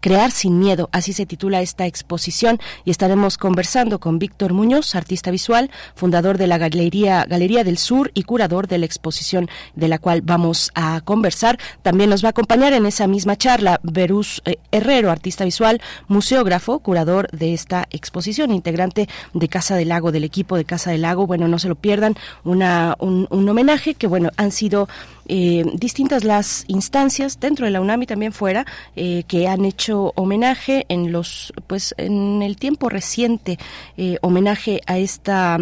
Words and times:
Crear 0.00 0.30
sin 0.30 0.58
miedo, 0.58 0.88
así 0.92 1.12
se 1.12 1.26
titula 1.26 1.60
esta 1.60 1.86
exposición 1.86 2.58
y 2.86 2.90
estaremos 2.90 3.36
conversando 3.36 4.00
con 4.00 4.18
Víctor 4.18 4.54
Muñoz, 4.54 4.94
artista 4.94 5.30
visual, 5.30 5.70
fundador 5.94 6.38
de 6.38 6.46
la 6.46 6.56
Galería 6.56 7.26
Galería 7.28 7.64
del 7.64 7.76
Sur 7.76 8.10
y 8.14 8.22
curador 8.22 8.66
de 8.66 8.78
la 8.78 8.86
exposición 8.86 9.50
de 9.74 9.88
la 9.88 9.98
cual 9.98 10.22
vamos 10.22 10.70
a 10.74 11.02
conversar. 11.02 11.58
También 11.82 12.08
nos 12.08 12.24
va 12.24 12.28
a 12.28 12.30
acompañar 12.30 12.72
en 12.72 12.86
esa 12.86 13.06
misma 13.06 13.36
charla 13.36 13.78
Berús 13.82 14.40
eh, 14.46 14.56
Herrero, 14.70 15.10
artista 15.10 15.44
visual, 15.44 15.82
museógrafo, 16.08 16.78
curador 16.78 17.30
de 17.32 17.52
esta 17.52 17.88
exposición, 17.90 18.52
integrante 18.52 19.06
de 19.34 19.48
Casa 19.48 19.76
del 19.76 19.90
Lago, 19.90 20.12
del 20.12 20.24
equipo 20.24 20.56
de 20.56 20.64
Casa 20.64 20.92
del 20.92 21.02
Lago. 21.02 21.26
Bueno, 21.26 21.46
no 21.46 21.58
se 21.58 21.68
lo 21.68 21.74
pierdan, 21.74 22.14
una, 22.44 22.96
un, 23.00 23.26
un 23.28 23.48
homenaje 23.48 23.92
que, 23.92 24.06
bueno, 24.06 24.30
han 24.38 24.50
sido 24.50 24.88
eh, 25.26 25.64
distintas 25.74 26.24
las 26.24 26.64
instancias 26.66 27.38
dentro 27.38 27.66
de 27.66 27.70
la 27.70 27.80
UNAM 27.80 28.02
y 28.02 28.06
también 28.06 28.32
fuera 28.32 28.66
eh, 28.96 29.24
que 29.28 29.48
han 29.48 29.64
hecho 29.64 30.12
homenaje 30.16 30.86
en 30.88 31.12
los 31.12 31.52
pues 31.66 31.94
en 31.98 32.42
el 32.42 32.56
tiempo 32.56 32.88
reciente 32.88 33.58
eh, 33.96 34.18
homenaje 34.22 34.80
a 34.86 34.98
esta 34.98 35.58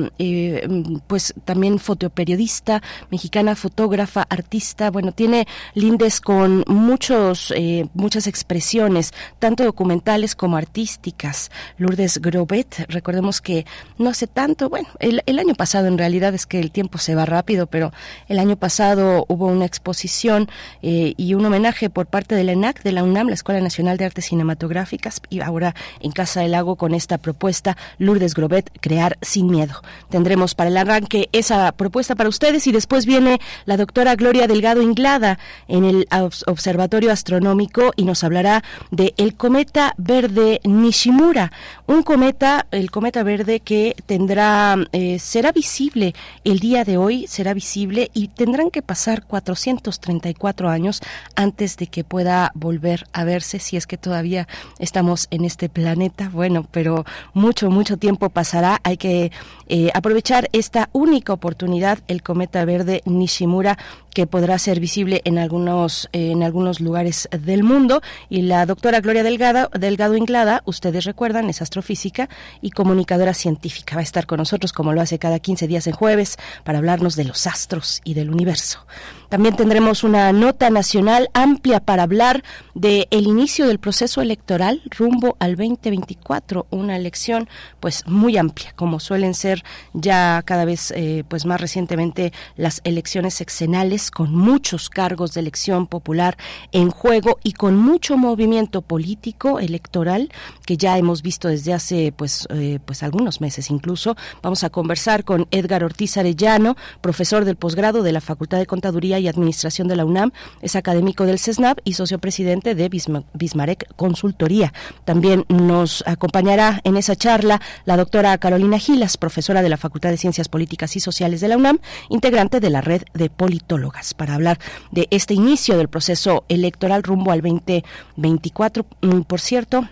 pues 1.07 1.35
también 1.45 1.79
fotoperiodista 1.79 2.83
mexicana 3.11 3.57
fotógrafa 3.57 4.27
artista. 4.29 4.91
Bueno 4.91 5.13
tiene 5.13 5.47
lindes 5.75 6.21
con 6.21 6.65
muchos 6.67 7.53
muchas 7.95 8.27
expresiones 8.27 9.13
tanto 9.39 9.65
documentales 9.65 10.35
como 10.35 10.57
artísticas. 10.57 11.51
Lourdes 11.77 12.19
Grobet 12.19 12.87
recordemos 12.89 13.41
que 13.41 13.67
no 13.99 14.11
hace 14.11 14.27
tanto 14.27 14.69
bueno 14.71 14.89
el, 15.01 15.23
el 15.27 15.39
año 15.39 15.55
pasado 15.55 15.89
en 15.89 15.99
realidad 15.99 16.35
es 16.35 16.47
que 16.47 16.61
el 16.61 16.71
tiempo 16.71 16.99
se 16.99 17.15
va 17.15 17.27
rápido 17.27 17.67
pero 17.67 17.93
el 18.29 18.39
año 18.39 18.57
pasado 18.57 19.25
hubo 19.29 19.47
un 19.47 19.58
una 19.59 19.67
exposición 19.67 20.49
eh, 20.83 21.15
y 21.17 21.35
un 21.35 21.45
homenaje 21.45 21.91
por 21.91 22.07
parte 22.07 22.35
de 22.35 22.45
la 22.45 22.53
ENAC, 22.53 22.83
de 22.83 22.93
la 22.93 23.05
UNAM, 23.05 23.29
la 23.29 23.35
Escuela 23.35 23.61
Nacional 23.61 23.99
de 23.99 24.07
Artes 24.07 24.27
Cinematográficas, 24.27 25.21
y 25.29 25.41
ahora 25.41 25.75
en 26.01 26.13
Casa 26.13 26.41
del 26.41 26.53
Lago 26.53 26.77
con 26.77 26.95
esta 26.95 27.19
propuesta, 27.19 27.77
Lourdes 27.99 28.35
Grobet, 28.35 28.71
Crear 28.81 29.19
sin 29.21 29.51
Miedo. 29.51 29.83
Tendremos 30.09 30.55
para 30.55 30.71
el 30.71 30.77
arranque 30.77 31.29
esa 31.33 31.73
propuesta 31.73 32.15
para 32.15 32.29
ustedes 32.29 32.67
y 32.67 32.73
después 32.73 33.05
viene 33.05 33.41
la 33.67 33.77
doctora 33.77 34.15
Gloria 34.15 34.47
Delgado 34.47 34.81
Inglada 34.81 35.39
en 35.67 35.85
el 35.85 36.09
Observatorio 36.47 37.13
Astronómico 37.13 37.93
y 37.97 38.05
nos 38.05 38.25
hablará 38.25 38.63
de 38.91 39.15
el 39.17 39.35
cometa 39.35 39.95
verde 39.99 40.61
Nishimura, 40.65 41.53
un 41.87 42.03
cometa, 42.03 42.67
el 42.71 42.91
cometa 42.91 43.23
verde 43.23 43.61
que 43.61 43.97
tendrá, 44.07 44.77
eh, 44.93 45.19
será 45.19 45.53
visible 45.53 46.15
el 46.45 46.61
día 46.61 46.85
de 46.85 46.97
hoy, 46.97 47.27
será 47.27 47.55
visible 47.55 48.11
y 48.15 48.29
tendrán 48.29 48.71
que 48.71 48.83
pasar 48.83 49.25
cuatro 49.27 49.38
434 49.41 50.69
años 50.69 51.01
antes 51.37 51.77
de 51.77 51.87
que 51.87 52.05
pueda 52.05 52.51
volver 52.55 53.07
a 53.13 53.25
verse, 53.25 53.59
si 53.59 53.77
es 53.77 53.87
que 53.87 53.97
todavía 53.97 54.49
estamos 54.79 55.29
en 55.31 55.45
este 55.45 55.69
planeta. 55.69 56.31
Bueno, 56.33 56.67
pero 56.71 57.05
mucho, 57.35 57.71
mucho 57.71 57.97
tiempo 57.97 58.31
pasará. 58.31 58.81
Hay 58.85 58.97
que 58.97 59.33
eh, 59.69 59.91
aprovechar 59.95 60.49
esta 60.53 60.89
única 60.93 61.33
oportunidad, 61.33 61.99
el 62.09 62.23
cometa 62.23 62.65
verde 62.65 63.03
Nishimura, 63.05 63.79
que 64.19 64.27
podrá 64.27 64.59
ser 64.59 64.81
visible 64.81 65.21
en 65.25 65.39
algunos, 65.39 66.09
eh, 66.13 66.33
en 66.33 66.43
algunos 66.43 66.81
lugares 66.81 67.29
del 67.31 67.63
mundo. 67.63 68.03
Y 68.29 68.43
la 68.43 68.67
doctora 68.67 69.01
Gloria 69.01 69.23
Delgado, 69.23 69.71
Delgado 69.79 70.17
Inglada, 70.17 70.63
ustedes 70.65 71.05
recuerdan, 71.05 71.49
es 71.51 71.63
astrofísica 71.63 72.29
y 72.61 72.71
comunicadora 72.71 73.35
científica. 73.35 73.95
Va 73.95 74.01
a 74.01 74.05
estar 74.05 74.27
con 74.27 74.39
nosotros 74.39 74.73
como 74.73 74.93
lo 74.93 75.01
hace 75.01 75.19
cada 75.19 75.39
15 75.39 75.69
días 75.69 75.87
en 75.87 75.93
jueves 75.93 76.37
para 76.65 76.79
hablarnos 76.79 77.15
de 77.15 77.25
los 77.25 77.47
astros 77.47 78.01
y 78.05 78.15
del 78.15 78.31
universo. 78.31 78.87
También 79.29 79.57
tendremos 79.57 80.05
una 80.05 80.33
nota 80.33 80.71
nacional 80.71 81.29
amplia 81.35 81.81
para 81.81 82.03
hablar 82.03 82.43
de 82.75 83.09
el 83.11 83.27
inicio 83.27 83.67
del 83.67 83.79
proceso 83.79 84.23
electoral 84.23 84.81
rumbo 84.91 85.37
al 85.39 85.55
2024, 85.55 86.67
una 86.71 86.97
elección 86.97 87.49
pues 87.79 88.07
muy 88.07 88.39
amplia, 88.39 88.73
como 88.75 89.01
suelen 89.01 89.35
ser 89.35 89.58
ya 89.93 90.43
cada 90.45 90.65
vez 90.65 90.93
eh, 90.93 91.25
pues 91.29 91.47
más 91.47 91.61
recientemente 91.61 92.33
las 92.57 92.81
elecciones 92.85 93.35
sexenales 93.35 94.11
con 94.11 94.35
muchos 94.35 94.91
cargos 94.91 95.35
de 95.35 95.41
elección 95.41 95.87
popular 95.87 96.37
en 96.73 96.91
juego 96.91 97.39
y 97.43 97.53
con 97.53 97.77
mucho 97.77 98.17
movimiento 98.17 98.83
político 98.83 99.59
electoral 99.59 100.31
que 100.67 100.77
ya 100.77 100.99
hemos 100.99 101.23
visto 101.23 101.49
desde 101.49 101.73
hace 101.73 102.13
pues 102.13 102.47
eh, 102.51 102.79
pues 102.85 103.03
algunos 103.03 103.41
meses 103.41 103.71
incluso. 103.71 104.17
Vamos 104.43 104.65
a 104.65 104.71
conversar 104.71 105.25
con 105.25 105.47
Edgar 105.51 105.85
Ortiz 105.85 106.17
Arellano, 106.17 106.77
profesor 107.01 107.45
del 107.45 107.57
posgrado 107.57 108.03
de 108.03 108.13
la 108.13 108.21
Facultad 108.21 108.59
de 108.59 108.67
Contaduría 108.67 109.19
y 109.19 109.29
Administración 109.29 109.89
de 109.89 109.97
la 109.97 110.05
UNAM, 110.05 110.33
es 110.63 110.77
académico 110.77 111.25
del 111.25 111.39
CESNAP 111.39 111.79
y 111.85 111.95
socio 111.95 112.19
presidente 112.19 112.75
de 112.75 112.89
Bismarck 112.89 113.95
Consultoría. 113.97 114.73
También 115.05 115.45
nos 115.49 116.05
acompañará 116.07 116.81
en 116.85 116.97
esa 116.97 117.17
charla 117.17 117.61
la 117.85 117.97
doctora 117.97 118.37
Carolina 118.39 118.79
Gilas, 118.79 119.17
profesora 119.17 119.48
de 119.49 119.69
la 119.69 119.79
Facultad 119.79 120.11
de 120.11 120.19
Ciencias 120.19 120.49
Políticas 120.49 120.95
y 120.97 121.01
Sociales 121.01 121.41
de 121.41 121.49
la 121.49 121.57
UNAM, 121.57 121.79
integrante 122.11 122.61
de 122.61 122.71
la 122.71 122.83
red 122.83 123.03
de 123.15 123.31
politólogas, 123.31 124.13
para 124.13 124.35
hablar 124.35 124.59
de 124.91 125.09
este 125.11 125.33
inicio 125.33 125.79
del 125.79 125.89
proceso 125.89 126.45
electoral 126.49 127.03
rumbo 127.03 127.33
al 127.33 127.41
2024. 127.41 128.85
Mm, 129.01 129.21
por 129.23 129.41
cierto, 129.41 129.89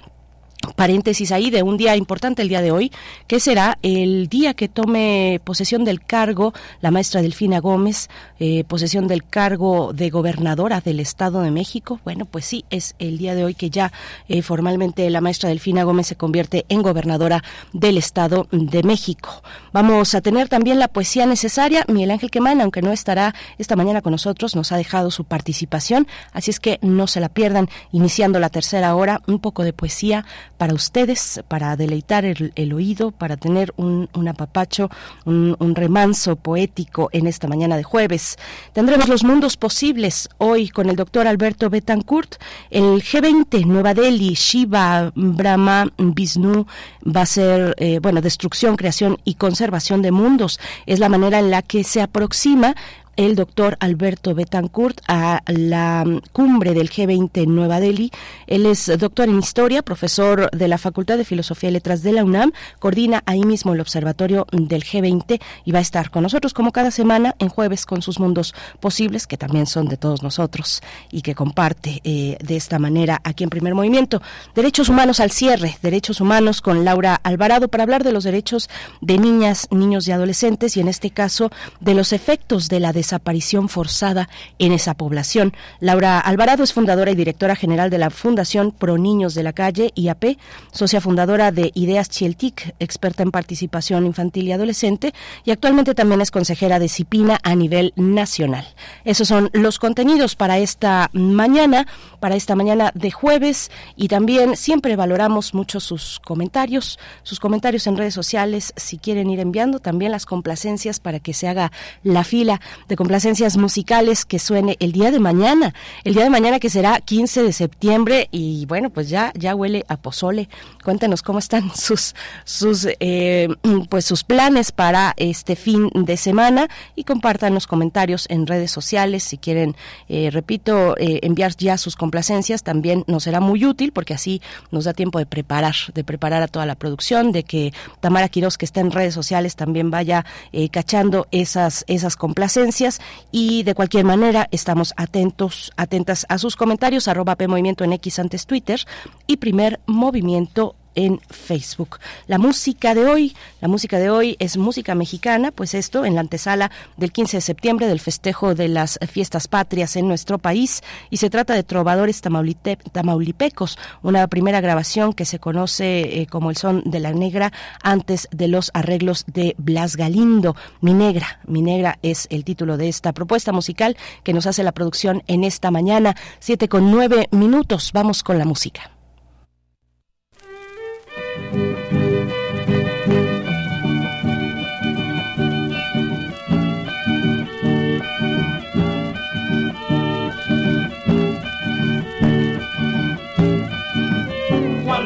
paréntesis 0.75 1.33
ahí 1.33 1.51
de 1.51 1.63
un 1.63 1.77
día 1.77 1.97
importante 1.97 2.43
el 2.43 2.49
día 2.49 2.63
de 2.63 2.71
hoy, 2.71 2.93
que 3.27 3.41
será 3.41 3.79
el 3.83 4.29
día 4.29 4.55
que 4.55 4.69
tome 4.69 5.41
posesión 5.45 5.85
del 5.85 6.01
cargo 6.01 6.53
la 6.81 6.91
maestra 6.91 7.23
Delfina 7.23 7.61
Gómez, 7.61 8.09
eh, 8.39 8.65
posesión 8.65 9.07
del 9.07 9.25
cargo 9.25 9.93
de 9.93 10.11
gobernadora 10.11 10.81
del 10.81 11.01
Estado 11.01 11.43
de 11.43 11.51
México. 11.51 12.01
Bueno, 12.05 12.25
pues 12.25 12.45
sí, 12.45 12.65
es 12.71 12.95
el 12.99 13.19
día 13.19 13.35
de 13.35 13.45
hoy 13.45 13.55
que 13.55 13.71
ya 13.71 13.93
eh, 14.29 14.43
formalmente 14.43 15.09
la 15.11 15.21
maestra 15.21 15.49
Delfina 15.49 15.85
Gómez 15.85 16.07
se 16.07 16.17
convierte 16.17 16.67
en 16.69 16.83
gobernadora 16.83 17.43
del 17.73 17.99
Estado 17.99 18.49
de 18.51 18.83
México. 18.83 19.43
Vamos 19.73 20.15
a 20.15 20.21
tener 20.21 20.49
también 20.49 20.79
la 20.79 20.89
poesía 20.89 21.27
necesaria. 21.27 21.85
Miguel 21.89 22.11
Ángel 22.11 22.31
Quemán, 22.31 22.61
aunque 22.61 22.83
no 22.83 22.93
estará 22.93 23.35
esta 23.59 23.77
mañana 23.77 24.03
con 24.03 24.13
nosotros, 24.13 24.57
nos 24.57 24.73
ha 24.73 24.77
dejado 24.77 25.11
su 25.11 25.25
participación, 25.25 26.07
así 26.33 26.51
es 26.51 26.61
que 26.61 26.79
no 26.83 27.07
se 27.07 27.21
la 27.21 27.29
pierdan, 27.29 27.69
iniciando 27.93 28.39
la 28.41 28.51
tercera 28.51 28.95
hora, 28.95 29.21
un 29.27 29.39
poco 29.39 29.65
de 29.65 29.73
poesía 29.73 30.25
para 30.57 30.75
ustedes, 30.75 31.43
para 31.49 31.77
deleitar 31.77 32.25
el, 32.25 32.73
oído, 32.73 33.11
para 33.11 33.37
tener 33.37 33.73
un, 33.77 34.09
apapacho, 34.29 34.91
un, 35.25 35.75
remanso 35.75 36.37
poético 36.37 37.09
en 37.13 37.27
esta 37.27 37.49
mañana 37.49 37.77
de 37.77 37.83
jueves. 37.83 38.37
Tendremos 38.73 39.09
los 39.09 39.25
mundos 39.25 39.57
posibles 39.57 40.29
hoy 40.39 40.69
con 40.69 40.89
el 40.89 40.97
doctor 40.97 41.27
Alberto 41.27 41.71
Betancourt. 41.71 42.37
El 42.71 43.03
G20, 43.03 43.65
Nueva 43.67 43.95
Delhi, 43.95 44.35
Shiva, 44.35 45.13
Brahma, 45.15 45.93
Vishnu, 45.99 46.67
va 47.05 47.23
a 47.23 47.27
ser, 47.27 47.75
eh, 47.79 47.99
bueno, 48.01 48.21
destrucción, 48.21 48.77
creación 48.77 49.19
y 49.25 49.35
conservación 49.35 50.03
de 50.03 50.13
mundos. 50.13 50.59
Es 50.87 50.99
la 50.99 51.09
manera 51.09 51.39
en 51.39 51.51
la 51.51 51.63
que 51.63 51.85
se 51.85 52.01
aproxima 52.01 52.75
el 53.17 53.35
doctor 53.35 53.77
Alberto 53.81 54.35
Betancourt 54.35 55.01
a 55.09 55.43
la 55.47 56.05
mm, 56.07 56.21
cumbre 56.33 56.75
del 56.75 56.91
G20 56.91 57.31
en 57.43 57.55
Nueva 57.55 57.81
Delhi. 57.81 58.11
Él 58.47 58.67
es 58.67 58.87
doctor 58.99 59.29
en 59.29 59.39
historia, 59.39 59.83
profesor 59.83 60.51
de 60.51 60.69
la 60.69 60.79
Facultad 60.79 61.17
de 61.17 61.25
Filosofía 61.25 61.71
y 61.71 61.73
Letras 61.73 62.03
de 62.03 62.13
la 62.13 62.25
UNAM, 62.25 62.53
coordina 62.79 63.23
ahí 63.27 63.45
mismo 63.45 63.73
el 63.73 63.81
observatorio 63.81 64.47
del 64.53 64.85
G20 64.85 65.41
y 65.65 65.73
va 65.73 65.79
a 65.79 65.83
estar 65.83 66.11
con 66.11 66.23
nosotros 66.23 66.55
como 66.55 66.73
cada 66.73 66.91
semana 66.91 67.35
en 67.39 67.49
jueves 67.49 67.87
con 67.87 68.03
sus 68.03 68.21
mundos 68.21 68.55
posibles, 68.81 69.27
que 69.27 69.37
también 69.37 69.67
son 69.67 69.89
de 69.89 69.97
todos 69.97 70.23
nosotros 70.23 70.83
y 71.11 71.23
que 71.23 71.35
comparte 71.35 72.01
eh, 72.05 72.37
de 72.43 72.57
esta 72.57 72.79
manera 72.79 73.21
aquí 73.25 73.45
en 73.45 73.51
Primer 73.51 73.75
Movimiento. 73.75 74.21
Derechos 74.55 74.89
humanos 74.89 75.21
al 75.21 75.31
cierre, 75.31 75.79
derechos 75.83 76.21
humanos 76.21 76.61
con 76.61 76.85
Laura 76.85 77.21
Alvarado 77.23 77.69
para 77.69 77.85
hablar 77.85 78.05
de 78.05 78.13
los 78.13 78.25
derechos 78.25 78.69
de 79.01 79.19
niñas, 79.19 79.69
niños 79.71 80.07
y 80.09 80.13
adolescentes 80.13 80.77
y 80.77 80.81
en 80.81 80.89
este 80.89 81.11
caso 81.11 81.51
de 81.81 81.95
los 81.95 82.13
efectos 82.13 82.69
de 82.69 82.81
la 82.81 82.93
desaparición 83.07 83.69
forzada 83.69 84.29
en 84.59 84.73
esa 84.73 84.95
población. 84.95 85.53
Laura 85.79 86.19
Alvarado 86.19 86.65
es 86.65 86.73
fundadora 86.73 87.13
y 87.13 87.15
directora 87.15 87.55
general 87.55 87.89
de 87.89 87.99
la 87.99 88.11
Fundación 88.11 88.73
Pro 88.73 88.99
Niños 88.99 89.35
de 89.35 89.45
la 89.45 89.53
Calle, 89.53 89.93
IAP, 89.95 90.39
socia 90.73 91.01
fundadora 91.01 91.53
de 91.53 91.71
Ideas 91.75 92.09
Chieltic, 92.11 92.75
experta 92.81 93.23
en 93.23 93.31
participación 93.31 94.07
infantil 94.07 94.49
y 94.49 94.53
adolescente, 94.53 95.15
y 95.45 95.53
actualmente 95.53 95.95
también 95.95 96.21
es 96.21 96.33
consejera 96.33 96.81
de 96.81 96.89
CIPINA 96.89 97.39
a 97.45 97.55
nivel 97.55 97.93
nacional. 97.95 98.67
Esos 99.05 99.29
son 99.29 99.51
los 99.53 99.79
contenidos 99.79 100.35
para 100.35 100.59
esta 100.59 101.09
mañana, 101.13 101.87
para 102.19 102.35
esta 102.35 102.57
mañana 102.57 102.91
de 102.95 103.13
jueves, 103.13 103.71
y 103.95 104.09
también 104.09 104.57
siempre 104.57 104.97
valoramos 104.97 105.55
mucho 105.55 105.79
sus 105.79 106.19
comentarios, 106.19 106.99
sus 107.23 107.39
comentarios 107.39 107.87
en 107.87 107.97
redes 107.97 108.15
sociales, 108.15 108.73
si 108.77 108.99
quieren 108.99 109.31
ir 109.31 109.39
enviando 109.39 109.79
también 109.79 110.11
las 110.11 110.27
complacencias 110.27 110.99
para 110.99 111.21
que 111.21 111.35
se 111.35 111.47
haga 111.47 111.71
la 112.03 112.25
fila 112.25 112.61
de 112.89 112.96
complacencias 112.97 113.57
musicales 113.57 114.25
que 114.25 114.39
suene 114.39 114.77
el 114.81 114.93
día 114.93 115.11
de 115.11 115.19
mañana, 115.19 115.75
el 116.05 116.15
día 116.15 116.25
de 116.25 116.31
mañana 116.31 116.59
que 116.59 116.71
será 116.71 117.01
15 117.01 117.43
de 117.43 117.53
septiembre 117.53 118.29
y 118.31 118.67
bueno, 118.67 118.91
pues 118.91 119.09
ya 119.09 119.33
ya 119.35 119.55
huele 119.55 119.85
a 119.89 119.97
pozole. 119.97 120.49
Cuéntenos 120.85 121.23
cómo 121.23 121.39
están 121.39 121.71
sus 121.75 122.15
sus 122.45 122.87
eh, 123.01 123.49
pues 123.91 124.05
sus 124.05 124.25
planes 124.25 124.73
para 124.73 125.15
este 125.17 125.57
fin 125.57 125.91
de 125.95 126.17
semana 126.17 126.69
y 126.95 127.05
compartan 127.05 127.55
los 127.55 127.67
comentarios 127.67 128.27
en 128.29 128.47
redes 128.47 128.71
sociales 128.71 129.23
si 129.23 129.39
quieren, 129.39 129.77
eh, 130.09 130.31
repito, 130.31 130.97
eh, 130.99 131.21
enviar 131.23 131.57
ya 131.57 131.79
sus 131.79 131.97
complacencias 131.97 132.63
también 132.63 133.05
nos 133.07 133.25
será 133.25 133.41
muy 133.41 133.65
útil 133.65 133.93
porque 133.93 134.15
así 134.15 134.41
nos 134.71 134.85
da 134.85 134.93
tiempo 134.93 135.19
de 135.19 135.27
preparar, 135.27 135.75
de 135.95 136.05
preparar 136.05 136.43
a 136.43 136.49
toda 136.49 136.67
la 136.67 136.75
producción, 136.75 137.33
de 137.33 137.43
que 137.43 137.73
Tamara 138.01 138.29
Quiroz 138.29 138.57
que 138.59 138.65
está 138.65 138.81
en 138.81 138.91
redes 138.91 139.15
sociales 139.15 139.57
también 139.57 139.91
vaya 139.91 140.25
cachando 140.71 141.27
esas 141.31 141.85
esas 141.89 142.17
complacencias 142.17 142.86
y 143.31 143.63
de 143.63 143.75
cualquier 143.75 144.05
manera 144.05 144.49
estamos 144.51 144.93
atentos, 144.97 145.73
atentas 145.77 146.27
a 146.29 146.39
sus 146.39 146.57
comentarios, 146.57 147.09
arroba 147.09 147.37
P 147.37 147.49
Movimiento 147.49 147.85
en 147.85 147.93
X 147.95 148.19
antes 148.19 148.47
Twitter 148.47 148.81
y 149.27 149.37
primer 149.37 149.81
movimiento 149.87 150.75
en 150.97 151.21
Facebook. 151.31 152.01
La 152.27 152.39
música 152.39 152.95
de 152.95 153.07
hoy, 153.07 153.37
la 153.61 153.69
música 153.69 153.99
de 153.99 154.11
hoy 154.11 154.37
es 154.41 154.57
música 154.57 154.97
mexicana, 154.97 155.53
pues 155.53 155.75
esto 155.75 156.05
en 156.05 156.17
la 156.17 156.23
antesala 156.23 156.73
del 156.97 157.13
15 157.13 157.37
de 157.37 157.41
septiembre 157.43 157.87
del 157.87 158.01
festejo 158.01 158.57
de 158.57 158.67
las 158.69 158.99
fiestas 159.09 159.47
patrias 159.47 159.95
en 159.95 160.09
nuestro 160.09 160.39
país 160.39 160.83
y 161.11 161.19
se 161.19 161.31
trata 161.31 161.55
de 161.55 161.63
trovadores 161.63 162.21
tamaulipecos, 162.21 163.79
una 164.03 164.27
primera 164.27 164.61
grabación 164.61 165.13
que 165.13 165.25
se 165.25 165.39
conoce 165.39 166.21
eh, 166.21 166.27
como 166.27 166.51
el 166.51 166.57
son 166.57 166.83
de 166.85 167.01
la 167.01 167.13
negra 167.13 167.53
antes 167.83 168.29
de 168.33 168.49
los 168.49 168.71
arreglos 168.75 169.25
de 169.27 169.55
Blas 169.59 169.97
Galindo. 169.97 170.57
Mi 170.81 170.95
negra, 170.95 171.41
mi 171.47 171.63
negra 171.63 171.99
es 172.03 172.27
el 172.31 172.45
título 172.45 172.77
de 172.77 172.89
esta 172.89 173.13
propuesta 173.13 173.53
musical 173.53 173.97
que 174.25 174.33
nos 174.33 174.47
hace 174.47 174.63
la 174.63 174.73
producción 174.73 175.23
en 175.27 175.45
esta 175.45 175.71
mañana, 175.71 176.17
siete 176.41 176.69
con 176.69 176.91
nueve 176.91 177.29
minutos. 177.31 177.91
Vamos 177.93 178.23
con 178.23 178.39
la 178.39 178.45
música. 178.45 178.96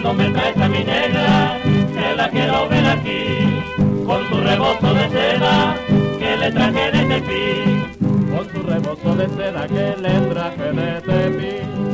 Cuando 0.03 0.23
me 0.23 0.31
traes 0.31 0.57
a 0.57 0.69
mi 0.69 0.83
negra, 0.83 1.59
que 1.63 2.17
la 2.17 2.29
quiero 2.31 2.69
ver 2.71 2.87
aquí, 2.87 3.63
con 4.07 4.27
su 4.29 4.41
rebozo 4.41 4.95
de 4.95 5.11
seda, 5.11 5.77
que 6.19 6.37
le 6.39 6.53
traje 6.53 6.91
de 6.91 7.05
tepi, 7.05 8.35
con 8.35 8.51
su 8.51 8.63
rebozo 8.67 9.15
de 9.17 9.29
seda 9.29 9.67
que 9.67 9.97
le 10.01 10.21
traje 10.33 10.73
de 10.73 11.01
tepi 11.03 11.91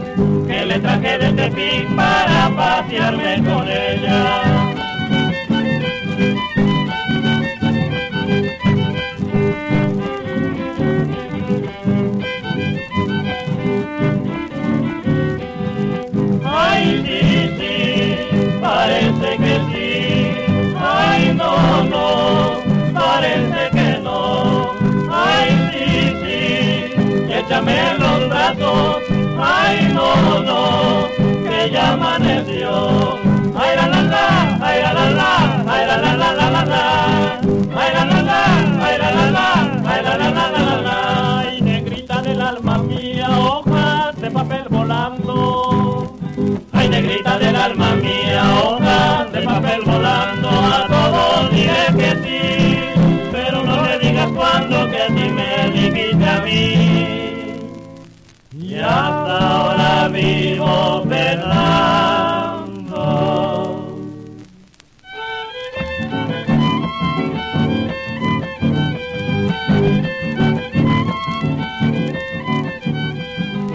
que 0.46 0.64
le 0.66 0.78
traje 0.78 1.18
de 1.18 1.32
Tepic 1.32 1.96
para 1.96 2.48
pasearme 2.56 3.42
con 3.44 3.66
ella. 3.68 4.75
No, 21.90 22.60
parece 22.94 23.70
que 23.72 23.98
no. 24.02 24.72
Ay, 25.10 25.48
sí, 25.72 25.86
sí, 26.22 27.32
échame 27.32 27.78
los 27.98 28.28
brazos 28.28 29.06
ay 29.38 29.92
no, 29.94 30.40
no, 30.40 31.08
que 31.18 31.70
ya 31.70 31.92
amaneció. 31.92 33.18
Ay 33.58 33.76
la 33.76 33.86
la 33.88 34.02
la, 34.02 34.58
ay 34.60 34.82
la 34.82 34.92
la 34.92 35.10
la, 35.10 35.64
ay 35.66 35.86
la 35.86 35.96
la 35.98 36.16
la 36.16 36.32
la 36.34 36.50
la 36.50 36.64
la, 36.64 37.40
ay 37.80 37.90
la 37.94 38.04
la 38.04 38.22
la, 38.22 38.40
ay 38.86 38.98
la 38.98 39.10
la 39.10 39.30
la, 39.30 39.46
ay 39.86 40.02
la 40.04 40.16
la 40.16 40.30
la 40.30 40.50
la 40.50 40.76
la 40.86 41.38
ay 41.40 41.60
negrita 41.62 42.20
del 42.22 42.40
alma 42.40 42.78
mía, 42.78 43.28
hojas 43.38 44.16
de 44.20 44.30
papel 44.30 44.66
volando. 44.68 46.16
Ay 46.72 46.88
negrita 46.88 47.38
del 47.38 47.56
alma 47.56 47.94
mía, 47.96 48.42
hojas 48.62 49.32
de 49.32 49.40
papel 49.42 49.80
volando, 49.84 50.25
Y 58.76 58.78
hasta 58.78 59.38
ahora 59.38 60.08
vivo 60.08 61.02
pensando. 61.08 61.88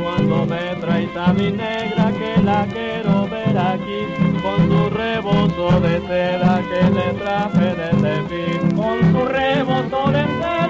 Cuando 0.04 0.46
me 0.46 0.76
traes 0.80 1.18
a 1.18 1.34
mi 1.34 1.50
negra 1.50 2.12
que 2.20 2.42
la 2.44 2.68
quiero 2.68 3.28
ver 3.28 3.58
aquí, 3.58 4.06
con 4.44 4.70
su 4.70 4.88
rebozo 4.92 5.80
de 5.80 6.00
seda 6.02 6.62
que 6.70 6.84
le 6.92 7.14
traje 7.16 7.74
desde 7.74 8.22
fin, 8.30 8.76
con 8.76 9.00
su 9.12 9.26
rebozo 9.26 10.12
de 10.12 10.24
seda 10.28 10.61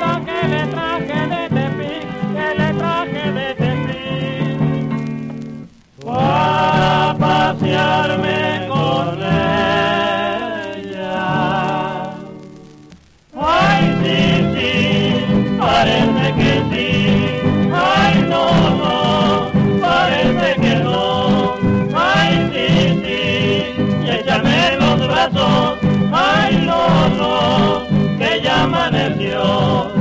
para 6.52 7.16
pasearme 7.18 8.68
con 8.70 9.06
ella. 9.24 9.64
Ay, 13.40 13.84
sí, 14.02 14.20
sí, 14.54 14.76
parece 15.60 16.26
que 16.40 16.52
sí. 16.72 16.90
Ay, 17.74 18.14
no, 18.34 18.46
no, 18.82 19.00
parece 19.82 20.48
que 20.62 20.74
no. 20.84 21.00
Ay, 21.96 22.32
sí, 22.54 22.68
sí, 23.04 23.22
y 24.06 24.10
échame 24.10 24.60
los 24.82 24.98
brazos. 25.08 25.78
Ay, 26.12 26.52
no, 26.70 26.82
no, 27.20 27.36
que 28.20 28.32
ya 28.44 28.56
amaneció. 28.64 30.01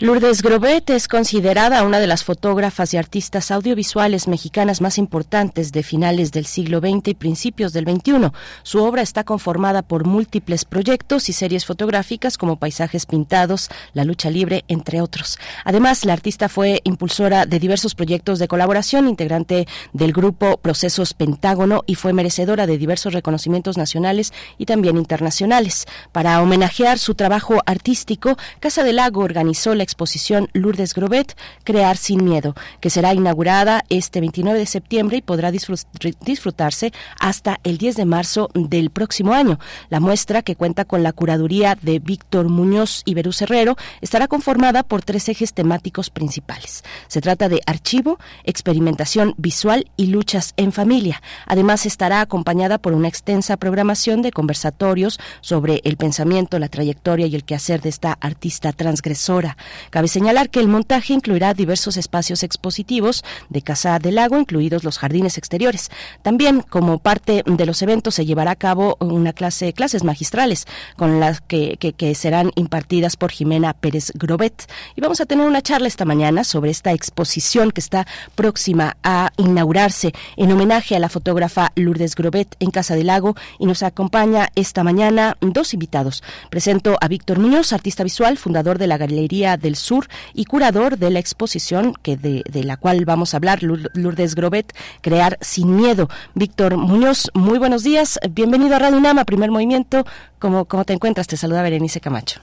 Lourdes 0.00 0.42
Grobet 0.42 0.90
es 0.90 1.08
considerada 1.08 1.82
una 1.82 1.98
de 1.98 2.06
las 2.06 2.22
fotógrafas 2.22 2.94
y 2.94 2.96
artistas 2.96 3.50
audiovisuales 3.50 4.28
mexicanas 4.28 4.80
más 4.80 4.96
importantes 4.96 5.72
de 5.72 5.82
finales 5.82 6.30
del 6.30 6.46
siglo 6.46 6.78
XX 6.78 7.08
y 7.08 7.14
principios 7.14 7.72
del 7.72 7.84
XXI. 7.84 8.30
Su 8.62 8.84
obra 8.84 9.02
está 9.02 9.24
conformada 9.24 9.82
por 9.82 10.06
múltiples 10.06 10.64
proyectos 10.64 11.28
y 11.28 11.32
series 11.32 11.66
fotográficas 11.66 12.38
como 12.38 12.60
Paisajes 12.60 13.06
Pintados, 13.06 13.70
La 13.92 14.04
Lucha 14.04 14.30
Libre, 14.30 14.64
entre 14.68 15.00
otros. 15.00 15.36
Además, 15.64 16.04
la 16.04 16.12
artista 16.12 16.48
fue 16.48 16.80
impulsora 16.84 17.44
de 17.44 17.58
diversos 17.58 17.96
proyectos 17.96 18.38
de 18.38 18.46
colaboración, 18.46 19.08
integrante 19.08 19.66
del 19.92 20.12
grupo 20.12 20.58
Procesos 20.58 21.12
Pentágono 21.12 21.82
y 21.88 21.96
fue 21.96 22.12
merecedora 22.12 22.68
de 22.68 22.78
diversos 22.78 23.14
reconocimientos 23.14 23.76
nacionales 23.76 24.32
y 24.58 24.66
también 24.66 24.96
internacionales. 24.96 25.86
Para 26.12 26.40
homenajear 26.40 27.00
su 27.00 27.16
trabajo 27.16 27.62
artístico, 27.66 28.36
Casa 28.60 28.84
del 28.84 28.96
Lago 28.96 29.22
organizó 29.22 29.74
la 29.74 29.87
exposición 29.88 30.48
Lourdes 30.52 30.94
Grobet, 30.94 31.34
Crear 31.64 31.96
sin 31.96 32.24
Miedo, 32.24 32.54
que 32.80 32.90
será 32.90 33.14
inaugurada 33.14 33.84
este 33.88 34.20
29 34.20 34.58
de 34.58 34.66
septiembre 34.66 35.16
y 35.16 35.22
podrá 35.22 35.50
disfrutarse 35.50 36.92
hasta 37.18 37.58
el 37.64 37.78
10 37.78 37.96
de 37.96 38.04
marzo 38.04 38.50
del 38.54 38.90
próximo 38.90 39.32
año. 39.32 39.58
La 39.88 40.00
muestra, 40.00 40.42
que 40.42 40.56
cuenta 40.56 40.84
con 40.84 41.02
la 41.02 41.12
curaduría 41.12 41.76
de 41.80 41.98
Víctor 41.98 42.48
Muñoz 42.48 43.02
y 43.04 43.14
Berú 43.14 43.32
Herrero, 43.40 43.76
estará 44.00 44.28
conformada 44.28 44.82
por 44.82 45.02
tres 45.02 45.28
ejes 45.28 45.54
temáticos 45.54 46.10
principales. 46.10 46.84
Se 47.06 47.20
trata 47.20 47.48
de 47.48 47.60
archivo, 47.66 48.18
experimentación 48.44 49.34
visual 49.38 49.90
y 49.96 50.06
luchas 50.06 50.52
en 50.56 50.72
familia. 50.72 51.22
Además, 51.46 51.86
estará 51.86 52.20
acompañada 52.20 52.78
por 52.78 52.92
una 52.92 53.08
extensa 53.08 53.56
programación 53.56 54.22
de 54.22 54.32
conversatorios 54.32 55.18
sobre 55.40 55.80
el 55.84 55.96
pensamiento, 55.96 56.58
la 56.58 56.68
trayectoria 56.68 57.26
y 57.26 57.34
el 57.34 57.44
quehacer 57.44 57.80
de 57.80 57.88
esta 57.88 58.12
artista 58.20 58.72
transgresora. 58.72 59.56
Cabe 59.90 60.08
señalar 60.08 60.50
que 60.50 60.60
el 60.60 60.68
montaje 60.68 61.12
incluirá 61.12 61.54
diversos 61.54 61.96
espacios 61.96 62.42
expositivos 62.42 63.24
de 63.48 63.62
Casa 63.62 63.98
del 63.98 64.16
Lago, 64.16 64.38
incluidos 64.38 64.84
los 64.84 64.98
jardines 64.98 65.38
exteriores. 65.38 65.90
También, 66.22 66.60
como 66.60 66.98
parte 66.98 67.42
de 67.46 67.66
los 67.66 67.82
eventos, 67.82 68.14
se 68.14 68.26
llevará 68.26 68.52
a 68.52 68.56
cabo 68.56 68.96
una 69.00 69.32
clase, 69.32 69.72
clases 69.72 70.04
magistrales 70.04 70.66
con 70.96 71.20
las 71.20 71.40
que, 71.40 71.76
que, 71.76 72.14
serán 72.14 72.50
impartidas 72.56 73.16
por 73.16 73.30
Jimena 73.30 73.74
Pérez 73.74 74.12
Grobet. 74.14 74.70
Y 74.96 75.00
vamos 75.00 75.20
a 75.20 75.26
tener 75.26 75.46
una 75.46 75.62
charla 75.62 75.88
esta 75.88 76.04
mañana 76.04 76.44
sobre 76.44 76.70
esta 76.70 76.92
exposición 76.92 77.70
que 77.70 77.80
está 77.80 78.06
próxima 78.34 78.96
a 79.02 79.30
inaugurarse 79.36 80.12
en 80.36 80.52
homenaje 80.52 80.96
a 80.96 80.98
la 80.98 81.08
fotógrafa 81.08 81.72
Lourdes 81.74 82.14
Grobet 82.14 82.56
en 82.60 82.70
Casa 82.70 82.94
del 82.94 83.08
Lago 83.08 83.36
y 83.58 83.66
nos 83.66 83.82
acompaña 83.82 84.48
esta 84.54 84.82
mañana 84.84 85.36
dos 85.40 85.74
invitados. 85.74 86.22
Presento 86.50 86.96
a 87.00 87.08
Víctor 87.08 87.38
Muñoz, 87.38 87.72
artista 87.72 88.04
visual, 88.04 88.38
fundador 88.38 88.78
de 88.78 88.86
la 88.86 88.98
Galería 88.98 89.56
del 89.68 89.76
Sur 89.76 90.06
y 90.32 90.46
curador 90.46 90.96
de 90.96 91.10
la 91.10 91.18
exposición 91.18 91.92
que 92.02 92.16
de, 92.16 92.42
la 92.64 92.78
cual 92.78 93.04
vamos 93.04 93.34
a 93.34 93.36
hablar, 93.36 93.58
Lourdes 93.62 94.34
Grobet, 94.34 94.72
Crear 95.02 95.36
sin 95.42 95.76
Miedo. 95.76 96.08
Víctor 96.34 96.78
Muñoz, 96.78 97.30
muy 97.34 97.58
buenos 97.58 97.84
días, 97.84 98.18
bienvenido 98.30 98.76
a 98.76 98.78
Radio 98.78 98.98
Nama, 98.98 99.26
Primer 99.26 99.50
Movimiento. 99.50 100.04
¿Cómo, 100.38 100.64
cómo 100.64 100.86
te 100.86 100.94
encuentras? 100.94 101.26
Te 101.26 101.36
saluda 101.36 101.62
Berenice 101.62 102.00
Camacho. 102.00 102.40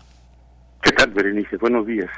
¿Qué 0.84 0.92
tal, 0.92 1.10
Berenice? 1.12 1.58
Buenos 1.58 1.88
días. 1.88 2.12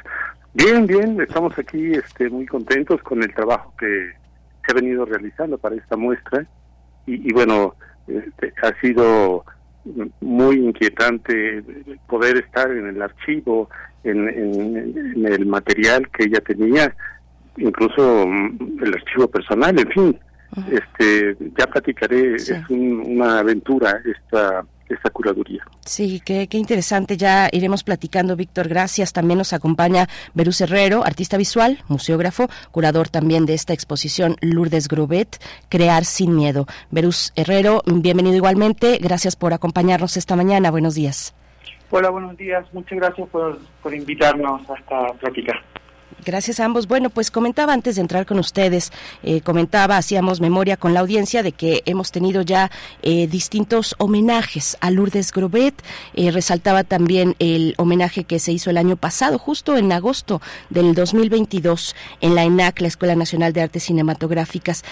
Bien, 0.54 0.86
bien, 0.86 1.22
estamos 1.22 1.58
aquí 1.58 1.94
este, 1.94 2.30
muy 2.30 2.46
contentos 2.46 3.02
con 3.02 3.24
el 3.24 3.34
trabajo 3.34 3.74
que 3.80 4.12
se 4.66 4.72
ha 4.72 4.76
venido 4.76 5.06
realizando 5.06 5.58
para 5.58 5.76
esta 5.76 5.96
muestra 5.96 6.46
y, 7.06 7.32
bueno, 7.32 7.76
este, 8.08 8.54
ha 8.62 8.78
sido 8.82 9.46
muy 10.20 10.58
inquietante 10.58 11.64
poder 12.08 12.36
estar 12.36 12.70
en 12.70 12.88
el 12.88 13.02
archivo, 13.02 13.70
en, 14.12 15.26
el 15.26 15.46
material 15.46 16.08
que 16.10 16.26
ella 16.26 16.42
tenía, 16.42 16.96
incluso 17.58 18.26
mm, 18.28 18.84
el 18.84 18.94
archivo 18.94 19.28
personal, 19.28 19.78
en 19.80 19.90
fin. 19.90 20.20
Este, 20.72 21.36
ya 21.58 21.68
platicaré, 21.68 22.36
es 22.36 22.52
una 22.70 23.40
aventura 23.40 24.00
esta 24.06 24.66
esta 24.90 25.10
curaduría. 25.10 25.64
Sí, 25.86 26.22
qué, 26.24 26.48
qué, 26.48 26.58
interesante. 26.58 27.18
Ya 27.18 27.50
iremos 27.52 27.84
platicando, 27.84 28.36
Víctor. 28.36 28.68
Gracias. 28.68 29.14
También 29.14 29.38
nos 29.38 29.54
acompaña 29.54 30.08
Berús 30.34 30.62
Herrero, 30.62 31.06
artista 31.06 31.38
visual, 31.38 31.80
museógrafo, 31.88 32.50
curador 32.72 33.10
también 33.10 33.46
de 33.46 33.54
esta 33.54 33.74
exposición 33.74 34.36
Lourdes 34.42 34.88
Grobet, 34.88 35.38
Crear 35.70 36.06
sin 36.06 36.36
Miedo. 36.36 36.68
Berús 36.92 37.34
Herrero, 37.36 37.84
bienvenido 37.86 38.36
igualmente. 38.36 39.00
Gracias 39.02 39.36
por 39.36 39.54
acompañarnos 39.54 40.18
esta 40.18 40.36
mañana. 40.36 40.72
Buenos 40.72 40.96
días. 40.96 41.34
Hola, 41.90 42.10
buenos 42.10 42.36
días. 42.38 42.66
Muchas 42.74 43.00
gracias 43.00 43.30
por, 43.30 43.60
por 43.82 43.94
invitarnos 43.94 44.70
a 44.70 44.74
esta 44.76 45.14
plática. 45.14 45.62
Gracias 46.26 46.60
a 46.60 46.66
ambos. 46.66 46.88
Bueno, 46.88 47.10
pues 47.10 47.32
comentaba 47.32 47.74
antes 47.74 47.96
de 47.96 48.02
entrar 48.02 48.26
con 48.26 48.40
ustedes, 48.40 48.92
eh, 49.24 49.42
comentaba, 49.42 49.98
hacíamos 49.98 50.42
memoria 50.42 50.76
con 50.76 50.94
la 50.94 51.00
audiencia 51.00 51.44
de 51.44 51.52
que 51.52 51.84
hemos 51.86 52.12
tenido 52.12 52.42
ya 52.42 52.72
eh, 53.02 53.28
distintos 53.28 53.96
homenajes 53.98 54.78
a 54.82 54.92
Lourdes 54.92 55.32
Grobet. 55.32 55.76
Eh, 56.16 56.32
resaltaba 56.32 56.84
también 56.84 57.36
el 57.40 57.76
homenaje 57.78 58.24
que 58.24 58.40
se 58.40 58.52
hizo 58.52 58.70
el 58.70 58.78
año 58.78 58.98
pasado, 58.98 59.38
justo 59.38 59.78
en 59.78 59.92
agosto 59.92 60.42
del 60.70 60.96
2022, 60.96 61.96
en 62.20 62.36
la 62.36 62.44
ENAC, 62.44 62.82
la 62.82 62.88
Escuela 62.88 63.16
Nacional 63.16 63.54
de 63.54 63.62
Artes 63.62 63.84
Cinematográficas. 63.84 64.84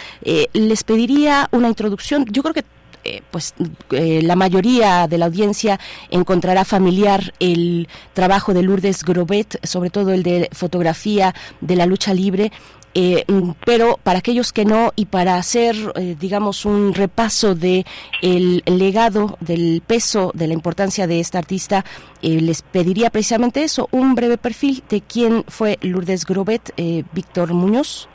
les 0.53 0.83
pediría 0.83 1.49
una 1.51 1.67
introducción. 1.67 2.25
Yo 2.25 2.43
creo 2.43 2.53
que 2.53 2.63
eh, 3.05 3.21
pues 3.29 3.53
eh, 3.91 4.21
la 4.23 4.35
mayoría 4.35 5.07
de 5.07 5.19
la 5.19 5.27
audiencia 5.27 5.79
encontrará 6.09 6.65
familiar 6.65 7.33
el 7.39 7.87
trabajo 8.13 8.51
de 8.55 8.63
Lourdes 8.63 9.03
Grobet, 9.03 9.59
sobre 9.63 9.91
todo 9.91 10.11
el 10.11 10.23
de 10.23 10.49
fotografía 10.51 11.35
de 11.61 11.75
la 11.75 11.85
lucha 11.85 12.15
libre. 12.15 12.51
Eh, 12.95 13.25
pero 13.63 13.99
para 14.01 14.19
aquellos 14.19 14.53
que 14.53 14.65
no 14.65 14.93
y 14.95 15.07
para 15.07 15.35
hacer 15.35 15.75
digamos 16.17 16.63
un 16.63 16.93
repaso 16.93 17.53
de 17.53 17.85
el, 18.21 18.63
legado 18.65 19.37
del 19.41 19.83
peso 19.85 20.31
de 20.33 20.47
la 20.47 20.53
importancia 20.53 21.05
de 21.05 21.19
esta 21.19 21.37
artista 21.37 21.83
les 22.21 22.61
pediría 22.61 23.09
precisamente 23.09 23.65
eso 23.65 23.89
un 23.91 24.15
breve 24.15 24.37
perfil 24.37 24.81
de 24.87 25.01
quién 25.01 25.43
fue 25.49 25.77
Lourdes 25.81 26.25
Grobet 26.25 26.73
Víctor 27.11 27.53
Muñoz 27.53 28.07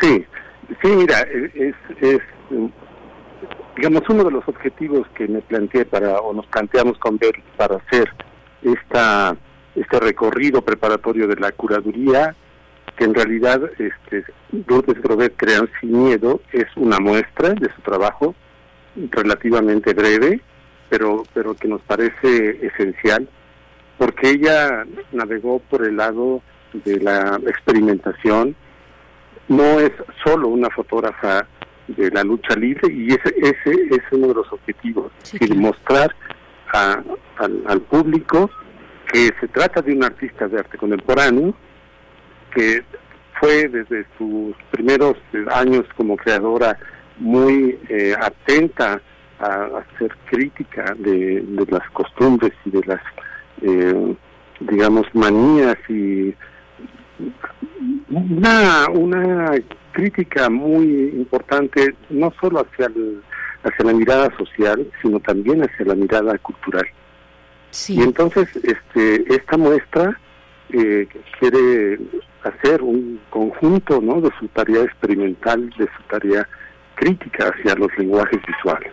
sí 0.00 0.24
sí 0.82 0.88
mira 0.88 1.24
es 1.54 2.20
digamos, 3.80 4.02
uno 4.10 4.24
de 4.24 4.30
los 4.30 4.46
objetivos 4.46 5.08
que 5.14 5.26
me 5.26 5.40
planteé 5.40 5.86
para, 5.86 6.20
o 6.20 6.34
nos 6.34 6.44
planteamos 6.48 6.98
con 6.98 7.16
ver 7.16 7.32
para 7.56 7.76
hacer 7.76 8.10
esta, 8.60 9.34
este 9.74 9.98
recorrido 9.98 10.60
preparatorio 10.60 11.26
de 11.26 11.36
la 11.36 11.50
curaduría, 11.52 12.36
que 12.94 13.04
en 13.04 13.14
realidad 13.14 13.58
este, 13.78 14.24
Lourdes 14.68 15.00
Grobet 15.00 15.32
Crean 15.34 15.66
Sin 15.80 16.04
Miedo 16.04 16.42
es 16.52 16.66
una 16.76 16.98
muestra 16.98 17.54
de 17.54 17.72
su 17.74 17.80
trabajo, 17.80 18.34
relativamente 18.96 19.94
breve, 19.94 20.42
pero, 20.90 21.22
pero 21.32 21.54
que 21.54 21.68
nos 21.68 21.80
parece 21.80 22.58
esencial, 22.60 23.30
porque 23.96 24.28
ella 24.28 24.84
navegó 25.10 25.58
por 25.70 25.86
el 25.86 25.96
lado 25.96 26.42
de 26.74 27.00
la 27.00 27.40
experimentación, 27.46 28.54
no 29.48 29.80
es 29.80 29.92
solo 30.22 30.48
una 30.48 30.68
fotógrafa 30.68 31.46
de 31.96 32.10
la 32.10 32.22
lucha 32.22 32.54
libre 32.56 32.92
y 32.92 33.08
ese, 33.08 33.34
ese 33.38 33.72
es 33.90 34.02
uno 34.12 34.28
de 34.28 34.34
los 34.34 34.52
objetivos, 34.52 35.12
y 35.40 35.54
mostrar 35.54 36.14
al, 36.72 37.80
público 37.82 38.50
que 39.12 39.30
se 39.40 39.48
trata 39.48 39.82
de 39.82 39.92
un 39.92 40.04
artista 40.04 40.46
de 40.46 40.58
arte 40.58 40.78
contemporáneo 40.78 41.54
que 42.54 42.82
fue 43.40 43.68
desde 43.68 44.06
sus 44.16 44.54
primeros 44.70 45.16
años 45.52 45.84
como 45.96 46.16
creadora 46.16 46.78
muy 47.18 47.78
eh, 47.88 48.14
atenta 48.20 49.00
a, 49.40 49.68
hacer 49.78 50.14
crítica 50.26 50.94
de, 50.98 51.44
las 51.68 51.88
costumbres 51.90 52.52
y 52.64 52.70
de 52.70 52.80
las, 52.86 53.00
eh, 53.62 54.16
digamos, 54.60 55.06
manías 55.14 55.76
y 55.88 56.34
una, 58.10 58.86
una 58.92 59.52
crítica 59.92 60.48
muy 60.48 61.10
importante, 61.16 61.94
no 62.08 62.32
solo 62.40 62.60
hacia, 62.60 62.86
hacia 63.62 63.84
la 63.84 63.92
mirada 63.92 64.36
social, 64.36 64.86
sino 65.02 65.20
también 65.20 65.62
hacia 65.62 65.86
la 65.86 65.94
mirada 65.94 66.36
cultural. 66.38 66.86
Y 67.88 68.02
entonces 68.02 68.48
este, 68.56 69.34
esta 69.34 69.56
muestra 69.56 70.18
eh, 70.70 71.06
quiere 71.38 71.98
hacer 72.42 72.82
un 72.82 73.20
conjunto 73.30 74.00
¿no? 74.00 74.20
de 74.20 74.30
su 74.38 74.48
tarea 74.48 74.82
experimental, 74.82 75.70
de 75.78 75.86
su 75.96 76.02
tarea 76.08 76.48
crítica 76.94 77.48
hacia 77.48 77.74
los 77.76 77.96
lenguajes 77.96 78.40
visuales. 78.46 78.92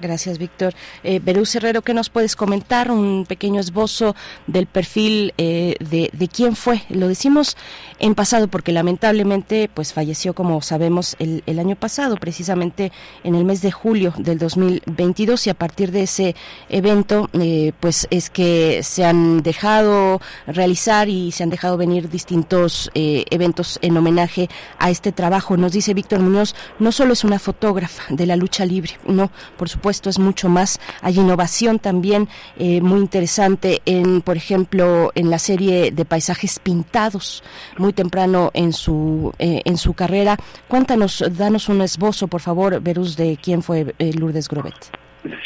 Gracias, 0.00 0.38
Víctor. 0.38 0.74
Eh, 1.02 1.18
Berú 1.18 1.42
Herrero, 1.52 1.82
¿qué 1.82 1.92
nos 1.92 2.08
puedes 2.08 2.36
comentar? 2.36 2.92
Un 2.92 3.26
pequeño 3.26 3.60
esbozo 3.60 4.14
del 4.46 4.66
perfil 4.66 5.34
eh, 5.38 5.74
de, 5.80 6.28
quién 6.28 6.54
fue. 6.54 6.82
Lo 6.88 7.08
decimos 7.08 7.56
en 7.98 8.14
pasado 8.14 8.46
porque 8.46 8.70
lamentablemente 8.70 9.68
pues 9.74 9.92
falleció, 9.92 10.34
como 10.34 10.62
sabemos, 10.62 11.16
el, 11.18 11.42
el, 11.46 11.58
año 11.58 11.74
pasado, 11.74 12.16
precisamente 12.16 12.92
en 13.24 13.34
el 13.34 13.44
mes 13.44 13.60
de 13.60 13.72
julio 13.72 14.14
del 14.18 14.38
2022 14.38 15.48
y 15.48 15.50
a 15.50 15.54
partir 15.54 15.90
de 15.90 16.02
ese 16.04 16.36
evento 16.68 17.28
eh, 17.32 17.72
pues 17.80 18.06
es 18.10 18.30
que 18.30 18.84
se 18.84 19.04
han 19.04 19.42
dejado 19.42 20.20
realizar 20.46 21.08
y 21.08 21.32
se 21.32 21.42
han 21.42 21.50
dejado 21.50 21.76
venir 21.76 22.08
distintos 22.08 22.90
eh, 22.94 23.24
eventos 23.30 23.80
en 23.82 23.96
homenaje 23.96 24.48
a 24.78 24.90
este 24.90 25.10
trabajo. 25.10 25.56
Nos 25.56 25.72
dice 25.72 25.92
Víctor 25.92 26.20
Muñoz, 26.20 26.54
no 26.78 26.92
solo 26.92 27.14
es 27.14 27.24
una 27.24 27.40
fotógrafa 27.40 28.04
de 28.10 28.26
la 28.26 28.36
lucha 28.36 28.64
libre, 28.64 28.96
no, 29.04 29.32
por 29.56 29.68
supuesto 29.68 29.87
es 29.88 30.18
mucho 30.18 30.48
más. 30.48 30.80
Hay 31.02 31.16
innovación 31.16 31.78
también 31.78 32.28
eh, 32.58 32.80
muy 32.80 33.00
interesante 33.00 33.80
en, 33.86 34.20
por 34.20 34.36
ejemplo, 34.36 35.10
en 35.14 35.30
la 35.30 35.38
serie 35.38 35.90
de 35.90 36.04
paisajes 36.04 36.58
pintados, 36.58 37.42
muy 37.78 37.92
temprano 37.92 38.50
en 38.54 38.72
su 38.72 39.32
eh, 39.38 39.62
en 39.64 39.76
su 39.76 39.94
carrera. 39.94 40.36
Cuéntanos, 40.68 41.24
danos 41.36 41.68
un 41.68 41.80
esbozo, 41.80 42.28
por 42.28 42.40
favor, 42.40 42.80
Verus, 42.80 43.16
de 43.16 43.38
quién 43.42 43.62
fue 43.62 43.94
eh, 43.98 44.12
Lourdes 44.12 44.48
Grobet. 44.48 44.74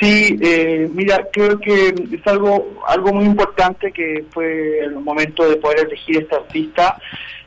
Sí, 0.01 0.39
eh, 0.41 0.89
mira, 0.93 1.27
creo 1.33 1.59
que 1.59 1.89
es 1.89 2.27
algo 2.27 2.83
algo 2.87 3.13
muy 3.13 3.25
importante 3.25 3.91
que 3.93 4.25
fue 4.31 4.81
el 4.81 4.95
momento 4.97 5.49
de 5.49 5.57
poder 5.57 5.87
elegir 5.87 6.19
esta 6.19 6.37
artista. 6.37 6.99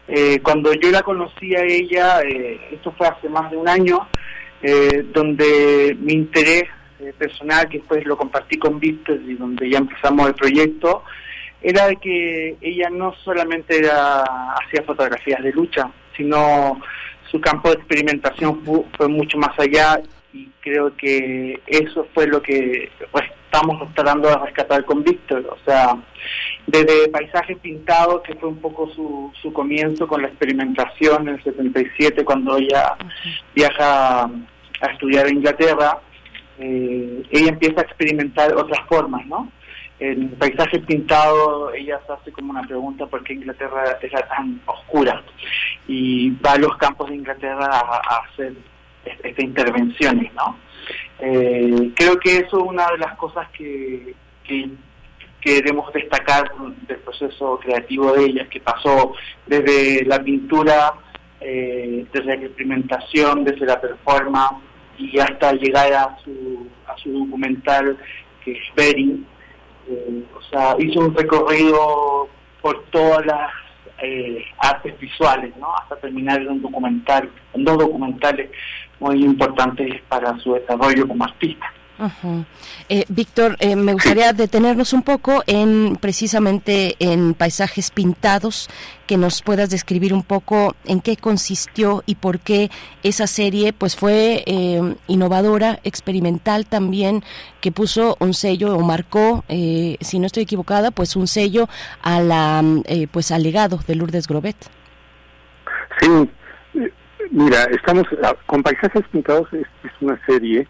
Eh, 0.07 0.39
cuando 0.43 0.73
yo 0.73 0.91
la 0.91 1.01
conocí 1.01 1.55
a 1.55 1.63
ella, 1.63 2.21
eh, 2.21 2.59
esto 2.71 2.93
fue 2.97 3.07
hace 3.07 3.27
más 3.27 3.49
de 3.49 3.57
un 3.57 3.67
año, 3.67 4.07
eh, 4.61 5.03
donde 5.13 5.97
mi 5.99 6.13
interés 6.13 6.65
eh, 7.05 7.13
personal, 7.17 7.69
que 7.69 7.79
después 7.79 8.05
lo 8.05 8.17
compartí 8.17 8.57
con 8.57 8.79
Víctor 8.79 9.19
y 9.25 9.35
donde 9.35 9.69
ya 9.69 9.77
empezamos 9.77 10.27
el 10.27 10.35
proyecto, 10.35 11.03
era 11.61 11.87
de 11.87 11.95
que 11.97 12.57
ella 12.61 12.89
no 12.89 13.13
solamente 13.23 13.77
era, 13.77 14.21
hacía 14.21 14.83
fotografías 14.83 15.41
de 15.41 15.51
lucha, 15.51 15.89
sino 16.15 16.79
su 17.31 17.39
campo 17.41 17.69
de 17.69 17.75
experimentación 17.75 18.63
fue, 18.63 18.81
fue 18.95 19.07
mucho 19.07 19.37
más 19.37 19.57
allá 19.59 19.99
y 20.33 20.49
creo 20.61 20.95
que 20.95 21.59
eso 21.65 22.07
fue 22.13 22.27
lo 22.27 22.41
que 22.41 22.91
pues, 23.11 23.25
estamos 23.45 23.93
tratando 23.93 24.29
de 24.29 24.37
rescatar 24.37 24.83
con 24.83 25.03
Víctor, 25.03 25.47
o 25.49 25.57
sea, 25.65 25.97
desde 26.67 27.07
paisajes 27.09 27.57
pintados, 27.59 28.21
que 28.23 28.35
fue 28.35 28.49
un 28.49 28.59
poco 28.59 28.89
su, 28.89 29.31
su 29.41 29.53
comienzo 29.53 30.07
con 30.07 30.21
la 30.21 30.27
experimentación 30.27 31.27
en 31.27 31.35
el 31.35 31.43
77, 31.43 32.25
cuando 32.25 32.57
ella 32.57 32.97
viaja 33.53 34.23
a 34.23 34.85
estudiar 34.91 35.25
a 35.25 35.29
Inglaterra, 35.29 35.99
eh, 36.59 37.23
ella 37.31 37.49
empieza 37.49 37.81
a 37.81 37.83
experimentar 37.83 38.53
otras 38.55 38.79
formas, 38.87 39.25
¿no? 39.27 39.51
En 39.99 40.29
paisajes 40.31 40.81
pintados, 40.85 41.73
ella 41.73 41.99
se 42.05 42.13
hace 42.13 42.31
como 42.31 42.51
una 42.51 42.63
pregunta 42.63 43.05
por 43.05 43.23
qué 43.23 43.33
Inglaterra 43.33 43.97
era 44.01 44.27
tan 44.27 44.61
oscura 44.65 45.23
y 45.87 46.31
va 46.31 46.53
a 46.53 46.57
los 46.57 46.75
campos 46.77 47.09
de 47.09 47.15
Inglaterra 47.15 47.67
a, 47.71 47.79
a 47.79 48.17
hacer 48.25 48.53
estas 49.05 49.43
intervenciones, 49.43 50.33
¿no? 50.33 50.57
Eh, 51.19 51.91
creo 51.95 52.19
que 52.19 52.37
eso 52.37 52.57
es 52.57 52.63
una 52.63 52.87
de 52.91 52.97
las 52.97 53.15
cosas 53.15 53.47
que, 53.51 54.13
que 54.43 54.69
queremos 55.39 55.91
destacar 55.93 56.51
del 56.87 56.97
proceso 56.97 57.59
creativo 57.59 58.13
de 58.13 58.25
ella, 58.25 58.49
que 58.49 58.59
pasó 58.59 59.13
desde 59.45 60.03
la 60.05 60.21
pintura, 60.23 60.93
eh, 61.39 62.05
desde 62.11 62.25
la 62.25 62.45
experimentación, 62.45 63.43
desde 63.43 63.65
la 63.65 63.79
performance 63.79 64.64
y 64.97 65.19
hasta 65.19 65.53
llegar 65.53 65.93
a 65.93 66.17
su, 66.23 66.67
a 66.87 66.97
su 66.97 67.11
documental 67.11 67.97
que 68.43 68.53
es 68.53 68.59
Berry. 68.75 69.25
Eh, 69.87 70.23
hizo 70.79 70.99
un 70.99 71.15
recorrido 71.15 72.27
por 72.61 72.83
todas 72.85 73.25
las 73.25 73.51
eh, 74.01 74.43
artes 74.59 74.99
visuales, 74.99 75.55
¿no? 75.57 75.67
Hasta 75.75 75.95
terminar 75.97 76.41
en 76.41 76.49
un 76.49 76.61
documental, 76.61 77.29
en 77.53 77.63
dos 77.63 77.77
documentales 77.77 78.49
muy 78.99 79.23
importantes 79.23 80.01
para 80.07 80.37
su 80.39 80.53
desarrollo 80.53 81.07
como 81.07 81.23
artista. 81.23 81.71
Uh 81.97 82.03
-huh. 82.03 82.45
eh, 82.89 83.05
Víctor, 83.07 83.55
eh, 83.59 83.77
me 83.77 83.93
gustaría 83.93 84.33
detenernos 84.33 84.91
un 84.91 85.01
poco 85.01 85.43
en 85.47 85.95
precisamente 85.95 86.95
en 86.99 87.33
paisajes 87.33 87.89
pintados, 87.89 88.69
que 89.07 89.15
nos 89.17 89.41
puedas 89.41 89.69
describir 89.69 90.13
un 90.13 90.23
poco 90.23 90.75
en 90.85 90.99
qué 90.99 91.15
consistió 91.15 92.03
y 92.05 92.15
por 92.15 92.39
qué 92.39 92.69
esa 93.03 93.27
serie 93.27 93.71
pues 93.71 93.95
fue 93.95 94.43
eh, 94.45 94.95
innovadora, 95.07 95.79
experimental 95.85 96.65
también, 96.65 97.23
que 97.61 97.71
puso 97.71 98.17
un 98.19 98.33
sello 98.33 98.75
o 98.75 98.81
marcó, 98.81 99.45
eh, 99.47 99.95
si 100.01 100.19
no 100.19 100.25
estoy 100.25 100.43
equivocada, 100.43 100.91
pues 100.91 101.15
un 101.15 101.27
sello 101.27 101.69
a 102.01 102.19
la 102.19 102.61
pues 103.11 103.31
al 103.31 103.43
legado 103.43 103.79
de 103.87 103.95
Lourdes 103.95 104.27
Grobet. 104.27 104.57
Sí, 106.01 106.09
mira, 107.31 107.63
estamos 107.71 108.05
con 108.47 108.63
paisajes 108.63 109.07
pintados 109.11 109.47
es, 109.53 109.67
es 109.83 109.91
una 110.01 110.19
serie 110.25 110.67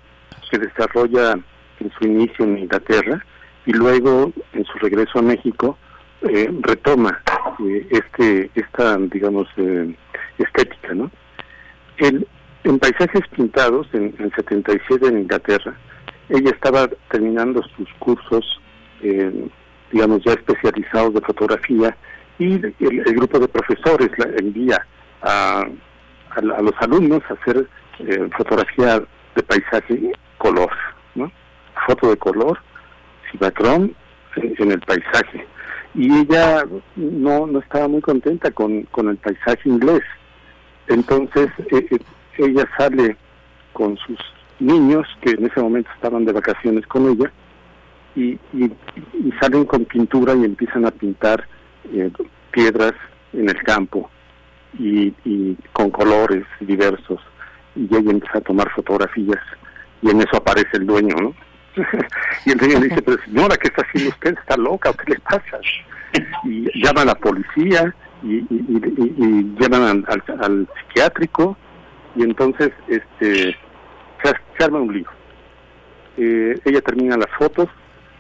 desarrolla 0.57 1.37
en 1.79 1.91
su 1.97 2.05
inicio 2.05 2.45
en 2.45 2.57
Inglaterra 2.59 3.23
y 3.65 3.73
luego 3.73 4.31
en 4.53 4.65
su 4.65 4.77
regreso 4.79 5.19
a 5.19 5.21
México 5.21 5.77
eh, 6.21 6.49
retoma 6.61 7.21
eh, 7.59 7.87
este 7.89 8.49
esta 8.55 8.97
digamos 8.97 9.47
eh, 9.57 9.95
estética 10.37 10.93
no 10.93 11.11
el, 11.97 12.27
en 12.63 12.79
paisajes 12.79 13.27
pintados 13.35 13.87
en, 13.93 14.13
en 14.19 14.31
77 14.35 15.07
en 15.07 15.19
Inglaterra 15.19 15.75
ella 16.29 16.49
estaba 16.51 16.87
terminando 17.09 17.61
sus 17.75 17.87
cursos 17.99 18.59
digamos 19.91 20.23
ya 20.23 20.33
especializados 20.33 21.13
de 21.13 21.21
fotografía 21.21 21.95
y 22.39 22.53
el, 22.53 22.73
el 22.79 23.13
grupo 23.13 23.37
de 23.37 23.47
profesores 23.47 24.09
la 24.17 24.25
envía 24.37 24.83
a, 25.21 25.59
a, 26.31 26.39
a 26.39 26.61
los 26.61 26.73
alumnos 26.79 27.21
a 27.29 27.33
hacer 27.33 27.67
fotografía 28.35 29.03
de 29.35 29.43
paisaje 29.43 30.11
color, 30.37 30.71
¿no? 31.15 31.31
Foto 31.87 32.09
de 32.09 32.17
color, 32.17 32.59
Cibacrón 33.31 33.95
en 34.35 34.71
el 34.71 34.79
paisaje. 34.81 35.45
Y 35.93 36.13
ella 36.13 36.65
no, 36.95 37.47
no 37.47 37.59
estaba 37.59 37.87
muy 37.87 38.01
contenta 38.01 38.51
con, 38.51 38.83
con 38.83 39.09
el 39.09 39.17
paisaje 39.17 39.69
inglés. 39.69 40.01
Entonces 40.87 41.49
eh, 41.71 41.87
eh, 41.91 41.99
ella 42.37 42.67
sale 42.77 43.17
con 43.73 43.97
sus 43.97 44.19
niños, 44.59 45.07
que 45.21 45.31
en 45.31 45.45
ese 45.45 45.61
momento 45.61 45.89
estaban 45.95 46.25
de 46.25 46.33
vacaciones 46.33 46.85
con 46.87 47.09
ella, 47.09 47.31
y, 48.15 48.39
y, 48.53 48.71
y 49.13 49.31
salen 49.41 49.65
con 49.65 49.85
pintura 49.85 50.33
y 50.35 50.45
empiezan 50.45 50.85
a 50.85 50.91
pintar 50.91 51.45
eh, 51.91 52.09
piedras 52.51 52.93
en 53.33 53.49
el 53.49 53.61
campo 53.63 54.09
y, 54.79 55.13
y 55.25 55.57
con 55.73 55.89
colores 55.89 56.45
diversos. 56.59 57.21
Y 57.75 57.93
ella 57.93 58.11
empieza 58.11 58.37
a 58.37 58.41
tomar 58.41 58.69
fotografías 58.71 59.41
y 60.05 60.11
en 60.11 60.21
eso 60.21 60.37
aparece 60.37 60.77
el 60.77 60.85
dueño, 60.85 61.15
¿no? 61.19 61.35
y 62.45 62.51
el 62.51 62.57
dueño 62.59 62.79
le 62.79 62.89
dice, 62.89 63.01
pero 63.01 63.17
señora, 63.23 63.57
¿qué 63.57 63.69
está 63.69 63.81
haciendo 63.81 64.11
usted? 64.11 64.37
¿Está 64.37 64.55
loca? 64.55 64.93
¿Qué 64.93 65.13
le 65.13 65.19
pasa? 65.19 65.59
Y 66.43 66.69
llama 66.79 67.01
a 67.01 67.05
la 67.05 67.15
policía 67.15 67.93
y, 68.21 68.35
y, 68.35 68.45
y, 68.49 69.15
y 69.17 69.55
llaman 69.59 70.05
al, 70.07 70.23
al, 70.27 70.43
al, 70.43 70.69
psiquiátrico 70.77 71.57
y 72.15 72.21
entonces 72.21 72.71
este 72.87 73.57
se, 74.23 74.33
se 74.57 74.63
arma 74.63 74.79
un 74.79 74.93
lío. 74.93 75.09
Eh, 76.17 76.59
ella 76.63 76.81
termina 76.81 77.17
las 77.17 77.31
fotos, 77.37 77.67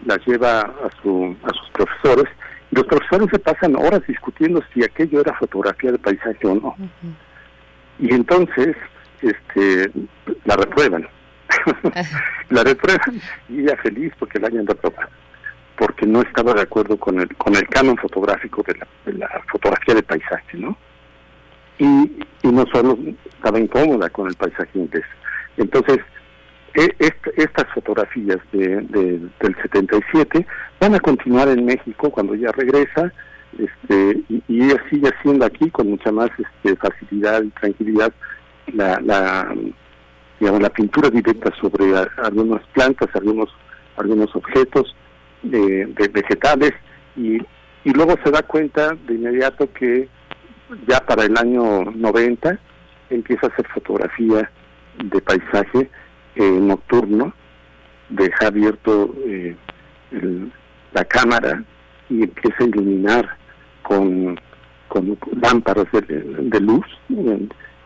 las 0.05 0.17
lleva 0.25 0.61
a, 0.61 0.89
su, 1.03 1.35
a 1.43 1.49
sus 1.49 1.69
profesores 1.69 2.25
y 2.71 2.75
los 2.75 2.85
profesores 2.87 3.29
se 3.29 3.39
pasan 3.39 3.75
horas 3.75 4.01
discutiendo 4.07 4.63
si 4.73 4.83
aquello 4.83 5.21
era 5.21 5.37
fotografía 5.37 5.91
de 5.91 5.99
paisaje 5.99 6.47
o 6.47 6.55
no. 6.55 6.75
Uh 6.79 6.83
-huh. 6.83 7.15
Y 7.99 8.13
entonces 8.13 8.75
este 9.21 9.91
la 10.45 10.55
reprueban 10.57 11.07
la 12.49 12.63
reprueban 12.63 13.21
y 13.49 13.61
ella 13.61 13.77
feliz 13.77 14.13
porque 14.19 14.39
la 14.39 14.47
hayan 14.47 14.67
reprobado 14.67 15.09
porque 15.77 16.05
no 16.05 16.21
estaba 16.21 16.53
de 16.53 16.61
acuerdo 16.61 16.97
con 16.97 17.19
el 17.19 17.35
con 17.35 17.55
el 17.55 17.67
canon 17.67 17.97
fotográfico 17.97 18.63
de 18.63 19.13
la, 19.13 19.29
fotografía 19.51 19.95
de 19.95 20.03
paisaje 20.03 20.57
no 20.57 20.77
y, 21.77 22.19
y 22.43 22.47
no 22.47 22.65
solo 22.71 22.97
estaba 23.25 23.59
incómoda 23.59 24.09
con 24.09 24.27
el 24.27 24.35
paisaje 24.35 24.79
inglés. 24.79 25.03
Entonces 25.57 25.99
e, 26.73 26.95
est, 26.99 27.27
estas 27.37 27.65
fotografías 27.73 28.39
de, 28.51 28.81
de, 28.81 29.19
del 29.39 29.55
77 29.61 30.45
van 30.79 30.95
a 30.95 30.99
continuar 30.99 31.47
en 31.49 31.65
México 31.65 32.09
cuando 32.09 32.33
ella 32.33 32.51
regresa 32.51 33.11
este, 33.57 34.21
y, 34.29 34.43
y 34.47 34.63
ella 34.63 34.81
sigue 34.89 35.09
haciendo 35.09 35.45
aquí 35.45 35.69
con 35.69 35.89
mucha 35.89 36.11
más 36.11 36.29
este, 36.37 36.75
facilidad 36.75 37.43
y 37.43 37.49
tranquilidad 37.51 38.13
la, 38.73 38.99
la 39.01 39.55
digamos, 40.39 40.61
la 40.61 40.69
pintura 40.69 41.09
directa 41.09 41.53
sobre 41.59 41.93
algunas 42.17 42.61
plantas, 42.73 43.09
algunos 43.15 43.49
algunos 43.97 44.35
objetos 44.35 44.93
eh, 45.43 45.87
de 45.87 46.07
vegetales 46.09 46.73
y, 47.15 47.37
y 47.83 47.93
luego 47.93 48.15
se 48.23 48.31
da 48.31 48.41
cuenta 48.43 48.93
de 49.07 49.13
inmediato 49.13 49.71
que 49.71 50.09
ya 50.87 50.99
para 50.99 51.23
el 51.23 51.37
año 51.37 51.85
90 51.85 52.59
empieza 53.09 53.47
a 53.47 53.49
hacer 53.51 53.67
fotografía 53.67 54.49
de 55.03 55.21
paisaje 55.21 55.89
nocturno, 56.35 57.33
deja 58.09 58.47
abierto 58.47 59.15
la 60.91 61.05
cámara 61.05 61.63
y 62.09 62.23
empieza 62.23 62.63
a 62.63 62.67
iluminar 62.67 63.37
con, 63.83 64.39
con 64.87 65.17
lámparas 65.41 65.85
de, 65.91 66.59
luz 66.59 66.85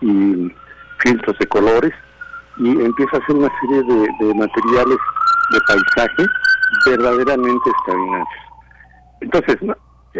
y 0.02 0.52
filtros 1.00 1.38
de 1.38 1.48
colores 1.48 1.94
y 2.60 2.69
empieza 2.69 3.17
a 3.17 3.19
hacer 3.19 3.36
una 3.36 3.52
serie 3.62 3.84
de, 3.84 4.34
materiales 4.36 4.98
de 5.52 5.60
paisaje 5.67 6.26
verdaderamente 6.86 7.69
extraordinarios. 7.69 8.28
Entonces, 9.22 9.58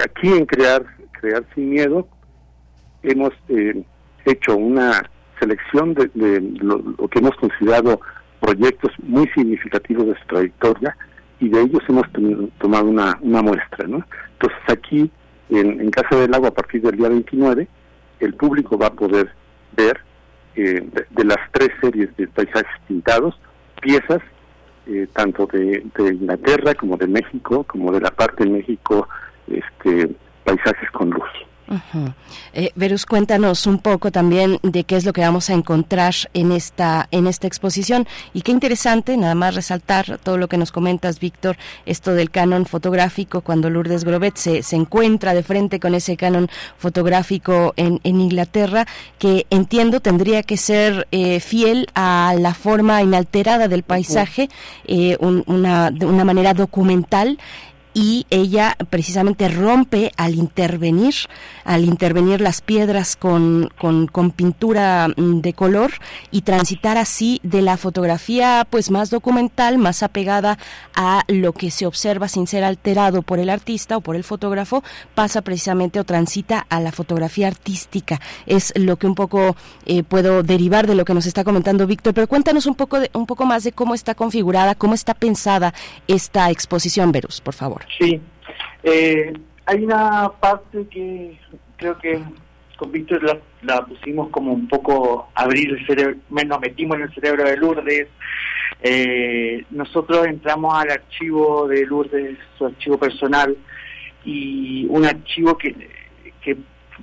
aquí 0.04 0.30
en 0.30 0.46
Crear, 0.46 0.86
Crear 1.20 1.44
Sin 1.54 1.70
Miedo 1.70 2.08
hemos 3.04 3.32
eh, 3.50 3.84
hecho 4.26 4.56
una 4.56 5.04
selección 5.40 5.94
de, 5.94 6.10
lo, 6.62 7.08
que 7.10 7.20
hemos 7.20 7.36
considerado 7.36 8.00
proyectos 8.40 8.92
muy 9.04 9.28
significativos 9.30 10.08
de 10.08 10.16
su 10.16 10.26
trayectoria 10.28 10.96
y 11.40 11.50
de 11.50 11.62
ellos 11.62 11.82
hemos 11.88 12.06
tomado 12.60 12.86
una, 12.86 13.18
una 13.22 13.42
muestra. 13.42 13.88
¿no? 13.88 14.04
Entonces 14.34 14.60
aquí, 14.68 15.12
en, 15.50 15.82
en 15.82 15.92
Casa 15.92 16.16
del 16.16 16.32
Lago, 16.32 16.48
a 16.48 16.54
partir 16.54 16.82
del 16.82 16.98
día 16.98 17.10
29, 17.10 17.68
el 18.20 18.34
público 18.34 18.78
va 18.78 18.88
a 18.88 18.94
poder 18.94 19.34
ver 19.76 20.09
eh, 20.56 20.84
de, 21.10 21.24
las 21.24 21.40
tres 21.52 21.70
series 21.82 22.16
de 22.18 22.28
paisajes 22.28 22.72
pintados, 22.88 23.40
piezas 23.82 24.22
eh, 24.88 25.08
tanto 25.14 25.46
de, 25.48 25.84
de, 25.96 26.14
Inglaterra 26.14 26.74
como 26.74 26.98
de 26.98 27.08
México, 27.08 27.64
como 27.64 27.92
de 27.92 28.02
la 28.02 28.12
parte 28.12 28.44
de 28.44 28.50
México, 28.50 29.08
este, 29.48 30.10
paisajes 30.44 30.90
con 30.92 31.10
luz. 31.12 31.30
Eh, 32.54 32.72
Verus, 32.76 33.06
cuéntanos 33.06 33.68
un 33.68 33.80
poco 33.80 34.12
también 34.12 34.60
de 34.64 34.84
qué 34.84 34.96
es 34.96 35.06
lo 35.06 35.14
que 35.14 35.22
vamos 35.22 35.50
a 35.50 35.54
encontrar 35.54 36.16
en 36.34 36.52
esta 36.52 37.08
en 37.12 37.28
esta 37.28 37.48
exposición. 37.48 38.08
Y 38.34 38.42
qué 38.42 38.52
interesante, 38.52 39.16
nada 39.18 39.36
más 39.36 39.56
resaltar 39.56 40.20
todo 40.24 40.38
lo 40.38 40.48
que 40.48 40.58
nos 40.58 40.72
comentas, 40.72 41.20
Víctor, 41.20 41.58
esto 41.86 42.14
del 42.14 42.32
canon 42.32 42.66
fotográfico 42.66 43.42
cuando 43.42 43.70
Lourdes 43.70 44.04
Grobet 44.04 44.36
se, 44.36 44.64
se 44.64 44.76
encuentra 44.76 45.34
de 45.34 45.44
frente 45.44 45.80
con 45.80 45.96
ese 45.96 46.18
canon 46.18 46.50
fotográfico 46.78 47.74
en, 47.76 48.00
en 48.04 48.22
Inglaterra, 48.22 48.88
que 49.18 49.46
entiendo 49.50 50.00
tendría 50.00 50.44
que 50.44 50.58
ser 50.58 51.08
eh, 51.12 51.40
fiel 51.40 51.88
a 51.96 52.34
la 52.38 52.54
forma 52.54 53.02
inalterada 53.02 53.68
del 53.68 53.84
paisaje, 53.84 54.50
eh, 54.86 55.18
una, 55.20 55.92
de 55.92 56.06
una 56.06 56.26
manera 56.26 56.54
documental 56.54 57.38
y 57.94 58.26
ella 58.30 58.78
precisamente 58.90 59.48
rompe 59.48 60.12
al 60.18 60.36
intervenir, 60.36 61.16
al 61.64 61.84
intervenir 61.84 62.40
las 62.42 62.62
piedras 62.62 63.16
con, 63.16 63.70
con, 63.80 64.08
con, 64.08 64.32
pintura 64.32 65.08
mm, 65.08 65.42
de 65.42 65.54
color 65.54 65.92
y 66.32 66.42
transitar 66.42 66.98
así 66.98 67.40
de 67.44 67.62
la 67.62 67.78
fotografía 67.78 68.68
pues 68.70 68.92
más 68.92 69.10
documental, 69.10 69.78
más 69.78 70.04
apegada 70.04 70.58
a 70.96 71.24
lo 71.28 71.54
que 71.54 71.72
se 71.72 71.86
observa 71.86 72.28
sin 72.28 72.48
ser 72.48 72.64
alterado 72.64 73.22
por 73.22 73.40
el 73.40 73.50
artista 73.50 73.98
o 73.98 74.02
por 74.02 74.16
el 74.16 74.24
fotógrafo, 74.24 74.84
pasa 75.16 75.42
precisamente 75.42 76.00
o 76.00 76.04
transita 76.04 76.66
a 76.70 76.80
la 76.80 76.92
fotografía 76.92 77.48
artística. 77.48 78.22
Es 78.46 78.72
lo 78.76 78.98
que 78.98 79.08
un 79.08 79.16
poco 79.16 79.56
eh, 79.86 80.04
puedo 80.04 80.44
derivar 80.44 80.88
de 80.88 80.96
lo 80.96 81.06
que 81.06 81.14
nos 81.14 81.26
está 81.26 81.44
comentando 81.44 81.88
Víctor, 81.88 82.14
pero 82.14 82.28
cuéntanos 82.28 82.66
un 82.66 82.76
poco, 82.76 83.00
de, 83.00 83.10
un 83.14 83.26
poco 83.26 83.46
más 83.46 83.64
de 83.64 83.72
cómo 83.72 83.96
está 83.96 84.16
configurada, 84.16 84.76
cómo 84.76 84.94
está 84.94 85.14
pensada 85.14 85.74
esta 86.08 86.50
exposición, 86.52 87.12
Verus, 87.12 87.42
por 87.42 87.56
favor. 87.56 87.79
Sí, 87.98 88.22
eh, 88.84 89.34
hay 89.66 89.84
una 89.84 90.32
parte 90.40 90.88
que 90.90 91.38
creo 91.78 91.98
que 91.98 92.22
con 92.78 92.92
Víctor 92.92 93.42
la, 93.62 93.86
pusimos 93.86 94.30
como 94.30 94.54
un 94.54 94.68
poco 94.68 95.30
abrir 95.36 95.70
el 95.72 95.86
cerebro, 95.86 96.18
nos 96.30 96.60
metimos 96.62 96.98
en 96.98 97.04
el 97.04 97.14
cerebro 97.14 97.44
de 97.44 97.58
Lourdes. 97.58 98.08
Eh, 98.82 99.66
nosotros 99.72 100.26
entramos 100.26 100.74
al 100.74 100.90
archivo 100.92 101.68
de 101.68 101.86
Lourdes, 101.86 102.38
su 102.58 102.66
archivo 102.66 102.98
personal, 102.98 103.56
y 104.24 104.86
un 104.90 105.06
archivo 105.06 105.58
que, 105.58 105.74
que 106.42 106.58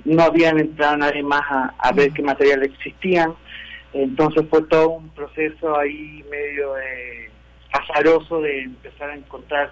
no 0.05 0.23
habían 0.23 0.59
entrado 0.59 0.97
nadie 0.97 1.23
más 1.23 1.43
a, 1.49 1.91
ver 1.91 2.11
qué 2.11 2.21
materiales 2.21 2.71
existían. 2.73 3.33
Entonces 3.93 4.45
fue 4.49 4.63
todo 4.63 4.89
un 4.89 5.09
proceso 5.09 5.77
ahí 5.77 6.23
medio 6.29 6.73
de 6.73 7.29
azaroso 7.71 8.41
de 8.41 8.63
empezar 8.63 9.11
a 9.11 9.15
encontrar 9.15 9.71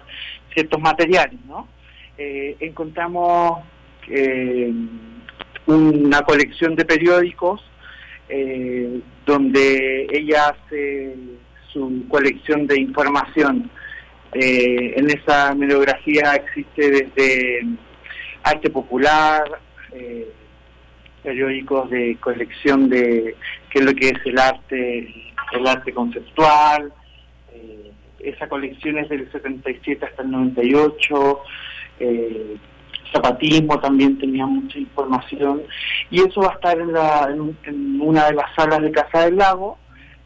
ciertos 0.56 0.80
materiales, 0.80 1.38
¿no? 1.46 1.68
Eh, 2.16 2.56
encontramos 2.60 3.60
eh, 4.08 4.72
una 5.66 6.22
colección 6.22 6.74
de 6.74 6.86
periódicos 6.86 7.62
eh, 8.30 9.00
donde 9.26 10.06
ella 10.10 10.48
hace 10.48 11.14
su 11.70 12.04
colección 12.08 12.66
de 12.66 12.80
información. 12.80 13.70
en 14.32 15.10
esa 15.10 15.52
bibliografía 15.54 16.34
existe 16.34 16.90
desde 16.90 17.66
arte 18.42 18.70
popular, 18.70 19.44
periódicos 21.22 21.90
de 21.90 22.16
colección 22.20 22.88
de 22.88 23.34
qué 23.70 23.78
es 23.80 23.84
lo 23.84 23.94
que 23.94 24.08
es 24.08 24.20
el 24.24 24.38
arte, 24.38 24.86
el 25.52 25.66
arte 25.66 25.92
conceptual, 25.92 26.92
esa 28.28 28.48
colección 28.48 28.98
es 28.98 29.08
del 29.08 29.30
77 29.30 30.04
hasta 30.04 30.22
el 30.22 30.30
98, 30.30 31.40
eh, 32.00 32.56
zapatismo 33.12 33.78
también 33.80 34.18
tenía 34.18 34.46
mucha 34.46 34.78
información, 34.78 35.62
y 36.10 36.20
eso 36.20 36.40
va 36.40 36.50
a 36.50 36.54
estar 36.54 36.78
en, 36.78 36.92
la, 36.92 37.28
en, 37.64 38.00
una 38.00 38.26
de 38.26 38.34
las 38.34 38.54
salas 38.54 38.82
de 38.82 38.90
Casa 38.90 39.24
del 39.26 39.36
Lago, 39.36 39.78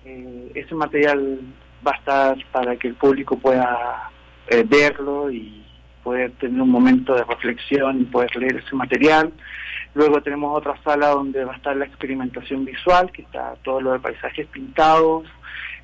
eh, 0.04 0.52
ese 0.54 0.74
material 0.74 1.40
va 1.86 1.92
a 1.92 1.96
estar 1.96 2.36
para 2.52 2.76
que 2.76 2.88
el 2.88 2.94
público 2.94 3.38
pueda 3.38 4.10
eh, 4.48 4.64
verlo 4.66 5.30
y 5.30 5.64
poder 6.02 6.32
tener 6.32 6.60
un 6.60 6.70
momento 6.70 7.14
de 7.14 7.24
reflexión 7.24 8.00
y 8.00 8.04
poder 8.04 8.34
leer 8.36 8.56
ese 8.56 8.74
material. 8.74 9.32
Luego 9.94 10.22
tenemos 10.22 10.56
otra 10.56 10.80
sala 10.82 11.08
donde 11.08 11.44
va 11.44 11.52
a 11.52 11.56
estar 11.56 11.76
la 11.76 11.84
experimentación 11.84 12.64
visual, 12.64 13.10
que 13.12 13.22
está 13.22 13.54
todo 13.62 13.80
lo 13.80 13.92
de 13.92 13.98
paisajes 13.98 14.46
pintados, 14.46 15.26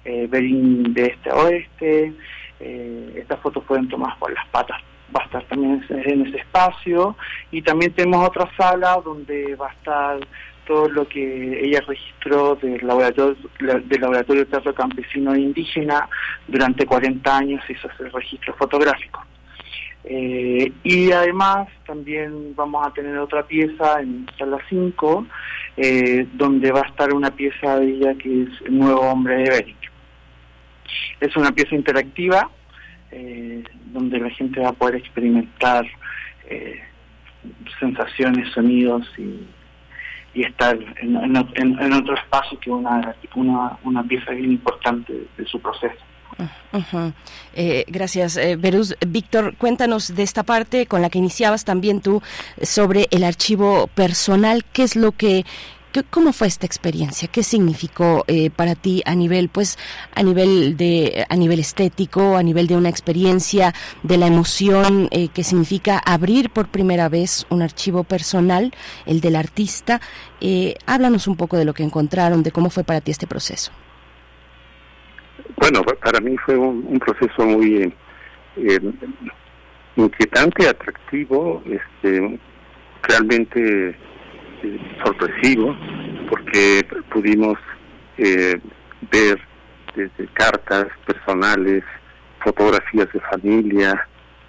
eh, 0.07 0.29
de 0.29 1.07
este 1.07 1.31
a 1.31 1.35
oeste. 1.35 2.13
Eh, 2.61 3.13
estas 3.17 3.41
fotos 3.41 3.65
pueden 3.65 3.89
tomar 3.89 4.19
por 4.19 4.33
las 4.33 4.47
patas, 4.49 4.81
va 5.15 5.21
a 5.21 5.25
estar 5.25 5.45
también 5.45 5.85
en 5.91 6.27
ese 6.27 6.39
espacio. 6.39 7.17
Y 7.51 7.63
también 7.63 7.93
tenemos 7.93 8.29
otra 8.29 8.49
sala 8.57 9.01
donde 9.05 9.55
va 9.57 9.69
a 9.69 9.73
estar 9.73 10.19
todo 10.67 10.89
lo 10.89 11.09
que 11.09 11.65
ella 11.65 11.81
registró 11.87 12.57
del 12.57 12.85
laboratorio, 12.87 13.37
del 13.61 14.01
laboratorio 14.01 14.45
de 14.45 14.51
teatro 14.51 14.75
campesino 14.75 15.37
indígena 15.37 16.09
durante 16.49 16.85
40 16.85 17.37
años 17.37 17.63
hizo 17.69 17.89
ese 17.89 18.09
registro 18.09 18.55
fotográfico. 18.55 19.25
Eh, 20.09 20.73
y 20.85 21.11
además 21.11 21.69
también 21.85 22.55
vamos 22.55 22.87
a 22.87 22.93
tener 22.93 23.19
otra 23.19 23.45
pieza 23.45 24.01
en 24.01 24.27
sala 24.39 24.59
5, 24.69 25.27
eh, 25.77 26.27
donde 26.35 26.71
va 26.71 26.81
a 26.81 26.89
estar 26.89 27.13
una 27.13 27.33
pieza 27.33 27.79
de 27.81 27.89
ella 27.89 28.15
que 28.15 28.43
es 28.43 28.49
El 28.67 28.79
Nuevo 28.79 29.01
Hombre 29.01 29.37
de 29.37 29.51
Beric. 29.51 29.96
Es 31.21 31.37
una 31.37 31.53
pieza 31.53 31.75
interactiva 31.75 32.51
eh, 33.11 33.63
donde 33.93 34.19
la 34.19 34.31
gente 34.31 34.61
va 34.61 34.71
a 34.71 34.73
poder 34.73 34.97
experimentar 34.97 35.87
eh, 36.49 36.81
sensaciones, 37.79 38.53
sonidos 38.53 39.07
y, 39.19 39.47
estar 40.35 40.79
en, 41.01 41.93
otro 41.95 42.15
espacio 42.15 42.61
que 42.61 42.71
una, 42.71 43.15
una, 43.35 43.79
una 43.85 44.03
pieza 44.03 44.33
bien 44.33 44.53
importante 44.53 45.15
de, 45.35 45.47
su 45.47 45.59
proceso. 45.59 45.97
Eh, 47.55 47.87
gracias, 47.89 48.37
eh. 48.37 48.59
Víctor, 49.07 49.57
cuéntanos 49.57 50.15
de 50.15 50.23
esta 50.23 50.43
parte 50.43 50.85
con 50.85 51.01
la 51.01 51.09
que 51.09 51.19
iniciabas 51.19 51.65
también 51.65 52.03
tú 52.03 52.23
sobre 52.61 53.07
el 53.13 53.25
archivo 53.25 53.87
personal. 53.87 54.63
¿Qué 54.75 54.83
es 54.83 54.95
lo 54.95 55.13
que 55.13 55.47
¿Cómo 56.05 56.33
fue 56.33 56.47
esta 56.47 56.67
experiencia? 56.67 57.29
¿Qué 57.29 57.43
significó 57.43 58.25
eh, 58.27 58.51
para 58.51 58.75
ti 58.75 59.03
a 59.07 59.15
nivel, 59.15 59.49
pues, 59.49 59.79
a 60.15 60.23
nivel 60.23 60.77
de, 60.77 61.25
a 61.29 61.37
nivel 61.37 61.61
estético, 61.61 62.37
a 62.37 62.43
nivel 62.43 62.67
de 62.67 62.77
una 62.77 62.89
experiencia, 62.89 63.73
de 64.03 64.19
la 64.19 64.27
emoción 64.27 65.09
eh, 65.11 65.29
que 65.29 65.45
significa 65.45 65.99
abrir 65.99 66.51
por 66.51 66.69
primera 66.69 67.09
vez 67.09 67.47
un 67.51 67.63
archivo 67.63 68.05
personal, 68.05 68.73
el 69.07 69.21
del 69.21 69.37
artista? 69.37 70.01
Eh, 70.41 70.75
háblanos 70.87 71.27
un 71.29 71.37
poco 71.37 71.57
de 71.57 71.65
lo 71.65 71.73
que 71.73 71.83
encontraron, 71.83 72.43
de 72.43 72.53
cómo 72.53 72.71
fue 72.71 72.85
para 72.85 73.01
ti 73.01 73.11
este 73.11 73.27
proceso. 73.27 73.73
Bueno, 75.57 75.83
para 75.83 76.21
mí 76.21 76.37
fue 76.45 76.57
un, 76.57 76.99
proceso 76.99 77.47
muy 77.47 77.93
inquietante, 79.97 80.69
atractivo, 80.69 81.63
este, 81.67 82.39
realmente 83.03 83.97
sorpresivo 85.05 85.77
porque 86.29 86.87
pudimos 87.11 87.59
eh, 88.19 88.61
ver 89.11 89.41
desde 89.95 90.27
cartas 90.35 90.87
personales, 91.07 91.83
fotografías 92.41 93.11
de 93.13 93.21
familia, 93.21 94.07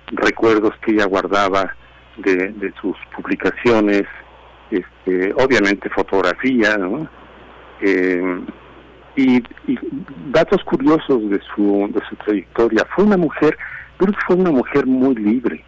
recuerdos 0.08 0.74
que 0.82 0.92
ella 0.92 1.06
guardaba 1.06 1.76
de, 2.18 2.74
sus 2.82 2.96
publicaciones, 3.16 4.04
este, 4.72 5.34
obviamente 5.36 5.90
fotografía, 5.90 6.78
eh, 7.82 8.42
y, 9.16 9.44
datos 10.32 10.64
curiosos 10.64 11.30
de 11.30 11.40
su, 11.56 11.90
de 11.92 12.02
su 12.08 12.16
trayectoria. 12.18 12.86
Fue 12.96 13.06
una 13.06 13.18
mujer, 13.18 13.58
pero 13.98 14.14
fue 14.26 14.36
una 14.36 14.52
mujer 14.52 14.86
muy 14.86 15.16
libre. 15.16 15.64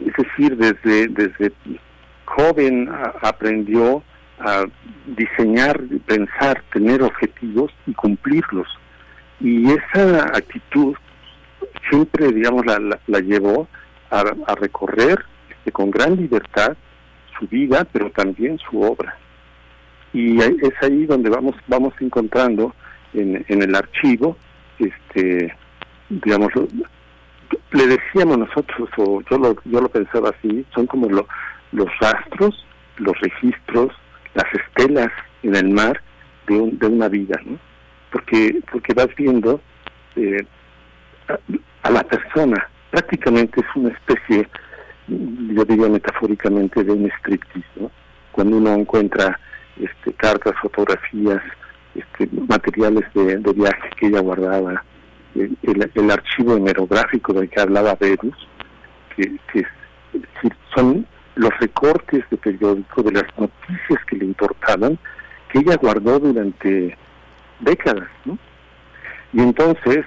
Es 0.00 0.12
decir, 0.16 0.56
desde, 0.56 1.08
desde 1.08 1.52
joven 2.34 2.88
aprendió 3.22 4.02
a 4.38 4.64
diseñar, 5.06 5.80
pensar, 6.06 6.62
tener 6.72 7.02
objetivos 7.02 7.72
y 7.86 7.94
cumplirlos. 7.94 8.68
Y 9.40 9.70
esa 9.70 10.24
actitud 10.36 10.94
siempre, 11.88 12.32
digamos, 12.32 12.66
la, 12.66 12.98
la, 13.06 13.20
llevó 13.20 13.68
a, 14.10 14.54
recorrer 14.54 15.24
este, 15.50 15.72
con 15.72 15.90
gran 15.90 16.16
libertad 16.16 16.76
su 17.38 17.46
vida, 17.48 17.86
pero 17.92 18.10
también 18.10 18.58
su 18.58 18.80
obra 18.80 19.16
y 20.14 20.40
es 20.40 20.74
ahí 20.80 21.04
donde 21.06 21.28
vamos 21.28 21.56
vamos 21.66 21.92
encontrando 22.00 22.72
en, 23.12 23.44
en 23.48 23.62
el 23.62 23.74
archivo 23.74 24.36
este 24.78 25.54
digamos 26.08 26.52
le 27.72 27.86
decíamos 27.86 28.38
nosotros 28.38 28.88
o 28.96 29.20
yo 29.28 29.38
lo 29.38 29.56
yo 29.64 29.80
lo 29.80 29.88
pensaba 29.88 30.30
así 30.30 30.64
son 30.72 30.86
como 30.86 31.08
los 31.72 31.88
rastros 32.00 32.66
los 32.98 33.18
registros 33.20 33.92
las 34.34 34.46
estelas 34.52 35.10
en 35.42 35.56
el 35.56 35.68
mar 35.70 36.00
de, 36.46 36.70
de 36.72 36.86
una 36.86 37.08
vida 37.08 37.40
no 37.44 37.58
porque 38.10 38.60
porque 38.70 38.94
vas 38.94 39.08
viendo 39.16 39.60
eh, 40.16 40.46
a, 41.82 41.90
la 41.90 42.02
persona 42.04 42.68
prácticamente 42.90 43.60
es 43.60 43.66
una 43.74 43.90
especie 43.90 44.48
yo 45.08 45.64
diría 45.64 45.88
metafóricamente 45.88 46.82
de 46.82 46.92
un 46.92 47.10
striptease 47.18 47.90
cuando 48.34 48.56
uno 48.56 48.74
encuentra 48.74 49.38
este, 49.76 50.12
cartas, 50.14 50.54
fotografías, 50.60 51.42
este, 51.94 52.28
materiales 52.48 53.04
de, 53.14 53.36
viaje 53.52 53.90
que 53.98 54.06
ella 54.06 54.20
guardaba, 54.20 54.84
el, 55.34 56.10
archivo 56.10 56.56
hemerográfico 56.56 57.32
del 57.32 57.48
que 57.48 57.60
hablaba 57.60 57.96
Verus, 57.96 58.36
que, 59.16 59.36
son 60.74 61.06
los 61.36 61.50
recortes 61.58 62.24
de 62.30 62.36
periódico 62.36 63.02
de 63.02 63.12
las 63.12 63.38
noticias 63.38 64.04
que 64.06 64.16
le 64.16 64.26
importaban, 64.26 64.98
que 65.50 65.60
ella 65.60 65.76
guardó 65.76 66.18
durante 66.18 66.96
décadas, 67.60 68.08
Y 69.32 69.40
entonces 69.40 70.04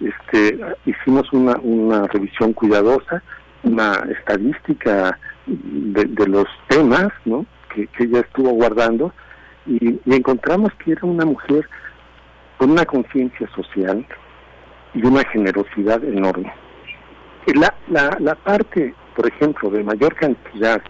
este, 0.00 0.60
hicimos 0.86 1.32
una, 1.32 1.56
una 1.62 2.06
revisión 2.06 2.52
cuidadosa, 2.52 3.22
una 3.62 3.92
estadística 4.18 5.18
de 5.46 6.26
los 6.26 6.46
temas, 6.68 7.08
¿no? 7.24 7.44
que, 7.74 7.88
ella 7.98 8.20
estuvo 8.20 8.50
guardando 8.50 9.12
y, 9.66 10.00
encontramos 10.12 10.72
que 10.84 10.92
era 10.92 11.02
una 11.04 11.24
mujer 11.24 11.68
con 12.58 12.70
una 12.70 12.84
conciencia 12.84 13.48
social 13.54 14.04
y 14.94 15.04
una 15.04 15.24
generosidad 15.24 16.02
enorme. 16.04 16.52
La, 17.46 17.74
la, 17.88 18.16
la 18.20 18.34
parte, 18.34 18.94
por 19.16 19.26
ejemplo, 19.26 19.70
de 19.70 19.82
mayor 19.82 20.14
cantidad 20.14 20.80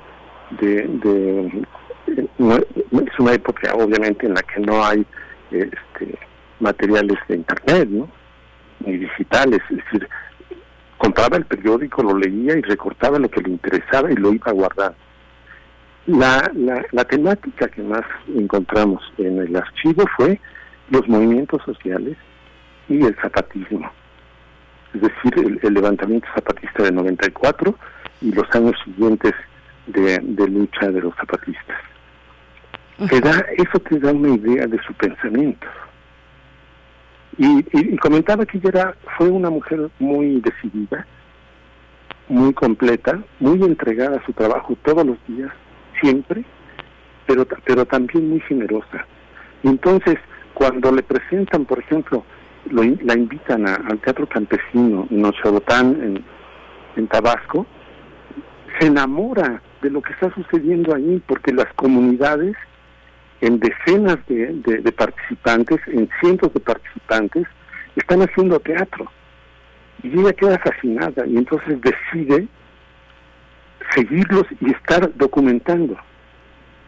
de, 0.60 0.86
de 0.86 1.64
es 2.06 3.18
una 3.18 3.32
época 3.32 3.72
obviamente 3.74 4.26
en 4.26 4.34
la 4.34 4.42
que 4.42 4.60
no 4.60 4.84
hay 4.84 5.06
este, 5.50 6.18
materiales 6.58 7.18
de 7.28 7.36
internet, 7.36 7.88
¿no? 7.88 8.08
ni 8.84 8.98
digitales, 8.98 9.60
es 9.70 9.76
decir, 9.76 10.08
compraba 10.96 11.36
el 11.36 11.44
periódico, 11.44 12.02
lo 12.02 12.16
leía 12.16 12.56
y 12.56 12.62
recortaba 12.62 13.18
lo 13.18 13.30
que 13.30 13.42
le 13.42 13.50
interesaba 13.50 14.10
y 14.10 14.16
lo 14.16 14.32
iba 14.32 14.46
a 14.46 14.52
guardar. 14.52 14.94
La, 16.06 16.50
la, 16.54 17.04
temática 17.04 17.68
que 17.68 17.82
más 17.82 18.04
encontramos 18.34 19.02
en 19.18 19.38
el 19.38 19.54
archivo 19.54 20.04
fue 20.16 20.40
los 20.88 21.06
movimientos 21.08 21.62
sociales 21.62 22.16
y 22.88 23.04
el 23.04 23.14
zapatismo, 23.16 23.92
es 24.94 25.00
decir, 25.00 25.58
el, 25.62 25.74
levantamiento 25.74 26.26
zapatista 26.34 26.82
de 26.82 26.92
94 26.92 27.74
y 28.22 28.32
los 28.32 28.46
años 28.54 28.74
siguientes 28.84 29.32
de, 29.86 30.20
lucha 30.48 30.90
de 30.90 31.00
los 31.00 31.14
zapatistas. 31.16 31.78
Te 33.08 33.20
da, 33.20 33.44
eso 33.56 33.78
te 33.78 33.98
da 33.98 34.12
una 34.12 34.34
idea 34.34 34.66
de 34.66 34.78
su 34.82 34.92
pensamiento. 34.94 35.66
Y, 37.38 37.64
y, 37.72 37.96
comentaba 37.96 38.44
que 38.44 38.58
ella 38.58 38.68
era, 38.68 38.94
fue 39.16 39.30
una 39.30 39.48
mujer 39.48 39.88
muy 39.98 40.40
decidida, 40.40 41.06
muy 42.28 42.52
completa, 42.52 43.22
muy 43.38 43.62
entregada 43.62 44.18
a 44.18 44.26
su 44.26 44.32
trabajo 44.32 44.76
todos 44.84 45.06
los 45.06 45.16
días, 45.26 45.50
siempre, 46.00 46.44
pero, 47.26 47.46
pero 47.64 47.86
también 47.86 48.28
muy 48.28 48.40
generosa. 48.40 49.06
entonces, 49.62 50.18
cuando 50.52 50.92
le 50.92 51.02
presentan, 51.02 51.64
por 51.64 51.78
ejemplo, 51.78 52.24
la 52.70 53.14
invitan 53.14 53.66
al 53.66 53.98
Teatro 54.00 54.28
Campesino 54.28 55.06
en 55.10 55.24
Ochabotán, 55.24 56.00
en, 56.02 56.24
en 56.96 57.08
Tabasco, 57.08 57.66
se 58.78 58.86
enamora 58.86 59.62
de 59.82 59.90
lo 59.90 60.02
que 60.02 60.12
está 60.12 60.32
sucediendo 60.34 60.94
ahí, 60.94 61.22
porque 61.26 61.52
las 61.52 61.72
comunidades, 61.74 62.56
en 63.40 63.58
decenas 63.58 64.18
de, 64.26 64.52
de, 64.62 64.92
participantes, 64.92 65.80
en 65.86 66.08
cientos 66.20 66.52
de 66.52 66.60
participantes, 66.60 67.46
están 67.96 68.22
haciendo 68.22 68.60
teatro. 68.60 69.10
Y 70.02 70.18
ella 70.18 70.32
queda 70.32 70.58
fascinada 70.58 71.26
y 71.26 71.36
entonces 71.36 71.78
decide 71.80 72.48
seguirlos 73.94 74.44
y 74.60 74.70
estar 74.70 75.14
documentando, 75.16 75.96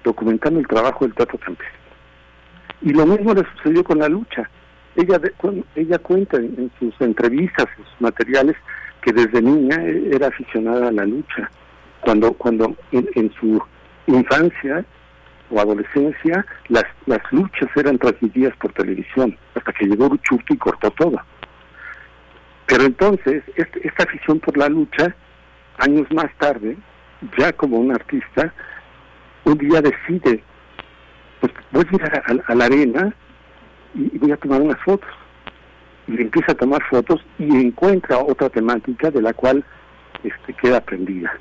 documentando 0.05 0.61
el 0.61 0.67
trabajo 0.67 1.05
del 1.05 1.15
teatro 1.15 1.39
campesino. 1.39 1.79
Y 2.83 2.93
lo 2.93 3.07
mismo 3.07 3.35
le 3.35 3.45
sucedió 3.57 3.85
con 3.85 3.99
la 3.99 4.09
lucha. 4.09 4.49
Ella, 4.97 5.21
ella 5.75 5.99
cuenta 5.99 6.37
en, 6.37 6.71
sus 6.79 6.99
entrevistas, 7.01 7.67
en 7.79 7.85
sus 7.85 8.01
materiales, 8.01 8.57
que 9.01 9.13
desde 9.13 9.43
niña 9.43 9.77
era 9.83 10.29
aficionada 10.29 10.89
a 10.89 10.93
la 10.93 11.05
lucha. 11.05 11.51
Cuando, 12.01 12.33
cuando 12.35 12.77
en, 12.91 13.33
su 13.41 13.63
infancia 14.07 14.85
o 15.51 15.61
adolescencia 15.61 16.45
las, 16.69 16.85
las 17.07 17.21
luchas 17.31 17.69
eran 17.77 17.99
transmitidas 17.99 18.57
por 18.57 18.73
televisión, 18.73 19.37
hasta 19.55 19.73
que 19.73 19.87
llegó 19.87 20.15
Churki 20.17 20.55
y 20.55 20.59
cortó 20.59 20.91
todo. 20.91 21.21
Pero 22.67 22.85
entonces, 22.85 23.43
este, 23.57 23.87
esta 23.87 24.05
afición 24.05 24.41
por 24.41 24.57
la 24.57 24.69
lucha, 24.69 25.15
años 25.79 26.07
más 26.13 26.33
tarde, 26.39 26.77
ya 27.39 27.53
como 27.53 27.79
un 27.79 27.93
artista, 27.93 28.53
un 29.45 29.59
día 29.59 29.81
decide, 29.81 30.43
pues 31.41 31.53
voy 31.71 31.85
a 31.91 31.97
ir 31.97 32.43
a, 32.47 32.55
la 32.55 32.65
arena 32.65 33.15
y, 33.95 34.19
voy 34.19 34.33
a 34.33 34.37
tomar 34.37 34.61
unas 34.61 34.79
fotos. 34.81 35.11
Y 36.09 36.21
empieza 36.21 36.53
a 36.53 36.57
tomar 36.57 36.83
fotos 36.91 37.25
y 37.39 37.45
encuentra 37.67 38.19
otra 38.19 38.49
temática 38.49 39.11
de 39.11 39.23
la 39.23 39.33
cual 39.33 39.65
este, 40.25 40.53
queda 40.55 40.79
aprendida. 40.79 41.33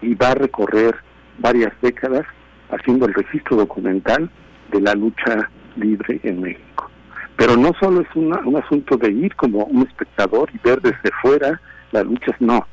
Y 0.00 0.14
va 0.14 0.30
a 0.30 0.34
recorrer 0.34 0.94
varias 1.38 1.72
décadas 1.82 2.24
haciendo 2.70 3.06
el 3.06 3.14
registro 3.14 3.56
documental 3.56 4.30
de 4.70 4.80
la 4.80 4.94
lucha 4.94 5.50
libre 5.76 6.20
en 6.22 6.42
México. 6.42 6.90
Pero 7.36 7.56
no 7.56 7.72
solo 7.80 8.00
es 8.00 8.08
un 8.14 8.56
asunto 8.56 8.96
de 8.96 9.10
ir 9.10 9.34
como 9.36 9.64
un 9.64 9.86
espectador 9.86 10.50
y 10.52 10.58
ver 10.58 10.80
desde 10.80 11.10
fuera 11.22 11.60
las 11.92 12.04
luchas, 12.04 12.34
no 12.40 12.66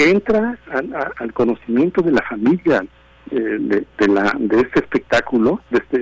entra 0.00 0.56
al, 1.18 1.32
conocimiento 1.32 2.00
de 2.02 2.12
la 2.12 2.22
familia 2.22 2.84
eh, 3.30 3.84
de, 3.98 4.08
la, 4.08 4.34
de 4.38 4.60
este 4.60 4.80
espectáculo, 4.80 5.60
de 5.70 5.78
este, 5.78 5.98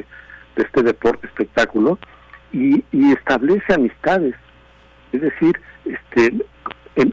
de 0.57 0.62
este 0.62 0.83
deporte 0.83 1.27
espectáculo, 1.27 1.98
y, 2.52 2.82
establece 3.12 3.74
amistades. 3.74 4.34
Es 5.12 5.20
decir, 5.20 5.61
este, 5.84 6.34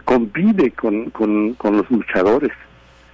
convive 0.04 0.72
con, 0.72 1.10
con, 1.12 1.56
los 1.60 1.90
luchadores, 1.90 2.52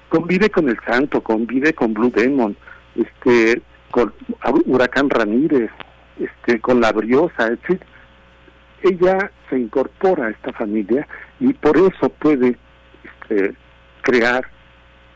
convive 0.10 0.50
con 0.50 0.70
el 0.70 0.80
Santo, 0.86 1.22
convive 1.22 1.74
con 1.74 1.94
Blue 1.94 2.12
Demon, 2.12 2.56
este, 2.96 3.62
con 3.92 4.14
Huracán 4.66 5.10
Ramírez, 5.10 5.70
este, 6.20 6.60
con 6.60 6.82
la 6.82 6.92
Briosa, 6.92 7.48
etc. 7.48 7.82
Ella 8.84 9.32
se 9.50 9.60
incorpora 9.60 10.28
a 10.28 10.30
esta 10.32 10.52
familia 10.54 11.08
y 11.40 11.54
por 11.54 11.78
eso 11.78 12.10
puede 12.10 12.58
este, 13.04 13.54
crear 14.02 14.48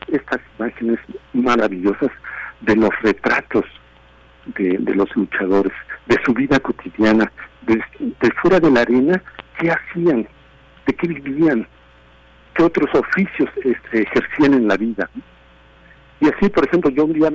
estas 0.08 0.40
imágenes 0.58 1.00
maravillosas 1.32 2.10
de 2.60 2.76
los 2.76 2.90
retratos 3.02 3.64
de, 4.54 4.94
los 4.94 5.14
luchadores, 5.16 5.72
de 6.06 6.18
su 6.24 6.32
vida 6.32 6.58
cotidiana, 6.60 7.30
de, 7.62 7.82
fuera 8.40 8.60
de 8.60 8.70
la 8.70 8.80
arena, 8.80 9.22
qué 9.58 9.70
hacían, 9.70 10.26
de 10.86 10.92
qué 10.94 11.08
vivían, 11.08 11.66
qué 12.54 12.62
otros 12.62 12.88
oficios 12.94 13.50
este, 13.64 14.02
ejercían 14.02 14.54
en 14.54 14.68
la 14.68 14.76
vida. 14.76 15.10
Y 16.20 16.28
así, 16.28 16.48
por 16.48 16.64
ejemplo, 16.66 16.90
yo 16.90 17.04
un 17.04 17.12
día 17.12 17.30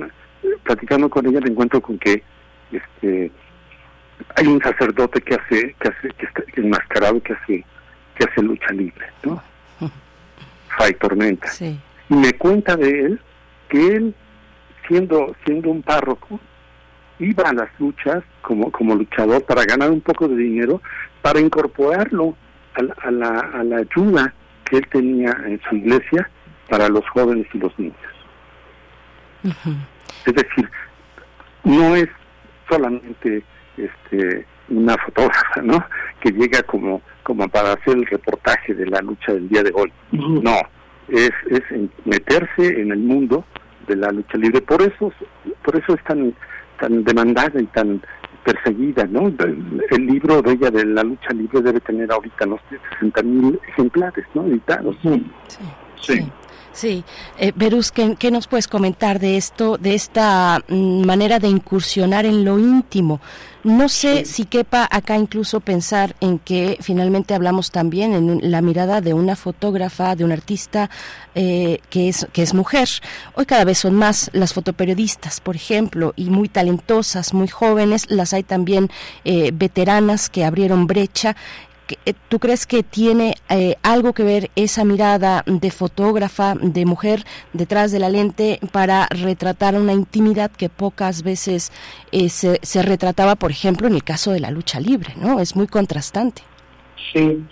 platicando 0.64 1.08
con 1.08 1.26
ella 1.26 1.40
me 1.40 1.50
encuentro 1.50 1.80
con 1.80 1.98
que 1.98 2.22
este 2.72 3.30
hay 4.36 4.46
un 4.46 4.60
sacerdote 4.62 5.20
que 5.20 5.34
hace 5.34 5.74
que 5.80 5.88
hace 5.88 6.08
que 6.16 6.26
está 6.26 6.42
enmascarado 6.56 7.20
que 7.22 7.32
hace 7.32 7.64
que 8.16 8.24
hace 8.24 8.42
lucha 8.42 8.72
libre, 8.72 9.06
¿no? 9.24 9.42
Fray 10.68 10.94
Tormenta. 10.94 11.48
Y 11.60 12.14
me 12.14 12.32
cuenta 12.34 12.76
de 12.76 13.06
él 13.06 13.20
que 13.68 13.86
él, 13.86 14.14
siendo, 14.86 15.34
siendo 15.44 15.70
un 15.70 15.82
párroco, 15.82 16.38
iba 17.24 17.48
a 17.48 17.52
las 17.52 17.68
luchas 17.78 18.22
como, 18.42 18.70
como 18.70 18.94
luchador 18.94 19.44
para 19.44 19.64
ganar 19.64 19.90
un 19.90 20.00
poco 20.00 20.28
de 20.28 20.36
dinero, 20.36 20.80
para 21.20 21.40
incorporarlo 21.40 22.36
a 22.74 23.10
la, 23.10 23.38
a 23.38 23.64
la, 23.64 23.76
ayuda 23.76 24.32
que 24.64 24.78
él 24.78 24.86
tenía 24.88 25.36
en 25.46 25.60
su 25.68 25.76
iglesia 25.76 26.28
para 26.68 26.88
los 26.88 27.06
jóvenes 27.10 27.46
y 27.52 27.58
los 27.58 27.78
niños. 27.78 27.96
Es 30.24 30.34
decir, 30.34 30.68
no 31.64 31.96
es 31.96 32.08
solamente 32.68 33.44
este 33.76 34.46
una 34.68 34.96
fotógrafa, 34.96 35.60
¿no? 35.62 35.84
Que 36.20 36.30
llega 36.30 36.62
como 36.62 37.02
como 37.22 37.48
para 37.48 37.72
hacer 37.72 37.96
el 37.96 38.06
reportaje 38.06 38.74
de 38.74 38.86
la 38.86 39.00
lucha 39.00 39.32
del 39.32 39.48
día 39.48 39.62
de 39.62 39.72
hoy. 39.74 39.92
No, 40.12 40.56
es 41.08 41.30
es 41.50 41.62
meterse 42.04 42.80
en 42.80 42.92
el 42.92 43.00
mundo 43.00 43.44
de 43.86 43.96
la 43.96 44.10
lucha 44.12 44.38
libre. 44.38 44.60
Por 44.62 44.82
eso 44.82 45.12
por 45.62 45.76
eso 45.76 45.94
es 45.94 46.04
tan 46.04 46.34
tan 46.82 47.04
demandada 47.04 47.60
y 47.60 47.66
tan 47.66 48.02
perseguida, 48.44 49.06
¿no? 49.06 49.28
El 49.28 50.06
libro 50.06 50.42
de 50.42 50.52
ella 50.52 50.68
de 50.68 50.84
la 50.84 51.04
lucha 51.04 51.30
libre 51.32 51.62
debe 51.62 51.78
tener 51.80 52.10
ahorita 52.10 52.44
no 52.44 52.58
60 52.98 53.22
mil 53.22 53.60
ejemplares, 53.68 54.26
¿no? 54.34 54.46
Editados. 54.46 54.96
sí. 55.00 55.26
sí. 55.46 55.62
Sí, 56.00 56.18
eh, 56.82 57.52
Berus, 57.54 57.92
¿qué, 57.92 58.30
nos 58.30 58.46
puedes 58.46 58.68
comentar 58.68 59.18
de 59.18 59.36
esto, 59.36 59.76
de 59.78 59.94
esta 59.94 60.62
mm, 60.68 61.04
manera 61.04 61.38
de 61.38 61.48
incursionar 61.48 62.26
en 62.26 62.44
lo 62.44 62.58
íntimo? 62.58 63.20
No 63.64 63.88
sé 63.88 64.24
si 64.24 64.44
quepa 64.44 64.88
acá 64.90 65.16
incluso 65.16 65.60
pensar 65.60 66.16
en 66.20 66.40
que 66.40 66.78
finalmente 66.80 67.32
hablamos 67.32 67.70
también 67.70 68.12
en 68.12 68.50
la 68.50 68.60
mirada 68.60 69.00
de 69.00 69.14
una 69.14 69.36
fotógrafa, 69.36 70.16
de 70.16 70.24
un 70.24 70.32
artista 70.32 70.90
eh, 71.36 71.78
que, 71.88 72.08
es, 72.08 72.26
que 72.32 72.42
es 72.42 72.54
mujer. 72.54 72.88
Hoy 73.34 73.46
cada 73.46 73.64
vez 73.64 73.78
son 73.78 73.94
más 73.94 74.30
las 74.32 74.52
fotoperiodistas, 74.52 75.40
por 75.40 75.54
ejemplo, 75.54 76.12
y 76.16 76.24
muy 76.24 76.48
talentosas, 76.48 77.34
muy 77.34 77.46
jóvenes. 77.46 78.10
Las 78.10 78.32
hay 78.32 78.42
también 78.42 78.90
eh, 79.24 79.52
veteranas 79.54 80.28
que 80.28 80.44
abrieron 80.44 80.88
brecha 80.88 81.30
eh, 81.30 81.71
¿Tú 82.28 82.38
crees 82.38 82.66
que 82.66 82.82
tiene 82.82 83.34
eh, 83.48 83.76
algo 83.82 84.12
que 84.12 84.22
ver 84.22 84.50
esa 84.56 84.84
mirada 84.84 85.42
de 85.46 85.70
fotógrafa, 85.70 86.54
de 86.54 86.84
mujer 86.84 87.24
detrás 87.52 87.92
de 87.92 87.98
la 87.98 88.08
lente 88.08 88.58
para 88.72 89.06
retratar 89.10 89.74
una 89.74 89.92
intimidad 89.92 90.50
que 90.50 90.68
pocas 90.68 91.22
veces 91.22 91.72
eh, 92.10 92.28
se, 92.28 92.58
se, 92.62 92.82
retrataba, 92.82 93.36
por 93.36 93.50
ejemplo, 93.50 93.86
en 93.86 93.94
el 93.94 94.04
caso 94.04 94.32
de 94.32 94.40
la 94.40 94.50
lucha 94.50 94.80
libre, 94.80 95.14
¿no? 95.16 95.40
Es 95.40 95.56
muy 95.56 95.66
contrastante. 95.66 96.42
Sí, 97.12 97.42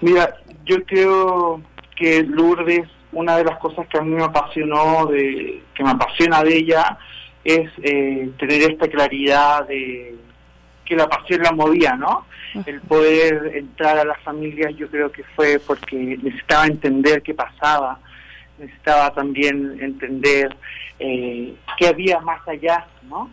mira, 0.00 0.36
yo 0.64 0.84
creo 0.84 1.62
que 1.96 2.22
Lourdes, 2.22 2.88
una 3.12 3.36
de 3.36 3.44
las 3.44 3.58
cosas 3.58 3.86
que 3.88 3.98
a 3.98 4.02
mí 4.02 4.14
me 4.14 4.24
apasionó, 4.24 5.06
de, 5.06 5.62
que 5.74 5.82
me 5.82 5.90
apasiona 5.90 6.42
de 6.42 6.56
ella, 6.56 6.98
es 7.44 7.70
tener 7.76 8.70
esta 8.70 8.88
claridad 8.88 9.66
de 9.68 10.16
que 10.86 10.96
la 10.96 11.08
pasión 11.08 11.42
la 11.42 11.52
movía, 11.52 11.94
¿no? 11.96 12.26
El 12.64 12.80
poder 12.82 13.52
entrar 13.54 13.98
a 13.98 14.04
las 14.04 14.20
familias 14.22 14.74
yo 14.76 14.88
creo 14.88 15.12
que 15.12 15.24
fue 15.34 15.58
porque 15.58 16.18
necesitaba 16.22 16.66
entender 16.66 17.22
qué 17.22 17.34
pasaba, 17.34 17.98
necesitaba 18.58 19.12
también 19.12 19.76
entender 19.80 20.56
eh, 20.98 21.54
qué 21.76 21.88
había 21.88 22.20
más 22.20 22.46
allá, 22.48 22.86
¿no? 23.08 23.30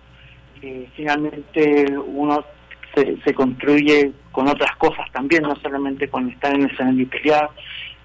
Finalmente 0.96 1.86
uno 1.98 2.44
se, 2.96 3.34
construye 3.34 4.12
con 4.32 4.48
otras 4.48 4.76
cosas 4.78 5.12
también, 5.12 5.44
no 5.44 5.56
solamente 5.58 6.08
con 6.08 6.30
estar 6.30 6.54
en 6.54 6.64
el 6.64 6.72
escenario 6.72 7.02
y 7.02 7.06
pelear, 7.06 7.50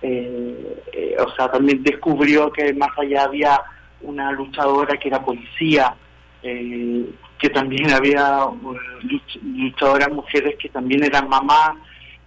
eh, 0.00 0.82
eh, 0.92 1.16
o 1.18 1.30
sea, 1.34 1.50
también 1.50 1.82
descubrió 1.82 2.50
que 2.52 2.72
más 2.74 2.90
allá 2.96 3.24
había 3.24 3.60
una 4.00 4.30
luchadora 4.32 4.96
que 4.96 5.08
era 5.08 5.24
policía, 5.24 5.94
eh, 6.42 7.04
que 7.38 7.50
también 7.50 7.90
había 7.90 8.40
eh, 8.44 9.30
luchadoras 9.42 10.12
mujeres 10.12 10.56
que 10.58 10.68
también 10.68 11.04
eran 11.04 11.28
mamás 11.28 11.76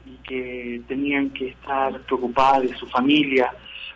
y 0.05 0.15
que 0.27 0.81
tenían 0.87 1.29
que 1.31 1.49
estar 1.49 1.99
preocupadas 2.01 2.63
de 2.63 2.75
su 2.75 2.87
familia. 2.87 3.53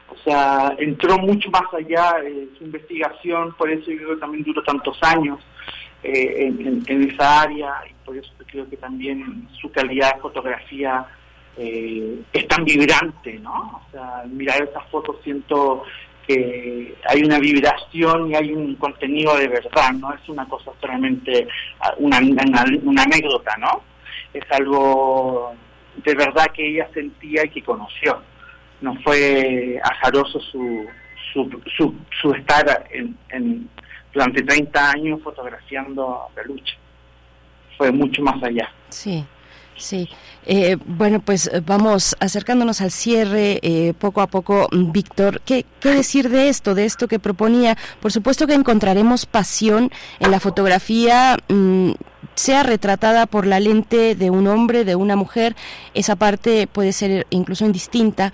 O 0.10 0.18
sea, 0.24 0.76
entró 0.78 1.18
mucho 1.18 1.50
más 1.50 1.74
allá 1.74 2.20
de 2.22 2.50
su 2.58 2.66
investigación, 2.66 3.56
por 3.58 3.70
eso 3.70 3.90
yo 3.90 3.98
creo 3.98 4.16
que 4.16 4.22
también 4.22 4.44
duró 4.44 4.62
tantos 4.64 4.98
años 5.02 5.40
eh, 6.04 6.54
en, 6.88 7.10
esa 7.10 7.42
área 7.42 7.74
y 7.90 7.94
por 8.06 8.16
eso 8.18 8.32
creo 8.46 8.70
que 8.70 8.78
también 8.78 9.48
su 9.60 9.72
calidad 9.72 10.16
de 10.16 10.22
fotografía 10.22 11.06
eh, 11.58 12.22
es 12.32 12.48
tan 12.48 12.64
vibrante, 12.66 13.40
¿no? 13.40 13.82
O 13.88 13.92
sea, 13.92 14.24
mirar 14.30 14.62
esas 14.62 14.88
fotos 14.90 15.18
siento 15.24 15.84
que 16.28 16.96
hay 17.08 17.24
una 17.24 17.40
vibración 17.40 18.32
y 18.32 18.36
hay 18.36 18.52
un 18.52 18.76
contenido 18.76 19.38
de 19.38 19.48
verdad, 19.48 19.92
no 19.94 20.14
es 20.14 20.28
una 20.28 20.46
cosa 20.48 20.72
solamente 20.82 21.48
ah, 21.80 21.94
una, 21.98 22.20
una, 22.20 23.04
anécdota, 23.04 23.56
¿no? 23.58 23.82
Es 24.34 24.44
algo 24.52 25.54
de 26.04 26.16
verdad 26.16 26.48
que 26.54 26.68
ella 26.68 26.90
sentía 26.94 27.46
y 27.46 27.50
que 27.50 27.64
conoció. 27.64 28.22
No 28.82 28.96
fue 29.04 29.80
azaroso 29.84 30.40
su, 30.40 30.86
su, 31.34 31.96
su, 32.22 32.34
estar 32.34 32.88
en, 32.92 33.70
durante 34.14 34.44
30 34.44 34.92
años 34.92 35.22
fotografiando 35.24 36.28
la 36.36 36.44
lucha. 36.44 36.76
Fue 37.78 37.92
mucho 37.92 38.22
más 38.22 38.42
allá. 38.44 38.70
Sí. 38.90 39.26
Sí, 39.78 40.10
eh, 40.46 40.78
bueno, 40.86 41.20
pues 41.20 41.48
eh, 41.48 41.62
vamos 41.66 42.16
acercándonos 42.22 42.80
al 42.80 42.92
cierre 42.92 43.60
eh, 43.62 43.94
poco 43.98 44.22
a 44.22 44.28
poco, 44.28 44.70
mm, 44.72 44.92
Víctor. 44.92 45.42
¿Qué, 45.42 45.66
¿Qué 45.82 45.90
decir 45.90 46.30
de 46.30 46.48
esto, 46.48 46.76
de 46.76 46.86
esto 46.86 47.08
que 47.08 47.20
proponía? 47.20 47.78
Por 48.00 48.12
supuesto 48.12 48.48
que 48.48 48.54
encontraremos 48.54 49.26
pasión 49.26 49.92
en 50.20 50.32
la 50.32 50.40
fotografía. 50.40 51.38
Mm, 51.50 51.92
sea 52.36 52.64
retratada 52.64 53.28
por 53.28 53.46
la 53.46 53.60
lente 53.60 54.16
de 54.16 54.30
un 54.30 54.48
hombre, 54.48 54.84
de 54.84 54.96
una 54.96 55.16
mujer, 55.16 55.56
esa 55.94 56.18
parte 56.18 56.68
puede 56.68 56.92
ser 56.92 57.26
incluso 57.30 57.66
indistinta, 57.66 58.34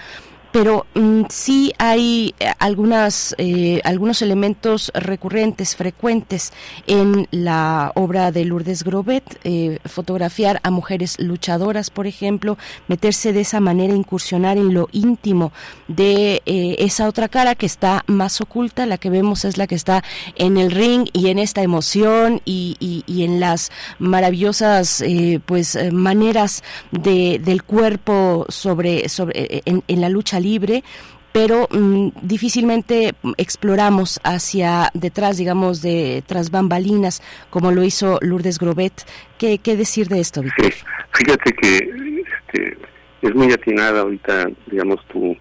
pero 0.52 0.86
mm, 0.94 1.24
sí 1.30 1.74
hay 1.78 2.36
eh, 2.40 2.52
algunas 2.60 3.36
eh, 3.38 3.82
algunos 3.84 4.22
elementos 4.22 4.92
recurrentes 4.94 5.76
frecuentes 5.76 6.52
en 6.88 7.28
la 7.32 7.92
obra 7.96 8.32
de 8.32 8.46
Lourdes 8.46 8.84
Grobet 8.84 9.40
eh, 9.44 9.80
fotografiar 9.86 10.60
a 10.64 10.72
mujeres 10.72 11.20
luchadoras 11.20 11.90
por 11.90 12.08
ejemplo 12.08 12.58
meterse 12.88 13.34
de 13.34 13.42
esa 13.42 13.60
manera 13.60 13.94
incursionar 13.94 14.58
en 14.58 14.74
lo 14.74 14.90
íntimo 14.92 15.52
de 15.88 16.42
esa 16.46 17.08
otra 17.08 17.30
cara 17.30 17.56
que 17.56 17.66
está 17.66 18.04
más 18.08 18.42
oculta 18.42 18.86
la 18.86 18.98
que 18.98 19.10
vemos 19.10 19.46
es 19.46 19.58
la 19.58 19.68
que 19.68 19.76
está 19.76 20.04
en 20.36 20.58
el 20.58 20.72
ring 20.72 21.08
y 21.14 21.30
en 21.30 21.40
esta 21.40 21.62
emoción 21.62 22.42
y, 22.46 22.78
y, 22.80 23.24
en 23.24 23.40
las 23.40 23.72
maravillosas 24.00 25.04
pues 25.46 25.78
maneras 25.92 26.64
de, 26.92 27.40
del 27.40 27.64
cuerpo 27.64 28.46
sobre 28.50 29.10
sobre 29.10 29.62
en, 29.66 29.84
en 29.88 30.02
la 30.02 30.10
lucha 30.10 30.41
libre 30.42 30.84
pero 31.32 31.68
mm, 31.72 32.10
difícilmente 32.22 33.14
exploramos 33.38 34.20
hacia 34.24 34.90
detrás, 34.94 35.38
digamos, 35.38 35.82
de 35.82 36.24
tras 36.26 36.52
bambalinas, 36.52 37.22
como 37.50 37.72
lo 37.72 37.84
hizo 37.84 38.20
Lourdes 38.22 38.60
Grobet. 38.60 38.94
¿Qué, 39.38 39.60
qué 39.60 39.78
decir 39.78 40.08
de 40.08 40.20
esto, 40.20 40.42
Víctor? 40.42 40.74
fíjate 41.14 41.54
que 41.54 42.24
este, 42.48 42.78
es 43.22 43.36
muy 43.36 43.52
atinada 43.52 44.02
ahorita, 44.02 44.50
digamos, 44.68 45.06
tu, 45.08 45.38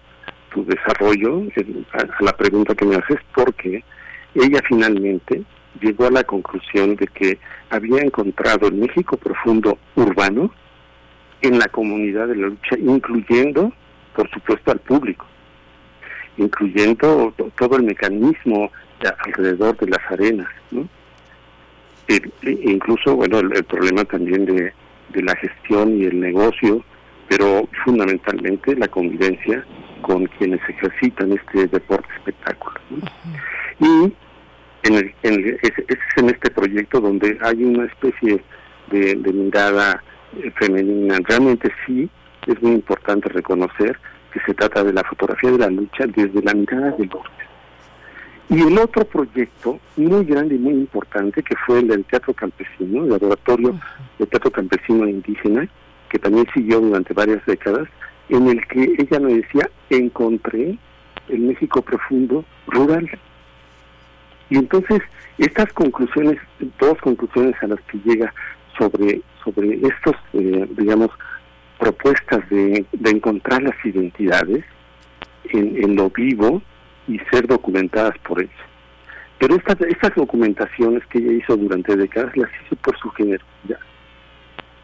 tu 0.53 0.65
desarrollo 0.65 1.43
a, 1.93 2.23
la 2.23 2.37
pregunta 2.37 2.75
que 2.75 2.85
me 2.85 2.95
haces, 2.95 3.19
porque 3.33 3.83
ella 4.35 4.61
finalmente 4.67 5.43
llegó 5.81 6.05
a 6.05 6.11
la 6.11 6.23
conclusión 6.23 6.95
de 6.95 7.07
que 7.07 7.37
había 7.69 8.01
encontrado 8.01 8.67
el 8.67 8.75
México 8.75 9.17
profundo 9.17 9.77
urbano 9.95 10.53
en 11.41 11.57
la 11.57 11.67
comunidad 11.67 12.27
de 12.27 12.35
la 12.35 12.47
lucha, 12.47 12.77
incluyendo 12.77 13.73
por 14.15 14.29
supuesto, 14.29 14.71
al 14.71 14.79
público, 14.79 15.25
incluyendo 16.37 17.33
todo 17.57 17.77
el 17.77 17.83
mecanismo 17.83 18.71
alrededor 19.25 19.77
de 19.77 19.87
las 19.87 20.11
arenas, 20.11 20.49
¿no? 20.71 20.87
E, 22.07 22.21
incluso, 22.43 23.15
bueno, 23.15 23.39
el, 23.39 23.63
problema 23.63 24.03
también 24.05 24.45
de, 24.45 24.73
la 25.13 25.35
gestión 25.35 25.97
y 25.97 26.05
el 26.05 26.19
negocio, 26.19 26.83
pero 27.27 27.67
fundamentalmente 27.83 28.75
la 28.75 28.87
convivencia 28.87 29.65
con 30.01 30.25
quienes 30.25 30.61
ejercitan 30.67 31.33
este 31.33 31.67
deporte 31.67 32.07
espectáculo. 32.17 32.79
Y 33.79 34.13
en 34.83 34.95
es, 35.61 35.75
en 36.17 36.29
este 36.29 36.49
proyecto 36.51 36.99
donde 36.99 37.37
hay 37.41 37.63
una 37.63 37.85
especie 37.85 38.41
de, 38.89 39.15
de 39.15 39.33
mirada 39.33 40.01
eh, 40.37 40.51
femenina. 40.55 41.17
Realmente 41.23 41.71
sí 41.85 42.09
es 42.47 42.61
muy 42.61 42.71
importante 42.71 43.29
reconocer 43.29 43.97
que 44.31 44.39
se 44.41 44.53
trata 44.53 44.83
de 44.83 44.93
la 44.93 45.03
fotografía 45.03 45.51
de 45.51 45.57
la 45.57 45.69
lucha 45.69 46.05
desde 46.07 46.41
la 46.41 46.53
mirada 46.53 46.91
del 46.91 47.09
norte. 47.09 47.41
Y 48.49 48.61
el 48.61 48.77
otro 48.79 49.05
proyecto 49.05 49.79
muy 49.95 50.25
grande 50.25 50.55
y 50.55 50.59
muy 50.59 50.73
importante 50.73 51.41
que 51.41 51.55
fue 51.65 51.79
el 51.79 51.87
del 51.87 52.03
Teatro 52.03 52.33
Campesino, 52.33 53.03
el 53.03 53.09
laboratorio 53.09 53.79
del 54.19 54.27
Teatro 54.27 54.51
Campesino 54.51 55.07
Indígena, 55.07 55.67
que 56.09 56.19
también 56.19 56.45
siguió 56.53 56.81
durante 56.81 57.13
varias 57.13 57.45
décadas, 57.45 57.87
en 58.27 58.47
el 58.49 58.65
que 58.67 58.95
ella 58.97 59.19
me 59.19 59.35
decía, 59.35 59.69
encontré 59.89 60.77
el 61.29 61.39
México 61.39 61.81
profundo 61.81 62.43
rural. 62.67 63.09
Y 64.49 64.57
entonces, 64.57 65.01
estas 65.37 65.71
conclusiones, 65.71 66.37
dos 66.77 66.97
conclusiones 66.99 67.55
a 67.61 67.67
las 67.67 67.79
que 67.83 67.99
llega 68.03 68.33
sobre, 68.77 69.21
sobre 69.43 69.75
estos, 69.75 70.15
eh, 70.33 70.67
digamos, 70.77 71.09
propuestas 71.81 72.47
de, 72.49 72.85
encontrar 73.05 73.63
las 73.63 73.75
identidades 73.83 74.63
en, 75.45 75.83
en, 75.83 75.95
lo 75.95 76.11
vivo 76.11 76.61
y 77.07 77.17
ser 77.31 77.47
documentadas 77.47 78.15
por 78.19 78.39
ellos. 78.39 78.61
Pero 79.39 79.55
estas, 79.55 79.81
estas 79.81 80.13
documentaciones 80.13 81.03
que 81.07 81.17
ella 81.17 81.31
hizo 81.31 81.57
durante 81.57 81.95
décadas 81.95 82.37
las 82.37 82.51
hizo 82.63 82.75
por 82.75 82.95
su 82.99 83.09
generosidad, 83.09 83.79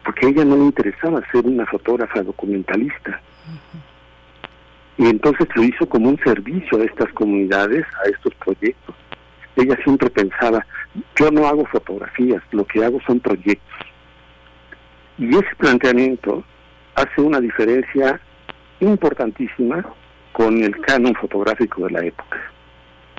porque 0.04 0.26
ella 0.26 0.44
no 0.44 0.56
le 0.56 0.64
interesaba 0.64 1.22
ser 1.30 1.46
una 1.46 1.64
fotógrafa 1.66 2.20
documentalista. 2.24 3.20
Y 4.96 5.06
entonces 5.06 5.46
lo 5.54 5.62
hizo 5.62 5.88
como 5.88 6.08
un 6.08 6.18
servicio 6.18 6.80
a 6.80 6.84
estas 6.84 7.12
comunidades, 7.12 7.86
a 8.04 8.08
estos 8.08 8.34
proyectos. 8.34 8.96
Ella 9.54 9.78
siempre 9.84 10.10
pensaba, 10.10 10.66
yo 11.14 11.30
no 11.30 11.46
hago 11.46 11.64
fotografías, 11.66 12.42
lo 12.50 12.64
que 12.64 12.84
hago 12.84 13.00
son 13.06 13.20
proyectos. 13.20 13.86
Y 15.16 15.28
ese 15.28 15.54
planteamiento 15.56 16.44
hace 17.00 17.20
una 17.20 17.40
diferencia 17.40 18.20
importantísima 18.80 19.84
con 20.32 20.62
el 20.62 20.78
canon 20.80 21.14
fotográfico 21.14 21.84
de 21.86 21.90
la 21.90 22.04
época. 22.04 22.38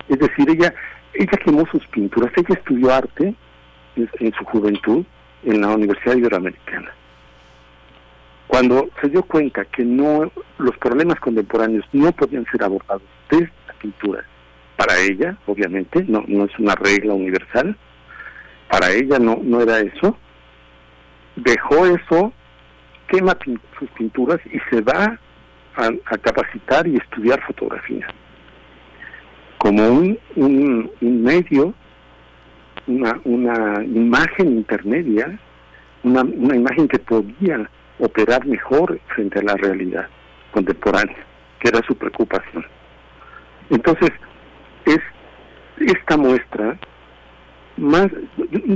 Es 0.08 0.18
decir, 0.18 0.48
ella, 0.48 0.74
ella 1.14 1.38
quemó 1.44 1.66
sus 1.66 1.86
pinturas, 1.88 2.32
ella 2.36 2.54
estudió 2.54 2.92
arte 2.92 3.34
en, 3.96 4.10
en 4.18 4.32
su 4.32 4.44
juventud 4.44 5.04
en 5.44 5.60
la 5.60 5.68
Universidad 5.68 6.16
Iberoamericana. 6.16 6.90
Cuando 8.46 8.88
se 9.00 9.08
dio 9.08 9.22
cuenta 9.22 9.64
que 9.64 9.84
no 9.84 10.30
los 10.58 10.76
problemas 10.78 11.20
contemporáneos 11.20 11.84
no 11.92 12.10
podían 12.12 12.44
ser 12.50 12.64
abordados 12.64 13.02
desde 13.30 13.52
la 13.68 13.74
pintura, 13.74 14.24
para 14.76 14.98
ella, 14.98 15.36
obviamente, 15.46 16.04
no, 16.08 16.24
no 16.26 16.46
es 16.46 16.58
una 16.58 16.74
regla 16.74 17.14
universal, 17.14 17.76
para 18.68 18.90
ella 18.90 19.18
no, 19.18 19.38
no 19.42 19.60
era 19.60 19.78
eso, 19.80 20.16
dejó 21.36 21.86
eso, 21.86 22.32
quema 23.10 23.36
sus 23.78 23.90
pinturas 23.90 24.40
y 24.46 24.58
se 24.70 24.80
va 24.82 25.18
a, 25.76 26.18
capacitar 26.18 26.86
y 26.86 26.96
estudiar 26.96 27.40
fotografía 27.46 28.06
como 29.58 29.86
un, 29.88 30.18
un, 30.36 30.90
medio, 31.22 31.74
una, 32.86 33.20
una 33.24 33.84
imagen 33.84 34.56
intermedia, 34.56 35.38
una, 36.02 36.22
una 36.22 36.56
imagen 36.56 36.88
que 36.88 36.98
podía 36.98 37.68
operar 37.98 38.46
mejor 38.46 38.98
frente 39.14 39.38
a 39.38 39.42
la 39.42 39.54
realidad 39.56 40.08
contemporánea, 40.52 41.16
que 41.60 41.68
era 41.68 41.82
su 41.86 41.94
preocupación. 41.94 42.64
Entonces, 43.68 44.10
es 44.86 45.00
esta 45.78 46.16
muestra 46.16 46.78
más, 47.76 48.08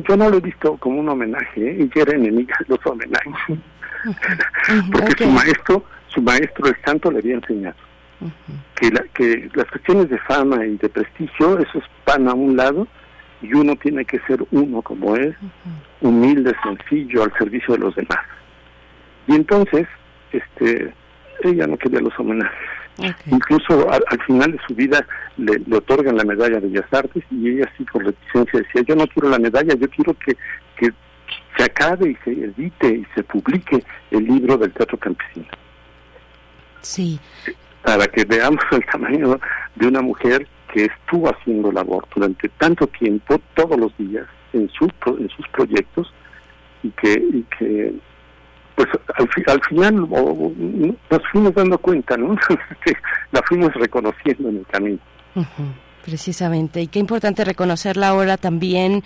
yo 0.08 0.16
no 0.16 0.30
lo 0.30 0.36
he 0.36 0.40
visto 0.40 0.76
como 0.78 1.00
un 1.00 1.08
homenaje, 1.08 1.60
¿eh? 1.60 1.76
ella 1.80 2.02
era 2.02 2.16
enemiga 2.16 2.56
los 2.68 2.78
homenajes, 2.86 3.58
porque 4.92 5.12
okay. 5.12 5.26
su 5.26 5.32
maestro, 5.32 5.84
su 6.08 6.22
maestro 6.22 6.66
el 6.66 6.76
santo 6.84 7.10
le 7.10 7.18
había 7.18 7.34
enseñado 7.34 7.76
uh 8.20 8.26
-huh. 8.26 8.30
que, 8.76 8.90
la, 8.90 9.02
que 9.14 9.48
las 9.54 9.66
cuestiones 9.66 10.08
de 10.10 10.18
fama 10.18 10.64
y 10.64 10.76
de 10.76 10.88
prestigio, 10.88 11.58
esos 11.58 11.82
van 12.06 12.28
a 12.28 12.34
un 12.34 12.56
lado 12.56 12.86
y 13.42 13.52
uno 13.54 13.76
tiene 13.76 14.04
que 14.04 14.18
ser 14.20 14.44
uno 14.50 14.80
como 14.82 15.16
es, 15.16 15.34
uh 15.42 15.46
-huh. 15.46 16.08
humilde, 16.08 16.54
sencillo, 16.62 17.24
al 17.24 17.32
servicio 17.38 17.74
de 17.74 17.80
los 17.80 17.94
demás. 17.94 18.20
Y 19.26 19.34
entonces, 19.34 19.86
este, 20.32 20.92
ella 21.42 21.66
no 21.66 21.76
quería 21.76 22.00
los 22.00 22.18
homenajes. 22.18 22.68
Okay. 22.96 23.32
Incluso 23.32 23.90
al, 23.90 24.04
al, 24.06 24.22
final 24.22 24.52
de 24.52 24.60
su 24.68 24.74
vida 24.74 25.04
le, 25.36 25.58
le, 25.66 25.76
otorgan 25.76 26.16
la 26.16 26.24
medalla 26.24 26.60
de 26.60 26.68
Bellas 26.68 26.92
Artes 26.92 27.24
y 27.28 27.48
ella 27.48 27.68
sí 27.76 27.84
por 27.92 28.04
reticencia 28.04 28.60
decía, 28.60 28.82
yo 28.86 28.94
no 28.94 29.06
quiero 29.08 29.28
la 29.30 29.38
medalla, 29.40 29.74
yo 29.74 29.88
quiero 29.90 30.14
que 30.14 30.36
se 31.56 31.64
acabe 31.64 32.10
y 32.10 32.16
se 32.24 32.30
edite 32.30 32.88
y 32.88 33.06
se 33.14 33.22
publique 33.22 33.82
el 34.10 34.24
libro 34.24 34.56
del 34.56 34.72
teatro 34.72 34.98
campesino. 34.98 35.46
Sí. 36.80 37.18
Para 37.82 38.06
que 38.06 38.24
veamos 38.24 38.64
el 38.72 38.84
tamaño 38.86 39.38
de 39.74 39.86
una 39.86 40.00
mujer 40.00 40.46
que 40.72 40.86
estuvo 40.86 41.28
haciendo 41.28 41.70
labor 41.70 42.06
durante 42.14 42.48
tanto 42.50 42.86
tiempo, 42.86 43.40
todos 43.54 43.78
los 43.78 43.96
días, 43.96 44.26
en, 44.52 44.68
su, 44.70 44.90
en 45.06 45.28
sus 45.30 45.46
proyectos, 45.48 46.12
y 46.82 46.90
que, 46.90 47.12
y 47.12 47.42
que 47.58 47.94
pues 48.74 48.88
al, 49.16 49.28
al 49.46 49.64
final 49.64 50.00
o, 50.10 50.16
o, 50.16 50.52
nos 51.10 51.22
fuimos 51.30 51.54
dando 51.54 51.78
cuenta, 51.78 52.16
¿no? 52.16 52.36
la 53.32 53.42
fuimos 53.46 53.72
reconociendo 53.74 54.48
en 54.48 54.58
el 54.58 54.66
camino. 54.66 54.98
Uh 55.34 55.40
-huh, 55.40 55.72
precisamente, 56.04 56.80
y 56.82 56.88
qué 56.88 56.98
importante 56.98 57.44
reconocerla 57.44 58.08
ahora 58.08 58.36
también 58.36 59.02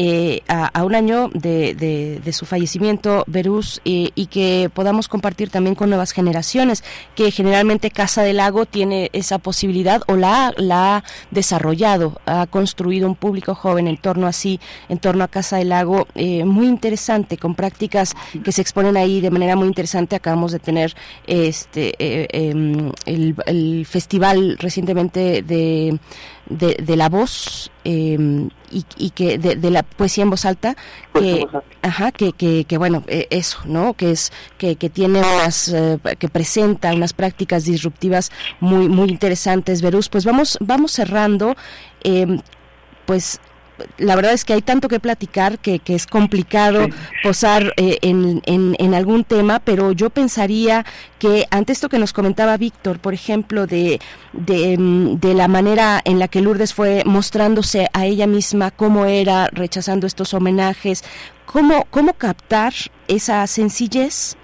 eh, 0.00 0.42
a, 0.46 0.66
a, 0.66 0.84
un 0.84 0.94
año 0.94 1.28
de, 1.34 1.74
de, 1.74 2.32
su 2.32 2.46
fallecimiento, 2.46 3.24
Berús, 3.26 3.80
eh, 3.84 4.10
y 4.14 4.26
que 4.26 4.70
podamos 4.72 5.08
compartir 5.08 5.50
también 5.50 5.74
con 5.74 5.88
nuevas 5.88 6.12
generaciones, 6.12 6.84
que 7.16 7.32
generalmente 7.32 7.90
Casa 7.90 8.22
del 8.22 8.36
Lago 8.36 8.64
tiene 8.64 9.10
esa 9.12 9.38
posibilidad 9.38 10.02
o 10.06 10.14
la, 10.14 10.54
la 10.56 10.98
ha 10.98 11.04
desarrollado, 11.32 12.20
ha 12.26 12.46
construido 12.46 13.08
un 13.08 13.16
público 13.16 13.56
joven 13.56 13.88
en 13.88 13.96
torno 13.96 14.28
así, 14.28 14.60
en 14.88 15.00
torno 15.00 15.24
a 15.24 15.28
Casa 15.28 15.56
del 15.56 15.70
Lago, 15.70 16.06
eh, 16.14 16.44
muy 16.44 16.68
interesante, 16.68 17.36
con 17.36 17.56
prácticas 17.56 18.14
que 18.44 18.52
se 18.52 18.62
exponen 18.62 18.96
ahí 18.96 19.20
de 19.20 19.32
manera 19.32 19.56
muy 19.56 19.66
interesante. 19.66 20.14
Acabamos 20.14 20.52
de 20.52 20.60
tener 20.60 20.94
este 21.26 21.96
em, 21.98 22.92
el, 23.04 23.34
el 23.46 23.84
festival 23.84 24.58
recientemente 24.60 25.42
de 25.42 25.98
de, 26.48 26.74
de, 26.74 26.96
la 26.96 27.08
voz 27.08 27.70
eh, 27.84 28.48
y, 28.70 28.84
y, 28.96 29.10
que 29.10 29.38
de, 29.38 29.56
de, 29.56 29.70
la 29.70 29.82
poesía 29.82 30.22
en 30.22 30.30
voz 30.30 30.44
alta 30.44 30.76
que 31.14 31.46
ajá 31.82 32.12
que, 32.12 32.32
que, 32.32 32.64
que 32.64 32.78
bueno 32.78 33.04
eh, 33.06 33.26
eso 33.30 33.58
no 33.66 33.94
que 33.94 34.10
es 34.12 34.32
que, 34.56 34.76
que 34.76 34.88
tiene 34.90 35.20
unas 35.20 35.68
eh, 35.68 35.98
que 36.18 36.28
presenta 36.28 36.92
unas 36.94 37.12
prácticas 37.12 37.64
disruptivas 37.64 38.30
muy 38.60 38.88
muy 38.88 39.08
interesantes 39.08 39.82
Verus. 39.82 40.08
Pues 40.08 40.24
vamos 40.24 40.58
vamos 40.60 40.92
cerrando 40.92 41.54
eh, 42.04 42.40
pues 43.06 43.40
la 43.98 44.16
verdad 44.16 44.32
es 44.32 44.44
que 44.44 44.52
hay 44.52 44.62
tanto 44.62 44.88
que 44.88 45.00
platicar 45.00 45.58
que, 45.58 45.78
que 45.78 45.94
es 45.94 46.06
complicado 46.06 46.84
sí. 46.84 46.92
posar 47.22 47.74
eh, 47.76 47.98
en, 48.02 48.42
en, 48.46 48.76
en, 48.78 48.94
algún 48.94 49.24
tema, 49.24 49.60
pero 49.60 49.92
yo 49.92 50.10
pensaría 50.10 50.84
que 51.18 51.46
ante 51.50 51.72
esto 51.72 51.88
que 51.88 51.98
nos 51.98 52.12
comentaba 52.12 52.56
Víctor, 52.56 52.98
por 52.98 53.14
ejemplo, 53.14 53.66
de, 53.66 54.00
de, 54.32 54.76
mm, 54.78 55.20
de, 55.20 55.34
la 55.34 55.48
manera 55.48 56.00
en 56.04 56.18
la 56.18 56.28
que 56.28 56.40
Lourdes 56.40 56.74
fue 56.74 57.02
mostrándose 57.04 57.88
a 57.92 58.06
ella 58.06 58.26
misma 58.26 58.70
cómo 58.70 59.06
era, 59.06 59.48
rechazando 59.52 60.06
estos 60.06 60.34
homenajes, 60.34 61.04
cómo, 61.46 61.86
cómo 61.90 62.14
captar 62.14 62.72
esa 63.08 63.46
sencillez 63.46 64.36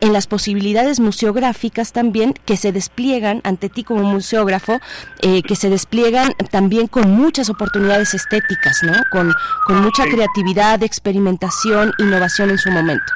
en 0.00 0.12
las 0.12 0.26
posibilidades 0.26 1.00
museográficas 1.00 1.92
también 1.92 2.34
que 2.44 2.56
se 2.56 2.72
despliegan 2.72 3.40
ante 3.44 3.68
ti 3.68 3.84
como 3.84 4.02
museógrafo, 4.02 4.78
eh, 5.22 5.42
que 5.42 5.56
se 5.56 5.70
despliegan 5.70 6.32
también 6.50 6.86
con 6.86 7.10
muchas 7.10 7.50
oportunidades 7.50 8.14
estéticas, 8.14 8.82
¿no? 8.82 8.94
Con, 9.12 9.32
con 9.66 9.82
mucha 9.82 10.04
creatividad, 10.04 10.82
experimentación, 10.82 11.92
innovación 11.98 12.50
en 12.50 12.58
su 12.58 12.70
momento. 12.70 13.12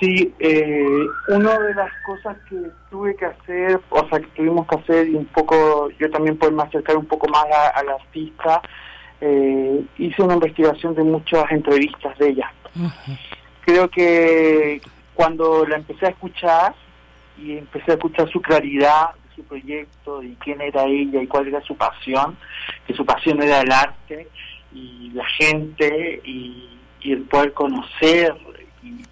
Sí, 0.00 0.32
eh, 0.38 1.06
una 1.28 1.58
de 1.58 1.74
las 1.74 1.90
cosas 2.06 2.36
que 2.48 2.56
tuve 2.88 3.16
que 3.16 3.26
hacer, 3.26 3.80
o 3.90 4.08
sea, 4.08 4.20
que 4.20 4.28
tuvimos 4.28 4.66
que 4.68 4.76
hacer 4.76 5.08
y 5.08 5.14
un 5.16 5.26
poco, 5.26 5.90
yo 5.98 6.08
también 6.10 6.38
poderme 6.38 6.62
acercar 6.62 6.96
un 6.96 7.06
poco 7.06 7.26
más 7.28 7.44
a, 7.52 7.78
a 7.78 7.82
la 7.82 7.94
artista, 7.94 8.62
eh, 9.20 9.84
hice 9.98 10.22
una 10.22 10.34
investigación 10.34 10.94
de 10.94 11.02
muchas 11.02 11.50
entrevistas 11.50 12.16
de 12.18 12.28
ella. 12.28 12.52
Uh 12.76 12.84
-huh. 12.84 13.18
Creo 13.64 13.90
que 13.90 14.80
cuando 15.18 15.66
la 15.66 15.74
empecé 15.74 16.06
a 16.06 16.10
escuchar 16.10 16.76
y 17.36 17.58
empecé 17.58 17.90
a 17.90 17.94
escuchar 17.94 18.30
su 18.30 18.40
claridad 18.40 19.16
de 19.16 19.34
su 19.34 19.42
proyecto 19.42 20.22
y 20.22 20.36
quién 20.36 20.60
era 20.60 20.84
ella 20.84 21.20
y 21.20 21.26
cuál 21.26 21.48
era 21.48 21.60
su 21.62 21.76
pasión, 21.76 22.36
que 22.86 22.94
su 22.94 23.04
pasión 23.04 23.42
era 23.42 23.62
el 23.62 23.72
arte 23.72 24.28
y 24.72 25.10
la 25.10 25.26
gente 25.26 26.22
y, 26.24 26.78
el 27.02 27.22
poder 27.22 27.52
conocer 27.52 28.32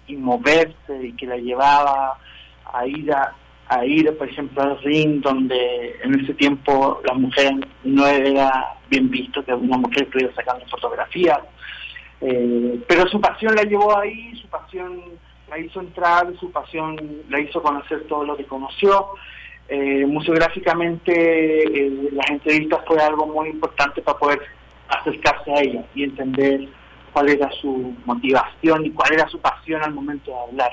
y, 0.07 0.15
moverse 0.15 1.07
y 1.07 1.11
que 1.11 1.25
la 1.25 1.35
llevaba 1.35 2.17
a 2.71 2.87
ir 2.87 3.11
a, 3.11 3.33
a 3.67 3.85
ir 3.85 4.17
por 4.17 4.29
ejemplo 4.29 4.63
al 4.63 4.81
ring 4.83 5.19
donde 5.21 5.99
en 6.03 6.21
ese 6.21 6.33
tiempo 6.35 7.01
la 7.05 7.15
mujer 7.15 7.51
no 7.83 8.07
era 8.07 8.77
bien 8.89 9.09
visto 9.09 9.43
que 9.43 9.53
una 9.53 9.77
mujer 9.77 10.03
estuviera 10.03 10.33
sacando 10.33 10.65
fotografías. 10.67 11.39
Eh, 12.21 12.79
pero 12.87 13.05
su 13.09 13.19
pasión 13.19 13.55
la 13.55 13.63
llevó 13.63 13.97
ahí 13.97 14.33
su 14.37 14.47
pasión 14.47 15.01
la 15.49 15.59
hizo 15.59 15.79
entrar, 15.79 16.33
su 16.39 16.51
pasión 16.51 16.97
la 17.29 17.39
hizo 17.39 17.61
conocer 17.61 18.05
todo 18.07 18.23
lo 18.23 18.35
que 18.35 18.45
conoció. 18.45 19.09
Eh, 19.69 20.05
museográficamente 20.05 21.11
eh, 21.63 22.09
las 22.11 22.29
entrevistas 22.29 22.79
fue 22.87 23.01
algo 23.01 23.27
muy 23.27 23.49
importante 23.49 24.01
para 24.01 24.17
poder 24.17 24.39
acercarse 24.87 25.51
a 25.51 25.59
ella 25.59 25.85
y 25.93 26.03
entender 26.03 26.67
cuál 27.11 27.29
era 27.29 27.49
su 27.51 27.95
motivación 28.05 28.85
y 28.85 28.91
cuál 28.91 29.13
era 29.13 29.27
su 29.27 29.39
pasión 29.39 29.83
al 29.83 29.93
momento 29.93 30.31
de 30.31 30.39
hablar. 30.39 30.71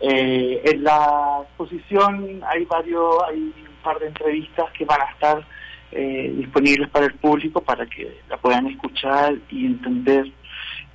Eh, 0.00 0.60
en 0.64 0.82
la 0.82 1.42
exposición 1.44 2.42
hay 2.48 2.64
varios, 2.64 3.22
hay 3.28 3.38
un 3.38 3.76
par 3.84 3.98
de 4.00 4.08
entrevistas 4.08 4.70
que 4.72 4.84
van 4.84 5.00
a 5.00 5.04
estar 5.12 5.46
eh, 5.92 6.32
disponibles 6.36 6.88
para 6.90 7.06
el 7.06 7.14
público 7.14 7.60
para 7.60 7.86
que 7.86 8.20
la 8.28 8.36
puedan 8.38 8.66
escuchar 8.66 9.34
y 9.50 9.66
entender 9.66 10.32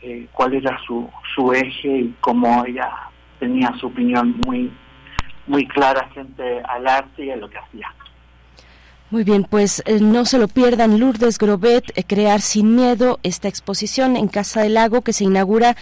eh, 0.02 0.28
cuál 0.32 0.54
era 0.54 0.78
su, 0.86 1.10
su 1.36 1.54
eje 1.54 1.88
y 1.88 2.16
cómo 2.22 2.66
ella 2.66 2.90
tenía 3.40 3.74
su 3.80 3.88
opinión 3.88 4.36
muy 4.46 4.72
muy 5.48 5.66
clara 5.68 6.08
frente 6.14 6.62
al 6.62 6.88
arte 6.88 7.26
y 7.26 7.32
a 7.32 7.38
lo 7.38 7.50
que 7.50 7.58
hacía. 7.58 7.88
Muy 9.10 9.24
bien, 9.24 9.46
pues 9.50 9.82
eh, 9.86 10.00
no 10.02 10.26
se 10.26 10.38
lo 10.38 10.48
pierdan, 10.50 11.00
Lourdes 11.00 11.38
Grobet, 11.38 11.86
eh, 11.96 12.04
Crear 12.06 12.42
sin 12.42 12.76
Miedo, 12.76 13.20
esta 13.24 13.48
exposición 13.48 14.18
en 14.18 14.28
Casa 14.28 14.64
del 14.64 14.74
Lago 14.74 15.02
que 15.02 15.14
se 15.14 15.24
inaugura, 15.24 15.76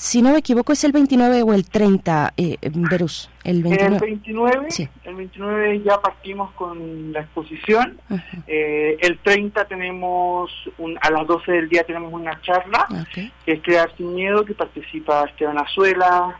si 0.00 0.22
no 0.22 0.32
me 0.32 0.38
equivoco, 0.38 0.72
es 0.72 0.82
el 0.84 0.92
29 0.92 1.42
o 1.42 1.52
el 1.52 1.68
30, 1.68 2.32
eh, 2.38 2.56
Verus. 2.72 3.28
El 3.44 3.62
29. 3.62 3.96
El 3.96 4.00
29, 4.00 4.70
sí. 4.70 4.88
el 5.04 5.14
29 5.14 5.82
ya 5.82 6.00
partimos 6.00 6.52
con 6.52 7.12
la 7.12 7.20
exposición. 7.20 8.00
eh, 8.46 8.96
el 8.98 9.18
30 9.18 9.66
tenemos, 9.66 10.50
un, 10.78 10.98
a 11.02 11.10
las 11.10 11.26
12 11.26 11.52
del 11.52 11.68
día 11.68 11.84
tenemos 11.84 12.14
una 12.14 12.40
charla, 12.40 12.88
que 13.12 13.30
es 13.52 13.60
Crear 13.62 13.94
sin 13.98 14.14
Miedo, 14.14 14.42
que 14.46 14.54
participa 14.54 15.24
Esteban 15.28 15.58
Azuela, 15.58 16.34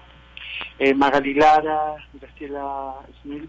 eh, 0.78 0.94
Magali 0.94 1.34
Lara, 1.34 1.96
Graciela 2.14 2.94
Smith 3.20 3.44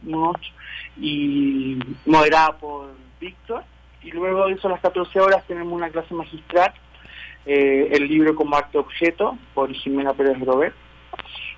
y 0.98 1.80
moderada 2.06 2.58
por 2.58 2.94
Víctor. 3.20 3.64
Y 4.04 4.12
luego 4.12 4.48
de 4.48 4.54
eso 4.54 4.68
a 4.68 4.72
las 4.72 4.82
14 4.82 5.20
horas 5.20 5.46
tenemos 5.48 5.74
una 5.74 5.89
clase 5.89 6.14
magistral, 6.14 6.74
eh, 7.46 7.89
el 7.92 8.08
libro 8.08 8.36
como 8.36 8.56
arte 8.56 8.78
objeto 8.78 9.38
por 9.54 9.72
Jimena 9.74 10.14
Pérez 10.14 10.39
Robert. 10.39 10.76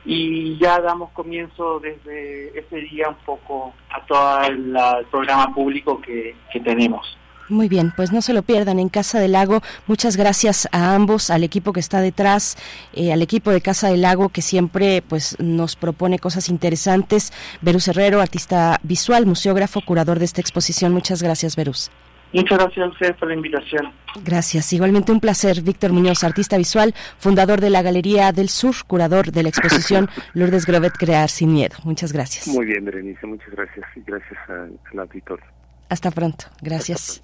Y 0.06 0.58
ya 0.58 0.82
damos 0.82 1.12
comienzo 1.12 1.80
desde 1.80 2.60
ese 2.60 2.76
día 2.78 3.08
un 3.08 3.16
poco 3.26 3.74
a 3.90 4.06
todo 4.06 4.42
el 4.42 4.76
programa 5.10 5.54
público 5.54 6.02
que 6.02 6.36
tenemos. 6.64 7.18
Muy 7.50 7.68
bien, 7.68 7.94
pues 7.96 8.12
no 8.12 8.22
se 8.22 8.34
lo 8.34 8.42
pierdan 8.42 8.80
en 8.80 8.90
Casa 8.90 9.20
del 9.20 9.34
Lago. 9.34 9.62
Muchas 9.88 10.18
gracias 10.18 10.68
a 10.72 10.96
ambos, 10.96 11.30
al 11.30 11.44
equipo 11.44 11.74
que 11.74 11.80
está 11.80 12.00
detrás, 12.02 12.58
eh, 12.94 13.12
al 13.12 13.22
equipo 13.22 13.52
de 13.52 13.62
Casa 13.62 13.90
del 13.90 14.02
Lago 14.02 14.30
que 14.30 14.42
siempre 14.42 15.02
pues 15.02 15.38
nos 15.40 15.76
propone 15.76 16.20
cosas 16.20 16.50
interesantes. 16.50 17.34
Verus 17.62 17.88
Herrero, 17.88 18.22
artista 18.22 18.80
visual, 18.84 19.26
museógrafo, 19.26 19.82
curador 19.82 20.20
de 20.20 20.26
esta 20.26 20.42
exposición. 20.42 20.94
Muchas 20.94 21.22
gracias, 21.22 21.56
Verus. 21.56 21.92
Muchas 22.34 22.58
gracias 22.58 22.86
a 22.88 22.90
usted 22.90 23.16
por 23.18 23.28
la 23.28 23.36
invitación. 23.36 23.92
Gracias, 24.24 24.74
igualmente 24.74 25.12
un 25.12 25.20
placer. 25.20 25.62
Víctor 25.62 25.94
Muñoz, 25.94 26.24
artista 26.24 26.58
visual, 26.58 26.96
fundador 27.20 27.62
de 27.62 27.70
la 27.70 27.84
Galería 27.84 28.32
del 28.32 28.50
Sur, 28.50 28.74
curador 28.88 29.32
de 29.32 29.44
la 29.44 29.50
exposición 29.50 30.10
Lourdes 30.34 30.66
Grovet 30.66 30.94
Crear 30.98 31.30
Sin 31.30 31.54
Miedo. 31.54 31.76
Muchas 31.84 32.12
gracias. 32.12 32.48
Muy 32.48 32.66
bien, 32.66 32.86
Berenice, 32.86 33.28
muchas 33.28 33.52
gracias 33.52 33.86
y 33.96 34.02
gracias 34.02 34.40
al 34.50 35.00
auditor. 35.00 35.42
Hasta 35.90 36.10
pronto, 36.10 36.46
gracias. 36.62 37.22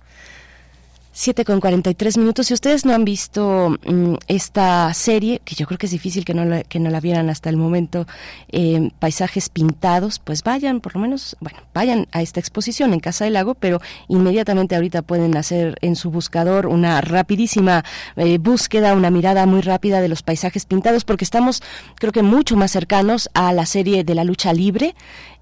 7 1.12 1.43
con 1.43 1.60
43 1.60 2.18
minutos. 2.18 2.47
Si 2.47 2.53
ustedes 2.53 2.86
no 2.86 2.93
han 2.93 3.03
visto 3.03 3.76
mm, 3.86 4.16
esta 4.28 4.93
serie, 4.93 5.41
que 5.43 5.55
yo 5.55 5.66
creo 5.66 5.78
que 5.78 5.88
es 5.88 5.91
difícil 5.91 6.24
que 6.24 6.34
no 6.34 6.45
la, 6.45 6.64
que 6.64 6.80
no 6.80 6.89
la 6.89 6.99
vieran 6.99 7.30
hasta 7.30 7.49
el 7.49 7.57
momento, 7.57 8.05
eh, 8.49 8.91
Paisajes 8.99 9.49
Pintados, 9.49 10.20
pues 10.20 10.43
vayan, 10.43 10.82
por 10.82 10.95
lo 10.95 11.01
menos, 11.01 11.36
bueno, 11.39 11.60
vayan 11.74 12.07
a 12.12 12.22
esta 12.22 12.39
exposición 12.39 12.93
en 12.93 12.99
Casa 12.99 13.26
del 13.26 13.34
Lago, 13.34 13.55
pero 13.55 13.82
inmediatamente 14.07 14.76
ahorita 14.76 15.01
pueden 15.01 15.36
hacer 15.36 15.78
en 15.82 15.95
su 15.95 16.12
buscador 16.12 16.68
una 16.68 17.01
rapidísima 17.01 17.84
eh, 18.16 18.38
búsqueda, 18.38 18.93
una 18.93 19.10
mirada 19.10 19.45
muy 19.45 19.62
rápida 19.62 20.01
de 20.01 20.10
los 20.10 20.24
paisajes 20.24 20.66
pintados, 20.66 21.05
porque 21.05 21.26
estamos, 21.26 21.62
creo 21.95 22.12
que, 22.12 22.22
mucho 22.22 22.55
más 22.55 22.72
cercanos 22.72 23.30
a 23.34 23.51
la 23.53 23.66
serie 23.66 24.03
de 24.03 24.16
la 24.16 24.24
lucha 24.24 24.53
libre. 24.53 24.95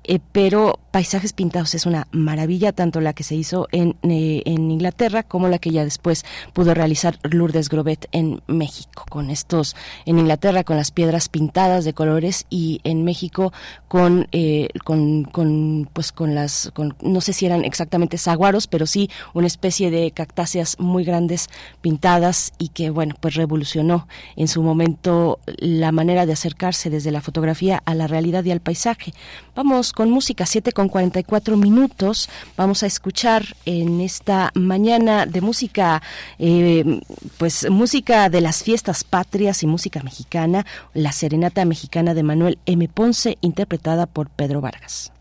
Eh, 0.03 0.19
pero 0.31 0.79
Paisajes 0.91 1.33
Pintados 1.33 1.75
es 1.75 1.85
una 1.85 2.07
maravilla, 2.11 2.71
tanto 2.71 3.01
la 3.01 3.13
que 3.13 3.23
se 3.23 3.35
hizo 3.35 3.67
en, 3.71 3.97
eh, 4.03 4.41
en 4.45 4.71
Inglaterra 4.71 5.21
como 5.21 5.47
la 5.47 5.59
que 5.59 5.69
ya 5.69 5.83
después 5.83 6.25
pudo 6.53 6.73
realizar 6.73 7.19
Lourdes 7.23 7.69
Grobet 7.69 8.07
en 8.13 8.41
México, 8.47 9.05
con 9.09 9.29
estos, 9.29 9.75
en 10.05 10.17
Inglaterra 10.17 10.63
con 10.63 10.77
las 10.77 10.91
piedras 10.91 11.29
pintadas 11.29 11.85
de 11.85 11.93
colores 11.93 12.45
y 12.49 12.79
en 12.83 13.03
México 13.03 13.53
con, 13.87 14.27
eh, 14.31 14.69
con, 14.85 15.25
con, 15.25 15.89
pues 15.91 16.11
con 16.11 16.33
las, 16.33 16.71
con, 16.73 16.95
no 17.01 17.21
sé 17.21 17.33
si 17.33 17.45
eran 17.45 17.65
exactamente 17.65 18.17
saguaros, 18.17 18.67
pero 18.67 18.87
sí 18.87 19.09
una 19.33 19.47
especie 19.47 19.91
de 19.91 20.11
cactáceas 20.11 20.79
muy 20.79 21.03
grandes 21.03 21.49
pintadas 21.81 22.53
y 22.57 22.69
que, 22.69 22.89
bueno, 22.89 23.15
pues 23.19 23.35
revolucionó 23.35 24.07
en 24.35 24.47
su 24.47 24.63
momento 24.63 25.39
la 25.57 25.91
manera 25.91 26.25
de 26.25 26.33
acercarse 26.33 26.89
desde 26.89 27.11
la 27.11 27.21
fotografía 27.21 27.83
a 27.85 27.93
la 27.93 28.07
realidad 28.07 28.43
y 28.45 28.51
al 28.51 28.61
paisaje. 28.61 29.13
Vamos 29.57 29.91
con 29.91 30.11
música, 30.11 30.45
7 30.45 30.71
con 30.71 30.87
44 30.87 31.57
minutos. 31.57 32.29
Vamos 32.55 32.83
a 32.83 32.85
escuchar 32.85 33.43
en 33.65 34.01
esta 34.01 34.51
mañana 34.53 35.25
de 35.25 35.41
música, 35.41 36.03
eh, 36.37 37.01
pues 37.39 37.67
música 37.67 38.29
de 38.29 38.41
las 38.41 38.61
fiestas 38.61 39.03
patrias 39.03 39.63
y 39.63 39.65
música 39.65 40.03
mexicana, 40.03 40.63
la 40.93 41.11
Serenata 41.11 41.65
Mexicana 41.65 42.13
de 42.13 42.21
Manuel 42.21 42.59
M. 42.67 42.87
Ponce, 42.87 43.39
interpretada 43.41 44.05
por 44.05 44.29
Pedro 44.29 44.61
Vargas. 44.61 45.11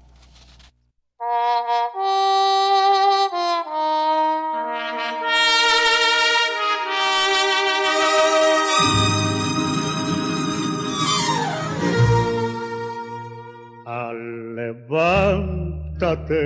Levántate, 14.56 16.44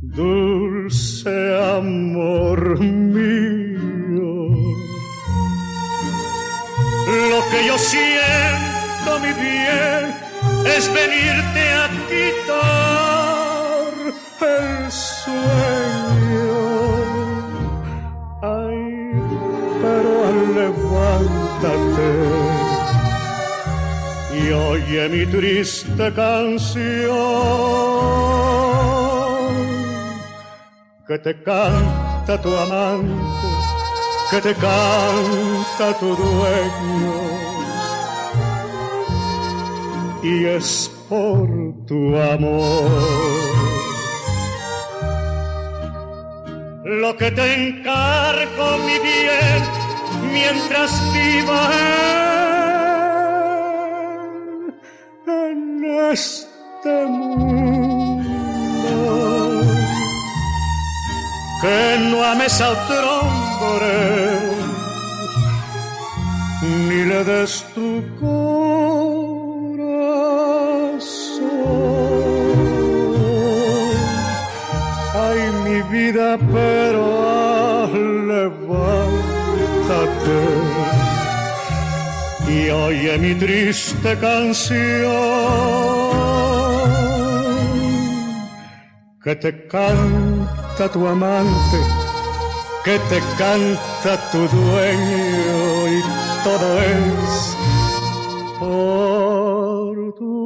dulce 0.00 1.36
amor 1.78 2.60
mío. 2.80 4.30
Lo 7.30 7.40
que 7.50 7.58
yo 7.68 7.76
siento, 7.78 9.10
mi 9.22 9.32
bien, 9.44 10.02
es 10.76 10.84
venirte 10.92 11.62
a 11.82 11.86
quitar 12.10 13.92
el 14.40 14.90
sueño. 14.90 16.54
Ay, 18.42 18.82
pero 19.82 20.12
levántate 20.60 22.25
oye 24.52 25.08
mi 25.08 25.26
triste 25.26 26.12
canción 26.12 27.46
que 31.06 31.18
te 31.18 31.42
canta 31.42 32.40
tu 32.42 32.54
amante, 32.56 33.48
que 34.30 34.40
te 34.40 34.54
canta 34.54 35.98
tu 36.00 36.16
dueño 36.16 37.46
y 40.22 40.44
es 40.46 40.90
por 41.08 41.48
tu 41.86 42.16
amor. 42.18 42.90
Lo 46.84 47.16
que 47.16 47.30
te 47.30 47.54
encargo, 47.54 48.78
mi 48.78 48.98
bien, 48.98 49.62
mientras 50.32 50.90
viva 51.12 52.55
este 56.12 56.94
mundo. 57.06 58.32
Que 61.62 61.98
no 62.10 62.22
ames 62.22 62.60
a 62.60 62.70
otro 62.70 63.20
hombre, 63.20 63.94
ni 66.88 67.00
le 67.10 67.24
des 67.24 67.64
tu 67.74 68.02
corazón. 68.20 68.46
Ay, 75.24 75.38
mi 75.64 75.78
vida, 75.94 76.28
pero 76.52 77.04
levántate 78.32 79.46
oye 82.70 83.18
mi 83.18 83.34
triste 83.34 84.16
canción. 84.18 84.76
Que 89.22 89.34
te 89.34 89.66
canta 89.66 90.88
tu 90.92 91.06
amante, 91.06 91.78
que 92.84 92.98
te 93.10 93.20
canta 93.36 94.30
tu 94.30 94.38
dueño 94.38 95.88
y 95.94 96.02
todo 96.44 96.80
es 96.80 97.56
por 98.60 100.14
tu 100.18 100.45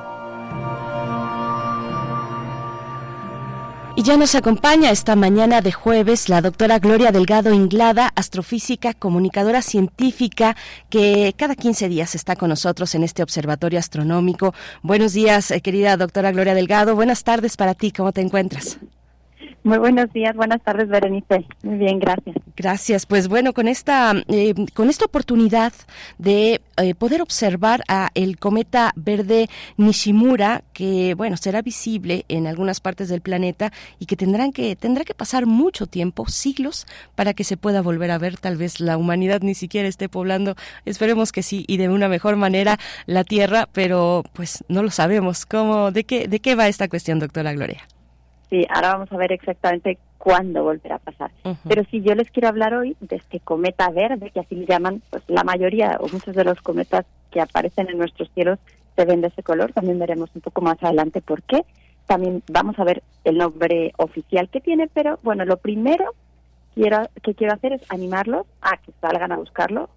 Y 4.01 4.03
ya 4.03 4.17
nos 4.17 4.33
acompaña 4.33 4.89
esta 4.89 5.15
mañana 5.15 5.61
de 5.61 5.71
jueves 5.71 6.27
la 6.27 6.41
doctora 6.41 6.79
Gloria 6.79 7.11
Delgado 7.11 7.53
Inglada, 7.53 8.11
astrofísica, 8.15 8.95
comunicadora 8.95 9.61
científica, 9.61 10.55
que 10.89 11.35
cada 11.37 11.55
15 11.55 11.87
días 11.87 12.15
está 12.15 12.35
con 12.35 12.49
nosotros 12.49 12.95
en 12.95 13.03
este 13.03 13.21
observatorio 13.21 13.77
astronómico. 13.77 14.55
Buenos 14.81 15.13
días, 15.13 15.51
eh, 15.51 15.61
querida 15.61 15.97
doctora 15.97 16.31
Gloria 16.31 16.55
Delgado. 16.55 16.95
Buenas 16.95 17.23
tardes 17.23 17.57
para 17.57 17.75
ti. 17.75 17.91
¿Cómo 17.91 18.11
te 18.11 18.21
encuentras? 18.21 18.79
Muy 19.63 19.77
buenos 19.77 20.11
días, 20.11 20.35
buenas 20.35 20.61
tardes, 20.63 20.89
Berenice. 20.89 21.45
Muy 21.61 21.77
bien, 21.77 21.99
gracias. 21.99 22.35
Gracias. 22.55 23.05
Pues 23.05 23.27
bueno, 23.27 23.53
con 23.53 23.67
esta 23.67 24.13
eh, 24.27 24.55
con 24.73 24.89
esta 24.89 25.05
oportunidad 25.05 25.71
de 26.17 26.61
eh, 26.77 26.95
poder 26.95 27.21
observar 27.21 27.83
a 27.87 28.09
el 28.15 28.39
cometa 28.39 28.91
verde 28.95 29.49
Nishimura, 29.77 30.63
que 30.73 31.13
bueno 31.13 31.37
será 31.37 31.61
visible 31.61 32.25
en 32.27 32.47
algunas 32.47 32.79
partes 32.79 33.07
del 33.09 33.21
planeta 33.21 33.71
y 33.99 34.07
que 34.07 34.15
tendrán 34.15 34.51
que 34.51 34.75
tendrá 34.75 35.05
que 35.05 35.13
pasar 35.13 35.45
mucho 35.45 35.85
tiempo, 35.85 36.27
siglos, 36.27 36.87
para 37.13 37.35
que 37.35 37.43
se 37.43 37.55
pueda 37.55 37.83
volver 37.83 38.09
a 38.09 38.17
ver. 38.17 38.37
Tal 38.37 38.57
vez 38.57 38.79
la 38.79 38.97
humanidad 38.97 39.41
ni 39.41 39.53
siquiera 39.53 39.87
esté 39.87 40.09
poblando. 40.09 40.55
Esperemos 40.85 41.31
que 41.31 41.43
sí 41.43 41.65
y 41.67 41.77
de 41.77 41.87
una 41.87 42.09
mejor 42.09 42.35
manera 42.35 42.79
la 43.05 43.23
Tierra, 43.23 43.69
pero 43.71 44.23
pues 44.33 44.63
no 44.69 44.81
lo 44.81 44.89
sabemos. 44.89 45.45
¿Cómo 45.45 45.91
de 45.91 46.03
qué 46.03 46.27
de 46.27 46.39
qué 46.39 46.55
va 46.55 46.67
esta 46.67 46.87
cuestión, 46.87 47.19
doctora 47.19 47.53
Gloria? 47.53 47.85
Sí, 48.51 48.67
ahora 48.69 48.95
vamos 48.95 49.11
a 49.13 49.17
ver 49.17 49.31
exactamente 49.31 49.97
cuándo 50.17 50.63
volverá 50.65 50.95
a 50.95 50.99
pasar. 50.99 51.31
Pero 51.67 51.85
si 51.85 52.01
yo 52.01 52.13
les 52.15 52.29
quiero 52.31 52.49
hablar 52.49 52.73
hoy 52.73 52.97
de 52.99 53.15
este 53.15 53.39
cometa 53.39 53.89
verde, 53.89 54.29
que 54.29 54.41
así 54.41 54.55
le 54.55 54.65
llaman, 54.65 55.01
pues 55.09 55.23
la 55.27 55.45
mayoría 55.45 55.97
o 56.01 56.09
muchos 56.09 56.35
de 56.35 56.43
los 56.43 56.59
cometas 56.59 57.05
que 57.31 57.39
aparecen 57.39 57.89
en 57.89 57.97
nuestros 57.97 58.29
cielos 58.33 58.59
se 58.97 59.05
ven 59.05 59.21
de 59.21 59.27
ese 59.27 59.41
color. 59.41 59.71
También 59.71 59.99
veremos 59.99 60.29
un 60.35 60.41
poco 60.41 60.61
más 60.61 60.83
adelante 60.83 61.21
por 61.21 61.41
qué. 61.43 61.63
También 62.07 62.43
vamos 62.51 62.77
a 62.77 62.83
ver 62.83 63.03
el 63.23 63.37
nombre 63.37 63.93
oficial 63.97 64.49
que 64.49 64.59
tiene, 64.59 64.89
pero 64.93 65.17
bueno, 65.23 65.45
lo 65.45 65.55
primero 65.55 66.13
quiero, 66.75 67.07
que 67.23 67.33
quiero 67.33 67.53
hacer 67.53 67.71
es 67.71 67.81
animarlos 67.89 68.45
a 68.61 68.75
que 68.75 68.91
salgan 68.99 69.31
a 69.31 69.37
buscarlo. 69.37 69.89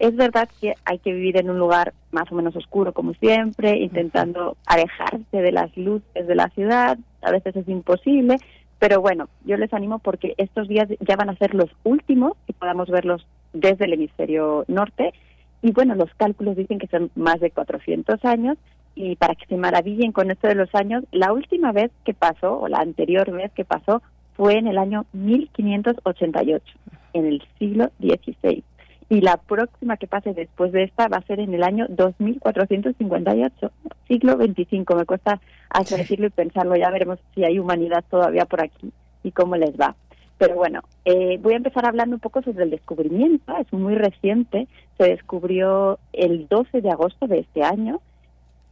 Es 0.00 0.16
verdad 0.16 0.48
que 0.62 0.72
hay 0.86 0.98
que 0.98 1.12
vivir 1.12 1.36
en 1.36 1.50
un 1.50 1.58
lugar 1.58 1.92
más 2.10 2.32
o 2.32 2.34
menos 2.34 2.56
oscuro, 2.56 2.94
como 2.94 3.12
siempre, 3.12 3.76
intentando 3.76 4.56
alejarse 4.64 5.36
de 5.36 5.52
las 5.52 5.76
luces 5.76 6.26
de 6.26 6.34
la 6.34 6.48
ciudad. 6.48 6.98
A 7.20 7.30
veces 7.30 7.54
es 7.54 7.68
imposible, 7.68 8.36
pero 8.78 9.02
bueno, 9.02 9.28
yo 9.44 9.58
les 9.58 9.74
animo 9.74 9.98
porque 9.98 10.32
estos 10.38 10.68
días 10.68 10.88
ya 11.00 11.16
van 11.16 11.28
a 11.28 11.36
ser 11.36 11.54
los 11.54 11.68
últimos 11.84 12.32
y 12.46 12.54
podamos 12.54 12.88
verlos 12.88 13.26
desde 13.52 13.84
el 13.84 13.92
hemisferio 13.92 14.64
norte. 14.68 15.12
Y 15.60 15.72
bueno, 15.72 15.94
los 15.94 16.08
cálculos 16.14 16.56
dicen 16.56 16.78
que 16.78 16.86
son 16.86 17.10
más 17.14 17.38
de 17.38 17.50
400 17.50 18.24
años. 18.24 18.56
Y 18.94 19.16
para 19.16 19.34
que 19.34 19.44
se 19.44 19.58
maravillen 19.58 20.12
con 20.12 20.30
esto 20.30 20.48
de 20.48 20.54
los 20.54 20.74
años, 20.74 21.04
la 21.12 21.34
última 21.34 21.72
vez 21.72 21.90
que 22.06 22.14
pasó, 22.14 22.58
o 22.58 22.68
la 22.68 22.78
anterior 22.78 23.30
vez 23.32 23.52
que 23.52 23.66
pasó, 23.66 24.00
fue 24.34 24.54
en 24.54 24.66
el 24.66 24.78
año 24.78 25.04
1588, 25.12 26.64
en 27.12 27.26
el 27.26 27.42
siglo 27.58 27.90
XVI 27.98 28.64
y 29.10 29.20
la 29.20 29.36
próxima 29.38 29.96
que 29.96 30.06
pase 30.06 30.32
después 30.32 30.70
de 30.70 30.84
esta 30.84 31.08
va 31.08 31.16
a 31.16 31.26
ser 31.26 31.40
en 31.40 31.52
el 31.52 31.64
año 31.64 31.86
2458, 31.88 33.72
siglo 34.06 34.36
25. 34.36 34.94
Me 34.94 35.04
cuesta 35.04 35.40
hasta 35.68 35.96
decirlo 35.96 36.28
y 36.28 36.30
pensarlo, 36.30 36.76
ya 36.76 36.90
veremos 36.90 37.18
si 37.34 37.42
hay 37.42 37.58
humanidad 37.58 38.04
todavía 38.08 38.44
por 38.46 38.62
aquí 38.62 38.92
y 39.24 39.32
cómo 39.32 39.56
les 39.56 39.72
va. 39.72 39.96
Pero 40.38 40.54
bueno, 40.54 40.82
eh, 41.04 41.38
voy 41.42 41.54
a 41.54 41.56
empezar 41.56 41.86
hablando 41.86 42.14
un 42.14 42.20
poco 42.20 42.40
sobre 42.40 42.62
el 42.62 42.70
descubrimiento, 42.70 43.52
es 43.58 43.70
muy 43.72 43.96
reciente, 43.96 44.68
se 44.96 45.04
descubrió 45.08 45.98
el 46.12 46.46
12 46.46 46.80
de 46.80 46.90
agosto 46.90 47.26
de 47.26 47.40
este 47.40 47.64
año 47.64 48.00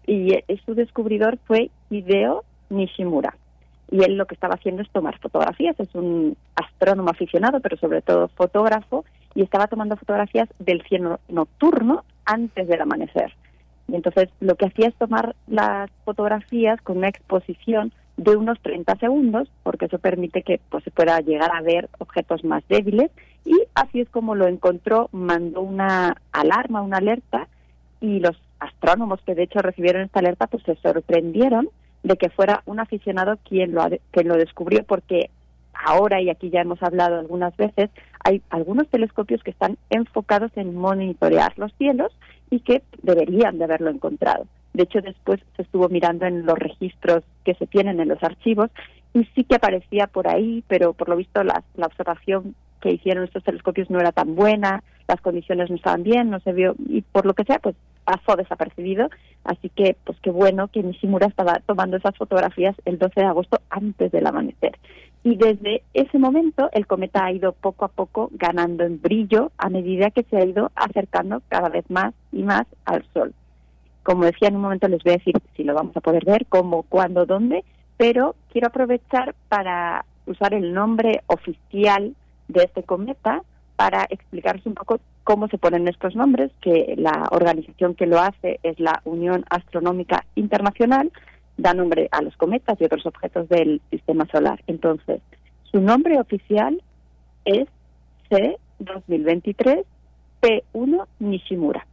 y 0.06 0.34
eh, 0.34 0.44
su 0.64 0.76
descubridor 0.76 1.38
fue 1.48 1.70
Hideo 1.90 2.44
Nishimura. 2.70 3.36
Y 3.90 4.04
él 4.04 4.16
lo 4.16 4.26
que 4.26 4.34
estaba 4.34 4.54
haciendo 4.54 4.82
es 4.82 4.90
tomar 4.90 5.18
fotografías, 5.18 5.78
es 5.80 5.92
un 5.94 6.36
astrónomo 6.54 7.10
aficionado, 7.10 7.58
pero 7.58 7.76
sobre 7.76 8.02
todo 8.02 8.28
fotógrafo, 8.28 9.04
y 9.38 9.42
estaba 9.42 9.68
tomando 9.68 9.96
fotografías 9.96 10.48
del 10.58 10.82
cielo 10.88 11.20
nocturno 11.28 12.02
antes 12.24 12.66
del 12.66 12.80
amanecer. 12.80 13.32
Y 13.86 13.94
entonces 13.94 14.30
lo 14.40 14.56
que 14.56 14.66
hacía 14.66 14.88
es 14.88 14.96
tomar 14.96 15.36
las 15.46 15.88
fotografías 16.04 16.82
con 16.82 16.98
una 16.98 17.08
exposición 17.08 17.92
de 18.16 18.34
unos 18.34 18.58
30 18.62 18.96
segundos, 18.96 19.48
porque 19.62 19.84
eso 19.84 20.00
permite 20.00 20.42
que 20.42 20.60
pues, 20.70 20.82
se 20.82 20.90
pueda 20.90 21.20
llegar 21.20 21.52
a 21.54 21.62
ver 21.62 21.88
objetos 21.98 22.42
más 22.42 22.64
débiles, 22.68 23.12
y 23.44 23.54
así 23.76 24.00
es 24.00 24.08
como 24.08 24.34
lo 24.34 24.48
encontró, 24.48 25.08
mandó 25.12 25.60
una 25.60 26.16
alarma, 26.32 26.82
una 26.82 26.96
alerta, 26.96 27.46
y 28.00 28.18
los 28.18 28.36
astrónomos 28.58 29.20
que 29.24 29.36
de 29.36 29.44
hecho 29.44 29.60
recibieron 29.60 30.02
esta 30.02 30.18
alerta 30.18 30.48
pues 30.48 30.64
se 30.64 30.74
sorprendieron 30.82 31.68
de 32.02 32.16
que 32.16 32.28
fuera 32.28 32.64
un 32.66 32.80
aficionado 32.80 33.38
quien 33.48 33.72
lo, 33.72 33.86
quien 34.10 34.26
lo 34.26 34.34
descubrió, 34.34 34.82
porque 34.82 35.30
ahora, 35.84 36.20
y 36.20 36.30
aquí 36.30 36.50
ya 36.50 36.60
hemos 36.60 36.82
hablado 36.82 37.18
algunas 37.18 37.56
veces, 37.56 37.90
hay 38.24 38.42
algunos 38.50 38.88
telescopios 38.88 39.42
que 39.42 39.50
están 39.50 39.78
enfocados 39.90 40.50
en 40.56 40.74
monitorear 40.74 41.52
los 41.56 41.72
cielos 41.74 42.12
y 42.50 42.60
que 42.60 42.82
deberían 43.02 43.58
de 43.58 43.64
haberlo 43.64 43.90
encontrado. 43.90 44.46
De 44.74 44.84
hecho, 44.84 45.00
después 45.00 45.40
se 45.56 45.62
estuvo 45.62 45.88
mirando 45.88 46.26
en 46.26 46.44
los 46.44 46.58
registros 46.58 47.24
que 47.44 47.54
se 47.54 47.66
tienen 47.66 48.00
en 48.00 48.08
los 48.08 48.22
archivos 48.22 48.70
y 49.14 49.24
sí 49.34 49.44
que 49.44 49.56
aparecía 49.56 50.06
por 50.06 50.28
ahí, 50.28 50.62
pero 50.68 50.92
por 50.92 51.08
lo 51.08 51.16
visto 51.16 51.42
la, 51.42 51.62
la 51.74 51.86
observación 51.86 52.54
que 52.80 52.92
hicieron 52.92 53.24
estos 53.24 53.42
telescopios 53.42 53.90
no 53.90 53.98
era 53.98 54.12
tan 54.12 54.34
buena, 54.34 54.82
las 55.08 55.20
condiciones 55.20 55.70
no 55.70 55.76
estaban 55.76 56.02
bien, 56.02 56.30
no 56.30 56.38
se 56.40 56.52
vio, 56.52 56.76
y 56.88 57.00
por 57.02 57.26
lo 57.26 57.34
que 57.34 57.44
sea, 57.44 57.58
pues 57.58 57.74
pasó 58.04 58.36
desapercibido. 58.36 59.08
Así 59.44 59.70
que, 59.70 59.96
pues 60.04 60.18
qué 60.20 60.30
bueno 60.30 60.68
que 60.68 60.82
Nishimura 60.82 61.26
estaba 61.26 61.60
tomando 61.66 61.96
esas 61.96 62.16
fotografías 62.16 62.74
el 62.84 62.98
12 62.98 63.20
de 63.20 63.26
agosto 63.26 63.60
antes 63.70 64.12
del 64.12 64.26
amanecer. 64.26 64.78
Y 65.24 65.36
desde 65.36 65.82
ese 65.94 66.18
momento 66.18 66.68
el 66.72 66.86
cometa 66.86 67.24
ha 67.24 67.32
ido 67.32 67.52
poco 67.52 67.84
a 67.84 67.88
poco 67.88 68.30
ganando 68.32 68.84
en 68.84 69.00
brillo 69.00 69.52
a 69.58 69.68
medida 69.68 70.10
que 70.10 70.22
se 70.24 70.36
ha 70.36 70.44
ido 70.44 70.70
acercando 70.74 71.42
cada 71.48 71.68
vez 71.68 71.84
más 71.90 72.14
y 72.32 72.42
más 72.42 72.66
al 72.84 73.04
Sol. 73.12 73.34
Como 74.02 74.24
decía, 74.24 74.48
en 74.48 74.56
un 74.56 74.62
momento 74.62 74.88
les 74.88 75.02
voy 75.02 75.14
a 75.14 75.16
decir 75.16 75.34
si 75.56 75.64
lo 75.64 75.74
vamos 75.74 75.96
a 75.96 76.00
poder 76.00 76.24
ver, 76.24 76.46
cómo, 76.46 76.84
cuándo, 76.84 77.26
dónde, 77.26 77.64
pero 77.96 78.36
quiero 78.52 78.68
aprovechar 78.68 79.34
para 79.48 80.04
usar 80.26 80.54
el 80.54 80.72
nombre 80.72 81.22
oficial 81.26 82.14
de 82.46 82.62
este 82.62 82.82
cometa 82.84 83.42
para 83.76 84.06
explicaros 84.10 84.64
un 84.66 84.74
poco 84.74 85.00
cómo 85.24 85.46
se 85.48 85.58
ponen 85.58 85.86
estos 85.88 86.16
nombres, 86.16 86.50
que 86.60 86.94
la 86.96 87.28
organización 87.30 87.94
que 87.94 88.06
lo 88.06 88.18
hace 88.18 88.58
es 88.62 88.80
la 88.80 89.02
Unión 89.04 89.44
Astronómica 89.50 90.24
Internacional, 90.34 91.12
da 91.58 91.74
nombre 91.74 92.08
a 92.10 92.22
los 92.22 92.36
cometas 92.36 92.80
y 92.80 92.84
otros 92.84 93.04
objetos 93.04 93.48
del 93.48 93.82
sistema 93.90 94.26
solar. 94.26 94.62
Entonces, 94.66 95.20
su 95.70 95.80
nombre 95.80 96.18
oficial 96.18 96.82
es 97.44 97.68
C2023 98.30 99.84
P1 100.40 101.06
Nishimura. 101.18 101.86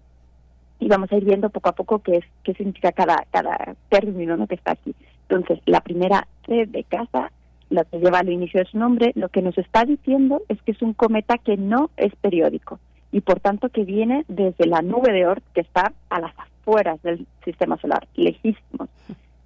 Y 0.79 0.87
vamos 0.87 1.11
a 1.11 1.17
ir 1.17 1.25
viendo 1.25 1.49
poco 1.49 1.69
a 1.69 1.75
poco 1.75 1.99
qué, 1.99 2.17
es, 2.17 2.25
qué 2.43 2.53
significa 2.53 2.91
cada, 2.91 3.25
cada 3.31 3.75
término 3.89 4.37
¿no? 4.37 4.47
que 4.47 4.55
está 4.55 4.73
aquí. 4.73 4.95
Entonces, 5.27 5.59
la 5.65 5.81
primera 5.81 6.27
C 6.45 6.65
de 6.65 6.83
casa 6.83 7.31
lo 7.69 7.83
que 7.85 7.99
lleva 7.99 8.19
al 8.19 8.29
inicio 8.29 8.59
de 8.59 8.69
su 8.69 8.77
nombre, 8.77 9.11
lo 9.15 9.29
que 9.29 9.41
nos 9.41 9.57
está 9.57 9.85
diciendo 9.85 10.43
es 10.49 10.61
que 10.61 10.71
es 10.71 10.81
un 10.81 10.93
cometa 10.93 11.39
que 11.39 11.57
no 11.57 11.89
es 11.97 12.15
periódico 12.15 12.79
y 13.11 13.21
por 13.21 13.39
tanto 13.39 13.69
que 13.69 13.85
viene 13.85 14.25
desde 14.27 14.67
la 14.67 14.81
nube 14.81 15.11
de 15.11 15.25
Oort 15.25 15.43
que 15.53 15.61
está 15.61 15.93
a 16.09 16.19
las 16.19 16.33
afueras 16.37 17.01
del 17.01 17.25
sistema 17.43 17.77
solar, 17.77 18.07
lejísimos. 18.15 18.89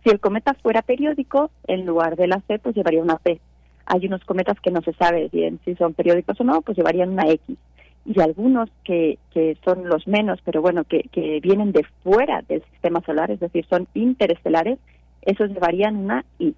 Si 0.03 0.09
el 0.09 0.19
cometa 0.19 0.53
fuera 0.53 0.81
periódico, 0.81 1.51
en 1.67 1.85
lugar 1.85 2.15
de 2.15 2.27
la 2.27 2.41
C, 2.47 2.59
pues 2.59 2.75
llevaría 2.75 3.01
una 3.01 3.17
P. 3.17 3.39
Hay 3.85 4.05
unos 4.05 4.23
cometas 4.23 4.59
que 4.61 4.71
no 4.71 4.81
se 4.81 4.93
sabe 4.93 5.29
bien 5.31 5.59
si 5.65 5.75
son 5.75 5.93
periódicos 5.93 6.39
o 6.39 6.43
no, 6.43 6.61
pues 6.61 6.77
llevarían 6.77 7.09
una 7.09 7.29
X. 7.29 7.57
Y 8.05 8.21
algunos 8.21 8.69
que, 8.83 9.19
que 9.31 9.57
son 9.65 9.87
los 9.89 10.07
menos, 10.07 10.39
pero 10.45 10.61
bueno, 10.61 10.83
que, 10.83 11.03
que 11.11 11.39
vienen 11.41 11.71
de 11.71 11.85
fuera 12.03 12.41
del 12.47 12.63
sistema 12.71 13.01
solar, 13.01 13.29
es 13.29 13.39
decir, 13.39 13.65
son 13.69 13.87
interestelares, 13.93 14.79
esos 15.21 15.49
llevarían 15.49 15.97
una 15.97 16.23
I. 16.39 16.55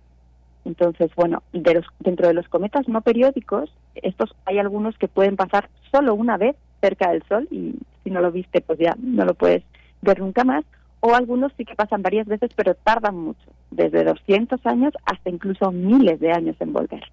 Entonces, 0.65 1.09
bueno, 1.15 1.41
de 1.51 1.73
los, 1.75 1.85
dentro 1.99 2.27
de 2.27 2.35
los 2.35 2.47
cometas 2.47 2.87
no 2.87 3.01
periódicos, 3.01 3.73
estos 3.95 4.35
hay 4.45 4.59
algunos 4.59 4.97
que 4.97 5.07
pueden 5.07 5.35
pasar 5.35 5.69
solo 5.91 6.13
una 6.13 6.37
vez 6.37 6.55
cerca 6.81 7.11
del 7.11 7.23
Sol 7.23 7.47
y 7.49 7.75
si 8.03 8.11
no 8.11 8.21
lo 8.21 8.31
viste, 8.31 8.61
pues 8.61 8.77
ya 8.79 8.95
no 8.99 9.25
lo 9.25 9.33
puedes 9.33 9.63
ver 10.01 10.19
nunca 10.19 10.43
más. 10.43 10.63
O 11.01 11.13
algunos 11.15 11.51
sí 11.57 11.65
que 11.65 11.75
pasan 11.75 12.01
varias 12.01 12.27
veces, 12.27 12.51
pero 12.55 12.75
tardan 12.75 13.17
mucho, 13.17 13.51
desde 13.71 14.03
200 14.03 14.65
años 14.65 14.93
hasta 15.05 15.29
incluso 15.29 15.71
miles 15.71 16.19
de 16.19 16.31
años 16.31 16.55
en 16.59 16.73
volver. 16.73 17.03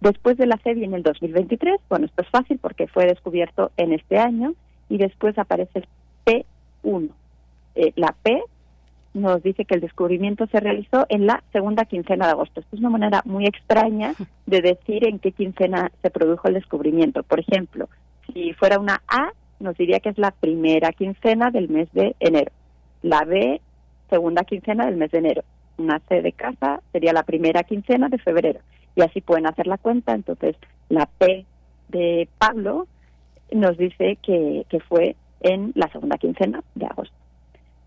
Después 0.00 0.36
de 0.36 0.46
la 0.46 0.56
C 0.56 0.70
en 0.70 0.94
el 0.94 1.04
2023, 1.04 1.80
bueno, 1.88 2.06
esto 2.06 2.22
es 2.22 2.28
fácil 2.28 2.58
porque 2.58 2.88
fue 2.88 3.06
descubierto 3.06 3.70
en 3.76 3.92
este 3.92 4.18
año 4.18 4.54
y 4.88 4.98
después 4.98 5.38
aparece 5.38 5.84
el 6.24 6.44
P1. 6.82 7.10
Eh, 7.76 7.92
la 7.96 8.14
P 8.22 8.42
nos 9.14 9.42
dice 9.42 9.64
que 9.64 9.74
el 9.74 9.80
descubrimiento 9.80 10.46
se 10.46 10.58
realizó 10.58 11.06
en 11.08 11.26
la 11.26 11.42
segunda 11.52 11.84
quincena 11.84 12.26
de 12.26 12.32
agosto. 12.32 12.60
Esto 12.60 12.76
es 12.76 12.80
una 12.80 12.90
manera 12.90 13.22
muy 13.24 13.46
extraña 13.46 14.14
de 14.46 14.60
decir 14.60 15.06
en 15.06 15.18
qué 15.18 15.32
quincena 15.32 15.92
se 16.00 16.10
produjo 16.10 16.48
el 16.48 16.54
descubrimiento. 16.54 17.22
Por 17.22 17.40
ejemplo, 17.40 17.88
si 18.26 18.54
fuera 18.54 18.78
una 18.78 19.02
A, 19.06 19.32
nos 19.60 19.76
diría 19.76 20.00
que 20.00 20.08
es 20.08 20.18
la 20.18 20.30
primera 20.30 20.92
quincena 20.92 21.50
del 21.50 21.68
mes 21.68 21.88
de 21.92 22.16
enero. 22.20 22.50
La 23.02 23.24
B, 23.24 23.60
segunda 24.10 24.44
quincena 24.44 24.86
del 24.86 24.96
mes 24.96 25.10
de 25.10 25.18
enero. 25.18 25.42
Una 25.78 26.00
C 26.08 26.22
de 26.22 26.32
casa 26.32 26.80
sería 26.92 27.12
la 27.12 27.24
primera 27.24 27.64
quincena 27.64 28.08
de 28.08 28.18
febrero. 28.18 28.60
Y 28.94 29.02
así 29.02 29.20
pueden 29.20 29.46
hacer 29.46 29.66
la 29.66 29.78
cuenta. 29.78 30.14
Entonces, 30.14 30.56
la 30.88 31.06
P 31.06 31.44
de 31.88 32.28
Pablo 32.38 32.86
nos 33.50 33.76
dice 33.76 34.18
que, 34.22 34.64
que 34.68 34.80
fue 34.80 35.16
en 35.40 35.72
la 35.74 35.88
segunda 35.88 36.18
quincena 36.18 36.62
de 36.74 36.86
agosto. 36.86 37.14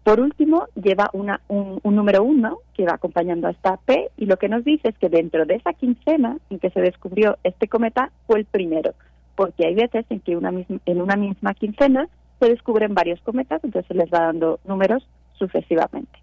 Por 0.05 0.19
último, 0.19 0.67
lleva 0.75 1.09
una, 1.13 1.41
un, 1.47 1.79
número 1.83 2.23
uno 2.23 2.59
que 2.75 2.85
va 2.85 2.93
acompañando 2.93 3.47
a 3.47 3.49
esta 3.51 3.77
P 3.77 4.11
y 4.17 4.27
lo 4.27 4.37
que 4.37 4.49
nos 4.49 4.63
dice 4.63 4.89
es 4.89 4.97
que 4.99 5.09
dentro 5.09 5.45
de 5.45 5.55
esa 5.55 5.73
quincena 5.73 6.37
en 6.51 6.59
que 6.59 6.69
se 6.69 6.79
descubrió 6.79 7.39
este 7.43 7.67
cometa 7.67 8.11
fue 8.27 8.37
el 8.37 8.45
primero, 8.45 8.93
porque 9.35 9.65
hay 9.65 9.73
veces 9.73 10.05
en 10.11 10.19
que 10.19 10.37
una 10.37 10.51
en 10.85 11.01
una 11.01 11.15
misma 11.15 11.55
quincena 11.55 12.07
se 12.39 12.49
descubren 12.49 12.93
varios 12.93 13.19
cometas, 13.21 13.63
entonces 13.63 13.87
se 13.87 13.93
les 13.93 14.11
va 14.11 14.21
dando 14.21 14.59
números 14.65 15.07
sucesivamente. 15.37 16.19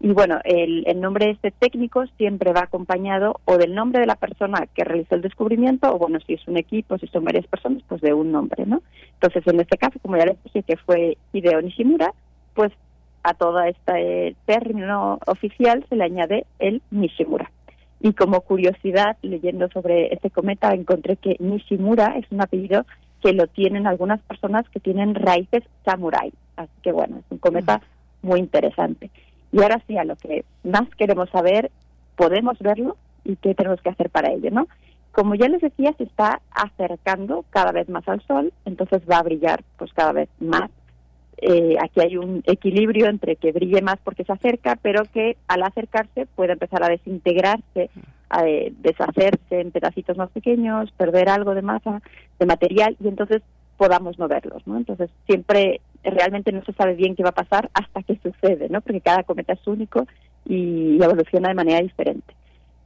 Y 0.00 0.12
bueno, 0.12 0.38
el, 0.44 0.84
nombre 1.00 1.30
este 1.30 1.50
técnico 1.50 2.04
siempre 2.16 2.52
va 2.52 2.60
acompañado 2.62 3.40
o 3.44 3.58
del 3.58 3.74
nombre 3.74 4.00
de 4.00 4.06
la 4.06 4.14
persona 4.14 4.66
que 4.72 4.84
realizó 4.84 5.16
el 5.16 5.22
descubrimiento, 5.22 5.92
o 5.92 5.98
bueno, 5.98 6.20
si 6.24 6.34
es 6.34 6.46
un 6.46 6.56
equipo, 6.56 6.98
si 6.98 7.08
son 7.08 7.24
varias 7.24 7.46
personas, 7.48 7.82
pues 7.88 8.00
de 8.00 8.14
un 8.14 8.30
nombre, 8.30 8.64
¿no? 8.64 8.82
Entonces, 9.14 9.44
en 9.46 9.58
este 9.58 9.76
caso, 9.76 9.98
como 10.00 10.16
ya 10.16 10.26
les 10.26 10.42
dije 10.44 10.62
que 10.62 10.76
fue 10.76 11.18
Hideo 11.32 11.60
Nishimura, 11.62 12.14
pues 12.54 12.72
a 13.24 13.34
todo 13.34 13.60
este 13.62 14.36
término 14.46 15.18
oficial 15.26 15.84
se 15.88 15.96
le 15.96 16.04
añade 16.04 16.46
el 16.60 16.80
Nishimura. 16.92 17.50
Y 18.00 18.12
como 18.12 18.42
curiosidad, 18.42 19.16
leyendo 19.22 19.68
sobre 19.70 20.14
este 20.14 20.30
cometa, 20.30 20.72
encontré 20.72 21.16
que 21.16 21.36
Nishimura 21.40 22.14
es 22.16 22.30
un 22.30 22.40
apellido 22.40 22.86
que 23.22 23.32
lo 23.32 23.46
tienen 23.46 23.86
algunas 23.86 24.20
personas 24.20 24.68
que 24.70 24.80
tienen 24.80 25.14
raíces 25.14 25.64
samurai. 25.84 26.32
Así 26.56 26.72
que 26.82 26.92
bueno, 26.92 27.18
es 27.18 27.24
un 27.30 27.38
cometa 27.38 27.80
muy 28.22 28.40
interesante. 28.40 29.10
Y 29.52 29.62
ahora 29.62 29.82
sí, 29.86 29.96
a 29.96 30.04
lo 30.04 30.16
que 30.16 30.44
más 30.64 30.88
queremos 30.96 31.30
saber, 31.30 31.70
podemos 32.16 32.58
verlo 32.58 32.96
y 33.24 33.36
qué 33.36 33.54
tenemos 33.54 33.80
que 33.80 33.90
hacer 33.90 34.10
para 34.10 34.32
ello, 34.32 34.50
¿no? 34.50 34.68
Como 35.12 35.34
ya 35.34 35.48
les 35.48 35.60
decía, 35.60 35.92
se 35.96 36.04
está 36.04 36.40
acercando 36.50 37.44
cada 37.50 37.72
vez 37.72 37.88
más 37.88 38.06
al 38.08 38.20
Sol, 38.26 38.52
entonces 38.64 39.02
va 39.10 39.18
a 39.18 39.22
brillar 39.22 39.62
pues 39.76 39.92
cada 39.92 40.12
vez 40.12 40.28
más 40.38 40.70
eh, 41.40 41.76
aquí 41.80 42.00
hay 42.00 42.16
un 42.16 42.42
equilibrio 42.46 43.06
entre 43.06 43.36
que 43.36 43.52
brille 43.52 43.80
más 43.80 43.98
porque 44.02 44.24
se 44.24 44.32
acerca, 44.32 44.76
pero 44.82 45.04
que 45.04 45.36
al 45.46 45.62
acercarse 45.62 46.26
puede 46.34 46.52
empezar 46.52 46.82
a 46.82 46.88
desintegrarse, 46.88 47.90
a 48.30 48.42
deshacerse 48.42 49.60
en 49.60 49.70
pedacitos 49.70 50.16
más 50.16 50.30
pequeños, 50.30 50.90
perder 50.92 51.28
algo 51.28 51.54
de 51.54 51.62
masa, 51.62 52.02
de 52.38 52.46
material, 52.46 52.96
y 53.00 53.08
entonces 53.08 53.42
podamos 53.76 54.18
no 54.18 54.28
verlos, 54.28 54.66
¿no? 54.66 54.76
Entonces 54.76 55.10
siempre 55.26 55.80
realmente 56.02 56.52
no 56.52 56.62
se 56.64 56.72
sabe 56.72 56.94
bien 56.94 57.14
qué 57.14 57.22
va 57.22 57.30
a 57.30 57.44
pasar 57.44 57.70
hasta 57.74 58.02
que 58.02 58.18
sucede, 58.22 58.68
¿no? 58.68 58.80
Porque 58.80 59.00
cada 59.00 59.22
cometa 59.22 59.52
es 59.52 59.66
único 59.66 60.06
y 60.44 61.02
evoluciona 61.02 61.48
de 61.48 61.54
manera 61.54 61.80
diferente. 61.80 62.34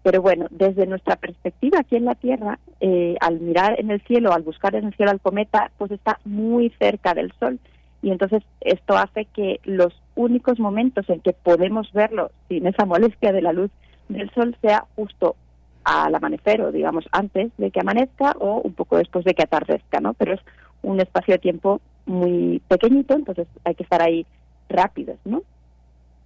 Pero 0.02 0.20
bueno, 0.20 0.46
desde 0.50 0.86
nuestra 0.86 1.16
perspectiva 1.16 1.78
aquí 1.80 1.96
en 1.96 2.04
la 2.04 2.14
Tierra, 2.14 2.58
eh, 2.80 3.16
al 3.20 3.40
mirar 3.40 3.78
en 3.78 3.90
el 3.90 4.00
cielo, 4.02 4.32
al 4.32 4.42
buscar 4.42 4.74
en 4.74 4.86
el 4.86 4.94
cielo 4.94 5.12
al 5.12 5.20
cometa, 5.20 5.70
pues 5.78 5.92
está 5.92 6.18
muy 6.24 6.70
cerca 6.78 7.14
del 7.14 7.32
Sol 7.38 7.58
y 8.02 8.10
entonces 8.10 8.42
esto 8.60 8.96
hace 8.96 9.26
que 9.26 9.60
los 9.64 9.94
únicos 10.16 10.58
momentos 10.58 11.08
en 11.08 11.20
que 11.20 11.32
podemos 11.32 11.90
verlo 11.92 12.32
sin 12.48 12.66
esa 12.66 12.84
molestia 12.84 13.32
de 13.32 13.42
la 13.42 13.52
luz 13.52 13.70
del 14.08 14.30
sol 14.30 14.56
sea 14.60 14.84
justo 14.96 15.36
al 15.84 16.14
amanecer 16.14 16.62
o 16.62 16.72
digamos 16.72 17.06
antes 17.12 17.50
de 17.58 17.70
que 17.70 17.80
amanezca 17.80 18.34
o 18.38 18.60
un 18.60 18.74
poco 18.74 18.98
después 18.98 19.24
de 19.24 19.34
que 19.34 19.42
atardezca, 19.42 20.00
¿no? 20.00 20.14
Pero 20.14 20.34
es 20.34 20.40
un 20.82 21.00
espacio 21.00 21.34
de 21.34 21.38
tiempo 21.38 21.80
muy 22.06 22.60
pequeñito, 22.68 23.14
entonces 23.14 23.46
hay 23.64 23.74
que 23.74 23.82
estar 23.82 24.02
ahí 24.02 24.26
rápidos, 24.68 25.16
¿no? 25.24 25.42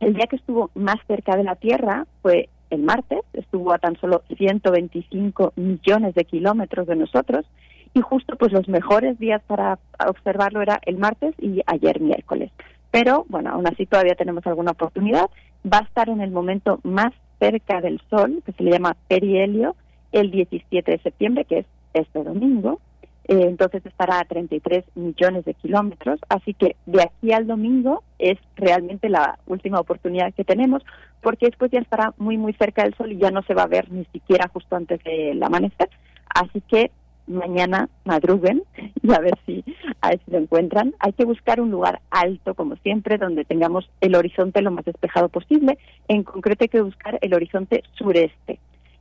El 0.00 0.14
día 0.14 0.26
que 0.26 0.36
estuvo 0.36 0.70
más 0.74 0.96
cerca 1.06 1.36
de 1.36 1.44
la 1.44 1.56
Tierra 1.56 2.06
fue 2.22 2.48
el 2.70 2.82
martes, 2.82 3.20
estuvo 3.32 3.72
a 3.72 3.78
tan 3.78 3.96
solo 3.96 4.22
125 4.36 5.52
millones 5.56 6.14
de 6.14 6.24
kilómetros 6.24 6.86
de 6.86 6.96
nosotros 6.96 7.46
y 7.94 8.00
justo 8.00 8.36
pues 8.36 8.52
los 8.52 8.68
mejores 8.68 9.18
días 9.18 9.42
para 9.46 9.78
observarlo 10.06 10.60
era 10.60 10.80
el 10.84 10.98
martes 10.98 11.34
y 11.38 11.62
ayer 11.66 12.00
miércoles. 12.00 12.50
Pero 12.90 13.24
bueno, 13.28 13.50
aún 13.50 13.66
así 13.66 13.86
todavía 13.86 14.14
tenemos 14.14 14.46
alguna 14.46 14.72
oportunidad. 14.72 15.30
Va 15.64 15.78
a 15.78 15.84
estar 15.84 16.08
en 16.08 16.20
el 16.20 16.30
momento 16.30 16.80
más 16.82 17.12
cerca 17.38 17.80
del 17.80 18.00
Sol, 18.10 18.42
que 18.44 18.52
se 18.52 18.62
le 18.62 18.72
llama 18.72 18.96
perihelio, 19.08 19.76
el 20.12 20.30
17 20.30 20.90
de 20.90 20.98
septiembre, 20.98 21.44
que 21.44 21.58
es 21.60 21.66
este 21.94 22.22
domingo. 22.22 22.80
Eh, 23.28 23.42
entonces 23.42 23.84
estará 23.84 24.20
a 24.20 24.24
33 24.24 24.84
millones 24.94 25.44
de 25.44 25.54
kilómetros, 25.54 26.20
así 26.28 26.54
que 26.54 26.76
de 26.86 27.02
aquí 27.02 27.32
al 27.32 27.46
domingo 27.48 28.04
es 28.20 28.38
realmente 28.54 29.08
la 29.08 29.38
última 29.46 29.80
oportunidad 29.80 30.32
que 30.32 30.44
tenemos, 30.44 30.84
porque 31.22 31.46
después 31.46 31.72
ya 31.72 31.80
estará 31.80 32.14
muy 32.18 32.38
muy 32.38 32.52
cerca 32.52 32.84
del 32.84 32.94
sol 32.94 33.10
y 33.10 33.18
ya 33.18 33.32
no 33.32 33.42
se 33.42 33.54
va 33.54 33.62
a 33.62 33.68
ver 33.68 33.90
ni 33.90 34.04
siquiera 34.06 34.48
justo 34.52 34.76
antes 34.76 35.02
del 35.02 35.42
amanecer. 35.42 35.90
Así 36.32 36.60
que 36.60 36.92
mañana 37.26 37.88
madruguen 38.04 38.62
y 39.02 39.12
a 39.12 39.18
ver 39.20 39.38
si 39.44 39.64
a 40.00 40.10
ver 40.10 40.20
si 40.24 40.30
lo 40.30 40.38
encuentran. 40.38 40.94
Hay 40.98 41.12
que 41.12 41.24
buscar 41.24 41.60
un 41.60 41.70
lugar 41.70 42.00
alto, 42.10 42.54
como 42.54 42.76
siempre, 42.76 43.18
donde 43.18 43.44
tengamos 43.44 43.88
el 44.00 44.14
horizonte 44.14 44.62
lo 44.62 44.70
más 44.70 44.84
despejado 44.84 45.28
posible. 45.28 45.78
En 46.08 46.22
concreto 46.22 46.64
hay 46.64 46.68
que 46.68 46.82
buscar 46.82 47.18
el 47.20 47.34
horizonte 47.34 47.82
sureste. 47.94 48.58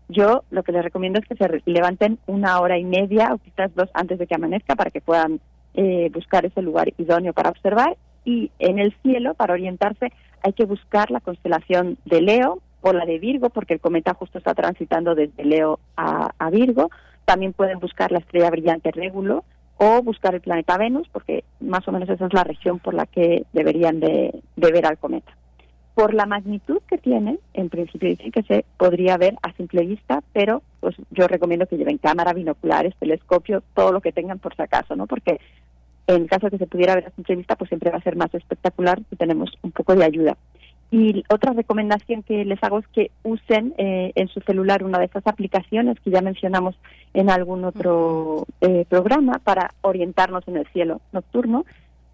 Yo 0.07 0.43
lo 0.51 0.63
que 0.63 0.71
les 0.71 0.83
recomiendo 0.83 1.19
es 1.19 1.25
que 1.25 1.35
se 1.35 1.61
levanten 1.65 2.19
una 2.27 2.59
hora 2.59 2.77
y 2.77 2.83
media 2.83 3.33
o 3.33 3.39
quizás 3.39 3.73
dos 3.75 3.89
antes 3.93 4.19
de 4.19 4.27
que 4.27 4.35
amanezca 4.35 4.75
para 4.75 4.91
que 4.91 5.01
puedan 5.01 5.39
eh, 5.73 6.09
buscar 6.13 6.45
ese 6.45 6.61
lugar 6.61 6.93
idóneo 6.97 7.33
para 7.33 7.49
observar. 7.49 7.97
Y 8.23 8.51
en 8.59 8.79
el 8.79 8.95
cielo, 9.01 9.33
para 9.33 9.53
orientarse, 9.53 10.11
hay 10.41 10.53
que 10.53 10.65
buscar 10.65 11.11
la 11.11 11.21
constelación 11.21 11.97
de 12.05 12.21
Leo 12.21 12.59
o 12.81 12.93
la 12.93 13.05
de 13.05 13.17
Virgo, 13.17 13.49
porque 13.49 13.73
el 13.73 13.79
cometa 13.79 14.13
justo 14.13 14.37
está 14.37 14.53
transitando 14.53 15.15
desde 15.15 15.43
Leo 15.43 15.79
a, 15.97 16.31
a 16.37 16.49
Virgo 16.51 16.91
también 17.25 17.53
pueden 17.53 17.79
buscar 17.79 18.11
la 18.11 18.19
estrella 18.19 18.49
brillante 18.49 18.91
Régulo 18.91 19.43
o 19.77 20.01
buscar 20.01 20.35
el 20.35 20.41
planeta 20.41 20.77
Venus, 20.77 21.07
porque 21.11 21.43
más 21.59 21.87
o 21.87 21.91
menos 21.91 22.07
esa 22.09 22.25
es 22.25 22.33
la 22.33 22.43
región 22.43 22.79
por 22.79 22.93
la 22.93 23.05
que 23.05 23.45
deberían 23.51 23.99
de, 23.99 24.41
ver 24.55 24.85
al 24.85 24.97
cometa. 24.97 25.35
Por 25.95 26.13
la 26.13 26.25
magnitud 26.25 26.81
que 26.87 26.97
tiene, 26.97 27.39
en 27.53 27.69
principio 27.69 28.09
dicen 28.09 28.31
que 28.31 28.43
se 28.43 28.65
podría 28.77 29.17
ver 29.17 29.35
a 29.41 29.53
simple 29.53 29.85
vista, 29.85 30.21
pero 30.33 30.61
pues 30.79 30.95
yo 31.11 31.27
recomiendo 31.27 31.67
que 31.67 31.77
lleven 31.77 31.97
cámara, 31.97 32.33
binoculares, 32.33 32.95
telescopio, 32.99 33.63
todo 33.73 33.91
lo 33.91 34.01
que 34.01 34.11
tengan 34.11 34.39
por 34.39 34.55
si 34.55 34.61
acaso, 34.61 34.95
¿no? 34.95 35.07
Porque 35.07 35.39
en 36.07 36.27
caso 36.27 36.47
de 36.47 36.51
que 36.51 36.57
se 36.57 36.67
pudiera 36.67 36.95
ver 36.95 37.07
a 37.07 37.11
simple 37.11 37.35
vista, 37.37 37.55
pues 37.55 37.69
siempre 37.69 37.91
va 37.91 37.97
a 37.97 38.03
ser 38.03 38.15
más 38.15 38.33
espectacular 38.33 39.01
si 39.09 39.15
tenemos 39.15 39.51
un 39.61 39.71
poco 39.71 39.95
de 39.95 40.05
ayuda. 40.05 40.37
Y 40.97 41.25
otra 41.27 41.51
recomendación 41.51 42.23
que 42.23 42.45
les 42.45 42.63
hago 42.63 42.79
es 42.79 42.87
que 42.87 43.11
usen 43.21 43.73
eh, 43.77 44.13
en 44.15 44.29
su 44.29 44.39
celular 44.39 44.81
una 44.81 44.97
de 44.97 45.03
estas 45.03 45.27
aplicaciones 45.27 45.99
que 45.99 46.09
ya 46.09 46.21
mencionamos 46.21 46.73
en 47.13 47.29
algún 47.29 47.65
otro 47.65 48.45
eh, 48.61 48.85
programa 48.87 49.39
para 49.39 49.73
orientarnos 49.81 50.47
en 50.47 50.55
el 50.55 50.65
cielo 50.67 51.01
nocturno. 51.11 51.65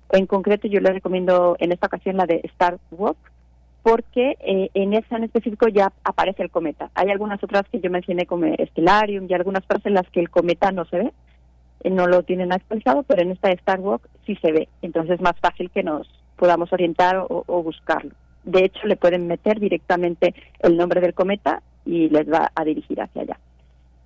En 0.09 0.25
concreto, 0.25 0.67
yo 0.67 0.79
les 0.79 0.93
recomiendo 0.93 1.55
en 1.59 1.71
esta 1.71 1.85
ocasión 1.85 2.17
la 2.17 2.25
de 2.25 2.41
Star 2.45 2.79
Walk, 2.89 3.17
porque 3.83 4.35
eh, 4.39 4.71
en 4.73 4.95
esa 4.95 5.15
en 5.17 5.25
específico 5.25 5.67
ya 5.67 5.93
aparece 6.03 6.41
el 6.41 6.49
cometa. 6.49 6.89
Hay 6.95 7.11
algunas 7.11 7.43
otras 7.43 7.69
que 7.71 7.81
yo 7.81 7.91
mencioné 7.91 8.25
como 8.25 8.47
Stellarium 8.71 9.27
y 9.29 9.35
algunas 9.35 9.63
otras 9.63 9.85
en 9.85 9.93
las 9.93 10.09
que 10.09 10.21
el 10.21 10.31
cometa 10.31 10.71
no 10.71 10.85
se 10.85 10.97
ve, 10.97 11.13
no 11.87 12.07
lo 12.07 12.23
tienen 12.23 12.51
actualizado, 12.51 13.03
pero 13.03 13.21
en 13.21 13.29
esta 13.29 13.49
de 13.49 13.53
Star 13.53 13.79
Walk 13.79 14.09
sí 14.25 14.35
se 14.37 14.51
ve. 14.51 14.69
Entonces 14.81 15.17
es 15.17 15.21
más 15.21 15.39
fácil 15.39 15.69
que 15.69 15.83
nos 15.83 16.09
podamos 16.35 16.73
orientar 16.73 17.27
o 17.29 17.61
buscarlo. 17.61 18.15
De 18.43 18.65
hecho, 18.65 18.87
le 18.87 18.95
pueden 18.95 19.27
meter 19.27 19.59
directamente 19.59 20.33
el 20.59 20.77
nombre 20.77 21.01
del 21.01 21.13
cometa 21.13 21.61
y 21.85 22.09
les 22.09 22.31
va 22.31 22.51
a 22.53 22.63
dirigir 22.63 23.01
hacia 23.01 23.21
allá. 23.21 23.39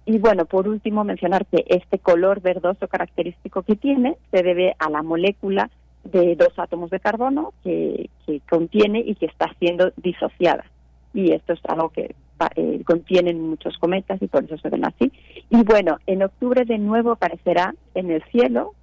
Y 0.06 0.20
bueno, 0.20 0.46
por 0.46 0.68
último, 0.68 1.04
mencionar 1.04 1.46
que 1.48 1.66
este 1.68 1.98
color 1.98 2.42
verdoso 2.42 2.88
característico 2.88 3.64
que 3.64 3.76
tiene 3.76 4.18
se 4.32 4.44
debe 4.44 4.76
a 4.78 4.90
la 4.90 5.02
molécula 5.02 5.70
de 6.04 6.36
dos 6.36 6.58
átomos 6.58 6.92
de 6.92 7.00
carbono 7.00 7.54
que, 7.64 8.10
contiene 8.48 9.00
y 9.00 9.16
que 9.16 9.26
está 9.26 9.52
siendo 9.58 9.92
disociada. 9.98 10.66
Y 11.14 11.32
esto 11.32 11.54
es 11.54 11.60
algo 11.68 11.90
que 11.90 12.14
eh, 12.56 12.84
contienen 12.86 13.42
muchos 13.42 13.78
cometas 13.80 14.22
y 14.22 14.28
por 14.28 14.44
eso 14.44 14.58
se 14.58 14.70
ven 14.70 14.86
así. 14.86 15.12
Y 15.50 15.64
bueno, 15.64 15.98
en 16.06 16.22
octubre 16.22 16.66
de 16.66 16.78
nuevo 16.78 17.14
aparecerá 17.14 17.74
en 17.96 18.12
el 18.12 18.24
cielo 18.26 18.74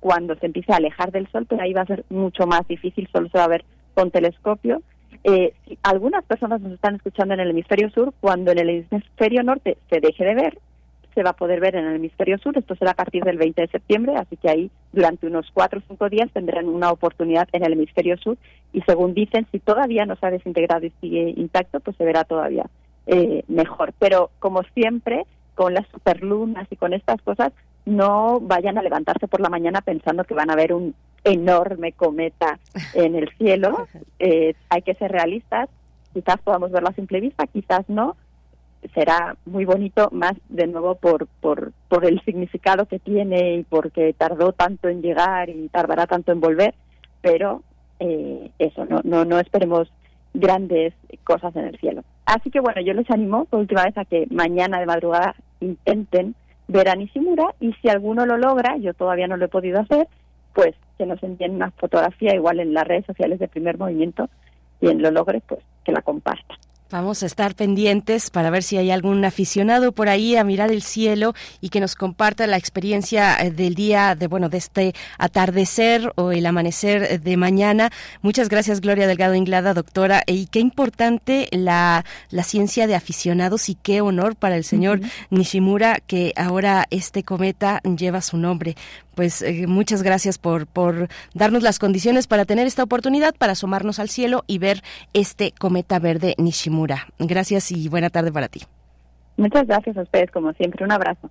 cuando 0.00 0.34
se 0.36 0.46
empiece 0.46 0.72
a 0.72 0.76
alejar 0.76 1.12
del 1.12 1.28
Sol, 1.30 1.46
pero 1.48 1.62
ahí 1.62 1.72
va 1.72 1.82
a 1.82 1.86
ser 1.86 2.04
mucho 2.10 2.46
más 2.46 2.66
difícil, 2.66 3.08
solo 3.12 3.28
se 3.28 3.38
va 3.38 3.44
a 3.44 3.48
ver 3.48 3.64
con 3.94 4.10
telescopio 4.10 4.82
eh, 5.24 5.54
algunas 5.82 6.24
personas 6.24 6.60
nos 6.60 6.72
están 6.72 6.96
escuchando 6.96 7.34
en 7.34 7.40
el 7.40 7.50
hemisferio 7.50 7.90
sur, 7.90 8.12
cuando 8.20 8.52
en 8.52 8.58
el 8.58 8.86
hemisferio 8.90 9.42
norte 9.42 9.78
se 9.88 10.00
deje 10.00 10.24
de 10.24 10.34
ver, 10.34 10.58
se 11.14 11.22
va 11.22 11.30
a 11.30 11.36
poder 11.36 11.60
ver 11.60 11.76
en 11.76 11.86
el 11.86 11.96
hemisferio 11.96 12.38
sur, 12.38 12.56
esto 12.58 12.74
será 12.74 12.90
a 12.90 12.94
partir 12.94 13.24
del 13.24 13.38
20 13.38 13.62
de 13.62 13.68
septiembre, 13.68 14.16
así 14.16 14.36
que 14.36 14.50
ahí 14.50 14.70
durante 14.92 15.26
unos 15.26 15.50
cuatro 15.54 15.78
o 15.78 15.82
cinco 15.88 16.08
días 16.08 16.30
tendrán 16.32 16.68
una 16.68 16.90
oportunidad 16.90 17.48
en 17.52 17.64
el 17.64 17.72
hemisferio 17.72 18.18
sur 18.18 18.36
y 18.72 18.82
según 18.82 19.14
dicen, 19.14 19.46
si 19.50 19.60
todavía 19.60 20.04
no 20.04 20.16
se 20.16 20.26
ha 20.26 20.30
desintegrado 20.30 20.84
y 20.86 20.92
sigue 21.00 21.32
intacto, 21.36 21.80
pues 21.80 21.96
se 21.96 22.04
verá 22.04 22.24
todavía 22.24 22.66
eh, 23.06 23.44
mejor. 23.48 23.94
Pero 23.98 24.30
como 24.40 24.62
siempre, 24.74 25.24
con 25.54 25.72
las 25.72 25.86
superlunas 25.88 26.66
y 26.70 26.76
con 26.76 26.92
estas 26.92 27.22
cosas, 27.22 27.52
no 27.86 28.40
vayan 28.40 28.78
a 28.78 28.82
levantarse 28.82 29.28
por 29.28 29.40
la 29.40 29.50
mañana 29.50 29.80
pensando 29.80 30.24
que 30.24 30.34
van 30.34 30.50
a 30.50 30.56
ver 30.56 30.72
un 30.72 30.94
enorme 31.24 31.92
cometa 31.92 32.58
en 32.94 33.14
el 33.14 33.30
cielo. 33.36 33.86
Eh, 34.20 34.54
hay 34.70 34.80
que 34.80 34.94
ser 34.94 35.12
realistas. 35.12 35.68
Quizás 36.14 36.38
podamos 36.42 36.70
verlo 36.70 36.88
a 36.88 36.94
simple 36.94 37.20
vista, 37.20 37.46
quizás 37.46 37.86
no. 37.88 38.16
Será 38.94 39.36
muy 39.44 39.66
bonito, 39.66 40.08
más 40.12 40.32
de 40.48 40.66
nuevo 40.66 40.94
por, 40.94 41.26
por, 41.42 41.72
por 41.88 42.06
el 42.06 42.22
significado 42.22 42.86
que 42.86 42.98
tiene 42.98 43.56
y 43.56 43.64
porque 43.64 44.14
tardó 44.14 44.52
tanto 44.52 44.88
en 44.88 45.02
llegar 45.02 45.50
y 45.50 45.68
tardará 45.68 46.06
tanto 46.06 46.32
en 46.32 46.40
volver, 46.40 46.74
pero 47.20 47.62
eh, 48.00 48.50
eso, 48.58 48.86
no, 48.86 49.00
no, 49.04 49.26
no 49.26 49.38
esperemos 49.38 49.92
grandes 50.32 50.94
cosas 51.24 51.54
en 51.56 51.66
el 51.66 51.78
cielo. 51.78 52.02
Así 52.24 52.50
que 52.50 52.60
bueno, 52.60 52.80
yo 52.80 52.94
les 52.94 53.10
animo 53.10 53.44
por 53.44 53.60
última 53.60 53.84
vez 53.84 53.98
a 53.98 54.04
que 54.04 54.26
mañana 54.30 54.80
de 54.80 54.86
madrugada 54.86 55.34
intenten 55.60 56.34
ver 56.68 56.88
a 56.88 56.94
Nishimura 56.94 57.54
y 57.60 57.72
si 57.74 57.88
alguno 57.88 58.26
lo 58.26 58.36
logra, 58.36 58.76
yo 58.76 58.94
todavía 58.94 59.26
no 59.26 59.36
lo 59.36 59.46
he 59.46 59.48
podido 59.48 59.80
hacer, 59.80 60.08
pues 60.54 60.74
que 60.98 61.06
nos 61.06 61.22
envíen 61.22 61.56
una 61.56 61.70
fotografía 61.72 62.34
igual 62.34 62.60
en 62.60 62.72
las 62.72 62.86
redes 62.86 63.06
sociales 63.06 63.38
de 63.38 63.48
primer 63.48 63.78
movimiento, 63.78 64.28
quien 64.80 65.02
lo 65.02 65.10
logre, 65.10 65.42
pues 65.46 65.60
que 65.84 65.92
la 65.92 66.02
comparta. 66.02 66.54
Vamos 66.94 67.24
a 67.24 67.26
estar 67.26 67.56
pendientes 67.56 68.30
para 68.30 68.50
ver 68.50 68.62
si 68.62 68.76
hay 68.76 68.92
algún 68.92 69.24
aficionado 69.24 69.90
por 69.90 70.08
ahí 70.08 70.36
a 70.36 70.44
mirar 70.44 70.70
el 70.70 70.80
cielo 70.80 71.34
y 71.60 71.70
que 71.70 71.80
nos 71.80 71.96
comparta 71.96 72.46
la 72.46 72.56
experiencia 72.56 73.36
eh, 73.36 73.50
del 73.50 73.74
día 73.74 74.14
de 74.14 74.28
bueno 74.28 74.48
de 74.48 74.58
este 74.58 74.94
atardecer 75.18 76.12
o 76.14 76.30
el 76.30 76.46
amanecer 76.46 77.20
de 77.20 77.36
mañana. 77.36 77.90
Muchas 78.22 78.48
gracias 78.48 78.80
Gloria 78.80 79.08
Delgado 79.08 79.34
Inglada, 79.34 79.74
doctora. 79.74 80.22
Y 80.24 80.46
qué 80.46 80.60
importante 80.60 81.48
la, 81.50 82.04
la 82.30 82.44
ciencia 82.44 82.86
de 82.86 82.94
aficionados 82.94 83.68
y 83.68 83.74
qué 83.74 84.00
honor 84.00 84.36
para 84.36 84.56
el 84.56 84.62
señor 84.62 85.00
Nishimura 85.30 85.98
que 85.98 86.32
ahora 86.36 86.86
este 86.90 87.24
cometa 87.24 87.80
lleva 87.82 88.20
su 88.20 88.36
nombre 88.36 88.76
pues 89.14 89.42
eh, 89.42 89.66
muchas 89.66 90.02
gracias 90.02 90.38
por, 90.38 90.66
por 90.66 91.08
darnos 91.34 91.62
las 91.62 91.78
condiciones 91.78 92.26
para 92.26 92.44
tener 92.44 92.66
esta 92.66 92.82
oportunidad, 92.82 93.34
para 93.34 93.52
asomarnos 93.52 93.98
al 93.98 94.10
cielo 94.10 94.44
y 94.46 94.58
ver 94.58 94.82
este 95.12 95.52
cometa 95.52 95.98
verde 95.98 96.34
Nishimura. 96.38 96.83
Gracias 97.18 97.70
y 97.72 97.88
buena 97.88 98.10
tarde 98.10 98.32
para 98.32 98.48
ti. 98.48 98.62
Muchas 99.36 99.66
gracias 99.66 99.96
a 99.96 100.02
ustedes, 100.02 100.30
como 100.30 100.52
siempre. 100.52 100.84
Un 100.84 100.92
abrazo. 100.92 101.30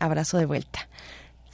Abrazo 0.00 0.38
de 0.38 0.46
vuelta. 0.46 0.88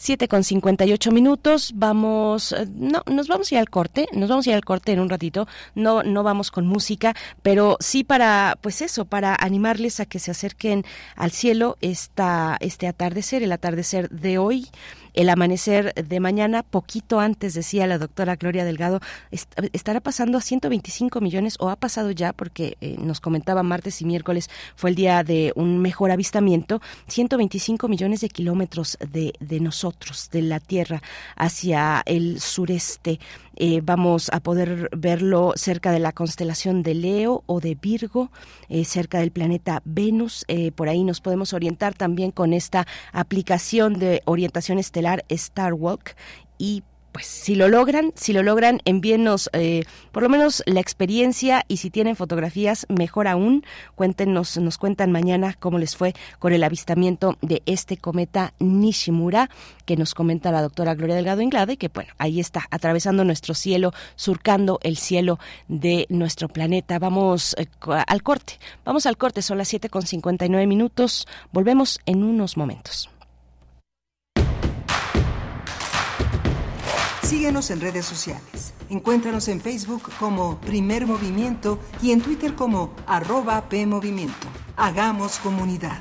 7 0.02 0.26
con 0.26 0.42
58 0.42 1.12
minutos. 1.12 1.72
Vamos, 1.76 2.50
eh, 2.50 2.66
no, 2.74 3.02
nos 3.06 3.28
vamos 3.28 3.52
a 3.52 3.54
ir 3.54 3.58
al 3.60 3.70
corte, 3.70 4.08
nos 4.12 4.28
vamos 4.28 4.46
a 4.46 4.50
ir 4.50 4.56
al 4.56 4.64
corte 4.64 4.90
en 4.90 4.98
un 4.98 5.08
ratito. 5.08 5.46
No, 5.76 6.02
no 6.02 6.24
vamos 6.24 6.50
con 6.50 6.66
música, 6.66 7.14
pero 7.42 7.76
sí 7.78 8.02
para, 8.02 8.58
pues 8.60 8.82
eso, 8.82 9.04
para 9.04 9.36
animarles 9.38 10.00
a 10.00 10.06
que 10.06 10.18
se 10.18 10.32
acerquen 10.32 10.84
al 11.14 11.30
cielo 11.30 11.76
esta, 11.80 12.56
este 12.58 12.88
atardecer, 12.88 13.44
el 13.44 13.52
atardecer 13.52 14.10
de 14.10 14.38
hoy. 14.38 14.66
El 15.14 15.28
amanecer 15.28 15.92
de 15.94 16.20
mañana, 16.20 16.62
poquito 16.62 17.20
antes, 17.20 17.54
decía 17.54 17.86
la 17.86 17.98
doctora 17.98 18.36
Gloria 18.36 18.64
Delgado, 18.64 19.00
estará 19.30 20.00
pasando 20.00 20.38
a 20.38 20.40
125 20.40 21.20
millones 21.20 21.56
o 21.60 21.68
ha 21.68 21.76
pasado 21.76 22.10
ya, 22.10 22.32
porque 22.32 22.76
eh, 22.80 22.96
nos 22.98 23.20
comentaba 23.20 23.62
martes 23.62 24.00
y 24.00 24.04
miércoles 24.04 24.48
fue 24.74 24.90
el 24.90 24.96
día 24.96 25.22
de 25.22 25.52
un 25.54 25.80
mejor 25.80 26.10
avistamiento, 26.10 26.80
125 27.08 27.88
millones 27.88 28.20
de 28.20 28.28
kilómetros 28.28 28.98
de, 29.10 29.34
de 29.40 29.60
nosotros, 29.60 30.30
de 30.30 30.42
la 30.42 30.60
Tierra, 30.60 31.02
hacia 31.36 32.02
el 32.06 32.40
sureste. 32.40 33.20
Eh, 33.56 33.80
vamos 33.82 34.30
a 34.32 34.40
poder 34.40 34.88
verlo 34.96 35.52
cerca 35.56 35.92
de 35.92 35.98
la 35.98 36.12
constelación 36.12 36.82
de 36.82 36.94
Leo 36.94 37.44
o 37.46 37.60
de 37.60 37.74
Virgo, 37.74 38.30
eh, 38.68 38.84
cerca 38.84 39.18
del 39.18 39.30
planeta 39.30 39.82
Venus. 39.84 40.44
por 40.74 40.88
ahí 40.88 41.04
nos 41.04 41.20
podemos 41.20 41.52
orientar 41.52 41.94
también 41.94 42.30
con 42.30 42.52
esta 42.52 42.86
aplicación 43.12 43.98
de 43.98 44.22
orientación 44.24 44.78
estelar 44.78 45.24
Star 45.28 45.74
Walk 45.74 46.14
y 46.58 46.82
pues 47.12 47.26
si 47.26 47.54
lo 47.54 47.68
logran, 47.68 48.12
si 48.16 48.32
lo 48.32 48.42
logran, 48.42 48.80
envíennos 48.84 49.50
eh, 49.52 49.84
por 50.10 50.22
lo 50.22 50.28
menos 50.28 50.62
la 50.66 50.80
experiencia 50.80 51.64
y 51.68 51.76
si 51.76 51.90
tienen 51.90 52.16
fotografías, 52.16 52.86
mejor 52.88 53.28
aún, 53.28 53.64
cuéntenos, 53.94 54.56
nos 54.56 54.78
cuentan 54.78 55.12
mañana 55.12 55.54
cómo 55.60 55.78
les 55.78 55.94
fue 55.94 56.14
con 56.38 56.52
el 56.52 56.64
avistamiento 56.64 57.36
de 57.42 57.62
este 57.66 57.98
cometa 57.98 58.54
Nishimura, 58.58 59.50
que 59.84 59.96
nos 59.96 60.14
comenta 60.14 60.50
la 60.50 60.62
doctora 60.62 60.94
Gloria 60.94 61.14
Delgado 61.14 61.42
Inglada 61.42 61.72
y 61.74 61.76
que 61.76 61.88
bueno, 61.88 62.12
ahí 62.18 62.40
está, 62.40 62.66
atravesando 62.70 63.24
nuestro 63.24 63.54
cielo, 63.54 63.92
surcando 64.16 64.80
el 64.82 64.96
cielo 64.96 65.38
de 65.68 66.06
nuestro 66.08 66.48
planeta. 66.48 66.98
Vamos 66.98 67.54
eh, 67.58 67.66
al 68.06 68.22
corte, 68.22 68.58
vamos 68.84 69.06
al 69.06 69.18
corte, 69.18 69.42
son 69.42 69.58
las 69.58 69.68
7 69.68 69.90
con 69.90 70.02
59 70.02 70.66
minutos, 70.66 71.26
volvemos 71.52 72.00
en 72.06 72.24
unos 72.24 72.56
momentos. 72.56 73.10
Síguenos 77.32 77.70
en 77.70 77.80
redes 77.80 78.04
sociales. 78.04 78.74
Encuéntranos 78.90 79.48
en 79.48 79.58
Facebook 79.58 80.02
como 80.18 80.60
Primer 80.60 81.06
Movimiento 81.06 81.78
y 82.02 82.10
en 82.10 82.20
Twitter 82.20 82.54
como 82.54 82.94
arroba 83.06 83.70
PMovimiento. 83.70 84.48
Hagamos 84.76 85.38
comunidad. 85.38 85.98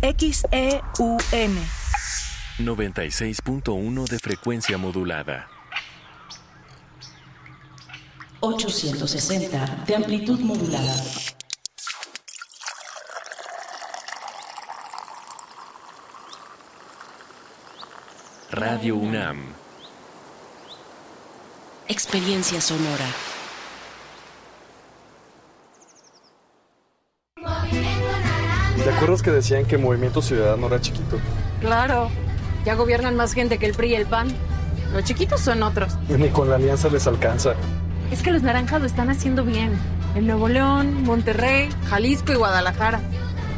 XEUN 0.00 1.58
96.1 2.60 4.08
de 4.08 4.18
frecuencia 4.20 4.78
modulada. 4.78 5.48
860 8.38 9.84
de 9.84 9.96
amplitud 9.96 10.38
modulada. 10.38 10.94
Radio 18.54 18.94
UNAM. 18.94 19.38
Experiencia 21.88 22.60
sonora. 22.60 23.04
¿Te 28.76 28.90
acuerdas 28.90 29.22
que 29.22 29.32
decían 29.32 29.64
que 29.64 29.76
Movimiento 29.76 30.22
Ciudadano 30.22 30.68
era 30.68 30.80
chiquito? 30.80 31.18
Claro, 31.60 32.10
ya 32.64 32.76
gobiernan 32.76 33.16
más 33.16 33.32
gente 33.32 33.58
que 33.58 33.66
el 33.66 33.74
PRI 33.74 33.88
y 33.88 33.94
el 33.96 34.06
PAN. 34.06 34.28
Los 34.92 35.02
chiquitos 35.02 35.40
son 35.40 35.64
otros. 35.64 35.98
Ni 36.08 36.28
con 36.28 36.48
la 36.48 36.54
alianza 36.54 36.88
les 36.88 37.08
alcanza. 37.08 37.54
Es 38.12 38.22
que 38.22 38.30
los 38.30 38.42
naranjas 38.42 38.80
lo 38.80 38.86
están 38.86 39.10
haciendo 39.10 39.42
bien. 39.42 39.76
En 40.14 40.28
Nuevo 40.28 40.46
León, 40.46 41.02
Monterrey, 41.02 41.70
Jalisco 41.88 42.32
y 42.32 42.36
Guadalajara. 42.36 43.00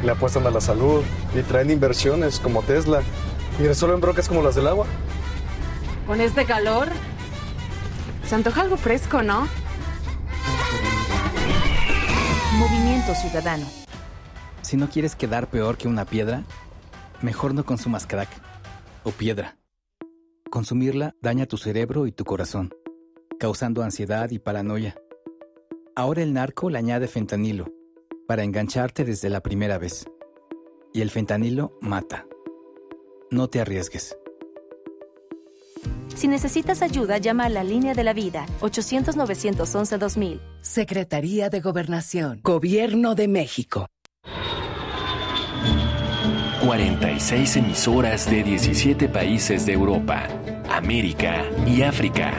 Le 0.03 0.11
apuestan 0.11 0.47
a 0.47 0.49
la 0.49 0.61
salud 0.61 1.03
y 1.35 1.43
traen 1.43 1.69
inversiones 1.69 2.39
como 2.39 2.63
Tesla 2.63 3.03
¿Y 3.59 3.63
resuelven 3.63 4.01
brocas 4.01 4.27
como 4.27 4.43
las 4.43 4.55
del 4.55 4.67
agua? 4.67 4.85
Con 6.05 6.21
este 6.21 6.45
calor, 6.45 6.89
se 8.25 8.35
antoja 8.35 8.61
algo 8.61 8.77
fresco, 8.77 9.23
¿no? 9.23 9.47
Movimiento 12.57 13.15
Ciudadano. 13.15 13.65
Si 14.61 14.77
no 14.77 14.89
quieres 14.89 15.15
quedar 15.15 15.47
peor 15.47 15.77
que 15.77 15.87
una 15.87 16.05
piedra, 16.05 16.43
mejor 17.21 17.53
no 17.53 17.65
consumas 17.65 18.05
crack 18.05 18.29
o 19.03 19.11
piedra. 19.11 19.57
Consumirla 20.51 21.15
daña 21.21 21.45
tu 21.45 21.57
cerebro 21.57 22.05
y 22.05 22.11
tu 22.11 22.25
corazón, 22.25 22.73
causando 23.39 23.81
ansiedad 23.81 24.29
y 24.29 24.39
paranoia. 24.39 24.95
Ahora 25.95 26.21
el 26.21 26.33
narco 26.33 26.69
le 26.69 26.77
añade 26.77 27.07
fentanilo 27.07 27.71
para 28.27 28.43
engancharte 28.43 29.03
desde 29.03 29.29
la 29.29 29.41
primera 29.41 29.77
vez. 29.77 30.05
Y 30.93 31.01
el 31.01 31.09
fentanilo 31.09 31.77
mata. 31.81 32.25
No 33.29 33.49
te 33.49 33.59
arriesgues. 33.59 34.17
Si 36.15 36.27
necesitas 36.27 36.81
ayuda, 36.81 37.17
llama 37.17 37.45
a 37.45 37.49
la 37.49 37.63
línea 37.63 37.93
de 37.93 38.03
la 38.03 38.13
vida 38.13 38.45
800-911-2000. 38.61 40.39
Secretaría 40.61 41.49
de 41.49 41.61
Gobernación. 41.61 42.39
Gobierno 42.41 43.13
de 43.13 43.27
México. 43.27 43.87
46 46.65 47.57
emisoras 47.57 48.29
de 48.29 48.43
17 48.43 49.09
países 49.09 49.65
de 49.65 49.73
Europa, 49.73 50.27
América 50.69 51.45
y 51.65 51.83
África. 51.83 52.33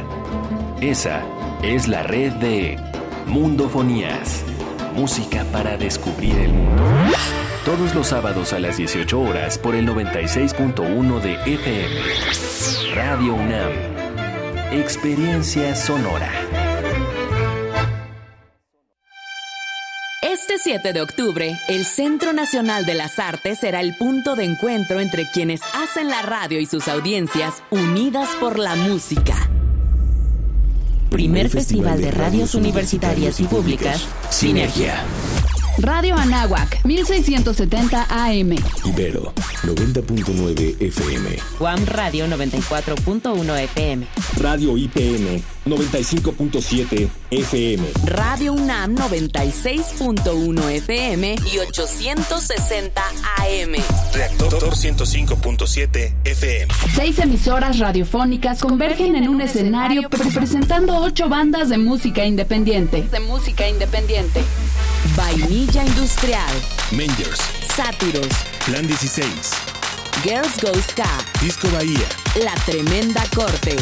Esa 0.80 1.22
es 1.62 1.86
la 1.86 2.02
red 2.02 2.32
de 2.34 2.78
Mundofonías. 3.26 4.42
Música 4.94 5.44
para 5.52 5.76
descubrir 5.76 6.36
el 6.36 6.52
mundo. 6.52 6.82
Todos 7.68 7.94
los 7.94 8.06
sábados 8.06 8.54
a 8.54 8.60
las 8.60 8.78
18 8.78 9.20
horas 9.20 9.58
por 9.58 9.74
el 9.74 9.86
96.1 9.86 11.20
de 11.20 11.34
FM. 11.34 12.94
Radio 12.94 13.34
UNAM. 13.34 13.72
Experiencia 14.72 15.76
sonora. 15.76 16.32
Este 20.22 20.54
7 20.56 20.94
de 20.94 21.02
octubre, 21.02 21.58
el 21.68 21.84
Centro 21.84 22.32
Nacional 22.32 22.86
de 22.86 22.94
las 22.94 23.18
Artes 23.18 23.58
será 23.58 23.82
el 23.82 23.94
punto 23.98 24.34
de 24.34 24.44
encuentro 24.44 25.00
entre 25.00 25.26
quienes 25.30 25.60
hacen 25.74 26.08
la 26.08 26.22
radio 26.22 26.60
y 26.60 26.64
sus 26.64 26.88
audiencias 26.88 27.62
unidas 27.68 28.30
por 28.40 28.58
la 28.58 28.76
música. 28.76 29.36
Primer 31.10 31.50
Festival 31.50 32.00
de 32.00 32.12
Radios 32.12 32.54
Universitarias 32.54 33.40
y 33.40 33.44
Públicas, 33.44 34.08
Sinergia. 34.30 35.04
Radio 35.80 36.16
Anáhuac, 36.16 36.80
1670 36.84 38.06
AM. 38.10 38.52
Ibero, 38.84 39.32
90.9 39.62 40.76
FM. 40.90 41.26
Guam 41.58 41.84
Radio 41.86 42.26
94.1 42.26 43.68
FM. 43.68 44.02
Radio 44.38 44.76
IPN, 44.76 45.42
95.7 45.68 47.08
FM. 47.30 47.88
Radio 48.04 48.52
UNAM 48.54 48.96
96.1 48.96 50.70
FM 50.70 51.36
y 51.52 51.58
860 51.58 53.02
AM. 53.38 53.72
Reactor 54.14 54.74
105.7 54.74 56.14
FM. 56.24 56.74
Seis 56.94 57.18
emisoras 57.18 57.78
radiofónicas 57.78 58.60
convergen 58.60 59.16
en 59.16 59.28
un 59.28 59.40
escenario 59.40 60.08
presentando 60.08 60.98
ocho 60.98 61.28
bandas 61.28 61.68
de 61.68 61.78
música 61.78 62.24
independiente. 62.24 63.02
De 63.02 63.20
música 63.20 63.68
independiente. 63.68 64.42
Vainilla 65.16 65.84
Industrial. 65.84 66.54
Mangers. 66.92 67.40
Sátiros. 67.74 68.28
Plan 68.66 68.86
16. 68.86 69.26
Girls 70.24 70.60
Go 70.60 70.72
Ska. 70.80 71.08
Disco 71.40 71.68
Bahía. 71.70 72.08
La 72.42 72.54
Tremenda 72.64 73.22
Corte. 73.34 73.76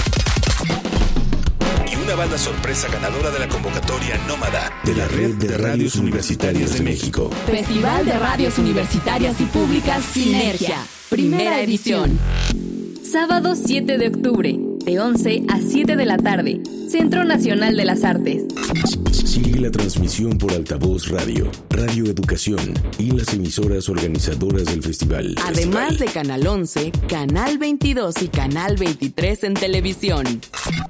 Y 1.90 1.96
una 1.96 2.14
banda 2.14 2.36
sorpresa 2.36 2.88
ganadora 2.88 3.30
de 3.30 3.38
la 3.38 3.48
convocatoria 3.48 4.18
Nómada 4.26 4.72
de 4.84 4.94
la 4.94 5.06
Red 5.08 5.36
de 5.36 5.56
Radios 5.56 5.96
Universitarias 5.96 6.76
de 6.76 6.82
México. 6.82 7.30
Festival 7.46 8.04
de 8.04 8.18
Radios 8.18 8.58
Universitarias 8.58 9.40
y 9.40 9.44
Públicas 9.44 10.04
Sinergia. 10.04 10.78
Primera 11.08 11.60
edición. 11.60 12.18
Sábado 13.02 13.54
7 13.54 13.98
de 13.98 14.08
octubre, 14.08 14.58
de 14.84 15.00
11 15.00 15.44
a 15.48 15.60
7 15.60 15.96
de 15.96 16.04
la 16.04 16.16
tarde. 16.16 16.60
Centro 16.88 17.24
Nacional 17.24 17.76
de 17.76 17.84
las 17.84 18.02
Artes. 18.02 18.44
Sigue 19.36 19.60
la 19.60 19.70
transmisión 19.70 20.38
por 20.38 20.50
altavoz 20.50 21.08
radio, 21.08 21.52
Radio 21.68 22.06
Educación 22.06 22.72
y 22.98 23.10
las 23.10 23.34
emisoras 23.34 23.86
organizadoras 23.90 24.64
del 24.64 24.82
festival. 24.82 25.34
Además 25.44 25.98
de 25.98 26.06
Canal 26.06 26.46
11, 26.46 26.90
Canal 27.06 27.58
22 27.58 28.22
y 28.22 28.28
Canal 28.28 28.78
23 28.78 29.44
en 29.44 29.52
televisión. 29.52 30.40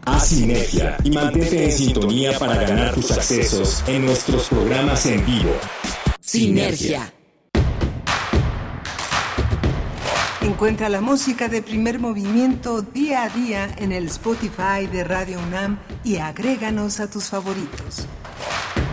Haz 0.04 0.28
sinergia 0.28 0.96
y 1.02 1.10
mantente 1.10 1.64
en 1.64 1.72
sintonía 1.72 2.38
para 2.38 2.54
ganar 2.62 2.94
tus 2.94 3.10
accesos 3.10 3.82
en 3.88 4.06
nuestros 4.06 4.46
programas 4.46 5.04
en 5.06 5.26
vivo. 5.26 5.50
Sinergia. 6.20 7.12
Encuentra 10.40 10.88
la 10.88 11.00
música 11.00 11.48
de 11.48 11.62
primer 11.62 11.98
movimiento 11.98 12.82
día 12.82 13.24
a 13.24 13.28
día 13.28 13.74
en 13.78 13.90
el 13.90 14.06
Spotify 14.06 14.86
de 14.86 15.02
Radio 15.02 15.40
UNAM 15.48 15.80
y 16.04 16.18
agréganos 16.18 17.00
a 17.00 17.10
tus 17.10 17.24
favoritos. 17.24 18.06
Bye. 18.46 18.85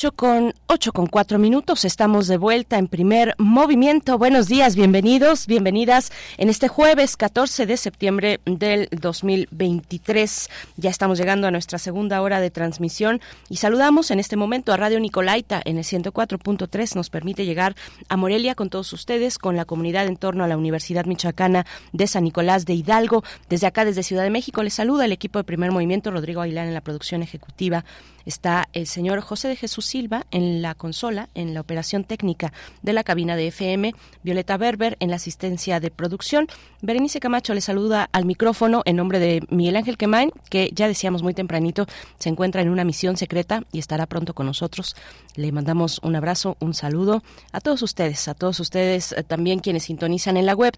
Ocho 0.00 0.12
con 0.12 0.54
ocho 0.68 0.92
con 0.92 1.08
cuatro 1.08 1.40
minutos 1.40 1.84
estamos 1.84 2.28
de 2.28 2.36
vuelta 2.36 2.78
en 2.78 2.86
primer 2.86 3.34
movimiento. 3.36 4.16
Buenos 4.16 4.46
días, 4.46 4.76
bienvenidos, 4.76 5.48
bienvenidas 5.48 6.12
en 6.36 6.48
este 6.48 6.68
jueves 6.68 7.16
14 7.16 7.66
de 7.66 7.76
septiembre 7.76 8.38
del 8.44 8.88
2023. 8.92 10.50
Ya 10.76 10.90
estamos 10.90 11.18
llegando 11.18 11.48
a 11.48 11.50
nuestra 11.50 11.80
segunda 11.80 12.22
hora 12.22 12.38
de 12.38 12.52
transmisión 12.52 13.20
y 13.48 13.56
saludamos 13.56 14.12
en 14.12 14.20
este 14.20 14.36
momento 14.36 14.72
a 14.72 14.76
Radio 14.76 15.00
Nicolaita 15.00 15.60
en 15.64 15.78
el 15.78 15.84
104.3. 15.84 16.94
Nos 16.94 17.10
permite 17.10 17.44
llegar 17.44 17.74
a 18.08 18.16
Morelia 18.16 18.54
con 18.54 18.70
todos 18.70 18.92
ustedes, 18.92 19.36
con 19.36 19.56
la 19.56 19.64
comunidad 19.64 20.06
en 20.06 20.16
torno 20.16 20.44
a 20.44 20.46
la 20.46 20.56
Universidad 20.56 21.06
Michoacana 21.06 21.66
de 21.92 22.06
San 22.06 22.22
Nicolás 22.22 22.66
de 22.66 22.74
Hidalgo. 22.74 23.24
Desde 23.48 23.66
acá, 23.66 23.84
desde 23.84 24.04
Ciudad 24.04 24.22
de 24.22 24.30
México, 24.30 24.62
les 24.62 24.74
saluda 24.74 25.06
el 25.06 25.12
equipo 25.12 25.40
de 25.40 25.44
primer 25.44 25.72
movimiento, 25.72 26.12
Rodrigo 26.12 26.40
Aguilar 26.40 26.68
en 26.68 26.74
la 26.74 26.82
producción 26.82 27.24
ejecutiva. 27.24 27.84
Está 28.28 28.68
el 28.74 28.86
señor 28.86 29.22
José 29.22 29.48
de 29.48 29.56
Jesús 29.56 29.86
Silva 29.86 30.26
en 30.30 30.60
la 30.60 30.74
consola, 30.74 31.30
en 31.34 31.54
la 31.54 31.62
operación 31.62 32.04
técnica 32.04 32.52
de 32.82 32.92
la 32.92 33.02
cabina 33.02 33.36
de 33.36 33.46
FM, 33.46 33.94
Violeta 34.22 34.58
Berber 34.58 34.98
en 35.00 35.08
la 35.08 35.16
asistencia 35.16 35.80
de 35.80 35.90
producción. 35.90 36.46
Berenice 36.82 37.20
Camacho 37.20 37.54
le 37.54 37.62
saluda 37.62 38.10
al 38.12 38.26
micrófono 38.26 38.82
en 38.84 38.96
nombre 38.96 39.18
de 39.18 39.42
Miguel 39.48 39.76
Ángel 39.76 39.96
Quemain, 39.96 40.30
que 40.50 40.70
ya 40.74 40.88
decíamos 40.88 41.22
muy 41.22 41.32
tempranito, 41.32 41.86
se 42.18 42.28
encuentra 42.28 42.60
en 42.60 42.68
una 42.68 42.84
misión 42.84 43.16
secreta 43.16 43.62
y 43.72 43.78
estará 43.78 44.04
pronto 44.04 44.34
con 44.34 44.44
nosotros. 44.44 44.94
Le 45.34 45.50
mandamos 45.50 45.98
un 46.02 46.14
abrazo, 46.14 46.58
un 46.60 46.74
saludo 46.74 47.22
a 47.52 47.62
todos 47.62 47.80
ustedes, 47.80 48.28
a 48.28 48.34
todos 48.34 48.60
ustedes 48.60 49.12
eh, 49.12 49.22
también 49.22 49.60
quienes 49.60 49.84
sintonizan 49.84 50.36
en 50.36 50.44
la 50.44 50.52
web 50.52 50.74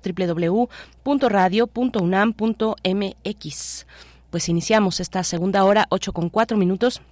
www.radio.unam.mx. 1.04 3.86
Pues 4.30 4.48
iniciamos 4.48 5.00
esta 5.00 5.24
segunda 5.24 5.64
hora, 5.64 5.86
8 5.90 6.12
con 6.12 6.28
4 6.28 6.56
minutos. 6.56 7.02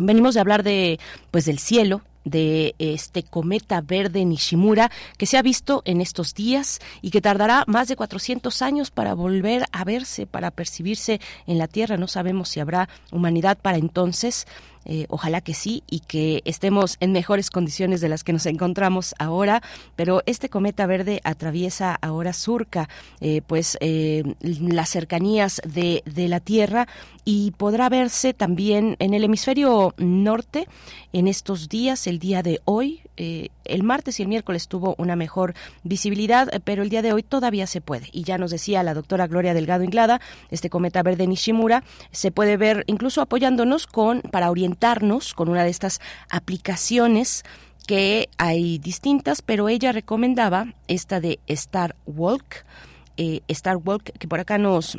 Venimos 0.00 0.34
de 0.34 0.40
hablar 0.40 0.62
de 0.62 0.98
pues 1.30 1.44
del 1.44 1.58
cielo, 1.58 2.02
de 2.24 2.74
este 2.78 3.22
cometa 3.22 3.80
verde 3.80 4.24
Nishimura 4.24 4.90
que 5.16 5.26
se 5.26 5.38
ha 5.38 5.42
visto 5.42 5.82
en 5.84 6.00
estos 6.00 6.34
días 6.34 6.78
y 7.00 7.10
que 7.10 7.20
tardará 7.20 7.64
más 7.66 7.88
de 7.88 7.96
400 7.96 8.62
años 8.62 8.90
para 8.90 9.14
volver 9.14 9.64
a 9.72 9.84
verse, 9.84 10.26
para 10.26 10.50
percibirse 10.50 11.20
en 11.46 11.58
la 11.58 11.68
Tierra. 11.68 11.96
No 11.96 12.06
sabemos 12.06 12.50
si 12.50 12.60
habrá 12.60 12.88
humanidad 13.10 13.58
para 13.60 13.78
entonces. 13.78 14.46
Eh, 14.84 15.06
ojalá 15.08 15.40
que 15.40 15.54
sí 15.54 15.82
y 15.88 16.00
que 16.00 16.42
estemos 16.44 16.96
en 17.00 17.12
mejores 17.12 17.50
condiciones 17.50 18.00
de 18.00 18.08
las 18.08 18.24
que 18.24 18.32
nos 18.32 18.46
encontramos 18.46 19.14
ahora, 19.18 19.62
pero 19.96 20.22
este 20.26 20.48
cometa 20.48 20.86
verde 20.86 21.20
atraviesa 21.24 21.98
ahora 22.00 22.32
surca 22.32 22.88
eh, 23.20 23.42
pues 23.46 23.76
eh, 23.80 24.22
las 24.40 24.88
cercanías 24.88 25.60
de, 25.66 26.02
de 26.06 26.28
la 26.28 26.40
Tierra 26.40 26.88
y 27.24 27.50
podrá 27.52 27.88
verse 27.88 28.32
también 28.32 28.96
en 28.98 29.12
el 29.12 29.24
hemisferio 29.24 29.94
norte 29.98 30.66
en 31.12 31.28
estos 31.28 31.68
días, 31.68 32.06
el 32.06 32.18
día 32.18 32.42
de 32.42 32.60
hoy, 32.64 33.00
el 33.16 33.82
martes 33.82 34.20
y 34.20 34.22
el 34.22 34.28
miércoles 34.28 34.68
tuvo 34.68 34.94
una 34.96 35.16
mejor 35.16 35.54
visibilidad, 35.82 36.48
pero 36.64 36.82
el 36.82 36.88
día 36.88 37.02
de 37.02 37.12
hoy 37.12 37.22
todavía 37.22 37.66
se 37.66 37.80
puede. 37.80 38.08
Y 38.12 38.22
ya 38.22 38.38
nos 38.38 38.52
decía 38.52 38.82
la 38.82 38.94
doctora 38.94 39.26
Gloria 39.26 39.54
Delgado 39.54 39.82
Inglada, 39.82 40.20
este 40.50 40.70
cometa 40.70 41.02
verde 41.02 41.26
Nishimura 41.26 41.82
se 42.12 42.30
puede 42.30 42.56
ver 42.56 42.84
incluso 42.86 43.20
apoyándonos 43.20 43.86
con 43.86 44.22
para 44.22 44.50
con 45.34 45.48
una 45.48 45.64
de 45.64 45.70
estas 45.70 46.00
aplicaciones 46.30 47.44
que 47.86 48.28
hay 48.36 48.78
distintas, 48.78 49.40
pero 49.40 49.68
ella 49.68 49.92
recomendaba 49.92 50.74
esta 50.88 51.20
de 51.20 51.40
Star 51.46 51.96
Walk, 52.06 52.64
eh, 53.16 53.40
Star 53.48 53.76
Walk, 53.76 54.12
que 54.18 54.28
por 54.28 54.40
acá 54.40 54.58
nos 54.58 54.98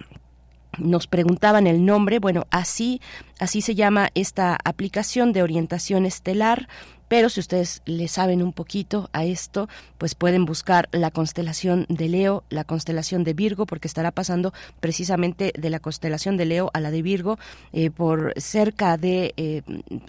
nos 0.77 1.07
preguntaban 1.07 1.67
el 1.67 1.83
nombre, 1.83 2.19
bueno, 2.19 2.45
así 2.51 3.01
así 3.39 3.61
se 3.61 3.75
llama 3.75 4.09
esta 4.13 4.57
aplicación 4.63 5.33
de 5.33 5.43
orientación 5.43 6.05
estelar 6.05 6.67
pero 7.09 7.27
si 7.27 7.41
ustedes 7.41 7.81
le 7.85 8.07
saben 8.07 8.41
un 8.41 8.53
poquito 8.53 9.09
a 9.11 9.25
esto, 9.25 9.67
pues 9.97 10.15
pueden 10.15 10.45
buscar 10.45 10.87
la 10.93 11.11
constelación 11.11 11.85
de 11.89 12.07
Leo, 12.07 12.43
la 12.49 12.63
constelación 12.63 13.25
de 13.25 13.33
Virgo, 13.33 13.65
porque 13.65 13.87
estará 13.87 14.11
pasando 14.11 14.53
precisamente 14.79 15.51
de 15.57 15.69
la 15.69 15.79
constelación 15.79 16.37
de 16.37 16.45
Leo 16.45 16.69
a 16.73 16.79
la 16.79 16.91
de 16.91 17.01
Virgo, 17.01 17.37
eh, 17.73 17.89
por 17.89 18.33
cerca 18.37 18.95
de 18.95 19.33
eh, 19.35 19.63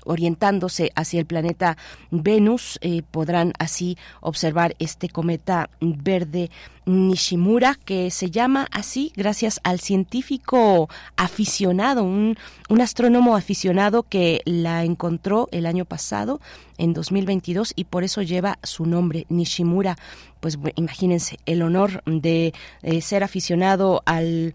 orientándose 0.04 0.92
hacia 0.94 1.18
el 1.18 1.26
planeta 1.26 1.76
Venus, 2.10 2.78
eh, 2.82 3.02
podrán 3.10 3.54
así 3.58 3.96
observar 4.20 4.76
este 4.78 5.08
cometa 5.08 5.70
verde 5.80 6.50
Nishimura, 6.86 7.76
que 7.84 8.10
se 8.10 8.30
llama 8.30 8.66
así 8.70 9.12
gracias 9.16 9.60
al 9.62 9.80
científico 9.80 10.88
aficionado, 11.16 12.02
un, 12.02 12.36
un 12.68 12.80
astrónomo 12.80 13.36
aficionado 13.36 14.02
que 14.02 14.42
la 14.44 14.84
encontró 14.84 15.48
el 15.52 15.66
año 15.66 15.84
pasado, 15.84 16.40
en 16.78 16.94
2022, 16.94 17.74
y 17.76 17.84
por 17.84 18.04
eso 18.04 18.22
lleva 18.22 18.58
su 18.62 18.86
nombre, 18.86 19.26
Nishimura. 19.28 19.96
Pues 20.40 20.58
imagínense 20.76 21.38
el 21.46 21.62
honor 21.62 22.02
de 22.06 22.54
eh, 22.82 23.00
ser 23.02 23.22
aficionado 23.22 24.02
al, 24.06 24.54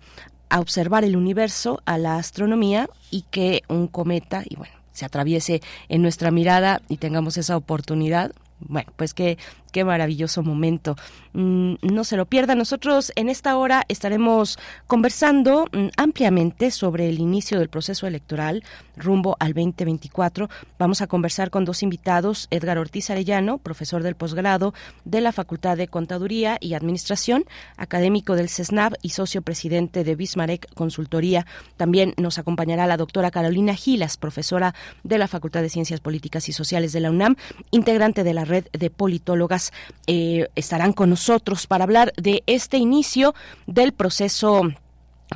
a 0.49 0.59
observar 0.59 1.03
el 1.03 1.15
universo, 1.15 1.81
a 1.85 1.97
la 1.97 2.17
astronomía, 2.17 2.89
y 3.11 3.21
que 3.29 3.61
un 3.67 3.87
cometa, 3.87 4.43
y 4.47 4.55
bueno, 4.55 4.73
se 4.91 5.05
atraviese 5.05 5.61
en 5.89 6.01
nuestra 6.01 6.31
mirada 6.31 6.81
y 6.89 6.97
tengamos 6.97 7.37
esa 7.37 7.57
oportunidad 7.57 8.31
bueno, 8.59 8.91
pues 8.95 9.13
qué, 9.13 9.37
qué 9.75 9.83
maravilloso 9.83 10.41
momento. 10.41 10.95
Mm, 11.33 11.73
no 11.81 12.05
se 12.05 12.15
lo 12.15 12.27
pierda. 12.27 12.55
Nosotros 12.55 13.11
en 13.17 13.27
esta 13.27 13.57
hora 13.57 13.83
estaremos 13.89 14.57
conversando 14.87 15.65
mm, 15.69 15.87
ampliamente 15.97 16.71
sobre 16.71 17.09
el 17.09 17.19
inicio 17.19 17.59
del 17.59 17.67
proceso 17.67 18.07
electoral 18.07 18.63
rumbo 18.95 19.35
al 19.37 19.53
2024. 19.53 20.49
Vamos 20.79 21.01
a 21.01 21.07
conversar 21.07 21.49
con 21.49 21.65
dos 21.65 21.83
invitados, 21.83 22.47
Edgar 22.51 22.77
Ortiz 22.77 23.09
Arellano, 23.09 23.57
profesor 23.57 24.01
del 24.01 24.15
posgrado 24.15 24.73
de 25.03 25.19
la 25.19 25.33
Facultad 25.33 25.75
de 25.75 25.89
Contaduría 25.89 26.57
y 26.61 26.73
Administración, 26.73 27.43
académico 27.75 28.37
del 28.37 28.47
CESNAB 28.47 28.93
y 29.01 29.09
socio 29.09 29.41
presidente 29.41 30.05
de 30.05 30.15
Bismarck 30.15 30.73
Consultoría. 30.73 31.45
También 31.75 32.13
nos 32.15 32.37
acompañará 32.37 32.87
la 32.87 32.95
doctora 32.95 33.29
Carolina 33.29 33.75
Gilas, 33.75 34.15
profesora 34.15 34.73
de 35.03 35.17
la 35.17 35.27
Facultad 35.27 35.61
de 35.61 35.69
Ciencias 35.69 35.99
Políticas 35.99 36.47
y 36.47 36.53
Sociales 36.53 36.93
de 36.93 37.01
la 37.01 37.11
UNAM, 37.11 37.35
integrante 37.71 38.23
de 38.23 38.33
la 38.33 38.45
red 38.45 38.67
de 38.71 38.89
politólogas. 38.89 39.64
Eh, 40.07 40.47
estarán 40.55 40.93
con 40.93 41.09
nosotros 41.09 41.67
para 41.67 41.83
hablar 41.83 42.13
de 42.17 42.43
este 42.47 42.77
inicio 42.77 43.33
del 43.67 43.93
proceso 43.93 44.63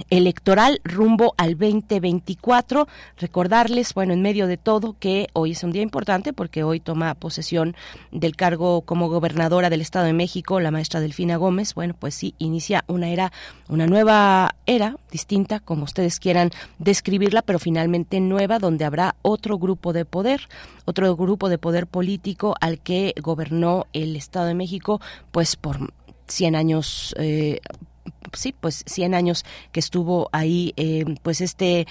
electoral 0.10 0.82
rumbo 0.84 1.34
al 1.38 1.58
2024. 1.58 2.88
Recordarles, 3.18 3.94
bueno, 3.94 4.14
en 4.14 4.22
medio 4.22 4.48
de 4.48 4.58
todo, 4.58 4.96
que 5.00 5.28
hoy 5.34 5.52
es 5.52 5.64
un 5.64 5.72
día 5.72 5.82
importante 5.82 6.34
porque 6.34 6.64
hoy 6.64 6.80
toma 6.80 7.16
posesión 7.16 7.76
del 8.12 8.36
cargo 8.36 8.82
como 8.82 9.10
gobernadora 9.10 9.70
del 9.70 9.82
Estado 9.82 10.06
de 10.06 10.14
México 10.14 10.60
la 10.60 10.72
maestra 10.72 11.00
Delfina 11.00 11.38
Gómez. 11.38 11.74
Bueno, 11.74 11.96
pues 11.98 12.16
sí, 12.16 12.36
inicia 12.38 12.84
una 12.88 13.10
era, 13.10 13.32
una 13.68 13.88
nueva 13.88 14.56
era, 14.66 14.98
distinta, 15.12 15.60
como 15.60 15.84
ustedes 15.84 16.20
quieran 16.20 16.52
describirla, 16.78 17.42
pero 17.42 17.60
finalmente 17.60 18.20
nueva, 18.20 18.60
donde 18.60 18.86
habrá 18.86 19.16
otro 19.22 19.58
grupo 19.58 19.94
de 19.94 20.06
poder, 20.06 20.48
otro 20.86 21.16
grupo 21.16 21.50
de 21.50 21.58
poder 21.58 21.88
político 21.88 22.56
al 22.62 22.80
que 22.80 23.14
gobernó 23.22 23.88
el 23.94 24.16
Estado 24.16 24.48
de 24.48 24.56
México, 24.56 25.02
pues 25.32 25.56
por 25.56 25.94
100 26.28 26.56
años 26.56 27.16
eh, 27.18 27.60
sí, 28.34 28.53
pues 28.60 28.84
100 28.88 29.14
años 29.14 29.45
que 29.72 29.80
estuvo 29.80 30.30
ahí, 30.32 30.74
eh, 30.78 31.05
pues 31.22 31.41
este 31.41 31.88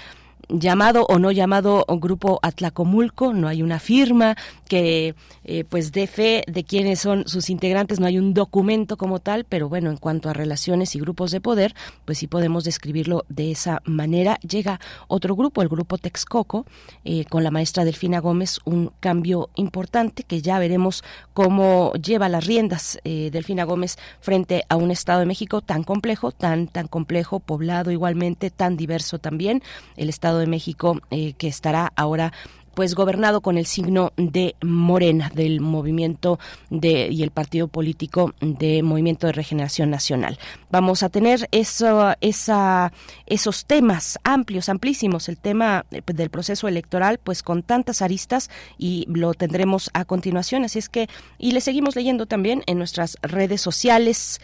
llamado 0.49 1.05
o 1.07 1.19
no 1.19 1.31
llamado 1.31 1.85
grupo 1.99 2.39
Atlacomulco, 2.41 3.33
no 3.33 3.47
hay 3.47 3.61
una 3.61 3.79
firma 3.79 4.35
que 4.67 5.15
eh, 5.43 5.63
pues 5.63 5.91
dé 5.91 6.07
fe 6.07 6.43
de 6.47 6.63
quiénes 6.63 6.99
son 6.99 7.27
sus 7.27 7.49
integrantes, 7.49 7.99
no 7.99 8.07
hay 8.07 8.17
un 8.17 8.33
documento 8.33 8.97
como 8.97 9.19
tal, 9.19 9.43
pero 9.43 9.69
bueno, 9.69 9.89
en 9.89 9.97
cuanto 9.97 10.29
a 10.29 10.33
relaciones 10.33 10.95
y 10.95 10.99
grupos 10.99 11.31
de 11.31 11.41
poder, 11.41 11.75
pues 12.05 12.17
sí 12.19 12.27
podemos 12.27 12.63
describirlo 12.63 13.25
de 13.29 13.51
esa 13.51 13.81
manera. 13.85 14.39
Llega 14.41 14.79
otro 15.07 15.35
grupo, 15.35 15.61
el 15.61 15.69
grupo 15.69 15.97
Texcoco, 15.97 16.65
eh, 17.03 17.25
con 17.25 17.43
la 17.43 17.51
maestra 17.51 17.85
Delfina 17.85 18.19
Gómez, 18.19 18.59
un 18.65 18.91
cambio 18.99 19.49
importante 19.55 20.23
que 20.23 20.41
ya 20.41 20.59
veremos 20.59 21.03
cómo 21.33 21.93
lleva 21.93 22.29
las 22.29 22.45
riendas 22.45 22.99
eh, 23.03 23.29
Delfina 23.31 23.63
Gómez 23.63 23.97
frente 24.19 24.63
a 24.69 24.75
un 24.75 24.91
Estado 24.91 25.19
de 25.19 25.25
México 25.25 25.61
tan 25.61 25.83
complejo, 25.83 26.31
tan, 26.31 26.67
tan 26.67 26.87
complejo, 26.87 27.39
poblado 27.39 27.91
igualmente, 27.91 28.49
tan 28.49 28.77
diverso 28.77 29.19
también, 29.19 29.61
el 29.95 30.09
Estado 30.09 30.38
de 30.39 30.47
México, 30.47 30.99
eh, 31.11 31.33
que 31.33 31.47
estará 31.47 31.91
ahora 31.95 32.31
pues 32.79 32.95
gobernado 32.95 33.41
con 33.41 33.57
el 33.57 33.65
signo 33.65 34.13
de 34.15 34.55
Morena 34.61 35.29
del 35.35 35.59
movimiento 35.59 36.39
de 36.69 37.09
y 37.11 37.23
el 37.23 37.31
partido 37.31 37.67
político 37.67 38.33
de 38.39 38.83
Movimiento 38.83 39.27
de 39.27 39.33
Regeneración 39.33 39.89
Nacional. 39.89 40.39
Vamos 40.71 41.03
a 41.03 41.09
tener 41.09 41.49
eso, 41.51 42.15
esa, 42.21 42.93
esos 43.25 43.65
temas 43.65 44.17
amplios, 44.23 44.69
amplísimos, 44.69 45.27
el 45.27 45.37
tema 45.37 45.85
eh, 45.91 46.01
del 46.05 46.29
proceso 46.29 46.69
electoral, 46.69 47.19
pues 47.21 47.43
con 47.43 47.63
tantas 47.63 48.01
aristas 48.01 48.49
y 48.77 49.05
lo 49.09 49.33
tendremos 49.33 49.89
a 49.93 50.05
continuación. 50.05 50.63
Así 50.63 50.79
es 50.79 50.87
que 50.87 51.09
y 51.37 51.51
le 51.51 51.59
seguimos 51.59 51.97
leyendo 51.97 52.27
también 52.27 52.63
en 52.65 52.77
nuestras 52.77 53.17
redes 53.21 53.59
sociales 53.59 54.39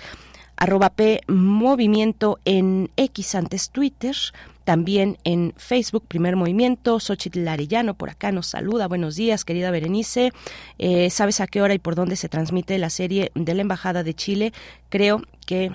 arroba 0.58 0.92
Movimiento 1.28 2.40
en 2.46 2.90
X 2.98 3.36
antes 3.36 3.70
Twitter, 3.70 4.16
también 4.66 5.18
en 5.24 5.54
Facebook, 5.56 6.06
Primer 6.08 6.36
Movimiento, 6.36 7.00
Xochitl 7.00 7.48
Arellano 7.48 7.94
por 7.94 8.10
acá 8.10 8.32
nos 8.32 8.48
saluda. 8.48 8.88
Buenos 8.88 9.16
días, 9.16 9.46
querida 9.46 9.72
Berenice. 9.72 10.34
Eh, 10.80 11.10
¿Sabes 11.12 11.40
a 11.40 11.48
qué 11.48 11.62
hora 11.62 11.76
y 11.76 11.80
por 11.80 11.96
dónde 11.96 12.16
se 12.16 12.30
transmite 12.30 12.78
la 12.80 12.90
serie 12.90 13.32
de 13.36 13.54
la 13.54 13.62
Embajada 13.62 14.04
de 14.04 14.16
Chile? 14.16 14.54
Creo 14.90 15.22
que, 15.46 15.72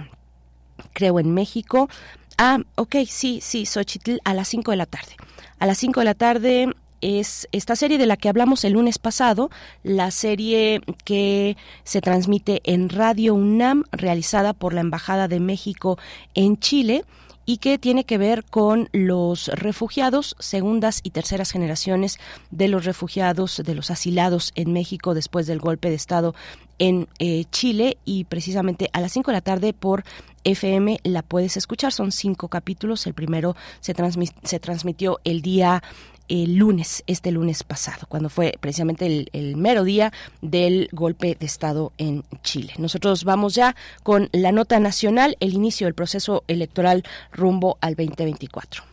creo 0.93 1.21
en 1.21 1.33
México. 1.33 1.89
Ah, 2.37 2.59
ok, 2.75 2.97
sí, 3.07 3.39
sí, 3.41 3.65
Xochitl, 3.65 4.19
a 4.25 4.35
las 4.35 4.49
5 4.49 4.73
de 4.73 4.77
la 4.77 4.87
tarde. 4.87 5.15
A 5.61 5.67
las 5.67 5.79
5 5.79 6.01
de 6.01 6.05
la 6.05 6.15
tarde 6.15 6.75
es 7.01 7.49
esta 7.53 7.77
serie 7.77 7.97
de 7.97 8.07
la 8.07 8.17
que 8.17 8.29
hablamos 8.29 8.65
el 8.65 8.73
lunes 8.73 8.99
pasado, 8.99 9.51
la 9.85 10.11
serie 10.11 10.81
que 11.05 11.57
se 11.85 12.01
transmite 12.01 12.61
en 12.65 12.89
Radio 12.89 13.35
UNAM, 13.35 13.85
realizada 13.93 14.53
por 14.53 14.75
la 14.75 14.81
Embajada 14.81 15.29
de 15.29 15.39
México 15.39 15.97
en 16.35 16.59
Chile 16.59 17.05
y 17.51 17.57
que 17.57 17.79
tiene 17.79 18.05
que 18.05 18.17
ver 18.17 18.45
con 18.45 18.89
los 18.93 19.49
refugiados, 19.49 20.37
segundas 20.39 21.01
y 21.03 21.11
terceras 21.11 21.51
generaciones 21.51 22.21
de 22.53 22.69
los 22.69 22.85
refugiados, 22.85 23.61
de 23.65 23.75
los 23.75 23.91
asilados 23.91 24.53
en 24.55 24.73
México 24.73 25.15
después 25.15 25.49
del 25.49 25.59
golpe 25.59 25.89
de 25.89 25.97
Estado 25.97 26.37
en 26.79 27.09
eh, 27.19 27.47
Chile 27.51 27.99
y 28.05 28.23
precisamente 28.23 28.89
a 28.93 29.01
las 29.01 29.11
5 29.11 29.33
de 29.33 29.37
la 29.37 29.41
tarde 29.41 29.73
por 29.73 30.05
FM 30.45 31.01
la 31.05 31.23
puedes 31.23 31.57
escuchar. 31.57 31.93
Son 31.93 32.13
cinco 32.13 32.49
capítulos. 32.49 33.07
El 33.07 33.15
primero 33.15 33.57
se, 33.81 33.95
se 34.43 34.61
transmitió 34.61 35.21
el 35.25 35.43
día 35.43 35.83
el 36.31 36.55
lunes, 36.57 37.03
este 37.09 37.33
lunes 37.33 37.65
pasado, 37.65 38.07
cuando 38.09 38.29
fue 38.31 38.55
precisamente 38.61 39.27
el, 39.33 39.57
mero 39.57 39.83
día 39.83 40.13
del 40.41 40.89
golpe 40.93 41.37
de 41.39 41.45
Estado 41.45 41.93
en 41.99 42.23
Chile. 42.43 42.73
Nosotros 42.79 43.25
vamos 43.25 43.57
ya 43.57 43.75
con 44.05 44.29
la 44.33 44.53
nota 44.53 44.79
nacional, 44.79 45.37
el 45.41 45.55
inicio 45.55 45.89
del 45.89 45.95
proceso 45.95 46.45
electoral 46.47 47.03
rumbo 47.33 47.79
al 47.81 47.97
2024. 47.97 48.85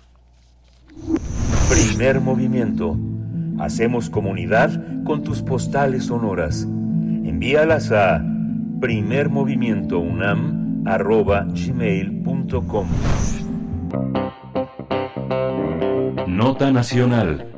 Primer 1.70 2.20
movimiento. 2.20 2.98
Hacemos 3.60 4.10
comunidad 4.10 5.04
con 5.04 5.24
tus 5.24 5.43
postales 5.43 6.06
sonoras. 6.06 6.64
Envíalas 6.64 7.91
a 7.91 8.24
primermovimientounam.gmail.com 10.88 12.88
Nota 16.28 16.72
Nacional. 16.72 17.57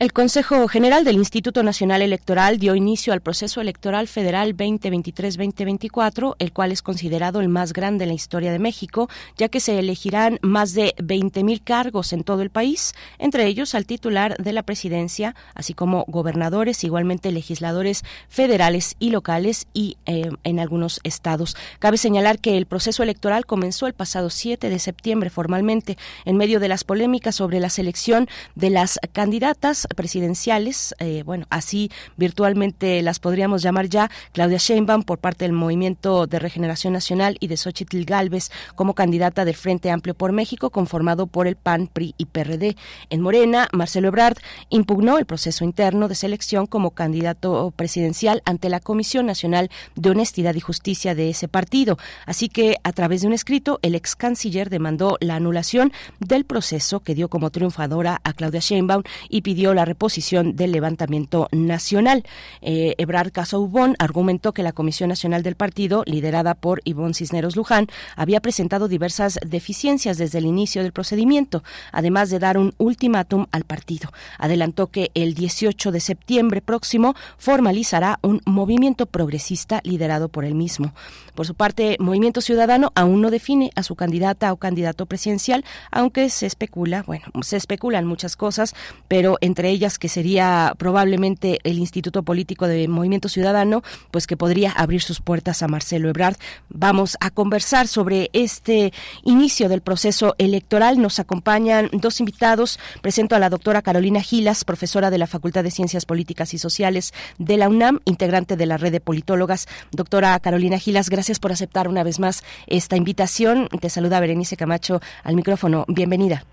El 0.00 0.14
Consejo 0.14 0.66
General 0.66 1.04
del 1.04 1.16
Instituto 1.16 1.62
Nacional 1.62 2.00
Electoral 2.00 2.58
dio 2.58 2.74
inicio 2.74 3.12
al 3.12 3.20
proceso 3.20 3.60
electoral 3.60 4.08
federal 4.08 4.56
2023-2024, 4.56 6.36
el 6.38 6.54
cual 6.54 6.72
es 6.72 6.80
considerado 6.80 7.42
el 7.42 7.50
más 7.50 7.74
grande 7.74 8.04
en 8.04 8.08
la 8.08 8.14
historia 8.14 8.50
de 8.50 8.58
México, 8.58 9.10
ya 9.36 9.50
que 9.50 9.60
se 9.60 9.78
elegirán 9.78 10.38
más 10.40 10.72
de 10.72 10.94
20.000 10.96 11.62
cargos 11.62 12.14
en 12.14 12.24
todo 12.24 12.40
el 12.40 12.48
país, 12.48 12.94
entre 13.18 13.44
ellos 13.44 13.74
al 13.74 13.84
titular 13.84 14.38
de 14.38 14.54
la 14.54 14.62
presidencia, 14.62 15.34
así 15.52 15.74
como 15.74 16.06
gobernadores, 16.08 16.82
igualmente 16.82 17.30
legisladores 17.30 18.02
federales 18.30 18.96
y 19.00 19.10
locales 19.10 19.66
y 19.74 19.98
eh, 20.06 20.30
en 20.44 20.60
algunos 20.60 21.00
estados. 21.04 21.58
Cabe 21.78 21.98
señalar 21.98 22.38
que 22.38 22.56
el 22.56 22.64
proceso 22.64 23.02
electoral 23.02 23.44
comenzó 23.44 23.86
el 23.86 23.92
pasado 23.92 24.30
7 24.30 24.70
de 24.70 24.78
septiembre 24.78 25.28
formalmente, 25.28 25.98
en 26.24 26.38
medio 26.38 26.58
de 26.58 26.68
las 26.68 26.84
polémicas 26.84 27.34
sobre 27.34 27.60
la 27.60 27.68
selección 27.68 28.30
de 28.54 28.70
las 28.70 28.98
candidatas 29.12 29.88
presidenciales, 29.94 30.94
eh, 30.98 31.22
bueno, 31.24 31.46
así 31.50 31.90
virtualmente 32.16 33.02
las 33.02 33.18
podríamos 33.18 33.62
llamar 33.62 33.88
ya, 33.88 34.10
Claudia 34.32 34.58
Sheinbaum 34.58 35.02
por 35.02 35.18
parte 35.18 35.44
del 35.44 35.52
Movimiento 35.52 36.26
de 36.26 36.38
Regeneración 36.38 36.92
Nacional 36.92 37.36
y 37.40 37.48
de 37.48 37.56
Xochitl 37.56 38.04
Galvez 38.04 38.50
como 38.74 38.94
candidata 38.94 39.44
del 39.44 39.56
Frente 39.56 39.90
Amplio 39.90 40.14
por 40.14 40.32
México, 40.32 40.70
conformado 40.70 41.26
por 41.26 41.46
el 41.46 41.56
PAN, 41.56 41.88
PRI 41.88 42.14
y 42.18 42.26
PRD. 42.26 42.76
En 43.10 43.20
Morena, 43.20 43.68
Marcelo 43.72 44.08
Ebrard 44.08 44.36
impugnó 44.68 45.18
el 45.18 45.26
proceso 45.26 45.64
interno 45.64 46.08
de 46.08 46.14
selección 46.14 46.66
como 46.66 46.92
candidato 46.92 47.72
presidencial 47.76 48.42
ante 48.44 48.68
la 48.68 48.80
Comisión 48.80 49.26
Nacional 49.26 49.70
de 49.96 50.10
Honestidad 50.10 50.54
y 50.54 50.60
Justicia 50.60 51.14
de 51.14 51.30
ese 51.30 51.48
partido. 51.48 51.98
Así 52.26 52.48
que, 52.48 52.76
a 52.84 52.92
través 52.92 53.22
de 53.22 53.26
un 53.26 53.32
escrito, 53.32 53.78
el 53.82 53.94
ex 53.94 54.16
canciller 54.16 54.70
demandó 54.70 55.16
la 55.20 55.36
anulación 55.36 55.92
del 56.20 56.44
proceso 56.44 57.00
que 57.00 57.14
dio 57.14 57.28
como 57.28 57.50
triunfadora 57.50 58.20
a 58.24 58.32
Claudia 58.32 58.60
Sheinbaum 58.60 59.02
y 59.28 59.42
pidió 59.42 59.74
la 59.74 59.79
la 59.80 59.86
reposición 59.86 60.56
del 60.56 60.72
levantamiento 60.72 61.48
nacional. 61.52 62.22
Eh, 62.60 62.94
Ebrard 62.98 63.32
Casaubon 63.32 63.96
argumentó 63.98 64.52
que 64.52 64.62
la 64.62 64.72
Comisión 64.72 65.08
Nacional 65.08 65.42
del 65.42 65.56
Partido, 65.56 66.02
liderada 66.04 66.54
por 66.54 66.82
Ivonne 66.84 67.14
Cisneros 67.14 67.56
Luján, 67.56 67.86
había 68.14 68.40
presentado 68.40 68.88
diversas 68.88 69.38
deficiencias 69.46 70.18
desde 70.18 70.36
el 70.36 70.44
inicio 70.44 70.82
del 70.82 70.92
procedimiento, 70.92 71.64
además 71.92 72.28
de 72.28 72.38
dar 72.38 72.58
un 72.58 72.74
ultimátum 72.76 73.46
al 73.52 73.64
partido. 73.64 74.12
Adelantó 74.38 74.88
que 74.88 75.10
el 75.14 75.32
18 75.32 75.92
de 75.92 76.00
septiembre 76.00 76.60
próximo 76.60 77.14
formalizará 77.38 78.18
un 78.20 78.42
movimiento 78.44 79.06
progresista 79.06 79.80
liderado 79.82 80.28
por 80.28 80.44
él 80.44 80.54
mismo. 80.54 80.92
Por 81.34 81.46
su 81.46 81.54
parte, 81.54 81.96
Movimiento 82.00 82.40
Ciudadano 82.40 82.92
aún 82.94 83.20
no 83.20 83.30
define 83.30 83.70
a 83.74 83.82
su 83.82 83.94
candidata 83.94 84.52
o 84.52 84.56
candidato 84.56 85.06
presidencial, 85.06 85.64
aunque 85.90 86.28
se 86.30 86.46
especula, 86.46 87.02
bueno, 87.06 87.24
se 87.42 87.56
especulan 87.56 88.06
muchas 88.06 88.36
cosas, 88.36 88.74
pero 89.08 89.38
entre 89.40 89.70
ellas 89.70 89.98
que 89.98 90.08
sería 90.08 90.74
probablemente 90.78 91.58
el 91.64 91.78
Instituto 91.78 92.22
Político 92.22 92.66
de 92.66 92.88
Movimiento 92.88 93.28
Ciudadano, 93.28 93.82
pues 94.10 94.26
que 94.26 94.36
podría 94.36 94.72
abrir 94.72 95.02
sus 95.02 95.20
puertas 95.20 95.62
a 95.62 95.68
Marcelo 95.68 96.08
Ebrard. 96.08 96.36
Vamos 96.68 97.16
a 97.20 97.30
conversar 97.30 97.86
sobre 97.86 98.30
este 98.32 98.92
inicio 99.22 99.68
del 99.68 99.80
proceso 99.80 100.34
electoral. 100.38 101.00
Nos 101.00 101.18
acompañan 101.20 101.88
dos 101.92 102.20
invitados. 102.20 102.78
Presento 103.02 103.36
a 103.36 103.38
la 103.38 103.50
doctora 103.50 103.82
Carolina 103.82 104.20
Gilas, 104.20 104.64
profesora 104.64 105.10
de 105.10 105.18
la 105.18 105.26
Facultad 105.26 105.62
de 105.62 105.70
Ciencias 105.70 106.06
Políticas 106.06 106.54
y 106.54 106.58
Sociales 106.58 107.12
de 107.38 107.56
la 107.56 107.68
UNAM, 107.68 108.00
integrante 108.04 108.56
de 108.56 108.66
la 108.66 108.76
red 108.76 108.92
de 108.92 109.00
politólogas. 109.00 109.68
Doctora 109.92 110.38
Carolina 110.40 110.78
Gilas, 110.78 111.10
gracias 111.10 111.29
por 111.38 111.52
aceptar 111.52 111.88
una 111.88 112.02
vez 112.02 112.18
más 112.18 112.42
esta 112.66 112.96
invitación. 112.96 113.68
Te 113.80 113.90
saluda 113.90 114.20
Berenice 114.20 114.56
Camacho 114.56 115.00
al 115.22 115.36
micrófono. 115.36 115.84
Bienvenida. 115.88 116.44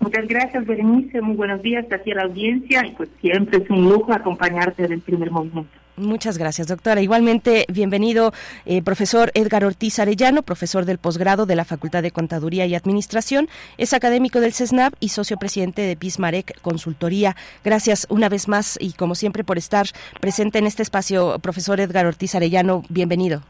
Muchas 0.00 0.28
gracias, 0.28 0.64
Berenice. 0.64 1.20
Muy 1.20 1.36
buenos 1.36 1.60
días 1.62 1.84
a 1.90 1.98
ti 1.98 2.12
a 2.12 2.16
la 2.16 2.22
audiencia. 2.22 2.86
Y 2.86 2.92
pues 2.92 3.08
siempre 3.20 3.58
es 3.58 3.68
un 3.70 3.88
lujo 3.88 4.12
acompañarte 4.12 4.86
del 4.86 5.00
primer 5.00 5.30
movimiento. 5.30 5.70
Muchas 5.98 6.38
gracias, 6.38 6.68
doctora. 6.68 7.00
Igualmente, 7.00 7.66
bienvenido, 7.68 8.32
eh, 8.66 8.82
profesor 8.82 9.32
Edgar 9.34 9.64
Ortiz 9.64 9.98
Arellano, 9.98 10.42
profesor 10.42 10.84
del 10.84 10.98
posgrado 10.98 11.44
de 11.44 11.56
la 11.56 11.64
Facultad 11.64 12.02
de 12.02 12.12
Contaduría 12.12 12.66
y 12.66 12.76
Administración. 12.76 13.48
Es 13.78 13.92
académico 13.92 14.40
del 14.40 14.52
CESNAP 14.52 14.94
y 15.00 15.08
socio 15.08 15.38
presidente 15.38 15.82
de 15.82 15.96
Bismarck 15.96 16.60
Consultoría. 16.60 17.34
Gracias 17.64 18.06
una 18.10 18.28
vez 18.28 18.46
más 18.46 18.78
y, 18.80 18.92
como 18.92 19.16
siempre, 19.16 19.42
por 19.42 19.58
estar 19.58 19.86
presente 20.20 20.58
en 20.58 20.66
este 20.68 20.84
espacio, 20.84 21.40
profesor 21.40 21.80
Edgar 21.80 22.06
Ortiz 22.06 22.36
Arellano. 22.36 22.84
Bienvenido. 22.88 23.42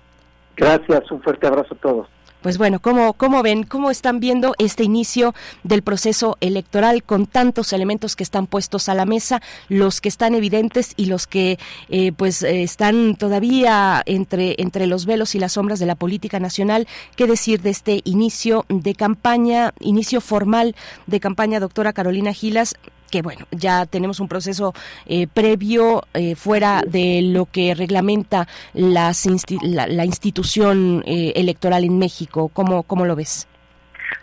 Gracias, 0.58 1.10
un 1.12 1.22
fuerte 1.22 1.46
abrazo 1.46 1.74
a 1.74 1.78
todos. 1.78 2.08
Pues 2.42 2.56
bueno, 2.56 2.78
¿cómo, 2.78 3.14
¿cómo 3.14 3.42
ven, 3.42 3.64
cómo 3.64 3.90
están 3.90 4.20
viendo 4.20 4.54
este 4.58 4.84
inicio 4.84 5.34
del 5.64 5.82
proceso 5.82 6.36
electoral 6.40 7.02
con 7.02 7.26
tantos 7.26 7.72
elementos 7.72 8.14
que 8.14 8.22
están 8.22 8.46
puestos 8.46 8.88
a 8.88 8.94
la 8.94 9.06
mesa, 9.06 9.42
los 9.68 10.00
que 10.00 10.08
están 10.08 10.36
evidentes 10.36 10.94
y 10.96 11.06
los 11.06 11.26
que 11.26 11.58
eh, 11.88 12.12
pues 12.12 12.44
eh, 12.44 12.62
están 12.62 13.16
todavía 13.16 14.02
entre, 14.06 14.54
entre 14.58 14.86
los 14.86 15.04
velos 15.04 15.34
y 15.34 15.40
las 15.40 15.52
sombras 15.52 15.80
de 15.80 15.86
la 15.86 15.96
política 15.96 16.38
nacional? 16.38 16.86
¿Qué 17.16 17.26
decir 17.26 17.60
de 17.60 17.70
este 17.70 18.02
inicio 18.04 18.64
de 18.68 18.94
campaña, 18.94 19.74
inicio 19.80 20.20
formal 20.20 20.76
de 21.06 21.18
campaña, 21.18 21.58
doctora 21.58 21.92
Carolina 21.92 22.32
Gilas? 22.32 22.76
Que 23.10 23.22
bueno, 23.22 23.46
ya 23.50 23.86
tenemos 23.86 24.20
un 24.20 24.28
proceso 24.28 24.74
eh, 25.06 25.26
previo 25.26 26.02
eh, 26.14 26.34
fuera 26.34 26.82
de 26.86 27.22
lo 27.22 27.46
que 27.46 27.74
reglamenta 27.74 28.46
las 28.74 29.26
la, 29.62 30.04
institución 30.04 31.02
eh, 31.06 31.32
electoral 31.36 31.84
en 31.84 31.98
México. 31.98 32.50
¿Cómo, 32.52 32.82
¿Cómo 32.82 33.04
lo 33.04 33.16
ves? 33.16 33.48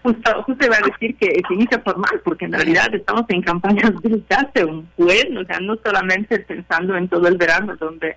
Justo, 0.01 0.43
justo 0.43 0.65
iba 0.65 0.77
a 0.77 0.87
decir 0.87 1.15
que 1.17 1.27
es 1.27 1.51
inicio 1.51 1.79
formal, 1.83 2.21
porque 2.23 2.45
en 2.45 2.53
realidad 2.53 2.93
estamos 2.93 3.25
en 3.29 3.41
campañas 3.41 3.91
desde 4.01 4.35
hace 4.35 4.65
un 4.65 4.87
buen, 4.97 5.37
o 5.37 5.45
sea, 5.45 5.59
no 5.59 5.75
solamente 5.83 6.39
pensando 6.39 6.95
en 6.95 7.07
todo 7.07 7.27
el 7.27 7.37
verano, 7.37 7.75
donde 7.77 8.15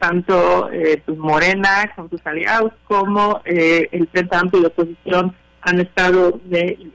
tanto 0.00 0.68
pues 1.06 1.18
Morena 1.18 1.88
con 1.94 2.10
sus 2.10 2.20
aliados 2.26 2.72
como 2.88 3.40
el 3.44 4.08
Frente 4.08 4.34
Amplio 4.34 4.62
de 4.62 4.66
Oposición 4.66 5.36
han 5.60 5.80
estado 5.80 6.40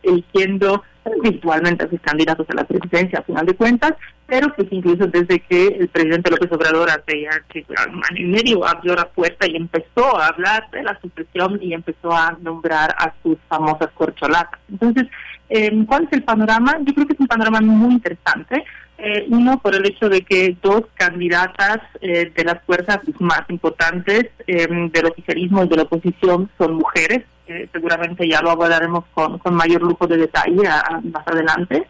eligiendo 0.04 0.84
virtualmente 1.22 1.86
a 1.86 1.90
sus 1.90 2.00
candidatos 2.02 2.48
a 2.50 2.56
la 2.56 2.64
presidencia, 2.64 3.20
a 3.20 3.24
final 3.24 3.46
de 3.46 3.56
cuentas, 3.56 3.94
pero 4.26 4.54
pues 4.56 4.68
incluso 4.72 5.08
desde 5.08 5.40
que 5.40 5.68
el 5.68 5.88
presidente 5.88 6.30
López 6.30 6.52
Obrador 6.52 6.90
hace 6.90 7.22
ya 7.22 7.42
un 7.90 8.02
año 8.10 8.22
y 8.22 8.26
medio 8.26 8.68
abrió 8.68 8.96
la 8.96 9.08
puerta 9.10 9.48
y 9.48 9.56
empezó 9.56 10.18
a 10.18 10.28
hablar 10.28 10.70
de 10.72 10.84
la 10.84 11.00
sucesión 11.00 11.60
y 11.62 11.74
empezó 11.74 12.12
a 12.12 12.38
nombrar 12.42 12.94
a 12.98 13.14
sus 13.24 13.38
famosas 13.48 13.90
corcholatas. 13.94 14.60
Entonces, 14.70 15.08
eh, 15.50 15.72
¿cuál 15.86 16.04
es 16.04 16.14
el 16.14 16.24
panorama? 16.24 16.78
Yo 16.84 16.94
creo 16.94 17.08
que 17.08 17.14
es 17.14 17.20
un 17.20 17.28
panorama 17.28 17.62
muy 17.62 17.94
interesante. 17.94 18.64
Eh, 18.98 19.28
uno, 19.30 19.60
por 19.60 19.76
el 19.76 19.86
hecho 19.86 20.10
de 20.10 20.24
que 20.24 20.58
dos 20.62 20.82
candidatas 20.96 21.80
eh, 22.02 22.32
de 22.36 22.44
las 22.44 22.64
fuerzas 22.64 23.00
más 23.20 23.44
importantes 23.50 24.32
del 24.48 25.06
oficialismo 25.06 25.64
y 25.64 25.68
de 25.70 25.76
la 25.76 25.84
oposición 25.84 26.50
son 26.58 26.74
mujeres, 26.74 27.24
seguramente 27.72 28.28
ya 28.28 28.42
lo 28.42 28.52
hablaremos 28.52 29.06
con, 29.14 29.38
con 29.40 29.56
mayor 29.56 29.82
lujo 29.82 30.08
de 30.08 30.18
detalle 30.18 30.64
más 31.04 31.28
adelante. 31.28 31.88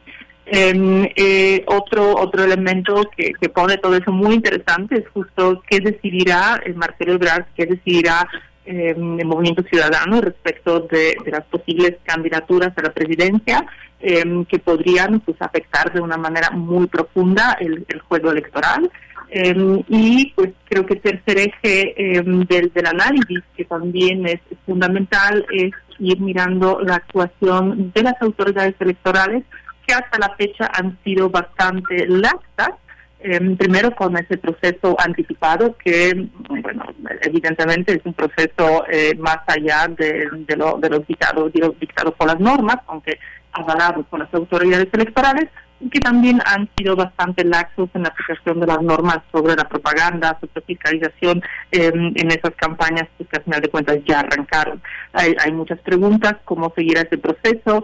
Em, 0.49 1.09
eh, 1.15 1.65
otro 1.67 2.15
otro 2.15 2.45
elemento 2.45 3.03
que, 3.17 3.33
que, 3.33 3.49
pone 3.49 3.77
todo 3.79 3.97
eso 3.97 4.13
muy 4.13 4.33
interesante 4.33 4.95
es 4.95 5.09
justo 5.09 5.61
qué 5.69 5.81
decidirá 5.81 6.61
el 6.65 6.75
Marcelo 6.75 7.15
Ebrard, 7.15 7.47
qué 7.53 7.65
decidirá 7.65 8.25
em, 8.65 9.19
el 9.19 9.25
Movimiento 9.25 9.63
Ciudadano 9.63 10.21
respecto 10.21 10.79
de, 10.89 11.17
las 11.25 11.43
posibles 11.45 11.97
candidaturas 12.03 12.71
a 12.77 12.81
la 12.81 12.93
presidencia 12.93 13.65
em, 13.99 14.45
que 14.45 14.59
podrían 14.59 15.19
pues 15.19 15.35
afectar 15.41 15.91
de 15.91 15.99
una 15.99 16.15
manera 16.15 16.49
muy 16.51 16.87
profunda 16.87 17.57
el 17.59 17.99
juego 18.07 18.31
electoral. 18.31 18.89
Em, 19.29 19.83
y 19.89 20.31
pues 20.35 20.51
creo 20.65 20.85
que 20.85 20.93
el 20.93 21.01
tercer 21.01 21.37
eje 21.37 22.17
em, 22.17 22.45
del, 22.45 22.71
del, 22.73 22.85
análisis, 22.85 23.43
que 23.55 23.65
también 23.65 24.25
es, 24.25 24.39
fundamental, 24.65 25.45
es 25.51 25.71
ir 25.99 26.19
mirando 26.21 26.79
la 26.81 26.95
actuación 26.95 27.91
de 27.93 28.03
las 28.03 28.21
autoridades 28.21 28.75
electorales, 28.79 29.43
que 29.85 29.93
hasta 29.93 30.17
la 30.19 30.33
fecha 30.35 30.69
han 30.73 30.97
sido 31.03 31.29
bastante 31.29 32.07
laxas, 32.07 32.71
em, 33.19 33.57
primero 33.57 33.91
con 33.95 34.15
ese 34.17 34.37
proceso 34.37 34.95
anticipado 34.99 35.75
que, 35.83 36.29
bueno, 36.47 36.85
evidentemente 37.21 37.93
es 37.93 38.01
un 38.05 38.13
proceso 38.13 38.85
eh, 38.89 39.13
más 39.17 39.39
allá 39.47 39.87
de, 39.89 40.29
de, 40.47 40.55
lo, 40.55 40.77
de 40.77 40.89
los 40.89 41.05
dictados, 41.05 41.51
dictados 41.79 42.13
por 42.15 42.27
las 42.27 42.39
normas, 42.39 42.77
aunque 42.87 43.19
avalado 43.51 44.03
por 44.03 44.19
las 44.19 44.33
autoridades 44.33 44.87
electorales, 44.93 45.49
que 45.91 45.99
también 45.99 46.41
han 46.45 46.69
sido 46.75 46.95
bastante 46.95 47.43
laxos 47.43 47.89
en 47.93 48.03
la 48.03 48.09
aplicación 48.09 48.59
de 48.59 48.67
las 48.67 48.81
normas 48.81 49.19
sobre 49.31 49.55
la 49.55 49.67
propaganda, 49.67 50.37
sobre 50.39 50.65
fiscalización 50.65 51.41
en 51.71 52.31
esas 52.31 52.55
campañas 52.55 53.07
pues, 53.17 53.29
que 53.29 53.37
al 53.37 53.43
final 53.43 53.61
de 53.61 53.69
cuentas 53.69 53.97
ya 54.07 54.21
arrancaron. 54.21 54.81
Hay, 55.13 55.35
hay 55.39 55.51
muchas 55.51 55.79
preguntas, 55.79 56.35
cómo 56.45 56.73
seguirá 56.75 57.01
ese 57.01 57.17
proceso, 57.17 57.83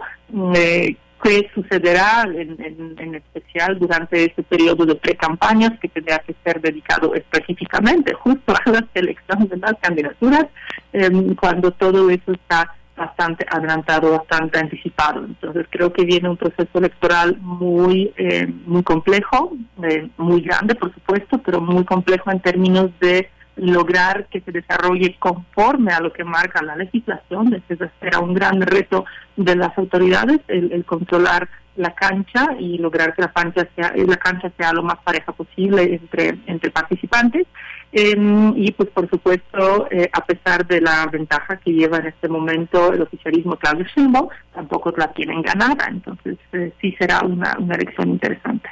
eh, 0.54 0.96
qué 1.24 1.50
sucederá 1.54 2.24
en, 2.24 2.94
en, 2.98 3.14
especial 3.14 3.78
durante 3.78 4.24
este 4.24 4.42
periodo 4.42 4.84
de 4.84 4.94
pre-campañas 4.94 5.72
que 5.80 5.88
tendrá 5.88 6.18
que 6.18 6.34
ser 6.44 6.60
dedicado 6.60 7.14
específicamente 7.14 8.12
justo 8.12 8.54
a 8.54 8.70
la 8.70 8.86
selección 8.92 9.48
de 9.48 9.56
las 9.56 9.74
candidaturas, 9.80 10.46
em, 10.92 11.34
cuando 11.34 11.70
todo 11.70 12.10
eso 12.10 12.32
está 12.32 12.74
bastante 12.96 13.44
adelantado, 13.50 14.12
bastante 14.12 14.58
anticipado. 14.58 15.24
Entonces 15.24 15.66
creo 15.70 15.92
que 15.92 16.04
viene 16.04 16.28
un 16.28 16.36
proceso 16.36 16.78
electoral 16.78 17.36
muy 17.40 18.12
eh, 18.16 18.46
muy 18.66 18.82
complejo, 18.82 19.52
eh, 19.82 20.08
muy 20.16 20.40
grande 20.42 20.74
por 20.74 20.92
supuesto, 20.94 21.38
pero 21.38 21.60
muy 21.60 21.84
complejo 21.84 22.30
en 22.30 22.40
términos 22.40 22.90
de 23.00 23.30
lograr 23.56 24.26
que 24.26 24.40
se 24.40 24.50
desarrolle 24.50 25.16
conforme 25.18 25.92
a 25.92 26.00
lo 26.00 26.12
que 26.12 26.24
marca 26.24 26.62
la 26.62 26.76
legislación. 26.76 27.62
Ese 27.68 27.90
será 28.00 28.18
un 28.18 28.34
gran 28.34 28.60
reto 28.60 29.04
de 29.36 29.54
las 29.56 29.76
autoridades, 29.78 30.40
el, 30.48 30.84
controlar 30.84 31.48
la 31.76 31.92
cancha 31.94 32.50
y 32.58 32.78
lograr 32.78 33.14
que 33.14 33.22
la 33.22 33.32
cancha 33.32 33.66
sea 33.74 33.92
la 33.96 34.16
cancha 34.16 34.48
sea 34.56 34.72
lo 34.72 34.84
más 34.84 34.98
pareja 34.98 35.32
posible 35.32 35.82
entre 35.94 36.38
entre 36.46 36.70
participantes 36.70 37.48
y 37.96 38.72
pues 38.72 38.88
por 38.90 39.08
supuesto, 39.08 39.86
eh, 39.90 40.10
a 40.12 40.24
pesar 40.24 40.66
de 40.66 40.80
la 40.80 41.06
ventaja 41.06 41.58
que 41.58 41.72
lleva 41.72 41.98
en 41.98 42.06
este 42.06 42.28
momento 42.28 42.92
el 42.92 43.02
oficialismo 43.02 43.56
Claudio 43.56 43.86
Sheinbaum, 43.94 44.28
tampoco 44.52 44.92
la 44.96 45.12
tienen 45.12 45.42
ganada, 45.42 45.86
entonces 45.88 46.36
eh, 46.52 46.72
sí 46.80 46.94
será 46.98 47.20
una, 47.20 47.56
una 47.58 47.76
elección 47.76 48.10
interesante. 48.10 48.68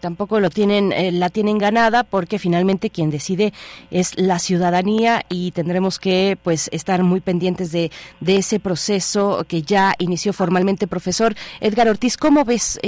Tampoco 0.00 0.40
lo 0.40 0.48
tienen, 0.48 0.90
eh, 0.92 1.12
la 1.12 1.28
tienen 1.28 1.58
ganada 1.58 2.02
porque 2.02 2.38
finalmente 2.38 2.88
quien 2.88 3.10
decide 3.10 3.52
es 3.90 4.18
la 4.18 4.38
ciudadanía 4.38 5.22
y 5.28 5.50
tendremos 5.50 5.98
que 5.98 6.38
pues 6.42 6.70
estar 6.72 7.02
muy 7.02 7.20
pendientes 7.20 7.72
de, 7.72 7.90
de 8.20 8.36
ese 8.36 8.58
proceso 8.58 9.44
que 9.46 9.60
ya 9.62 9.92
inició 9.98 10.32
formalmente, 10.32 10.86
profesor 10.86 11.34
Edgar 11.60 11.88
Ortiz. 11.88 12.16
¿Cómo 12.16 12.44
ves? 12.44 12.80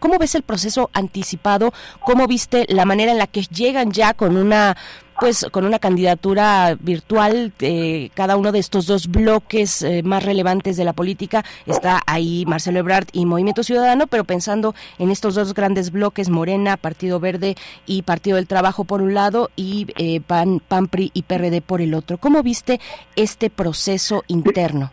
¿Cómo 0.00 0.18
ves 0.18 0.34
el 0.34 0.42
proceso 0.42 0.90
anticipado? 0.92 1.72
¿Cómo 2.00 2.26
viste 2.26 2.66
la 2.68 2.84
manera 2.84 3.12
en 3.12 3.18
la 3.18 3.26
que 3.26 3.42
llegan 3.42 3.92
ya 3.92 4.14
con 4.14 4.36
una 4.36 4.76
pues 5.20 5.46
con 5.50 5.64
una 5.64 5.78
candidatura 5.78 6.76
virtual 6.78 7.52
de 7.58 8.10
cada 8.14 8.36
uno 8.36 8.52
de 8.52 8.58
estos 8.58 8.86
dos 8.86 9.08
bloques 9.08 9.82
eh, 9.82 10.02
más 10.02 10.24
relevantes 10.24 10.76
de 10.76 10.84
la 10.84 10.92
política 10.92 11.44
está 11.66 12.00
ahí 12.06 12.44
Marcelo 12.46 12.80
Ebrard 12.80 13.06
y 13.12 13.26
Movimiento 13.26 13.62
Ciudadano, 13.62 14.06
pero 14.06 14.24
pensando 14.24 14.74
en 14.98 15.10
estos 15.10 15.34
dos 15.34 15.54
grandes 15.54 15.90
bloques 15.90 16.28
Morena, 16.28 16.76
Partido 16.76 17.20
Verde 17.20 17.54
y 17.86 18.02
Partido 18.02 18.36
del 18.36 18.46
Trabajo 18.46 18.84
por 18.84 19.02
un 19.02 19.14
lado 19.14 19.50
y 19.56 19.86
eh, 19.96 20.20
PAN, 20.20 20.60
PAMPRI 20.66 21.10
y 21.14 21.22
PRD 21.22 21.62
por 21.62 21.80
el 21.80 21.94
otro. 21.94 22.18
¿Cómo 22.18 22.42
viste 22.42 22.80
este 23.14 23.50
proceso 23.50 24.22
interno? 24.28 24.92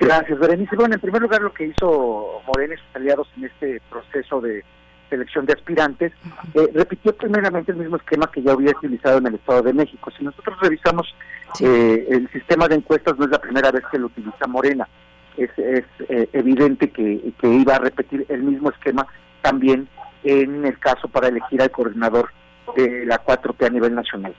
Gracias, 0.00 0.38
Berenice. 0.38 0.76
Bueno, 0.76 0.94
en 0.94 1.00
primer 1.00 1.22
lugar, 1.22 1.42
lo 1.42 1.52
que 1.52 1.66
hizo 1.66 2.40
Morena 2.46 2.74
y 2.74 2.78
sus 2.78 2.96
aliados 2.96 3.28
en 3.36 3.44
este 3.44 3.82
proceso 3.90 4.40
de 4.40 4.64
selección 5.08 5.46
de 5.46 5.54
aspirantes, 5.54 6.12
eh, 6.54 6.68
repitió 6.74 7.14
primeramente 7.16 7.72
el 7.72 7.78
mismo 7.78 7.96
esquema 7.96 8.30
que 8.30 8.42
ya 8.42 8.52
había 8.52 8.70
utilizado 8.70 9.18
en 9.18 9.26
el 9.26 9.34
Estado 9.34 9.62
de 9.62 9.72
México. 9.72 10.10
Si 10.16 10.24
nosotros 10.24 10.56
revisamos 10.60 11.14
eh, 11.60 12.06
el 12.10 12.28
sistema 12.30 12.68
de 12.68 12.76
encuestas, 12.76 13.18
no 13.18 13.24
es 13.24 13.30
la 13.30 13.40
primera 13.40 13.70
vez 13.70 13.82
que 13.90 13.98
lo 13.98 14.06
utiliza 14.06 14.46
Morena. 14.46 14.88
Es, 15.36 15.50
es 15.58 15.84
eh, 16.08 16.28
evidente 16.32 16.90
que, 16.90 17.32
que, 17.40 17.48
iba 17.48 17.76
a 17.76 17.78
repetir 17.78 18.26
el 18.28 18.42
mismo 18.42 18.70
esquema 18.70 19.06
también 19.40 19.88
en 20.24 20.64
el 20.64 20.78
caso 20.78 21.08
para 21.08 21.28
elegir 21.28 21.62
al 21.62 21.70
coordinador 21.70 22.30
de 22.76 23.06
la 23.06 23.22
4P 23.24 23.66
a 23.66 23.70
nivel 23.70 23.94
nacional. 23.94 24.34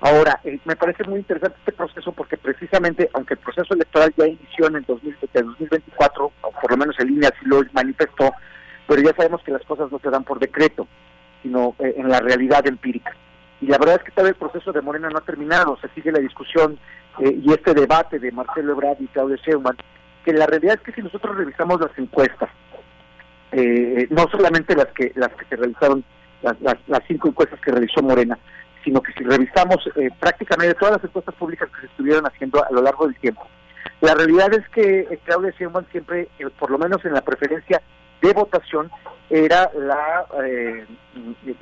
Ahora, 0.00 0.40
eh, 0.44 0.58
me 0.64 0.76
parece 0.76 1.02
muy 1.04 1.18
interesante 1.20 1.56
este 1.58 1.72
proceso 1.72 2.12
porque 2.12 2.36
precisamente, 2.36 3.10
aunque 3.14 3.34
el 3.34 3.40
proceso 3.40 3.74
electoral 3.74 4.14
ya 4.16 4.26
inició 4.26 4.68
en 4.68 4.76
el 4.76 4.84
2024, 4.86 6.32
o 6.40 6.50
por 6.52 6.70
lo 6.70 6.76
menos 6.76 6.98
en 7.00 7.08
línea 7.08 7.30
así 7.34 7.44
lo 7.44 7.62
manifestó, 7.72 8.32
pero 8.88 9.02
ya 9.02 9.14
sabemos 9.14 9.42
que 9.42 9.52
las 9.52 9.62
cosas 9.62 9.92
no 9.92 10.00
se 10.00 10.10
dan 10.10 10.24
por 10.24 10.40
decreto, 10.40 10.88
sino 11.42 11.76
eh, 11.78 11.94
en 11.96 12.08
la 12.08 12.20
realidad 12.20 12.66
empírica. 12.66 13.14
Y 13.60 13.66
la 13.66 13.78
verdad 13.78 13.96
es 13.96 14.04
que 14.04 14.12
todavía 14.12 14.30
el 14.30 14.36
proceso 14.36 14.72
de 14.72 14.80
Morena 14.80 15.10
no 15.10 15.18
ha 15.18 15.22
terminado, 15.22 15.78
se 15.80 15.88
sigue 15.90 16.10
la 16.10 16.20
discusión 16.20 16.78
eh, 17.20 17.38
y 17.40 17.52
este 17.52 17.74
debate 17.74 18.18
de 18.18 18.32
Marcelo 18.32 18.72
Ebrard 18.72 19.00
y 19.00 19.06
Claudio 19.08 19.36
Sheinbaum, 19.36 19.76
que 20.24 20.32
la 20.32 20.46
realidad 20.46 20.76
es 20.76 20.80
que 20.80 20.92
si 20.92 21.02
nosotros 21.02 21.36
revisamos 21.36 21.80
las 21.80 21.96
encuestas, 21.96 22.48
no 24.10 24.28
solamente 24.30 24.76
las 24.76 24.88
que 24.88 25.10
las 25.14 25.30
que 25.30 25.44
se 25.46 25.56
realizaron, 25.56 26.04
las, 26.42 26.56
cinco 27.06 27.28
encuestas 27.28 27.58
que 27.60 27.72
realizó 27.72 28.02
Morena, 28.02 28.38
sino 28.84 29.02
que 29.02 29.12
si 29.12 29.24
revisamos 29.24 29.78
eh, 29.96 30.10
prácticamente 30.18 30.74
todas 30.74 30.96
las 30.96 31.04
encuestas 31.04 31.34
públicas 31.34 31.68
que 31.70 31.80
se 31.80 31.86
estuvieron 31.86 32.26
haciendo 32.26 32.64
a 32.64 32.70
lo 32.70 32.82
largo 32.82 33.06
del 33.06 33.16
tiempo, 33.16 33.46
la 34.00 34.14
realidad 34.14 34.52
es 34.54 34.68
que 34.70 35.00
eh, 35.00 35.18
Claudia 35.24 35.52
Sheinbaum 35.58 35.84
siempre, 35.90 36.28
eh, 36.38 36.46
por 36.58 36.70
lo 36.70 36.78
menos 36.78 37.04
en 37.04 37.14
la 37.14 37.22
preferencia 37.22 37.82
de 38.22 38.32
votación, 38.32 38.90
era 39.30 39.70
la, 39.76 40.26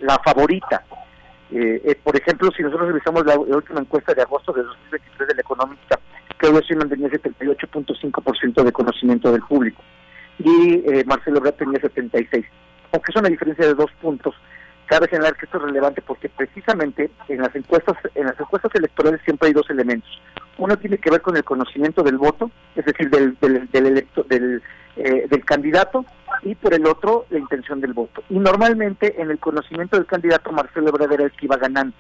la 0.01 0.19
favorita. 0.25 0.85
por 2.03 2.17
ejemplo, 2.17 2.51
si 2.57 2.63
nosotros 2.63 2.89
revisamos 2.89 3.27
la, 3.27 3.39
última 3.39 3.81
encuesta 3.81 4.15
de 4.15 4.23
agosto 4.23 4.53
de 4.53 4.63
2023 4.63 5.29
de 5.29 5.35
la 5.35 5.41
económica, 5.41 5.99
Claudia 6.37 6.61
Sheinbaum 6.61 6.91
tenía 6.91 7.09
78.5% 7.09 8.63
de 8.63 8.73
conocimiento 8.73 9.33
del 9.33 9.43
público 9.43 9.83
y 10.39 10.83
Marcelo 11.07 11.39
Ebrard 11.39 11.55
tenía 11.55 11.81
76, 11.81 12.45
aunque 12.93 13.11
es 13.11 13.17
una 13.17 13.29
diferencia 13.29 13.67
de 13.67 13.75
dos 13.75 13.91
puntos. 14.01 14.35
Cabe 14.87 15.09
señalar 15.09 15.35
que 15.37 15.47
esto 15.47 15.57
es 15.57 15.65
relevante 15.65 16.03
porque 16.03 16.29
precisamente 16.29 17.11
en 17.29 17.41
las 17.41 17.55
encuestas 17.57 17.97
en 18.15 18.27
las 18.27 18.39
encuestas 18.39 18.73
electorales 18.75 19.21
siempre 19.25 19.49
hay 19.49 19.55
dos 19.55 19.69
elementos 19.69 20.21
uno 20.59 20.77
tiene 20.79 20.99
que 20.99 21.11
ver 21.11 21.21
con 21.21 21.37
el 21.37 21.45
conocimiento 21.45 22.03
del 22.03 22.19
voto 22.19 22.51
es 22.75 22.85
decir 22.85 23.11
del 23.11 23.37
del 23.41 23.87
electo, 23.87 24.23
del, 24.25 24.63
eh, 24.97 25.27
del 25.29 25.45
candidato 25.45 26.05
y 26.43 26.55
por 26.55 26.75
el 26.75 26.87
otro 26.87 27.27
la 27.31 27.39
intención 27.39 27.81
del 27.81 27.93
voto 27.93 28.23
y 28.29 28.39
normalmente 28.39 29.21
en 29.21 29.31
el 29.31 29.39
conocimiento 29.39 29.97
del 29.97 30.07
candidato 30.07 30.53
Marcelo 30.53 30.89
Ebrard 30.89 31.13
era 31.13 31.25
el 31.25 31.33
que 31.33 31.47
iba 31.47 31.57
ganando 31.57 31.95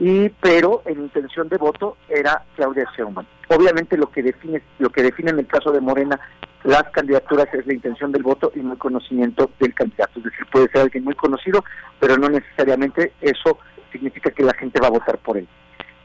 y 0.00 0.28
pero 0.28 0.82
en 0.86 1.00
intención 1.00 1.48
de 1.48 1.56
voto 1.56 1.96
era 2.08 2.44
Claudia 2.54 2.86
Sheinbaum. 2.96 3.26
Obviamente 3.48 3.96
lo 3.96 4.10
que 4.10 4.22
define 4.22 4.62
lo 4.78 4.90
que 4.90 5.02
define 5.02 5.30
en 5.30 5.40
el 5.40 5.46
caso 5.46 5.72
de 5.72 5.80
Morena 5.80 6.20
las 6.64 6.84
candidaturas 6.90 7.52
es 7.54 7.66
la 7.66 7.74
intención 7.74 8.12
del 8.12 8.22
voto 8.22 8.52
y 8.54 8.60
no 8.60 8.72
el 8.72 8.78
conocimiento 8.78 9.50
del 9.58 9.74
candidato. 9.74 10.18
Es 10.18 10.24
decir, 10.24 10.46
puede 10.50 10.68
ser 10.68 10.82
alguien 10.82 11.04
muy 11.04 11.14
conocido, 11.14 11.64
pero 12.00 12.16
no 12.16 12.28
necesariamente 12.28 13.12
eso 13.20 13.58
significa 13.92 14.30
que 14.30 14.42
la 14.42 14.54
gente 14.54 14.80
va 14.80 14.88
a 14.88 14.90
votar 14.90 15.18
por 15.18 15.36
él. 15.36 15.48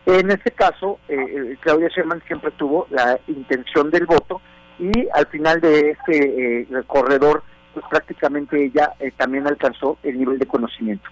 En 0.05 0.31
este 0.31 0.51
caso, 0.51 0.99
eh, 1.07 1.15
eh 1.15 1.57
Claudia 1.61 1.88
Sherman 1.89 2.21
siempre 2.27 2.51
tuvo 2.51 2.88
la 2.89 3.19
intención 3.27 3.89
del 3.89 4.05
voto 4.05 4.41
y 4.80 5.07
al 5.13 5.27
final 5.27 5.61
de 5.61 5.91
este 5.91 6.61
eh, 6.61 6.67
corredor, 6.88 7.43
pues 7.73 7.85
prácticamente 7.89 8.65
ella 8.65 8.93
eh, 8.99 9.11
también 9.15 9.47
alcanzó 9.47 9.97
el 10.03 10.17
nivel 10.17 10.39
de 10.39 10.45
conocimiento. 10.45 11.09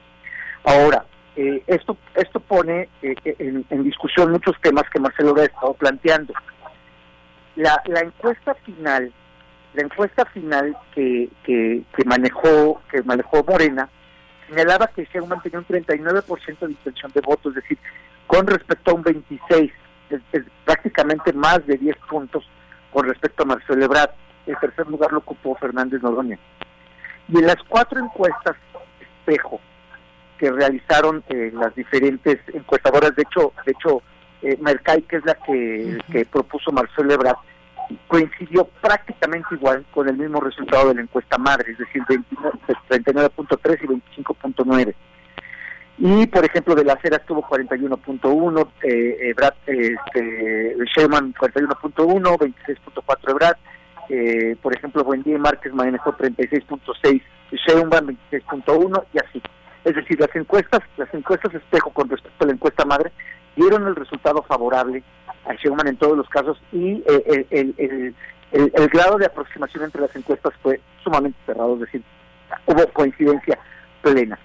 Ahora, 0.64 1.06
esto 1.36 1.98
esto 2.14 2.42
pone 2.42 2.90
en, 3.02 3.66
en, 3.70 3.84
discusión 3.84 4.32
muchos 4.32 4.54
temas 4.62 4.84
que 4.94 5.00
Marcelo 5.00 5.34
ha 5.38 5.46
estado 5.46 5.74
planteando. 5.74 6.34
La, 7.56 7.82
la 7.88 8.02
encuesta 8.02 8.54
final 8.66 9.14
la 9.74 9.84
encuesta 9.84 10.26
final 10.26 10.76
que, 10.94 11.30
que, 11.44 11.84
manejó 12.06 12.82
que 12.92 13.02
manejó 13.04 13.44
Morena 13.44 13.90
señalaba 14.50 14.88
que 14.88 15.06
Sheinbaum 15.06 15.42
tenía 15.42 15.60
un 15.60 15.66
39% 15.66 16.60
de 16.60 16.72
intención 16.72 17.12
de 17.14 17.22
votos, 17.22 17.56
es 17.56 17.64
decir, 17.64 17.78
con 18.28 18.48
respecto 18.48 18.92
a 18.92 18.94
un 18.94 19.04
26, 19.04 19.72
es, 20.10 20.44
prácticamente 20.66 21.34
más 21.34 21.66
de 21.66 21.78
10 21.78 21.96
puntos 22.10 22.48
con 22.92 23.08
respecto 23.08 23.44
a 23.44 23.48
Marcelo 23.48 23.86
Ebrard. 23.86 24.12
El 24.46 24.58
tercer 24.58 24.88
lugar 24.88 25.12
lo 25.12 25.20
ocupó 25.20 25.56
Fernández 25.56 26.02
Noroña. 26.02 26.38
Y 27.28 27.38
en 27.38 27.48
las 27.48 27.62
cuatro 27.68 28.00
encuestas 28.00 28.56
espejo 29.00 29.60
que 30.38 30.52
realizaron 30.52 31.24
eh, 31.30 31.52
las 31.54 31.74
diferentes 31.76 32.40
encuestadoras, 32.54 33.16
de 33.16 33.22
hecho, 33.22 33.54
de 33.66 33.72
hecho, 33.72 34.02
eh, 34.42 34.58
Mercay, 34.60 35.04
que 35.04 35.18
es 35.18 35.26
la 35.26 35.36
que, 35.36 36.00
que 36.12 36.26
propuso 36.26 36.72
Marcelo 36.72 37.14
Ebrard, 37.14 37.38
coincidió 38.08 38.66
prácticamente 38.82 39.56
igual 39.56 39.86
con 39.92 40.10
el 40.10 40.18
mismo 40.18 40.40
resultado 40.40 40.90
de 40.90 40.96
la 40.96 41.02
encuesta 41.02 41.38
madre, 41.38 41.72
es 41.72 41.78
decir, 41.78 42.04
39.3 42.04 43.84
y 43.84 43.88
25.9. 44.24 44.96
Y, 46.04 46.26
por 46.26 46.44
ejemplo, 46.44 46.74
de 46.74 46.84
la 46.84 46.94
acera 46.94 47.18
estuvo 47.18 47.44
41.1, 47.44 48.68
eh, 48.82 49.18
eh, 49.22 49.34
Brad, 49.36 49.54
este, 49.68 50.76
Sherman 50.96 51.32
41.1, 51.36 52.40
26.4 52.40 53.30
Ebrad, 53.30 53.56
eh, 54.10 54.56
por 54.64 54.76
ejemplo, 54.76 55.04
Buendía 55.04 55.36
y 55.36 55.38
Márquez 55.38 55.72
manejó 55.76 56.14
36.6, 56.14 57.22
Sheinbaum 57.52 58.18
26.1 58.32 59.04
y 59.14 59.20
así. 59.20 59.44
Es 59.84 59.94
decir, 59.94 60.20
las 60.20 60.36
encuestas, 60.36 60.80
las 60.98 61.14
encuestas 61.14 61.54
espejo 61.54 61.92
con 61.92 62.10
respecto 62.10 62.46
a 62.46 62.48
la 62.48 62.54
encuesta 62.54 62.84
madre 62.84 63.12
dieron 63.56 63.86
el 63.86 63.96
resultado 63.96 64.42
favorable 64.42 65.04
a 65.46 65.54
Schumann 65.54 65.88
en 65.88 65.98
todos 65.98 66.18
los 66.18 66.28
casos 66.30 66.60
y 66.72 67.04
eh, 67.08 67.46
el, 67.52 68.16
el, 68.52 68.88
grado 68.90 69.20
de 69.20 69.28
aproximación 69.28 69.84
entre 69.84 70.02
las 70.02 70.16
encuestas 70.16 70.54
fue 70.64 70.82
sumamente 71.04 71.38
cerrado, 71.46 71.76
es 71.76 71.82
decir, 71.82 72.02
hubo 72.66 72.88
coincidencia 72.88 73.60
plena. 74.02 74.40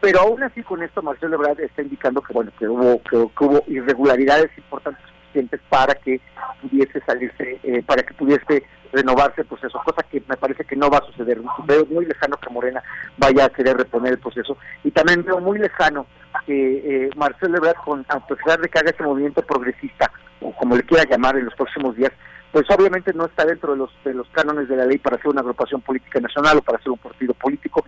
Pero 0.00 0.20
aún 0.20 0.42
así 0.42 0.62
con 0.62 0.82
esto 0.82 1.02
Marcelo 1.02 1.36
Ebrard 1.36 1.60
está 1.60 1.82
indicando 1.82 2.20
que 2.20 2.32
bueno 2.32 2.50
que 2.58 2.68
hubo 2.68 3.02
que, 3.02 3.16
hubo 3.16 3.62
irregularidades 3.66 4.50
importantes 4.58 5.04
suficientes 5.06 5.60
para 5.68 5.94
que 5.94 6.20
pudiese 6.60 7.00
salirse, 7.00 7.58
eh, 7.62 7.82
para 7.84 8.02
que 8.02 8.14
pudiese 8.14 8.64
renovarse 8.92 9.42
el 9.42 9.46
proceso, 9.46 9.80
cosa 9.84 10.02
que 10.08 10.22
me 10.28 10.36
parece 10.36 10.64
que 10.64 10.76
no 10.76 10.88
va 10.90 10.98
a 10.98 11.06
suceder. 11.06 11.40
Veo 11.64 11.86
muy 11.86 12.06
lejano 12.06 12.36
que 12.36 12.50
Morena 12.50 12.82
vaya 13.16 13.46
a 13.46 13.50
querer 13.50 13.76
reponer 13.76 14.12
el 14.12 14.18
proceso 14.18 14.56
y 14.84 14.90
también 14.90 15.24
veo 15.24 15.40
muy 15.40 15.58
lejano 15.58 16.06
que 16.44 17.06
eh, 17.06 17.10
Marcelo 17.16 17.56
Ebrard, 17.56 17.76
con, 17.84 18.04
a 18.08 18.26
pesar 18.26 18.60
de 18.60 18.68
que 18.68 18.78
haga 18.78 18.90
ese 18.90 19.02
movimiento 19.02 19.42
progresista, 19.42 20.10
o 20.40 20.52
como 20.54 20.76
le 20.76 20.82
quiera 20.82 21.04
llamar 21.08 21.36
en 21.36 21.46
los 21.46 21.54
próximos 21.54 21.96
días, 21.96 22.12
pues 22.52 22.64
obviamente 22.70 23.12
no 23.12 23.26
está 23.26 23.44
dentro 23.44 23.72
de 23.72 23.78
los, 23.78 23.90
de 24.04 24.14
los 24.14 24.28
cánones 24.30 24.68
de 24.68 24.76
la 24.76 24.86
ley 24.86 24.98
para 24.98 25.16
hacer 25.16 25.28
una 25.28 25.40
agrupación 25.40 25.80
política 25.80 26.20
nacional 26.20 26.58
o 26.58 26.62
para 26.62 26.78
hacer 26.78 26.90
un 26.90 26.98
partido 26.98 27.34
político, 27.34 27.84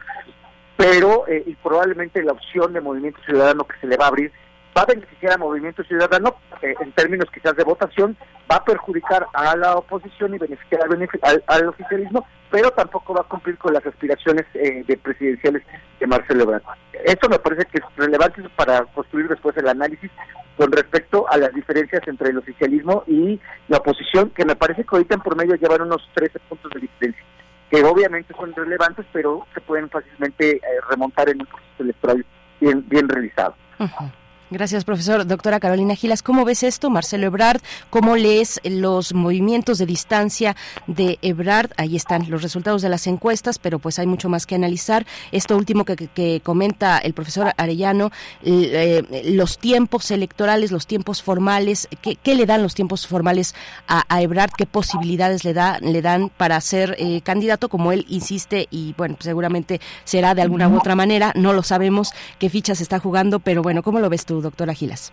pero 0.79 1.27
eh, 1.27 1.43
y 1.45 1.57
probablemente 1.57 2.23
la 2.23 2.33
opción 2.33 2.73
de 2.73 2.81
Movimiento 2.81 3.21
Ciudadano 3.27 3.67
que 3.67 3.77
se 3.81 3.89
le 3.89 3.97
va 3.97 4.05
a 4.05 4.09
abrir 4.09 4.31
va 4.79 4.83
a 4.83 4.87
beneficiar 4.87 5.33
a 5.33 5.39
Movimiento 5.39 5.83
Ciudadano 5.83 6.37
eh, 6.63 6.73
en 6.81 6.93
términos 6.93 7.29
quizás 7.35 7.57
de 7.57 7.65
votación, 7.65 8.17
va 8.51 8.57
a 8.57 8.65
perjudicar 8.65 9.27
a 9.33 9.57
la 9.57 9.75
oposición 9.75 10.37
y 10.37 10.39
beneficiar 10.39 10.83
al, 11.49 11.69
oficialismo, 11.69 12.25
pero 12.49 12.71
tampoco 12.71 13.13
va 13.13 13.23
a 13.23 13.25
cumplir 13.25 13.59
con 13.59 13.75
las 13.75 13.85
aspiraciones 13.85 14.47
eh, 14.55 14.85
de 14.87 14.97
presidenciales 14.97 15.65
de 15.99 16.07
Marcelo 16.07 16.45
Ebrard. 16.45 16.63
Esto 17.05 17.29
me 17.29 17.41
parece 17.41 17.65
que 17.65 17.79
es 17.79 17.85
relevante 17.97 18.43
para 18.55 18.85
construir 18.85 19.27
después 19.27 19.57
el 19.57 19.67
análisis 19.67 20.13
con 20.57 20.71
respecto 20.71 21.27
a 21.29 21.39
las 21.39 21.53
diferencias 21.55 22.07
entre 22.07 22.31
el 22.31 22.39
oficialismo 22.39 23.03
y 23.09 23.41
la 23.67 23.79
oposición, 23.79 24.31
que 24.31 24.45
me 24.45 24.55
parece 24.55 24.83
que 24.85 24.91
ahorita 24.93 25.17
en 25.17 25.21
por 25.23 25.37
medio 25.37 25.57
llevan 25.57 25.83
unos 25.83 26.09
13 26.15 26.39
puntos 26.49 26.71
de 26.73 26.81
diferencia, 26.81 27.25
que 27.71 27.83
obviamente 27.83 28.35
son 28.35 28.55
relevantes, 28.55 29.07
pero 29.13 29.47
se 29.55 29.61
pueden 29.61 29.89
fácilmente 29.91 30.57
eh, 30.57 30.61
remontar 30.89 31.29
en 31.29 31.41
un 31.41 31.47
proceso 31.47 31.83
electoral 31.83 32.27
bien, 32.61 32.85
bien 32.89 33.09
realizado. 33.09 33.55
Gracias, 34.51 34.85
profesor. 34.85 35.27
Doctora 35.27 35.61
Carolina 35.61 35.95
Gilas, 35.95 36.23
¿cómo 36.23 36.47
ves 36.47 36.63
esto? 36.63 36.89
Marcelo 36.89 37.27
Ebrard, 37.27 37.61
¿cómo 37.91 38.17
lees 38.17 38.63
los 38.65 39.13
movimientos 39.13 39.77
de 39.77 39.85
distancia 39.85 40.57
de 40.87 41.19
Ebrard? 41.21 41.73
Ahí 41.77 41.97
están 41.97 42.31
los 42.31 42.43
resultados 42.43 42.81
de 42.81 42.89
las 42.89 43.07
encuestas, 43.07 43.59
pero 43.59 43.79
pues 43.79 43.99
hay 43.99 44.07
mucho 44.07 44.31
más 44.31 44.47
que 44.47 44.55
analizar. 44.55 45.05
Esto 45.33 45.55
último 45.55 45.85
que, 45.85 46.41
comenta 46.43 46.97
el 46.97 47.13
profesor 47.13 47.53
Arellano, 47.59 48.11
eh, 48.43 49.23
los 49.27 49.59
tiempos 49.59 50.11
electorales, 50.11 50.73
los 50.73 50.87
tiempos 50.87 51.23
formales, 51.23 51.87
¿qué, 52.01 52.35
le 52.35 52.47
dan 52.47 52.63
los 52.63 52.75
tiempos 52.75 53.07
formales 53.07 53.55
a, 53.87 54.05
a, 54.09 54.23
Ebrard? 54.23 54.53
¿Qué 54.57 54.65
posibilidades 54.65 55.45
le, 55.45 55.53
da, 55.53 55.79
le 55.81 56.01
dan 56.01 56.31
para 56.31 56.59
ser 56.63 56.97
eh, 56.99 57.21
candidato, 57.21 57.69
como 57.69 57.93
él 57.93 58.07
insiste, 58.09 58.67
y 58.71 58.95
bueno, 58.97 59.17
seguramente 59.21 59.79
será 60.05 60.35
de 60.35 60.41
alguna 60.41 60.71
u 60.71 60.79
otra 60.79 60.95
manera, 60.95 61.33
no 61.37 61.53
lo 61.53 61.63
sabemos 61.63 62.13
qué 62.39 62.49
fichas 62.49 62.81
está 62.81 62.99
jugando, 62.99 63.41
pero 63.41 63.63
bueno, 63.63 63.83
¿cómo 63.83 64.01
lo 64.01 64.09
ves 64.09 64.25
tú? 64.25 64.38
Doctora 64.41 64.75
Gilas. 64.75 65.13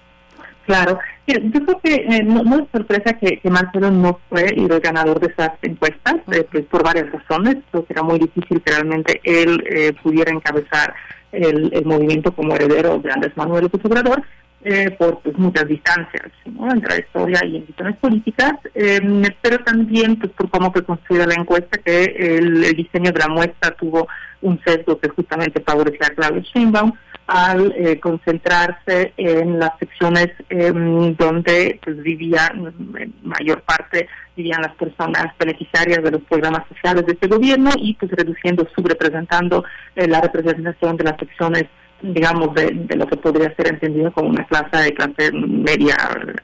Claro, 0.65 0.97
yo 1.27 1.37
creo 1.51 1.79
que 1.83 1.93
eh, 1.93 2.23
no, 2.23 2.41
es 2.57 2.67
sorpresa 2.71 3.13
que, 3.13 3.39
Marcelo 3.43 3.91
no 3.91 4.19
fue 4.29 4.45
el 4.45 4.67
ganador 4.79 5.19
de 5.19 5.27
esas 5.27 5.51
encuestas, 5.61 6.15
eh, 6.31 6.45
pues, 6.51 6.65
por 6.65 6.83
varias 6.83 7.11
razones. 7.11 7.57
Creo 7.69 7.85
que 7.85 7.93
era 7.93 8.01
muy 8.01 8.17
difícil 8.17 8.61
que 8.61 8.71
realmente 8.71 9.21
él 9.23 9.63
eh, 9.69 9.93
pudiera 10.01 10.31
encabezar 10.31 10.95
el, 11.31 11.85
movimiento 11.85 12.33
como 12.33 12.55
heredero 12.55 12.97
de 12.99 13.11
Andrés 13.11 13.35
Manuel 13.35 13.63
López 13.63 13.85
Obrador. 13.85 14.23
eh, 14.65 14.89
por 14.97 15.19
pues, 15.19 15.37
muchas 15.37 15.67
distancias 15.67 16.31
entre 16.43 16.89
la 16.89 16.99
historia 16.99 17.45
y 17.45 17.57
instituciones 17.57 17.97
políticas, 17.97 18.53
eh, 18.73 18.99
pero 19.39 19.59
también 19.59 20.15
pues, 20.17 20.31
por 20.31 20.49
cómo 20.49 20.71
fue 20.71 20.83
construida 20.83 21.27
la 21.27 21.35
encuesta, 21.35 21.77
que 21.77 22.03
el, 22.03 22.75
diseño 22.75 23.11
de 23.11 23.19
la 23.19 23.27
muestra 23.27 23.71
tuvo 23.75 24.07
un 24.41 24.59
sesgo 24.65 24.97
que 24.97 25.09
justamente 25.09 25.61
favorecía 25.61 26.07
a 26.07 26.15
Claudio 26.15 26.41
Sheinbaum 26.41 26.93
al 27.27 27.73
eh, 27.75 27.99
concentrarse 27.99 29.13
en 29.17 29.59
las 29.59 29.71
secciones 29.79 30.27
em, 30.49 31.15
donde 31.15 31.79
pues, 31.83 32.01
vivían, 32.01 32.73
en 32.97 33.13
mayor 33.23 33.61
parte 33.61 34.07
vivían 34.35 34.61
las 34.61 34.75
personas 34.75 35.27
beneficiarias 35.39 36.03
de 36.03 36.11
los 36.11 36.21
programas 36.23 36.67
sociales 36.67 37.05
de 37.05 37.13
este 37.13 37.27
gobierno 37.27 37.71
y 37.77 37.93
pues 37.95 38.11
reduciendo, 38.11 38.67
subrepresentando 38.75 39.63
la 39.95 40.21
representación 40.21 40.97
de 40.97 41.03
las 41.05 41.17
secciones 41.17 41.65
digamos, 42.01 42.53
de, 42.53 42.95
lo 42.95 43.07
que 43.07 43.17
podría 43.17 43.53
ser 43.55 43.67
entendido 43.67 44.11
como 44.11 44.29
una 44.29 44.45
clase 44.45 44.77
de 44.77 44.93
clase 44.93 45.31
media 45.31 45.95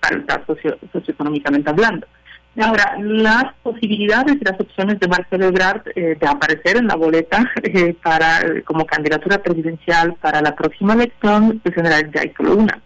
alta 0.01 0.43
socio, 0.47 0.77
socioeconómicamente 0.91 1.69
hablando. 1.69 2.07
Ahora, 2.59 2.97
las 2.99 3.53
posibilidades 3.63 4.35
y 4.35 4.43
las 4.43 4.59
opciones 4.59 4.99
de 4.99 5.07
Marcelo 5.07 5.45
Ebrard 5.45 5.83
eh, 5.95 6.17
de 6.19 6.27
aparecer 6.27 6.77
en 6.77 6.87
la 6.87 6.95
boleta 6.95 7.49
eh, 7.63 7.95
para 8.03 8.61
como 8.65 8.85
candidatura 8.85 9.41
presidencial 9.41 10.15
para 10.15 10.41
la 10.41 10.53
próxima 10.53 10.93
elección, 10.93 11.61
pues 11.63 11.77
en 11.77 11.85
realidad 11.85 12.21
hay 12.21 12.33
una. 12.39 12.81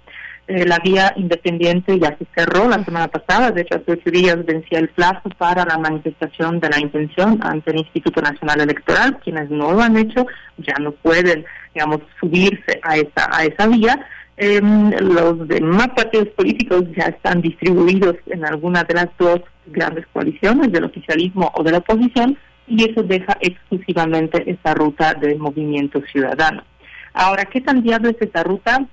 Eh, 0.47 0.63
la 0.67 0.77
vía 0.77 1.11
independiente 1.15 1.97
ya 1.99 2.15
se 2.19 2.27
cerró 2.35 2.69
la 2.69 2.83
semana 2.83 3.07
pasada, 3.07 3.49
de 3.49 3.61
hecho 3.61 3.77
hace 3.77 3.93
ocho 3.93 4.11
días 4.11 4.45
vencía 4.45 4.77
el 4.77 4.89
plazo 4.89 5.27
para 5.39 5.65
la 5.65 5.79
manifestación 5.79 6.59
de 6.59 6.69
la 6.69 6.79
intención 6.79 7.39
ante 7.41 7.71
el 7.71 7.77
Instituto 7.77 8.21
Nacional 8.21 8.61
Electoral, 8.61 9.17
quienes 9.23 9.49
no 9.49 9.71
lo 9.71 9.81
han 9.81 9.97
hecho 9.97 10.27
ya 10.57 10.75
no 10.79 10.91
pueden, 10.91 11.45
digamos, 11.73 12.01
subirse 12.19 12.79
a 12.83 12.97
esa, 12.97 13.27
a 13.31 13.43
esa 13.43 13.65
vía. 13.67 14.05
Em, 14.37 14.91
los 14.91 15.47
demás 15.47 15.87
partidos 15.95 16.27
políticos 16.29 16.83
ya 16.95 17.05
están 17.05 17.41
distribuidos 17.41 18.15
en 18.27 18.45
alguna 18.45 18.83
de 18.83 18.93
las 18.93 19.07
dos 19.17 19.41
grandes 19.67 20.05
coaliciones, 20.07 20.71
del 20.71 20.85
oficialismo 20.85 21.51
o 21.55 21.63
de 21.63 21.71
la 21.71 21.77
oposición, 21.79 22.37
y 22.67 22.89
eso 22.89 23.03
deja 23.03 23.37
exclusivamente 23.41 24.49
esa 24.49 24.73
ruta 24.73 25.13
del 25.13 25.37
movimiento 25.37 26.01
ciudadano. 26.11 26.63
Ahora, 27.13 27.45
¿qué 27.45 27.61
tan 27.61 27.81
viable 27.81 28.09
es 28.09 28.27
esa 28.27 28.43
ruta? 28.43 28.85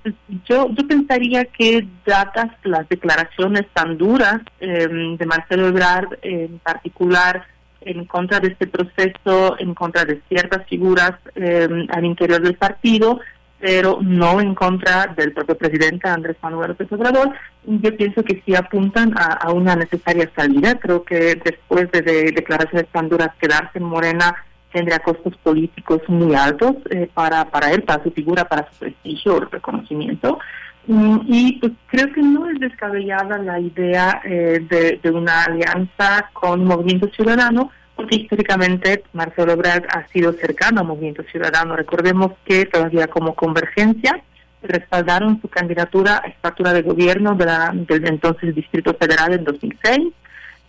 Yo, 0.49 0.69
yo 0.71 0.87
pensaría 0.87 1.45
que 1.47 1.85
dadas 2.07 2.53
las 2.63 2.89
declaraciones 2.89 3.67
tan 3.73 3.99
duras 3.99 4.41
em, 4.61 5.17
de 5.17 5.27
Marcelo 5.27 5.67
Ebrard, 5.67 6.19
en 6.23 6.61
particular 6.61 7.47
en 7.81 8.05
contra 8.05 8.39
de 8.39 8.49
este 8.49 8.69
proceso, 8.69 9.59
en 9.59 9.75
contra 9.75 10.05
de 10.05 10.21
ciertas 10.29 10.65
figuras 10.69 11.15
em, 11.35 11.89
al 11.91 12.05
interior 12.05 12.41
del 12.41 12.55
partido, 12.55 13.19
pero 13.63 14.01
no 14.03 14.41
en 14.41 14.57
contra 14.57 15.07
del 15.07 15.33
propio 15.33 15.57
presidente 15.57 16.09
Andrés 16.09 16.37
Manuel 16.43 16.71
López 16.71 16.91
Obrador, 16.91 17.31
yo 17.65 17.97
pienso 17.97 18.25
que 18.25 18.43
sí 18.45 18.57
apuntan 18.57 19.15
a, 19.17 19.53
una 19.53 19.77
necesaria 19.77 20.29
salida. 20.35 20.81
Creo 20.81 21.05
que 21.05 21.37
después 21.37 21.89
de, 21.93 22.03
de 22.03 22.33
declaraciones 22.33 22.89
tan 22.89 23.09
duras, 23.09 23.31
quedarse 23.39 23.79
en 23.79 23.85
Morena 23.85 24.35
tendría 24.73 24.99
costos 24.99 25.37
políticos 25.37 26.01
muy 26.09 26.35
altos 26.35 26.75
eh, 26.91 27.09
para, 27.15 27.45
para 27.51 27.71
él, 27.71 27.85
para 27.85 28.03
su 28.03 28.11
figura, 28.11 28.49
para 28.49 28.69
su 28.73 28.81
prestigio 28.81 29.37
o 29.37 29.41
reconocimiento. 29.41 30.41
Mm, 30.89 31.19
y 31.29 31.53
pues 31.61 31.73
creo 31.87 32.13
que 32.13 32.23
no 32.23 32.49
es 32.51 32.59
descabellada 32.59 33.39
la 33.39 33.61
idea 33.61 34.21
eh, 34.25 34.99
de, 35.01 35.11
una 35.11 35.45
alianza 35.45 36.31
con 36.33 36.65
Movimiento 36.65 37.09
Ciudadano, 37.15 37.71
históricamente 38.11 39.05
Marcelo 39.13 39.53
Ebrard 39.53 39.85
ha 39.89 40.07
sido 40.09 40.33
cercano 40.33 40.81
a 40.81 40.85
Movimiento 40.85 41.23
Ciudadano. 41.25 41.77
Recordemos 41.77 42.33
que 42.45 42.67
todavía 42.67 43.07
como 43.07 43.35
convergencia 43.35 44.23
respaldaron 44.63 45.41
su 45.41 45.49
candidatura 45.49 46.21
a 46.25 46.29
estatura 46.29 46.73
de 46.73 46.83
gobierno 46.83 47.35
del 47.35 48.07
entonces 48.07 48.55
Distrito 48.55 48.95
Federal 48.95 49.33
en 49.33 49.45
2006 49.45 50.13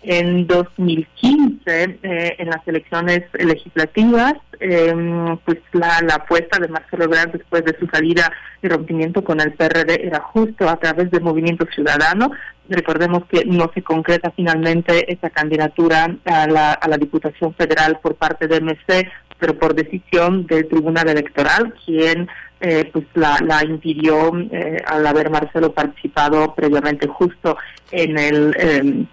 en 0.03 0.45
2015, 0.47 1.99
eh, 2.03 2.35
en 2.37 2.49
las 2.49 2.67
elecciones 2.67 3.23
legislativas, 3.33 4.33
em, 4.59 5.37
pues 5.37 5.59
la, 5.71 5.97
apuesta 6.13 6.59
de 6.59 6.67
Marcelo 6.67 7.05
Ebrard 7.05 7.31
después 7.31 7.63
de 7.63 7.77
su 7.79 7.87
salida 7.87 8.31
y 8.61 8.67
rompimiento 8.67 9.23
con 9.23 9.39
el 9.39 9.53
PRD 9.53 10.05
era 10.05 10.19
justo 10.19 10.67
a 10.67 10.77
través 10.77 11.09
del 11.09 11.21
Movimiento 11.21 11.65
Ciudadano. 11.73 12.31
Recordemos 12.75 13.25
que 13.25 13.45
no 13.45 13.71
se 13.73 13.81
concreta 13.81 14.31
finalmente 14.35 15.11
esa 15.11 15.29
candidatura 15.29 16.17
a 16.25 16.47
la, 16.47 16.73
a 16.73 16.87
la 16.87 16.97
Diputación 16.97 17.53
Federal 17.53 17.99
por 18.01 18.15
parte 18.15 18.47
de 18.47 18.61
MC, 18.61 19.07
pero 19.37 19.57
por 19.57 19.75
decisión 19.75 20.47
del 20.47 20.67
Tribunal 20.67 21.09
Electoral, 21.09 21.73
quien 21.85 22.27
eh, 22.61 22.89
pues 22.91 23.05
la, 23.13 23.39
la 23.45 23.63
impidió 23.63 24.31
eh, 24.51 24.81
al 24.87 25.05
haber 25.05 25.29
Marcelo 25.29 25.73
participado 25.73 26.55
previamente 26.55 27.07
justo 27.07 27.57
en 27.91 28.17
el 28.17 28.55
em, 28.57 29.05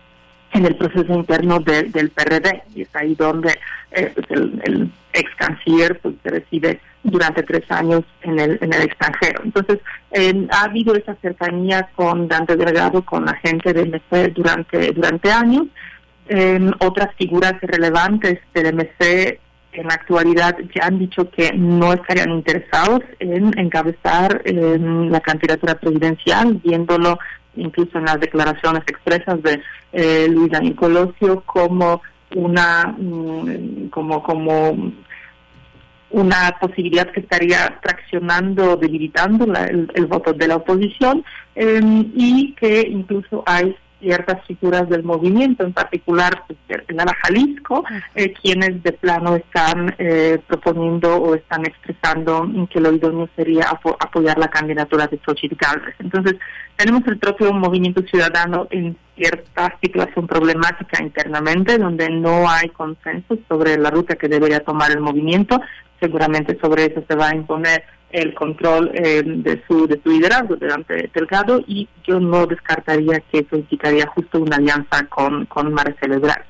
en 0.52 0.66
el 0.66 0.76
proceso 0.76 1.12
interno 1.12 1.60
del 1.60 2.10
PRD 2.10 2.62
y 2.74 2.82
es 2.82 2.96
ahí 2.96 3.14
donde 3.14 3.58
eh, 3.92 4.12
pues, 4.14 4.26
el, 4.30 4.90
ex 5.12 5.34
canciller 5.36 5.98
pues, 6.00 6.14
se 6.22 6.30
reside 6.30 6.80
durante 7.02 7.42
tres 7.42 7.68
años 7.70 8.02
en 8.22 8.38
el, 8.38 8.58
en 8.60 8.72
el 8.72 8.82
extranjero. 8.82 9.42
Entonces, 9.44 9.78
ha 10.50 10.64
habido 10.64 10.94
esa 10.94 11.14
cercanía 11.16 11.88
con 11.96 12.28
Dante 12.28 12.56
Delgado, 12.56 13.02
con 13.04 13.24
la 13.24 13.34
gente 13.34 13.72
del 13.72 13.90
MC 13.90 14.32
durante, 14.32 14.92
durante 14.92 15.32
años. 15.32 15.66
otras 16.80 17.14
figuras 17.16 17.54
relevantes 17.62 18.38
del 18.54 18.74
MC 18.74 19.40
en 19.72 19.86
la 19.86 19.94
actualidad 19.94 20.56
ya 20.74 20.86
han 20.86 20.98
dicho 20.98 21.30
que 21.30 21.52
no 21.52 21.92
estarían 21.92 22.30
interesados 22.30 23.00
en 23.18 23.56
encabezar 23.58 24.42
la 24.44 25.20
candidatura 25.20 25.76
presidencial, 25.76 26.60
viéndolo 26.62 27.18
incluso 27.60 27.98
en 27.98 28.06
las 28.06 28.20
declaraciones 28.20 28.82
expresas 28.86 29.42
de 29.42 29.60
eh, 29.92 30.28
Luis 30.28 30.50
Daniel 30.50 30.74
Colosio 30.76 31.42
como 31.46 32.02
una 32.34 32.94
mm, 32.96 33.88
como 33.90 34.22
como 34.22 34.92
una 36.10 36.56
posibilidad 36.60 37.10
que 37.10 37.20
estaría 37.20 37.78
traccionando, 37.80 38.76
debilitando 38.76 39.44
el, 39.44 40.06
voto 40.06 40.32
de 40.32 40.48
la 40.48 40.56
oposición 40.56 41.24
em, 41.54 42.10
y 42.14 42.52
que 42.54 42.80
incluso 42.80 43.44
hay 43.46 43.76
ciertas 44.00 44.44
figuras 44.46 44.88
del 44.88 45.04
movimiento, 45.04 45.64
en 45.64 45.72
particular 45.72 46.44
pues, 46.46 46.58
en 46.88 46.96
la 46.96 47.14
Jalisco, 47.22 47.84
eh, 48.14 48.32
quienes 48.32 48.82
de 48.82 48.92
plano 48.92 49.36
están 49.36 49.94
eh, 49.98 50.38
proponiendo 50.46 51.16
o 51.16 51.34
están 51.34 51.66
expresando 51.66 52.48
que 52.70 52.80
lo 52.80 52.92
idóneo 52.92 53.28
sería 53.36 53.68
apoyar 53.68 54.38
la 54.38 54.48
candidatura 54.48 55.06
de 55.06 55.20
Xochitl 55.24 55.56
Gálvez. 55.56 55.94
Entonces, 55.98 56.36
tenemos 56.76 57.06
el 57.06 57.18
propio 57.18 57.52
movimiento 57.52 58.02
ciudadano 58.02 58.66
en 58.70 58.96
cierta 59.16 59.76
situación 59.82 60.26
problemática 60.26 61.02
internamente, 61.02 61.78
donde 61.78 62.08
no 62.08 62.48
hay 62.48 62.70
consenso 62.70 63.38
sobre 63.48 63.76
la 63.76 63.90
ruta 63.90 64.16
que 64.16 64.28
debería 64.28 64.60
tomar 64.60 64.90
el 64.90 65.00
movimiento. 65.00 65.60
Seguramente 66.00 66.58
sobre 66.60 66.86
eso 66.86 67.04
se 67.06 67.14
va 67.14 67.28
a 67.28 67.34
imponer 67.34 67.84
el 68.12 68.34
control 68.34 68.90
eh, 68.94 69.22
de 69.24 69.62
su 69.66 69.86
de 69.86 70.00
su 70.02 70.10
liderazgo 70.10 70.56
delante 70.56 70.94
de 70.94 71.10
Delgado 71.12 71.60
y 71.66 71.88
yo 72.04 72.18
no 72.20 72.46
descartaría 72.46 73.20
que 73.30 73.40
eso 73.40 73.56
implicaría 73.56 74.06
justo 74.06 74.40
una 74.40 74.56
alianza 74.56 75.06
con, 75.08 75.46
con 75.46 75.72
Marcelo 75.72 76.16
Ebrard. 76.16 76.42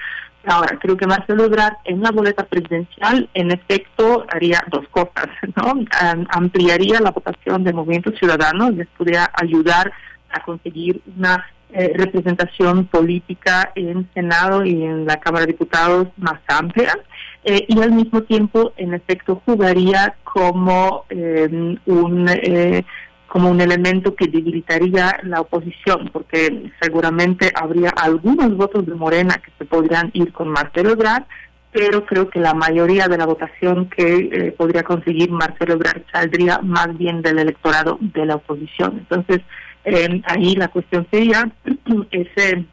Ahora, 0.47 0.79
creo 0.81 0.97
que 0.97 1.07
Marcelo 1.07 1.45
Ebrard 1.45 1.75
en 1.85 2.01
la 2.01 2.11
boleta 2.11 2.45
presidencial, 2.45 3.29
en 3.35 3.51
efecto, 3.51 4.25
haría 4.31 4.65
dos 4.71 4.89
cosas, 4.89 5.29
¿no? 5.57 5.85
ampliaría 6.31 7.01
la 7.01 7.11
votación 7.11 7.63
del 7.63 7.75
Movimiento 7.75 8.11
Ciudadano, 8.13 8.71
les 8.71 8.89
podría 8.89 9.31
ayudar 9.35 9.93
a 10.31 10.43
conseguir 10.43 11.03
una 11.17 11.45
eh, 11.73 11.93
representación 11.95 12.87
política 12.87 13.71
en 13.75 14.09
Senado 14.15 14.65
y 14.65 14.83
en 14.83 15.05
la 15.05 15.21
Cámara 15.21 15.45
de 15.45 15.53
Diputados 15.53 16.09
más 16.17 16.41
amplia 16.49 16.99
eh, 17.45 17.65
y 17.69 17.81
al 17.81 17.93
mismo 17.93 18.23
tiempo 18.23 18.73
en 18.77 18.95
efecto 18.95 19.43
jugaría 19.45 20.15
como 20.25 21.05
em, 21.09 21.79
un 21.87 22.29
eh, 22.29 22.85
como 23.27 23.49
un 23.49 23.61
elemento 23.61 24.17
que 24.17 24.27
debilitaría 24.27 25.21
la 25.23 25.41
oposición 25.41 26.11
porque 26.13 26.73
seguramente 26.81 27.53
habría 27.55 27.91
algunos 27.91 28.57
votos 28.57 28.85
de 28.87 28.95
Morena 28.95 29.41
que 29.43 29.53
se 29.57 29.65
podrían 29.65 30.11
ir 30.15 30.33
con 30.33 30.49
Marcelo 30.49 30.91
Ebrard 30.91 31.25
pero 31.73 32.05
creo 32.05 32.29
que 32.29 32.41
la 32.41 32.53
mayoría 32.53 33.07
de 33.07 33.17
la 33.17 33.27
votación 33.27 33.89
que 33.89 34.53
podría 34.59 34.83
conseguir 34.83 35.31
Marcelo 35.31 35.75
Ebrard 35.75 36.03
saldría 36.13 36.59
más 36.59 36.99
bien 36.99 37.23
del 37.23 37.39
electorado 37.39 37.97
de 38.01 38.27
la 38.27 38.35
oposición. 38.35 38.99
Entonces 38.99 39.43
eh, 39.85 40.21
ahí 40.25 40.55
la 40.57 40.69
cuestión 40.69 41.07
sería 41.11 41.51
ese, 42.11 42.65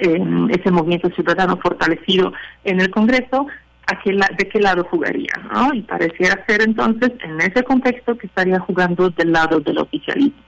eh, 0.00 0.46
ese 0.50 0.70
movimiento 0.70 1.08
ciudadano 1.10 1.56
fortalecido 1.58 2.32
en 2.64 2.80
el 2.80 2.90
Congreso, 2.90 3.46
¿a 3.86 4.00
qué 4.00 4.12
¿de 4.12 4.48
qué 4.48 4.60
lado 4.60 4.84
jugaría? 4.84 5.32
¿no? 5.52 5.74
Y 5.74 5.82
pareciera 5.82 6.44
ser 6.46 6.62
entonces 6.62 7.12
en 7.24 7.40
ese 7.40 7.62
contexto 7.62 8.16
que 8.16 8.26
estaría 8.26 8.58
jugando 8.60 9.10
del 9.10 9.32
lado 9.32 9.60
del 9.60 9.78
oficialismo. 9.78 10.42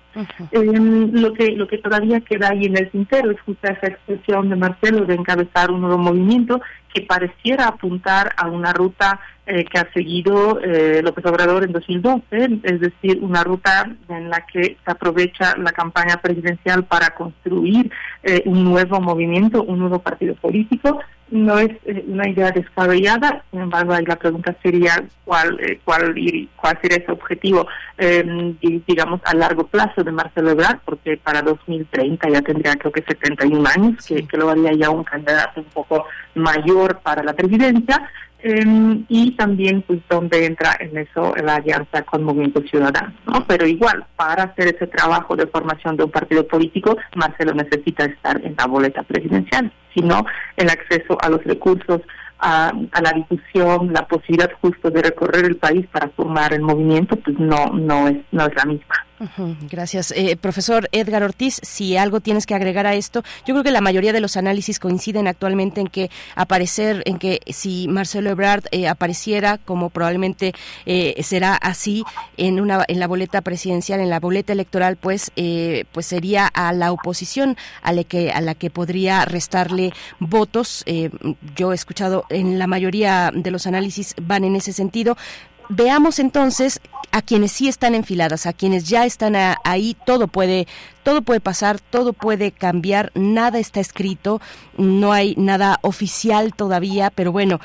Em, 0.53 1.11
lo 1.13 1.33
que 1.33 1.51
lo 1.53 1.67
que 1.67 1.79
todavía 1.79 2.21
queda 2.21 2.51
ahí 2.51 2.67
en 2.67 2.77
el 2.77 2.89
tintero 2.91 3.33
es 3.33 3.41
justo 3.41 3.67
esa 3.67 3.89
expresión 3.89 4.49
de 4.49 4.55
Marcelo 4.55 5.07
de 5.07 5.15
encabezar 5.15 5.73
un 5.73 5.81
nuevo 5.81 5.99
movimiento 5.99 6.61
que 6.93 7.03
pareciera 7.03 7.67
apuntar 7.67 8.33
a 8.37 8.47
una 8.49 8.73
ruta 8.73 9.19
eh, 9.47 9.65
que 9.65 9.79
ha 9.79 9.93
seguido 9.93 10.61
eh, 10.61 11.03
López 11.03 11.27
Obrador 11.27 11.65
en 11.65 11.73
2012, 11.73 12.61
es 12.63 12.81
decir, 12.81 13.19
una 13.21 13.43
ruta 13.43 13.91
en 14.09 14.31
la 14.31 14.47
que 14.47 14.79
se 14.83 14.91
aprovecha 14.91 15.57
la 15.59 15.73
campaña 15.73 16.17
presidencial 16.19 16.85
para 16.85 17.11
construir 17.11 17.91
eh, 18.23 18.43
un 18.47 18.65
nuevo 18.65 19.01
movimiento, 19.01 19.65
un 19.65 19.81
nuevo 19.81 19.99
partido 19.99 20.35
político. 20.37 21.01
No 21.31 21.59
es 21.59 21.71
eh, 21.87 22.05
una 22.07 22.29
idea 22.29 22.51
descabellada, 22.51 23.45
sin 23.51 23.63
embargo, 23.63 23.93
ahí 23.93 24.05
la 24.05 24.17
pregunta 24.17 24.55
sería 24.63 25.05
cuál 25.25 25.59
cuál 25.85 26.15
cuál 26.57 26.79
sería 26.81 26.99
ese 26.99 27.13
objetivo, 27.13 27.67
em, 27.97 28.57
digamos, 28.87 29.21
a 29.25 29.35
largo 29.35 29.67
plazo 29.67 30.05
de 30.05 30.13
Marcelo 30.13 30.51
Ebrard, 30.51 30.81
porque 30.85 31.17
para 31.17 31.43
2030 31.43 32.29
ya 32.29 32.43
tendría 32.43 32.77
creo 32.77 32.93
que 32.93 33.03
71 33.03 33.69
años, 33.69 34.05
que, 34.07 34.27
que 34.27 34.37
lo 34.37 34.51
haría 34.51 34.73
ya 34.73 34.91
un 34.91 35.05
candidato 35.05 35.61
un 35.61 35.67
poco 35.67 36.05
mayor 36.35 37.01
para 37.01 37.23
la 37.23 37.33
presidencia. 37.33 38.11
Em, 38.47 39.07
y 39.09 39.31
también 39.37 39.81
pues 39.81 40.01
donde 40.07 40.45
entra 40.45 40.77
en 40.79 40.99
eso 40.99 41.33
la 41.43 41.55
alianza 41.55 42.03
con 42.03 42.25
Movimiento 42.25 42.61
Ciudadano, 42.61 43.15
¿no? 43.25 43.43
Pero 43.47 43.67
igual, 43.67 44.05
para 44.17 44.43
hacer 44.43 44.75
ese 44.75 44.87
trabajo 44.87 45.35
de 45.35 45.47
formación 45.47 45.97
de 45.97 46.05
un 46.05 46.11
partido 46.11 46.47
político, 46.47 46.95
Marcelo 47.15 47.55
necesita 47.55 48.05
estar 48.05 48.39
en 48.45 48.55
la 48.59 48.67
boleta 48.67 49.03
presidencial, 49.03 49.73
sino 49.95 50.27
el 50.59 50.69
acceso 50.69 51.17
a 51.23 51.31
los 51.31 51.43
recursos, 51.45 52.03
a, 52.39 52.71
la 53.03 53.13
difusión, 53.15 53.95
la 53.95 54.07
posibilidad 54.07 54.53
justo 54.61 54.91
de 54.91 55.01
recorrer 55.01 55.47
el 55.47 55.57
país 55.57 55.87
para 55.87 56.11
formar 56.11 56.53
el 56.53 56.61
movimiento, 56.61 57.17
pues 57.17 57.39
no, 57.39 57.71
no, 57.73 58.09
es, 58.09 58.19
no 58.31 58.45
es 58.45 58.55
la 58.57 58.67
misma. 58.67 59.07
Gracias. 59.71 60.13
Eh, 60.17 60.37
profesor 60.37 60.89
Edgar 60.93 61.23
Ortiz, 61.23 61.61
si 61.63 61.97
algo 61.97 62.21
tienes 62.21 62.47
que 62.47 62.55
agregar 62.55 62.87
a 62.87 62.95
esto, 62.95 63.23
yo 63.47 63.55
creo 63.55 63.63
que 63.63 63.71
la 63.71 63.81
mayoría 63.81 64.13
de 64.13 64.21
los 64.21 64.37
análisis 64.37 64.79
coinciden 64.79 65.29
actualmente 65.29 65.81
en 65.81 65.87
que 65.87 66.11
aparecer, 66.35 67.03
en 67.07 67.19
que 67.19 67.41
si 67.47 67.87
Marcelo 67.89 68.31
Ebrard 68.31 68.65
eh, 68.73 68.89
apareciera, 68.89 69.59
como 69.59 69.91
probablemente 69.91 70.53
eh, 70.85 71.15
será 71.23 71.55
así 71.55 72.05
en 72.37 72.61
una 72.61 72.85
en 72.89 72.99
la 72.99 73.07
boleta 73.07 73.41
presidencial, 73.41 74.01
en 74.01 74.11
la 74.11 74.21
boleta 74.21 74.53
electoral, 74.53 74.97
pues 74.97 75.31
pues 75.93 76.07
sería 76.07 76.47
a 76.47 76.73
la 76.73 76.93
oposición 76.93 77.57
a 77.83 77.93
la 77.93 78.05
que 78.05 78.31
a 78.31 78.41
la 78.41 78.55
que 78.55 78.71
podría 78.71 79.25
restarle 79.25 79.93
votos. 80.19 80.85
yo 81.57 81.73
he 81.73 81.75
escuchado 81.75 82.25
en 82.31 82.59
la 82.59 82.67
mayoría 82.67 83.31
de 83.33 83.51
los 83.51 83.67
análisis 83.67 84.15
van 84.21 84.45
en 84.45 84.57
ese 84.57 84.73
sentido. 84.73 85.17
Veamos 85.69 86.19
entonces 86.19 86.81
a 87.11 87.23
quienes 87.23 87.53
sí 87.53 87.69
están 87.69 87.95
enfiladas, 87.95 88.47
a 88.47 88.53
quienes 88.53 88.89
ya 88.89 89.07
están 89.07 89.35
ahí, 89.65 89.97
todo 90.05 90.27
puede, 90.27 90.67
todo 91.05 91.23
puede 91.23 91.41
pasar, 91.41 91.79
todo 91.79 92.13
puede 92.13 92.51
cambiar, 92.51 93.13
nada 93.15 93.59
está 93.59 93.81
escrito, 93.81 94.41
no 94.77 95.13
hay 95.13 95.35
nada 95.37 95.79
oficial 95.83 96.55
todavía, 96.55 97.11
pero 97.11 97.31
bueno, 97.31 97.61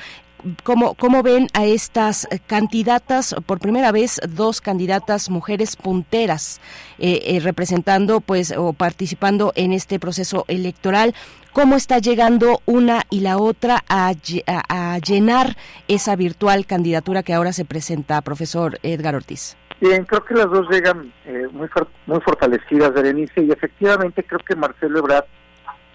¿Cómo, 0.63 0.95
¿Cómo, 0.95 1.21
ven 1.21 1.47
a 1.53 1.65
estas 1.65 2.27
candidatas, 2.47 3.35
por 3.45 3.59
primera 3.59 3.91
vez 3.91 4.21
dos 4.27 4.61
candidatas 4.61 5.29
mujeres 5.29 5.75
punteras 5.75 6.61
eh, 6.97 7.19
eh, 7.25 7.39
representando 7.41 8.21
pues 8.21 8.53
o 8.55 8.71
participando 8.71 9.51
en 9.55 9.73
este 9.73 9.99
proceso 9.99 10.45
electoral? 10.47 11.13
¿Cómo 11.51 11.75
está 11.75 11.97
llegando 11.97 12.61
una 12.65 13.01
y 13.09 13.21
la 13.21 13.37
otra 13.37 13.83
a, 13.89 14.13
llenar 14.99 15.57
esa 15.87 16.15
virtual 16.15 16.65
candidatura 16.65 17.23
que 17.23 17.33
ahora 17.33 17.51
se 17.51 17.65
presenta, 17.65 18.21
profesor 18.21 18.77
Edgar 18.83 19.15
Ortiz? 19.15 19.57
Bien, 19.81 20.05
creo 20.05 20.23
que 20.23 20.35
las 20.35 20.49
dos 20.49 20.69
llegan 20.69 21.11
eh, 21.25 21.47
muy, 21.51 21.67
muy 22.05 22.21
fortalecidas, 22.21 22.93
Berenice, 22.93 23.41
y 23.41 23.51
efectivamente 23.51 24.23
creo 24.23 24.39
que 24.39 24.55
Marcelo 24.55 24.99
Ebrard, 24.99 25.25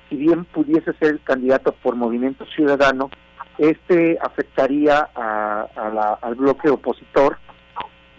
si 0.09 0.17
bien 0.17 0.45
pudiese 0.45 0.93
ser 0.95 1.21
candidato 1.21 1.73
por 1.83 1.95
Movimiento 1.95 2.45
Ciudadano, 2.47 3.11
este 3.59 4.19
afectaría 4.21 5.09
al 5.15 6.35
bloque 6.35 6.71
opositor 6.71 7.39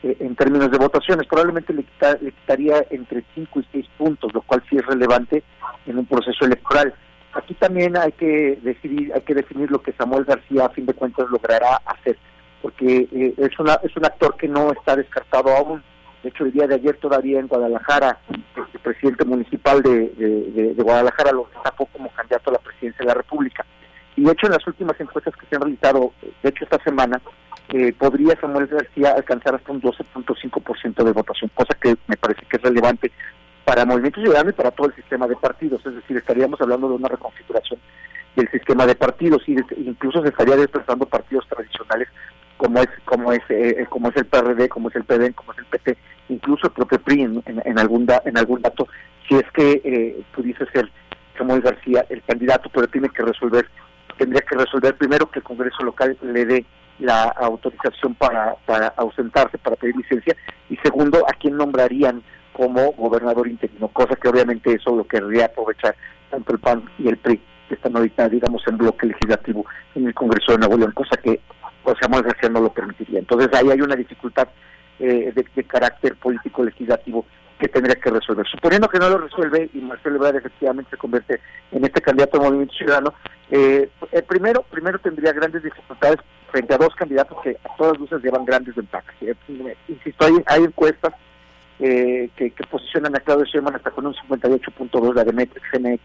eh, 0.04 0.18
en 0.20 0.36
términos 0.36 0.70
de 0.70 0.78
votaciones. 0.78 1.28
Probablemente 1.28 1.74
le, 1.74 1.84
le 2.22 2.32
quitaría 2.32 2.86
entre 2.92 3.26
5 3.34 3.60
y 3.60 3.68
6 3.72 3.86
puntos, 3.98 4.34
lo 4.34 4.42
cual 4.42 4.64
sí 4.70 4.78
es 4.78 4.86
relevante 4.86 5.44
en 5.86 5.98
un 5.98 6.06
proceso 6.06 6.46
electoral. 6.46 6.94
Aquí 7.34 7.54
también 7.56 7.98
hay 7.98 8.12
que 8.14 8.60
decidir, 8.62 9.12
hay 9.14 9.22
que 9.22 9.34
definir 9.34 9.70
lo 9.72 9.82
que 9.82 9.94
Samuel 9.94 10.26
García 10.26 10.66
a 10.66 10.70
fin 10.70 10.86
de 10.86 10.94
cuentas 10.94 11.28
logrará 11.30 11.82
hacer, 11.86 12.18
porque 12.62 13.10
eh, 13.12 13.34
es 13.38 13.60
una 13.60 13.80
es 13.84 13.96
un 13.98 14.06
actor 14.06 14.38
que 14.38 14.48
no 14.48 14.72
está 14.72 14.96
descartado 14.96 15.50
aún. 15.56 15.84
De 16.24 16.30
hecho, 16.30 16.46
el 16.46 16.54
día 16.54 16.66
de 16.66 16.76
ayer 16.76 16.98
todavía 16.98 17.40
en 17.40 17.48
Guadalajara, 17.48 18.18
el 18.56 18.80
presidente 18.80 19.26
municipal 19.26 19.82
de, 19.84 20.10
de 20.76 20.84
Guadalajara 20.84 21.32
lo 21.32 21.50
destacó 21.54 21.86
como 21.88 22.10
candidato 22.10 22.50
a 22.50 22.54
la 22.54 22.60
presidencia 22.60 23.00
de 23.00 23.06
la 23.06 23.14
República. 23.14 23.66
Y 24.16 24.24
de 24.24 24.32
hecho, 24.32 24.48
en 24.48 24.54
las 24.54 24.66
últimas 24.68 25.00
encuestas 25.00 25.36
que 25.36 25.46
se 25.48 25.56
han 25.56 25.62
realizado, 25.62 26.14
de 26.42 26.50
hecho 26.50 26.64
esta 26.64 26.82
semana, 26.84 27.22
eh, 27.70 27.94
podría 27.94 28.40
Samuel 28.40 28.68
García 28.68 29.14
alcanzar 29.14 29.56
hasta 29.56 29.72
un 29.72 29.82
12.5% 29.82 31.04
de 31.04 31.12
votación, 31.12 31.52
cosa 31.54 31.76
que 31.82 31.96
me 32.08 32.16
parece 32.16 32.46
que 32.48 32.58
es 32.58 32.62
relevante 32.62 33.12
para 33.66 33.86
Movimiento 33.86 34.22
Ciudadano 34.22 34.52
y 34.52 34.54
para 34.54 34.72
todo 34.72 34.88
el 34.88 34.96
sistema 34.96 35.28
de 35.28 35.36
partidos. 35.36 35.86
Es 35.86 35.96
decir, 35.96 36.18
estaríamos 36.18 36.62
hablando 36.62 36.88
de 36.88 36.96
una 36.96 37.10
reconfiguración 37.10 37.80
del 38.36 38.50
sistema 38.52 38.86
de 38.86 38.96
partidos 38.96 39.42
y 39.48 39.56
incluso 39.78 40.22
se 40.22 40.30
estaría 40.30 40.56
desplazando 40.58 41.06
partidos 41.06 41.48
tradicionales 41.48 42.10
como 42.58 42.82
es 42.82 42.90
como 43.06 43.34
es 43.34 43.42
eh, 43.50 43.76
eh, 43.80 43.86
como 43.90 44.10
es 44.10 44.16
el 44.18 44.26
PRD, 44.26 44.70
como 44.70 44.90
es 44.90 44.96
el 44.96 45.04
PD, 45.04 45.34
como 45.34 45.52
es 45.52 45.58
el 45.58 45.66
PT, 45.66 45.98
incluso 46.30 46.68
el 46.68 46.74
propio 46.74 47.00
PRI 47.00 47.22
en, 47.24 47.80
algún 47.80 48.08
en 48.26 48.38
algún 48.38 48.62
dato, 48.62 48.88
si 49.28 49.36
es 49.36 49.44
que 49.54 50.24
pudiese 50.34 50.66
ser 50.68 50.90
Samuel 51.38 51.62
García 51.62 52.06
el 52.10 52.22
candidato, 52.24 52.70
pero 52.74 52.88
tiene 52.88 53.10
que 53.10 53.24
resolver 53.24 53.68
tendría 54.18 54.42
que 54.42 54.56
resolver 54.56 54.96
primero 54.96 55.30
que 55.30 55.40
el 55.40 55.44
Congreso 55.44 55.84
local 55.84 56.18
le 56.22 56.46
dé 56.46 56.66
la 57.00 57.24
autorización 57.24 58.16
para, 58.16 58.56
para 58.66 58.88
ausentarse, 58.98 59.58
para 59.58 59.76
pedir 59.76 59.96
licencia, 59.98 60.36
y 60.70 60.78
segundo, 60.78 61.26
a 61.28 61.34
quién 61.34 61.58
nombrarían 61.58 62.24
como 62.54 62.94
gobernador 62.94 63.48
interino, 63.48 63.90
cosa 63.90 64.16
que 64.16 64.30
obviamente 64.30 64.74
eso 64.74 64.96
lo 64.96 65.04
querría 65.04 65.46
aprovechar 65.46 65.96
tanto 66.30 66.54
el 66.54 66.60
PAN 66.60 66.84
y 66.98 67.10
el 67.10 67.18
PRI, 67.18 67.42
que 67.68 67.76
están 67.76 67.96
ahorita, 67.96 68.30
digamos, 68.30 68.64
en 68.68 68.78
bloque 68.78 69.08
legislativo 69.08 69.66
en 69.94 70.08
el 70.08 70.14
Congreso 70.14 70.54
de 70.54 70.60
Nuevo 70.60 70.78
León, 70.78 70.94
cosa 70.94 71.18
que 71.18 71.42
José 71.84 72.08
Manuel 72.10 72.32
García 72.32 72.50
no 72.50 72.62
lo 72.62 72.74
permitiría. 72.74 73.20
Entonces 73.20 73.50
ahí 73.54 73.70
hay 73.70 73.82
una 73.82 73.96
dificultad 73.96 74.48
eh, 75.00 75.34
de, 75.36 75.64
carácter 75.66 76.16
político 76.16 76.64
legislativo 76.64 77.26
que 77.60 77.68
tendría 77.68 77.96
que 77.96 78.10
resolver. 78.10 78.46
Suponiendo 78.48 78.88
que 78.90 79.00
no 79.00 79.10
lo 79.10 79.18
resuelve 79.20 79.70
y 79.74 79.80
Marcelo 79.80 80.18
Ebrard 80.18 80.36
efectivamente 80.36 80.92
se 80.92 80.98
convierte 80.98 81.40
en 81.72 81.86
este 81.86 82.02
candidato 82.02 82.38
de 82.38 82.46
Movimiento 82.46 82.74
Ciudadano, 82.74 83.14
eh, 83.50 83.90
el 84.12 84.24
primero, 84.24 84.64
primero 84.64 85.00
tendría 85.00 85.32
grandes 85.32 85.64
dificultades 85.64 86.18
frente 86.52 86.74
a 86.74 86.78
dos 86.78 86.96
candidatos 86.96 87.38
que 87.44 87.58
a 87.64 87.76
todas 87.78 87.98
luces 87.98 88.22
llevan 88.24 88.46
grandes 88.46 88.76
ventajas. 88.76 89.14
Eh, 89.22 89.36
insisto, 89.88 90.26
hay, 90.26 90.34
hay 90.48 90.64
encuestas 90.64 91.14
eh, 91.80 92.30
que, 92.36 92.52
posicionan 92.70 93.16
a 93.16 93.20
Claudio 93.20 93.46
Sheinbaum 93.46 93.76
hasta 93.76 93.92
con 93.92 94.06
un 94.06 94.14
58.2, 94.14 95.14
la 95.14 95.24
de 95.24 95.34
Metrix 95.34 95.66
MX, 95.74 96.02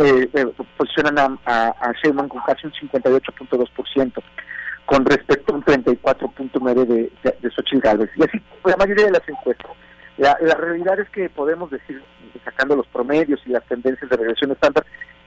eh, 0.00 0.28
eh, 0.34 0.46
posicionan 0.76 1.18
a, 1.18 1.38
a, 1.46 1.92
con 2.02 2.40
casi 2.46 2.66
un 2.66 2.72
58.2%, 2.72 4.22
con 4.84 5.04
respecto 5.04 5.52
a 5.52 5.56
un 5.56 5.64
34.9% 5.64 6.84
de, 6.84 7.10
de, 7.22 7.36
de 7.40 7.50
Xochitl 7.50 7.80
Gálvez. 7.80 8.10
Y 8.16 8.24
así, 8.24 8.38
la 8.64 8.76
mayoría 8.76 9.06
de 9.06 9.12
las 9.12 9.28
encuestas. 9.28 9.70
La, 10.18 10.36
la 10.40 10.54
realidad 10.54 10.98
es 10.98 11.08
que 11.10 11.28
podemos 11.28 11.70
decir, 11.70 12.02
sacando 12.44 12.76
los 12.76 12.86
promedios 12.86 13.40
y 13.46 13.50
las 13.50 13.64
tendencias 13.66 14.08
de 14.08 14.16
regresión 14.16 14.50
estándar, 14.52 14.84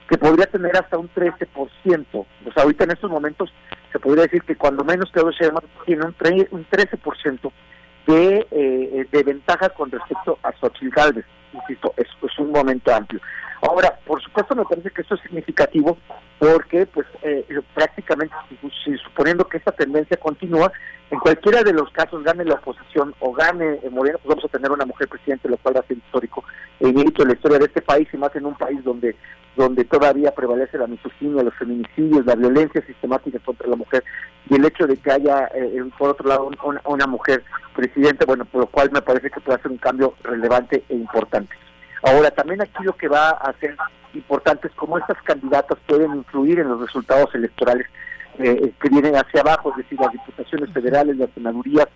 que 0.08 0.18
podría 0.18 0.46
tener 0.46 0.76
hasta 0.76 0.98
un 0.98 1.08
13%. 1.08 1.46
O 2.12 2.26
sea, 2.52 2.62
ahorita 2.64 2.84
en 2.84 2.90
estos 2.90 3.10
momentos 3.10 3.52
se 3.92 3.98
podría 4.00 4.24
decir 4.24 4.42
que 4.42 4.56
cuando 4.56 4.84
menos 4.84 5.10
Claudio 5.12 5.32
Sheinbaum 5.32 5.66
tiene 5.86 6.04
un, 6.04 6.14
un 6.50 6.66
13% 6.68 7.52
de, 8.06 8.46
eh, 8.50 9.06
de 9.10 9.22
ventaja 9.22 9.68
con 9.68 9.90
respecto 9.90 10.38
a 10.42 10.52
Xochitl 10.52 10.90
Galvez. 10.90 11.24
Insisto, 11.52 11.94
es 11.96 12.38
un 12.38 12.50
momento 12.50 12.92
amplio. 12.92 13.20
Ahora, 13.62 13.98
por 14.06 14.22
supuesto, 14.22 14.54
me 14.54 14.64
parece 14.64 14.90
que 14.90 15.02
esto 15.02 15.14
es 15.14 15.20
significativo 15.20 15.98
porque, 16.38 16.86
pues, 16.86 17.06
eh, 17.22 17.44
prácticamente, 17.74 18.34
si, 18.84 18.96
suponiendo 18.98 19.44
que 19.46 19.58
esta 19.58 19.72
tendencia 19.72 20.16
continúa, 20.16 20.72
en 21.10 21.18
cualquiera 21.18 21.62
de 21.62 21.72
los 21.72 21.90
casos, 21.90 22.22
gane 22.22 22.44
la 22.44 22.54
oposición 22.54 23.14
o 23.20 23.32
gane 23.32 23.80
eh, 23.82 23.90
Moreno, 23.90 24.18
pues 24.22 24.36
vamos 24.36 24.44
a 24.44 24.56
tener 24.56 24.70
una 24.70 24.86
mujer 24.86 25.08
presidente, 25.08 25.48
lo 25.48 25.58
cual 25.58 25.76
va 25.76 25.80
a 25.80 25.86
ser 25.86 25.98
histórico 25.98 26.44
e 26.78 26.88
inédito 26.88 27.22
en 27.22 27.28
la 27.28 27.34
historia 27.34 27.58
de 27.58 27.66
este 27.66 27.82
país 27.82 28.08
y 28.12 28.16
más 28.16 28.34
en 28.34 28.46
un 28.46 28.54
país 28.54 28.82
donde 28.82 29.16
donde 29.56 29.84
todavía 29.84 30.30
prevalece 30.32 30.78
la 30.78 30.86
misoginia, 30.86 31.42
los 31.42 31.54
feminicidios, 31.54 32.24
la 32.24 32.34
violencia 32.34 32.84
sistemática 32.86 33.38
contra 33.40 33.68
la 33.68 33.76
mujer 33.76 34.04
y 34.48 34.54
el 34.54 34.64
hecho 34.64 34.86
de 34.86 34.96
que 34.96 35.10
haya, 35.10 35.50
eh, 35.54 35.82
por 35.98 36.10
otro 36.10 36.28
lado, 36.28 36.50
una, 36.84 37.06
mujer 37.06 37.42
presidente, 37.74 38.24
bueno, 38.24 38.44
por 38.44 38.62
lo 38.62 38.66
cual 38.68 38.90
me 38.92 39.02
parece 39.02 39.30
que 39.30 39.40
puede 39.40 39.60
ser 39.60 39.70
un 39.70 39.78
cambio 39.78 40.14
relevante 40.22 40.84
e 40.88 40.94
importante. 40.94 41.54
Ahora, 42.02 42.30
también 42.30 42.62
aquí 42.62 42.82
lo 42.82 42.96
que 42.96 43.08
va 43.08 43.30
a 43.30 43.52
ser 43.60 43.76
importante 44.14 44.68
es 44.68 44.74
cómo 44.74 44.98
estas 44.98 45.20
candidatas 45.22 45.78
pueden 45.86 46.14
influir 46.16 46.58
en 46.58 46.68
los 46.68 46.80
resultados 46.80 47.34
electorales 47.34 47.86
eh, 48.38 48.72
que 48.80 48.88
vienen 48.88 49.16
hacia 49.16 49.42
abajo, 49.42 49.70
es 49.70 49.78
decir, 49.78 50.00
las 50.00 50.12
diputaciones 50.12 50.72
federales, 50.72 51.16
las 51.16 51.30
senadurías, 51.34 51.88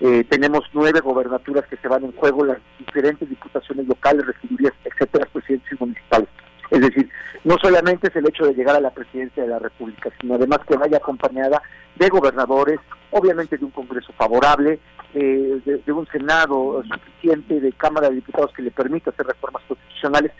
eh, 0.00 0.24
tenemos 0.24 0.64
nueve 0.72 0.98
gobernaturas 1.00 1.64
que 1.68 1.76
se 1.76 1.86
van 1.86 2.04
en 2.04 2.12
juego, 2.12 2.44
las 2.44 2.58
diferentes 2.78 3.28
diputaciones 3.28 3.86
locales, 3.86 4.26
regidurías, 4.26 4.72
etcétera, 4.84 5.28
presidentes 5.32 5.80
municipales. 5.80 6.28
Es 6.72 6.80
decir, 6.80 7.06
no 7.44 7.56
solamente 7.60 8.08
es 8.08 8.16
el 8.16 8.26
hecho 8.26 8.46
de 8.46 8.54
llegar 8.54 8.74
a 8.74 8.80
la 8.80 8.90
presidencia 8.90 9.42
de 9.42 9.50
la 9.50 9.58
República, 9.58 10.08
sino 10.18 10.36
además 10.36 10.60
que 10.66 10.74
vaya 10.74 10.96
acompañada 10.96 11.60
de 11.96 12.08
gobernadores, 12.08 12.80
obviamente 13.10 13.58
de 13.58 13.64
un 13.66 13.72
Congreso 13.72 14.10
favorable, 14.14 14.78
eh, 15.12 15.60
de, 15.64 15.92
un 15.92 16.06
Senado 16.06 16.82
suficiente, 16.82 17.60
de 17.60 17.72
Cámara 17.72 18.08
de 18.08 18.14
Diputados 18.14 18.54
que 18.56 18.62
le 18.62 18.70
permita 18.70 19.10
hacer 19.10 19.26
reformas 19.26 19.62
constitucionales. 19.68 20.32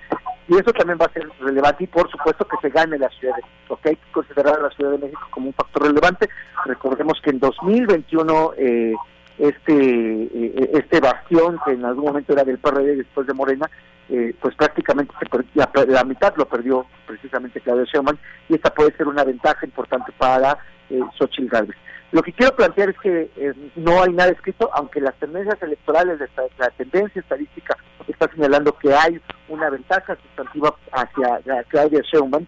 Y 0.48 0.54
eso 0.54 0.72
también 0.72 0.98
va 0.98 1.04
a 1.04 1.12
ser 1.12 1.28
relevante 1.40 1.84
y 1.84 1.86
por 1.88 2.10
supuesto 2.10 2.48
que 2.48 2.56
se 2.62 2.70
gane 2.70 2.96
la 2.96 3.10
Ciudad 3.10 3.36
de 3.36 3.42
México, 3.42 3.78
que 3.82 3.88
hay 3.90 3.96
que 3.96 4.12
considerar 4.12 4.58
a 4.58 4.62
la 4.62 4.70
Ciudad 4.70 4.92
de 4.92 4.98
México 4.98 5.28
como 5.30 5.48
un 5.48 5.52
factor 5.52 5.82
relevante. 5.82 6.30
Recordemos 6.64 7.20
que 7.22 7.28
en 7.28 7.40
2021 7.40 8.52
eh, 8.56 8.94
este 9.38 9.74
eh, 9.74 10.70
este 10.72 10.98
bastión 10.98 11.58
que 11.64 11.72
en 11.72 11.84
algún 11.84 12.06
momento 12.06 12.32
era 12.32 12.44
del 12.44 12.58
PRD 12.58 12.96
después 12.96 13.26
de 13.26 13.34
Morena, 13.34 13.70
eh, 14.08 14.34
pues 14.40 14.54
prácticamente 14.56 15.14
la, 15.54 16.04
mitad 16.04 16.34
lo 16.36 16.46
perdió 16.46 16.86
precisamente 17.06 17.60
Claudio 17.60 17.84
Sheinbaum 17.84 18.18
y 18.48 18.54
esta 18.54 18.74
puede 18.74 18.94
ser 18.96 19.08
una 19.08 19.24
ventaja 19.24 19.64
importante 19.64 20.12
para 20.18 20.58
eh, 20.90 21.00
Xochitl 21.18 21.48
Gálvez. 21.48 21.76
Lo 22.10 22.22
que 22.22 22.32
quiero 22.32 22.54
plantear 22.54 22.90
es 22.90 22.98
que 22.98 23.30
eh, 23.36 23.54
no 23.76 24.02
hay 24.02 24.12
nada 24.12 24.30
escrito, 24.30 24.68
aunque 24.74 25.00
las 25.00 25.14
tendencias 25.14 25.62
electorales, 25.62 26.18
la 26.58 26.70
tendencia 26.70 27.20
estadística 27.20 27.76
está 28.06 28.30
señalando 28.34 28.76
que 28.76 28.92
hay 28.92 29.18
una 29.48 29.70
ventaja 29.70 30.16
sustantiva 30.16 30.74
hacia 30.92 31.62
Claudia 31.68 32.02
Sheinbaum, 32.02 32.44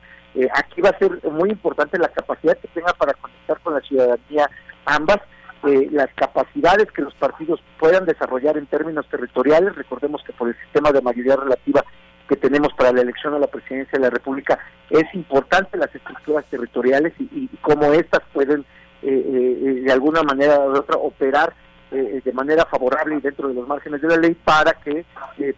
aquí 0.54 0.82
va 0.82 0.90
a 0.90 0.98
ser 0.98 1.18
muy 1.30 1.50
importante 1.50 1.96
la 1.96 2.08
capacidad 2.08 2.58
que 2.58 2.68
tenga 2.68 2.92
para 2.92 3.14
conectar 3.14 3.58
con 3.60 3.74
la 3.74 3.80
ciudadanía 3.80 4.50
ambas 4.84 5.20
eh, 5.66 5.88
las 5.90 6.12
capacidades 6.14 6.90
que 6.92 7.02
los 7.02 7.14
partidos 7.14 7.62
puedan 7.78 8.04
desarrollar 8.04 8.58
en 8.58 8.66
términos 8.66 9.06
territoriales. 9.08 9.74
Recordemos 9.74 10.22
que 10.24 10.32
por 10.32 10.48
el 10.48 10.56
sistema 10.58 10.92
de 10.92 11.00
mayoría 11.00 11.36
relativa 11.36 11.84
que 12.28 12.36
tenemos 12.36 12.72
para 12.74 12.92
la 12.92 13.00
elección 13.00 13.34
a 13.34 13.38
la 13.38 13.46
presidencia 13.46 13.98
de 13.98 14.04
la 14.04 14.10
República 14.10 14.58
es 14.90 15.04
importante 15.14 15.78
las 15.78 15.94
estructuras 15.94 16.44
territoriales 16.50 17.12
y, 17.18 17.48
cómo 17.62 17.92
éstas 17.92 18.20
pueden 18.32 18.60
eh, 19.02 19.06
eh, 19.06 19.80
de 19.84 19.92
alguna 19.92 20.22
manera 20.22 20.58
u 20.60 20.76
otra 20.76 20.96
operar 20.96 21.54
de 21.90 22.32
manera 22.32 22.64
favorable 22.64 23.14
y 23.14 23.20
dentro 23.20 23.46
de 23.46 23.54
los 23.54 23.68
márgenes 23.68 24.02
de 24.02 24.08
la 24.08 24.16
ley 24.16 24.34
para 24.34 24.72
que 24.72 25.06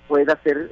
pueda 0.07 0.39
ser 0.45 0.69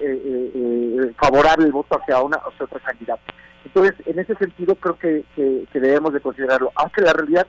favorable 1.17 1.65
el 1.65 1.73
voto 1.73 1.99
hacia 1.99 2.21
una 2.21 2.37
o 2.37 2.51
hacia 2.51 2.67
otra 2.67 2.81
candidata. 2.81 3.23
Entonces, 3.65 3.95
en 4.05 4.19
ese 4.19 4.35
sentido 4.35 4.75
creo 4.75 4.99
que, 4.99 5.25
que 5.35 5.81
debemos 5.81 6.13
de 6.13 6.21
considerarlo, 6.21 6.71
aunque 6.75 7.01
la 7.01 7.15
realidad 7.15 7.47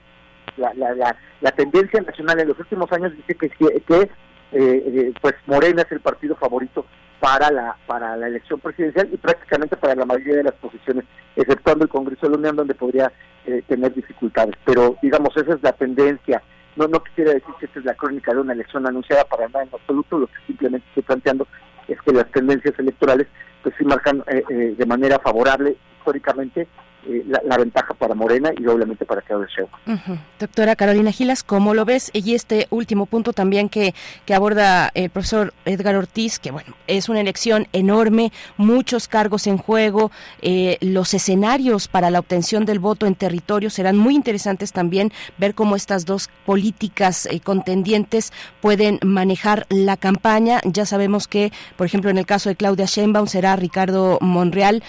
la, 0.58 0.74
la, 0.74 1.16
la, 1.42 1.52
tendencia 1.52 2.02
nacional 2.02 2.40
en 2.40 2.48
los 2.50 2.60
últimos 2.60 2.92
años 2.92 3.14
dice 3.16 3.36
que, 3.36 3.50
que 3.50 4.02
eh, 4.02 4.10
eh, 4.52 5.14
pues 5.22 5.34
Morena 5.48 5.82
es 5.82 5.92
el 5.92 6.00
partido 6.00 6.36
favorito 6.36 6.86
para 7.20 7.52
la 7.52 7.76
para 7.88 8.16
la 8.16 8.28
elección 8.28 8.60
presidencial 8.60 9.10
y 9.12 9.18
prácticamente 9.18 9.76
para 9.76 9.96
la 9.96 10.06
mayoría 10.06 10.38
de 10.38 10.44
las 10.44 10.54
posiciones, 10.54 11.06
exceptuando 11.36 11.86
el 11.86 11.90
Congreso 11.90 12.26
de 12.26 12.32
la 12.34 12.38
Unión 12.38 12.56
donde 12.56 12.76
podría 12.76 13.12
eh, 13.46 13.64
tener 13.68 13.94
dificultades. 13.94 14.56
Pero 14.64 14.98
digamos, 15.02 15.36
esa 15.36 15.54
es 15.54 15.64
la 15.64 15.74
tendencia. 15.74 16.42
No 16.76 16.88
no 16.88 17.04
quisiera 17.04 17.34
decir 17.34 17.54
que 17.60 17.66
esta 17.66 17.80
es 17.80 17.86
la 17.86 17.96
crónica 17.96 18.34
de 18.34 18.42
una 18.42 18.54
elección 18.54 18.86
anunciada 18.86 19.24
para 19.26 19.48
nada 19.48 19.64
en 19.64 19.70
absoluto, 19.74 20.20
lo 20.20 20.28
que 20.28 20.34
simplemente 20.46 20.88
estoy 20.90 21.04
planteando 21.04 21.48
es 21.88 22.02
que 22.02 22.12
las 22.12 22.30
tendencias 22.32 22.78
electorales 22.78 23.28
pues 23.64 23.76
sí 23.78 23.86
marcan 23.86 24.24
de 24.26 24.86
manera 24.86 25.20
favorable 25.20 25.76
históricamente 25.98 26.68
eh, 27.08 27.24
la, 27.28 27.58
ventaja 27.58 27.94
para 27.94 28.16
Morena 28.16 28.52
y 28.58 28.66
obviamente 28.68 29.06
para 29.06 29.22
Claudia 29.22 29.48
Sheinbaum. 29.48 30.20
Doctora 30.40 30.76
Carolina 30.76 31.12
Gilas, 31.12 31.44
¿cómo 31.44 31.74
lo 31.74 31.86
ves? 31.86 32.10
Y 32.14 32.34
este 32.34 32.68
último 32.70 33.06
punto 33.06 33.32
también 33.32 33.70
que, 33.70 33.94
que 34.26 34.34
aborda 34.34 34.92
el 34.94 35.10
profesor 35.10 35.54
Edgar 35.66 35.96
Ortiz, 35.96 36.40
que 36.40 36.52
bueno, 36.52 36.76
es 36.88 37.08
una 37.08 37.22
elección 37.22 37.68
enorme, 37.74 38.32
muchos 38.58 39.08
cargos 39.08 39.48
en 39.48 39.58
juego, 39.58 40.12
eh, 40.42 40.78
los 40.82 41.14
escenarios 41.14 41.88
para 41.88 42.10
la 42.10 42.20
obtención 42.20 42.66
del 42.66 42.80
voto 42.80 43.06
en 43.06 43.16
territorio 43.16 43.70
serán 43.70 43.98
muy 43.98 44.16
interesantes 44.16 44.72
también, 44.72 45.12
ver 45.38 45.56
cómo 45.56 45.76
estas 45.76 46.06
dos 46.06 46.30
políticas 46.46 47.28
eh, 47.28 47.40
contendientes 47.40 48.34
pueden 48.62 49.00
manejar 49.04 49.66
la 49.70 49.96
campaña. 49.96 50.60
Ya 50.66 50.86
sabemos 50.86 51.28
que, 51.28 51.52
por 51.78 51.86
ejemplo, 51.86 52.10
en 52.10 52.18
el 52.18 52.26
caso 52.26 52.50
de 52.50 52.56
Claudia 52.56 52.86
Sheinbaum 52.86 53.28
será 53.28 53.56
Ricardo 53.56 54.18
Monreal 54.22 54.84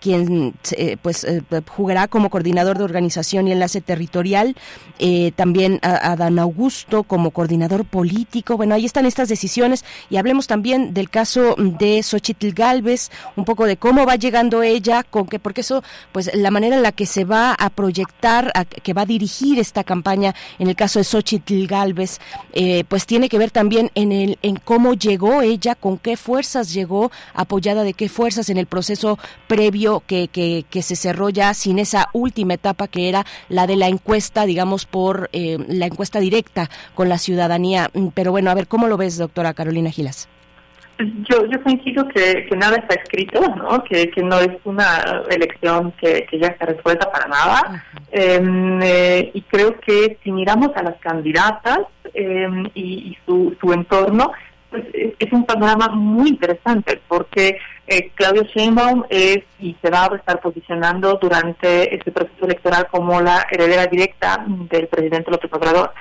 quien 0.00 0.54
pues 1.02 1.26
jugará 1.68 2.08
como 2.08 2.30
coordinador 2.30 2.78
de 2.78 2.84
organización 2.84 3.48
y 3.48 3.52
enlace 3.52 3.80
territorial, 3.80 4.56
eh, 4.98 5.32
también 5.36 5.78
a, 5.82 6.16
Dan 6.16 6.38
Augusto 6.38 7.02
como 7.02 7.30
coordinador 7.30 7.84
político. 7.84 8.56
Bueno, 8.56 8.74
ahí 8.74 8.84
están 8.84 9.06
estas 9.06 9.28
decisiones 9.28 9.84
y 10.10 10.16
hablemos 10.16 10.46
también 10.46 10.94
del 10.94 11.10
caso 11.10 11.54
de 11.56 12.02
Xochitl 12.02 12.52
Galvez, 12.52 13.10
un 13.36 13.44
poco 13.44 13.66
de 13.66 13.76
cómo 13.76 14.06
va 14.06 14.16
llegando 14.16 14.62
ella, 14.62 15.02
con 15.02 15.26
que, 15.26 15.38
porque 15.38 15.62
eso, 15.62 15.82
pues 16.12 16.30
la 16.34 16.50
manera 16.50 16.76
en 16.76 16.82
la 16.82 16.92
que 16.92 17.06
se 17.06 17.24
va 17.24 17.52
a 17.52 17.70
proyectar, 17.70 18.52
que 18.82 18.92
va 18.92 19.02
a 19.02 19.06
dirigir 19.06 19.58
esta 19.58 19.84
campaña, 19.84 20.34
en 20.58 20.68
el 20.68 20.76
caso 20.76 20.98
de 20.98 21.04
Xochitl 21.04 21.66
Galvez, 21.66 22.18
eh, 22.52 22.84
pues 22.88 23.06
tiene 23.06 23.28
que 23.28 23.38
ver 23.38 23.50
también 23.50 23.90
en, 23.94 24.12
el, 24.12 24.38
en 24.42 24.56
cómo 24.56 24.94
llegó 24.94 25.42
ella, 25.42 25.74
con 25.74 25.98
qué 25.98 26.16
fuerzas 26.16 26.72
llegó, 26.72 27.10
apoyada 27.34 27.82
de 27.82 27.94
qué 27.94 28.08
fuerzas 28.08 28.48
en 28.48 28.58
el 28.58 28.66
proceso 28.66 29.18
previo 29.46 30.02
que, 30.06 30.28
que, 30.28 30.64
que 30.68 30.82
se 30.82 30.96
cerró 30.96 31.30
ya 31.34 31.52
sin 31.52 31.78
esa 31.78 32.08
última 32.14 32.54
etapa 32.54 32.88
que 32.88 33.10
era 33.10 33.26
la 33.50 33.66
de 33.66 33.76
la 33.76 33.88
encuesta, 33.88 34.46
digamos, 34.46 34.86
por 34.86 35.28
eh, 35.32 35.58
la 35.68 35.86
encuesta 35.86 36.20
directa 36.20 36.70
con 36.94 37.10
la 37.10 37.18
ciudadanía. 37.18 37.90
Mm, 37.92 38.08
pero 38.14 38.30
bueno, 38.30 38.50
a 38.50 38.54
ver, 38.54 38.66
¿cómo 38.66 38.88
lo 38.88 38.96
ves, 38.96 39.18
doctora 39.18 39.52
Carolina 39.52 39.90
Gilas? 39.90 40.28
Yo, 41.28 41.44
yo 41.46 41.60
coincido 41.64 42.06
que, 42.08 42.46
que 42.48 42.56
nada 42.56 42.76
está 42.76 42.94
escrito, 42.94 43.40
¿no? 43.56 43.82
Que, 43.82 44.10
que 44.10 44.22
no 44.22 44.38
es 44.38 44.52
una 44.64 45.24
elección 45.28 45.92
que, 46.00 46.24
que 46.30 46.38
ya 46.38 46.46
está 46.46 46.66
resuelta 46.66 47.10
para 47.10 47.26
nada. 47.26 47.84
Em, 48.12 48.80
eh, 48.80 49.30
y 49.34 49.42
creo 49.42 49.78
que 49.80 50.18
si 50.22 50.30
miramos 50.30 50.70
a 50.76 50.84
las 50.84 50.96
candidatas 51.00 51.80
y, 52.14 53.10
y 53.10 53.18
su, 53.26 53.56
su 53.60 53.72
entorno, 53.72 54.30
pues 54.70 54.84
es 55.18 55.32
un 55.32 55.44
panorama 55.44 55.88
muy 55.88 56.30
interesante 56.30 57.00
porque 57.08 57.58
eh, 57.86 58.10
Claudio 58.14 58.44
Sheinbaum 58.44 59.04
es 59.10 59.38
y 59.58 59.76
se 59.82 59.90
va 59.90 60.04
a 60.04 60.16
estar 60.16 60.40
posicionando 60.40 61.18
durante 61.20 61.94
este 61.94 62.12
proceso 62.12 62.46
electoral 62.46 62.86
como 62.90 63.20
la 63.20 63.46
heredera 63.50 63.86
directa 63.86 64.44
del 64.46 64.88
presidente 64.88 65.30
López 65.30 65.52
Obrador. 65.52 65.92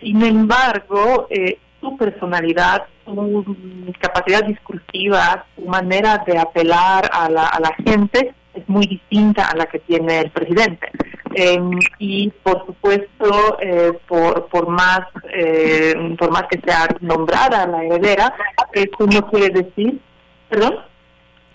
Sin 0.00 0.22
embargo, 0.22 1.26
eh, 1.30 1.58
su 1.80 1.96
personalidad, 1.96 2.84
su 3.04 3.92
capacidad 4.00 4.44
discursiva, 4.44 5.44
su 5.54 5.66
manera 5.66 6.22
de 6.26 6.38
apelar 6.38 7.08
a 7.12 7.28
la, 7.28 7.46
a 7.46 7.60
la 7.60 7.74
gente 7.84 8.34
es 8.56 8.68
muy 8.68 8.86
distinta 8.86 9.50
a 9.50 9.56
la 9.56 9.66
que 9.66 9.78
tiene 9.80 10.20
el 10.20 10.30
presidente. 10.30 10.90
Em, 11.34 11.70
y 11.98 12.30
por 12.42 12.64
supuesto, 12.64 13.58
eh, 13.60 13.92
por, 14.08 14.68
más, 14.68 15.00
eh, 15.34 15.94
por 16.18 16.30
más 16.30 16.44
que 16.44 16.58
sea 16.60 16.88
nombrada 17.00 17.66
la 17.66 17.84
heredera, 17.84 18.32
eso 18.72 19.06
no 19.06 19.26
quiere 19.28 19.50
decir, 19.50 20.00
perdón. 20.48 20.76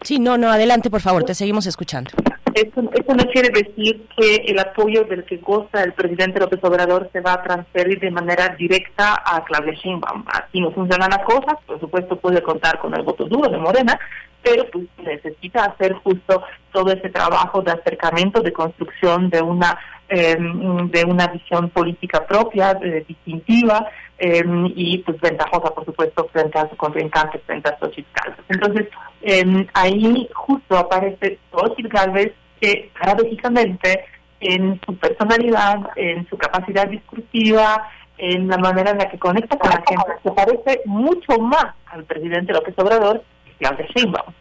Sí, 0.03 0.19
no, 0.19 0.37
no, 0.37 0.49
adelante, 0.49 0.89
por 0.89 1.01
favor, 1.01 1.23
te 1.23 1.35
seguimos 1.35 1.67
escuchando. 1.67 2.11
Eso, 2.53 2.81
eso 2.93 3.13
no 3.15 3.25
quiere 3.31 3.49
decir 3.49 4.05
que 4.17 4.35
el 4.47 4.59
apoyo 4.59 5.05
del 5.05 5.23
que 5.23 5.37
goza 5.37 5.83
el 5.83 5.93
presidente 5.93 6.39
López 6.39 6.59
Obrador 6.63 7.09
se 7.13 7.21
va 7.21 7.33
a 7.33 7.43
transferir 7.43 7.99
de 7.99 8.11
manera 8.11 8.49
directa 8.57 9.21
a 9.25 9.43
Claudia 9.45 9.73
Sheinbaum. 9.73 10.25
Así 10.27 10.59
no 10.59 10.71
funcionan 10.71 11.11
las 11.11 11.23
cosas, 11.23 11.55
por 11.65 11.79
supuesto 11.79 12.17
puede 12.17 12.41
contar 12.41 12.79
con 12.79 12.93
el 12.93 13.03
voto 13.03 13.25
duro 13.25 13.49
de 13.49 13.57
Morena, 13.57 13.97
pero 14.43 14.65
pues 14.71 14.85
necesita 14.97 15.65
hacer 15.65 15.93
justo 16.03 16.43
todo 16.73 16.91
ese 16.91 17.09
trabajo 17.09 17.61
de 17.61 17.71
acercamiento, 17.71 18.41
de 18.41 18.51
construcción 18.51 19.29
de 19.29 19.41
una 19.41 19.79
em, 20.09 20.89
de 20.89 21.05
una 21.05 21.27
visión 21.27 21.69
política 21.69 22.25
propia, 22.25 22.73
distintiva 23.07 23.87
em, 24.23 24.71
y 24.75 24.99
pues 24.99 25.19
ventajosa, 25.19 25.73
por 25.73 25.83
supuesto, 25.83 26.29
frente 26.31 26.59
a 26.59 26.69
su 26.69 26.77
contrincante, 26.77 27.39
frente 27.39 27.69
a 27.69 27.79
Xochitl 27.79 28.09
Galvez. 28.13 28.45
Entonces, 28.49 28.87
em, 29.21 29.67
ahí 29.73 30.29
justo 30.33 30.77
aparece 30.77 31.39
Xochitl 31.51 31.87
Galvez 31.87 32.33
que 32.59 32.91
paradójicamente 32.99 34.05
en 34.39 34.79
su 34.85 34.95
personalidad, 34.95 35.89
en 35.95 36.27
su 36.29 36.37
capacidad 36.37 36.87
discursiva, 36.87 37.89
en 38.19 38.47
la 38.47 38.57
manera 38.57 38.91
en 38.91 38.99
la 38.99 39.09
que 39.09 39.17
conecta 39.17 39.57
con 39.57 39.71
la 39.71 39.83
gente, 39.87 40.21
se 40.21 40.31
parece 40.31 40.81
mucho 40.85 41.39
más 41.39 41.73
al 41.87 42.03
presidente 42.03 42.53
López 42.53 42.75
Obrador 42.77 43.23
Claudia 43.57 43.87
Sheinbaum. 43.95 44.33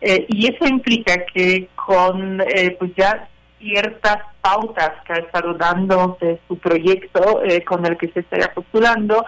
Eh, 0.00 0.26
y 0.28 0.46
eso 0.46 0.66
implica 0.66 1.24
que 1.26 1.68
con 1.74 2.40
eh, 2.40 2.76
pues 2.78 2.92
ya 2.96 3.28
ciertas 3.62 4.18
pautas 4.42 4.90
que 5.06 5.12
ha 5.14 5.16
estado 5.16 5.54
dando 5.54 6.18
de 6.20 6.38
su 6.48 6.58
proyecto 6.58 7.42
eh, 7.42 7.64
con 7.64 7.86
el 7.86 7.96
que 7.96 8.08
se 8.08 8.20
estaría 8.20 8.52
postulando, 8.52 9.24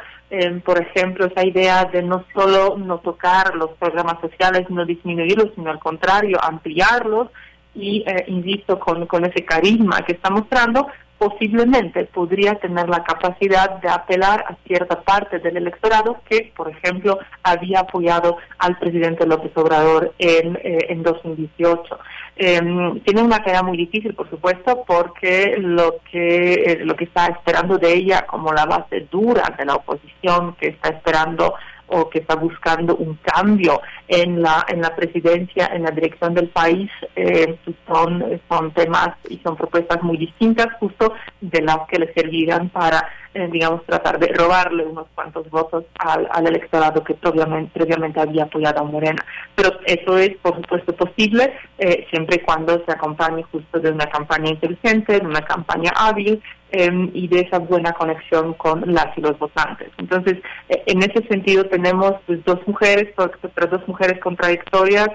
por 0.64 0.82
ejemplo, 0.82 1.26
esa 1.26 1.46
idea 1.46 1.84
de 1.84 2.02
no 2.02 2.24
solo 2.34 2.76
no 2.76 2.98
tocar 2.98 3.54
los 3.54 3.70
programas 3.78 4.20
sociales, 4.20 4.68
no 4.68 4.84
disminuirlos, 4.84 5.50
sino 5.54 5.70
al 5.70 5.78
contrario, 5.78 6.38
ampliarlos, 6.42 7.28
y 7.72 8.04
insisto, 8.26 8.80
con, 8.80 9.06
con 9.06 9.24
ese 9.24 9.44
carisma 9.44 10.02
que 10.02 10.14
está 10.14 10.30
mostrando, 10.30 10.88
posiblemente 11.24 12.04
podría 12.04 12.56
tener 12.56 12.86
la 12.88 13.02
capacidad 13.02 13.80
de 13.80 13.88
apelar 13.88 14.44
a 14.46 14.56
cierta 14.66 15.00
parte 15.00 15.38
del 15.38 15.56
electorado 15.56 16.20
que, 16.28 16.52
por 16.54 16.68
ejemplo, 16.68 17.18
había 17.42 17.80
apoyado 17.80 18.36
al 18.58 18.78
presidente 18.78 19.26
López 19.26 19.52
Obrador 19.56 20.12
en, 20.18 20.56
eh, 20.56 20.86
en 20.90 21.02
2018. 21.02 21.98
Em, 22.36 23.00
tiene 23.00 23.22
una 23.22 23.38
tarea 23.38 23.62
muy 23.62 23.78
difícil, 23.78 24.12
por 24.14 24.28
supuesto, 24.28 24.84
porque 24.86 25.56
lo 25.58 25.96
que 26.10 26.52
eh, 26.54 26.78
lo 26.84 26.94
que 26.94 27.04
está 27.04 27.26
esperando 27.26 27.78
de 27.78 27.94
ella 27.94 28.26
como 28.26 28.52
la 28.52 28.66
base 28.66 29.06
dura 29.10 29.54
de 29.56 29.64
la 29.64 29.76
oposición 29.76 30.56
que 30.56 30.68
está 30.68 30.90
esperando 30.90 31.54
o 31.94 32.10
que 32.10 32.18
está 32.18 32.34
buscando 32.34 32.96
un 32.96 33.18
cambio 33.22 33.80
en 34.08 34.42
la 34.42 34.66
en 34.68 34.80
la 34.80 34.94
presidencia, 34.96 35.70
en 35.72 35.84
la 35.84 35.90
dirección 35.90 36.34
del 36.34 36.48
país, 36.48 36.90
eh, 37.14 37.56
son 37.86 38.40
son 38.48 38.72
temas 38.72 39.10
y 39.28 39.38
son 39.38 39.56
propuestas 39.56 40.02
muy 40.02 40.16
distintas, 40.16 40.66
justo 40.80 41.14
de 41.40 41.62
las 41.62 41.78
que 41.88 41.98
le 42.00 42.12
servirán 42.12 42.68
para 42.68 43.08
eh, 43.34 43.48
digamos, 43.50 43.84
tratar 43.84 44.20
de 44.20 44.28
robarle 44.28 44.84
unos 44.84 45.08
cuantos 45.12 45.50
votos 45.50 45.84
al, 45.98 46.28
al 46.30 46.46
electorado 46.46 47.02
que 47.02 47.14
previamente, 47.14 48.20
había 48.20 48.44
apoyado 48.44 48.80
a 48.80 48.84
Morena. 48.84 49.24
Pero 49.56 49.70
eso 49.86 50.18
es, 50.18 50.36
por 50.36 50.54
supuesto, 50.54 50.94
posible 50.94 51.52
eh, 51.78 52.06
siempre 52.10 52.36
y 52.36 52.44
cuando 52.44 52.80
se 52.84 52.92
acompañe 52.92 53.42
justo 53.50 53.80
de 53.80 53.90
una 53.90 54.06
campaña 54.06 54.50
inteligente, 54.50 55.18
de 55.18 55.26
una 55.26 55.42
campaña 55.42 55.90
hábil 55.96 56.40
em, 56.70 57.10
y 57.12 57.26
de 57.26 57.40
esa 57.40 57.58
buena 57.58 57.92
conexión 57.92 58.54
con 58.54 58.84
las 58.94 59.16
y 59.18 59.20
los 59.20 59.36
votantes. 59.36 59.90
Entonces, 59.98 60.38
eh, 60.68 60.84
en 60.86 60.98
ese 61.02 61.26
sentido 61.26 61.64
tenemos 61.64 62.12
pues, 62.26 62.44
dos 62.44 62.60
mujeres, 62.68 63.12
pero 63.54 63.66
dos 63.66 63.86
mujeres 63.88 64.20
contradictorias, 64.20 65.08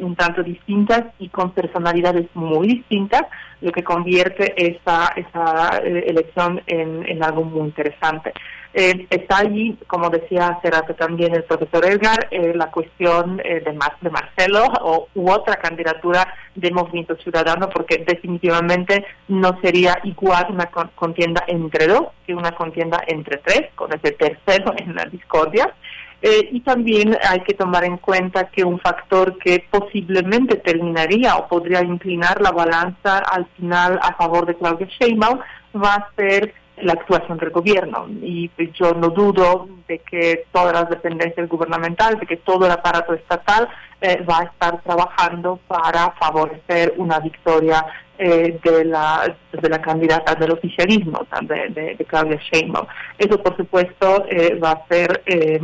un 0.00 0.16
tanto 0.16 0.42
distintas 0.42 1.04
y 1.18 1.28
con 1.28 1.52
personalidades 1.52 2.26
muy 2.32 2.68
distintas, 2.68 3.24
lo 3.60 3.72
que 3.72 3.82
convierte 3.82 4.54
esa, 4.56 5.12
esa 5.16 5.78
elección 5.78 6.62
en, 6.66 7.08
en 7.08 7.22
algo 7.22 7.44
muy 7.44 7.66
interesante. 7.68 8.32
Eh, 8.74 9.06
está 9.08 9.38
allí, 9.38 9.78
como 9.86 10.10
decía 10.10 10.48
hace 10.48 10.70
rato 10.70 10.94
también 10.94 11.34
el 11.34 11.42
profesor 11.44 11.84
Edgar, 11.86 12.28
eh, 12.30 12.52
la 12.54 12.70
cuestión 12.70 13.40
eh, 13.42 13.60
de, 13.64 13.76
de 14.00 14.10
Marcelo 14.10 14.64
o, 14.82 15.08
u 15.14 15.30
otra 15.30 15.56
candidatura 15.56 16.32
de 16.54 16.70
Movimiento 16.70 17.16
Ciudadano, 17.16 17.70
porque 17.70 18.04
definitivamente 18.06 19.04
no 19.28 19.58
sería 19.62 19.98
igual 20.04 20.46
una 20.50 20.66
contienda 20.66 21.44
entre 21.46 21.86
dos 21.86 22.08
que 22.26 22.34
una 22.34 22.52
contienda 22.52 23.02
entre 23.06 23.38
tres, 23.38 23.70
con 23.74 23.90
ese 23.92 24.12
tercero 24.12 24.74
en 24.76 24.94
la 24.94 25.04
discordia. 25.06 25.74
Y 26.20 26.60
también 26.60 27.16
hay 27.28 27.40
que 27.40 27.54
tomar 27.54 27.84
en 27.84 27.96
cuenta 27.96 28.48
que 28.48 28.64
un 28.64 28.80
factor 28.80 29.38
que 29.38 29.64
posiblemente 29.70 30.56
terminaría 30.56 31.36
o 31.36 31.46
podría 31.46 31.82
inclinar 31.82 32.40
la 32.40 32.50
balanza 32.50 33.18
al 33.18 33.46
final 33.56 34.00
a 34.02 34.14
favor 34.14 34.44
de 34.46 34.56
Claudia 34.56 34.88
Sheinbaum 34.88 35.38
va 35.76 35.94
a 35.94 36.08
ser 36.16 36.54
la 36.82 36.92
actuación 36.92 37.38
del 37.38 37.50
gobierno. 37.50 38.06
Y 38.22 38.50
yo 38.72 38.92
no 38.94 39.08
dudo 39.08 39.68
de 39.86 39.98
que 40.00 40.44
todas 40.52 40.72
las 40.72 40.90
dependencias 40.90 41.48
gubernamentales, 41.48 42.20
de 42.20 42.26
que 42.26 42.36
todo 42.38 42.66
el 42.66 42.72
aparato 42.72 43.14
estatal 43.14 43.68
eh, 44.00 44.24
va 44.28 44.40
a 44.40 44.44
estar 44.44 44.80
trabajando 44.82 45.58
para 45.66 46.12
favorecer 46.12 46.94
una 46.98 47.18
victoria 47.18 47.84
eh, 48.16 48.58
de, 48.62 48.84
la, 48.84 49.36
de 49.52 49.68
la 49.68 49.80
candidata 49.80 50.34
del 50.36 50.52
oficialismo, 50.52 51.26
de, 51.42 51.96
Claudia 52.06 52.38
Sheinbaum. 52.50 52.86
Eso, 53.16 53.42
por 53.42 53.56
supuesto, 53.56 54.24
eh, 54.28 54.54
va 54.54 54.72
a 54.72 54.86
ser 54.88 55.22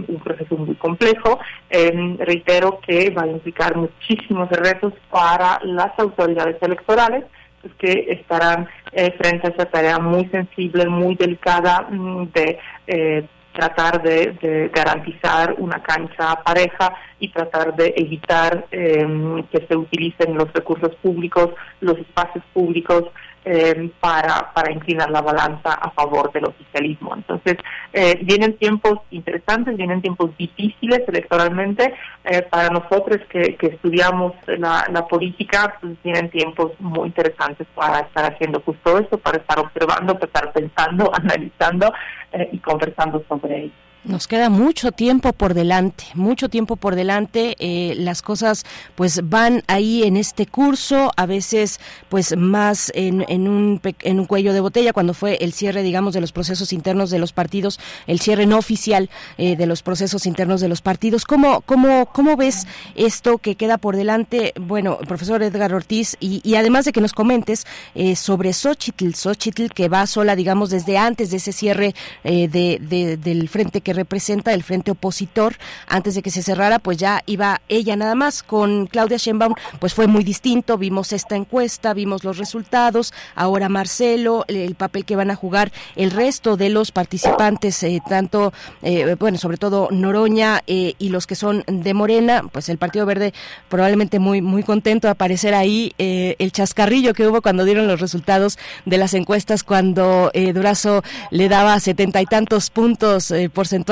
un 0.08 0.20
proceso 0.20 0.56
muy 0.56 0.74
complejo. 0.76 1.38
reitero 1.70 2.80
que 2.80 3.10
va 3.10 3.22
a 3.22 3.28
implicar 3.28 3.76
muchísimos 3.76 4.48
retos 4.50 4.92
para 5.10 5.60
las 5.62 5.96
autoridades 5.98 6.56
electorales 6.60 7.24
que 7.78 8.06
estarán 8.10 8.68
eh, 8.92 9.12
frente 9.18 9.48
a 9.48 9.50
esa 9.50 9.66
tarea 9.66 9.98
muy 9.98 10.26
sensible, 10.26 10.86
muy 10.86 11.14
delicada 11.14 11.86
mm, 11.90 12.32
de 12.32 12.58
eh, 12.86 13.26
tratar 13.52 14.02
de, 14.02 14.70
garantizar 14.74 15.54
una 15.58 15.80
cancha 15.82 16.42
pareja 16.42 16.92
y 17.20 17.28
tratar 17.28 17.74
de 17.76 17.94
evitar 17.96 18.66
em, 18.70 19.44
que 19.44 19.64
se 19.66 19.76
utilicen 19.76 20.34
los 20.34 20.52
recursos 20.52 20.94
públicos, 20.96 21.50
los 21.80 21.96
espacios 21.98 22.44
públicos 22.52 23.04
em, 23.44 23.90
para, 24.00 24.52
para 24.52 24.72
inclinar 24.72 25.10
la 25.10 25.20
balanza 25.20 25.74
a 25.74 25.90
favor 25.90 26.32
del 26.32 26.46
oficialismo. 26.46 27.14
Entonces, 27.14 27.56
eh, 27.92 28.18
vienen 28.22 28.56
tiempos 28.56 29.00
interesantes, 29.10 29.76
vienen 29.76 30.00
tiempos 30.00 30.36
difíciles 30.36 31.02
electoralmente. 31.06 31.94
Eh, 32.24 32.42
para 32.42 32.70
nosotros 32.70 33.20
que, 33.28 33.56
estudiamos 33.60 34.32
la, 34.46 34.86
la 34.90 35.06
política, 35.06 35.76
pues 35.80 35.94
vienen 36.02 36.30
tiempos 36.30 36.72
muy 36.80 37.08
interesantes 37.08 37.66
para 37.74 38.00
estar 38.00 38.32
haciendo 38.32 38.60
justo 38.60 38.98
eso, 38.98 39.18
para 39.18 39.38
estar 39.38 39.58
observando, 39.58 40.14
para 40.14 40.26
estar 40.26 40.52
pensando, 40.52 41.10
analizando 41.14 41.92
eh, 42.32 42.48
y 42.52 42.58
conversando 42.58 43.22
sobre 43.28 43.64
ello. 43.64 43.83
Nos 44.04 44.28
queda 44.28 44.50
mucho 44.50 44.92
tiempo 44.92 45.32
por 45.32 45.54
delante, 45.54 46.04
mucho 46.12 46.50
tiempo 46.50 46.76
por 46.76 46.94
delante. 46.94 47.56
Eh, 47.58 47.94
las 47.96 48.20
cosas 48.20 48.66
pues 48.96 49.30
van 49.30 49.62
ahí 49.66 50.02
en 50.02 50.18
este 50.18 50.44
curso, 50.44 51.10
a 51.16 51.24
veces 51.24 51.80
pues 52.10 52.36
más 52.36 52.92
en, 52.94 53.24
en, 53.28 53.48
un, 53.48 53.80
en 53.82 54.20
un 54.20 54.26
cuello 54.26 54.52
de 54.52 54.60
botella 54.60 54.92
cuando 54.92 55.14
fue 55.14 55.38
el 55.40 55.54
cierre, 55.54 55.82
digamos, 55.82 56.12
de 56.12 56.20
los 56.20 56.32
procesos 56.32 56.74
internos 56.74 57.08
de 57.08 57.18
los 57.18 57.32
partidos, 57.32 57.80
el 58.06 58.20
cierre 58.20 58.44
no 58.44 58.58
oficial 58.58 59.08
eh, 59.38 59.56
de 59.56 59.64
los 59.64 59.82
procesos 59.82 60.26
internos 60.26 60.60
de 60.60 60.68
los 60.68 60.82
partidos. 60.82 61.24
¿Cómo, 61.24 61.62
cómo, 61.62 62.04
¿Cómo 62.12 62.36
ves 62.36 62.66
esto 62.96 63.38
que 63.38 63.54
queda 63.54 63.78
por 63.78 63.96
delante? 63.96 64.52
Bueno, 64.60 64.98
profesor 65.08 65.42
Edgar 65.42 65.72
Ortiz, 65.72 66.18
y, 66.20 66.42
y 66.44 66.56
además 66.56 66.84
de 66.84 66.92
que 66.92 67.00
nos 67.00 67.14
comentes 67.14 67.66
eh, 67.94 68.16
sobre 68.16 68.52
Xochitl, 68.52 69.14
Xochitl 69.14 69.68
que 69.68 69.88
va 69.88 70.06
sola, 70.06 70.36
digamos, 70.36 70.68
desde 70.68 70.98
antes 70.98 71.30
de 71.30 71.38
ese 71.38 71.52
cierre 71.52 71.94
de, 72.22 72.48
de, 72.48 73.16
del 73.16 73.48
frente 73.48 73.80
que 73.80 73.93
representa 73.94 74.52
el 74.52 74.62
frente 74.62 74.90
opositor. 74.90 75.56
Antes 75.86 76.14
de 76.14 76.22
que 76.22 76.30
se 76.30 76.42
cerrara, 76.42 76.78
pues 76.78 76.98
ya 76.98 77.22
iba 77.26 77.60
ella 77.68 77.96
nada 77.96 78.14
más. 78.14 78.42
Con 78.42 78.86
Claudia 78.86 79.16
Sheinbaum, 79.16 79.54
pues 79.78 79.94
fue 79.94 80.06
muy 80.06 80.24
distinto. 80.24 80.78
Vimos 80.78 81.12
esta 81.12 81.36
encuesta, 81.36 81.94
vimos 81.94 82.24
los 82.24 82.38
resultados. 82.38 83.12
Ahora 83.34 83.68
Marcelo, 83.68 84.44
el 84.48 84.74
papel 84.74 85.04
que 85.04 85.16
van 85.16 85.30
a 85.30 85.36
jugar 85.36 85.72
el 85.96 86.10
resto 86.10 86.56
de 86.56 86.68
los 86.70 86.92
participantes, 86.92 87.82
eh, 87.82 88.00
tanto, 88.08 88.52
eh, 88.82 89.16
bueno, 89.18 89.38
sobre 89.38 89.56
todo 89.56 89.88
Noroña 89.90 90.62
eh, 90.66 90.94
y 90.98 91.08
los 91.08 91.26
que 91.26 91.34
son 91.34 91.64
de 91.66 91.94
Morena, 91.94 92.42
pues 92.52 92.68
el 92.68 92.78
Partido 92.78 93.06
Verde 93.06 93.32
probablemente 93.68 94.18
muy, 94.18 94.42
muy 94.42 94.62
contento 94.62 95.06
de 95.08 95.12
aparecer 95.12 95.54
ahí. 95.54 95.92
el 95.98 96.52
chascarrillo 96.52 97.14
que 97.14 97.26
hubo 97.26 97.40
cuando 97.42 97.64
dieron 97.64 97.86
los 97.86 98.00
resultados 98.00 98.58
de 98.84 98.98
las 98.98 99.14
encuestas, 99.14 99.62
cuando 99.62 100.30
Durazo 100.54 101.02
le 101.30 101.48
daba 101.48 101.78
setenta 101.80 102.20
y 102.20 102.26
tantos 102.26 102.70
puntos 102.70 103.32
porcentuales 103.52 103.83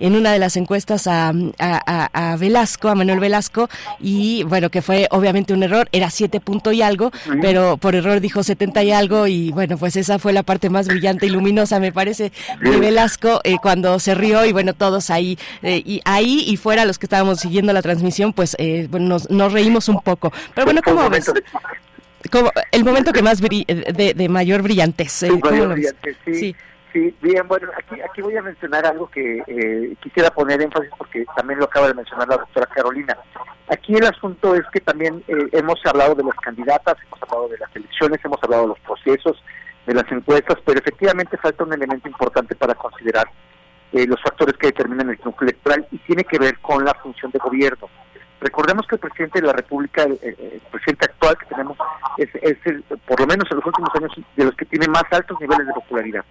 en 0.00 0.16
una 0.16 0.32
de 0.32 0.38
las 0.38 0.56
encuestas 0.56 1.06
a, 1.06 1.32
a, 1.58 2.36
Velasco, 2.38 2.88
a 2.88 2.94
Manuel 2.94 3.20
Velasco, 3.20 3.68
y 4.00 4.42
bueno, 4.44 4.70
que 4.70 4.82
fue 4.82 5.08
obviamente 5.10 5.52
un 5.52 5.62
error, 5.62 5.88
era 5.92 6.10
siete 6.10 6.40
punto 6.40 6.72
y 6.72 6.82
algo, 6.82 7.10
pero 7.40 7.76
por 7.76 7.94
error 7.94 8.20
dijo 8.20 8.42
70 8.42 8.82
y 8.82 8.92
algo, 8.92 9.26
y 9.26 9.50
bueno, 9.52 9.76
pues 9.76 9.96
esa 9.96 10.18
fue 10.18 10.32
la 10.32 10.42
parte 10.42 10.70
más 10.70 10.88
brillante 10.88 11.26
y 11.26 11.30
luminosa, 11.30 11.80
me 11.80 11.92
parece, 11.92 12.32
de 12.60 12.76
Velasco, 12.76 13.40
eh, 13.44 13.56
cuando 13.60 13.98
se 13.98 14.14
rió, 14.14 14.44
y 14.44 14.52
bueno, 14.52 14.74
todos 14.74 15.10
ahí, 15.10 15.38
eh, 15.62 15.82
y 15.84 16.00
ahí 16.04 16.44
y 16.46 16.56
fuera 16.56 16.84
los 16.84 16.98
que 16.98 17.06
estábamos 17.06 17.40
siguiendo 17.40 17.72
la 17.72 17.82
transmisión, 17.82 18.32
pues 18.32 18.56
eh, 18.58 18.86
bueno, 18.90 19.18
nos, 19.28 19.52
reímos 19.52 19.88
un 19.88 20.00
poco. 20.00 20.32
Pero 20.54 20.64
bueno, 20.64 20.80
¿cómo 20.84 21.08
ves? 21.10 21.30
Como 22.30 22.50
el 22.72 22.84
momento 22.84 23.12
que 23.12 23.22
más 23.22 23.40
de, 23.40 24.14
de, 24.16 24.28
mayor 24.28 24.62
brillantez. 24.62 25.12
sí. 25.12 25.28
Sí, 26.32 26.56
bien, 26.94 27.48
bueno, 27.48 27.68
aquí, 27.76 28.00
aquí 28.00 28.22
voy 28.22 28.36
a 28.36 28.42
mencionar 28.42 28.86
algo 28.86 29.08
que 29.10 29.42
eh, 29.46 29.96
quisiera 30.00 30.30
poner 30.30 30.62
énfasis 30.62 30.90
porque 30.96 31.24
también 31.36 31.58
lo 31.58 31.64
acaba 31.64 31.88
de 31.88 31.94
mencionar 31.94 32.28
la 32.28 32.36
doctora 32.36 32.66
Carolina. 32.66 33.16
Aquí 33.68 33.94
el 33.94 34.04
asunto 34.04 34.54
es 34.54 34.62
que 34.72 34.80
también 34.80 35.22
eh, 35.26 35.48
hemos 35.52 35.84
hablado 35.86 36.14
de 36.14 36.22
las 36.22 36.36
candidatas, 36.36 36.96
hemos 37.06 37.22
hablado 37.22 37.48
de 37.48 37.58
las 37.58 37.74
elecciones, 37.74 38.20
hemos 38.24 38.42
hablado 38.42 38.62
de 38.62 38.68
los 38.68 38.80
procesos, 38.80 39.42
de 39.86 39.94
las 39.94 40.10
encuestas, 40.12 40.58
pero 40.64 40.78
efectivamente 40.78 41.36
falta 41.36 41.64
un 41.64 41.72
elemento 41.72 42.08
importante 42.08 42.54
para 42.54 42.74
considerar 42.74 43.26
eh, 43.92 44.06
los 44.06 44.22
factores 44.22 44.56
que 44.56 44.68
determinan 44.68 45.10
el 45.10 45.18
triunfo 45.18 45.42
electoral 45.42 45.86
y 45.90 45.98
tiene 45.98 46.24
que 46.24 46.38
ver 46.38 46.58
con 46.60 46.84
la 46.84 46.94
función 46.94 47.32
de 47.32 47.38
gobierno. 47.38 47.88
Recordemos 48.40 48.86
que 48.86 48.96
el 48.96 49.00
presidente 49.00 49.40
de 49.40 49.46
la 49.46 49.52
República, 49.52 50.04
el, 50.04 50.60
presidente 50.70 51.06
actual 51.06 51.36
que 51.38 51.46
tenemos, 51.46 51.78
es, 52.18 52.28
es 52.34 52.58
el, 52.66 52.82
por 52.82 53.18
lo 53.18 53.26
menos 53.26 53.50
en 53.50 53.56
los 53.56 53.66
últimos 53.66 53.90
años, 53.94 54.12
de 54.36 54.44
los 54.44 54.54
que 54.54 54.66
tiene 54.66 54.86
más 54.86 55.04
altos 55.10 55.40
niveles 55.40 55.66
de 55.66 55.72
popularidad 55.72 56.24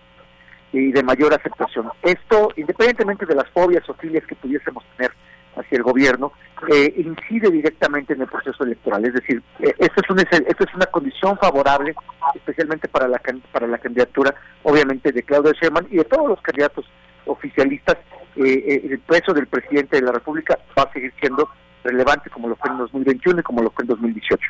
y 0.74 0.92
de 0.92 1.04
mayor 1.04 1.34
aceptación. 1.34 1.90
Esto, 2.02 2.50
independientemente 2.58 3.26
de 3.26 3.36
las 3.36 3.48
fobias 3.50 3.88
o 3.88 3.94
filias 3.94 4.26
que 4.26 4.36
pudiésemos 4.36 4.84
tener 4.98 5.14
hacia 5.56 5.78
el 5.78 5.84
gobierno, 5.84 6.34
eh, 6.74 6.94
incide 6.98 7.52
directamente 7.52 8.14
en 8.14 8.22
el 8.22 8.28
proceso 8.28 8.64
electoral. 8.64 9.06
Es 9.06 9.14
decir, 9.14 9.42
eh, 9.60 9.74
esto, 9.78 10.02
es 10.02 10.10
una, 10.10 10.24
esto 10.24 10.64
es 10.64 10.74
una 10.74 10.88
condición 10.88 11.38
favorable, 11.38 11.94
especialmente 12.34 12.88
para 12.88 13.08
la, 13.08 13.22
para 13.52 13.68
la 13.68 13.78
candidatura, 13.78 14.34
obviamente, 14.64 15.12
de 15.12 15.22
Claudio 15.22 15.54
Sheinbaum 15.54 15.86
y 15.92 15.98
de 15.98 16.06
todos 16.06 16.28
los 16.28 16.42
candidatos 16.42 16.86
oficialistas. 17.26 17.98
Eh, 18.36 18.82
el 18.90 19.00
peso 19.00 19.32
del 19.32 19.46
presidente 19.46 19.98
de 19.98 20.02
la 20.02 20.12
República 20.12 20.58
va 20.76 20.84
a 20.84 20.94
seguir 20.94 21.14
siendo 21.20 21.48
relevante 21.84 22.32
como 22.32 22.48
lo 22.48 22.56
fue 22.56 22.72
en 22.72 22.80
2021 22.80 23.42
y 23.42 23.44
como 23.44 23.62
lo 23.62 23.70
fue 23.70 23.84
en 23.84 23.90
2018. 23.90 24.42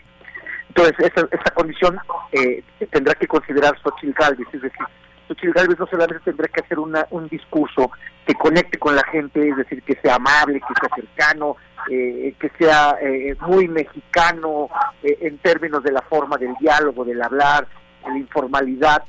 Entonces, 0.70 0.95
esa, 1.00 1.28
esa 1.30 1.54
condición 1.54 2.00
eh, 2.32 2.64
tendrá 2.91 3.14
que 3.16 3.28
considerar 3.28 3.78
Xochitl 3.84 4.14
Galvez, 4.18 4.48
es 4.54 4.62
decir, 4.62 4.86
Xochitl 5.35 5.53
Galvez 5.53 5.80
no 5.80 5.88
solamente 5.88 6.23
tendrá 6.23 6.47
que 6.47 6.61
hacer 6.61 6.80
una, 6.80 7.05
un 7.11 7.27
discurso 7.27 7.91
que 8.26 8.34
conecte 8.35 8.77
con 8.77 8.95
la 8.95 9.03
gente, 9.11 9.49
es 9.49 9.57
decir, 9.57 9.81
que 9.84 9.95
sea 10.01 10.15
amable, 10.15 10.60
que 10.61 10.73
sea 10.80 10.89
cercano, 10.95 11.55
eh, 11.89 12.34
que 12.39 12.49
sea 12.57 12.95
eh, 13.01 13.35
muy 13.41 13.68
mexicano 13.68 14.69
eh, 15.03 15.18
en 15.22 15.38
términos 15.39 15.84
de 15.84 15.91
la 15.91 16.01
forma 16.01 16.38
del 16.38 16.53
diálogo, 16.60 17.03
del 17.03 17.22
hablar, 17.22 17.68
de 18.05 18.11
la 18.11 18.18
informalidad, 18.18 19.03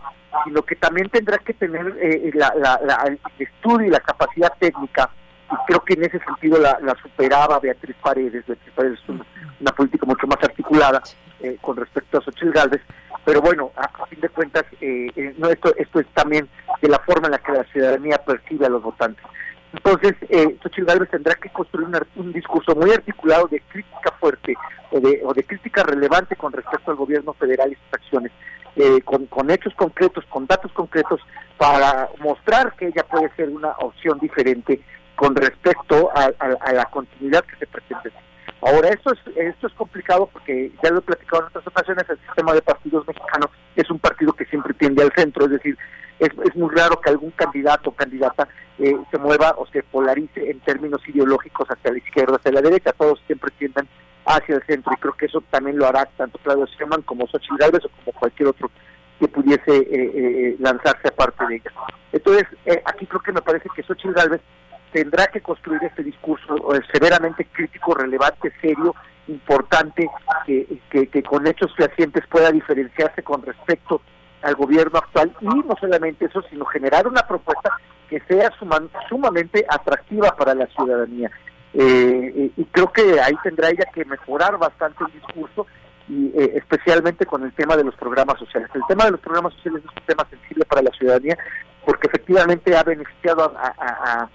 sino 0.44 0.62
que 0.62 0.74
también 0.76 1.08
tendrá 1.10 1.38
que 1.38 1.54
tener 1.54 1.96
eh, 2.00 2.30
la, 2.34 2.52
la- 2.56 2.80
la- 2.84 3.02
el 3.06 3.18
estudio 3.38 3.86
y 3.86 3.90
la 3.90 4.00
capacidad 4.00 4.52
técnica 4.58 5.10
y 5.52 5.54
creo 5.66 5.80
que 5.84 5.94
en 5.94 6.04
ese 6.04 6.18
sentido 6.20 6.58
la, 6.58 6.78
la 6.82 6.94
superaba 7.00 7.60
Beatriz 7.60 7.94
Paredes. 8.02 8.44
Beatriz 8.46 8.72
Paredes 8.74 8.98
es 9.02 9.08
una, 9.08 9.24
una 9.60 9.72
política 9.72 10.06
mucho 10.06 10.26
más 10.26 10.38
articulada 10.42 11.02
eh, 11.40 11.58
con 11.60 11.76
respecto 11.76 12.18
a 12.18 12.20
Xochitl 12.22 12.50
Galvez, 12.52 12.80
pero 13.24 13.40
bueno, 13.40 13.70
a, 13.76 13.88
fin 14.06 14.20
de 14.20 14.28
cuentas, 14.28 14.64
eh, 14.80 15.08
eh, 15.16 15.34
no 15.38 15.48
esto, 15.48 15.74
esto 15.76 16.00
es 16.00 16.06
también 16.14 16.48
de 16.82 16.88
la 16.88 16.98
forma 17.00 17.26
en 17.28 17.32
la 17.32 17.38
que 17.38 17.52
la 17.52 17.64
ciudadanía 17.64 18.18
percibe 18.18 18.66
a 18.66 18.68
los 18.70 18.82
votantes. 18.82 19.24
Entonces, 19.72 20.14
eh, 20.28 20.56
Xochitl 20.62 20.84
Gálvez 20.86 21.10
tendrá 21.10 21.34
que 21.34 21.48
construir 21.50 21.88
un, 21.88 21.98
un 22.16 22.32
discurso 22.32 22.74
muy 22.76 22.90
articulado 22.92 23.48
de 23.48 23.60
crítica 23.60 24.12
fuerte 24.20 24.54
o 24.92 25.00
de, 25.00 25.20
o 25.24 25.34
de 25.34 25.42
crítica 25.44 25.82
relevante 25.82 26.36
con 26.36 26.52
respecto 26.52 26.90
al 26.92 26.96
gobierno 26.96 27.32
federal 27.34 27.72
y 27.72 27.74
sus 27.74 27.92
acciones, 27.94 28.30
eh, 28.76 29.00
con, 29.02 29.50
hechos 29.50 29.74
concretos, 29.74 30.24
con 30.28 30.46
datos 30.46 30.70
concretos, 30.72 31.20
para 31.56 32.08
mostrar 32.20 32.72
que 32.76 32.86
ella 32.88 33.04
puede 33.04 33.34
ser 33.34 33.48
una 33.48 33.70
opción 33.78 34.18
diferente 34.20 34.80
con 35.16 35.34
respecto 35.34 36.10
a, 36.14 36.24
a- 36.38 36.56
a 36.60 36.72
la 36.72 36.84
continuidad 36.86 37.44
que 37.44 37.56
se 37.56 37.66
pretende. 37.66 38.12
Ahora, 38.64 38.88
esto 38.88 39.12
es, 39.12 39.36
esto 39.36 39.66
es 39.66 39.74
complicado 39.74 40.28
porque 40.32 40.72
ya 40.82 40.90
lo 40.90 40.98
he 40.98 41.02
platicado 41.02 41.42
en 41.42 41.48
otras 41.48 41.66
ocasiones, 41.66 42.04
el 42.08 42.18
sistema 42.18 42.54
de 42.54 42.62
partidos 42.62 43.06
mexicano 43.06 43.50
es 43.76 43.90
un 43.90 43.98
partido 43.98 44.32
que 44.32 44.46
siempre 44.46 44.72
tiende 44.72 45.02
al 45.02 45.12
centro, 45.14 45.44
es 45.44 45.50
decir, 45.50 45.76
es, 46.18 46.30
es 46.44 46.56
muy 46.56 46.74
raro 46.74 46.98
que 46.98 47.10
algún 47.10 47.30
candidato 47.32 47.90
o 47.90 47.94
candidata 47.94 48.48
eh, 48.78 48.96
se 49.10 49.18
mueva 49.18 49.54
o 49.58 49.66
se 49.66 49.82
polarice 49.82 50.50
en 50.50 50.60
términos 50.60 51.06
ideológicos 51.06 51.68
hacia 51.68 51.92
la 51.92 51.98
izquierda, 51.98 52.36
hacia 52.36 52.52
la 52.52 52.62
derecha, 52.62 52.92
todos 52.92 53.20
siempre 53.26 53.50
tienden 53.58 53.86
hacia 54.24 54.56
el 54.56 54.62
centro 54.64 54.92
y 54.94 54.96
creo 54.96 55.12
que 55.12 55.26
eso 55.26 55.42
también 55.50 55.76
lo 55.76 55.86
hará 55.86 56.06
tanto 56.16 56.38
Claudio 56.38 56.66
Sheinbaum 56.66 57.02
como 57.02 57.26
Xochitl 57.26 57.56
Gálvez 57.58 57.84
o 57.84 57.90
como 57.90 58.18
cualquier 58.18 58.48
otro 58.48 58.70
que 59.20 59.28
pudiese 59.28 59.76
eh, 59.76 59.86
eh, 59.92 60.56
lanzarse 60.58 61.08
aparte 61.08 61.46
de 61.46 61.56
ella. 61.56 61.70
Entonces, 62.12 62.44
eh, 62.66 62.82
aquí 62.86 63.06
creo 63.06 63.20
que 63.20 63.32
me 63.32 63.42
parece 63.42 63.68
que 63.74 63.82
Xochitl 63.82 64.14
Gálvez 64.14 64.40
tendrá 64.94 65.26
que 65.26 65.40
construir 65.40 65.82
este 65.82 66.04
discurso 66.04 66.54
eh, 66.72 66.80
severamente 66.92 67.44
crítico, 67.52 67.94
relevante, 67.94 68.52
serio, 68.60 68.94
importante, 69.26 70.08
que, 70.46 70.78
que, 70.88 71.08
que 71.08 71.22
con 71.24 71.44
hechos 71.48 71.74
fehacientes 71.76 72.24
pueda 72.28 72.52
diferenciarse 72.52 73.22
con 73.24 73.42
respecto 73.42 74.00
al 74.42 74.54
gobierno 74.54 74.98
actual 74.98 75.34
y 75.40 75.46
no 75.46 75.74
solamente 75.80 76.26
eso, 76.26 76.42
sino 76.48 76.64
generar 76.66 77.08
una 77.08 77.22
propuesta 77.26 77.70
que 78.08 78.20
sea 78.28 78.52
suma- 78.58 78.86
sumamente 79.08 79.64
atractiva 79.68 80.36
para 80.36 80.54
la 80.54 80.66
ciudadanía. 80.66 81.28
Eh, 81.72 82.32
eh, 82.36 82.50
y 82.56 82.64
creo 82.66 82.92
que 82.92 83.20
ahí 83.20 83.34
tendrá 83.42 83.70
ella 83.70 83.86
que 83.92 84.04
mejorar 84.04 84.56
bastante 84.58 85.02
el 85.08 85.12
discurso 85.12 85.66
y 86.08 86.26
eh, 86.38 86.52
especialmente 86.54 87.26
con 87.26 87.42
el 87.42 87.52
tema 87.54 87.76
de 87.76 87.82
los 87.82 87.96
programas 87.96 88.38
sociales. 88.38 88.68
El 88.74 88.82
tema 88.86 89.06
de 89.06 89.10
los 89.12 89.20
programas 89.20 89.54
sociales 89.54 89.82
es 89.84 89.90
un 89.90 90.06
tema 90.06 90.24
sensible 90.30 90.64
para 90.66 90.82
la 90.82 90.90
ciudadanía 90.90 91.36
porque 91.84 92.06
efectivamente 92.06 92.76
ha 92.76 92.82
beneficiado 92.84 93.52
a- 93.58 94.28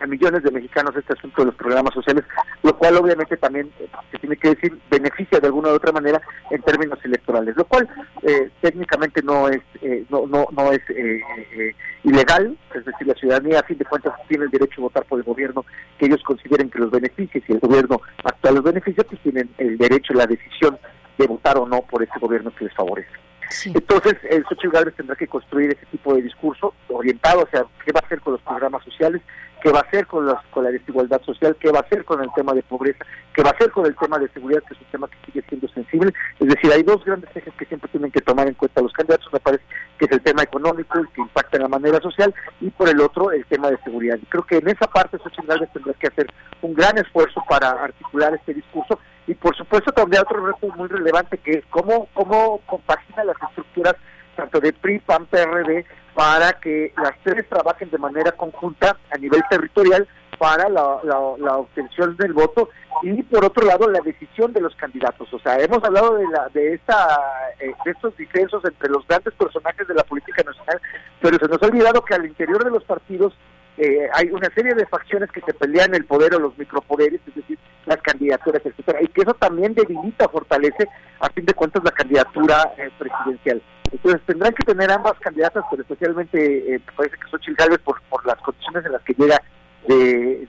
a 0.00 0.06
millones 0.06 0.42
de 0.42 0.50
mexicanos 0.50 0.94
este 0.96 1.12
asunto 1.12 1.42
de 1.42 1.46
los 1.46 1.54
programas 1.54 1.94
sociales, 1.94 2.24
lo 2.62 2.76
cual 2.76 2.96
obviamente 2.96 3.36
también 3.36 3.70
eh, 3.78 3.88
se 4.10 4.18
tiene 4.18 4.36
que 4.36 4.50
decir 4.50 4.78
beneficia 4.90 5.40
de 5.40 5.46
alguna 5.46 5.70
u 5.70 5.72
otra 5.72 5.92
manera 5.92 6.20
en 6.50 6.62
términos 6.62 6.98
electorales, 7.04 7.56
lo 7.56 7.64
cual 7.64 7.88
eh, 8.22 8.50
técnicamente 8.60 9.22
no 9.22 9.48
es 9.48 9.62
eh, 9.82 10.04
no 10.10 10.26
no 10.26 10.46
no 10.52 10.72
es 10.72 10.80
eh, 10.90 11.20
eh, 11.52 11.74
ilegal, 12.04 12.56
es 12.74 12.84
decir, 12.84 13.06
la 13.06 13.14
ciudadanía 13.14 13.60
a 13.60 13.64
fin 13.64 13.78
de 13.78 13.84
cuentas 13.84 14.14
tiene 14.28 14.44
el 14.44 14.50
derecho 14.50 14.80
a 14.80 14.84
votar 14.84 15.04
por 15.04 15.18
el 15.18 15.24
gobierno 15.24 15.64
que 15.98 16.06
ellos 16.06 16.22
consideren 16.22 16.70
que 16.70 16.78
los 16.78 16.90
beneficia, 16.90 17.40
si 17.46 17.52
el 17.52 17.60
gobierno 17.60 18.00
actual 18.24 18.56
los 18.56 18.64
beneficia, 18.64 19.04
pues 19.04 19.20
tienen 19.22 19.50
el 19.58 19.78
derecho, 19.78 20.12
la 20.14 20.26
decisión 20.26 20.78
de 21.18 21.26
votar 21.26 21.58
o 21.58 21.66
no 21.66 21.82
por 21.82 22.02
ese 22.02 22.18
gobierno 22.20 22.54
que 22.54 22.64
les 22.64 22.74
favorece. 22.74 23.10
Entonces, 23.66 24.16
el 24.28 24.44
Xochitl 24.44 24.70
Gálvez 24.70 24.94
tendrá 24.96 25.14
que 25.14 25.28
construir 25.28 25.70
ese 25.70 25.86
tipo 25.86 26.14
de 26.14 26.22
discurso 26.22 26.74
orientado 26.88 27.44
hacia 27.44 27.64
qué 27.84 27.92
va 27.92 28.00
a 28.02 28.06
hacer 28.06 28.20
con 28.20 28.32
los 28.34 28.42
programas 28.42 28.82
sociales, 28.84 29.22
qué 29.62 29.70
va 29.70 29.80
a 29.80 29.82
hacer 29.82 30.06
con, 30.06 30.26
las, 30.26 30.44
con 30.46 30.64
la 30.64 30.70
desigualdad 30.70 31.20
social, 31.22 31.56
qué 31.58 31.70
va 31.70 31.80
a 31.80 31.82
hacer 31.82 32.04
con 32.04 32.22
el 32.22 32.30
tema 32.34 32.52
de 32.52 32.62
pobreza, 32.62 33.04
qué 33.34 33.42
va 33.42 33.50
a 33.50 33.52
hacer 33.52 33.70
con 33.70 33.86
el 33.86 33.96
tema 33.96 34.18
de 34.18 34.28
seguridad, 34.28 34.62
que 34.66 34.74
es 34.74 34.80
un 34.80 34.86
tema 34.86 35.08
que 35.08 35.16
sigue 35.26 35.44
siendo 35.48 35.68
sensible. 35.68 36.12
Es 36.38 36.48
decir, 36.48 36.72
hay 36.72 36.82
dos 36.82 37.04
grandes 37.04 37.34
ejes 37.34 37.54
que 37.54 37.64
siempre 37.66 37.90
tienen 37.90 38.10
que 38.10 38.20
tomar 38.20 38.48
en 38.48 38.54
cuenta 38.54 38.82
los 38.82 38.92
candidatos, 38.92 39.32
me 39.32 39.40
parece 39.40 39.64
que 39.98 40.04
es 40.04 40.12
el 40.12 40.22
tema 40.22 40.42
económico, 40.42 40.98
el 40.98 41.08
que 41.08 41.20
impacta 41.20 41.56
en 41.56 41.62
la 41.64 41.68
manera 41.68 42.00
social, 42.00 42.34
y 42.60 42.70
por 42.70 42.88
el 42.88 43.00
otro, 43.00 43.32
el 43.32 43.44
tema 43.46 43.70
de 43.70 43.78
seguridad. 43.78 44.18
Y 44.20 44.26
creo 44.26 44.44
que 44.44 44.58
en 44.58 44.68
esa 44.68 44.86
parte 44.86 45.18
Xochitl 45.18 45.46
Gálvez 45.46 45.70
tendrá 45.72 45.94
que 45.94 46.08
hacer 46.08 46.26
un 46.62 46.74
gran 46.74 46.96
esfuerzo 46.98 47.42
para 47.48 47.70
articular 47.70 48.34
este 48.34 48.54
discurso 48.54 48.98
y 49.26 49.34
por 49.34 49.56
supuesto 49.56 49.92
también 49.92 50.22
otro 50.22 50.46
reto 50.46 50.68
muy 50.76 50.88
relevante 50.88 51.38
que 51.38 51.58
es 51.58 51.64
cómo, 51.70 52.08
cómo 52.14 52.60
compagina 52.66 53.24
las 53.24 53.36
estructuras 53.48 53.96
tanto 54.36 54.60
de 54.60 54.72
PRI, 54.72 55.00
PAN, 55.00 55.26
PRD, 55.26 55.84
para 56.16 56.54
que 56.54 56.94
las 56.96 57.12
tres 57.22 57.46
trabajen 57.46 57.90
de 57.90 57.98
manera 57.98 58.32
conjunta 58.32 58.96
a 59.10 59.18
nivel 59.18 59.42
territorial 59.50 60.08
para 60.38 60.66
la, 60.70 60.82
obtención 61.58 62.16
del 62.16 62.32
voto 62.32 62.70
y 63.02 63.22
por 63.22 63.44
otro 63.44 63.66
lado 63.66 63.86
la 63.90 64.00
decisión 64.00 64.50
de 64.54 64.62
los 64.62 64.74
candidatos. 64.76 65.32
O 65.34 65.38
sea, 65.38 65.58
hemos 65.58 65.84
hablado 65.84 66.16
de 66.16 66.26
la 66.28 66.48
de 66.54 66.72
esta 66.72 67.20
eh, 67.60 67.74
de 67.84 67.90
estos 67.90 68.16
disensos 68.16 68.64
entre 68.64 68.88
los 68.88 69.06
grandes 69.06 69.34
personajes 69.34 69.86
de 69.86 69.94
la 69.94 70.04
política 70.04 70.42
nacional, 70.42 70.80
pero 71.20 71.38
se 71.38 71.48
nos 71.48 71.62
ha 71.62 71.66
olvidado 71.66 72.02
que 72.02 72.14
al 72.14 72.24
interior 72.24 72.64
de 72.64 72.70
los 72.70 72.84
partidos 72.84 73.34
eh, 73.76 74.08
hay 74.14 74.30
una 74.30 74.48
serie 74.54 74.74
de 74.74 74.86
facciones 74.86 75.30
que 75.30 75.42
se 75.42 75.52
pelean 75.52 75.94
el 75.94 76.06
poder 76.06 76.34
o 76.34 76.38
los 76.38 76.56
micropoderes, 76.56 77.20
es 77.26 77.34
decir, 77.34 77.58
las 77.84 77.98
candidaturas, 77.98 78.62
etcétera, 78.64 79.02
y 79.02 79.08
que 79.08 79.20
eso 79.20 79.34
también 79.34 79.74
debilita, 79.74 80.30
fortalece, 80.30 80.88
a 81.20 81.28
fin 81.28 81.44
de 81.44 81.52
cuentas, 81.52 81.84
la 81.84 81.90
candidatura 81.90 82.72
eh, 82.78 82.88
presidencial. 82.98 83.60
Entonces 84.06 84.24
tendrán 84.24 84.54
que 84.54 84.62
tener 84.62 84.88
ambas 84.92 85.18
candidatas, 85.18 85.64
pero 85.68 85.82
especialmente 85.82 86.74
eh, 86.76 86.80
parece 86.96 87.16
que 87.16 87.28
Xochitl 87.28 87.56
Gálvez 87.56 87.80
por, 87.80 88.00
por 88.02 88.24
las 88.24 88.36
condiciones 88.36 88.86
en 88.86 88.92
las 88.92 89.02
que 89.02 89.14
llega 89.14 89.42
de, 89.88 90.46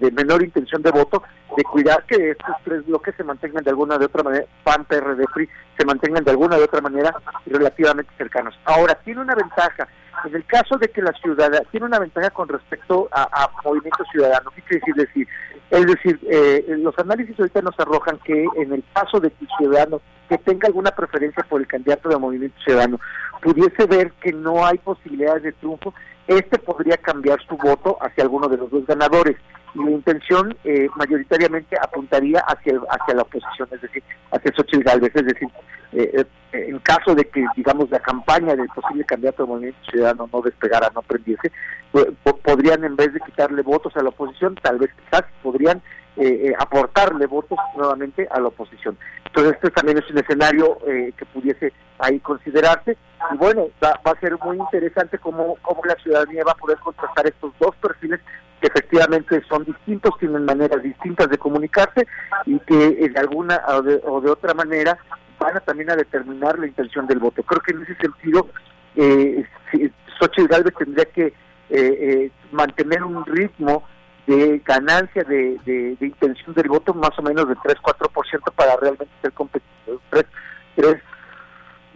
de, 0.00 0.10
menor 0.10 0.42
intención 0.42 0.82
de 0.82 0.90
voto, 0.90 1.22
de 1.56 1.62
cuidar 1.62 2.04
que 2.06 2.32
estos 2.32 2.56
tres 2.64 2.84
bloques 2.86 3.14
se 3.16 3.22
mantengan 3.22 3.62
de 3.62 3.70
alguna 3.70 3.98
de 3.98 4.06
otra 4.06 4.24
manera, 4.24 4.46
PAN, 4.64 4.84
PRD, 4.84 5.26
PRI, 5.32 5.48
se 5.78 5.84
mantengan 5.84 6.24
de 6.24 6.32
alguna 6.32 6.56
de 6.56 6.64
otra 6.64 6.80
manera 6.80 7.14
relativamente 7.46 8.10
cercanos. 8.18 8.58
Ahora, 8.64 8.96
tiene 9.04 9.20
una 9.20 9.36
ventaja, 9.36 9.86
en 10.24 10.34
el 10.34 10.44
caso 10.44 10.76
de 10.76 10.88
que 10.88 11.02
la 11.02 11.12
ciudad 11.12 11.50
tiene 11.70 11.86
una 11.86 12.00
ventaja 12.00 12.30
con 12.30 12.48
respecto 12.48 13.08
a, 13.12 13.28
a 13.30 13.50
Movimiento 13.64 14.02
Ciudadano, 14.10 14.50
¿qué 14.56 14.62
quiere 14.62 14.80
decir? 14.80 14.94
decir? 14.96 15.28
Es 15.70 15.86
decir, 15.86 16.18
eh, 16.28 16.64
los 16.80 16.98
análisis 16.98 17.38
ahorita 17.38 17.62
nos 17.62 17.78
arrojan 17.78 18.18
que 18.24 18.44
en 18.56 18.72
el 18.72 18.82
caso 18.92 19.20
de 19.20 19.30
que 19.30 19.44
el 19.44 19.50
ciudadano 19.56 20.00
que 20.30 20.38
tenga 20.38 20.68
alguna 20.68 20.92
preferencia 20.92 21.44
por 21.48 21.60
el 21.60 21.66
candidato 21.66 22.08
de 22.08 22.16
Movimiento 22.16 22.56
Ciudadano. 22.64 23.00
Pudiese 23.42 23.84
ver 23.86 24.12
que 24.22 24.32
no 24.32 24.64
hay 24.64 24.78
posibilidades 24.78 25.42
de 25.42 25.52
triunfo, 25.52 25.92
este 26.28 26.56
podría 26.58 26.96
cambiar 26.96 27.38
su 27.48 27.56
voto 27.56 27.98
hacia 28.00 28.22
alguno 28.22 28.48
de 28.48 28.56
los 28.56 28.70
dos 28.70 28.86
ganadores. 28.86 29.36
Y 29.74 29.84
la 29.84 29.90
intención 29.90 30.56
eh, 30.64 30.88
mayoritariamente 30.96 31.76
apuntaría 31.80 32.40
hacia 32.40 32.80
hacia 32.90 33.14
la 33.14 33.22
oposición, 33.22 33.68
es 33.72 33.80
decir, 33.82 34.02
hacia 34.32 34.52
Xochitl 34.52 34.82
Gálvez, 34.84 35.12
es 35.14 35.26
decir, 35.26 35.48
eh, 35.92 36.24
eh, 36.52 36.66
en 36.68 36.78
caso 36.80 37.14
de 37.14 37.24
que, 37.24 37.44
digamos, 37.56 37.90
la 37.90 37.98
campaña 38.00 38.54
del 38.56 38.68
posible 38.68 39.04
candidato 39.04 39.42
del 39.42 39.50
Movimiento 39.50 39.78
Ciudadano 39.90 40.28
no 40.32 40.40
despegara, 40.42 40.90
no 40.94 41.02
prendiese, 41.02 41.50
pues, 41.92 42.06
po- 42.22 42.36
podrían, 42.38 42.84
en 42.84 42.94
vez 42.96 43.12
de 43.12 43.20
quitarle 43.20 43.62
votos 43.62 43.96
a 43.96 44.02
la 44.02 44.08
oposición, 44.10 44.54
tal 44.62 44.78
vez 44.78 44.90
quizás 45.04 45.24
podrían 45.42 45.78
eh, 46.16 46.48
eh, 46.48 46.52
aportarle 46.58 47.26
votos 47.26 47.58
nuevamente 47.76 48.26
a 48.30 48.40
la 48.40 48.48
oposición. 48.48 48.98
Entonces, 49.30 49.54
este 49.54 49.70
también 49.70 49.98
es 49.98 50.10
un 50.10 50.18
escenario 50.18 50.78
eh, 50.86 51.12
que 51.16 51.24
pudiese 51.26 51.72
ahí 51.98 52.18
considerarse. 52.20 52.96
Y 53.32 53.36
bueno, 53.36 53.68
va, 53.82 54.00
va 54.06 54.12
a 54.12 54.20
ser 54.20 54.36
muy 54.38 54.56
interesante 54.56 55.18
cómo, 55.18 55.56
cómo 55.62 55.82
la 55.84 55.94
ciudadanía 55.96 56.42
va 56.44 56.52
a 56.52 56.56
poder 56.56 56.78
contrastar 56.78 57.26
estos 57.26 57.52
dos 57.60 57.74
perfiles 57.76 58.20
que 58.60 58.66
efectivamente 58.66 59.42
son 59.48 59.64
distintos, 59.64 60.18
tienen 60.18 60.44
maneras 60.44 60.82
distintas 60.82 61.30
de 61.30 61.38
comunicarse 61.38 62.06
y 62.44 62.58
que 62.60 62.88
eh, 62.88 63.08
de 63.08 63.18
alguna 63.18 63.62
o 63.68 63.82
de, 63.82 64.00
o 64.04 64.20
de 64.20 64.30
otra 64.30 64.52
manera 64.52 64.98
van 65.38 65.56
a 65.56 65.60
también 65.60 65.90
a 65.90 65.96
determinar 65.96 66.58
la 66.58 66.66
intención 66.66 67.06
del 67.06 67.18
voto. 67.18 67.42
Creo 67.42 67.60
que 67.60 67.72
en 67.72 67.82
ese 67.82 67.96
sentido, 67.96 68.48
eh, 68.96 69.44
Xochitl 70.18 70.48
Gálvez 70.48 70.74
tendría 70.76 71.06
que 71.06 71.26
eh, 71.26 71.34
eh, 71.70 72.30
mantener 72.52 73.02
un 73.04 73.24
ritmo 73.24 73.84
de 74.36 74.62
ganancia 74.64 75.24
de, 75.24 75.58
de, 75.64 75.96
de 75.98 76.06
intención 76.06 76.54
del 76.54 76.68
voto 76.68 76.94
más 76.94 77.18
o 77.18 77.22
menos 77.22 77.48
de 77.48 77.56
3-4% 77.56 78.52
para 78.54 78.76
realmente 78.76 79.12
ser 79.20 79.32
competitivo. 79.32 80.00
3, 80.10 80.24
3, 80.76 80.96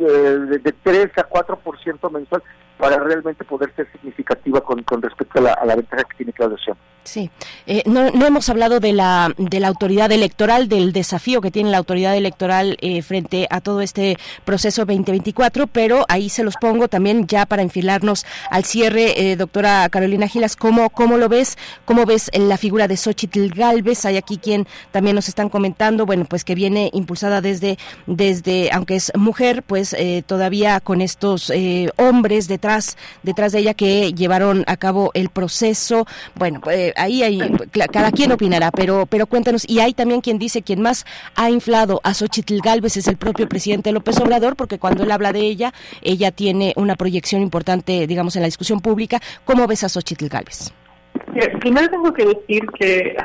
eh, 0.00 0.02
de, 0.02 0.58
de 0.58 0.72
3 0.72 1.10
a 1.18 1.28
4% 1.28 2.10
mensual 2.10 2.42
para 2.76 2.98
realmente 2.98 3.44
poder 3.44 3.72
ser 3.76 3.90
significativa 3.92 4.60
con, 4.62 4.82
con 4.82 5.00
respecto 5.00 5.38
a 5.38 5.42
la, 5.42 5.52
a 5.52 5.64
la 5.64 5.76
ventaja 5.76 6.02
que 6.04 6.16
tiene 6.16 6.32
Claudio 6.32 6.56
Sheinbaum. 6.56 6.93
Sí, 7.04 7.30
eh, 7.66 7.82
no, 7.84 8.10
no, 8.10 8.24
hemos 8.24 8.48
hablado 8.48 8.80
de 8.80 8.94
la, 8.94 9.34
de 9.36 9.60
la 9.60 9.68
autoridad 9.68 10.10
electoral, 10.10 10.70
del 10.70 10.94
desafío 10.94 11.42
que 11.42 11.50
tiene 11.50 11.70
la 11.70 11.76
autoridad 11.76 12.16
electoral 12.16 12.78
eh, 12.80 13.02
frente 13.02 13.46
a 13.50 13.60
todo 13.60 13.82
este 13.82 14.16
proceso 14.46 14.86
2024, 14.86 15.66
pero 15.66 16.06
ahí 16.08 16.30
se 16.30 16.42
los 16.42 16.56
pongo 16.56 16.88
también 16.88 17.26
ya 17.26 17.44
para 17.44 17.60
enfilarnos 17.60 18.24
al 18.50 18.64
cierre, 18.64 19.30
eh, 19.32 19.36
doctora 19.36 19.86
Carolina 19.90 20.28
Gilas, 20.28 20.56
¿cómo, 20.56 20.88
¿cómo 20.88 21.18
lo 21.18 21.28
ves? 21.28 21.58
¿Cómo 21.84 22.06
ves 22.06 22.30
la 22.32 22.56
figura 22.56 22.88
de 22.88 22.96
Xochitl 22.96 23.48
Galvez? 23.48 24.06
Hay 24.06 24.16
aquí 24.16 24.38
quien 24.38 24.66
también 24.90 25.14
nos 25.14 25.28
están 25.28 25.50
comentando, 25.50 26.06
bueno, 26.06 26.24
pues 26.24 26.42
que 26.42 26.54
viene 26.54 26.88
impulsada 26.94 27.42
desde, 27.42 27.76
desde 28.06 28.70
aunque 28.72 28.96
es 28.96 29.12
mujer, 29.14 29.62
pues 29.62 29.94
todavía 30.26 30.80
con 30.80 31.02
estos 31.02 31.52
hombres 31.96 32.48
detrás, 32.48 32.96
detrás 33.22 33.52
de 33.52 33.58
ella 33.58 33.74
que 33.74 34.14
llevaron 34.14 34.64
a 34.66 34.78
cabo 34.78 35.10
el 35.12 35.28
proceso. 35.28 36.06
Bueno, 36.34 36.60
pues 36.62 36.93
ahí 36.96 37.22
hay, 37.22 37.38
cada 37.92 38.10
quien 38.12 38.32
opinará, 38.32 38.70
pero, 38.70 39.06
pero 39.06 39.26
cuéntanos, 39.26 39.68
y 39.68 39.80
hay 39.80 39.94
también 39.94 40.20
quien 40.20 40.38
dice, 40.38 40.62
quien 40.62 40.80
más 40.80 41.04
ha 41.34 41.50
inflado 41.50 42.00
a 42.04 42.14
Xochitl 42.14 42.58
Galvez 42.62 42.96
es 42.96 43.08
el 43.08 43.16
propio 43.16 43.48
presidente 43.48 43.92
López 43.92 44.20
Obrador, 44.20 44.56
porque 44.56 44.78
cuando 44.78 45.02
él 45.02 45.10
habla 45.10 45.32
de 45.32 45.40
ella, 45.40 45.72
ella 46.02 46.30
tiene 46.30 46.72
una 46.76 46.96
proyección 46.96 47.42
importante, 47.42 48.06
digamos, 48.06 48.36
en 48.36 48.42
la 48.42 48.46
discusión 48.46 48.80
pública. 48.80 49.20
¿Cómo 49.44 49.66
ves 49.66 49.84
a 49.84 49.88
Xochitl 49.88 50.28
Galvez? 50.28 50.72
Primero 51.60 51.88
tengo 51.88 52.12
que 52.12 52.26
decir 52.26 52.62
que 52.78 53.16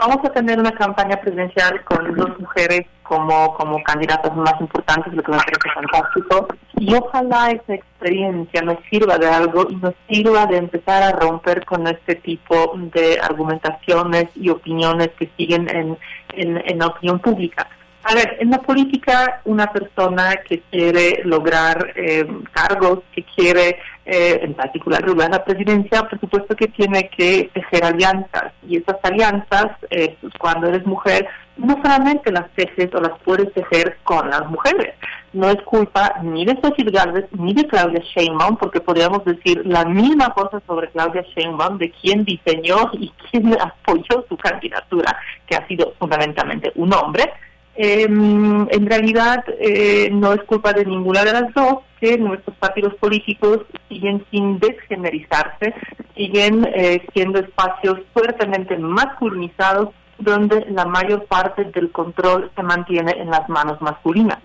vamos 0.00 0.24
a 0.24 0.30
tener 0.30 0.58
una 0.58 0.72
campaña 0.72 1.20
presidencial 1.20 1.84
con 1.84 2.14
dos 2.14 2.38
mujeres 2.40 2.86
como, 3.02 3.54
como 3.54 3.82
candidatas 3.82 4.34
más 4.36 4.54
importantes, 4.60 5.12
lo 5.12 5.22
que 5.22 5.32
me 5.32 5.38
parece 5.38 5.70
fantástico. 5.74 6.48
Y 6.78 6.94
ojalá 6.94 7.50
esa 7.50 7.74
experiencia 7.74 8.62
nos 8.62 8.78
sirva 8.88 9.18
de 9.18 9.28
algo 9.28 9.66
y 9.68 9.76
nos 9.76 9.94
sirva 10.08 10.46
de 10.46 10.56
empezar 10.56 11.02
a 11.02 11.12
romper 11.12 11.64
con 11.64 11.86
este 11.86 12.14
tipo 12.14 12.72
de 12.94 13.18
argumentaciones 13.20 14.28
y 14.34 14.48
opiniones 14.48 15.10
que 15.18 15.28
siguen 15.36 15.68
en, 15.68 15.98
en, 16.34 16.78
la 16.78 16.86
opinión 16.86 17.18
pública. 17.18 17.68
A 18.10 18.14
ver, 18.16 18.38
en 18.40 18.50
la 18.50 18.58
política, 18.58 19.40
una 19.44 19.72
persona 19.72 20.34
que 20.44 20.62
quiere 20.62 21.22
lograr 21.24 21.92
eh, 21.94 22.26
cargos, 22.50 23.04
que 23.14 23.22
quiere 23.22 23.78
eh, 24.04 24.40
en 24.42 24.54
particular 24.54 25.00
lograr 25.06 25.30
la 25.30 25.44
presidencia, 25.44 26.02
por 26.08 26.18
supuesto 26.18 26.56
que 26.56 26.66
tiene 26.66 27.08
que 27.08 27.52
tejer 27.54 27.84
alianzas. 27.84 28.52
Y 28.66 28.78
esas 28.78 28.96
alianzas, 29.04 29.66
eh, 29.90 30.16
pues, 30.20 30.32
cuando 30.40 30.66
eres 30.66 30.84
mujer, 30.86 31.28
no 31.56 31.76
solamente 31.80 32.32
las 32.32 32.50
tejes 32.56 32.92
o 32.92 33.00
las 33.00 33.16
puedes 33.20 33.54
tejer 33.54 33.98
con 34.02 34.28
las 34.28 34.44
mujeres. 34.50 34.96
No 35.32 35.48
es 35.48 35.62
culpa 35.62 36.16
ni 36.24 36.44
de 36.44 36.58
Cecil 36.60 36.90
Galvez 36.90 37.26
ni 37.38 37.54
de 37.54 37.68
Claudia 37.68 38.02
Sheinbaum, 38.12 38.56
porque 38.56 38.80
podríamos 38.80 39.24
decir 39.24 39.64
la 39.64 39.84
misma 39.84 40.30
cosa 40.30 40.60
sobre 40.66 40.90
Claudia 40.90 41.22
Sheinbaum, 41.36 41.78
de 41.78 41.92
quien 41.92 42.24
diseñó 42.24 42.90
y 42.94 43.12
quien 43.30 43.56
apoyó 43.60 44.26
su 44.28 44.36
candidatura, 44.36 45.16
que 45.46 45.54
ha 45.54 45.64
sido 45.68 45.94
fundamentalmente 46.00 46.72
un 46.74 46.92
hombre. 46.92 47.32
Em, 47.76 48.66
en 48.70 48.86
realidad 48.86 49.44
eh, 49.58 50.10
no 50.12 50.32
es 50.32 50.42
culpa 50.42 50.72
de 50.72 50.84
ninguna 50.84 51.24
de 51.24 51.32
las 51.32 51.54
dos 51.54 51.78
que 52.00 52.18
nuestros 52.18 52.56
partidos 52.56 52.94
políticos 52.94 53.60
siguen 53.88 54.24
sin 54.30 54.58
desgenerizarse, 54.58 55.74
siguen 56.16 56.68
eh, 56.74 57.06
siendo 57.14 57.38
espacios 57.38 58.00
fuertemente 58.12 58.76
masculinizados 58.76 59.90
donde 60.20 60.66
la 60.70 60.84
mayor 60.84 61.24
parte 61.26 61.64
del 61.64 61.90
control 61.90 62.50
se 62.54 62.62
mantiene 62.62 63.12
en 63.12 63.30
las 63.30 63.48
manos 63.48 63.80
masculinas. 63.80 64.38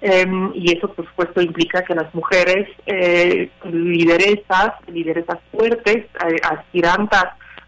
Em, 0.00 0.50
y 0.54 0.76
eso, 0.76 0.92
por 0.92 1.06
supuesto, 1.06 1.40
implica 1.40 1.84
que 1.84 1.94
las 1.94 2.12
mujeres 2.14 2.68
eh, 2.86 3.50
lideresas, 3.64 4.72
lideresas 4.88 5.38
fuertes, 5.52 6.06
eh, 6.26 6.36
aspirantes 6.42 7.20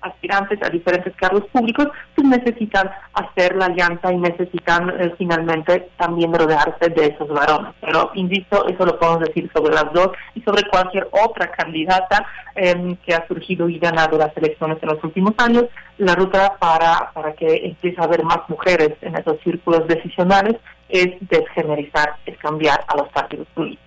aspirantes 0.03 0.59
a 0.63 0.69
diferentes 0.69 1.15
cargos 1.17 1.45
públicos, 1.53 1.89
pues 2.15 2.29
necesitan 2.29 2.91
hacer 3.15 3.57
la 3.57 3.67
alianza 3.67 4.13
y 4.13 4.19
necesitan 4.19 4.91
eh, 4.91 5.15
finalmente 5.17 5.91
también 5.97 6.33
rodearse 6.33 6.91
de 6.91 7.07
esos 7.07 7.29
varones. 7.29 7.73
Pero, 7.81 8.11
insisto, 8.15 8.67
eso 8.69 8.85
lo 8.85 8.99
podemos 8.99 9.21
decir 9.21 9.51
sobre 9.55 9.75
las 9.75 9.93
dos 9.93 10.11
y 10.35 10.43
sobre 10.43 10.69
cualquier 10.69 11.09
otra 11.13 11.51
candidata 11.51 12.27
em, 12.55 12.97
que 12.97 13.15
ha 13.15 13.27
surgido 13.27 13.69
y 13.69 13.79
ganado 13.79 14.19
las 14.19 14.37
elecciones 14.37 14.79
en 14.83 14.89
los 14.89 15.03
últimos 15.05 15.35
años. 15.39 15.65
La 15.99 16.15
ruta 16.15 16.57
para, 16.59 17.11
para 17.13 17.33
que 17.35 17.67
empiece 17.67 18.01
a 18.01 18.05
haber 18.05 18.25
más 18.25 18.41
mujeres 18.49 18.91
en 19.01 19.17
esos 19.17 19.41
círculos 19.41 19.87
decisionales 19.87 20.57
es 20.89 21.09
desgenerizar, 21.21 22.17
es 22.27 22.37
cambiar 22.39 22.85
a 22.87 22.97
los 22.97 23.09
partidos 23.09 23.47
políticos. 23.55 23.87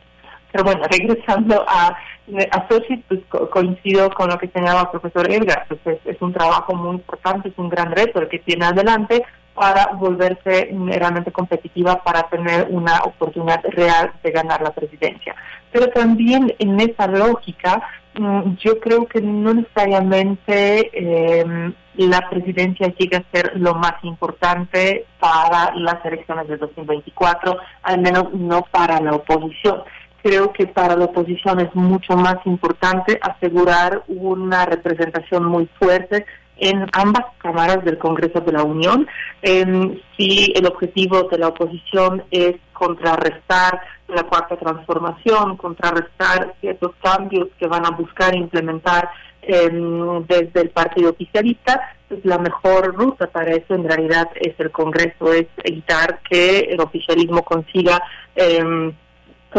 Pero 0.52 0.64
bueno, 0.64 0.84
regresando 0.90 1.66
a, 1.68 1.96
a 2.52 2.68
Sochi, 2.68 2.98
pues 3.08 3.20
coincido 3.52 4.10
con 4.10 4.30
lo 4.30 4.38
que 4.38 4.48
señalaba 4.48 4.82
el 4.82 5.00
profesor 5.00 5.32
Edgar, 5.32 5.66
pues 5.68 6.00
es, 6.06 6.22
un 6.22 6.34
trabajo 6.34 6.74
muy 6.74 6.96
importante, 6.96 7.50
es 7.50 7.58
un 7.58 7.70
gran 7.70 7.92
reto 7.92 8.20
el 8.20 8.30
que 8.30 8.40
tiene 8.40 8.66
adelante 8.66 9.24
para 9.54 9.88
volverse 9.94 10.70
realmente 10.88 11.32
competitiva, 11.32 12.04
para 12.04 12.24
tener 12.24 12.68
una 12.70 13.00
oportunidad 13.04 13.64
real 13.70 14.12
de 14.22 14.32
ganar 14.32 14.62
la 14.62 14.74
presidencia. 14.74 15.36
Pero 15.72 15.90
también 15.90 16.54
en 16.60 16.80
esa 16.80 17.08
lógica, 17.08 17.82
mm, 18.16 18.56
yo 18.56 18.80
creo 18.80 19.06
que 19.06 19.22
no 19.22 19.54
necesariamente 19.54 20.90
eh, 20.94 21.74
la 21.96 22.30
presidencia 22.30 22.94
llega 22.98 23.20
a 23.20 23.32
ser 23.32 23.54
lo 23.56 23.76
más 23.76 23.94
importante 24.04 25.06
para 25.20 25.74
las 25.76 26.04
elecciones 26.04 26.48
de 26.48 26.58
2024, 26.58 27.58
al 27.84 28.02
menos 28.02 28.34
no 28.34 28.64
para 28.72 29.00
la 29.00 29.14
oposición 29.14 29.84
creo 30.26 30.52
que 30.54 30.66
para 30.66 30.96
la 30.96 31.06
oposición 31.06 31.60
es 31.60 31.76
mucho 31.76 32.16
más 32.16 32.38
importante 32.46 33.20
asegurar 33.22 34.02
una 34.08 34.66
representación 34.66 35.46
muy 35.46 35.70
fuerte 35.78 36.26
en 36.58 36.88
ambas 36.94 37.26
cámaras 37.38 37.86
del 37.86 38.00
Congreso 38.00 38.42
de 38.42 38.52
la 38.52 38.64
Unión. 38.64 39.08
si 40.18 40.52
el 40.56 40.66
objetivo 40.66 41.28
de 41.30 41.38
la 41.38 41.50
oposición 41.50 42.24
es 42.32 42.56
contrarrestar 42.74 43.80
la 44.08 44.24
cuarta 44.24 44.58
transformación, 44.58 45.58
contrarrestar 45.58 46.56
ciertos 46.60 46.94
cambios 47.04 47.50
que 47.60 47.68
van 47.68 47.86
a 47.86 47.92
buscar 47.92 48.34
implementar 48.34 49.12
em, 49.44 50.26
desde 50.26 50.62
el 50.62 50.70
partido 50.72 51.12
oficialista, 51.12 51.80
pues 52.08 52.26
la 52.26 52.40
mejor 52.40 52.96
ruta 52.96 53.28
para 53.28 53.52
eso 53.52 53.76
en 53.76 53.88
realidad 53.88 54.28
es 54.42 54.60
el 54.60 54.72
Congreso, 54.72 55.32
es 55.32 55.46
evitar 55.64 56.20
que 56.28 56.62
el 56.62 56.82
oficialismo 56.82 57.44
consiga 57.44 58.02
eh, 58.36 58.92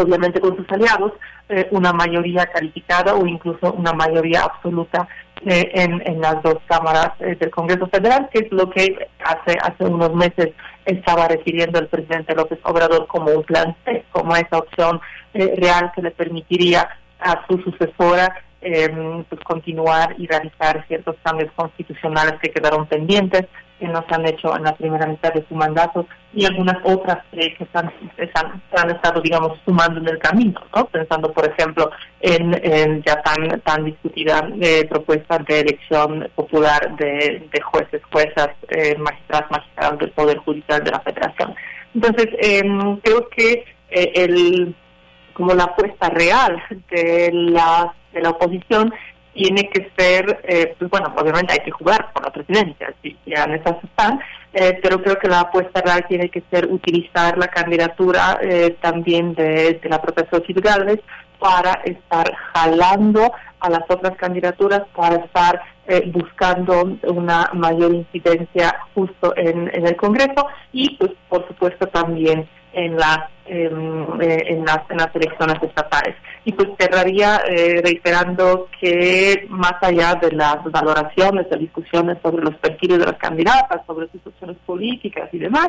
obviamente 0.02 0.40
con 0.40 0.56
sus 0.56 0.70
aliados, 0.70 1.12
eh, 1.48 1.68
una 1.70 1.92
mayoría 1.92 2.46
calificada 2.46 3.14
o 3.14 3.26
incluso 3.26 3.72
una 3.72 3.92
mayoría 3.92 4.42
absoluta 4.42 5.06
eh, 5.44 5.70
en, 5.74 6.02
en, 6.06 6.20
las 6.20 6.42
dos 6.42 6.56
cámaras 6.66 7.12
eh, 7.20 7.36
del 7.38 7.50
Congreso 7.50 7.86
Federal, 7.88 8.28
que 8.32 8.40
es 8.40 8.52
lo 8.52 8.68
que 8.70 9.08
hace, 9.24 9.56
hace 9.62 9.84
unos 9.84 10.14
meses 10.14 10.50
estaba 10.84 11.28
refiriendo 11.28 11.78
el 11.78 11.88
presidente 11.88 12.34
López 12.34 12.58
Obrador 12.62 13.06
como 13.06 13.30
un 13.30 13.44
plan 13.44 13.76
C, 13.84 14.04
como 14.12 14.34
esa 14.34 14.58
opción 14.58 15.00
real 15.34 15.92
que 15.94 16.02
le 16.02 16.10
permitiría 16.12 16.88
a 17.20 17.44
su 17.46 17.58
sucesora 17.58 18.42
pues 18.60 19.40
continuar 19.44 20.14
y 20.18 20.26
realizar 20.26 20.84
ciertos 20.88 21.16
cambios 21.22 21.52
constitucionales 21.54 22.34
que 22.40 22.50
quedaron 22.50 22.86
pendientes, 22.86 23.46
que 23.78 23.88
no 23.88 24.04
se 24.08 24.14
han 24.14 24.26
hecho 24.26 24.56
en 24.56 24.64
la 24.64 24.74
primera 24.74 25.06
mitad 25.06 25.32
de 25.32 25.44
su 25.48 25.54
mandato 25.54 26.06
y 26.32 26.44
algunas 26.44 26.76
otras 26.84 27.18
que 27.30 27.56
están, 27.58 27.90
han 28.76 28.90
estado, 28.90 29.20
digamos, 29.20 29.58
sumando 29.64 30.00
en 30.00 30.08
el 30.08 30.18
camino, 30.18 30.60
¿no? 30.74 30.86
Pensando, 30.86 31.32
por 31.32 31.48
ejemplo, 31.48 31.90
en, 32.20 33.02
ya 33.02 33.22
tan, 33.22 33.60
tan 33.60 33.84
discutida 33.84 34.48
eh, 34.60 34.86
propuesta 34.88 35.38
de 35.38 35.60
elección 35.60 36.28
popular 36.34 36.96
de, 36.96 37.48
jueces, 37.62 38.02
juezas, 38.10 38.50
eh, 38.68 38.96
magistrados, 38.98 39.50
magistrados 39.50 39.98
del 39.98 40.10
Poder 40.10 40.38
Judicial 40.38 40.82
de 40.82 40.90
la 40.90 41.00
Federación. 41.00 41.54
Entonces, 41.94 42.28
em, 42.40 42.96
creo 42.98 43.28
que 43.28 43.64
eh, 43.90 44.12
el 44.14 44.74
como 45.36 45.52
la 45.52 45.64
apuesta 45.64 46.08
real 46.08 46.62
de 46.90 47.30
la, 47.30 47.94
de 48.14 48.22
la 48.22 48.30
oposición 48.30 48.92
tiene 49.36 49.68
que 49.68 49.90
ser, 49.96 50.40
eh, 50.44 50.74
pues 50.78 50.90
bueno, 50.90 51.12
obviamente 51.16 51.52
hay 51.52 51.64
que 51.64 51.70
jugar 51.70 52.10
por 52.12 52.24
la 52.24 52.32
presidencia, 52.32 52.92
si 53.02 53.16
ya 53.26 53.44
en 53.44 53.54
esas 53.54 53.76
están, 53.84 54.18
eh, 54.54 54.78
pero 54.82 55.02
creo 55.02 55.18
que 55.18 55.28
la 55.28 55.40
apuesta 55.40 55.82
real 55.82 56.06
tiene 56.08 56.30
que 56.30 56.42
ser 56.50 56.66
utilizar 56.66 57.36
la 57.36 57.48
candidatura 57.48 58.38
eh, 58.40 58.76
también 58.80 59.34
de, 59.34 59.78
la 59.84 60.00
propia 60.00 60.26
Xochitl 60.30 60.60
Gálvez 60.60 61.00
para 61.38 61.82
estar 61.84 62.34
jalando 62.54 63.30
a 63.60 63.68
las 63.68 63.82
otras 63.88 64.16
candidaturas, 64.16 64.82
para 64.94 65.16
estar 65.16 65.60
buscando 66.06 66.98
una 67.04 67.48
mayor 67.52 67.94
incidencia 67.94 68.74
justo 68.92 69.32
en, 69.36 69.70
en 69.72 69.86
el 69.86 69.94
Congreso 69.94 70.48
y, 70.72 70.96
pues, 70.96 71.12
por 71.28 71.46
supuesto, 71.46 71.86
también 71.86 72.48
en 72.76 72.94
las, 72.94 73.20
em, 73.46 74.20
eh, 74.20 74.44
en, 74.48 74.64
las, 74.66 74.82
en 74.90 74.98
las 74.98 75.14
elecciones 75.14 75.56
estatales. 75.62 76.14
Y 76.44 76.52
pues 76.52 76.68
cerraría 76.78 77.40
eh, 77.48 77.80
reiterando 77.82 78.68
que 78.78 79.46
más 79.48 79.74
allá 79.80 80.14
de 80.14 80.32
las 80.32 80.62
valoraciones, 80.70 81.48
de 81.48 81.56
discusiones 81.56 82.18
sobre 82.22 82.44
los 82.44 82.54
perfiles 82.56 82.98
de 82.98 83.06
las 83.06 83.16
candidatas, 83.16 83.80
sobre 83.86 84.08
sus 84.10 84.24
opciones 84.26 84.58
políticas 84.66 85.30
y 85.32 85.38
demás, 85.38 85.68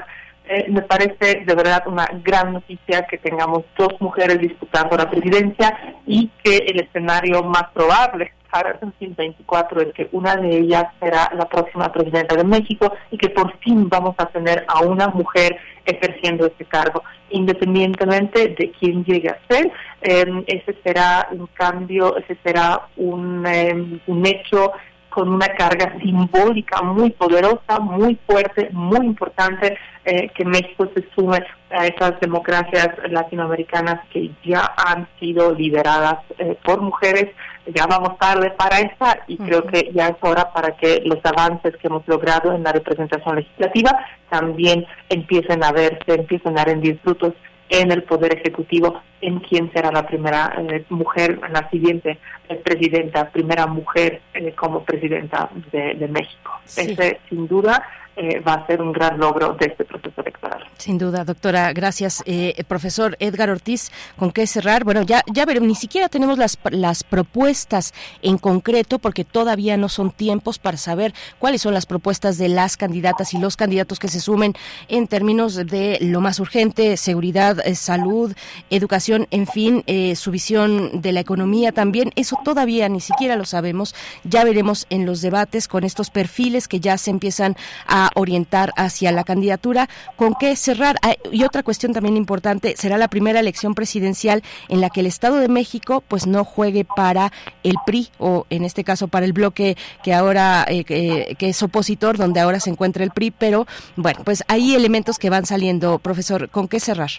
eh, 0.49 0.65
me 0.69 0.81
parece 0.81 1.43
de 1.45 1.55
verdad 1.55 1.83
una 1.87 2.07
gran 2.23 2.53
noticia 2.53 3.07
que 3.09 3.17
tengamos 3.17 3.63
dos 3.77 3.93
mujeres 4.01 4.39
disputando 4.39 4.97
la 4.97 5.09
presidencia 5.09 5.97
y 6.05 6.29
que 6.43 6.57
el 6.57 6.81
escenario 6.81 7.41
más 7.43 7.69
probable 7.73 8.33
para 8.51 8.73
2024 8.73 9.81
es 9.81 9.93
que 9.93 10.09
una 10.11 10.35
de 10.35 10.57
ellas 10.57 10.85
será 10.99 11.31
la 11.35 11.47
próxima 11.47 11.91
presidenta 11.91 12.35
de 12.35 12.43
México 12.43 12.93
y 13.11 13.17
que 13.17 13.29
por 13.29 13.57
fin 13.59 13.89
vamos 13.89 14.15
a 14.17 14.25
tener 14.27 14.65
a 14.67 14.81
una 14.81 15.07
mujer 15.07 15.57
ejerciendo 15.85 16.45
este 16.45 16.65
cargo, 16.65 17.03
independientemente 17.29 18.49
de 18.49 18.71
quién 18.71 19.03
llegue 19.05 19.29
a 19.29 19.39
ser. 19.49 19.71
Eh, 20.01 20.43
ese 20.47 20.75
será 20.83 21.27
un 21.31 21.47
cambio, 21.53 22.17
ese 22.17 22.37
será 22.43 22.87
un, 22.97 23.45
eh, 23.45 23.99
un 24.07 24.25
hecho 24.25 24.73
con 25.17 25.29
una 25.29 25.47
carga 25.47 25.97
simbólica 25.99 26.83
muy 26.83 27.09
poderosa, 27.09 27.79
muy 27.79 28.19
fuerte, 28.27 28.69
muy 28.71 29.03
importante, 29.03 29.75
eh, 30.05 30.29
que 30.29 30.45
México 30.45 30.87
se 30.93 31.03
sume 31.15 31.43
a 31.71 31.87
esas 31.87 32.19
democracias 32.19 32.89
latinoamericanas 33.09 34.05
que 34.11 34.29
ya 34.45 34.75
han 34.77 35.07
sido 35.19 35.55
lideradas 35.55 36.19
eh, 36.37 36.55
por 36.63 36.81
mujeres. 36.81 37.33
Ya 37.65 37.87
vamos 37.87 38.19
tarde 38.19 38.51
para 38.51 38.77
esa 38.77 39.17
y 39.25 39.37
creo 39.37 39.65
que 39.65 39.91
ya 39.91 40.09
es 40.09 40.17
hora 40.21 40.53
para 40.53 40.77
que 40.77 41.01
los 41.03 41.17
avances 41.25 41.75
que 41.77 41.87
hemos 41.87 42.07
logrado 42.07 42.53
en 42.53 42.61
la 42.61 42.71
representación 42.71 43.37
legislativa 43.37 43.97
también 44.29 44.85
empiecen 45.09 45.63
a 45.63 45.71
verse, 45.71 46.13
empiecen 46.13 46.59
a 46.59 46.63
rendir 46.63 46.99
frutos 46.99 47.33
en 47.69 47.91
el 47.91 48.03
Poder 48.03 48.37
Ejecutivo, 48.37 49.01
en 49.21 49.39
quién 49.39 49.71
será 49.73 49.91
la 49.91 50.07
primera 50.07 50.53
eh, 50.57 50.85
mujer, 50.89 51.39
la 51.51 51.69
siguiente 51.69 52.17
eh, 52.49 52.55
presidenta, 52.55 53.29
primera 53.29 53.67
mujer 53.67 54.21
eh, 54.33 54.53
como 54.53 54.83
presidenta 54.83 55.49
de, 55.71 56.07
México. 56.07 56.51
Ese, 56.65 57.19
sin 57.29 57.47
duda, 57.47 57.83
eh, 58.19 58.39
va 58.39 58.53
a 58.53 58.65
ser 58.65 58.81
un 58.81 58.91
gran 58.91 59.19
logro 59.19 59.53
de 59.59 59.67
este 59.67 59.85
proceso 59.85 60.21
electoral. 60.21 60.63
Sin 60.79 60.97
duda, 60.97 61.23
doctora, 61.23 61.71
gracias. 61.71 62.23
Eh, 62.25 62.63
profesor 62.67 63.15
Edgar 63.19 63.51
Ortiz, 63.51 63.91
¿con 64.17 64.31
qué 64.31 64.47
cerrar? 64.47 64.83
Bueno, 64.83 65.03
ya, 65.03 65.21
ya 65.31 65.45
veremos, 65.45 65.67
ni 65.67 65.75
siquiera 65.75 66.09
tenemos 66.09 66.39
las, 66.39 66.57
las 66.71 67.03
propuestas 67.03 67.93
en 68.23 68.39
concreto 68.39 68.97
porque 68.97 69.23
todavía 69.23 69.77
no 69.77 69.87
son 69.87 70.09
tiempos 70.09 70.57
para 70.57 70.77
saber 70.77 71.13
cuáles 71.37 71.61
son 71.61 71.75
las 71.75 71.85
propuestas 71.85 72.39
de 72.39 72.49
las 72.49 72.75
candidatas 72.75 73.35
y 73.35 73.37
los 73.37 73.55
candidatos 73.55 73.99
que 73.99 74.07
se 74.07 74.19
sumen 74.19 74.53
en 74.87 75.07
términos 75.07 75.53
de 75.53 75.99
lo 76.01 76.19
más 76.19 76.39
urgente, 76.39 76.97
seguridad, 76.97 77.59
eh, 77.67 77.75
salud, 77.75 78.33
educación, 78.71 79.27
en 79.29 79.45
fin, 79.45 79.83
su 80.15 80.31
visión 80.31 81.01
de 81.01 81.11
la 81.11 81.19
economía 81.19 81.71
también. 81.71 82.11
Eso 82.15 82.35
todavía 82.43 82.89
ni 82.89 82.99
siquiera 82.99 83.35
lo 83.35 83.45
sabemos. 83.45 83.93
Ya 84.23 84.43
veremos 84.43 84.87
en 84.89 85.05
los 85.05 85.21
debates 85.21 85.67
con 85.67 85.83
estos 85.83 86.09
perfiles 86.09 86.67
que 86.67 86.79
ya 86.79 86.97
se 86.97 87.11
empiezan 87.11 87.55
a 87.85 88.06
orientar 88.15 88.73
hacia 88.75 89.11
la 89.11 89.23
candidatura. 89.23 89.89
¿Con 90.15 90.35
qué 90.35 90.55
cerrar? 90.55 90.97
Ah, 91.01 91.15
y 91.31 91.43
otra 91.43 91.63
cuestión 91.63 91.93
también 91.93 92.17
importante, 92.17 92.75
será 92.77 92.97
la 92.97 93.07
primera 93.07 93.39
elección 93.39 93.75
presidencial 93.75 94.43
en 94.69 94.81
la 94.81 94.89
que 94.89 95.01
el 95.01 95.05
Estado 95.05 95.37
de 95.37 95.47
México 95.47 96.03
pues 96.07 96.27
no 96.27 96.43
juegue 96.43 96.85
para 96.85 97.31
el 97.63 97.75
PRI 97.85 98.09
o 98.17 98.45
en 98.49 98.63
este 98.63 98.83
caso 98.83 99.07
para 99.07 99.25
el 99.25 99.33
bloque 99.33 99.77
que 100.03 100.13
ahora 100.13 100.65
eh, 100.67 100.83
que, 100.83 101.49
es 101.49 101.63
opositor, 101.63 102.17
donde 102.17 102.39
ahora 102.39 102.59
se 102.59 102.69
encuentra 102.69 103.03
el 103.03 103.11
PRI, 103.11 103.31
pero 103.31 103.65
bueno, 103.95 104.21
pues 104.23 104.43
hay 104.47 104.75
elementos 104.75 105.17
que 105.17 105.29
van 105.29 105.45
saliendo, 105.45 105.99
profesor. 105.99 106.49
¿Con 106.49 106.67
qué 106.67 106.79
cerrar? 106.79 107.09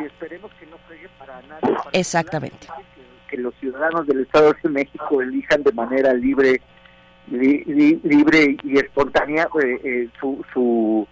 Y 0.00 0.04
esperemos 0.04 0.50
que 0.58 0.66
no 0.66 0.76
juegue 0.86 1.08
para 1.18 1.40
nadie. 1.42 1.76
Exactamente. 1.92 2.66
Que, 3.26 3.36
que 3.36 3.42
los 3.42 3.54
ciudadanos 3.56 4.06
del 4.06 4.20
Estado 4.20 4.54
de 4.62 4.68
México 4.68 5.22
elijan 5.22 5.62
de 5.62 5.72
manera 5.72 6.12
libre 6.14 6.60
libre 7.30 8.56
y 8.62 8.78
espontánea 8.78 9.48
eh, 9.62 9.80
eh, 9.84 10.08
su, 10.20 10.44
su, 10.52 11.06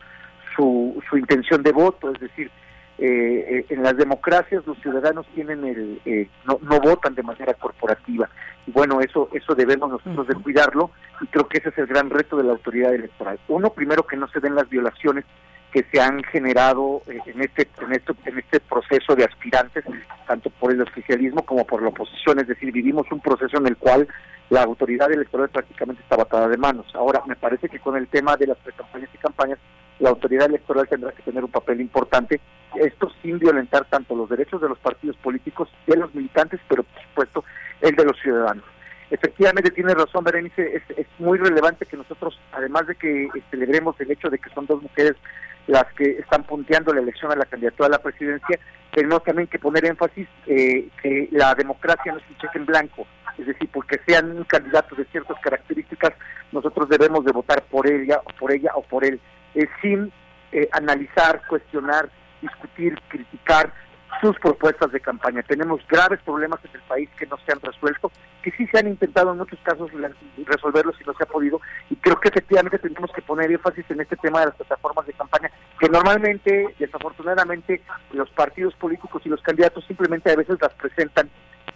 su, 0.56 1.16
intención 1.16 1.62
de 1.62 1.72
voto, 1.72 2.12
es 2.12 2.20
decir, 2.20 2.50
eh, 2.98 3.66
en 3.68 3.82
las 3.82 3.96
democracias 3.96 4.66
los 4.66 4.78
ciudadanos 4.78 5.26
tienen 5.34 5.64
el 5.64 6.30
no, 6.46 6.58
no 6.62 6.80
votan 6.80 7.14
de 7.14 7.22
manera 7.22 7.54
corporativa. 7.54 8.28
Y 8.66 8.70
bueno 8.72 9.00
eso 9.00 9.28
eso 9.32 9.54
debemos 9.54 9.90
nosotros 9.90 10.26
de 10.26 10.34
cuidarlo 10.34 10.90
y 11.20 11.26
creo 11.26 11.46
que 11.46 11.58
ese 11.58 11.68
es 11.68 11.78
el 11.78 11.86
gran 11.86 12.10
reto 12.10 12.36
de 12.36 12.44
la 12.44 12.52
autoridad 12.52 12.94
electoral. 12.94 13.38
Uno 13.48 13.70
primero 13.70 14.06
que 14.06 14.16
no 14.16 14.28
se 14.28 14.40
den 14.40 14.54
las 14.54 14.68
violaciones 14.68 15.24
que 15.76 15.84
se 15.92 16.00
han 16.00 16.22
generado 16.22 17.02
en 17.06 17.42
este 17.42 17.68
en 17.82 17.92
este 17.92 18.14
en 18.24 18.38
este 18.38 18.60
proceso 18.60 19.14
de 19.14 19.24
aspirantes 19.24 19.84
tanto 20.26 20.48
por 20.48 20.72
el 20.72 20.80
oficialismo 20.80 21.44
como 21.44 21.66
por 21.66 21.82
la 21.82 21.90
oposición 21.90 22.38
es 22.40 22.48
decir 22.48 22.72
vivimos 22.72 23.06
un 23.12 23.20
proceso 23.20 23.58
en 23.58 23.66
el 23.66 23.76
cual 23.76 24.08
la 24.48 24.62
autoridad 24.62 25.12
electoral 25.12 25.50
prácticamente 25.50 26.02
está 26.02 26.16
batada 26.16 26.48
de 26.48 26.56
manos. 26.56 26.86
Ahora, 26.94 27.20
me 27.26 27.34
parece 27.34 27.68
que 27.68 27.80
con 27.80 27.96
el 27.96 28.06
tema 28.06 28.36
de 28.36 28.46
las 28.46 28.56
precampañas 28.58 29.10
y 29.12 29.18
campañas, 29.18 29.58
la 29.98 30.10
autoridad 30.10 30.46
electoral 30.46 30.86
tendrá 30.88 31.10
que 31.10 31.22
tener 31.22 31.42
un 31.42 31.50
papel 31.50 31.80
importante, 31.80 32.40
esto 32.76 33.10
sin 33.22 33.40
violentar 33.40 33.86
tanto 33.86 34.14
los 34.14 34.30
derechos 34.30 34.60
de 34.62 34.68
los 34.68 34.78
partidos 34.78 35.16
políticos, 35.16 35.68
de 35.88 35.96
los 35.96 36.14
militantes, 36.14 36.60
pero 36.68 36.84
por 36.84 37.02
supuesto 37.02 37.44
el 37.80 37.96
de 37.96 38.04
los 38.04 38.16
ciudadanos. 38.20 38.64
Efectivamente 39.10 39.70
tiene 39.70 39.94
razón 39.94 40.24
Berenice, 40.24 40.82
es, 40.96 41.06
muy 41.18 41.38
relevante 41.38 41.86
que 41.86 41.96
nosotros, 41.96 42.38
además 42.52 42.86
de 42.86 42.94
que 42.96 43.28
celebremos 43.50 43.98
el 44.00 44.10
hecho 44.10 44.28
de 44.28 44.38
que 44.38 44.50
son 44.50 44.66
dos 44.66 44.82
mujeres 44.82 45.16
las 45.66 45.84
que 45.94 46.18
están 46.18 46.44
punteando 46.44 46.92
la 46.92 47.00
elección 47.00 47.32
a 47.32 47.36
la 47.36 47.44
candidatura 47.44 47.88
a 47.88 47.90
la 47.90 47.98
presidencia, 47.98 48.58
tenemos 48.92 49.22
también 49.24 49.48
que 49.48 49.58
poner 49.58 49.84
énfasis 49.84 50.28
eh, 50.46 50.88
que 51.02 51.28
la 51.32 51.54
democracia 51.54 52.12
no 52.12 52.18
es 52.18 52.24
un 52.30 52.38
cheque 52.38 52.58
en 52.58 52.66
blanco, 52.66 53.06
es 53.36 53.46
decir, 53.46 53.68
porque 53.72 54.00
sean 54.06 54.44
candidatos 54.44 54.96
de 54.96 55.04
ciertas 55.06 55.38
características, 55.40 56.12
nosotros 56.52 56.88
debemos 56.88 57.24
de 57.24 57.32
votar 57.32 57.62
por 57.64 57.86
ella, 57.86 58.20
o 58.24 58.30
por 58.38 58.52
ella 58.52 58.70
o 58.74 58.82
por 58.82 59.04
él, 59.04 59.20
eh, 59.54 59.66
sin 59.82 60.12
eh, 60.52 60.68
analizar, 60.72 61.42
cuestionar, 61.48 62.08
discutir, 62.40 62.98
criticar 63.08 63.72
sus 64.20 64.38
propuestas 64.38 64.92
de 64.92 65.00
campaña. 65.00 65.42
Tenemos 65.42 65.80
graves 65.88 66.20
problemas 66.24 66.60
en 66.64 66.70
el 66.74 66.82
país 66.82 67.10
que 67.18 67.26
no 67.26 67.36
se 67.44 67.52
han 67.52 67.60
resuelto, 67.60 68.10
que 68.42 68.50
sí 68.52 68.66
se 68.68 68.78
han 68.78 68.88
intentado 68.88 69.32
en 69.32 69.38
muchos 69.38 69.58
casos 69.62 69.90
resolverlos 70.44 70.96
y 71.00 71.04
no 71.04 71.14
se 71.14 71.24
ha 71.24 71.26
podido, 71.26 71.60
y 71.90 71.96
creo 71.96 72.18
que 72.20 72.28
efectivamente 72.28 72.78
tenemos 72.78 73.10
que 73.12 73.22
poner 73.22 73.50
énfasis 73.50 73.84
en 73.90 74.00
este 74.00 74.16
tema 74.16 74.40
de 74.40 74.46
las 74.46 74.54
plataformas 74.54 75.06
de 75.06 75.12
campaña, 75.12 75.50
que 75.78 75.88
normalmente, 75.88 76.74
desafortunadamente, 76.78 77.82
los 78.12 78.30
partidos 78.30 78.74
políticos 78.74 79.22
y 79.24 79.28
los 79.28 79.42
candidatos 79.42 79.84
simplemente 79.86 80.30
a 80.30 80.36
veces 80.36 80.58
las 80.60 80.72
presentan 80.74 81.30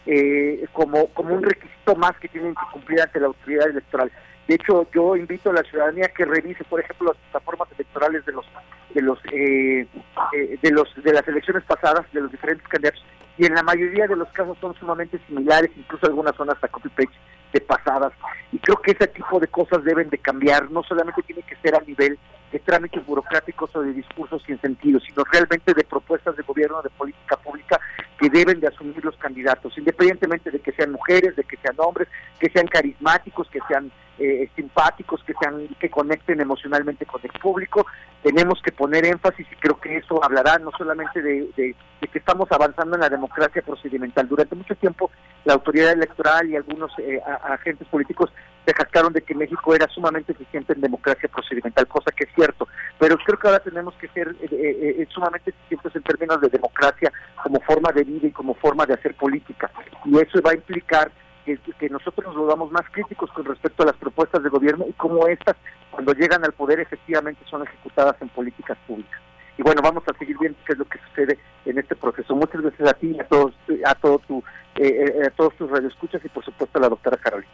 eh, 0.07 0.65
como, 0.73 1.09
como 1.09 1.35
un 1.35 1.43
requisito 1.43 1.95
más 1.97 2.17
que 2.19 2.29
tienen 2.29 2.55
que 2.55 2.73
cumplir 2.73 3.01
ante 3.03 3.21
la 3.21 3.27
autoridad 3.27 3.69
electoral. 3.69 4.11
De 4.51 4.57
hecho, 4.57 4.85
yo 4.93 5.15
invito 5.15 5.51
a 5.51 5.53
la 5.53 5.63
ciudadanía 5.63 6.09
que 6.09 6.25
revise, 6.25 6.65
por 6.65 6.81
ejemplo, 6.81 7.13
las 7.13 7.17
plataformas 7.19 7.69
electorales 7.71 8.27
de 8.27 8.33
los 8.33 8.45
de 8.93 9.01
los 9.01 9.19
eh, 9.27 9.87
eh, 10.35 10.59
de 10.61 10.71
los 10.73 10.89
de 11.05 11.13
las 11.13 11.29
elecciones 11.29 11.63
pasadas 11.63 12.05
de 12.13 12.21
los 12.21 12.33
diferentes 12.33 12.67
candidatos 12.67 13.01
y 13.39 13.47
en 13.47 13.55
la 13.55 13.63
mayoría 13.63 14.09
de 14.09 14.17
los 14.17 14.29
casos 14.33 14.59
son 14.61 14.75
sumamente 14.75 15.21
similares, 15.29 15.71
incluso 15.77 16.05
algunas 16.07 16.35
son 16.35 16.51
hasta 16.51 16.67
copy 16.67 16.89
paste 16.89 17.17
de 17.53 17.61
pasadas 17.61 18.13
y 18.51 18.59
creo 18.59 18.79
que 18.79 18.91
ese 18.91 19.07
tipo 19.07 19.39
de 19.39 19.47
cosas 19.47 19.85
deben 19.85 20.11
de 20.11 20.19
cambiar, 20.19 20.69
no 20.73 20.83
solamente 20.83 21.23
tiene 21.23 21.43
que 21.43 21.55
ser 21.55 21.77
a 21.77 21.81
nivel 21.87 22.19
de 22.51 22.59
trámites 22.59 23.07
burocráticos 23.07 23.71
o 23.77 23.83
de 23.83 23.93
discursos 23.93 24.43
sin 24.43 24.61
sentido, 24.61 24.99
sino 24.99 25.23
realmente 25.31 25.75
de 25.75 25.85
propuestas 25.85 26.37
de 26.37 26.43
gobierno, 26.43 26.83
de 26.83 26.91
política 26.91 27.37
pública 27.37 27.81
que 28.19 28.29
deben 28.29 28.59
de 28.59 28.67
asumir 28.67 29.05
los 29.05 29.17
candidatos, 29.17 29.79
independientemente 29.79 30.51
de 30.51 30.59
que 30.59 30.73
sean 30.73 30.91
mujeres, 30.91 31.37
de 31.37 31.45
que 31.45 31.57
sean 31.59 31.77
hombres, 31.79 32.09
que 32.41 32.51
sean 32.51 32.67
carismáticos, 32.67 33.49
que 33.49 33.61
sean 33.69 33.93
eh, 34.21 34.51
simpáticos, 34.55 35.25
que 35.25 35.33
sean 35.41 35.67
que 35.81 35.89
conecten 35.89 36.41
emocionalmente 36.41 37.07
con 37.07 37.23
el 37.23 37.31
público. 37.41 37.87
Tenemos 38.23 38.61
que 38.63 38.71
poner 38.71 39.07
énfasis 39.07 39.47
y 39.51 39.57
creo 39.57 39.81
que 39.81 39.97
eso 39.97 40.23
hablará 40.23 40.59
no 40.59 40.71
solamente 40.77 41.23
de, 41.23 41.75
que 42.01 42.19
estamos 42.19 42.53
avanzando 42.53 42.97
en 42.97 43.01
la 43.01 43.09
democracia 43.09 43.63
procedimental. 43.63 44.29
Durante 44.29 44.55
mucho 44.55 44.75
tiempo 44.75 45.11
la 45.47 45.55
autoridad 45.55 45.93
electoral 45.93 46.51
y 46.51 46.57
algunos 46.57 46.93
eh, 46.99 47.19
agentes 47.45 47.89
políticos 47.89 48.31
se 48.67 48.75
jactaron 48.75 49.13
de 49.15 49.23
que 49.23 49.35
México 49.35 49.75
era 49.75 49.89
sumamente 49.89 50.33
eficiente 50.33 50.75
en 50.75 50.83
democracia 50.83 51.29
procedimental, 51.29 51.87
cosa 51.87 52.13
que 52.13 52.25
es 52.25 52.31
cierto, 52.35 52.69
pero 52.99 53.17
creo 53.25 53.39
que 53.39 53.49
ahora 53.49 53.61
tenemos 53.61 53.95
que 53.95 54.09
ser 54.09 54.37
eh, 54.43 55.07
sumamente 55.09 55.51
eficientes 55.51 55.97
en 55.97 56.03
términos 56.03 56.43
de 56.43 56.49
democracia 56.51 57.11
como 57.43 57.59
forma 57.61 57.91
de 57.93 58.05
vida 58.05 58.27
y 58.27 58.33
como 58.33 58.55
forma 58.55 58.85
de 58.85 58.95
hacer 58.95 59.15
política. 59.15 59.71
Y 60.05 60.19
eso 60.19 60.43
va 60.43 60.51
a 60.51 60.57
implicar 60.57 61.11
que, 61.59 61.89
nosotros 61.89 62.27
nos 62.27 62.37
volvamos 62.37 62.71
más 62.71 62.89
críticos 62.91 63.31
con 63.33 63.45
respecto 63.45 63.83
a 63.83 63.87
las 63.87 63.97
propuestas 63.97 64.43
de 64.43 64.49
gobierno 64.49 64.85
y 64.89 64.93
cómo 64.93 65.27
estas, 65.27 65.57
cuando 65.91 66.13
llegan 66.13 66.45
al 66.45 66.53
poder, 66.53 66.81
efectivamente 66.81 67.45
son 67.49 67.63
ejecutadas 67.63 68.17
en 68.21 68.29
políticas 68.29 68.79
públicas. 68.87 69.21
Y 69.59 69.63
bueno, 69.63 69.83
vamos 69.83 70.03
a 70.07 70.19
seguir 70.19 70.39
viendo 70.39 70.59
qué 70.65 70.73
es 70.73 70.79
lo 70.79 70.85
que 70.87 70.99
sucede 71.09 71.39
en 71.67 71.79
este 71.79 71.95
proceso. 71.95 72.35
Muchas 72.35 72.63
gracias 72.63 72.89
a 72.89 72.95
ti 72.95 73.15
y 73.17 73.21
a 73.21 73.29
todos, 73.29 73.55
a 73.85 73.95
todo 73.95 74.19
tu, 74.21 74.39
eh, 74.77 75.05
eh, 75.17 75.27
a 75.27 75.31
todos 75.31 75.55
tus 75.57 75.71
radioescuchas 75.71 76.25
y 76.25 76.29
por 76.29 76.45
supuesto 76.45 76.79
a 76.79 76.83
la 76.83 76.89
doctora 76.89 77.17
Carolina. 77.19 77.53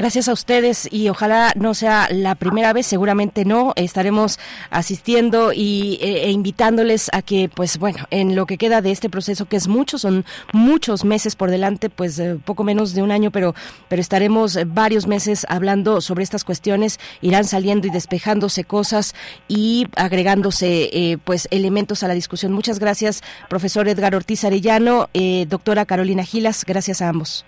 Gracias 0.00 0.28
a 0.28 0.32
ustedes 0.32 0.88
y 0.90 1.10
ojalá 1.10 1.52
no 1.56 1.74
sea 1.74 2.08
la 2.10 2.34
primera 2.34 2.72
vez, 2.72 2.86
seguramente 2.86 3.44
no. 3.44 3.74
Estaremos 3.76 4.38
asistiendo 4.70 5.52
y, 5.52 5.98
eh, 6.00 6.24
e 6.24 6.30
invitándoles 6.30 7.10
a 7.12 7.20
que, 7.20 7.50
pues 7.54 7.76
bueno, 7.76 8.06
en 8.10 8.34
lo 8.34 8.46
que 8.46 8.56
queda 8.56 8.80
de 8.80 8.92
este 8.92 9.10
proceso, 9.10 9.44
que 9.44 9.56
es 9.56 9.68
mucho, 9.68 9.98
son 9.98 10.24
muchos 10.54 11.04
meses 11.04 11.36
por 11.36 11.50
delante, 11.50 11.90
pues 11.90 12.18
eh, 12.18 12.38
poco 12.42 12.64
menos 12.64 12.94
de 12.94 13.02
un 13.02 13.10
año, 13.10 13.30
pero, 13.30 13.54
pero 13.88 14.00
estaremos 14.00 14.58
varios 14.68 15.06
meses 15.06 15.44
hablando 15.50 16.00
sobre 16.00 16.24
estas 16.24 16.44
cuestiones. 16.44 16.98
Irán 17.20 17.44
saliendo 17.44 17.86
y 17.86 17.90
despejándose 17.90 18.64
cosas 18.64 19.14
y 19.48 19.86
agregándose, 19.96 20.88
eh, 20.94 21.18
pues, 21.22 21.46
elementos 21.50 22.02
a 22.02 22.08
la 22.08 22.14
discusión. 22.14 22.52
Muchas 22.52 22.78
gracias, 22.78 23.20
profesor 23.50 23.86
Edgar 23.86 24.14
Ortiz 24.14 24.44
Arellano, 24.44 25.10
doctora 25.46 25.84
Carolina 25.84 26.24
Gilas. 26.24 26.64
Gracias 26.64 27.02
a 27.02 27.10
ambos. 27.10 27.44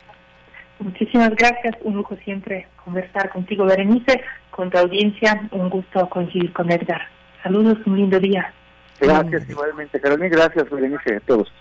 Muchísimas 0.83 1.31
gracias, 1.37 1.77
un 1.83 1.95
lujo 1.95 2.17
siempre 2.25 2.67
conversar 2.85 3.31
contigo, 3.31 3.65
Berenice, 3.65 4.21
con 4.51 4.69
tu 4.69 4.79
audiencia, 4.79 5.49
un 5.53 5.71
gusto 5.71 6.09
coincidir 6.09 6.53
con 6.53 6.71
Edgar. 6.73 7.03
Saludos, 7.43 7.79
un 7.87 7.97
lindo 7.97 8.19
día. 8.19 8.53
Gracias 9.01 9.49
igualmente, 9.49 10.01
Carolina, 10.01 10.29
gracias, 10.29 10.69
Berenice, 10.69 11.17
a 11.17 11.21
todos. 11.21 11.53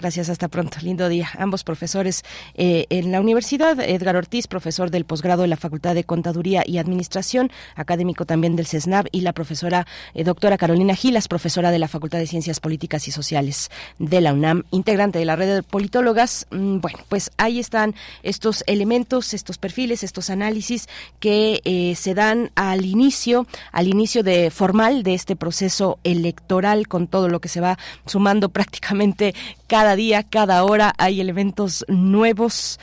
Gracias, 0.00 0.30
hasta 0.30 0.48
pronto. 0.48 0.78
Lindo 0.80 1.10
día. 1.10 1.28
Ambos 1.36 1.62
profesores 1.62 2.24
eh, 2.54 2.86
en 2.88 3.12
la 3.12 3.20
universidad. 3.20 3.78
Edgar 3.80 4.16
Ortiz, 4.16 4.46
profesor 4.46 4.90
del 4.90 5.04
posgrado 5.04 5.42
de 5.42 5.48
la 5.48 5.58
Facultad 5.58 5.94
de 5.94 6.04
Contaduría 6.04 6.62
y 6.66 6.78
Administración, 6.78 7.50
académico 7.74 8.24
también 8.24 8.56
del 8.56 8.66
CESNAV, 8.66 9.08
y 9.12 9.20
la 9.20 9.34
profesora 9.34 9.86
eh, 10.14 10.24
doctora 10.24 10.56
Carolina 10.56 10.94
Gilas, 10.94 11.28
profesora 11.28 11.70
de 11.70 11.78
la 11.78 11.86
Facultad 11.86 12.18
de 12.18 12.26
Ciencias 12.26 12.60
Políticas 12.60 13.08
y 13.08 13.10
Sociales 13.10 13.70
de 13.98 14.22
la 14.22 14.32
UNAM, 14.32 14.64
integrante 14.70 15.18
de 15.18 15.26
la 15.26 15.36
red 15.36 15.56
de 15.56 15.62
politólogas. 15.62 16.46
Mm, 16.50 16.80
bueno, 16.80 17.00
pues 17.10 17.30
ahí 17.36 17.58
están 17.58 17.94
estos 18.22 18.64
elementos, 18.66 19.34
estos 19.34 19.58
perfiles, 19.58 20.02
estos 20.02 20.30
análisis 20.30 20.88
que 21.18 21.60
eh, 21.66 21.94
se 21.94 22.14
dan 22.14 22.52
al 22.54 22.86
inicio, 22.86 23.46
al 23.70 23.86
inicio 23.86 24.22
de 24.22 24.50
formal 24.50 25.02
de 25.02 25.12
este 25.12 25.36
proceso 25.36 25.98
electoral 26.04 26.88
con 26.88 27.06
todo 27.06 27.28
lo 27.28 27.42
que 27.42 27.50
se 27.50 27.60
va 27.60 27.78
sumando 28.06 28.48
prácticamente 28.60 29.34
cada 29.66 29.89
día, 29.96 30.22
cada 30.22 30.64
hora 30.64 30.94
hay 30.98 31.20
elementos 31.20 31.84
nuevos. 31.88 32.78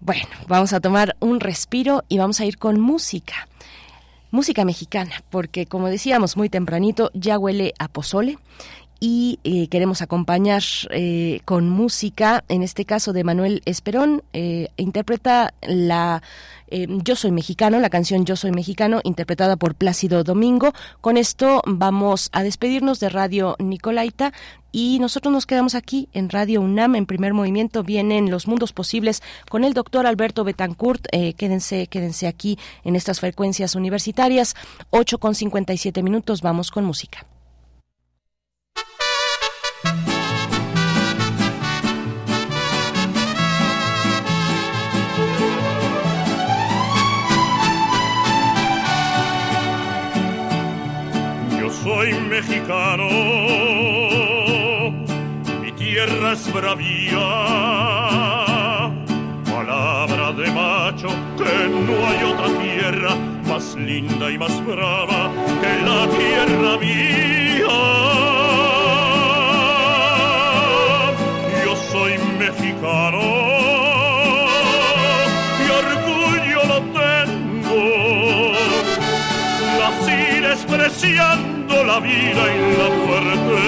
Bueno, 0.00 0.28
vamos 0.48 0.72
a 0.72 0.80
tomar 0.80 1.16
un 1.20 1.40
respiro 1.40 2.04
y 2.08 2.18
vamos 2.18 2.40
a 2.40 2.44
ir 2.44 2.58
con 2.58 2.80
música. 2.80 3.48
Música 4.30 4.64
mexicana, 4.64 5.22
porque 5.30 5.66
como 5.66 5.88
decíamos 5.88 6.36
muy 6.36 6.48
tempranito, 6.48 7.10
ya 7.14 7.38
huele 7.38 7.72
a 7.78 7.88
pozole 7.88 8.38
y 9.00 9.38
eh, 9.44 9.68
queremos 9.68 10.02
acompañar 10.02 10.62
eh, 10.90 11.40
con 11.44 11.68
música, 11.68 12.42
en 12.48 12.62
este 12.62 12.84
caso 12.84 13.12
de 13.12 13.22
Manuel 13.22 13.62
Esperón, 13.64 14.22
eh, 14.32 14.68
interpreta 14.76 15.52
la 15.62 16.22
Yo 16.70 17.14
soy 17.14 17.30
mexicano, 17.30 17.78
la 17.78 17.90
canción 17.90 18.24
Yo 18.24 18.36
soy 18.36 18.50
mexicano, 18.50 19.00
interpretada 19.04 19.56
por 19.56 19.74
Plácido 19.74 20.24
Domingo. 20.24 20.72
Con 21.00 21.16
esto 21.16 21.62
vamos 21.66 22.30
a 22.32 22.42
despedirnos 22.42 23.00
de 23.00 23.10
Radio 23.10 23.54
Nicolaita 23.58 24.32
y 24.72 24.98
nosotros 24.98 25.32
nos 25.32 25.46
quedamos 25.46 25.74
aquí 25.74 26.08
en 26.12 26.30
Radio 26.30 26.60
UNAM. 26.60 26.96
En 26.96 27.06
primer 27.06 27.34
movimiento 27.34 27.82
vienen 27.82 28.30
los 28.30 28.48
mundos 28.48 28.72
posibles 28.72 29.22
con 29.48 29.62
el 29.62 29.74
doctor 29.74 30.06
Alberto 30.06 30.42
Betancourt. 30.42 31.06
Quédense 31.36 31.86
quédense 31.86 32.26
aquí 32.26 32.58
en 32.82 32.96
estas 32.96 33.20
frecuencias 33.20 33.74
universitarias. 33.74 34.54
8 34.90 35.18
con 35.18 35.34
57 35.34 36.02
minutos 36.02 36.42
vamos 36.42 36.70
con 36.70 36.84
música 36.84 37.26
soy 51.84 52.14
mexicano, 52.14 53.06
mi 55.60 55.70
tierra 55.72 56.32
es 56.32 56.50
bravía, 56.50 57.26
palabra 59.44 60.32
de 60.32 60.50
macho 60.50 61.08
que 61.36 61.68
no 61.86 61.94
hay 62.08 62.20
otra 62.32 62.48
tierra 62.58 63.14
más 63.46 63.74
linda 63.74 64.30
y 64.30 64.38
más 64.38 64.64
brava 64.64 65.30
que 65.60 65.72
la 65.88 66.08
tierra 66.08 66.78
mía. 66.78 67.80
Yo 71.66 71.76
soy 71.92 72.12
mexicano. 72.38 73.44
mi 81.18 81.53
la 81.86 82.00
vida 82.00 82.42
y 82.54 82.76
la 82.80 82.88
muerte. 83.04 83.60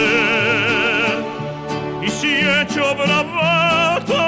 Y 2.03 2.09
si 2.09 2.29
he 2.29 2.63
hecho 2.63 2.95
bravata, 2.95 4.27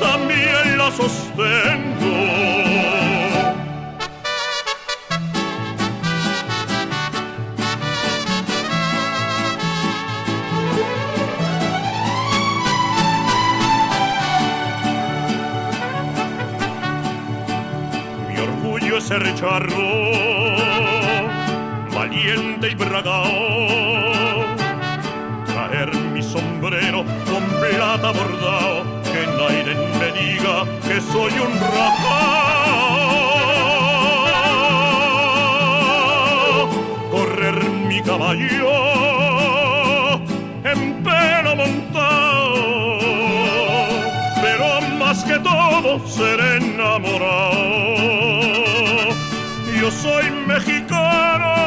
también 0.00 0.78
la 0.78 0.90
sostengo. 0.90 2.10
Ser 19.00 19.34
charro 19.34 20.39
Traer 25.46 25.94
mi 26.12 26.20
sombrero 26.20 27.04
con 27.30 27.44
plata 27.60 28.10
bordado, 28.10 28.82
que 29.04 29.26
nadie 29.38 29.76
me 30.00 30.10
diga 30.18 30.64
que 30.82 31.00
soy 31.00 31.32
un 31.38 31.52
rajao. 31.60 32.48
Correr 37.12 37.62
mi 37.88 38.02
caballo 38.02 38.72
en 40.64 41.00
pelo 41.04 41.54
montado, 41.54 42.98
pero 44.42 44.80
más 44.98 45.22
que 45.22 45.38
todo 45.38 46.04
ser 46.08 46.40
enamorado. 46.60 47.54
Yo 49.80 49.90
soy 49.92 50.30
mexicano 50.48 51.59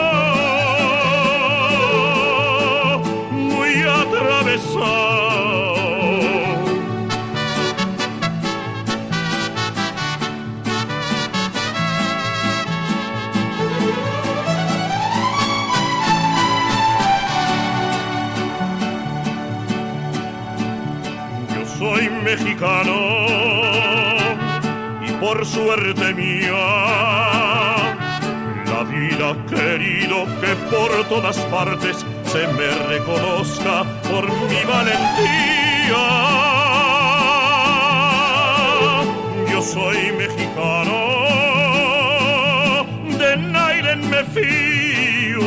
y 25.06 25.12
por 25.20 25.46
suerte 25.46 26.14
mía 26.14 26.56
la 28.66 28.84
vida 28.86 29.36
querido 29.50 30.26
que 30.40 30.56
por 30.72 31.04
todas 31.10 31.38
partes 31.52 32.06
se 32.24 32.48
me 32.48 32.70
reconozca 32.88 33.84
por 34.10 34.26
mi 34.48 34.64
valentía. 34.64 36.04
Yo 39.52 39.62
soy 39.62 40.14
mexicano, 40.14 41.00
de 43.20 43.38
nadie 43.38 43.96
me 43.98 44.24
fío. 44.36 45.42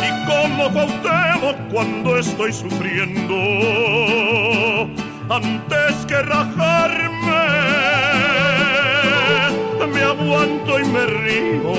Y 0.00 0.26
como 0.26 0.72
Cuauhtémoc 0.72 1.56
cuando 1.70 2.16
estoy 2.16 2.52
sufriendo, 2.54 3.34
antes 5.30 6.06
que 6.06 6.22
rajarme, 6.22 7.46
me 9.92 10.02
aguanto 10.02 10.80
y 10.80 10.84
me 10.84 11.06
río. 11.06 11.74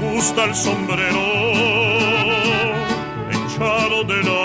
Gusta 0.00 0.44
el 0.44 0.54
sombrero 0.54 1.24
echado 3.30 4.04
de 4.04 4.22
lado, 4.22 4.43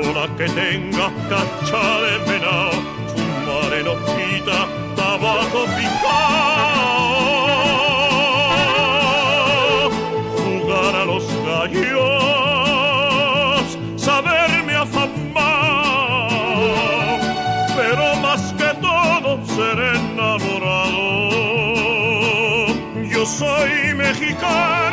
pistola 0.00 0.28
que 0.36 0.46
tenga 0.46 1.10
cacha 1.28 2.00
de 2.00 2.18
venado, 2.30 2.72
fumar 3.14 3.72
en 3.74 3.88
hojita, 3.88 4.66
tabaco 4.96 5.64
picado, 5.76 7.20
jugar 10.36 10.94
a 10.96 11.04
los 11.04 11.24
gallos, 11.46 12.02
saberme 13.96 14.74
afamar, 14.76 15.10
pero 17.76 18.16
más 18.16 18.52
que 18.54 18.74
todo 18.80 19.38
ser 19.46 19.78
enamorado. 19.96 21.10
Yo 23.08 23.26
soy 23.26 23.94
mexicano. 23.94 24.89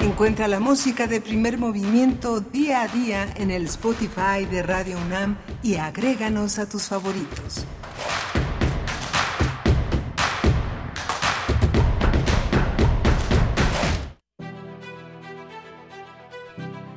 Encuentra 0.00 0.48
la 0.48 0.60
música 0.60 1.06
de 1.06 1.20
primer 1.20 1.58
movimiento 1.58 2.40
día 2.40 2.82
a 2.82 2.88
día 2.88 3.34
en 3.36 3.50
el 3.50 3.64
Spotify 3.64 4.46
de 4.50 4.62
Radio 4.62 4.96
UNAM 4.98 5.36
y 5.62 5.74
agréganos 5.76 6.58
a 6.58 6.68
tus 6.68 6.84
favoritos. 6.84 7.66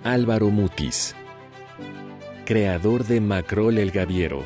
Álvaro 0.04 0.50
Mutis, 0.50 1.14
creador 2.50 3.06
de 3.06 3.22
Macrol 3.22 3.78
el 3.78 3.92
Gaviero. 3.92 4.44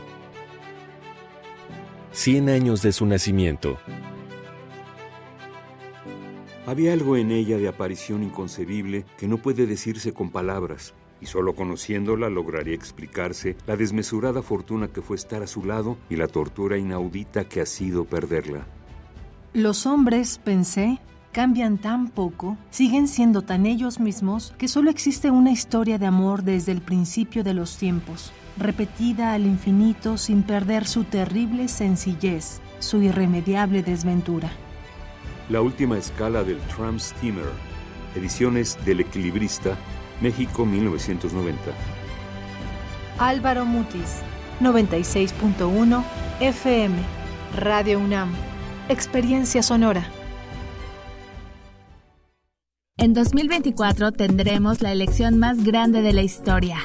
100 2.12 2.50
años 2.50 2.82
de 2.82 2.92
su 2.92 3.06
nacimiento. 3.06 3.78
Había 6.66 6.92
algo 6.92 7.16
en 7.16 7.32
ella 7.32 7.58
de 7.58 7.70
aparición 7.70 8.22
inconcebible 8.22 9.06
que 9.18 9.30
no 9.30 9.38
puede 9.38 9.66
decirse 9.68 10.12
con 10.12 10.32
palabras, 10.32 10.94
y 11.22 11.28
solo 11.28 11.56
conociéndola 11.56 12.28
lograría 12.28 12.76
explicarse 12.76 13.56
la 13.68 13.78
desmesurada 13.78 14.42
fortuna 14.42 14.90
que 14.90 15.02
fue 15.02 15.16
estar 15.16 15.42
a 15.42 15.48
su 15.48 15.64
lado 15.64 15.96
y 16.10 16.18
la 16.18 16.28
tortura 16.28 16.78
inaudita 16.78 17.46
que 17.46 17.62
ha 17.62 17.66
sido 17.66 18.04
perderla. 18.04 18.68
Los 19.54 19.86
hombres, 19.86 20.42
pensé, 20.44 21.00
cambian 21.34 21.80
tan 21.80 22.08
poco, 22.10 22.58
siguen 22.70 23.10
siendo 23.10 23.42
tan 23.42 23.66
ellos 23.66 24.00
mismos, 24.00 24.54
que 24.58 24.70
solo 24.70 24.90
existe 24.90 25.32
una 25.32 25.52
historia 25.52 25.98
de 25.98 26.06
amor 26.06 26.44
desde 26.44 26.72
el 26.72 26.80
principio 26.80 27.44
de 27.44 27.56
los 27.56 27.76
tiempos, 27.76 28.32
repetida 28.58 29.34
al 29.34 29.46
infinito 29.46 30.18
sin 30.18 30.44
perder 30.44 30.88
su 30.88 31.04
terrible 31.04 31.68
sencillez, 31.68 32.62
su 32.80 33.02
irremediable 33.02 33.82
desventura. 33.82 34.52
La 35.50 35.60
última 35.60 35.98
escala 35.98 36.44
del 36.44 36.60
Tram 36.60 37.00
Steamer, 37.00 37.50
ediciones 38.16 38.78
del 38.86 39.02
Equilibrista, 39.02 39.76
México 40.22 40.66
1990. 40.66 41.60
Álvaro 43.18 43.66
Mutis, 43.66 44.22
96.1 44.62 46.04
FM, 46.40 46.96
Radio 47.58 48.00
UNAM, 48.00 48.32
Experiencia 48.88 49.64
Sonora. 49.64 50.23
En 52.98 53.14
2024 53.14 54.12
tendremos 54.12 54.82
la 54.82 54.92
elección 54.92 55.40
más 55.40 55.64
grande 55.64 56.04
de 56.04 56.14
la 56.14 56.22
historia. 56.22 56.78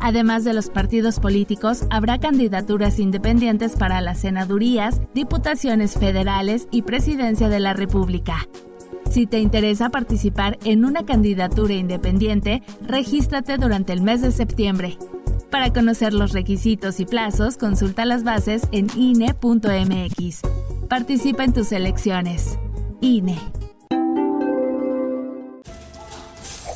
Además 0.00 0.44
de 0.44 0.52
los 0.52 0.68
partidos 0.68 1.20
políticos, 1.20 1.84
habrá 1.90 2.18
candidaturas 2.18 2.98
independientes 2.98 3.76
para 3.76 4.00
las 4.00 4.20
senadurías, 4.20 5.00
diputaciones 5.14 5.94
federales 5.94 6.66
y 6.72 6.82
presidencia 6.82 7.48
de 7.48 7.60
la 7.60 7.72
República. 7.72 8.48
Si 9.08 9.26
te 9.26 9.38
interesa 9.38 9.90
participar 9.90 10.58
en 10.64 10.84
una 10.84 11.06
candidatura 11.06 11.74
independiente, 11.74 12.62
regístrate 12.82 13.56
durante 13.56 13.92
el 13.92 14.02
mes 14.02 14.22
de 14.22 14.32
septiembre. 14.32 14.98
Para 15.50 15.72
conocer 15.72 16.14
los 16.14 16.32
requisitos 16.32 16.98
y 16.98 17.06
plazos, 17.06 17.56
consulta 17.56 18.04
las 18.04 18.24
bases 18.24 18.68
en 18.72 18.88
INE.mx. 18.96 20.42
Participa 20.88 21.44
en 21.44 21.52
tus 21.52 21.70
elecciones. 21.70 22.58
INE. 23.00 23.38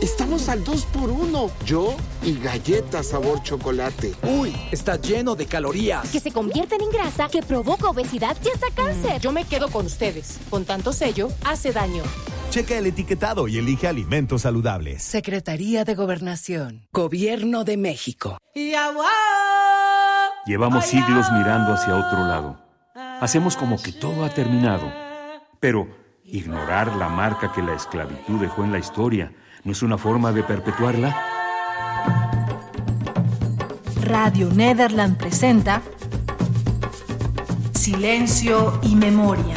Estamos 0.00 0.48
al 0.48 0.64
2 0.64 0.86
por 0.86 1.10
1 1.10 1.50
Yo 1.66 1.94
y 2.22 2.38
galletas 2.38 3.08
sabor 3.08 3.42
chocolate. 3.42 4.14
Uy, 4.22 4.56
está 4.72 4.96
lleno 4.96 5.34
de 5.34 5.44
calorías. 5.44 6.10
Que 6.10 6.20
se 6.20 6.32
convierten 6.32 6.80
en 6.80 6.90
grasa, 6.90 7.28
que 7.28 7.42
provoca 7.42 7.90
obesidad 7.90 8.34
y 8.42 8.48
hasta 8.48 8.70
cáncer. 8.74 9.20
Yo 9.20 9.30
me 9.30 9.44
quedo 9.44 9.68
con 9.68 9.84
ustedes. 9.84 10.38
Con 10.48 10.64
tanto 10.64 10.94
sello, 10.94 11.28
hace 11.44 11.72
daño. 11.72 12.02
Checa 12.48 12.78
el 12.78 12.86
etiquetado 12.86 13.46
y 13.46 13.58
elige 13.58 13.88
alimentos 13.88 14.42
saludables. 14.42 15.02
Secretaría 15.02 15.84
de 15.84 15.94
Gobernación. 15.94 16.88
Gobierno 16.92 17.64
de 17.64 17.76
México. 17.76 18.38
Llevamos 20.46 20.86
siglos 20.86 21.26
mirando 21.30 21.74
hacia 21.74 21.94
otro 21.94 22.26
lado. 22.26 22.58
Hacemos 23.20 23.54
como 23.54 23.76
que 23.80 23.92
todo 23.92 24.24
ha 24.24 24.30
terminado. 24.30 24.90
Pero 25.60 25.88
ignorar 26.24 26.96
la 26.96 27.10
marca 27.10 27.52
que 27.52 27.60
la 27.60 27.74
esclavitud 27.74 28.40
dejó 28.40 28.64
en 28.64 28.72
la 28.72 28.78
historia 28.78 29.34
no 29.64 29.72
es 29.72 29.82
una 29.82 29.98
forma 29.98 30.32
de 30.32 30.42
perpetuarla. 30.42 31.16
Radio 34.02 34.48
Nederland 34.52 35.16
presenta 35.16 35.82
Silencio 37.72 38.80
y 38.82 38.96
Memoria. 38.96 39.56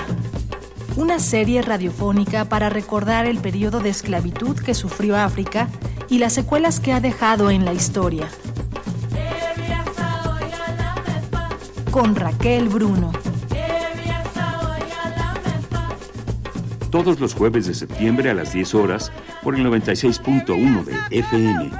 Una 0.95 1.19
serie 1.19 1.61
radiofónica 1.61 2.45
para 2.45 2.69
recordar 2.69 3.25
el 3.25 3.39
periodo 3.39 3.79
de 3.79 3.89
esclavitud 3.89 4.57
que 4.57 4.73
sufrió 4.73 5.17
África 5.17 5.69
y 6.09 6.19
las 6.19 6.33
secuelas 6.33 6.79
que 6.79 6.93
ha 6.93 6.99
dejado 6.99 7.49
en 7.49 7.65
la 7.65 7.73
historia. 7.73 8.27
Con 11.89 12.15
Raquel 12.15 12.69
Bruno. 12.69 13.11
Todos 16.91 17.19
los 17.19 17.33
jueves 17.33 17.65
de 17.65 17.73
septiembre 17.73 18.29
a 18.29 18.35
las 18.35 18.53
10 18.53 18.75
horas 18.75 19.11
por 19.43 19.55
el 19.55 19.65
96.1 19.65 20.85
de 20.85 21.19
FM. 21.19 21.71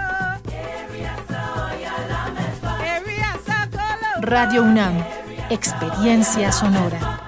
Radio 4.22 4.64
UNAM. 4.64 5.04
Experiencia 5.50 6.52
sonora. 6.52 7.20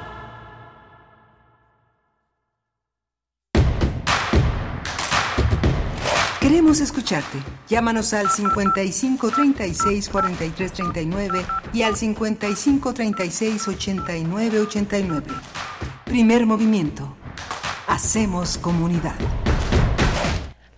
Queremos 6.39 6.79
escucharte. 6.79 7.39
Llámanos 7.67 8.13
al 8.13 8.29
55 8.29 9.31
36 9.31 10.09
43 10.09 10.73
39 10.73 11.45
y 11.73 11.81
al 11.81 11.95
55 11.95 12.93
36 12.93 13.67
89 13.67 14.59
89. 14.61 15.27
Primer 16.05 16.45
movimiento. 16.45 17.15
Hacemos 17.87 18.57
comunidad. 18.57 19.15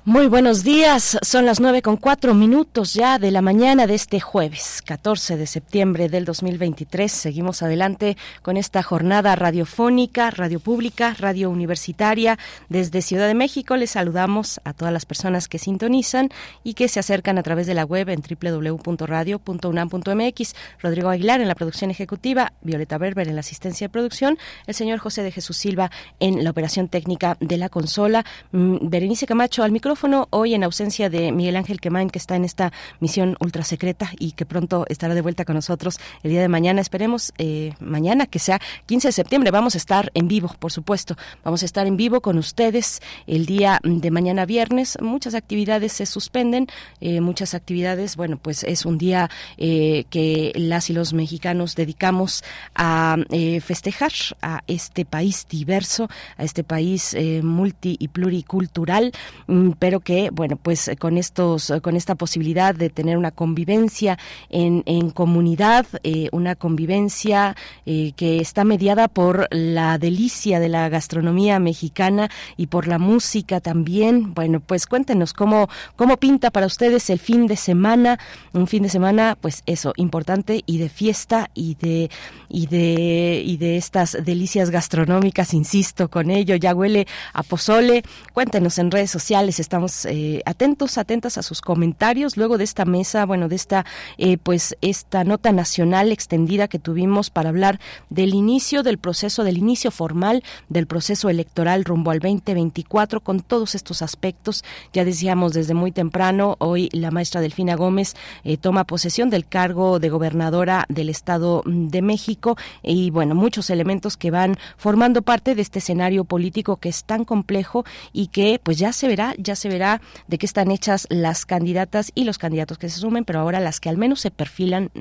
Muy 0.07 0.27
buenos 0.27 0.63
días, 0.63 1.19
son 1.21 1.45
las 1.45 1.59
nueve 1.59 1.81
con 1.81 1.97
cuatro 1.97 2.34
minutos 2.34 2.93
ya 2.93 3.19
de 3.19 3.29
la 3.29 3.41
mañana 3.41 3.88
de 3.88 3.95
este 3.95 4.21
jueves 4.21 4.81
14 4.85 5.35
de 5.35 5.45
septiembre 5.45 6.07
del 6.07 6.23
2023. 6.23 7.11
Seguimos 7.11 7.61
adelante 7.61 8.15
con 8.41 8.55
esta 8.55 8.81
jornada 8.84 9.35
radiofónica, 9.35 10.31
radio 10.31 10.61
pública, 10.61 11.13
radio 11.19 11.49
universitaria. 11.49 12.39
Desde 12.69 13.01
Ciudad 13.01 13.27
de 13.27 13.34
México 13.34 13.75
les 13.75 13.91
saludamos 13.91 14.61
a 14.63 14.71
todas 14.71 14.93
las 14.93 15.05
personas 15.05 15.49
que 15.49 15.59
sintonizan 15.59 16.29
y 16.63 16.75
que 16.75 16.88
se 16.88 17.01
acercan 17.01 17.38
a 17.38 17.43
través 17.43 17.67
de 17.67 17.73
la 17.73 17.84
web 17.84 18.07
en 18.07 18.21
www.radio.unam.mx. 18.21 20.55
Rodrigo 20.79 21.09
Aguilar 21.09 21.41
en 21.41 21.49
la 21.49 21.55
producción 21.55 21.91
ejecutiva, 21.91 22.53
Violeta 22.61 22.97
Berber 22.97 23.27
en 23.27 23.35
la 23.35 23.41
asistencia 23.41 23.88
de 23.88 23.91
producción, 23.91 24.38
el 24.67 24.73
señor 24.73 24.99
José 24.99 25.23
de 25.23 25.34
Jesús 25.34 25.57
Silva 25.57 25.91
en 26.21 26.45
la 26.45 26.51
operación 26.51 26.88
técnica 26.88 27.35
de 27.41 27.57
la 27.57 27.67
consola, 27.67 28.23
mm, 28.53 28.88
Berenice 28.88 29.27
Camacho 29.27 29.63
al 29.63 29.73
micrófono 29.73 29.97
hoy 30.30 30.53
en 30.53 30.64
ausencia 30.64 31.10
de 31.10 31.32
Miguel 31.32 31.56
Ángel 31.56 31.80
Quemain, 31.80 32.10
que 32.10 32.19
está 32.19 32.36
en 32.36 32.45
esta 32.45 32.72
misión 32.99 33.36
ultra 33.40 33.64
secreta 33.64 34.11
y 34.19 34.34
que 34.34 34.45
pronto 34.45 34.86
estará 34.90 35.15
de 35.15 35.22
vuelta 35.22 35.44
con 35.44 35.56
nosotros 35.56 35.99
el 36.24 36.32
día 36.32 36.41
de 36.41 36.48
mañana. 36.48 36.82
Esperemos 36.82 37.34
eh, 37.38 37.74
mañana, 37.80 38.28
que 38.28 38.38
sea 38.38 38.60
15 38.86 39.07
de 39.07 39.11
septiembre, 39.11 39.52
vamos 39.52 39.76
a 39.76 39.78
estar 39.78 40.11
en 40.14 40.28
vivo, 40.28 40.53
por 40.60 40.72
supuesto. 40.72 41.15
Vamos 41.44 41.64
a 41.64 41.65
estar 41.65 41.88
en 41.88 41.98
vivo 41.98 42.22
con 42.22 42.38
ustedes 42.38 43.02
el 43.26 43.45
día 43.45 43.80
de 43.84 44.11
mañana 44.11 44.45
viernes. 44.45 44.98
Muchas 45.02 45.34
actividades 45.34 45.94
se 45.94 46.06
suspenden, 46.06 46.68
eh, 47.02 47.19
muchas 47.19 47.56
actividades, 47.56 48.15
bueno, 48.15 48.38
pues 48.38 48.64
es 48.64 48.86
un 48.86 48.98
día 48.98 49.30
eh, 49.57 50.06
que 50.10 50.52
las 50.56 50.90
y 50.90 50.94
los 50.94 51.14
mexicanos 51.14 51.76
dedicamos 51.76 52.44
a 52.76 53.18
festejar 53.61 54.11
a 54.41 54.64
este 54.68 55.06
país 55.06 55.48
diverso, 55.49 56.10
a 56.38 56.44
este 56.44 56.64
país 56.64 57.15
multi 57.41 57.95
y 57.99 58.10
pluricultural. 58.10 59.11
Mm, 59.48 59.72
pero 59.88 60.01
que, 60.01 60.31
bueno, 60.34 60.57
pues 60.57 60.91
con 60.99 61.18
estos, 61.18 61.72
con 61.81 61.95
esta 61.95 62.15
posibilidad 62.15 62.76
de 62.76 62.89
tener 62.89 63.18
una 63.18 63.31
convivencia 63.31 64.19
en, 64.49 64.84
en 64.85 65.11
comunidad, 65.11 65.85
eh, 66.03 66.27
una 66.34 66.55
convivencia 66.55 67.55
eh, 67.85 68.11
que 68.18 68.41
está 68.41 68.65
mediada 68.65 69.07
por 69.07 69.47
la 69.49 69.97
delicia 69.97 70.59
de 70.59 70.68
la 70.68 70.89
gastronomía 70.89 71.57
mexicana 71.59 72.30
y 72.57 72.68
por 72.68 72.85
la 72.85 72.99
música 72.99 73.61
también. 73.61 74.34
Bueno, 74.34 74.59
pues 74.59 74.88
cuéntenos 74.88 75.31
cómo, 75.31 75.69
cómo 75.95 76.18
pinta 76.18 76.51
para 76.51 76.65
ustedes 76.65 77.09
el 77.09 77.19
fin 77.19 77.47
de 77.47 77.55
semana, 77.55 78.19
un 78.51 78.68
fin 78.68 78.84
de 78.84 78.89
semana, 78.89 79.38
pues 79.39 79.64
eso, 79.68 79.93
importante 79.95 80.64
y 80.65 80.80
de 80.80 80.89
fiesta 80.89 81.49
y 81.53 81.76
de, 81.76 82.09
y 82.49 82.68
de, 82.68 83.41
y 83.45 83.55
de 83.55 83.77
estas 83.77 84.18
delicias 84.22 84.69
gastronómicas, 84.69 85.53
insisto 85.53 86.09
con 86.09 86.30
ello, 86.30 86.57
ya 86.57 86.76
huele 86.76 87.07
a 87.31 87.43
pozole. 87.43 88.03
Cuéntenos 88.34 88.77
en 88.80 88.91
redes 88.91 89.11
sociales, 89.11 89.61
estamos 89.68 90.06
eh, 90.06 90.41
atentos, 90.45 90.98
atentas 90.98 91.38
a 91.38 91.44
sus 91.44 91.60
comentarios. 91.60 92.38
Luego 92.38 92.57
de 92.57 92.64
esta 92.64 92.85
mesa, 92.85 93.26
bueno, 93.26 93.49
de 93.49 93.57
esta, 93.57 93.85
eh, 94.18 94.38
pues, 94.38 94.77
esta 94.80 95.26
nota 95.26 95.52
nacional 95.52 96.14
extendida 96.14 96.69
que 96.69 96.80
tuvimos 96.80 97.30
para 97.30 97.49
hablar 97.49 97.77
del 98.10 98.34
inicio 98.34 98.81
del 98.81 98.98
proceso, 98.98 99.44
del 99.44 99.57
inicio 99.57 99.91
formal 99.91 100.41
del 100.69 100.88
proceso 100.88 101.27
electoral 101.30 101.84
rumbo 101.84 102.11
al 102.11 102.19
2024, 102.19 103.19
con 103.19 103.41
todos 103.41 103.76
estos 103.76 104.02
aspectos. 104.02 104.64
Ya 104.94 105.03
decíamos 105.03 105.52
desde 105.52 105.73
muy 105.73 105.91
temprano, 105.91 106.56
hoy 106.60 106.88
la 106.94 107.11
maestra 107.11 107.41
Delfina 107.41 107.76
Gómez 107.76 108.15
eh, 108.45 108.56
toma 108.56 108.85
posesión 108.85 109.30
del 109.30 109.45
cargo 109.45 109.99
de 109.99 110.07
gobernadora 110.07 110.85
del 110.88 111.10
Estado 111.10 111.61
de 111.65 112.02
México 112.02 112.56
y, 112.84 113.10
bueno, 113.10 113.35
muchos 113.35 113.69
elementos 113.69 114.15
que 114.15 114.31
van 114.31 114.56
formando 114.77 115.23
parte 115.23 115.56
de 115.56 115.61
este 115.61 115.80
escenario 115.80 116.23
político 116.23 116.77
que 116.77 116.88
es 116.88 117.03
tan 117.03 117.26
complejo 117.26 117.84
y 118.14 118.27
que, 118.27 118.61
pues, 118.64 118.77
ya 118.77 118.94
se 118.94 119.10
verá, 119.10 119.35
ya 119.38 119.56
se 119.57 119.69
verá 119.69 120.01
de 120.27 120.38
qué 120.38 120.45
están 120.45 120.71
hechas 120.71 121.07
las 121.09 121.45
candidatas 121.45 122.11
y 122.15 122.23
los 122.23 122.38
candidatos 122.38 122.77
que 122.77 122.89
se 122.89 122.99
sumen, 122.99 123.25
pero 123.25 123.39
ahora 123.39 123.59
las 123.59 123.79
que 123.79 123.89
al 123.89 123.97
menos 123.97 124.21
se 124.21 124.31
perfilan, 124.31 124.91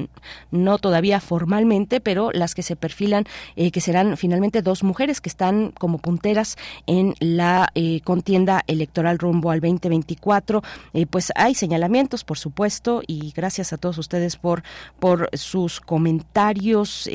no 0.51 0.79
todavía 0.79 1.21
formalmente, 1.21 2.01
pero 2.01 2.31
las 2.33 2.55
que 2.55 2.63
se 2.63 2.77
perfilan, 2.77 3.25
eh, 3.57 3.71
que 3.71 3.81
serán 3.81 4.17
finalmente 4.17 4.63
dos 4.63 4.83
mujeres 4.83 5.21
que 5.21 5.29
están 5.29 5.73
como 5.73 5.99
punteras 5.99 6.57
en 6.87 7.15
la 7.21 7.69
eh, 7.75 8.01
contienda 8.03 8.63
electoral 8.67 9.19
rumbo 9.19 9.51
al 9.51 9.61
2024. 9.61 10.63
Eh, 10.93 11.07
pues 11.07 11.33
hay 11.35 11.55
señalamientos, 11.55 12.25
por 12.25 12.39
supuesto, 12.39 13.03
y 13.07 13.33
gracias 13.35 13.73
a 13.73 13.79
todos 13.79 13.99
ustedes 13.99 14.37
por, 14.37 14.63
por 14.99 15.29
sus 15.35 15.81
comentarios. 15.81 17.09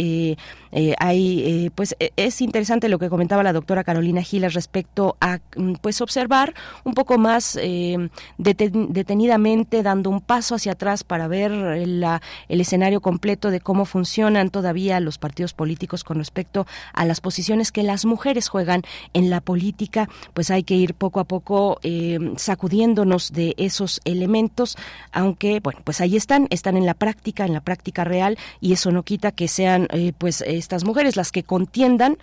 hay, 1.00 1.72
pues 1.76 1.96
e, 2.00 2.12
es 2.16 2.42
interesante 2.42 2.90
lo 2.90 3.00
que 3.00 3.10
comentaba 3.10 3.44
la 3.44 3.54
doctora 3.54 3.84
Carolina 3.84 4.22
Giles 4.22 4.54
respecto 4.54 5.18
a, 5.20 5.40
mm, 5.56 5.74
pues 5.82 6.02
observar 6.02 6.54
un 6.84 6.94
poco 6.94 7.18
más 7.18 7.31
detenidamente, 8.38 9.84
dando 9.84 10.10
un 10.10 10.22
paso 10.22 10.56
hacia 10.56 10.74
atrás 10.74 11.04
para 11.04 11.28
ver 11.28 11.52
el, 11.52 12.06
el 12.48 12.62
escenario 12.62 13.02
completo 13.02 13.52
de 13.52 13.60
cómo 13.60 13.86
funcionan 13.86 14.50
todavía 14.50 15.00
los 15.00 15.18
partidos 15.18 15.54
políticos 15.54 16.04
con 16.04 16.18
respecto 16.18 16.66
a 16.94 17.06
las 17.06 17.22
posiciones 17.22 17.72
que 17.72 17.84
las 17.84 18.06
mujeres 18.06 18.50
juegan 18.50 18.84
en 19.14 19.30
la 19.30 19.42
política, 19.42 20.10
pues 20.34 20.52
hay 20.52 20.64
que 20.64 20.76
ir 20.76 20.94
poco 20.94 21.20
a 21.20 21.24
poco 21.26 21.80
eh, 21.84 22.20
sacudiéndonos 22.38 23.32
de 23.32 23.56
esos 23.58 24.02
elementos, 24.06 24.78
aunque, 25.12 25.60
bueno, 25.60 25.82
pues 25.84 26.02
ahí 26.02 26.16
están, 26.16 26.48
están 26.50 26.78
en 26.78 26.86
la 26.86 26.94
práctica, 26.94 27.46
en 27.46 27.54
la 27.54 27.62
práctica 27.62 28.04
real, 28.04 28.38
y 28.60 28.74
eso 28.74 28.92
no 28.92 29.04
quita 29.04 29.32
que 29.32 29.48
sean, 29.48 29.88
eh, 29.92 30.14
pues, 30.18 30.42
estas 30.42 30.84
mujeres 30.84 31.16
las 31.16 31.32
que 31.32 31.44
contiendan, 31.44 32.18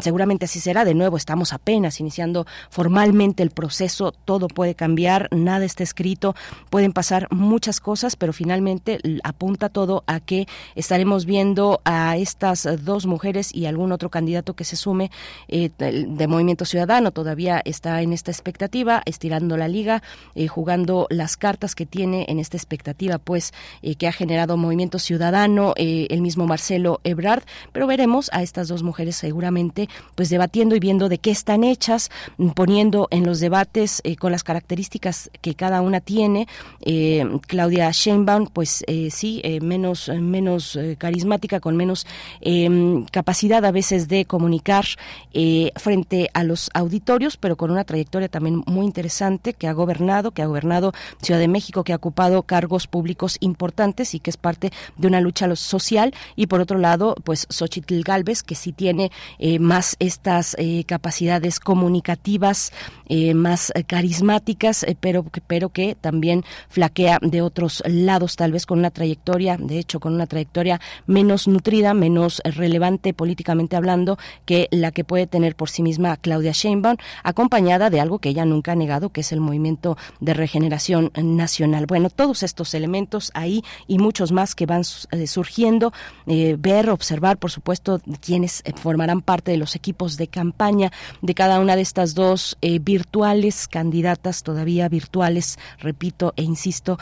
seguramente 0.00 0.46
así 0.46 0.60
será, 0.60 0.84
de 0.84 0.94
nuevo, 0.94 1.16
estamos 1.16 1.52
apenas 1.52 2.00
iniciando 2.00 2.46
formalmente 2.70 3.42
el 3.42 3.50
proceso, 3.50 4.12
todo 4.12 4.47
puede 4.48 4.74
cambiar, 4.74 5.28
nada 5.30 5.64
está 5.64 5.82
escrito, 5.82 6.34
pueden 6.70 6.92
pasar 6.92 7.28
muchas 7.30 7.80
cosas, 7.80 8.16
pero 8.16 8.32
finalmente 8.32 8.98
apunta 9.24 9.68
todo 9.68 10.04
a 10.06 10.20
que 10.20 10.46
estaremos 10.74 11.24
viendo 11.24 11.80
a 11.84 12.16
estas 12.16 12.68
dos 12.84 13.06
mujeres 13.06 13.54
y 13.54 13.66
algún 13.66 13.92
otro 13.92 14.10
candidato 14.10 14.54
que 14.54 14.64
se 14.64 14.76
sume 14.76 15.10
eh, 15.48 15.70
de 15.78 16.26
Movimiento 16.26 16.64
Ciudadano. 16.64 17.10
Todavía 17.10 17.60
está 17.64 18.02
en 18.02 18.12
esta 18.12 18.30
expectativa, 18.30 19.02
estirando 19.04 19.56
la 19.56 19.68
liga, 19.68 20.02
eh, 20.34 20.48
jugando 20.48 21.06
las 21.10 21.36
cartas 21.36 21.74
que 21.74 21.86
tiene 21.86 22.26
en 22.28 22.38
esta 22.38 22.56
expectativa, 22.56 23.18
pues, 23.18 23.52
eh, 23.82 23.94
que 23.94 24.08
ha 24.08 24.12
generado 24.12 24.56
Movimiento 24.56 24.98
Ciudadano, 24.98 25.74
el 25.76 26.20
mismo 26.20 26.46
Marcelo 26.46 27.00
Ebrard. 27.04 27.42
Pero 27.72 27.86
veremos 27.86 28.30
a 28.32 28.42
estas 28.42 28.68
dos 28.68 28.82
mujeres 28.82 29.16
seguramente, 29.16 29.88
pues, 30.14 30.28
debatiendo 30.28 30.74
y 30.74 30.80
viendo 30.80 31.08
de 31.08 31.18
qué 31.18 31.30
están 31.30 31.64
hechas, 31.64 32.10
poniendo 32.54 33.08
en 33.10 33.24
los 33.24 33.40
debates 33.40 34.02
con 34.18 34.32
las 34.32 34.37
características 34.44 35.30
que 35.40 35.54
cada 35.54 35.80
una 35.80 36.00
tiene. 36.00 36.46
Claudia 37.46 37.90
Sheinbaum, 37.90 38.48
pues, 38.52 38.84
sí, 39.10 39.42
menos, 39.60 40.08
menos 40.08 40.78
carismática, 40.98 41.60
con 41.60 41.76
menos 41.76 42.06
em, 42.40 43.04
capacidad 43.06 43.64
a 43.64 43.70
veces 43.70 44.08
de 44.08 44.24
comunicar 44.24 44.84
eh, 45.32 45.72
frente 45.76 46.30
a 46.34 46.44
los 46.44 46.70
auditorios, 46.74 47.36
pero 47.36 47.56
con 47.56 47.70
una 47.70 47.84
trayectoria 47.84 48.28
también 48.28 48.62
muy 48.66 48.86
interesante 48.86 49.54
que 49.54 49.68
ha 49.68 49.72
gobernado, 49.72 50.32
que 50.32 50.42
ha 50.42 50.46
gobernado 50.46 50.92
Ciudad 51.22 51.40
de 51.40 51.48
México, 51.48 51.84
que 51.84 51.92
ha 51.92 51.96
ocupado 51.96 52.42
cargos 52.42 52.86
públicos 52.86 53.36
importantes 53.40 54.14
y 54.14 54.20
que 54.20 54.30
es 54.30 54.36
parte 54.36 54.70
de 54.96 55.06
una 55.06 55.20
lucha 55.20 55.54
social. 55.56 56.14
Y 56.36 56.46
por 56.46 56.60
otro 56.60 56.78
lado, 56.78 57.14
pues 57.24 57.46
Xochitl 57.50 58.02
Galvez, 58.02 58.42
que 58.42 58.54
sí 58.54 58.72
tiene 58.72 59.10
eh, 59.38 59.58
más 59.58 59.96
estas 59.98 60.54
eh, 60.58 60.84
capacidades 60.86 61.60
comunicativas, 61.60 62.72
más 63.34 63.72
carismáticas, 63.86 64.27
pero, 65.00 65.24
pero 65.46 65.68
que 65.70 65.94
también 65.94 66.44
flaquea 66.68 67.18
de 67.22 67.42
otros 67.42 67.82
lados, 67.86 68.36
tal 68.36 68.52
vez 68.52 68.66
con 68.66 68.78
una 68.78 68.90
trayectoria, 68.90 69.56
de 69.56 69.78
hecho, 69.78 70.00
con 70.00 70.14
una 70.14 70.26
trayectoria 70.26 70.80
menos 71.06 71.48
nutrida, 71.48 71.94
menos 71.94 72.40
relevante 72.44 73.14
políticamente 73.14 73.76
hablando 73.76 74.18
que 74.44 74.68
la 74.70 74.92
que 74.92 75.04
puede 75.04 75.26
tener 75.26 75.56
por 75.56 75.70
sí 75.70 75.82
misma 75.82 76.16
Claudia 76.16 76.52
Sheinbaum, 76.52 76.96
acompañada 77.22 77.90
de 77.90 78.00
algo 78.00 78.18
que 78.18 78.28
ella 78.30 78.44
nunca 78.44 78.72
ha 78.72 78.76
negado, 78.76 79.10
que 79.10 79.20
es 79.22 79.32
el 79.32 79.40
movimiento 79.40 79.96
de 80.20 80.34
regeneración 80.34 81.10
nacional. 81.14 81.86
Bueno, 81.86 82.10
todos 82.10 82.42
estos 82.42 82.74
elementos 82.74 83.30
ahí 83.34 83.62
y 83.86 83.98
muchos 83.98 84.32
más 84.32 84.54
que 84.54 84.66
van 84.66 84.82
eh, 85.10 85.26
surgiendo, 85.26 85.92
eh, 86.26 86.56
ver, 86.58 86.90
observar, 86.90 87.38
por 87.38 87.50
supuesto, 87.50 88.00
quienes 88.20 88.62
eh, 88.64 88.72
formarán 88.74 89.22
parte 89.22 89.50
de 89.50 89.56
los 89.56 89.76
equipos 89.76 90.16
de 90.16 90.28
campaña 90.28 90.92
de 91.22 91.34
cada 91.34 91.60
una 91.60 91.76
de 91.76 91.82
estas 91.82 92.14
dos 92.14 92.56
virtuales 92.80 93.68
candidatas, 93.68 94.17
todavía 94.42 94.88
virtuales, 94.88 95.58
repito 95.78 96.32
e 96.36 96.42
insisto, 96.42 96.98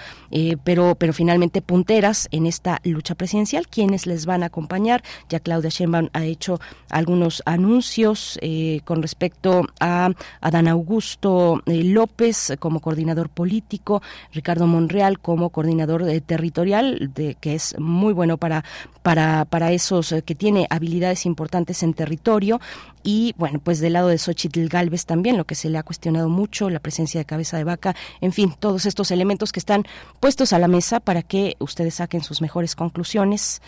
pero, 0.65 0.95
pero 0.95 1.13
finalmente 1.13 1.63
punteras 1.63 2.29
en 2.31 2.47
esta 2.47 2.81
lucha 2.85 3.15
presidencial, 3.15 3.69
quienes 3.69 4.07
les 4.07 4.27
van 4.27 4.43
a 4.43 4.47
acompañar. 4.47 5.03
Ya 5.29 5.41
Claudia 5.41 5.71
Sheinbaum 5.71 6.09
ha 6.13 6.25
hecho 6.25 6.61
algunos 6.91 7.43
anuncios 7.47 8.39
eh, 8.43 8.81
con 8.85 9.03
respecto 9.03 9.67
a 9.81 10.11
Adán 10.41 10.69
Augusto 10.69 11.63
eh, 11.67 11.83
López 11.83 12.55
como 12.59 12.81
coordinador 12.81 13.29
político, 13.29 14.03
Ricardo 14.33 14.67
Monreal 14.67 15.19
como 15.19 15.51
coordinador 15.51 16.09
eh, 16.09 16.21
territorial, 16.21 17.11
de, 17.15 17.35
que 17.35 17.55
es 17.55 17.75
muy 17.79 18.13
bueno 18.13 18.37
para, 18.39 18.65
para, 19.03 19.45
para 19.45 19.73
esos 19.73 20.15
que 20.25 20.35
tiene 20.35 20.67
habilidades 20.71 21.27
importantes 21.27 21.83
en 21.83 21.95
territorio. 21.95 22.61
Y 23.03 23.35
bueno, 23.39 23.61
pues 23.63 23.79
del 23.79 23.93
lado 23.93 24.09
de 24.09 24.19
Xochitl 24.19 24.67
Galvez 24.67 25.07
también, 25.07 25.37
lo 25.37 25.45
que 25.45 25.55
se 25.55 25.71
le 25.71 25.79
ha 25.79 25.85
cuestionado 25.85 26.29
mucho, 26.29 26.71
la 26.71 26.81
de 27.15 27.25
cabeza 27.25 27.57
de 27.57 27.65
vaca, 27.65 27.95
en 28.21 28.33
fin, 28.33 28.55
todos 28.59 28.87
estos 28.87 29.11
elementos 29.11 29.53
que 29.53 29.61
están 29.61 29.85
puestos 30.21 30.53
a 30.53 30.59
la 30.59 30.69
mesa 30.69 31.01
para 31.01 31.23
que 31.23 31.57
ustedes 31.59 31.95
saquen 31.95 32.23
sus 32.23 32.41
mejores 32.41 32.75
conclusiones. 32.75 33.63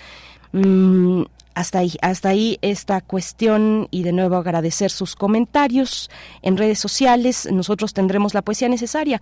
Mm, 0.52 1.23
hasta 1.55 1.81
ahí, 1.81 1.94
hasta 2.02 2.28
ahí 2.28 2.59
esta 2.62 3.01
cuestión 3.01 3.89
y 3.90 4.05
de 4.05 4.12
nuevo 4.12 4.36
agradecer 4.36 4.93
sus 4.93 5.16
comentarios 5.16 6.09
en 6.40 6.56
redes 6.56 6.78
sociales. 6.78 7.48
Nosotros 7.51 7.94
tendremos 7.94 8.32
la 8.32 8.43
poesía 8.43 8.69
necesaria 8.69 9.20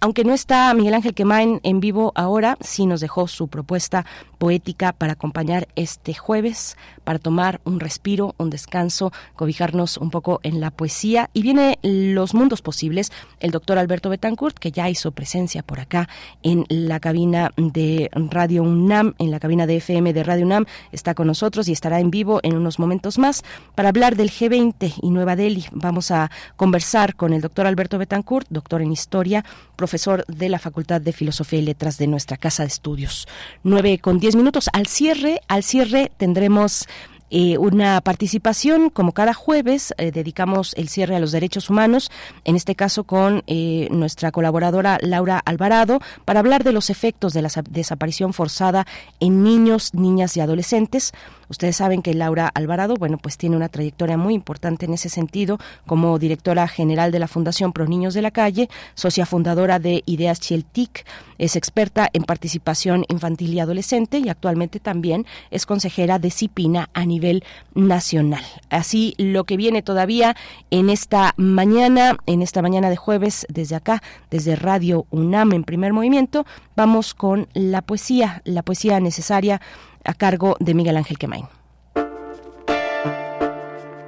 aunque 0.00 0.24
no 0.24 0.34
está 0.34 0.72
Miguel 0.74 0.94
Ángel 0.94 1.14
Quemain 1.14 1.60
en 1.62 1.80
vivo 1.80 2.12
ahora, 2.14 2.58
sí 2.60 2.84
nos 2.86 3.00
dejó 3.00 3.28
su 3.28 3.48
propuesta 3.48 4.04
poética 4.38 4.92
para 4.92 5.14
acompañar 5.14 5.68
este 5.74 6.12
jueves, 6.12 6.76
para 7.04 7.18
tomar 7.18 7.62
un 7.64 7.80
respiro, 7.80 8.34
un 8.36 8.50
descanso, 8.50 9.10
cobijarnos 9.34 9.96
un 9.96 10.10
poco 10.10 10.40
en 10.42 10.60
la 10.60 10.70
poesía. 10.70 11.30
Y 11.32 11.40
viene 11.40 11.78
Los 11.82 12.34
Mundos 12.34 12.60
Posibles, 12.60 13.10
el 13.40 13.50
doctor 13.50 13.78
Alberto 13.78 14.10
Betancourt, 14.10 14.58
que 14.58 14.70
ya 14.70 14.90
hizo 14.90 15.12
presencia 15.12 15.62
por 15.62 15.80
acá 15.80 16.08
en 16.42 16.66
la 16.68 17.00
cabina 17.00 17.50
de 17.56 18.10
Radio 18.12 18.64
UNAM, 18.64 19.14
en 19.18 19.30
la 19.30 19.40
cabina 19.40 19.66
de 19.66 19.76
FM 19.76 20.12
de 20.12 20.22
Radio 20.22 20.44
UNAM, 20.44 20.66
está 20.92 21.14
con 21.14 21.26
nosotros 21.26 21.68
y 21.68 21.72
estará 21.72 22.00
en 22.00 22.10
vivo 22.10 22.40
en 22.42 22.54
unos 22.54 22.78
momentos 22.78 23.18
más 23.18 23.44
para 23.74 23.88
hablar 23.88 24.16
del 24.16 24.30
G20 24.30 24.98
y 25.00 25.10
Nueva 25.10 25.36
Delhi. 25.36 25.64
Vamos 25.72 26.10
a 26.10 26.30
conversar 26.56 27.16
con 27.16 27.32
el 27.32 27.40
doctor 27.40 27.66
Alberto 27.66 27.96
Betancourt, 27.96 28.46
doctor 28.50 28.82
en 28.82 28.92
historia, 28.92 29.42
profesor 29.74 29.85
de 30.28 30.48
la 30.48 30.58
Facultad 30.58 31.00
de 31.00 31.12
Filosofía 31.12 31.58
y 31.58 31.62
Letras 31.62 31.98
de 31.98 32.06
nuestra 32.06 32.36
Casa 32.36 32.62
de 32.62 32.68
Estudios. 32.68 33.26
Nueve 33.62 33.98
con 33.98 34.18
diez 34.18 34.36
minutos. 34.36 34.68
Al 34.72 34.86
cierre, 34.86 35.40
al 35.48 35.62
cierre 35.62 36.12
tendremos 36.16 36.86
eh, 37.28 37.58
una 37.58 38.00
participación 38.02 38.88
como 38.88 39.10
cada 39.10 39.34
jueves 39.34 39.92
eh, 39.98 40.12
dedicamos 40.12 40.74
el 40.76 40.88
cierre 40.88 41.16
a 41.16 41.18
los 41.18 41.32
derechos 41.32 41.68
humanos, 41.68 42.10
en 42.44 42.54
este 42.54 42.76
caso 42.76 43.02
con 43.02 43.42
eh, 43.48 43.88
nuestra 43.90 44.30
colaboradora 44.30 44.98
Laura 45.02 45.42
Alvarado, 45.44 45.98
para 46.24 46.38
hablar 46.38 46.62
de 46.62 46.70
los 46.70 46.88
efectos 46.88 47.32
de 47.32 47.42
la 47.42 47.50
desaparición 47.68 48.32
forzada 48.32 48.86
en 49.18 49.42
niños, 49.42 49.92
niñas 49.92 50.36
y 50.36 50.40
adolescentes. 50.40 51.12
Ustedes 51.48 51.76
saben 51.76 52.02
que 52.02 52.14
Laura 52.14 52.50
Alvarado, 52.54 52.94
bueno, 52.96 53.18
pues 53.18 53.36
tiene 53.38 53.56
una 53.56 53.68
trayectoria 53.68 54.16
muy 54.16 54.34
importante 54.34 54.86
en 54.86 54.94
ese 54.94 55.08
sentido 55.08 55.58
como 55.86 56.18
directora 56.18 56.68
general 56.68 57.12
de 57.12 57.18
la 57.18 57.28
Fundación 57.28 57.72
Pro 57.72 57.86
Niños 57.86 58.14
de 58.14 58.22
la 58.22 58.30
Calle, 58.30 58.68
socia 58.94 59.26
fundadora 59.26 59.78
de 59.78 60.02
Ideas 60.06 60.40
Chieltic, 60.40 61.06
es 61.38 61.56
experta 61.56 62.08
en 62.12 62.22
participación 62.22 63.04
infantil 63.08 63.52
y 63.52 63.60
adolescente 63.60 64.18
y 64.18 64.28
actualmente 64.28 64.80
también 64.80 65.26
es 65.50 65.66
consejera 65.66 66.18
de 66.18 66.30
CIPINA 66.30 66.88
a 66.94 67.04
nivel 67.04 67.44
nacional. 67.74 68.44
Así 68.70 69.14
lo 69.18 69.44
que 69.44 69.56
viene 69.56 69.82
todavía 69.82 70.36
en 70.70 70.90
esta 70.90 71.34
mañana, 71.36 72.16
en 72.26 72.42
esta 72.42 72.62
mañana 72.62 72.90
de 72.90 72.96
jueves 72.96 73.46
desde 73.50 73.76
acá, 73.76 74.02
desde 74.30 74.56
Radio 74.56 75.06
UNAM 75.10 75.52
en 75.52 75.64
primer 75.64 75.92
movimiento, 75.92 76.46
vamos 76.74 77.14
con 77.14 77.48
la 77.52 77.82
poesía, 77.82 78.42
la 78.44 78.62
poesía 78.62 79.00
necesaria 79.00 79.60
a 80.06 80.14
cargo 80.14 80.56
de 80.60 80.74
Miguel 80.74 80.96
Ángel 80.96 81.18
Quemain. 81.18 81.46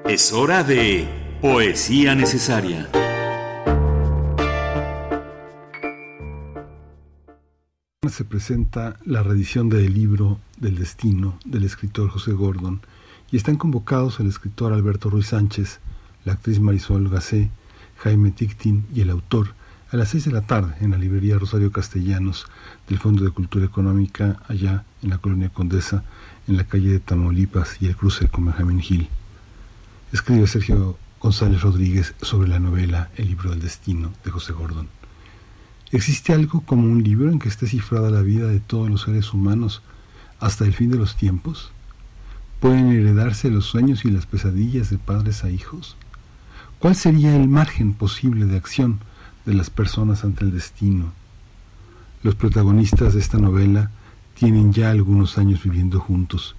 Es 0.09 0.33
hora 0.33 0.65
de 0.65 1.07
Poesía 1.43 2.15
Necesaria. 2.15 2.89
Se 8.09 8.25
presenta 8.25 8.97
la 9.05 9.23
reedición 9.23 9.69
del 9.69 9.93
libro 9.93 10.41
del 10.57 10.79
destino 10.79 11.39
del 11.45 11.65
escritor 11.65 12.09
José 12.09 12.33
Gordon 12.33 12.81
y 13.31 13.37
están 13.37 13.57
convocados 13.57 14.19
el 14.19 14.29
escritor 14.29 14.73
Alberto 14.73 15.11
Ruiz 15.11 15.27
Sánchez, 15.27 15.79
la 16.25 16.33
actriz 16.33 16.59
Marisol 16.59 17.09
Gacé, 17.11 17.51
Jaime 17.99 18.31
Tictin 18.31 18.87
y 18.95 19.03
el 19.03 19.11
autor 19.11 19.55
a 19.91 19.97
las 19.97 20.11
seis 20.11 20.27
de 20.27 20.33
la 20.33 20.43
tarde 20.43 20.75
en 20.81 20.91
la 20.91 20.99
librería 20.99 21.39
Rosario 21.39 21.73
Castellanos 21.73 22.47
del 22.89 22.99
Fondo 22.99 23.25
de 23.25 23.31
Cultura 23.31 23.65
Económica 23.65 24.43
allá 24.47 24.85
en 25.03 25.11
la 25.11 25.19
colonia 25.19 25.49
Condesa, 25.49 26.05
en 26.47 26.59
la 26.59 26.65
calle 26.65 26.91
de 26.91 27.01
Tamaulipas 27.01 27.81
y 27.81 27.87
el 27.87 27.97
cruce 27.97 28.29
con 28.29 28.45
Benjamín 28.45 28.81
Gil. 28.81 29.09
Escribe 30.13 30.47
Sergio 30.47 30.99
González 31.21 31.63
Rodríguez 31.63 32.15
sobre 32.21 32.51
la 32.51 32.59
novela 32.59 33.11
El 33.17 33.29
libro 33.29 33.51
del 33.51 33.61
destino 33.61 34.13
de 34.25 34.31
José 34.31 34.53
Gordon. 34.53 34.89
¿Existe 35.91 36.35
algo 36.35 36.61
como 36.61 36.83
un 36.83 37.03
libro 37.03 37.31
en 37.31 37.39
que 37.39 37.49
esté 37.49 37.67
cifrada 37.67 38.11
la 38.11 38.21
vida 38.21 38.47
de 38.47 38.61
todos 38.61 38.91
los 38.91 39.03
seres 39.03 39.33
humanos 39.33 39.81
hasta 40.39 40.67
el 40.67 40.75
fin 40.75 40.91
de 40.91 40.99
los 40.99 41.17
tiempos? 41.17 41.73
¿Pueden 42.61 42.89
heredarse 42.93 43.49
los 43.49 43.65
sueños 43.65 44.05
y 44.05 44.11
las 44.11 44.27
pesadillas 44.27 44.91
de 44.91 44.99
padres 44.99 45.45
a 45.45 45.51
hijos? 45.51 45.97
¿Cuál 46.79 46.95
sería 46.95 47.35
el 47.35 47.49
margen 47.49 47.95
posible 47.95 48.45
de 48.45 48.59
acción 48.59 49.01
de 49.49 49.55
las 49.55 49.71
personas 49.71 50.25
ante 50.25 50.45
el 50.45 50.53
destino? 50.53 51.11
Los 52.23 52.35
protagonistas 52.35 53.15
de 53.15 53.21
esta 53.21 53.39
novela 53.39 53.91
tienen 54.35 54.75
ya 54.75 54.91
algunos 54.91 55.39
años 55.39 55.63
viviendo 55.63 56.01
juntos. 56.01 56.55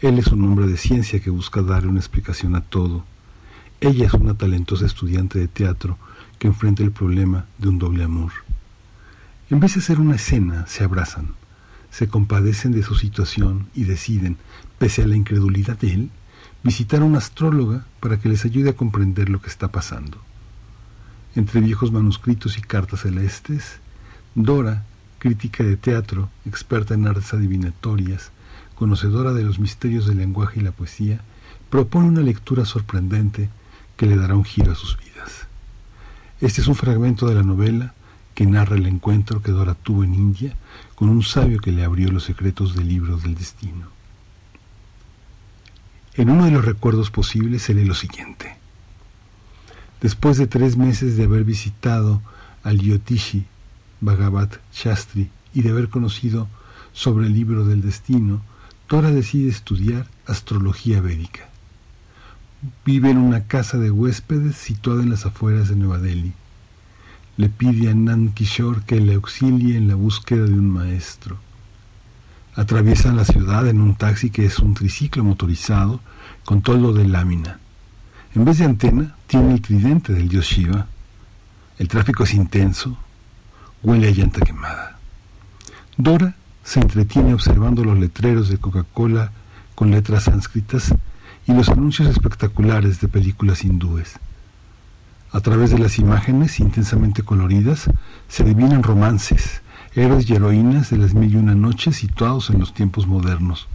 Él 0.00 0.18
es 0.18 0.28
un 0.28 0.42
hombre 0.44 0.66
de 0.66 0.78
ciencia 0.78 1.20
que 1.20 1.28
busca 1.28 1.60
darle 1.60 1.90
una 1.90 2.00
explicación 2.00 2.56
a 2.56 2.62
todo. 2.62 3.04
Ella 3.82 4.06
es 4.06 4.14
una 4.14 4.32
talentosa 4.34 4.86
estudiante 4.86 5.38
de 5.38 5.46
teatro 5.46 5.98
que 6.38 6.48
enfrenta 6.48 6.82
el 6.82 6.90
problema 6.90 7.44
de 7.58 7.68
un 7.68 7.78
doble 7.78 8.02
amor. 8.02 8.32
En 9.50 9.60
vez 9.60 9.74
de 9.74 9.80
hacer 9.80 10.00
una 10.00 10.16
escena, 10.16 10.66
se 10.66 10.84
abrazan, 10.84 11.34
se 11.90 12.08
compadecen 12.08 12.72
de 12.72 12.82
su 12.82 12.94
situación 12.94 13.66
y 13.74 13.84
deciden, 13.84 14.38
pese 14.78 15.02
a 15.02 15.06
la 15.06 15.16
incredulidad 15.16 15.78
de 15.78 15.92
él, 15.92 16.10
visitar 16.62 17.02
a 17.02 17.04
una 17.04 17.18
astróloga 17.18 17.84
para 18.00 18.18
que 18.18 18.30
les 18.30 18.46
ayude 18.46 18.70
a 18.70 18.76
comprender 18.76 19.28
lo 19.28 19.42
que 19.42 19.50
está 19.50 19.70
pasando. 19.70 20.18
Entre 21.34 21.60
viejos 21.60 21.92
manuscritos 21.92 22.58
y 22.58 22.60
cartas 22.60 23.00
celestes, 23.00 23.78
Dora 24.34 24.84
crítica 25.22 25.62
de 25.62 25.76
teatro, 25.76 26.30
experta 26.46 26.94
en 26.94 27.06
artes 27.06 27.32
adivinatorias, 27.32 28.32
conocedora 28.74 29.32
de 29.32 29.44
los 29.44 29.60
misterios 29.60 30.04
del 30.04 30.18
lenguaje 30.18 30.58
y 30.58 30.64
la 30.64 30.72
poesía, 30.72 31.20
propone 31.70 32.08
una 32.08 32.22
lectura 32.22 32.64
sorprendente 32.64 33.48
que 33.96 34.06
le 34.06 34.16
dará 34.16 34.34
un 34.34 34.44
giro 34.44 34.72
a 34.72 34.74
sus 34.74 34.98
vidas. 34.98 35.46
Este 36.40 36.60
es 36.60 36.66
un 36.66 36.74
fragmento 36.74 37.28
de 37.28 37.36
la 37.36 37.44
novela 37.44 37.94
que 38.34 38.46
narra 38.46 38.74
el 38.74 38.86
encuentro 38.86 39.42
que 39.42 39.52
Dora 39.52 39.74
tuvo 39.74 40.02
en 40.02 40.14
India 40.14 40.56
con 40.96 41.08
un 41.08 41.22
sabio 41.22 41.60
que 41.60 41.70
le 41.70 41.84
abrió 41.84 42.10
los 42.10 42.24
secretos 42.24 42.74
del 42.74 42.88
libro 42.88 43.16
del 43.16 43.36
destino. 43.36 43.86
En 46.14 46.30
uno 46.30 46.46
de 46.46 46.50
los 46.50 46.64
recuerdos 46.64 47.12
posibles 47.12 47.62
se 47.62 47.74
lee 47.74 47.84
lo 47.84 47.94
siguiente. 47.94 48.56
Después 50.02 50.36
de 50.36 50.48
tres 50.48 50.76
meses 50.76 51.16
de 51.16 51.24
haber 51.24 51.44
visitado 51.44 52.20
al 52.64 52.80
Yotishi, 52.80 53.46
Bhagavat 54.00 54.56
Shastri 54.74 55.30
y 55.54 55.62
de 55.62 55.70
haber 55.70 55.90
conocido 55.90 56.48
sobre 56.92 57.28
el 57.28 57.34
libro 57.34 57.64
del 57.64 57.82
destino, 57.82 58.42
Tora 58.88 59.12
decide 59.12 59.48
estudiar 59.48 60.08
astrología 60.26 61.00
védica. 61.00 61.48
Vive 62.84 63.10
en 63.10 63.18
una 63.18 63.44
casa 63.44 63.78
de 63.78 63.92
huéspedes 63.92 64.56
situada 64.56 65.04
en 65.04 65.10
las 65.10 65.24
afueras 65.24 65.68
de 65.68 65.76
Nueva 65.76 65.98
Delhi. 65.98 66.32
Le 67.36 67.48
pide 67.48 67.88
a 67.88 67.94
Nand 67.94 68.34
Kishore 68.34 68.82
que 68.84 69.00
le 69.00 69.14
auxilie 69.14 69.76
en 69.76 69.86
la 69.86 69.94
búsqueda 69.94 70.46
de 70.46 70.52
un 70.52 70.68
maestro. 70.68 71.38
Atraviesa 72.56 73.12
la 73.12 73.24
ciudad 73.24 73.68
en 73.68 73.80
un 73.80 73.94
taxi 73.94 74.30
que 74.30 74.46
es 74.46 74.58
un 74.58 74.74
triciclo 74.74 75.22
motorizado 75.22 76.00
con 76.44 76.60
toldo 76.60 76.92
de 76.92 77.06
lámina. 77.06 77.60
En 78.34 78.44
vez 78.44 78.58
de 78.58 78.64
antena, 78.64 79.14
tiene 79.32 79.54
el 79.54 79.62
tridente 79.62 80.12
del 80.12 80.28
dios 80.28 80.44
Shiva. 80.44 80.86
El 81.78 81.88
tráfico 81.88 82.24
es 82.24 82.34
intenso, 82.34 82.98
Huele 83.82 84.08
a 84.08 84.10
llanta 84.10 84.42
quemada. 84.42 84.98
Dora 85.96 86.34
se 86.62 86.80
entretiene 86.80 87.32
observando 87.32 87.82
los 87.82 87.98
letreros 87.98 88.50
de 88.50 88.58
Coca-Cola 88.58 89.32
con 89.74 89.90
letras 89.90 90.24
sánscritas 90.24 90.94
y 91.46 91.54
los 91.54 91.70
anuncios 91.70 92.10
espectaculares 92.10 93.00
de 93.00 93.08
películas 93.08 93.64
hindúes. 93.64 94.18
A 95.30 95.40
través 95.40 95.70
de 95.70 95.78
las 95.78 95.98
imágenes 95.98 96.60
intensamente 96.60 97.22
coloridas 97.22 97.88
se 98.28 98.42
adivinan 98.42 98.82
romances, 98.82 99.62
héroes 99.94 100.28
y 100.28 100.34
heroínas 100.34 100.90
de 100.90 100.98
las 100.98 101.14
mil 101.14 101.32
y 101.32 101.36
una 101.36 101.54
noches 101.54 101.96
situados 101.96 102.50
en 102.50 102.60
los 102.60 102.74
tiempos 102.74 103.06
modernos. 103.06 103.66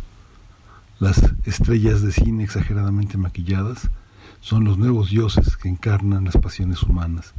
Las 1.00 1.34
estrellas 1.46 2.04
de 2.04 2.12
cine 2.12 2.44
exageradamente 2.44 3.18
maquilladas 3.18 3.90
son 4.42 4.64
los 4.64 4.78
nuevos 4.78 5.10
dioses 5.10 5.58
que 5.58 5.70
encarnan 5.70 6.26
las 6.26 6.38
pasiones 6.38 6.84
humanas. 6.84 7.34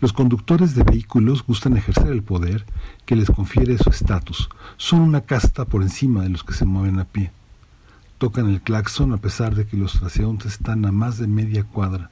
Los 0.00 0.12
conductores 0.12 0.74
de 0.74 0.82
vehículos 0.82 1.44
gustan 1.46 1.76
ejercer 1.76 2.08
el 2.08 2.24
poder 2.24 2.66
que 3.06 3.14
les 3.14 3.30
confiere 3.30 3.78
su 3.78 3.90
estatus. 3.90 4.48
Son 4.76 5.00
una 5.00 5.20
casta 5.20 5.64
por 5.64 5.82
encima 5.82 6.22
de 6.22 6.28
los 6.28 6.42
que 6.42 6.54
se 6.54 6.64
mueven 6.64 6.98
a 6.98 7.04
pie. 7.04 7.30
Tocan 8.18 8.48
el 8.48 8.60
claxon 8.60 9.12
a 9.12 9.18
pesar 9.18 9.54
de 9.54 9.64
que 9.64 9.76
los 9.76 9.92
transeúntes 9.92 10.54
están 10.54 10.84
a 10.86 10.92
más 10.92 11.18
de 11.18 11.28
media 11.28 11.62
cuadra, 11.62 12.10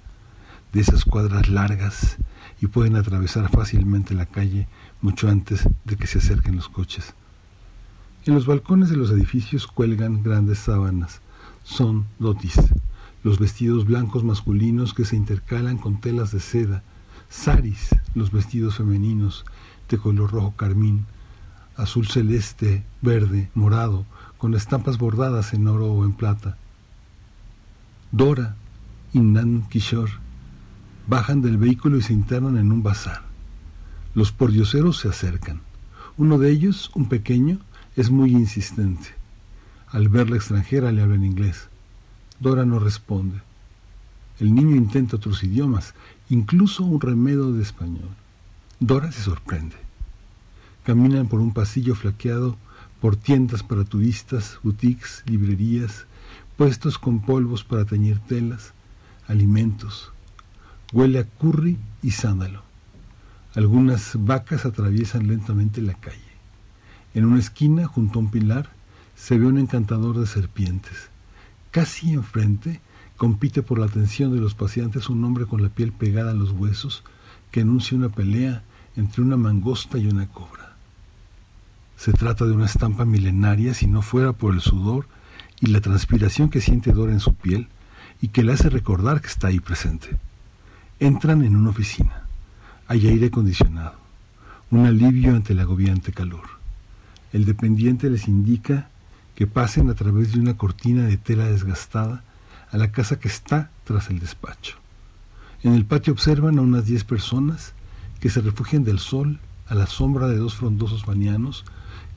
de 0.72 0.80
esas 0.80 1.04
cuadras 1.04 1.48
largas, 1.48 2.16
y 2.60 2.68
pueden 2.68 2.94
atravesar 2.94 3.48
fácilmente 3.48 4.14
la 4.14 4.26
calle 4.26 4.68
mucho 5.00 5.28
antes 5.28 5.68
de 5.84 5.96
que 5.96 6.06
se 6.06 6.18
acerquen 6.18 6.56
los 6.56 6.68
coches. 6.68 7.14
En 8.24 8.34
los 8.34 8.46
balcones 8.46 8.90
de 8.90 8.96
los 8.96 9.10
edificios 9.10 9.66
cuelgan 9.66 10.22
grandes 10.22 10.58
sábanas. 10.58 11.20
Son 11.64 12.06
dotis, 12.18 12.56
los 13.22 13.38
vestidos 13.38 13.84
blancos 13.84 14.24
masculinos 14.24 14.94
que 14.94 15.04
se 15.04 15.16
intercalan 15.16 15.78
con 15.78 16.00
telas 16.00 16.32
de 16.32 16.40
seda 16.40 16.82
saris, 17.30 17.88
los 18.14 18.32
vestidos 18.32 18.76
femeninos 18.76 19.44
de 19.88 19.98
color 19.98 20.32
rojo 20.32 20.54
carmín, 20.56 21.06
azul 21.76 22.06
celeste, 22.08 22.84
verde, 23.00 23.50
morado, 23.54 24.04
con 24.36 24.54
estampas 24.54 24.98
bordadas 24.98 25.54
en 25.54 25.66
oro 25.68 25.86
o 25.92 26.04
en 26.04 26.12
plata. 26.12 26.58
Dora 28.12 28.56
y 29.12 29.20
Nan 29.20 29.68
Kishore 29.68 30.12
bajan 31.06 31.40
del 31.40 31.56
vehículo 31.56 31.96
y 31.96 32.02
se 32.02 32.12
internan 32.12 32.56
en 32.56 32.72
un 32.72 32.82
bazar. 32.82 33.22
Los 34.14 34.32
pordioseros 34.32 34.98
se 34.98 35.08
acercan. 35.08 35.60
Uno 36.16 36.38
de 36.38 36.50
ellos, 36.50 36.90
un 36.94 37.08
pequeño, 37.08 37.60
es 37.96 38.10
muy 38.10 38.32
insistente. 38.32 39.08
Al 39.88 40.08
ver 40.08 40.30
la 40.30 40.36
extranjera 40.36 40.92
le 40.92 41.02
habla 41.02 41.14
en 41.14 41.24
inglés. 41.24 41.69
Dora 42.40 42.64
no 42.64 42.78
responde. 42.78 43.42
El 44.38 44.54
niño 44.54 44.74
intenta 44.74 45.16
otros 45.16 45.44
idiomas 45.44 45.94
incluso 46.30 46.84
un 46.84 47.00
remedo 47.00 47.52
de 47.52 47.62
español. 47.62 48.08
Dora 48.78 49.12
se 49.12 49.20
sorprende. 49.20 49.76
Caminan 50.84 51.28
por 51.28 51.40
un 51.40 51.52
pasillo 51.52 51.94
flaqueado 51.94 52.56
por 53.00 53.16
tiendas 53.16 53.62
para 53.62 53.84
turistas, 53.84 54.58
boutiques, 54.62 55.22
librerías, 55.26 56.06
puestos 56.56 56.98
con 56.98 57.20
polvos 57.20 57.62
para 57.62 57.84
teñir 57.84 58.18
telas, 58.20 58.72
alimentos. 59.28 60.10
Huele 60.94 61.18
a 61.18 61.24
curry 61.24 61.76
y 62.02 62.12
sándalo. 62.12 62.62
Algunas 63.54 64.12
vacas 64.14 64.64
atraviesan 64.64 65.26
lentamente 65.26 65.82
la 65.82 65.94
calle. 65.94 66.18
En 67.12 67.26
una 67.26 67.38
esquina, 67.38 67.86
junto 67.86 68.18
a 68.18 68.22
un 68.22 68.30
pilar, 68.30 68.70
se 69.14 69.38
ve 69.38 69.46
un 69.46 69.58
encantador 69.58 70.18
de 70.18 70.26
serpientes. 70.26 71.09
Casi 71.70 72.12
enfrente 72.12 72.80
compite 73.16 73.62
por 73.62 73.78
la 73.78 73.86
atención 73.86 74.32
de 74.32 74.40
los 74.40 74.54
paseantes 74.54 75.08
un 75.08 75.24
hombre 75.24 75.46
con 75.46 75.62
la 75.62 75.68
piel 75.68 75.92
pegada 75.92 76.32
a 76.32 76.34
los 76.34 76.50
huesos 76.50 77.04
que 77.50 77.60
anuncia 77.60 77.96
una 77.96 78.08
pelea 78.08 78.62
entre 78.96 79.22
una 79.22 79.36
mangosta 79.36 79.98
y 79.98 80.06
una 80.06 80.26
cobra. 80.26 80.74
Se 81.96 82.12
trata 82.12 82.44
de 82.46 82.52
una 82.52 82.66
estampa 82.66 83.04
milenaria 83.04 83.74
si 83.74 83.86
no 83.86 84.02
fuera 84.02 84.32
por 84.32 84.54
el 84.54 84.60
sudor 84.60 85.06
y 85.60 85.66
la 85.66 85.80
transpiración 85.80 86.48
que 86.48 86.60
siente 86.60 86.92
Dora 86.92 87.12
en 87.12 87.20
su 87.20 87.34
piel 87.34 87.68
y 88.20 88.28
que 88.28 88.42
le 88.42 88.52
hace 88.52 88.68
recordar 88.68 89.20
que 89.20 89.28
está 89.28 89.48
ahí 89.48 89.60
presente. 89.60 90.16
Entran 90.98 91.42
en 91.42 91.56
una 91.56 91.70
oficina. 91.70 92.24
Hay 92.88 93.06
aire 93.06 93.26
acondicionado, 93.26 93.94
un 94.70 94.86
alivio 94.86 95.36
ante 95.36 95.52
el 95.52 95.60
agobiante 95.60 96.12
calor. 96.12 96.48
El 97.32 97.44
dependiente 97.44 98.10
les 98.10 98.26
indica 98.26 98.89
que 99.40 99.46
pasen 99.46 99.88
a 99.88 99.94
través 99.94 100.32
de 100.32 100.38
una 100.38 100.58
cortina 100.58 101.06
de 101.06 101.16
tela 101.16 101.46
desgastada 101.46 102.22
a 102.70 102.76
la 102.76 102.92
casa 102.92 103.18
que 103.18 103.28
está 103.28 103.70
tras 103.84 104.10
el 104.10 104.18
despacho. 104.18 104.76
En 105.62 105.72
el 105.72 105.86
patio 105.86 106.12
observan 106.12 106.58
a 106.58 106.60
unas 106.60 106.84
diez 106.84 107.04
personas 107.04 107.72
que 108.20 108.28
se 108.28 108.42
refugian 108.42 108.84
del 108.84 108.98
sol 108.98 109.38
a 109.66 109.74
la 109.74 109.86
sombra 109.86 110.28
de 110.28 110.36
dos 110.36 110.56
frondosos 110.56 111.06
banianos 111.06 111.64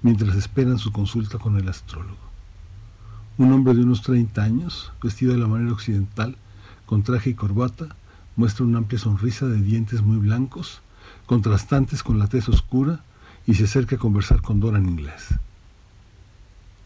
mientras 0.02 0.36
esperan 0.36 0.80
su 0.80 0.92
consulta 0.92 1.38
con 1.38 1.56
el 1.56 1.70
astrólogo. 1.70 2.18
Un 3.38 3.54
hombre 3.54 3.74
de 3.74 3.84
unos 3.84 4.02
30 4.02 4.44
años, 4.44 4.92
vestido 5.02 5.32
de 5.32 5.40
la 5.40 5.48
manera 5.48 5.72
occidental, 5.72 6.36
con 6.86 7.04
traje 7.04 7.30
y 7.30 7.36
corbata, 7.36 7.96
muestra 8.36 8.66
una 8.66 8.80
amplia 8.80 9.00
sonrisa 9.00 9.46
de 9.46 9.62
dientes 9.62 10.02
muy 10.02 10.18
blancos, 10.18 10.82
contrastantes 11.26 12.04
con 12.04 12.20
la 12.20 12.28
tez 12.28 12.50
oscura, 12.50 13.00
y 13.48 13.54
se 13.54 13.64
acerca 13.64 13.96
a 13.96 14.00
conversar 14.00 14.42
con 14.42 14.60
Dora 14.60 14.78
en 14.78 14.90
inglés. 14.90 15.40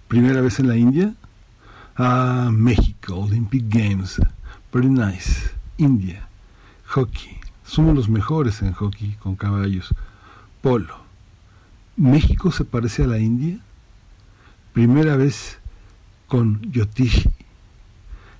¿Primera 0.07 0.39
vez 0.39 0.59
en 0.59 0.69
la 0.69 0.77
India? 0.77 1.13
Ah, 1.97 2.49
México, 2.53 3.15
Olympic 3.15 3.65
Games. 3.67 4.21
Very 4.71 4.89
nice. 4.89 5.51
India. 5.77 6.29
Hockey. 6.85 7.37
Somos 7.65 7.93
los 7.93 8.07
mejores 8.07 8.61
en 8.61 8.71
hockey 8.71 9.17
con 9.19 9.35
caballos. 9.35 9.93
Polo. 10.61 10.95
¿México 11.97 12.53
se 12.53 12.63
parece 12.63 13.03
a 13.03 13.07
la 13.07 13.17
India? 13.17 13.59
Primera 14.71 15.17
vez 15.17 15.59
con 16.27 16.61
Yotishi. 16.71 17.29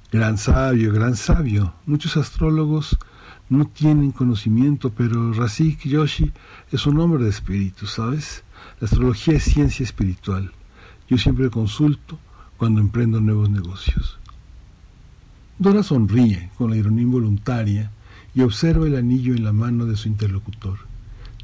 Gran 0.10 0.38
sabio, 0.38 0.94
gran 0.94 1.18
sabio. 1.18 1.74
Muchos 1.86 2.16
astrólogos 2.16 2.98
no 3.50 3.66
tienen 3.66 4.12
conocimiento, 4.12 4.92
pero 4.92 5.34
Rasik 5.34 5.82
Yoshi 5.86 6.32
es 6.72 6.86
un 6.86 7.00
hombre 7.02 7.26
de 7.26 7.30
espíritu, 7.30 7.88
¿sabes? 7.88 8.46
La 8.80 8.86
astrología 8.86 9.36
es 9.36 9.44
ciencia 9.44 9.84
espiritual. 9.84 10.54
Yo 11.10 11.18
siempre 11.18 11.50
consulto 11.50 12.20
cuando 12.58 12.82
emprendo 12.82 13.22
nuevos 13.22 13.50
negocios. 13.50 14.18
Dora 15.58 15.82
sonríe 15.82 16.50
con 16.58 16.70
la 16.70 16.76
ironía 16.76 17.04
involuntaria 17.04 17.92
y 18.36 18.42
observa 18.42 18.86
el 18.86 18.96
anillo 18.96 19.34
en 19.34 19.44
la 19.44 19.54
mano 19.54 19.86
de 19.86 19.96
su 19.96 20.08
interlocutor. 20.08 20.80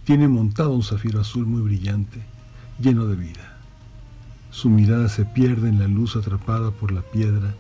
Tiene 0.03 0.27
montado 0.27 0.72
un 0.72 0.84
zafiro 0.84 1.22
azul 1.22 1.45
muy 1.45 1.61
brillante, 1.61 2.22
lleno 2.80 3.06
de 3.06 3.15
vida. 3.15 3.57
Su 4.52 4.69
mirada 4.69 5.07
se 5.10 5.26
pierde 5.26 5.69
en 5.69 5.80
la 5.80 5.88
luz 5.88 6.15
atrapada 6.15 6.72
por 6.72 6.91
la 6.91 7.02
piedra, 7.02 7.56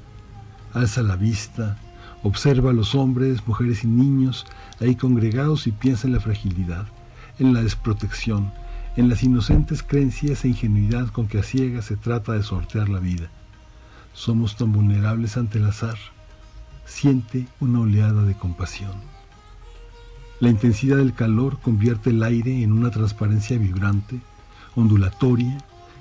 alza 0.73 1.01
la 1.01 1.15
vista, 1.15 1.79
observa 2.21 2.71
a 2.71 2.73
los 2.73 2.95
hombres, 2.95 3.47
mujeres 3.47 3.83
y 3.83 3.87
niños 3.87 4.45
ahí 4.79 4.95
congregados 4.95 5.67
y 5.67 5.71
piensa 5.71 6.07
en 6.07 6.13
la 6.13 6.19
fragilidad, 6.19 6.85
en 7.39 7.53
la 7.53 7.63
desprotección, 7.63 8.51
en 8.95 9.09
las 9.09 9.23
inocentes 9.23 9.81
creencias 9.81 10.45
e 10.45 10.49
ingenuidad 10.49 11.07
con 11.07 11.27
que 11.27 11.39
a 11.39 11.43
ciegas 11.43 11.85
se 11.85 11.97
trata 11.97 12.33
de 12.33 12.43
sortear 12.43 12.89
la 12.89 12.99
vida. 12.99 13.29
Somos 14.13 14.55
tan 14.55 14.71
vulnerables 14.71 15.35
ante 15.37 15.57
el 15.57 15.65
azar. 15.65 15.97
Siente 16.85 17.47
una 17.59 17.79
oleada 17.79 18.23
de 18.23 18.35
compasión. 18.35 18.91
La 20.39 20.49
intensidad 20.49 20.97
del 20.97 21.13
calor 21.13 21.59
convierte 21.59 22.11
el 22.11 22.21
aire 22.21 22.61
en 22.61 22.71
una 22.71 22.91
transparencia 22.91 23.57
vibrante, 23.57 24.19
ondulatoria, 24.75 25.57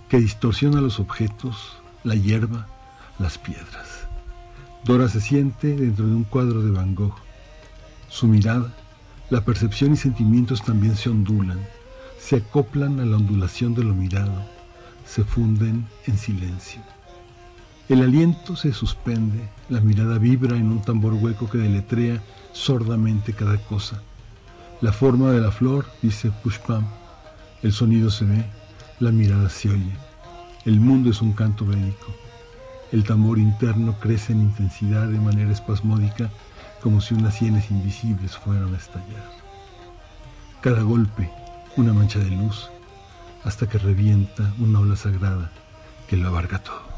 que 0.09 0.19
distorsiona 0.19 0.81
los 0.81 1.01
objetos, 1.01 1.78
la 2.05 2.14
hierba, 2.14 2.66
las 3.19 3.39
piedras. 3.39 4.06
Dora 4.85 5.09
se 5.09 5.20
siente 5.20 5.74
dentro 5.77 6.06
de 6.06 6.14
un 6.14 6.24
cuadro 6.24 6.60
de 6.62 6.70
Van 6.73 6.94
Gogh. 6.94 7.14
Su 8.09 8.27
mirada, 8.27 8.74
la 9.31 9.44
percepción 9.44 9.93
y 9.94 9.97
sentimientos 9.97 10.62
también 10.62 10.97
se 10.97 11.09
ondulan, 11.09 11.60
se 12.23 12.36
acoplan 12.36 13.01
a 13.01 13.05
la 13.05 13.16
ondulación 13.16 13.74
de 13.74 13.82
lo 13.82 13.94
mirado, 13.94 14.32
se 15.05 15.24
funden 15.24 15.89
en 16.07 16.16
silencio. 16.16 16.81
El 17.89 18.01
aliento 18.01 18.55
se 18.55 18.73
suspende, 18.73 19.49
la 19.69 19.81
mirada 19.81 20.19
vibra 20.19 20.57
en 20.57 20.70
un 20.70 20.82
tambor 20.82 21.15
hueco 21.15 21.51
que 21.51 21.59
deletrea 21.59 22.23
sordamente 22.53 23.32
cada 23.32 23.59
cosa. 23.59 24.03
La 24.81 24.93
forma 24.93 25.32
de 25.32 25.40
la 25.40 25.51
flor, 25.51 25.86
dice 26.01 26.31
Pushpam, 26.31 26.86
el 27.62 27.73
sonido 27.73 28.09
se 28.09 28.24
ve, 28.24 28.47
la 29.01 29.11
mirada 29.11 29.49
se 29.49 29.70
oye. 29.70 29.93
El 30.65 30.78
mundo 30.78 31.11
es 31.11 31.23
un 31.23 31.32
canto 31.32 31.66
bélico. 31.66 32.07
El 32.93 33.03
tambor 33.03 33.39
interno 33.39 33.99
crece 33.99 34.32
en 34.32 34.43
intensidad 34.43 35.09
de 35.09 35.19
manera 35.19 35.51
espasmódica, 35.51 36.31
como 36.82 37.01
si 37.01 37.15
unas 37.15 37.35
sienes 37.35 37.70
invisibles 37.73 38.36
fueran 38.36 38.73
a 38.73 38.78
estallar. 38.78 39.28
Cada 40.61 40.82
golpe, 40.82 41.28
una 41.77 41.93
mancha 41.93 42.19
de 42.19 42.31
luz, 42.31 42.70
hasta 43.44 43.69
que 43.69 43.78
revienta 43.78 44.53
una 44.59 44.81
ola 44.81 44.97
sagrada 44.97 45.51
que 46.09 46.16
lo 46.16 46.28
abarca 46.28 46.59
todo. 46.59 46.91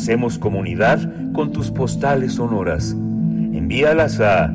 Hacemos 0.00 0.38
comunidad 0.38 0.98
con 1.34 1.52
tus 1.52 1.70
postales 1.70 2.36
sonoras. 2.36 2.92
Envíalas 2.92 4.18
a 4.18 4.50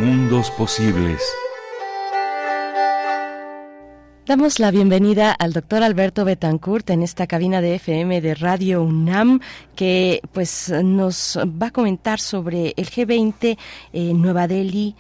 Mundos 0.01 0.51
posibles. 0.51 1.21
Damos 4.27 4.59
la 4.59 4.71
bienvenida 4.71 5.31
al 5.31 5.53
doctor 5.53 5.83
Alberto 5.83 6.25
Betancourt 6.25 6.89
en 6.89 7.01
esta 7.01 7.27
cabina 7.27 7.61
de 7.61 7.75
FM 7.75 8.19
de 8.19 8.35
Radio 8.35 8.83
UNAM 8.83 9.39
que 9.73 10.19
pues 10.33 10.69
nos 10.83 11.39
va 11.39 11.67
a 11.67 11.71
comentar 11.71 12.19
sobre 12.19 12.73
el 12.75 12.89
G20 12.89 13.57
en 13.93 14.21
Nueva 14.21 14.49
Delhi, 14.49 14.97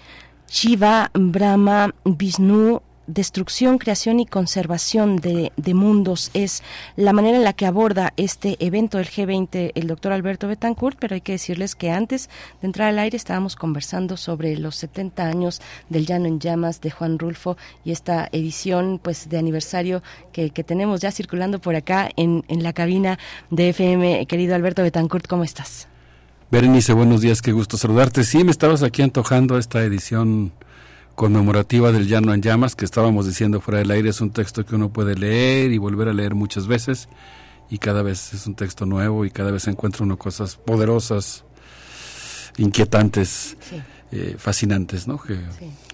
Shiva, 0.51 1.11
Brahma, 1.13 1.95
Vishnu 2.03 2.81
destrucción, 3.07 3.77
creación 3.77 4.19
y 4.19 4.25
conservación 4.25 5.15
de, 5.17 5.51
mundos 5.73 6.29
es 6.33 6.61
la 6.95 7.13
manera 7.13 7.37
en 7.37 7.43
la 7.43 7.53
que 7.53 7.65
aborda 7.65 8.13
este 8.17 8.57
evento 8.59 8.97
del 8.97 9.07
G20 9.07 9.71
el 9.75 9.87
doctor 9.87 10.11
Alberto 10.11 10.47
Betancourt, 10.47 10.97
pero 10.99 11.15
hay 11.15 11.21
que 11.21 11.33
decirles 11.33 11.75
que 11.75 11.91
antes 11.91 12.29
de 12.61 12.67
entrar 12.67 12.89
al 12.89 12.99
aire 12.99 13.17
estábamos 13.17 13.55
conversando 13.55 14.17
sobre 14.17 14.57
los 14.57 14.75
70 14.75 15.25
años 15.25 15.61
del 15.89 16.05
Llano 16.05 16.27
en 16.27 16.39
Llamas 16.39 16.81
de 16.81 16.91
Juan 16.91 17.17
Rulfo 17.17 17.57
y 17.83 17.91
esta 17.91 18.27
edición 18.31 18.99
pues 19.01 19.29
de 19.29 19.37
aniversario 19.37 20.03
que, 20.31 20.51
tenemos 20.51 21.01
ya 21.01 21.11
circulando 21.11 21.59
por 21.59 21.75
acá 21.75 22.09
en, 22.15 22.43
en 22.47 22.61
la 22.61 22.71
cabina 22.71 23.17
de 23.49 23.69
FM. 23.69 24.25
Querido 24.27 24.53
Alberto 24.53 24.83
Betancourt, 24.83 25.27
¿cómo 25.27 25.43
estás? 25.43 25.90
Berenice, 26.51 26.91
buenos 26.91 27.21
días, 27.21 27.41
qué 27.41 27.53
gusto 27.53 27.77
saludarte. 27.77 28.25
Sí, 28.25 28.43
me 28.43 28.51
estabas 28.51 28.83
aquí 28.83 29.01
antojando 29.01 29.57
esta 29.57 29.81
edición 29.83 30.51
conmemorativa 31.15 31.93
del 31.93 32.09
Llano 32.09 32.33
en 32.33 32.41
Llamas, 32.41 32.75
que 32.75 32.83
estábamos 32.83 33.25
diciendo 33.25 33.61
fuera 33.61 33.79
del 33.79 33.89
aire, 33.89 34.09
es 34.09 34.19
un 34.19 34.31
texto 34.31 34.65
que 34.65 34.75
uno 34.75 34.91
puede 34.91 35.15
leer 35.15 35.71
y 35.71 35.77
volver 35.77 36.09
a 36.09 36.13
leer 36.13 36.35
muchas 36.35 36.67
veces, 36.67 37.07
y 37.69 37.77
cada 37.77 38.03
vez 38.03 38.33
es 38.33 38.47
un 38.47 38.55
texto 38.55 38.85
nuevo 38.85 39.23
y 39.23 39.31
cada 39.31 39.51
vez 39.51 39.65
encuentra 39.69 40.03
uno 40.03 40.17
cosas 40.17 40.57
poderosas, 40.57 41.45
inquietantes, 42.57 43.55
eh, 44.11 44.35
fascinantes, 44.37 45.07
¿no? 45.07 45.21
Que, 45.21 45.39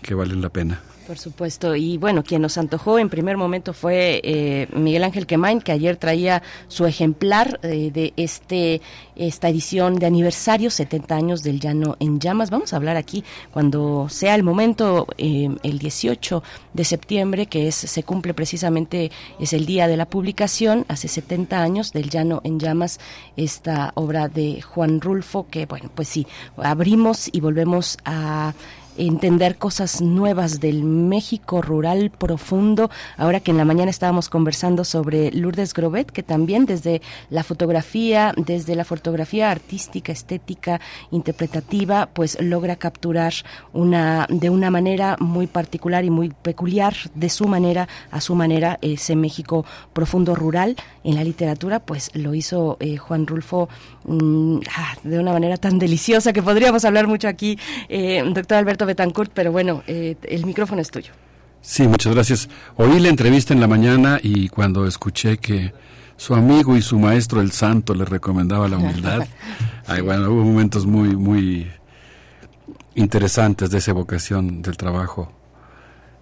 que 0.01 0.15
valen 0.15 0.41
la 0.41 0.49
pena. 0.49 0.81
Por 1.07 1.17
supuesto. 1.17 1.73
Y 1.73 1.97
bueno, 1.97 2.21
quien 2.21 2.41
nos 2.41 2.57
antojó 2.57 2.99
en 2.99 3.07
primer 3.07 3.37
momento 3.37 3.71
fue 3.71 4.19
eh, 4.25 4.67
Miguel 4.73 5.05
Ángel 5.05 5.25
Quemain, 5.25 5.61
que 5.61 5.71
ayer 5.71 5.95
traía 5.95 6.43
su 6.67 6.85
ejemplar 6.85 7.61
eh, 7.63 7.91
de 7.93 8.13
este 8.17 8.81
esta 9.15 9.47
edición 9.47 9.95
de 9.95 10.05
aniversario, 10.05 10.69
70 10.69 11.15
años 11.15 11.43
del 11.43 11.61
Llano 11.61 11.95
en 12.01 12.19
Llamas. 12.19 12.49
Vamos 12.49 12.73
a 12.73 12.75
hablar 12.75 12.97
aquí 12.97 13.23
cuando 13.51 14.09
sea 14.09 14.35
el 14.35 14.43
momento, 14.43 15.07
eh, 15.17 15.49
el 15.63 15.79
18 15.79 16.43
de 16.73 16.83
septiembre, 16.83 17.45
que 17.45 17.69
es 17.69 17.75
se 17.75 18.03
cumple 18.03 18.33
precisamente, 18.33 19.09
es 19.39 19.53
el 19.53 19.65
día 19.65 19.87
de 19.87 19.95
la 19.95 20.07
publicación, 20.07 20.85
hace 20.89 21.07
70 21.07 21.63
años 21.63 21.93
del 21.93 22.09
Llano 22.09 22.41
en 22.43 22.59
Llamas, 22.59 22.99
esta 23.37 23.93
obra 23.95 24.27
de 24.27 24.61
Juan 24.61 24.99
Rulfo, 24.99 25.47
que 25.49 25.67
bueno, 25.67 25.89
pues 25.95 26.09
sí, 26.09 26.27
abrimos 26.57 27.29
y 27.31 27.39
volvemos 27.39 27.97
a 28.03 28.53
entender 28.97 29.57
cosas 29.57 30.01
nuevas 30.01 30.59
del 30.59 30.83
México 30.83 31.61
rural 31.61 32.11
profundo. 32.11 32.89
Ahora 33.17 33.39
que 33.39 33.51
en 33.51 33.57
la 33.57 33.65
mañana 33.65 33.89
estábamos 33.89 34.29
conversando 34.29 34.83
sobre 34.83 35.31
Lourdes 35.31 35.73
Grobet, 35.73 36.11
que 36.11 36.23
también 36.23 36.65
desde 36.65 37.01
la 37.29 37.43
fotografía, 37.43 38.33
desde 38.35 38.75
la 38.75 38.85
fotografía 38.85 39.51
artística, 39.51 40.11
estética, 40.11 40.79
interpretativa, 41.11 42.09
pues 42.13 42.37
logra 42.41 42.75
capturar 42.75 43.33
una 43.73 44.27
de 44.29 44.49
una 44.49 44.69
manera 44.69 45.17
muy 45.19 45.47
particular 45.47 46.05
y 46.05 46.09
muy 46.09 46.29
peculiar 46.29 46.95
de 47.15 47.29
su 47.29 47.47
manera 47.47 47.87
a 48.11 48.21
su 48.21 48.35
manera 48.35 48.79
ese 48.81 49.15
México 49.15 49.65
profundo 49.93 50.35
rural 50.35 50.75
en 51.03 51.15
la 51.15 51.23
literatura, 51.23 51.79
pues 51.79 52.11
lo 52.13 52.33
hizo 52.33 52.77
eh, 52.79 52.97
Juan 52.97 53.27
Rulfo 53.27 53.69
mm, 54.07 54.59
ah, 54.75 54.95
de 55.03 55.19
una 55.19 55.31
manera 55.31 55.57
tan 55.57 55.77
deliciosa 55.79 56.33
que 56.33 56.41
podríamos 56.41 56.83
hablar 56.85 57.07
mucho 57.07 57.27
aquí, 57.27 57.59
eh, 57.89 58.23
doctor 58.33 58.57
Alberto 58.57 58.85
Betancourt, 58.85 59.31
pero 59.33 59.51
bueno, 59.51 59.83
eh, 59.87 60.15
el 60.23 60.45
micrófono 60.45 60.81
es 60.81 60.89
tuyo. 60.89 61.13
Sí, 61.61 61.87
muchas 61.87 62.13
gracias. 62.13 62.49
Oí 62.75 62.99
la 62.99 63.09
entrevista 63.09 63.53
en 63.53 63.59
la 63.59 63.67
mañana 63.67 64.19
y 64.21 64.47
cuando 64.49 64.87
escuché 64.87 65.37
que 65.37 65.73
su 66.15 66.33
amigo 66.33 66.75
y 66.75 66.81
su 66.81 66.97
maestro 66.97 67.41
el 67.41 67.51
santo 67.51 67.93
le 67.93 68.05
recomendaba 68.05 68.67
la 68.67 68.77
humildad, 68.77 69.27
ay, 69.87 70.01
bueno, 70.01 70.31
hubo 70.31 70.43
momentos 70.43 70.85
muy, 70.85 71.15
muy 71.15 71.67
interesantes 72.95 73.69
de 73.69 73.77
esa 73.77 73.91
evocación 73.91 74.61
del 74.61 74.77
trabajo 74.77 75.36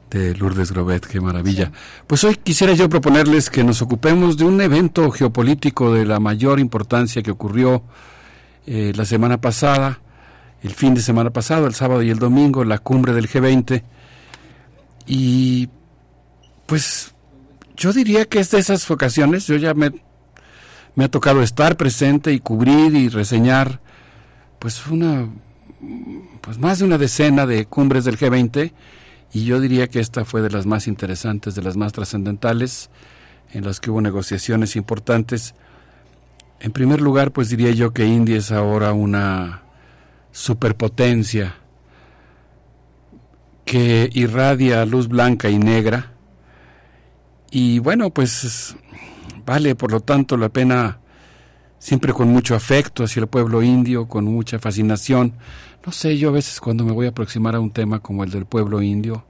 de 0.09 0.35
Lourdes 0.35 0.71
Grobet, 0.71 1.05
qué 1.05 1.19
maravilla. 1.19 1.71
Pues 2.07 2.23
hoy 2.23 2.35
quisiera 2.35 2.73
yo 2.73 2.89
proponerles 2.89 3.49
que 3.49 3.63
nos 3.63 3.81
ocupemos 3.81 4.37
de 4.37 4.45
un 4.45 4.61
evento 4.61 5.09
geopolítico 5.11 5.93
de 5.93 6.05
la 6.05 6.19
mayor 6.19 6.59
importancia 6.59 7.21
que 7.21 7.31
ocurrió 7.31 7.83
eh, 8.65 8.93
la 8.95 9.05
semana 9.05 9.39
pasada 9.41 9.99
el 10.65 10.73
fin 10.73 10.95
de 10.95 11.01
semana 11.01 11.29
pasado, 11.29 11.67
el 11.67 11.75
sábado 11.75 12.01
y 12.01 12.09
el 12.09 12.17
domingo, 12.17 12.63
la 12.63 12.79
cumbre 12.79 13.13
del 13.13 13.29
G20. 13.29 13.83
Y 15.05 15.69
pues 16.65 17.13
yo 17.77 17.93
diría 17.93 18.25
que 18.25 18.39
es 18.39 18.49
de 18.49 18.57
esas 18.57 18.89
ocasiones, 18.89 19.45
yo 19.45 19.57
ya 19.57 19.75
me, 19.75 19.91
me 20.95 21.05
ha 21.05 21.11
tocado 21.11 21.43
estar 21.43 21.77
presente 21.77 22.33
y 22.33 22.39
cubrir 22.39 22.95
y 22.95 23.09
reseñar 23.09 23.79
pues 24.57 24.87
una 24.87 25.29
pues 26.41 26.57
más 26.57 26.79
de 26.79 26.85
una 26.85 26.97
decena 26.97 27.45
de 27.45 27.65
cumbres 27.65 28.05
del 28.05 28.17
G20 28.17 28.71
y 29.35 29.43
yo 29.43 29.59
diría 29.59 29.89
que 29.89 29.99
esta 29.99 30.23
fue 30.23 30.41
de 30.41 30.49
las 30.49 30.65
más 30.65 30.87
interesantes, 30.87 31.55
de 31.55 31.61
las 31.61 31.75
más 31.75 31.91
trascendentales, 31.91 32.89
en 33.51 33.65
las 33.65 33.81
que 33.81 33.91
hubo 33.91 33.99
negociaciones 33.99 34.77
importantes. 34.77 35.55
En 36.61 36.71
primer 36.71 37.01
lugar, 37.01 37.33
pues 37.33 37.49
diría 37.49 37.71
yo 37.71 37.91
que 37.91 38.05
India 38.05 38.37
es 38.37 38.53
ahora 38.53 38.93
una 38.93 39.63
superpotencia 40.31 41.57
que 43.65 44.09
irradia 44.13 44.85
luz 44.85 45.09
blanca 45.09 45.49
y 45.49 45.59
negra. 45.59 46.13
Y 47.51 47.79
bueno, 47.79 48.11
pues 48.11 48.77
vale 49.45 49.75
por 49.75 49.91
lo 49.91 49.99
tanto 49.99 50.37
la 50.37 50.47
pena, 50.47 50.99
siempre 51.77 52.13
con 52.13 52.29
mucho 52.29 52.55
afecto 52.55 53.03
hacia 53.03 53.19
el 53.19 53.27
pueblo 53.27 53.61
indio, 53.61 54.07
con 54.07 54.23
mucha 54.23 54.59
fascinación. 54.59 55.33
No 55.85 55.91
sé, 55.91 56.17
yo 56.17 56.29
a 56.29 56.31
veces 56.31 56.59
cuando 56.59 56.83
me 56.83 56.91
voy 56.91 57.05
a 57.05 57.09
aproximar 57.09 57.55
a 57.55 57.59
un 57.59 57.69
tema 57.69 57.99
como 57.99 58.23
el 58.23 58.31
del 58.31 58.45
pueblo 58.45 58.81
indio, 58.81 59.23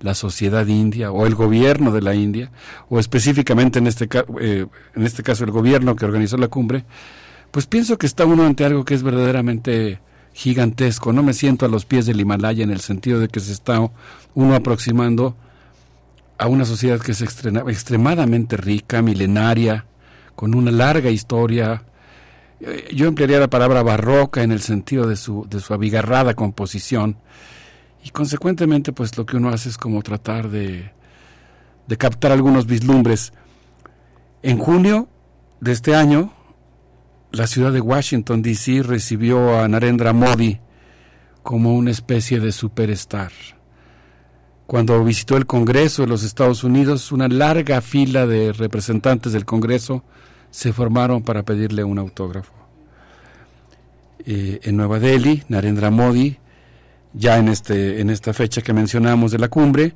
la 0.00 0.14
sociedad 0.14 0.66
india 0.66 1.10
o 1.10 1.26
el 1.26 1.34
gobierno 1.34 1.90
de 1.90 2.00
la 2.00 2.14
India, 2.14 2.52
o 2.88 3.00
específicamente 3.00 3.80
en 3.80 3.86
este, 3.86 4.08
eh, 4.40 4.66
en 4.94 5.02
este 5.04 5.22
caso 5.22 5.44
el 5.44 5.50
gobierno 5.50 5.96
que 5.96 6.04
organizó 6.04 6.36
la 6.36 6.48
cumbre, 6.48 6.84
pues 7.50 7.66
pienso 7.66 7.98
que 7.98 8.06
está 8.06 8.24
uno 8.24 8.44
ante 8.44 8.64
algo 8.64 8.84
que 8.84 8.94
es 8.94 9.02
verdaderamente 9.02 10.00
gigantesco. 10.32 11.12
No 11.12 11.22
me 11.22 11.32
siento 11.32 11.66
a 11.66 11.68
los 11.68 11.84
pies 11.84 12.06
del 12.06 12.20
Himalaya 12.20 12.62
en 12.62 12.70
el 12.70 12.80
sentido 12.80 13.18
de 13.18 13.28
que 13.28 13.40
se 13.40 13.52
está 13.52 13.80
uno 14.34 14.54
aproximando 14.54 15.34
a 16.38 16.46
una 16.46 16.64
sociedad 16.64 17.00
que 17.00 17.12
es 17.12 17.20
extremadamente 17.20 18.56
rica, 18.56 19.02
milenaria, 19.02 19.86
con 20.36 20.54
una 20.54 20.70
larga 20.70 21.10
historia. 21.10 21.82
Eh, 22.60 22.88
yo 22.94 23.06
emplearía 23.06 23.40
la 23.40 23.48
palabra 23.48 23.82
barroca 23.82 24.42
en 24.42 24.52
el 24.52 24.60
sentido 24.60 25.06
de 25.06 25.16
su, 25.16 25.46
de 25.48 25.60
su 25.60 25.72
abigarrada 25.72 26.34
composición. 26.34 27.16
Y 28.04 28.10
consecuentemente, 28.10 28.92
pues 28.92 29.16
lo 29.16 29.26
que 29.26 29.36
uno 29.36 29.50
hace 29.50 29.68
es 29.68 29.78
como 29.78 30.02
tratar 30.02 30.48
de, 30.50 30.92
de 31.86 31.96
captar 31.96 32.32
algunos 32.32 32.66
vislumbres. 32.66 33.32
En 34.42 34.58
junio 34.58 35.08
de 35.60 35.72
este 35.72 35.94
año, 35.94 36.32
la 37.32 37.46
ciudad 37.46 37.72
de 37.72 37.80
Washington, 37.80 38.42
D.C. 38.42 38.82
recibió 38.82 39.60
a 39.60 39.68
Narendra 39.68 40.12
Modi 40.12 40.60
como 41.42 41.74
una 41.74 41.90
especie 41.90 42.40
de 42.40 42.52
superstar. 42.52 43.32
Cuando 44.66 45.02
visitó 45.04 45.36
el 45.36 45.46
Congreso 45.46 46.02
de 46.02 46.08
los 46.08 46.22
Estados 46.22 46.64
Unidos, 46.64 47.12
una 47.12 47.28
larga 47.28 47.80
fila 47.80 48.26
de 48.26 48.52
representantes 48.52 49.32
del 49.32 49.44
Congreso 49.44 50.04
se 50.50 50.72
formaron 50.72 51.22
para 51.22 51.42
pedirle 51.42 51.84
un 51.84 51.98
autógrafo. 51.98 52.52
Eh, 54.26 54.60
en 54.62 54.76
Nueva 54.76 54.98
Delhi, 54.98 55.42
Narendra 55.48 55.90
Modi, 55.90 56.36
ya 57.14 57.38
en, 57.38 57.48
este, 57.48 58.00
en 58.00 58.10
esta 58.10 58.32
fecha 58.32 58.62
que 58.62 58.72
mencionamos 58.72 59.32
de 59.32 59.38
la 59.38 59.48
cumbre, 59.48 59.94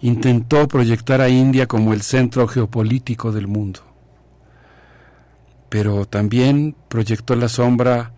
intentó 0.00 0.68
proyectar 0.68 1.20
a 1.20 1.28
India 1.28 1.66
como 1.66 1.92
el 1.92 2.02
centro 2.02 2.46
geopolítico 2.46 3.32
del 3.32 3.46
mundo 3.46 3.94
pero 5.74 6.04
también 6.06 6.76
proyectó 6.88 7.34
la 7.34 7.48
sombra 7.48 8.12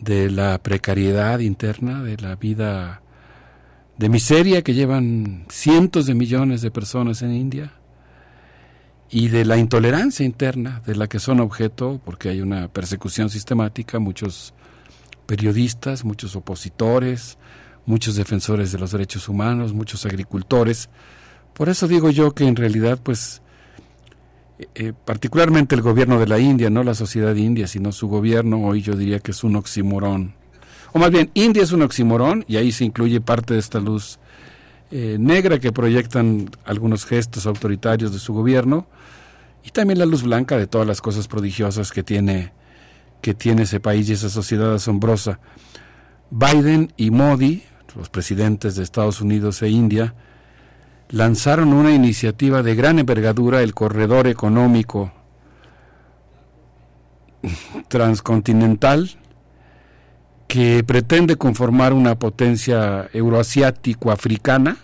de 0.00 0.28
la 0.32 0.60
precariedad 0.60 1.38
interna, 1.38 2.02
de 2.02 2.16
la 2.16 2.34
vida 2.34 3.02
de 3.98 4.08
miseria 4.08 4.62
que 4.62 4.74
llevan 4.74 5.46
cientos 5.48 6.06
de 6.06 6.14
millones 6.14 6.60
de 6.60 6.72
personas 6.72 7.22
en 7.22 7.36
India 7.36 7.72
y 9.14 9.28
de 9.28 9.44
la 9.44 9.58
intolerancia 9.58 10.24
interna 10.24 10.80
de 10.86 10.96
la 10.96 11.06
que 11.06 11.18
son 11.18 11.38
objeto, 11.40 12.00
porque 12.02 12.30
hay 12.30 12.40
una 12.40 12.68
persecución 12.68 13.28
sistemática, 13.28 13.98
muchos 13.98 14.54
periodistas, 15.26 16.02
muchos 16.02 16.34
opositores, 16.34 17.36
muchos 17.84 18.16
defensores 18.16 18.72
de 18.72 18.78
los 18.78 18.90
derechos 18.90 19.28
humanos, 19.28 19.74
muchos 19.74 20.06
agricultores. 20.06 20.88
Por 21.52 21.68
eso 21.68 21.86
digo 21.86 22.08
yo 22.08 22.32
que 22.32 22.46
en 22.46 22.56
realidad 22.56 22.98
pues 23.02 23.42
eh, 24.74 24.94
particularmente 25.04 25.74
el 25.74 25.82
gobierno 25.82 26.18
de 26.18 26.26
la 26.26 26.38
India, 26.38 26.70
no 26.70 26.82
la 26.82 26.94
sociedad 26.94 27.36
india, 27.36 27.66
sino 27.66 27.92
su 27.92 28.08
gobierno, 28.08 28.64
hoy 28.64 28.80
yo 28.80 28.96
diría 28.96 29.18
que 29.18 29.32
es 29.32 29.44
un 29.44 29.56
oximorón. 29.56 30.32
O 30.94 30.98
más 30.98 31.10
bien, 31.10 31.30
India 31.34 31.62
es 31.62 31.72
un 31.72 31.82
oximorón 31.82 32.46
y 32.48 32.56
ahí 32.56 32.72
se 32.72 32.86
incluye 32.86 33.20
parte 33.20 33.52
de 33.52 33.60
esta 33.60 33.78
luz 33.78 34.18
eh, 34.90 35.18
negra 35.20 35.58
que 35.58 35.70
proyectan 35.70 36.50
algunos 36.64 37.04
gestos 37.04 37.44
autoritarios 37.44 38.10
de 38.10 38.18
su 38.18 38.32
gobierno 38.32 38.86
y 39.64 39.70
también 39.70 39.98
la 39.98 40.06
luz 40.06 40.22
blanca 40.22 40.56
de 40.56 40.66
todas 40.66 40.86
las 40.86 41.00
cosas 41.00 41.28
prodigiosas 41.28 41.92
que 41.92 42.02
tiene, 42.02 42.52
que 43.20 43.34
tiene 43.34 43.62
ese 43.62 43.80
país 43.80 44.08
y 44.08 44.12
esa 44.12 44.28
sociedad 44.28 44.74
asombrosa. 44.74 45.40
Biden 46.30 46.92
y 46.96 47.10
Modi, 47.10 47.62
los 47.96 48.08
presidentes 48.08 48.74
de 48.74 48.82
Estados 48.82 49.20
Unidos 49.20 49.62
e 49.62 49.68
India, 49.68 50.14
lanzaron 51.10 51.72
una 51.72 51.92
iniciativa 51.92 52.62
de 52.62 52.74
gran 52.74 52.98
envergadura, 52.98 53.62
el 53.62 53.74
Corredor 53.74 54.26
Económico 54.26 55.12
Transcontinental, 57.88 59.18
que 60.48 60.82
pretende 60.84 61.36
conformar 61.36 61.92
una 61.92 62.18
potencia 62.18 63.08
euroasiático-africana, 63.12 64.76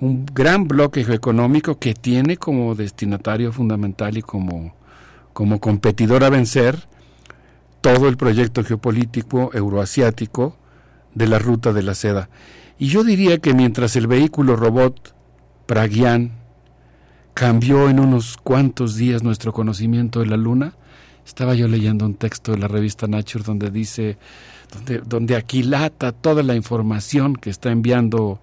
un 0.00 0.26
gran 0.26 0.68
bloque 0.68 1.00
económico 1.00 1.78
que 1.78 1.94
tiene 1.94 2.36
como 2.36 2.74
destinatario 2.74 3.52
fundamental 3.52 4.16
y 4.16 4.22
como, 4.22 4.74
como 5.32 5.60
competidor 5.60 6.24
a 6.24 6.30
vencer 6.30 6.86
todo 7.80 8.08
el 8.08 8.16
proyecto 8.16 8.64
geopolítico 8.64 9.50
euroasiático 9.52 10.56
de 11.14 11.26
la 11.26 11.38
ruta 11.38 11.72
de 11.72 11.82
la 11.82 11.94
seda. 11.94 12.28
Y 12.78 12.88
yo 12.88 13.02
diría 13.02 13.38
que 13.38 13.54
mientras 13.54 13.96
el 13.96 14.06
vehículo 14.06 14.54
robot 14.56 15.14
Pragian 15.66 16.32
cambió 17.34 17.88
en 17.88 18.00
unos 18.00 18.36
cuantos 18.36 18.96
días 18.96 19.22
nuestro 19.22 19.52
conocimiento 19.52 20.20
de 20.20 20.26
la 20.26 20.36
Luna, 20.36 20.74
estaba 21.26 21.54
yo 21.54 21.68
leyendo 21.68 22.06
un 22.06 22.14
texto 22.14 22.52
de 22.52 22.58
la 22.58 22.68
revista 22.68 23.06
Nature 23.06 23.44
donde 23.44 23.70
dice, 23.70 24.16
donde, 24.72 24.98
donde 24.98 25.36
aquilata 25.36 26.12
toda 26.12 26.42
la 26.42 26.54
información 26.54 27.36
que 27.36 27.50
está 27.50 27.70
enviando 27.70 28.40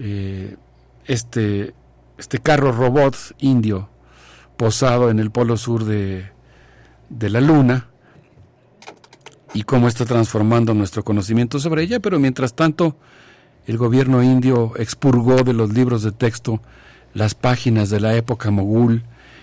eh, 0.00 0.56
este, 1.04 1.74
este 2.18 2.38
carro 2.38 2.72
robot 2.72 3.16
indio 3.38 3.88
posado 4.56 5.10
en 5.10 5.18
el 5.18 5.30
polo 5.30 5.56
sur 5.56 5.84
de, 5.84 6.30
de 7.10 7.30
la 7.30 7.40
Luna 7.40 7.88
y 9.52 9.64
cómo 9.64 9.88
está 9.88 10.06
transformando 10.06 10.74
nuestro 10.74 11.04
conocimiento 11.04 11.58
sobre 11.58 11.82
ella, 11.82 12.00
pero 12.00 12.18
mientras 12.18 12.54
tanto 12.54 12.96
el 13.66 13.76
gobierno 13.76 14.22
indio 14.22 14.72
expurgó 14.76 15.42
de 15.42 15.52
los 15.52 15.72
libros 15.72 16.02
de 16.02 16.12
texto 16.12 16.62
las 17.12 17.34
páginas 17.34 17.90
de 17.90 18.00
la 18.00 18.14
época 18.14 18.50
mogul, 18.50 19.02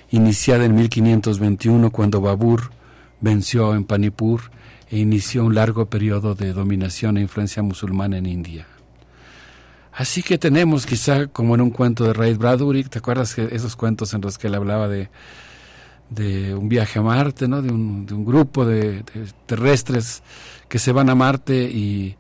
iniciada 0.10 0.66
en 0.66 0.76
1521 0.76 1.92
cuando 1.92 2.22
Babur 2.22 2.72
venció 3.22 3.76
en 3.76 3.84
Panipur 3.84 4.42
e 4.90 4.98
inició 4.98 5.46
un 5.46 5.56
largo 5.56 5.86
periodo 5.88 6.34
de 6.34 6.54
dominación 6.54 7.18
e 7.18 7.22
influencia 7.22 7.62
musulmana 7.62 8.18
en 8.18 8.26
India. 8.26 8.66
Así 9.98 10.22
que 10.22 10.38
tenemos 10.38 10.86
quizá 10.86 11.26
como 11.26 11.56
en 11.56 11.62
un 11.62 11.72
cuento 11.72 12.04
de 12.04 12.14
Ray 12.14 12.36
Bradbury, 12.36 12.84
¿te 12.84 13.00
acuerdas 13.00 13.34
que 13.34 13.50
esos 13.52 13.76
cuentos 13.76 14.14
en 14.14 14.22
los 14.22 14.38
que 14.38 14.46
él 14.46 14.54
hablaba 14.54 14.88
de, 14.88 15.10
de 16.12 16.54
un 16.54 16.70
viaje 16.70 17.00
a 17.00 17.02
Marte, 17.02 17.48
¿no? 17.48 17.64
de, 17.64 17.72
un, 17.72 18.06
de 18.06 18.14
un 18.14 18.24
grupo 18.24 18.64
de, 18.64 19.04
terrestres 19.48 20.22
que 20.70 20.78
se 20.78 20.92
van 20.92 21.10
a 21.10 21.16
Marte 21.16 21.64
y, 21.64 22.16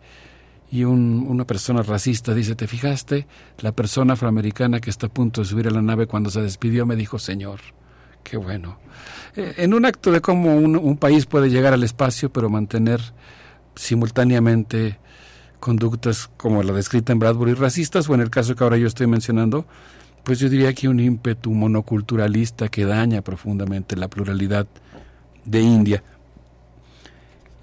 y 0.71 0.85
un, 0.85 1.23
una 1.27 1.45
persona 1.45 1.83
racista 1.83 2.33
dice, 2.33 2.55
¿te 2.55 2.65
fijaste? 2.65 3.27
La 3.59 3.71
persona 3.73 4.13
afroamericana 4.13 4.79
que 4.79 4.89
está 4.89 5.05
a 5.05 5.13
punto 5.13 5.41
de 5.41 5.47
subir 5.47 5.67
a 5.67 5.71
la 5.71 5.83
nave 5.83 6.07
cuando 6.07 6.31
se 6.31 6.41
despidió 6.41 6.87
me 6.87 6.95
dijo, 6.95 7.19
Señor, 7.19 7.59
qué 8.23 8.37
bueno. 8.37 8.79
Eh, 9.35 9.53
en 9.57 9.75
un 9.75 9.85
acto 9.85 10.11
de 10.11 10.19
cómo 10.19 10.55
un, 10.55 10.77
un, 10.77 10.97
país 10.97 11.27
puede 11.27 11.51
llegar 11.51 11.73
al 11.73 11.83
espacio, 11.83 12.33
pero 12.33 12.49
mantener 12.49 13.01
simultáneamente 13.75 14.97
conductas 15.59 16.29
como 16.37 16.63
la 16.63 16.73
descrita 16.73 17.11
en 17.11 17.19
Bradbury 17.19 17.53
racistas, 17.53 18.09
o 18.09 18.15
en 18.15 18.21
el 18.21 18.29
caso 18.29 18.55
que 18.55 18.63
ahora 18.63 18.77
yo 18.77 18.87
estoy 18.87 19.07
mencionando, 19.07 19.65
pues 20.23 20.39
yo 20.39 20.49
diría 20.49 20.73
que 20.73 20.89
un 20.89 20.99
ímpetu 20.99 21.51
monoculturalista 21.51 22.69
que 22.69 22.85
daña 22.85 23.21
profundamente 23.21 23.95
la 23.95 24.07
pluralidad 24.07 24.67
de 25.45 25.61
India. 25.61 26.03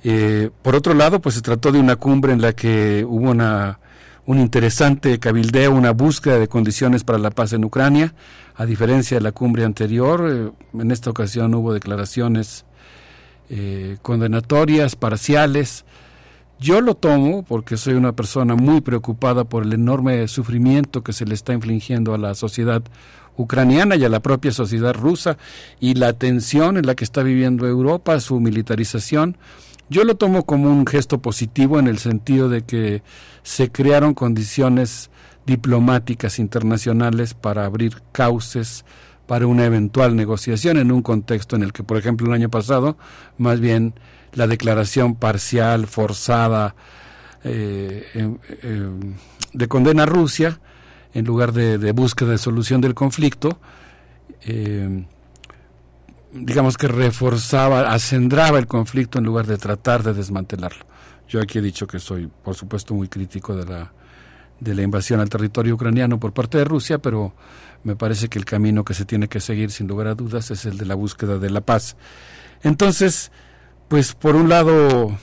Eh, 0.03 0.51
por 0.63 0.75
otro 0.75 0.95
lado, 0.95 1.21
pues 1.21 1.35
se 1.35 1.43
trató 1.43 1.73
de 1.73 1.79
una 1.79 1.97
cumbre 1.97 2.33
en 2.33 2.41
la 2.41 2.53
que 2.53 3.05
hubo 3.07 3.31
una, 3.31 3.79
un 4.27 4.39
interesante 4.39 5.19
cabildeo, 5.19 5.73
una 5.73 5.93
búsqueda 5.93 6.39
de 6.39 6.49
condiciones 6.49 7.05
para 7.05 7.19
la 7.19 7.31
paz 7.31 7.53
en 7.53 7.65
Ucrania, 7.65 8.15
a 8.57 8.67
diferencia 8.67 9.17
de 9.17 9.23
la 9.23 9.33
cumbre 9.33 9.65
anterior, 9.65 10.27
eh, 10.31 10.79
en 10.79 10.91
esta 10.91 11.11
ocasión 11.11 11.55
hubo 11.55 11.73
declaraciones 11.73 12.65
eh, 13.51 13.99
condenatorias, 14.03 14.97
parciales, 14.97 15.85
yo 16.61 16.81
lo 16.81 16.95
tomo 16.95 17.43
porque 17.43 17.77
soy 17.77 17.95
una 17.95 18.13
persona 18.13 18.55
muy 18.55 18.81
preocupada 18.81 19.45
por 19.45 19.65
el 19.65 19.73
enorme 19.73 20.27
sufrimiento 20.29 21.03
que 21.03 21.13
se 21.13 21.27
le 21.27 21.35
está 21.35 21.53
infligiendo 21.53 22.15
a 22.15 22.19
la 22.19 22.35
sociedad 22.35 22.83
ucraniana 23.37 23.97
y 23.97 24.05
a 24.05 24.09
la 24.09 24.21
propia 24.21 24.53
sociedad 24.53 24.95
rusa 24.95 25.37
y 25.81 25.95
la 25.95 26.13
tensión 26.13 26.77
en 26.77 26.87
la 26.87 26.95
que 26.95 27.05
está 27.05 27.23
viviendo 27.23 27.67
Europa, 27.67 28.21
su 28.21 28.41
militarización. 28.41 29.37
Yo 29.91 30.05
lo 30.05 30.15
tomo 30.15 30.47
como 30.47 30.71
un 30.71 30.87
gesto 30.87 31.19
positivo 31.19 31.79
en 31.79 31.89
el 31.89 31.99
sentido 31.99 32.49
de 32.49 32.63
que 32.63 33.03
se 33.43 33.71
crearon 33.71 34.15
condiciones 34.15 35.11
diplomáticas 35.47 36.39
internacionales 36.39 37.35
para 37.35 37.67
abrir 37.67 38.03
cauces 38.13 38.85
para 39.27 39.47
una 39.47 39.65
eventual 39.65 40.17
negociación 40.17 40.79
en 40.79 40.93
un 40.93 41.03
contexto 41.03 41.57
en 41.57 41.63
el 41.63 41.73
que, 41.73 41.83
por 41.83 41.97
ejemplo, 41.97 42.27
el 42.27 42.35
año 42.35 42.51
pasado, 42.51 42.97
más 43.39 43.61
bien 43.61 43.95
la 44.35 44.47
declaración 44.47 45.15
parcial, 45.15 45.87
forzada, 45.87 46.75
eh, 47.45 48.39
em, 48.63 49.15
de 49.53 49.69
condena 49.69 50.05
a 50.05 50.07
Rusia, 50.07 50.61
en 51.13 51.25
lugar 51.25 51.53
de, 51.53 51.93
búsqueda 51.93 52.31
de 52.31 52.39
solución 52.39 52.81
del 52.81 52.95
conflicto, 52.95 53.59
em, 54.43 55.07
digamos 56.33 56.77
que 56.77 56.89
reforzaba, 56.89 57.93
acendraba 57.93 58.59
el 58.59 58.67
conflicto 58.67 59.19
en 59.19 59.25
lugar 59.25 59.47
de 59.47 59.57
tratar 59.57 60.03
de 60.03 60.13
desmantelarlo. 60.13 60.85
Yo 61.29 61.41
aquí 61.41 61.59
he 61.59 61.63
dicho 61.63 61.87
que 61.87 62.01
soy, 62.01 62.27
por 62.27 62.55
supuesto, 62.55 62.95
muy 62.95 63.09
crítico 63.09 63.55
de 63.55 63.65
la, 63.65 63.93
de 64.59 64.75
la 64.75 64.83
invasión 64.83 65.21
al 65.21 65.29
territorio 65.29 65.75
ucraniano 65.75 66.19
por 66.19 66.33
parte 66.33 66.59
de 66.59 66.65
Rusia, 66.65 66.99
pero 66.99 67.35
me 67.85 67.95
parece 67.97 68.29
que 68.29 68.39
el 68.39 68.45
camino 68.45 68.85
que 68.85 68.95
se 68.95 69.05
tiene 69.05 69.29
que 69.29 69.41
seguir, 69.41 69.71
sin 69.71 69.87
lugar 69.87 70.09
a 70.09 70.15
dudas, 70.15 70.51
es 70.51 70.65
el 70.67 70.79
de 70.79 70.87
la 70.87 70.95
búsqueda 70.95 71.39
de 71.39 71.51
la 71.51 71.61
paz. 71.61 71.97
Entonces, 72.63 73.31
pues 73.89 74.15
por 74.15 74.37
un 74.37 74.49
lado 74.49 75.17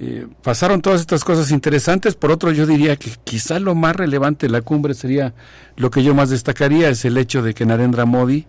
eh, 0.00 0.26
pasaron 0.42 0.82
todas 0.82 1.00
estas 1.00 1.22
cosas 1.22 1.50
interesantes, 1.50 2.14
por 2.16 2.30
otro 2.32 2.50
yo 2.50 2.66
diría 2.66 2.96
que 2.96 3.10
quizá 3.22 3.60
lo 3.60 3.74
más 3.74 3.94
relevante 3.94 4.46
de 4.46 4.52
la 4.52 4.62
cumbre 4.62 4.94
sería, 4.94 5.34
lo 5.76 5.90
que 5.90 6.02
yo 6.02 6.14
más 6.14 6.30
destacaría 6.30 6.88
es 6.88 7.04
el 7.04 7.16
hecho 7.16 7.42
de 7.42 7.54
que 7.54 7.66
Narendra 7.66 8.04
Modi, 8.04 8.46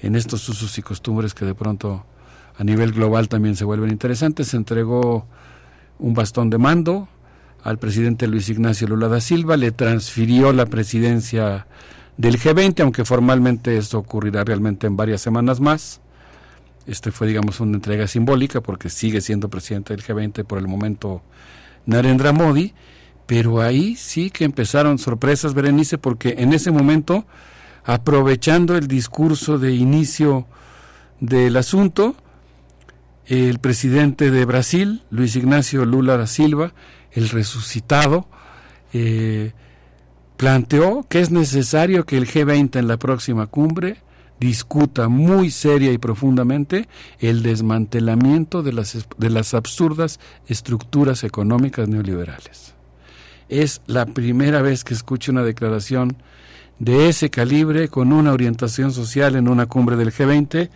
en 0.00 0.16
estos 0.16 0.48
usos 0.48 0.78
y 0.78 0.82
costumbres 0.82 1.34
que 1.34 1.44
de 1.44 1.54
pronto 1.54 2.06
a 2.56 2.64
nivel 2.64 2.92
global 2.92 3.28
también 3.28 3.56
se 3.56 3.64
vuelven 3.64 3.90
interesantes, 3.90 4.54
entregó 4.54 5.26
un 5.98 6.14
bastón 6.14 6.50
de 6.50 6.58
mando 6.58 7.08
al 7.62 7.78
presidente 7.78 8.26
Luis 8.26 8.48
Ignacio 8.48 8.86
Lula 8.86 9.08
da 9.08 9.20
Silva, 9.20 9.56
le 9.56 9.72
transfirió 9.72 10.52
la 10.52 10.66
presidencia 10.66 11.66
del 12.16 12.38
G20, 12.38 12.80
aunque 12.82 13.04
formalmente 13.04 13.76
esto 13.76 13.98
ocurrirá 13.98 14.44
realmente 14.44 14.86
en 14.86 14.96
varias 14.96 15.20
semanas 15.20 15.60
más. 15.60 16.00
Este 16.86 17.10
fue, 17.10 17.26
digamos, 17.26 17.60
una 17.60 17.76
entrega 17.76 18.06
simbólica 18.06 18.60
porque 18.60 18.90
sigue 18.90 19.20
siendo 19.20 19.48
presidente 19.48 19.94
del 19.94 20.04
G20 20.04 20.44
por 20.44 20.58
el 20.58 20.68
momento 20.68 21.22
Narendra 21.86 22.32
Modi, 22.32 22.74
pero 23.26 23.62
ahí 23.62 23.96
sí 23.96 24.30
que 24.30 24.44
empezaron 24.44 24.98
sorpresas, 24.98 25.54
Berenice, 25.54 25.96
porque 25.96 26.34
en 26.38 26.52
ese 26.52 26.70
momento, 26.70 27.24
aprovechando 27.84 28.76
el 28.76 28.86
discurso 28.86 29.58
de 29.58 29.74
inicio 29.74 30.46
del 31.20 31.56
asunto, 31.56 32.16
el 33.26 33.58
presidente 33.60 34.30
de 34.30 34.44
Brasil, 34.44 35.02
Luis 35.10 35.36
Ignacio 35.36 35.86
Lula 35.86 36.18
da 36.18 36.26
Silva, 36.26 36.74
el 37.12 37.30
resucitado, 37.30 38.28
eh, 38.92 39.52
planteó 40.36 41.06
que 41.08 41.20
es 41.20 41.30
necesario 41.30 42.04
que 42.04 42.18
el 42.18 42.28
G20 42.28 42.78
en 42.78 42.88
la 42.88 42.98
próxima 42.98 43.46
cumbre 43.46 43.96
discuta 44.40 45.08
muy 45.08 45.50
seria 45.50 45.92
y 45.92 45.98
profundamente 45.98 46.88
el 47.20 47.42
desmantelamiento 47.42 48.62
de 48.62 48.72
las, 48.72 49.06
de 49.16 49.30
las 49.30 49.54
absurdas 49.54 50.20
estructuras 50.46 51.24
económicas 51.24 51.88
neoliberales. 51.88 52.74
Es 53.48 53.80
la 53.86 54.06
primera 54.06 54.62
vez 54.62 54.84
que 54.84 54.94
escucho 54.94 55.32
una 55.32 55.42
declaración 55.42 56.16
de 56.78 57.08
ese 57.08 57.30
calibre 57.30 57.88
con 57.88 58.12
una 58.12 58.32
orientación 58.32 58.92
social 58.92 59.36
en 59.36 59.48
una 59.48 59.66
cumbre 59.66 59.96
del 59.96 60.12
G20 60.12 60.70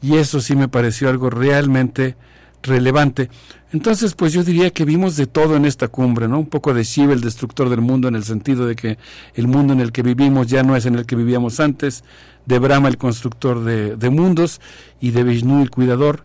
y 0.00 0.16
eso 0.16 0.40
sí 0.40 0.56
me 0.56 0.68
pareció 0.68 1.08
algo 1.08 1.30
realmente 1.30 2.16
relevante. 2.62 3.30
Entonces, 3.72 4.14
pues 4.14 4.32
yo 4.32 4.44
diría 4.44 4.70
que 4.70 4.84
vimos 4.84 5.16
de 5.16 5.26
todo 5.26 5.56
en 5.56 5.64
esta 5.64 5.88
cumbre, 5.88 6.28
¿no? 6.28 6.38
Un 6.38 6.46
poco 6.46 6.74
de 6.74 6.84
Shiva, 6.84 7.12
el 7.12 7.20
destructor 7.20 7.68
del 7.68 7.80
mundo, 7.80 8.08
en 8.08 8.14
el 8.14 8.24
sentido 8.24 8.66
de 8.66 8.76
que 8.76 8.98
el 9.34 9.48
mundo 9.48 9.72
en 9.72 9.80
el 9.80 9.92
que 9.92 10.02
vivimos 10.02 10.46
ya 10.46 10.62
no 10.62 10.76
es 10.76 10.86
en 10.86 10.94
el 10.94 11.06
que 11.06 11.16
vivíamos 11.16 11.58
antes, 11.58 12.04
de 12.44 12.58
Brahma, 12.58 12.88
el 12.88 12.98
constructor 12.98 13.64
de, 13.64 14.10
mundos, 14.10 14.60
y 15.00 15.10
de 15.12 15.22
Vishnu, 15.22 15.62
el 15.62 15.70
cuidador. 15.70 16.24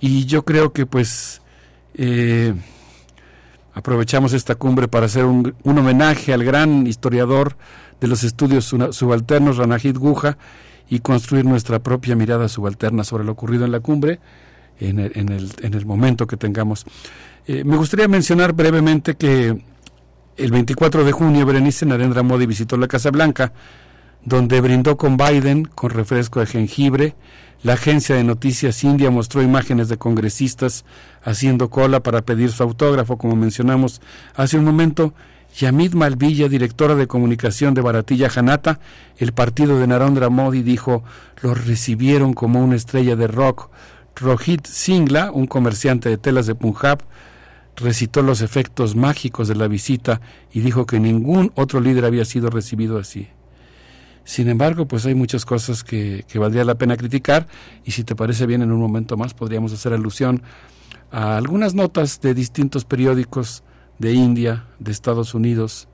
Y 0.00 0.26
yo 0.26 0.44
creo 0.44 0.72
que 0.72 0.84
pues 0.84 1.40
eh, 1.94 2.54
aprovechamos 3.72 4.32
esta 4.32 4.54
cumbre 4.54 4.88
para 4.88 5.06
hacer 5.06 5.24
un, 5.24 5.54
un, 5.62 5.78
homenaje 5.78 6.32
al 6.32 6.44
gran 6.44 6.86
historiador 6.86 7.56
de 8.00 8.08
los 8.08 8.24
estudios 8.24 8.66
subalternos, 8.90 9.56
Ranajit 9.56 9.96
Guja, 9.96 10.36
y 10.90 10.98
construir 10.98 11.46
nuestra 11.46 11.78
propia 11.78 12.16
mirada 12.16 12.48
subalterna 12.48 13.04
sobre 13.04 13.24
lo 13.24 13.32
ocurrido 13.32 13.64
en 13.64 13.72
la 13.72 13.80
cumbre 13.80 14.20
en 14.88 14.98
el, 14.98 15.12
en 15.14 15.28
el, 15.30 15.50
en 15.62 15.74
el 15.74 15.86
momento 15.86 16.26
que 16.26 16.36
tengamos. 16.36 16.84
Eh, 17.46 17.64
me 17.64 17.76
gustaría 17.76 18.08
mencionar 18.08 18.52
brevemente 18.52 19.16
que 19.16 19.62
El 20.36 20.50
24 20.50 21.04
de 21.04 21.12
junio, 21.12 21.44
Berenice 21.44 21.84
Narendra 21.84 22.22
Modi 22.22 22.46
visitó 22.46 22.76
la 22.76 22.88
Casa 22.88 23.10
Blanca, 23.10 23.52
donde 24.24 24.60
brindó 24.60 24.96
con 24.96 25.16
Biden 25.16 25.64
con 25.64 25.90
refresco 25.90 26.40
de 26.40 26.46
jengibre. 26.46 27.14
La 27.62 27.74
agencia 27.74 28.16
de 28.16 28.24
noticias 28.24 28.82
india 28.82 29.10
mostró 29.10 29.42
imágenes 29.42 29.88
de 29.88 29.98
congresistas 29.98 30.84
haciendo 31.22 31.68
cola 31.68 32.00
para 32.00 32.22
pedir 32.22 32.50
su 32.50 32.62
autógrafo, 32.62 33.18
como 33.18 33.36
mencionamos 33.36 34.00
hace 34.34 34.58
un 34.58 34.64
momento. 34.64 35.14
Yamid 35.54 35.92
Malvilla, 35.92 36.48
directora 36.48 36.94
de 36.94 37.06
comunicación 37.06 37.74
de 37.74 37.82
Baratilla 37.82 38.30
Janata, 38.30 38.80
el 39.18 39.32
partido 39.32 39.78
de 39.78 39.86
Narendra 39.86 40.30
Modi, 40.30 40.62
dijo, 40.62 41.04
los 41.42 41.66
recibieron 41.66 42.32
como 42.32 42.64
una 42.64 42.76
estrella 42.76 43.16
de 43.16 43.26
rock. 43.26 43.68
Rohit 44.16 44.66
Singla, 44.66 45.30
un 45.30 45.46
comerciante 45.46 46.08
de 46.08 46.18
telas 46.18 46.46
de 46.46 46.54
Punjab, 46.54 47.02
recitó 47.76 48.22
los 48.22 48.42
efectos 48.42 48.94
mágicos 48.94 49.48
de 49.48 49.54
la 49.54 49.68
visita 49.68 50.20
y 50.52 50.60
dijo 50.60 50.86
que 50.86 51.00
ningún 51.00 51.52
otro 51.54 51.80
líder 51.80 52.04
había 52.04 52.24
sido 52.24 52.50
recibido 52.50 52.98
así. 52.98 53.28
Sin 54.24 54.48
embargo, 54.48 54.86
pues 54.86 55.04
hay 55.06 55.14
muchas 55.14 55.44
cosas 55.44 55.82
que, 55.82 56.24
que, 56.28 56.38
valdría 56.38 56.64
la 56.64 56.76
pena 56.76 56.96
criticar 56.96 57.48
y 57.84 57.90
si 57.90 58.04
te 58.04 58.14
parece 58.14 58.46
bien 58.46 58.62
en 58.62 58.70
un 58.70 58.80
momento 58.80 59.16
más 59.16 59.34
podríamos 59.34 59.72
hacer 59.72 59.92
alusión 59.92 60.42
a 61.10 61.36
algunas 61.36 61.74
notas 61.74 62.20
de 62.20 62.32
distintos 62.32 62.84
periódicos 62.84 63.64
de 63.98 64.12
India, 64.12 64.66
de 64.78 64.92
Estados 64.92 65.34
Unidos, 65.34 65.88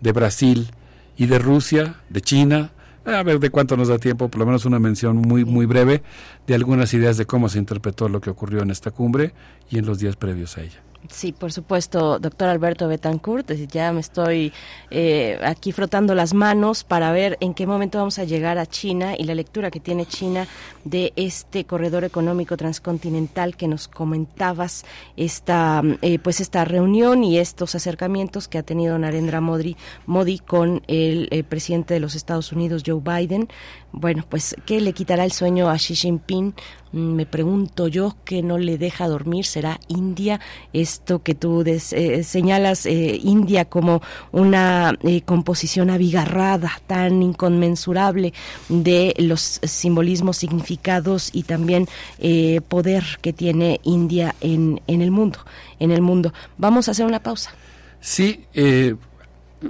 de 0.00 0.12
Brasil 0.12 0.70
y 1.16 1.26
de 1.26 1.38
Rusia, 1.38 1.96
de 2.08 2.20
China, 2.20 2.72
a 3.04 3.22
ver 3.22 3.38
de 3.40 3.50
cuánto 3.50 3.76
nos 3.76 3.88
da 3.88 3.98
tiempo, 3.98 4.28
por 4.28 4.38
lo 4.38 4.46
menos 4.46 4.64
una 4.64 4.78
mención 4.78 5.16
muy 5.16 5.44
muy 5.44 5.66
breve 5.66 6.02
de 6.46 6.54
algunas 6.54 6.92
ideas 6.94 7.16
de 7.16 7.26
cómo 7.26 7.48
se 7.48 7.58
interpretó 7.58 8.08
lo 8.08 8.20
que 8.20 8.30
ocurrió 8.30 8.62
en 8.62 8.70
esta 8.70 8.90
cumbre 8.90 9.34
y 9.70 9.78
en 9.78 9.86
los 9.86 9.98
días 9.98 10.16
previos 10.16 10.56
a 10.58 10.62
ella. 10.62 10.82
Sí, 11.08 11.32
por 11.32 11.52
supuesto, 11.52 12.20
doctor 12.20 12.48
Alberto 12.48 12.86
Betancourt. 12.86 13.50
Ya 13.50 13.92
me 13.92 14.00
estoy 14.00 14.52
eh, 14.90 15.36
aquí 15.42 15.72
frotando 15.72 16.14
las 16.14 16.32
manos 16.32 16.84
para 16.84 17.10
ver 17.10 17.36
en 17.40 17.54
qué 17.54 17.66
momento 17.66 17.98
vamos 17.98 18.20
a 18.20 18.24
llegar 18.24 18.56
a 18.58 18.66
China 18.66 19.14
y 19.18 19.24
la 19.24 19.34
lectura 19.34 19.72
que 19.72 19.80
tiene 19.80 20.06
China 20.06 20.46
de 20.84 21.12
este 21.16 21.64
corredor 21.64 22.04
económico 22.04 22.56
transcontinental 22.56 23.56
que 23.56 23.66
nos 23.66 23.88
comentabas, 23.88 24.84
esta, 25.16 25.82
eh, 26.02 26.20
pues 26.20 26.40
esta 26.40 26.64
reunión 26.64 27.24
y 27.24 27.38
estos 27.38 27.74
acercamientos 27.74 28.46
que 28.46 28.58
ha 28.58 28.62
tenido 28.62 28.96
Narendra 28.96 29.40
Modi, 29.40 29.76
Modi 30.06 30.38
con 30.38 30.82
el, 30.86 31.26
el 31.32 31.42
presidente 31.42 31.94
de 31.94 32.00
los 32.00 32.14
Estados 32.14 32.52
Unidos, 32.52 32.84
Joe 32.86 33.00
Biden. 33.00 33.48
Bueno, 33.92 34.24
pues, 34.28 34.56
¿qué 34.64 34.80
le 34.80 34.94
quitará 34.94 35.24
el 35.24 35.32
sueño 35.32 35.68
a 35.68 35.76
Xi 35.76 35.94
Jinping? 35.94 36.54
Mm, 36.92 37.12
me 37.14 37.26
pregunto 37.26 37.88
yo 37.88 38.16
que 38.24 38.42
no 38.42 38.56
le 38.56 38.78
deja 38.78 39.06
dormir 39.06 39.44
será 39.44 39.80
India 39.88 40.40
esto 40.72 41.22
que 41.22 41.34
tú 41.34 41.62
eh, 41.66 42.22
señalas 42.22 42.84
eh, 42.84 43.18
India 43.22 43.64
como 43.64 44.02
una 44.30 44.94
eh, 45.02 45.22
composición 45.22 45.88
abigarrada 45.90 46.70
tan 46.86 47.22
inconmensurable 47.22 48.34
de 48.68 49.14
los 49.18 49.60
simbolismos 49.62 50.36
significados 50.36 51.30
y 51.32 51.44
también 51.44 51.86
poder 52.68 53.04
que 53.20 53.32
tiene 53.32 53.80
India 53.84 54.34
en, 54.40 54.80
en 54.86 55.02
el 55.02 55.10
mundo 55.10 55.40
en 55.78 55.90
el 55.90 56.00
mundo. 56.00 56.32
Vamos 56.58 56.88
a 56.88 56.92
hacer 56.92 57.06
una 57.06 57.22
pausa. 57.22 57.52
Sí 58.00 58.44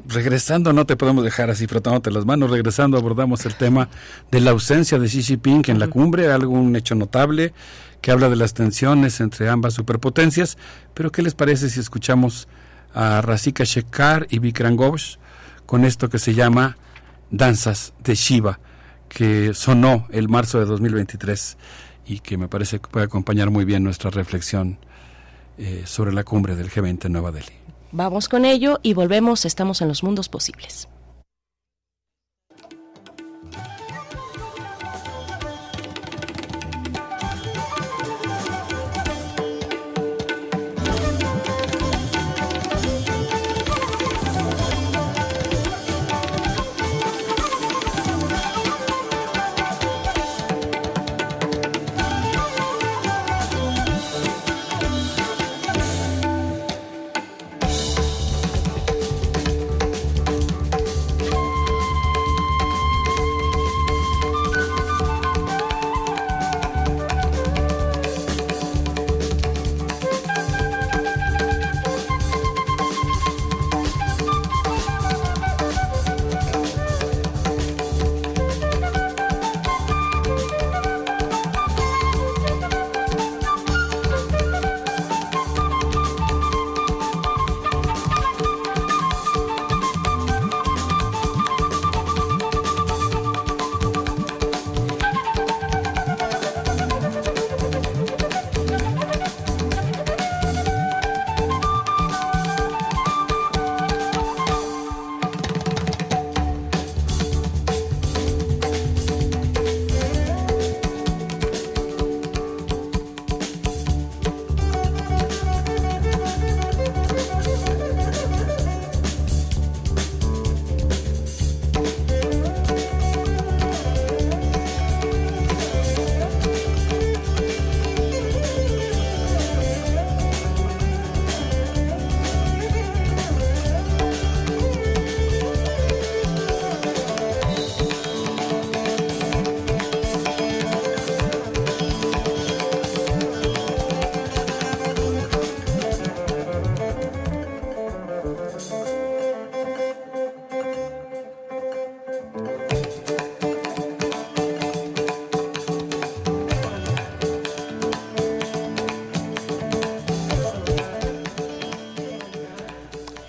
regresando, 0.07 0.73
no 0.73 0.87
te 0.87 0.97
podemos 0.97 1.25
dejar 1.25 1.51
así 1.51 1.67
frotándote 1.67 2.11
las 2.11 2.25
manos, 2.25 2.51
regresando 2.51 2.97
abordamos 2.97 3.45
el 3.47 3.55
tema 3.55 3.89
de 4.31 4.41
la 4.41 4.53
ausencia 4.53 4.99
de 4.99 5.07
Xi 5.07 5.23
Jinping 5.23 5.65
en 5.69 5.79
la 5.79 5.89
cumbre, 5.89 6.31
algún 6.31 6.75
hecho 6.77 6.95
notable 6.95 7.53
que 8.01 8.11
habla 8.11 8.29
de 8.29 8.37
las 8.37 8.55
tensiones 8.55 9.21
entre 9.21 9.49
ambas 9.49 9.75
superpotencias, 9.75 10.59
pero 10.93 11.13
¿qué 11.13 11.23
les 11.23 11.35
parece 11.35 11.71
si 11.71 11.81
escuchamos 11.81 12.49
a 12.95 13.21
Rasika 13.23 13.65
Shekhar 13.65 14.27
y 14.29 14.39
Vikram 14.39 14.77
Ghosh 14.77 15.17
con 15.67 15.85
esto 15.85 16.11
que 16.11 16.19
se 16.19 16.35
llama 16.35 16.77
Danzas 17.31 17.95
de 18.03 18.15
Shiva, 18.15 18.59
que 19.09 19.55
sonó 19.55 20.07
el 20.11 20.29
marzo 20.29 20.59
de 20.59 20.67
2023 20.67 21.57
y 22.07 22.19
que 22.19 22.37
me 22.37 22.49
parece 22.49 22.81
que 22.81 22.89
puede 22.89 23.07
acompañar 23.07 23.51
muy 23.51 23.65
bien 23.65 23.85
nuestra 23.85 24.11
reflexión 24.11 24.79
eh, 25.59 25.85
sobre 25.87 26.13
la 26.13 26.25
cumbre 26.25 26.57
del 26.57 26.71
G20 26.71 27.07
en 27.07 27.13
Nueva 27.13 27.31
Delhi. 27.31 27.62
Vamos 27.95 28.31
con 28.31 28.47
ello 28.47 28.81
y 28.83 28.95
volvemos, 28.95 29.45
estamos 29.45 29.83
en 29.83 29.89
los 29.89 30.03
mundos 30.03 30.31
posibles. 30.31 30.89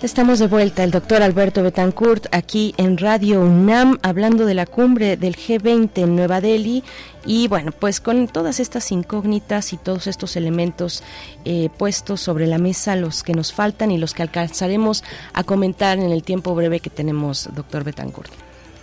Estamos 0.04 0.38
de 0.38 0.48
vuelta, 0.48 0.84
el 0.84 0.90
doctor 0.90 1.22
Alberto 1.22 1.62
Betancourt 1.62 2.26
aquí 2.30 2.74
en 2.76 2.98
Radio 2.98 3.40
UNAM 3.40 3.98
hablando 4.02 4.44
de 4.44 4.52
la 4.52 4.66
cumbre 4.66 5.16
del 5.16 5.34
G20 5.34 5.92
en 5.94 6.14
Nueva 6.14 6.42
Delhi 6.42 6.84
y 7.24 7.48
bueno, 7.48 7.72
pues 7.72 8.02
con 8.02 8.28
todas 8.28 8.60
estas 8.60 8.92
incógnitas 8.92 9.72
y 9.72 9.78
todos 9.78 10.06
estos 10.06 10.36
elementos 10.36 11.02
eh, 11.46 11.70
puestos 11.78 12.20
sobre 12.20 12.46
la 12.46 12.58
mesa, 12.58 12.96
los 12.96 13.22
que 13.22 13.32
nos 13.32 13.54
faltan 13.54 13.90
y 13.92 13.96
los 13.96 14.12
que 14.12 14.20
alcanzaremos 14.20 15.04
a 15.32 15.42
comentar 15.42 15.96
en 15.96 16.12
el 16.12 16.22
tiempo 16.22 16.54
breve 16.54 16.80
que 16.80 16.90
tenemos, 16.90 17.48
doctor 17.54 17.82
Betancourt. 17.82 18.30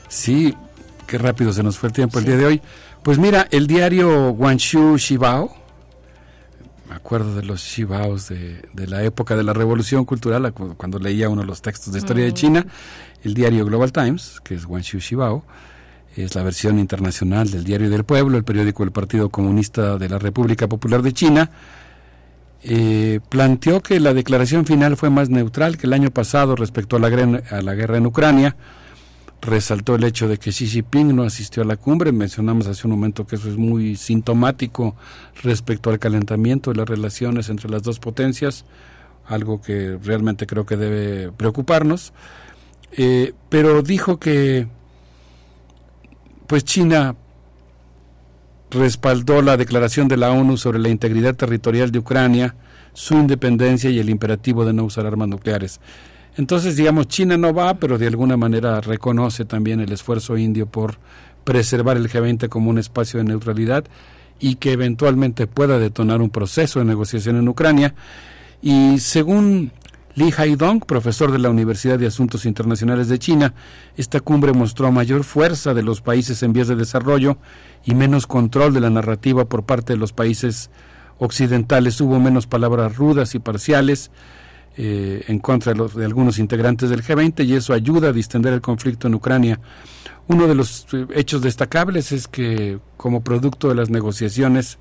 Sí, 0.07 0.55
qué 1.05 1.19
rápido 1.19 1.53
se 1.53 1.61
nos 1.61 1.77
fue 1.77 1.89
el 1.89 1.93
tiempo 1.93 2.17
el 2.17 2.25
día 2.25 2.37
de 2.37 2.45
hoy. 2.47 2.61
Pues 3.03 3.19
mira, 3.19 3.47
el 3.51 3.67
diario 3.67 4.31
Guangzhou 4.33 4.97
Shibao, 4.97 5.55
me 6.91 6.97
acuerdo 6.97 7.35
de 7.35 7.43
los 7.43 7.61
shibaos 7.61 8.27
de, 8.27 8.61
de, 8.73 8.85
la 8.85 9.01
época 9.01 9.37
de 9.37 9.43
la 9.43 9.53
revolución 9.53 10.03
cultural, 10.03 10.51
cuando 10.51 10.99
leía 10.99 11.29
uno 11.29 11.39
de 11.39 11.47
los 11.47 11.61
textos 11.61 11.93
de 11.93 11.99
historia 11.99 12.25
de 12.25 12.31
mm. 12.31 12.35
China, 12.35 12.65
el 13.23 13.33
diario 13.33 13.65
Global 13.65 13.93
Times, 13.93 14.41
que 14.43 14.55
es 14.55 14.65
Guangxu 14.65 14.99
Shibao, 14.99 15.45
es 16.17 16.35
la 16.35 16.43
versión 16.43 16.79
internacional 16.79 17.49
del 17.49 17.63
Diario 17.63 17.89
del 17.89 18.03
Pueblo, 18.03 18.37
el 18.37 18.43
periódico 18.43 18.83
del 18.83 18.91
Partido 18.91 19.29
Comunista 19.29 19.97
de 19.97 20.09
la 20.09 20.19
República 20.19 20.67
Popular 20.67 21.01
de 21.01 21.13
China, 21.13 21.49
eh, 22.61 23.21
planteó 23.29 23.81
que 23.81 24.01
la 24.01 24.13
declaración 24.13 24.65
final 24.65 24.97
fue 24.97 25.09
más 25.09 25.29
neutral 25.29 25.77
que 25.77 25.87
el 25.87 25.93
año 25.93 26.11
pasado 26.11 26.57
respecto 26.57 26.97
a 26.97 26.99
la, 26.99 27.07
a 27.51 27.61
la 27.61 27.73
guerra 27.73 27.95
en 27.95 28.05
Ucrania, 28.05 28.57
resaltó 29.41 29.95
el 29.95 30.03
hecho 30.03 30.27
de 30.27 30.37
que 30.37 30.51
Xi 30.51 30.67
Jinping 30.67 31.15
no 31.15 31.23
asistió 31.23 31.63
a 31.63 31.65
la 31.65 31.75
cumbre. 31.75 32.11
Mencionamos 32.11 32.67
hace 32.67 32.87
un 32.87 32.91
momento 32.91 33.25
que 33.25 33.35
eso 33.35 33.49
es 33.49 33.57
muy 33.57 33.95
sintomático 33.95 34.95
respecto 35.43 35.89
al 35.89 35.99
calentamiento 35.99 36.71
de 36.71 36.77
las 36.77 36.87
relaciones 36.87 37.49
entre 37.49 37.69
las 37.69 37.81
dos 37.81 37.99
potencias, 37.99 38.65
algo 39.25 39.61
que 39.61 39.97
realmente 40.03 40.45
creo 40.45 40.65
que 40.65 40.77
debe 40.77 41.31
preocuparnos. 41.31 42.13
Eh, 42.91 43.33
pero 43.49 43.81
dijo 43.81 44.19
que 44.19 44.67
pues 46.45 46.63
China 46.65 47.15
respaldó 48.69 49.41
la 49.41 49.57
declaración 49.57 50.07
de 50.07 50.17
la 50.17 50.31
ONU 50.31 50.57
sobre 50.57 50.79
la 50.79 50.89
integridad 50.89 51.35
territorial 51.35 51.91
de 51.91 51.99
Ucrania, 51.99 52.55
su 52.93 53.15
independencia 53.15 53.89
y 53.89 53.99
el 53.99 54.09
imperativo 54.09 54.65
de 54.65 54.73
no 54.73 54.83
usar 54.83 55.05
armas 55.05 55.29
nucleares. 55.29 55.79
Entonces, 56.41 56.75
digamos, 56.75 57.07
China 57.07 57.37
no 57.37 57.53
va, 57.53 57.75
pero 57.75 57.99
de 57.99 58.07
alguna 58.07 58.35
manera 58.35 58.81
reconoce 58.81 59.45
también 59.45 59.79
el 59.79 59.91
esfuerzo 59.91 60.37
indio 60.37 60.65
por 60.65 60.97
preservar 61.43 61.97
el 61.97 62.09
G20 62.09 62.49
como 62.49 62.71
un 62.71 62.79
espacio 62.79 63.19
de 63.19 63.25
neutralidad 63.25 63.85
y 64.39 64.55
que 64.55 64.71
eventualmente 64.71 65.45
pueda 65.45 65.77
detonar 65.77 66.19
un 66.19 66.31
proceso 66.31 66.79
de 66.79 66.85
negociación 66.85 67.37
en 67.37 67.47
Ucrania. 67.47 67.93
Y 68.59 68.97
según 68.97 69.71
Li 70.15 70.33
Haidong, 70.35 70.79
profesor 70.79 71.31
de 71.31 71.37
la 71.37 71.51
Universidad 71.51 71.99
de 71.99 72.07
Asuntos 72.07 72.47
Internacionales 72.47 73.07
de 73.07 73.19
China, 73.19 73.53
esta 73.95 74.19
cumbre 74.19 74.51
mostró 74.51 74.91
mayor 74.91 75.23
fuerza 75.23 75.75
de 75.75 75.83
los 75.83 76.01
países 76.01 76.41
en 76.41 76.53
vías 76.53 76.67
de 76.67 76.75
desarrollo 76.75 77.37
y 77.85 77.93
menos 77.93 78.25
control 78.25 78.73
de 78.73 78.81
la 78.81 78.89
narrativa 78.89 79.45
por 79.45 79.61
parte 79.61 79.93
de 79.93 79.99
los 79.99 80.11
países 80.11 80.71
occidentales. 81.19 82.01
Hubo 82.01 82.19
menos 82.19 82.47
palabras 82.47 82.97
rudas 82.97 83.35
y 83.35 83.39
parciales, 83.39 84.09
eh, 84.77 85.25
en 85.27 85.39
contra 85.39 85.73
de, 85.73 86.05
algunos 86.05 86.39
integrantes 86.39 86.89
del 86.89 87.03
G20 87.03 87.45
y 87.45 87.55
eso 87.55 87.73
ayuda 87.73 88.07
a 88.07 88.13
distender 88.13 88.53
el 88.53 88.61
conflicto 88.61 89.07
en 89.07 89.15
Ucrania. 89.15 89.59
Uno 90.27 90.47
de 90.47 90.55
los 90.55 90.87
eh, 90.93 91.07
hechos 91.13 91.41
destacables 91.41 92.13
es 92.13 92.29
que 92.29 92.79
como 92.95 93.21
producto 93.21 93.67
de 93.67 93.75
las 93.75 93.89
negociaciones 93.89 94.79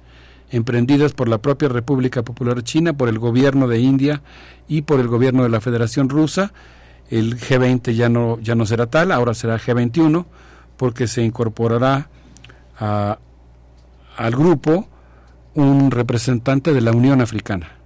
emprendidas 0.52 1.12
por 1.12 1.28
la 1.28 1.38
propia 1.38 1.68
República 1.68 2.22
Popular 2.22 2.62
China, 2.62 2.92
por 2.92 3.08
el 3.08 3.18
gobierno 3.18 3.66
de 3.66 3.80
India 3.80 4.22
y 4.68 4.82
por 4.82 5.00
el 5.00 5.08
gobierno 5.08 5.42
de 5.42 5.48
la 5.48 5.60
Federación 5.60 6.08
Rusa, 6.08 6.52
el 7.08 7.36
G20 7.36 7.92
ya 7.92 8.08
no, 8.08 8.38
ya 8.38 8.54
no 8.54 8.66
será 8.66 8.86
tal, 8.86 9.10
ahora 9.10 9.34
será 9.34 9.58
G21, 9.58 10.24
porque 10.76 11.08
se 11.08 11.22
incorporará 11.22 12.08
al 12.78 14.30
grupo 14.30 14.88
un 15.54 15.90
representante 15.90 16.72
de 16.72 16.80
la 16.80 16.92
Unión 16.92 17.20
Africana 17.20 17.79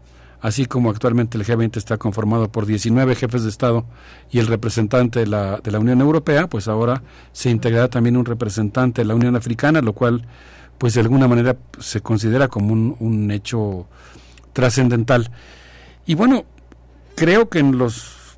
así 0.45 0.67
como 0.67 0.91
actualmente 0.91 1.39
el 1.39 1.45
G20 1.47 1.79
está 1.79 1.97
conformado 1.97 2.53
por 2.53 2.67
19 2.67 3.15
jefes 3.15 3.45
de 3.45 3.49
Estado 3.49 3.87
y 4.31 4.41
el 4.41 4.47
representante 4.47 5.21
de 5.21 5.27
la, 5.27 5.57
de 5.57 5.71
la 5.71 5.79
Unión 5.79 6.03
Europea, 6.03 6.49
pues 6.51 6.69
ahora 6.69 7.03
se 7.33 7.49
integrará 7.49 7.89
también 7.89 8.19
un 8.19 8.27
representante 8.27 9.01
de 9.01 9.07
la 9.07 9.15
Unión 9.15 9.37
Africana, 9.37 9.81
lo 9.81 9.95
cual 9.95 10.27
pues 10.77 10.93
de 10.93 11.01
alguna 11.01 11.29
manera 11.29 11.57
se 11.81 12.03
considera 12.03 12.49
como 12.49 12.75
un, 12.75 12.95
un 13.01 13.31
hecho 13.31 13.87
trascendental. 14.53 15.31
Y 16.05 16.15
bueno, 16.15 16.45
creo 17.17 17.49
que 17.49 17.61
en 17.61 17.79
los 17.79 18.37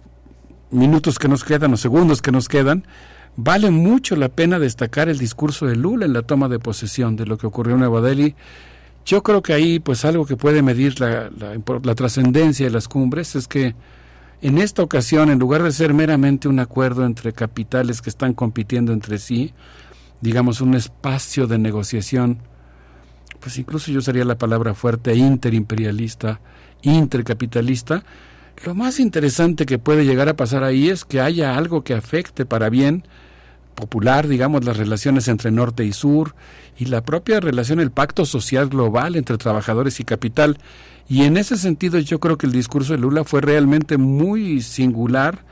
minutos 0.70 1.18
que 1.18 1.26
nos 1.26 1.43
quedan, 1.43 1.73
los 1.73 1.81
segundos 1.81 2.23
que 2.23 2.31
nos 2.31 2.47
quedan, 2.47 2.86
vale 3.35 3.73
mucho 3.73 4.15
la 4.15 4.28
pena 4.28 4.60
destacar 4.60 5.09
el 5.09 5.18
discurso 5.18 5.67
de 5.67 5.75
Lula 5.75 6.07
en 6.07 6.12
la 6.12 6.23
toma 6.23 6.49
de 6.49 6.60
posesión 6.60 7.17
de 7.17 7.26
lo 7.26 7.36
que 7.36 7.49
ocurrió 7.49 7.75
en 7.75 7.81
Nueva 7.81 8.01
Delhi 8.01 8.36
yo 9.07 9.23
creo 9.23 9.41
que 9.41 9.52
ahí, 9.52 9.78
pues 9.78 10.05
algo 10.05 10.26
que 10.26 10.36
puede 10.36 10.62
medir 10.62 11.01
la, 11.01 11.31
trascendencia 11.94 12.67
de 12.67 12.73
las 12.73 12.89
cumbres 12.89 13.36
es 13.36 13.47
que 13.47 13.76
en 14.43 14.59
esta 14.59 14.83
ocasión, 14.83 15.31
en 15.31 15.39
lugar 15.39 15.62
de 15.62 15.70
ser 15.70 15.94
meramente 15.94 16.49
un 16.49 16.59
acuerdo 16.59 17.07
entre 17.07 17.33
capitales 17.33 18.02
que 18.02 18.10
están 18.10 18.35
compitiendo 18.35 18.93
entre 18.93 19.18
sí, 19.18 19.55
digamos 20.20 20.60
un 20.60 20.75
espacio 20.75 21.47
de 21.47 21.57
negociación, 21.57 22.41
pues 23.39 23.59
incluso 23.59 23.93
yo 23.93 24.01
usaría 24.01 24.25
la 24.25 24.39
palabra 24.39 24.75
fuerte 24.75 25.15
interimperialista, 25.15 26.41
intercapitalista, 26.83 28.02
lo 28.65 28.75
más 28.75 28.99
interesante 28.99 29.67
que 29.67 29.78
puede 29.78 30.05
llegar 30.05 30.28
a 30.28 30.36
pasar 30.36 30.65
ahí 30.65 30.89
es 30.89 31.05
que 31.05 31.20
haya 31.20 31.57
algo 31.57 31.85
que 31.85 31.94
afecte 31.94 32.44
para 32.44 32.70
bien 32.70 33.05
popular, 33.76 34.26
digamos, 34.26 34.64
las 34.64 34.76
relaciones 34.76 35.28
entre 35.28 35.52
norte 35.52 35.84
y 35.84 35.92
sur 35.92 36.34
y 36.76 36.86
la 36.86 37.05
propia 37.05 37.38
relación, 37.38 37.78
el 37.78 37.92
pacto 37.92 38.26
social 38.26 38.68
global 38.68 39.14
entre 39.14 39.38
trabajadores 39.38 40.00
y 40.00 40.05
capital. 40.05 40.58
Y 41.08 41.22
en 41.22 41.36
ese 41.36 41.56
sentido 41.56 42.00
yo 42.00 42.18
creo 42.18 42.36
que 42.36 42.46
el 42.46 42.52
discurso 42.52 42.94
de 42.94 42.98
Lula 42.98 43.22
fue 43.22 43.40
realmente 43.40 43.96
muy 43.96 44.60
singular 44.62 45.44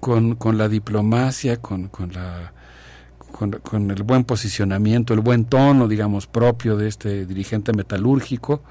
con, 0.00 0.34
con 0.34 0.58
la 0.58 0.68
diplomacia, 0.68 1.56
con, 1.56 1.88
con 1.88 2.12
la, 2.12 2.52
con, 3.34 3.90
el 3.90 4.02
buen 4.02 4.24
posicionamiento, 4.24 5.12
el 5.12 5.20
buen 5.20 5.44
tono, 5.44 5.88
digamos, 5.88 6.26
propio 6.26 6.76
de 6.76 6.88
este 6.88 7.26
dirigente 7.26 7.72
metalúrgico, 7.72 8.62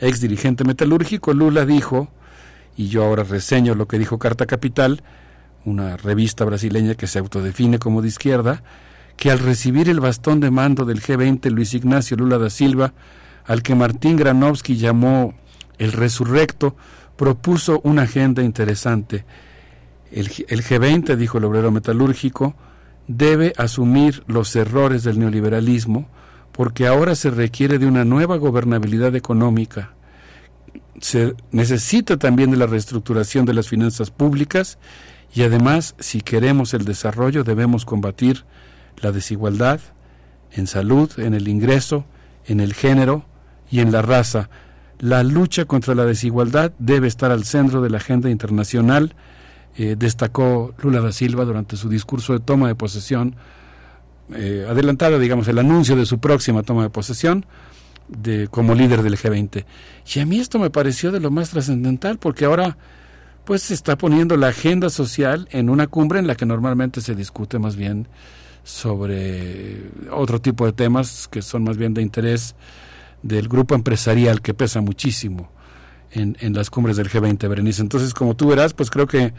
ex 0.00 0.20
dirigente 0.20 0.64
metalúrgico, 0.64 1.34
Lula 1.34 1.66
dijo, 1.66 2.08
y 2.76 2.88
yo 2.88 3.04
ahora 3.04 3.24
reseño 3.24 3.74
lo 3.74 3.86
que 3.86 3.98
dijo 3.98 4.18
Carta 4.18 4.46
Capital, 4.46 5.02
una 5.64 5.96
revista 5.96 6.44
brasileña 6.44 6.94
que 6.94 7.06
se 7.06 7.18
autodefine 7.18 7.78
como 7.78 8.02
de 8.02 8.08
izquierda, 8.08 8.62
que 9.16 9.30
al 9.30 9.38
recibir 9.38 9.88
el 9.88 10.00
bastón 10.00 10.40
de 10.40 10.50
mando 10.50 10.84
del 10.84 11.02
G20 11.02 11.50
Luis 11.50 11.74
Ignacio 11.74 12.16
Lula 12.16 12.38
da 12.38 12.50
Silva, 12.50 12.92
al 13.46 13.62
que 13.62 13.74
Martín 13.74 14.16
Granovsky 14.16 14.76
llamó 14.76 15.34
el 15.78 15.92
resurrecto, 15.92 16.76
propuso 17.16 17.80
una 17.84 18.02
agenda 18.02 18.42
interesante. 18.42 19.24
El, 20.10 20.30
el 20.48 20.64
G20, 20.64 21.16
dijo 21.16 21.38
el 21.38 21.44
obrero 21.44 21.70
metalúrgico, 21.70 22.54
debe 23.06 23.52
asumir 23.56 24.22
los 24.26 24.54
errores 24.56 25.02
del 25.02 25.18
neoliberalismo 25.18 26.08
porque 26.52 26.86
ahora 26.86 27.14
se 27.14 27.30
requiere 27.30 27.78
de 27.78 27.86
una 27.86 28.04
nueva 28.04 28.36
gobernabilidad 28.36 29.14
económica. 29.16 29.94
Se 31.00 31.34
necesita 31.50 32.18
también 32.18 32.50
de 32.50 32.56
la 32.56 32.66
reestructuración 32.66 33.46
de 33.46 33.54
las 33.54 33.68
finanzas 33.68 34.10
públicas 34.10 34.78
y 35.32 35.42
además, 35.42 35.94
si 35.98 36.20
queremos 36.20 36.74
el 36.74 36.84
desarrollo, 36.84 37.44
debemos 37.44 37.84
combatir 37.84 38.44
la 39.00 39.12
desigualdad 39.12 39.80
en 40.52 40.66
salud, 40.66 41.10
en 41.18 41.34
el 41.34 41.48
ingreso, 41.48 42.04
en 42.46 42.60
el 42.60 42.74
género 42.74 43.24
y 43.70 43.80
en 43.80 43.92
la 43.92 44.02
raza. 44.02 44.50
La 44.98 45.22
lucha 45.22 45.64
contra 45.64 45.94
la 45.94 46.04
desigualdad 46.04 46.72
debe 46.78 47.06
estar 47.06 47.30
al 47.30 47.44
centro 47.44 47.80
de 47.80 47.90
la 47.90 47.98
agenda 47.98 48.28
internacional, 48.28 49.14
eh, 49.76 49.94
destacó 49.96 50.74
Lula 50.82 51.00
da 51.00 51.12
Silva 51.12 51.44
durante 51.44 51.76
su 51.76 51.88
discurso 51.88 52.32
de 52.32 52.40
toma 52.40 52.66
de 52.66 52.74
posesión, 52.74 53.36
eh, 54.34 54.66
adelantada, 54.68 55.18
digamos, 55.18 55.46
el 55.48 55.58
anuncio 55.58 55.96
de 55.96 56.06
su 56.06 56.18
próxima 56.18 56.62
toma 56.62 56.82
de 56.82 56.90
posesión 56.90 57.46
de, 58.08 58.48
como 58.48 58.74
líder 58.74 59.02
del 59.02 59.16
G20. 59.16 59.64
Y 60.14 60.20
a 60.20 60.26
mí 60.26 60.40
esto 60.40 60.58
me 60.58 60.70
pareció 60.70 61.12
de 61.12 61.20
lo 61.20 61.30
más 61.30 61.50
trascendental, 61.50 62.18
porque 62.18 62.44
ahora 62.44 62.76
pues 63.44 63.62
se 63.62 63.74
está 63.74 63.96
poniendo 63.96 64.36
la 64.36 64.48
agenda 64.48 64.90
social 64.90 65.48
en 65.50 65.70
una 65.70 65.86
cumbre 65.86 66.18
en 66.18 66.26
la 66.26 66.34
que 66.34 66.46
normalmente 66.46 67.00
se 67.00 67.14
discute 67.14 67.58
más 67.58 67.76
bien 67.76 68.06
sobre 68.62 69.90
otro 70.10 70.40
tipo 70.40 70.66
de 70.66 70.72
temas 70.72 71.28
que 71.28 71.42
son 71.42 71.64
más 71.64 71.76
bien 71.76 71.94
de 71.94 72.02
interés 72.02 72.54
del 73.22 73.48
grupo 73.48 73.74
empresarial 73.74 74.40
que 74.40 74.54
pesa 74.54 74.80
muchísimo 74.80 75.50
en, 76.12 76.36
en 76.40 76.54
las 76.54 76.70
cumbres 76.70 76.96
del 76.96 77.08
G20, 77.08 77.48
Berenice. 77.48 77.82
Entonces, 77.82 78.14
como 78.14 78.34
tú 78.34 78.48
verás, 78.48 78.74
pues 78.74 78.90
creo 78.90 79.06
que 79.06 79.32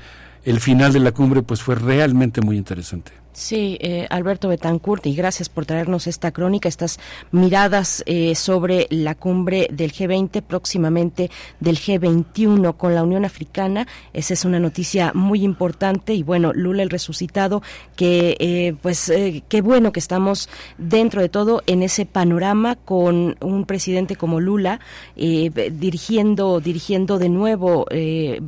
el 0.44 0.60
final 0.60 0.94
de 0.94 1.00
la 1.00 1.12
cumbre 1.12 1.44
pues 1.44 1.62
fue 1.62 1.76
realmente 1.76 2.42
muy 2.42 2.58
interesante. 2.58 3.21
Sí, 3.34 3.78
eh, 3.80 4.08
Alberto 4.10 4.50
Betancourt, 4.50 5.06
y 5.06 5.16
gracias 5.16 5.48
por 5.48 5.66
traernos 5.66 6.06
esta 6.06 6.32
crónica, 6.32 6.68
estas 6.68 7.00
miradas 7.32 8.04
eh, 8.06 8.36
sobre 8.36 8.88
la 8.90 9.16
cumbre 9.16 9.70
del 9.72 9.94
G20, 9.94 10.42
próximamente 10.42 11.32
del 11.62 11.78
G21 11.78 12.76
con 12.76 12.94
la 12.94 13.04
Unión 13.04 13.24
Africana. 13.24 13.88
Esa 14.12 14.34
es 14.34 14.44
una 14.44 14.60
noticia 14.60 15.14
muy 15.14 15.46
importante 15.46 16.14
y 16.14 16.24
bueno, 16.24 16.52
Lula 16.52 16.84
el 16.84 16.90
resucitado, 16.90 17.64
que 17.96 18.36
eh, 18.40 18.76
pues 18.82 19.12
qué 19.48 19.62
bueno 19.62 19.94
que 19.94 20.02
estamos 20.02 20.50
dentro 20.78 21.22
de 21.22 21.30
todo 21.30 21.64
en 21.68 21.84
ese 21.84 22.06
panorama 22.06 22.76
con 22.76 23.38
un 23.40 23.66
presidente 23.66 24.18
como 24.18 24.42
Lula 24.42 24.82
dirigiendo, 25.16 26.60
dirigiendo 26.60 27.18
de 27.18 27.30
nuevo 27.30 27.86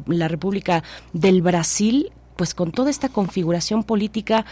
la 0.07 0.27
República 0.27 0.83
del 1.13 1.41
Brasil 1.41 2.11
pues 2.35 2.53
con 2.53 2.71
toda 2.71 2.89
esta 2.89 3.09
configuración 3.09 3.83
política 3.83 4.45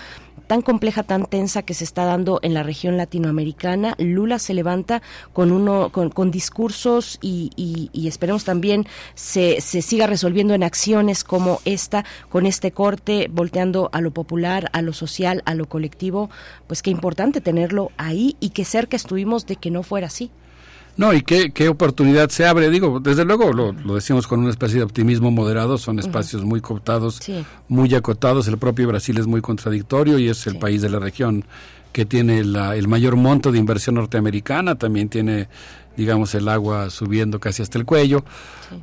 tan 0.48 0.62
compleja, 0.62 1.04
tan 1.04 1.28
tensa 1.28 1.62
que 1.62 1.74
se 1.74 1.86
está 1.86 2.04
dando 2.04 2.40
en 2.42 2.54
la 2.54 2.62
región 2.62 2.98
latinoamericana. 2.98 3.96
Lula 3.98 4.38
se 4.38 4.54
levanta 4.54 5.02
con 5.32 5.50
uno, 5.52 5.92
con, 5.92 6.30
discursos 6.30 7.20
y, 7.22 7.52
y, 7.56 8.08
esperemos 8.08 8.44
también 8.44 8.86
se, 9.16 9.62
se 9.62 9.82
siga 9.82 10.08
resolviendo 10.08 10.54
en 10.54 10.64
acciones 10.64 11.24
como 11.24 11.62
esta, 11.64 12.04
con 12.28 12.46
este 12.46 12.74
corte, 12.74 13.30
volteando 13.32 13.90
a 13.94 14.02
lo 14.02 14.12
popular, 14.12 14.70
a 14.74 14.82
lo 14.82 14.92
social, 14.92 15.42
a 15.46 15.56
lo 15.56 15.70
colectivo, 15.70 16.30
pues 16.68 16.82
qué 16.82 16.90
importante 16.90 17.40
tenerlo 17.40 17.92
ahí 17.96 18.36
y 18.42 18.50
que 18.50 18.66
cerca 18.66 18.98
estuvimos 18.98 19.46
de 19.46 19.56
que 19.56 19.72
no 19.72 19.84
fuera 19.84 20.08
así. 20.08 20.32
No, 20.98 21.14
y 21.14 21.22
qué, 21.22 21.52
qué 21.52 21.70
oportunidad 21.70 22.30
se 22.30 22.46
abre. 22.46 22.70
Digo, 22.70 23.00
desde 23.00 23.26
luego 23.26 23.54
lo, 23.54 23.72
lo 23.72 23.96
decimos 23.96 24.28
con 24.28 24.40
una 24.40 24.50
especie 24.50 24.78
de 24.78 24.84
optimismo 24.84 25.32
moderado, 25.32 25.78
son 25.78 26.00
espacios 26.00 26.44
muy 26.44 26.62
cooptados, 26.62 27.22
muy 27.68 27.94
acotados. 27.96 28.48
El 28.48 28.58
propio 28.58 28.88
Brasil 28.88 29.18
es 29.18 29.26
muy 29.26 29.42
contradictorio 29.42 30.20
y 30.20 30.28
es 30.30 30.46
el 30.48 30.58
país 30.58 30.82
de 30.82 30.90
la 30.90 31.00
región 31.00 31.46
que 31.92 32.06
tiene 32.06 32.44
la, 32.44 32.76
el 32.76 32.88
mayor 32.88 33.16
monto 33.16 33.52
de 33.52 33.60
inversión 33.60 33.96
norteamericana, 33.96 34.76
también 34.76 35.10
tiene, 35.10 35.50
digamos, 35.98 36.34
el 36.36 36.48
agua 36.48 36.90
subiendo 36.90 37.40
casi 37.40 37.62
hasta 37.62 37.78
el 37.78 37.86
cuello 37.86 38.24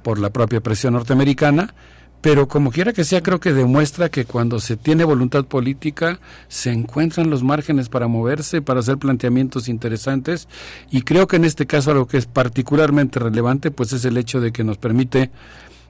por 0.02 0.18
la 0.18 0.30
propia 0.30 0.60
presión 0.60 0.94
norteamericana 0.94 1.74
pero 2.20 2.48
como 2.48 2.72
quiera 2.72 2.92
que 2.92 3.04
sea, 3.04 3.22
creo 3.22 3.38
que 3.38 3.52
demuestra 3.52 4.08
que 4.08 4.24
cuando 4.24 4.58
se 4.58 4.76
tiene 4.76 5.04
voluntad 5.04 5.44
política 5.44 6.18
se 6.48 6.72
encuentran 6.72 7.30
los 7.30 7.44
márgenes 7.44 7.88
para 7.88 8.08
moverse, 8.08 8.60
para 8.60 8.80
hacer 8.80 8.98
planteamientos 8.98 9.68
interesantes 9.68 10.48
y 10.90 11.02
creo 11.02 11.28
que 11.28 11.36
en 11.36 11.44
este 11.44 11.66
caso 11.66 11.92
algo 11.92 12.08
que 12.08 12.18
es 12.18 12.26
particularmente 12.26 13.20
relevante 13.20 13.70
pues 13.70 13.92
es 13.92 14.04
el 14.04 14.16
hecho 14.16 14.40
de 14.40 14.52
que 14.52 14.64
nos 14.64 14.78
permite 14.78 15.30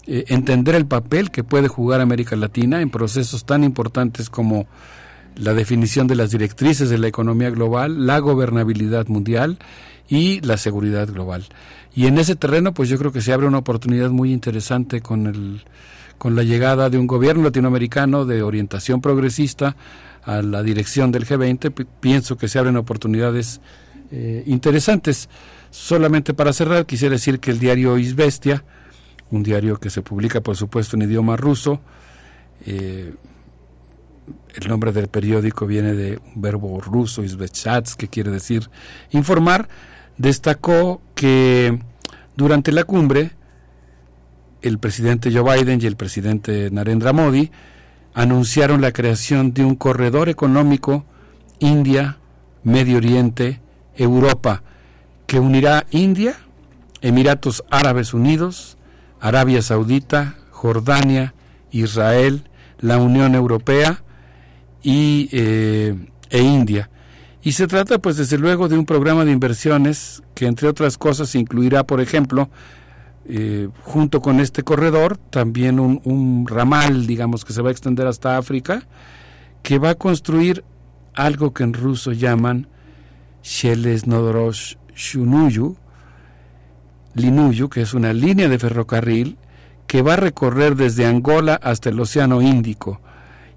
eh, 0.06 0.24
entender 0.28 0.74
el 0.74 0.86
papel 0.86 1.30
que 1.30 1.44
puede 1.44 1.68
jugar 1.68 2.00
América 2.02 2.36
Latina 2.36 2.82
en 2.82 2.90
procesos 2.90 3.46
tan 3.46 3.64
importantes 3.64 4.28
como 4.28 4.66
la 5.34 5.54
definición 5.54 6.08
de 6.08 6.16
las 6.16 6.30
directrices 6.30 6.90
de 6.90 6.98
la 6.98 7.06
economía 7.06 7.48
global, 7.50 8.06
la 8.06 8.18
gobernabilidad 8.18 9.06
mundial 9.06 9.58
y 10.08 10.40
la 10.40 10.56
seguridad 10.56 11.08
global. 11.08 11.46
Y 11.94 12.06
en 12.06 12.18
ese 12.18 12.36
terreno 12.36 12.74
pues 12.74 12.90
yo 12.90 12.98
creo 12.98 13.12
que 13.12 13.22
se 13.22 13.32
abre 13.32 13.46
una 13.46 13.58
oportunidad 13.58 14.10
muy 14.10 14.32
interesante 14.32 15.00
con 15.00 15.26
el 15.26 15.62
con 16.18 16.34
la 16.34 16.42
llegada 16.42 16.90
de 16.90 16.98
un 16.98 17.06
gobierno 17.06 17.44
latinoamericano 17.44 18.24
de 18.24 18.42
orientación 18.42 19.00
progresista 19.00 19.76
a 20.24 20.42
la 20.42 20.62
dirección 20.62 21.12
del 21.12 21.26
G20, 21.26 21.86
pienso 22.00 22.36
que 22.36 22.48
se 22.48 22.58
abren 22.58 22.76
oportunidades 22.76 23.60
eh, 24.10 24.42
interesantes. 24.46 25.28
Solamente 25.70 26.34
para 26.34 26.52
cerrar, 26.52 26.86
quisiera 26.86 27.14
decir 27.14 27.40
que 27.40 27.50
el 27.50 27.58
diario 27.58 27.96
Isbestia, 27.98 28.64
un 29.30 29.42
diario 29.42 29.78
que 29.78 29.90
se 29.90 30.02
publica, 30.02 30.40
por 30.40 30.56
supuesto, 30.56 30.96
en 30.96 31.02
idioma 31.02 31.36
ruso, 31.36 31.80
eh, 32.66 33.14
el 34.54 34.68
nombre 34.68 34.92
del 34.92 35.08
periódico 35.08 35.66
viene 35.66 35.94
de 35.94 36.18
un 36.34 36.42
verbo 36.42 36.80
ruso, 36.80 37.22
Izvestchats, 37.22 37.94
que 37.94 38.08
quiere 38.08 38.30
decir 38.30 38.68
informar, 39.12 39.68
destacó 40.16 41.00
que 41.14 41.78
durante 42.36 42.72
la 42.72 42.84
cumbre 42.84 43.37
el 44.62 44.78
presidente 44.78 45.32
Joe 45.32 45.56
Biden 45.56 45.80
y 45.82 45.86
el 45.86 45.96
presidente 45.96 46.70
Narendra 46.70 47.12
Modi 47.12 47.50
anunciaron 48.14 48.80
la 48.80 48.92
creación 48.92 49.52
de 49.52 49.64
un 49.64 49.76
corredor 49.76 50.28
económico 50.28 51.04
India, 51.60 52.18
Medio 52.64 52.98
Oriente, 52.98 53.60
Europa, 53.96 54.62
que 55.26 55.38
unirá 55.38 55.86
India, 55.90 56.34
Emiratos 57.00 57.64
Árabes 57.70 58.14
Unidos, 58.14 58.76
Arabia 59.20 59.62
Saudita, 59.62 60.36
Jordania, 60.50 61.34
Israel, 61.70 62.48
la 62.78 62.98
Unión 62.98 63.34
Europea 63.34 64.02
y, 64.82 65.28
eh, 65.32 65.94
e 66.30 66.40
India. 66.40 66.90
Y 67.42 67.52
se 67.52 67.66
trata, 67.66 67.98
pues, 67.98 68.16
desde 68.16 68.38
luego, 68.38 68.68
de 68.68 68.78
un 68.78 68.84
programa 68.84 69.24
de 69.24 69.32
inversiones 69.32 70.22
que, 70.34 70.46
entre 70.46 70.68
otras 70.68 70.98
cosas, 70.98 71.34
incluirá, 71.34 71.84
por 71.84 72.00
ejemplo, 72.00 72.50
eh, 73.30 73.68
junto 73.82 74.22
con 74.22 74.40
este 74.40 74.62
corredor, 74.62 75.18
también 75.18 75.78
un, 75.80 76.46
ramal, 76.46 77.06
digamos, 77.06 77.44
que 77.44 77.52
se 77.52 77.60
va 77.60 77.68
a 77.68 77.72
extender 77.72 78.06
hasta 78.06 78.38
África, 78.38 78.86
que 79.62 79.78
va 79.78 79.90
a 79.90 79.94
construir 79.96 80.64
algo 81.14 81.52
que 81.52 81.62
en 81.62 81.74
ruso 81.74 82.12
llaman 82.12 82.68
Sheles 83.42 84.06
Nodorosh 84.06 84.76
Shunuyu, 84.96 85.76
Linuyu, 87.14 87.68
que 87.68 87.82
es 87.82 87.92
una 87.92 88.14
línea 88.14 88.48
de 88.48 88.58
ferrocarril 88.58 89.36
que 89.86 90.00
va 90.00 90.14
a 90.14 90.16
recorrer 90.16 90.74
desde 90.74 91.04
Angola 91.04 91.60
hasta 91.62 91.90
el 91.90 92.00
Océano 92.00 92.40
Índico. 92.40 93.00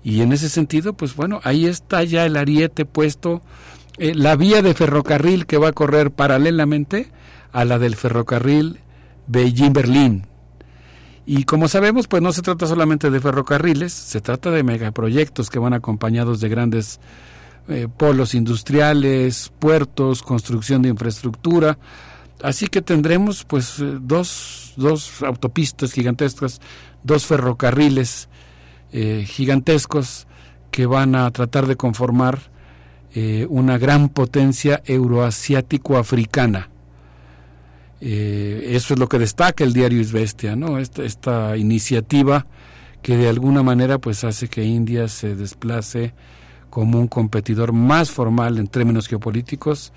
Y 0.04 0.22
en 0.22 0.34
ese 0.34 0.50
sentido, 0.50 0.94
pues 0.94 1.16
bueno, 1.16 1.40
ahí 1.46 1.66
está 1.66 2.04
ya 2.04 2.26
el 2.26 2.36
ariete 2.36 2.84
puesto, 2.84 3.42
eh, 3.98 4.16
la 4.16 4.36
vía 4.36 4.62
de 4.62 4.74
ferrocarril 4.74 5.46
que 5.46 5.58
va 5.58 5.70
a 5.70 5.74
correr 5.74 6.12
paralelamente 6.12 7.10
a 7.54 7.64
la 7.64 7.80
del 7.80 7.96
ferrocarril 7.96 8.82
Beijing-Berlín. 9.28 10.28
Y 11.26 11.44
como 11.44 11.68
sabemos, 11.68 12.08
pues 12.08 12.22
no 12.22 12.34
se 12.34 12.42
trata 12.42 12.68
solamente 12.68 13.10
de 13.10 13.20
ferrocarriles, 13.20 13.94
se 13.94 14.22
trata 14.22 14.52
de 14.52 14.64
megaproyectos 14.64 15.50
que 15.50 15.60
van 15.60 15.74
acompañados 15.74 16.42
de 16.42 16.50
grandes 16.50 17.00
eh, 17.70 17.88
polos 17.96 18.34
industriales, 18.34 19.52
puertos, 19.60 20.24
construcción 20.24 20.82
de 20.82 20.90
infraestructura. 20.90 21.78
Así 22.42 22.68
que 22.68 22.82
tendremos 22.82 23.46
pues 23.46 23.80
eh, 23.80 23.98
dos, 24.02 24.74
dos 24.78 25.22
autopistas 25.22 25.94
gigantescas, 25.94 26.60
dos 27.04 27.28
ferrocarriles 27.28 28.30
eh, 28.92 29.26
gigantescos 29.28 30.28
que 30.72 30.88
van 30.88 31.14
a 31.16 31.30
tratar 31.32 31.68
de 31.68 31.76
conformar 31.76 32.50
una 33.50 33.78
gran 33.78 34.08
potencia 34.08 34.82
euroasiático-africana. 34.86 36.71
Eh, 38.02 38.72
eso 38.76 38.96
es 38.96 39.00
lo 39.00 39.08
que 39.08 39.20
destaca 39.20 39.64
el 39.64 39.74
diario 39.74 40.02
Isbestia, 40.02 40.56
¿no? 40.56 40.80
Esta, 40.80 41.04
esta 41.04 41.56
iniciativa 41.56 42.48
que 43.02 43.16
de 43.16 43.30
alguna 43.30 43.64
manera 43.64 44.00
pues 44.00 44.24
hace 44.24 44.48
que 44.48 44.64
India 44.64 45.08
se 45.08 45.36
desplace 45.36 46.14
como 46.70 47.00
un 47.00 47.08
competidor 47.08 47.74
más 47.74 48.12
formal 48.12 48.58
en 48.58 48.68
términos 48.68 49.08
geopolíticos 49.08 49.92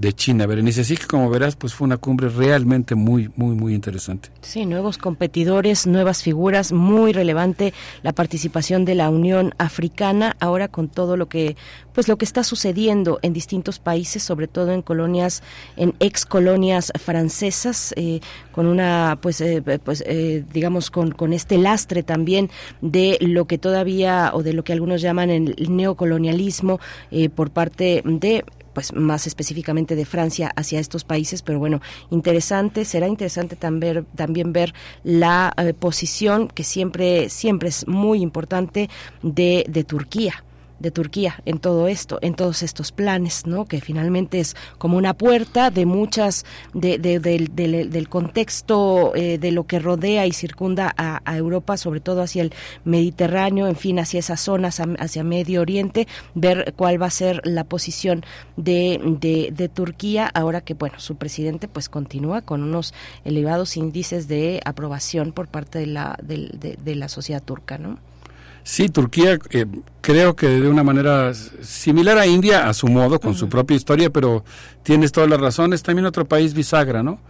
de 0.00 0.14
China, 0.14 0.46
Berenice. 0.46 0.80
Así 0.80 0.96
que 0.96 1.06
como 1.06 1.28
verás, 1.28 1.56
pues 1.56 1.74
fue 1.74 1.84
una 1.84 1.98
cumbre 1.98 2.30
realmente 2.30 2.94
muy, 2.94 3.30
muy, 3.36 3.54
muy 3.54 3.74
interesante. 3.74 4.30
Sí, 4.40 4.64
nuevos 4.64 4.96
competidores, 4.96 5.86
nuevas 5.86 6.22
figuras, 6.22 6.72
muy 6.72 7.12
relevante 7.12 7.74
la 8.02 8.12
participación 8.12 8.86
de 8.86 8.94
la 8.94 9.10
Unión 9.10 9.54
Africana, 9.58 10.36
ahora 10.40 10.68
con 10.68 10.88
todo 10.88 11.18
lo 11.18 11.28
que, 11.28 11.54
pues 11.92 12.08
lo 12.08 12.16
que 12.16 12.24
está 12.24 12.44
sucediendo 12.44 13.18
en 13.20 13.34
distintos 13.34 13.78
países, 13.78 14.22
sobre 14.22 14.48
todo 14.48 14.72
en 14.72 14.80
colonias, 14.80 15.42
en 15.76 15.94
ex 16.00 16.24
colonias 16.24 16.92
francesas, 16.98 17.92
eh, 17.96 18.20
con 18.52 18.66
una, 18.66 19.18
pues, 19.20 19.42
eh, 19.42 19.62
pues 19.84 20.02
eh, 20.06 20.44
digamos, 20.50 20.90
con, 20.90 21.10
con 21.10 21.34
este 21.34 21.58
lastre 21.58 22.02
también 22.02 22.48
de 22.80 23.18
lo 23.20 23.44
que 23.44 23.58
todavía, 23.58 24.30
o 24.32 24.42
de 24.42 24.54
lo 24.54 24.64
que 24.64 24.72
algunos 24.72 25.02
llaman 25.02 25.28
el 25.28 25.54
neocolonialismo 25.68 26.80
por 27.34 27.50
parte 27.50 28.02
de 28.04 28.44
pues 28.80 28.94
más 28.94 29.26
específicamente 29.26 29.94
de 29.94 30.06
Francia 30.06 30.50
hacia 30.56 30.80
estos 30.80 31.04
países, 31.04 31.42
pero 31.42 31.58
bueno, 31.58 31.82
interesante, 32.08 32.86
será 32.86 33.08
interesante 33.08 33.54
también, 33.54 34.06
también 34.16 34.54
ver 34.54 34.72
la 35.04 35.52
eh, 35.58 35.74
posición 35.74 36.48
que 36.48 36.64
siempre, 36.64 37.28
siempre 37.28 37.68
es 37.68 37.86
muy 37.86 38.22
importante 38.22 38.88
de, 39.22 39.66
de 39.68 39.84
Turquía 39.84 40.44
de 40.80 40.90
Turquía 40.90 41.40
en 41.44 41.58
todo 41.58 41.86
esto, 41.86 42.18
en 42.22 42.34
todos 42.34 42.62
estos 42.62 42.90
planes, 42.90 43.46
¿no? 43.46 43.66
Que 43.66 43.80
finalmente 43.80 44.40
es 44.40 44.56
como 44.78 44.96
una 44.96 45.14
puerta 45.14 45.70
de 45.70 45.86
muchas, 45.86 46.44
de, 46.74 46.98
del 46.98 48.08
contexto 48.08 49.14
eh, 49.14 49.38
de 49.38 49.52
lo 49.52 49.64
que 49.66 49.78
rodea 49.78 50.26
y 50.26 50.32
circunda 50.32 50.92
a, 50.96 51.20
Europa, 51.36 51.76
sobre 51.76 52.00
todo 52.00 52.22
hacia 52.22 52.42
el 52.42 52.52
Mediterráneo, 52.84 53.68
en 53.68 53.76
fin, 53.76 53.98
hacia 53.98 54.18
esas 54.18 54.40
zonas, 54.40 54.80
hacia 54.98 55.22
Medio 55.22 55.60
Oriente, 55.60 56.08
ver 56.34 56.74
cuál 56.76 57.00
va 57.00 57.06
a 57.06 57.10
ser 57.10 57.40
la 57.44 57.64
posición 57.64 58.24
de, 58.56 59.50
de, 59.54 59.68
Turquía, 59.68 60.26
ahora 60.34 60.60
que, 60.60 60.74
bueno, 60.74 60.98
su 60.98 61.16
presidente 61.16 61.68
pues 61.68 61.88
continúa 61.88 62.42
con 62.42 62.62
unos 62.62 62.92
elevados 63.24 63.76
índices 63.76 64.26
de 64.26 64.60
aprobación 64.64 65.32
por 65.32 65.48
parte 65.48 65.78
de 65.78 65.86
la, 65.86 66.18
de 66.20 66.94
la 66.96 67.08
sociedad 67.08 67.42
turca, 67.42 67.78
¿no? 67.78 67.98
Sí, 68.62 68.88
Turquía 68.88 69.38
eh, 69.50 69.66
creo 70.00 70.36
que 70.36 70.46
de 70.48 70.68
una 70.68 70.82
manera 70.82 71.32
similar 71.34 72.18
a 72.18 72.26
India, 72.26 72.68
a 72.68 72.74
su 72.74 72.88
modo, 72.88 73.18
con 73.20 73.34
su 73.34 73.48
propia 73.48 73.76
historia, 73.76 74.10
pero 74.10 74.44
tienes 74.82 75.12
todas 75.12 75.30
las 75.30 75.40
razones. 75.40 75.82
También 75.82 76.06
otro 76.06 76.24
país 76.24 76.54
bisagra, 76.54 77.02
¿no? 77.02 77.20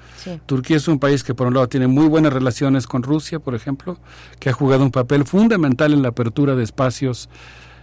Turquía 0.47 0.76
es 0.76 0.89
un 0.89 0.99
país 0.99 1.25
que 1.25 1.34
por 1.34 1.47
un 1.47 1.55
lado 1.55 1.68
tiene 1.68 1.86
muy 1.86 2.07
buenas 2.09 2.33
relaciones 2.33 2.86
con 2.86 3.02
Rusia, 3.02 3.39
por 3.39 3.55
ejemplo, 3.55 3.99
que 4.39 4.50
ha 4.50 4.52
jugado 4.52 4.84
un 4.84 4.91
papel 4.91 5.25
fundamental 5.25 5.92
en 5.92 6.02
la 6.02 6.09
apertura 6.09 6.55
de 6.57 6.65
espacios 6.65 7.28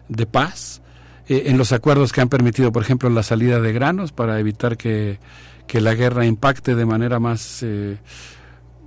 de 0.07 0.25
paz, 0.25 0.81
eh, 1.27 1.43
en 1.47 1.57
los 1.57 1.71
acuerdos 1.71 2.11
que 2.11 2.21
han 2.21 2.29
permitido, 2.29 2.71
por 2.71 2.83
ejemplo, 2.83 3.09
la 3.09 3.23
salida 3.23 3.59
de 3.59 3.73
granos 3.73 4.11
para 4.11 4.39
evitar 4.39 4.77
que, 4.77 5.19
la 5.73 5.93
guerra 5.95 6.25
impacte 6.25 6.75
de 6.75 6.85
manera 6.85 7.19
más 7.19 7.61
eh, 7.61 7.97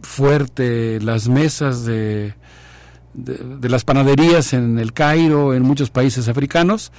fuerte 0.03 0.99
las 1.01 1.29
mesas 1.29 1.85
de 1.85 2.35
de, 3.15 3.69
las 3.69 3.85
panaderías 3.85 4.53
en 4.53 4.79
el 4.79 4.93
Cairo, 4.93 5.55
en 5.55 5.63
muchos 5.63 5.91
países 5.91 6.29
africanos, 6.29 6.93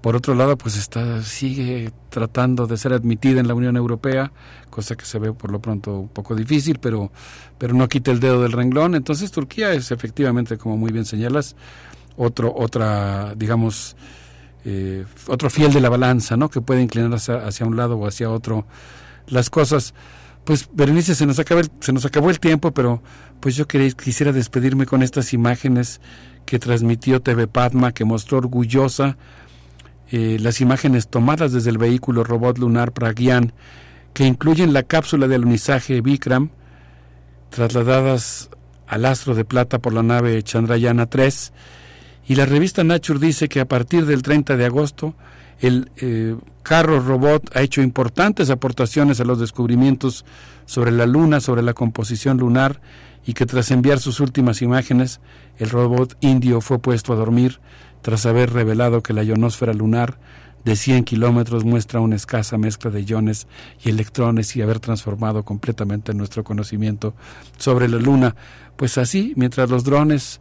por 0.00 0.14
otro 0.14 0.34
lado, 0.34 0.56
pues 0.56 0.76
está 0.76 1.22
sigue 1.22 1.90
tratando 2.10 2.66
de 2.66 2.76
ser 2.76 2.92
admitida 2.92 3.40
en 3.40 3.48
la 3.48 3.54
Unión 3.54 3.76
Europea, 3.76 4.30
cosa 4.70 4.94
que 4.94 5.04
se 5.04 5.18
ve 5.18 5.32
por 5.32 5.50
lo 5.50 5.60
pronto 5.60 5.98
un 5.98 6.08
poco 6.08 6.34
difícil, 6.34 6.78
pero 6.78 7.10
pero 7.58 7.74
no 7.74 7.88
quita 7.88 8.12
el 8.12 8.20
dedo 8.20 8.42
del 8.42 8.52
renglón. 8.52 8.94
Entonces 8.94 9.32
Turquía 9.32 9.72
es 9.72 9.90
efectivamente, 9.90 10.58
como 10.58 10.76
muy 10.76 10.92
bien 10.92 11.06
señalas, 11.06 11.56
otro 12.16 12.54
otra 12.54 13.34
digamos 13.36 13.96
eh, 14.64 15.04
otro 15.28 15.48
fiel 15.48 15.72
de 15.72 15.80
la 15.80 15.88
balanza, 15.88 16.36
¿no? 16.36 16.50
Que 16.50 16.60
puede 16.60 16.82
inclinarse 16.82 17.32
hacia, 17.32 17.64
un 17.64 17.76
lado 17.76 17.96
o 17.96 18.06
hacia 18.06 18.30
otro 18.30 18.66
las 19.28 19.48
cosas. 19.48 19.94
Pues 20.46 20.68
Berenice, 20.72 21.16
se 21.16 21.26
nos 21.26 21.40
acaba 21.40 21.62
se 21.80 21.92
nos 21.92 22.04
acabó 22.04 22.30
el 22.30 22.38
tiempo, 22.38 22.70
pero 22.70 23.02
pues 23.40 23.56
yo 23.56 23.66
quisiera 23.66 24.30
despedirme 24.30 24.86
con 24.86 25.02
estas 25.02 25.32
imágenes 25.32 26.00
que 26.44 26.60
transmitió 26.60 27.20
TV 27.20 27.48
Padma, 27.48 27.90
que 27.90 28.04
mostró 28.04 28.38
orgullosa 28.38 29.18
eh, 30.12 30.38
las 30.40 30.60
imágenes 30.60 31.08
tomadas 31.08 31.52
desde 31.52 31.70
el 31.70 31.78
vehículo 31.78 32.22
robot 32.22 32.58
lunar 32.58 32.92
Pragyan, 32.92 33.54
que 34.14 34.24
incluyen 34.24 34.72
la 34.72 34.84
cápsula 34.84 35.26
de 35.26 35.34
alunizaje 35.34 36.00
Vikram, 36.00 36.50
trasladadas 37.50 38.48
al 38.86 39.04
astro 39.04 39.34
de 39.34 39.44
plata 39.44 39.80
por 39.80 39.92
la 39.92 40.04
nave 40.04 40.44
Chandrayana 40.44 41.06
3, 41.06 41.52
y 42.28 42.36
la 42.36 42.46
revista 42.46 42.84
Nature 42.84 43.18
dice 43.18 43.48
que 43.48 43.58
a 43.58 43.66
partir 43.66 44.06
del 44.06 44.22
30 44.22 44.56
de 44.56 44.64
agosto 44.64 45.16
el 45.60 45.90
eh, 45.96 46.36
carro 46.62 47.00
robot 47.00 47.56
ha 47.56 47.62
hecho 47.62 47.82
importantes 47.82 48.50
aportaciones 48.50 49.20
a 49.20 49.24
los 49.24 49.38
descubrimientos 49.38 50.24
sobre 50.66 50.90
la 50.90 51.06
Luna, 51.06 51.40
sobre 51.40 51.62
la 51.62 51.72
composición 51.72 52.38
lunar, 52.38 52.80
y 53.24 53.34
que 53.34 53.46
tras 53.46 53.70
enviar 53.70 53.98
sus 53.98 54.20
últimas 54.20 54.62
imágenes, 54.62 55.20
el 55.58 55.70
robot 55.70 56.16
indio 56.20 56.60
fue 56.60 56.78
puesto 56.78 57.12
a 57.12 57.16
dormir 57.16 57.60
tras 58.02 58.24
haber 58.26 58.52
revelado 58.52 59.02
que 59.02 59.12
la 59.12 59.24
ionosfera 59.24 59.72
lunar 59.72 60.18
de 60.64 60.76
100 60.76 61.04
kilómetros 61.04 61.64
muestra 61.64 62.00
una 62.00 62.16
escasa 62.16 62.58
mezcla 62.58 62.90
de 62.90 63.04
iones 63.04 63.46
y 63.84 63.90
electrones 63.90 64.54
y 64.56 64.62
haber 64.62 64.80
transformado 64.80 65.44
completamente 65.44 66.12
nuestro 66.12 66.44
conocimiento 66.44 67.14
sobre 67.56 67.88
la 67.88 67.98
Luna. 67.98 68.34
Pues 68.76 68.98
así, 68.98 69.32
mientras 69.36 69.70
los 69.70 69.84
drones 69.84 70.40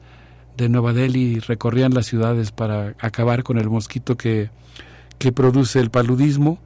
de 0.58 0.70
Nueva 0.70 0.94
Delhi 0.94 1.40
recorrían 1.40 1.94
las 1.94 2.08
ciudades 2.08 2.52
para 2.52 2.96
acabar 3.00 3.44
con 3.44 3.58
el 3.58 3.70
mosquito 3.70 4.18
que, 4.18 4.50
que 5.18 5.32
produce 5.32 5.80
el 5.80 5.90
paludismo, 5.90 6.60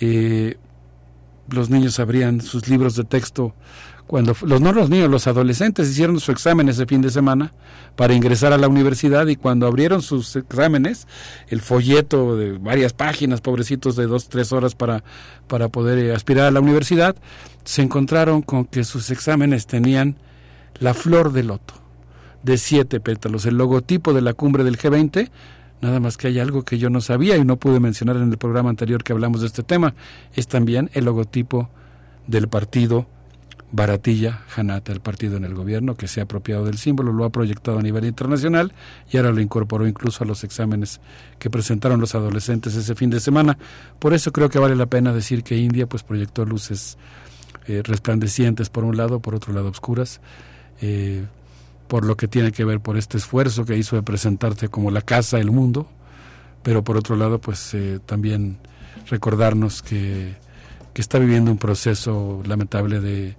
eh, 0.00 0.56
los 1.50 1.70
niños 1.70 1.98
abrían 2.00 2.40
sus 2.40 2.68
libros 2.68 2.96
de 2.96 3.04
texto 3.04 3.54
cuando 4.06 4.36
los 4.42 4.60
no 4.60 4.72
los 4.72 4.90
niños, 4.90 5.10
los 5.10 5.26
adolescentes 5.26 5.88
hicieron 5.88 6.20
su 6.20 6.30
examen 6.30 6.68
ese 6.68 6.84
fin 6.84 7.00
de 7.00 7.10
semana 7.10 7.54
para 7.96 8.12
ingresar 8.12 8.52
a 8.52 8.58
la 8.58 8.68
universidad 8.68 9.26
y 9.28 9.36
cuando 9.36 9.66
abrieron 9.66 10.02
sus 10.02 10.36
exámenes, 10.36 11.06
el 11.48 11.62
folleto 11.62 12.36
de 12.36 12.52
varias 12.52 12.92
páginas, 12.92 13.40
pobrecitos 13.40 13.96
de 13.96 14.06
dos, 14.06 14.28
tres 14.28 14.52
horas 14.52 14.74
para, 14.74 15.02
para 15.48 15.68
poder 15.68 15.98
eh, 15.98 16.14
aspirar 16.14 16.46
a 16.46 16.50
la 16.50 16.60
universidad, 16.60 17.16
se 17.64 17.80
encontraron 17.80 18.42
con 18.42 18.66
que 18.66 18.84
sus 18.84 19.10
exámenes 19.10 19.66
tenían 19.66 20.16
la 20.78 20.92
flor 20.92 21.32
de 21.32 21.44
loto 21.44 21.74
de 22.42 22.58
siete 22.58 23.00
pétalos, 23.00 23.46
el 23.46 23.56
logotipo 23.56 24.12
de 24.12 24.20
la 24.20 24.34
cumbre 24.34 24.64
del 24.64 24.76
G20, 24.76 25.30
nada 25.80 26.00
más 26.00 26.16
que 26.16 26.28
hay 26.28 26.38
algo 26.38 26.62
que 26.62 26.78
yo 26.78 26.90
no 26.90 27.00
sabía 27.00 27.36
y 27.36 27.44
no 27.44 27.56
pude 27.56 27.80
mencionar 27.80 28.16
en 28.16 28.30
el 28.30 28.38
programa 28.38 28.70
anterior 28.70 29.02
que 29.02 29.12
hablamos 29.12 29.40
de 29.40 29.48
este 29.48 29.62
tema, 29.62 29.94
es 30.34 30.48
también 30.48 30.90
el 30.94 31.04
logotipo 31.04 31.68
del 32.26 32.48
partido 32.48 33.06
Baratilla 33.76 34.44
Janata, 34.50 34.92
el 34.92 35.00
partido 35.00 35.36
en 35.36 35.44
el 35.44 35.52
gobierno 35.52 35.96
que 35.96 36.06
se 36.06 36.20
ha 36.20 36.24
apropiado 36.24 36.64
del 36.64 36.78
símbolo, 36.78 37.12
lo 37.12 37.24
ha 37.24 37.30
proyectado 37.30 37.80
a 37.80 37.82
nivel 37.82 38.04
internacional 38.04 38.72
y 39.10 39.16
ahora 39.16 39.32
lo 39.32 39.40
incorporó 39.40 39.88
incluso 39.88 40.22
a 40.22 40.26
los 40.28 40.44
exámenes 40.44 41.00
que 41.40 41.50
presentaron 41.50 42.00
los 42.00 42.14
adolescentes 42.14 42.76
ese 42.76 42.94
fin 42.94 43.10
de 43.10 43.18
semana. 43.18 43.58
Por 43.98 44.14
eso 44.14 44.30
creo 44.30 44.48
que 44.48 44.60
vale 44.60 44.76
la 44.76 44.86
pena 44.86 45.12
decir 45.12 45.42
que 45.42 45.56
India 45.56 45.88
pues 45.88 46.04
proyectó 46.04 46.44
luces 46.44 46.98
eh, 47.66 47.82
resplandecientes 47.82 48.70
por 48.70 48.84
un 48.84 48.96
lado, 48.96 49.18
por 49.18 49.34
otro 49.34 49.52
lado 49.52 49.70
oscuras, 49.70 50.20
eh, 50.80 51.24
por 51.94 52.04
lo 52.04 52.16
que 52.16 52.26
tiene 52.26 52.50
que 52.50 52.64
ver 52.64 52.80
por 52.80 52.96
este 52.96 53.18
esfuerzo 53.18 53.64
que 53.64 53.78
hizo 53.78 53.94
de 53.94 54.02
presentarse 54.02 54.66
como 54.66 54.90
la 54.90 55.00
casa 55.00 55.36
del 55.36 55.52
mundo, 55.52 55.86
pero 56.64 56.82
por 56.82 56.96
otro 56.96 57.14
lado 57.14 57.40
pues 57.40 57.72
eh, 57.72 58.00
también 58.04 58.58
recordarnos 59.08 59.80
que 59.80 60.34
que 60.92 61.00
está 61.00 61.20
viviendo 61.20 61.52
un 61.52 61.58
proceso 61.58 62.42
lamentable 62.44 62.98
de, 62.98 63.36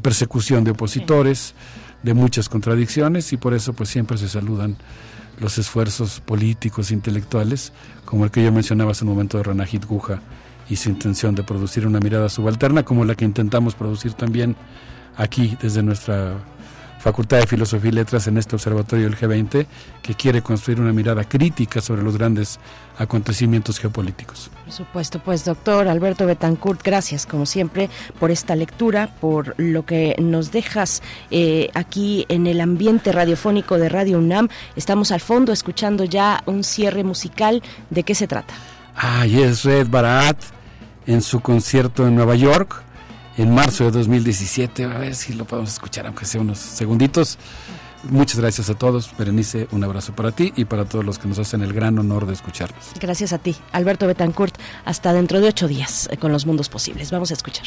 persecución 0.00 0.62
de 0.62 0.70
opositores, 0.70 1.56
de 2.04 2.14
muchas 2.14 2.48
contradicciones 2.48 3.32
y 3.32 3.36
por 3.36 3.52
eso 3.52 3.72
pues 3.72 3.88
siempre 3.88 4.16
se 4.16 4.28
saludan 4.28 4.76
los 5.40 5.58
esfuerzos 5.58 6.20
políticos, 6.20 6.92
intelectuales, 6.92 7.72
como 8.04 8.26
el 8.26 8.30
que 8.30 8.44
yo 8.44 8.52
mencionaba 8.52 8.92
hace 8.92 9.02
un 9.02 9.10
momento 9.10 9.38
de 9.38 9.42
Ranajit 9.42 9.86
Guja 9.86 10.20
y 10.70 10.76
su 10.76 10.88
intención 10.88 11.34
de 11.34 11.42
producir 11.42 11.84
una 11.84 11.98
mirada 11.98 12.28
subalterna, 12.28 12.84
como 12.84 13.04
la 13.04 13.16
que 13.16 13.24
intentamos 13.24 13.74
producir 13.74 14.12
también 14.12 14.54
aquí 15.16 15.58
desde 15.60 15.82
nuestra 15.82 16.36
Facultad 17.02 17.38
de 17.38 17.48
Filosofía 17.48 17.90
y 17.90 17.94
Letras 17.94 18.28
en 18.28 18.38
este 18.38 18.54
observatorio 18.54 19.06
del 19.06 19.18
G20, 19.18 19.66
que 20.02 20.14
quiere 20.14 20.40
construir 20.40 20.80
una 20.80 20.92
mirada 20.92 21.24
crítica 21.24 21.80
sobre 21.80 22.00
los 22.00 22.16
grandes 22.16 22.60
acontecimientos 22.96 23.80
geopolíticos. 23.80 24.52
Por 24.64 24.72
supuesto, 24.72 25.18
pues 25.18 25.44
doctor 25.44 25.88
Alberto 25.88 26.26
Betancourt, 26.26 26.80
gracias 26.80 27.26
como 27.26 27.44
siempre 27.44 27.90
por 28.20 28.30
esta 28.30 28.54
lectura, 28.54 29.12
por 29.20 29.56
lo 29.58 29.84
que 29.84 30.14
nos 30.20 30.52
dejas 30.52 31.02
eh, 31.32 31.70
aquí 31.74 32.24
en 32.28 32.46
el 32.46 32.60
ambiente 32.60 33.10
radiofónico 33.10 33.78
de 33.78 33.88
Radio 33.88 34.18
UNAM. 34.18 34.48
Estamos 34.76 35.10
al 35.10 35.20
fondo 35.20 35.52
escuchando 35.52 36.04
ya 36.04 36.44
un 36.46 36.62
cierre 36.62 37.02
musical. 37.02 37.64
¿De 37.90 38.04
qué 38.04 38.14
se 38.14 38.28
trata? 38.28 38.54
Ah, 38.94 39.26
es 39.26 39.64
Red 39.64 39.88
Barat 39.88 40.38
en 41.08 41.20
su 41.20 41.40
concierto 41.40 42.06
en 42.06 42.14
Nueva 42.14 42.36
York 42.36 42.84
en 43.36 43.54
marzo 43.54 43.84
de 43.84 43.90
2017. 43.92 44.84
A 44.84 44.98
ver 44.98 45.14
si 45.14 45.32
lo 45.32 45.44
podemos 45.44 45.72
escuchar, 45.72 46.06
aunque 46.06 46.24
sea 46.24 46.40
unos 46.40 46.58
segunditos. 46.58 47.38
Muchas 48.04 48.40
gracias 48.40 48.68
a 48.68 48.74
todos. 48.74 49.16
Berenice, 49.16 49.68
un 49.70 49.84
abrazo 49.84 50.14
para 50.14 50.32
ti 50.32 50.52
y 50.56 50.64
para 50.64 50.84
todos 50.84 51.04
los 51.04 51.18
que 51.18 51.28
nos 51.28 51.38
hacen 51.38 51.62
el 51.62 51.72
gran 51.72 51.98
honor 51.98 52.26
de 52.26 52.32
escucharnos. 52.32 52.92
Gracias 53.00 53.32
a 53.32 53.38
ti, 53.38 53.56
Alberto 53.70 54.06
Betancourt. 54.06 54.56
Hasta 54.84 55.12
dentro 55.12 55.40
de 55.40 55.48
ocho 55.48 55.68
días 55.68 56.08
eh, 56.10 56.16
con 56.16 56.32
los 56.32 56.46
mundos 56.46 56.68
posibles. 56.68 57.10
Vamos 57.10 57.30
a 57.30 57.34
escuchar. 57.34 57.66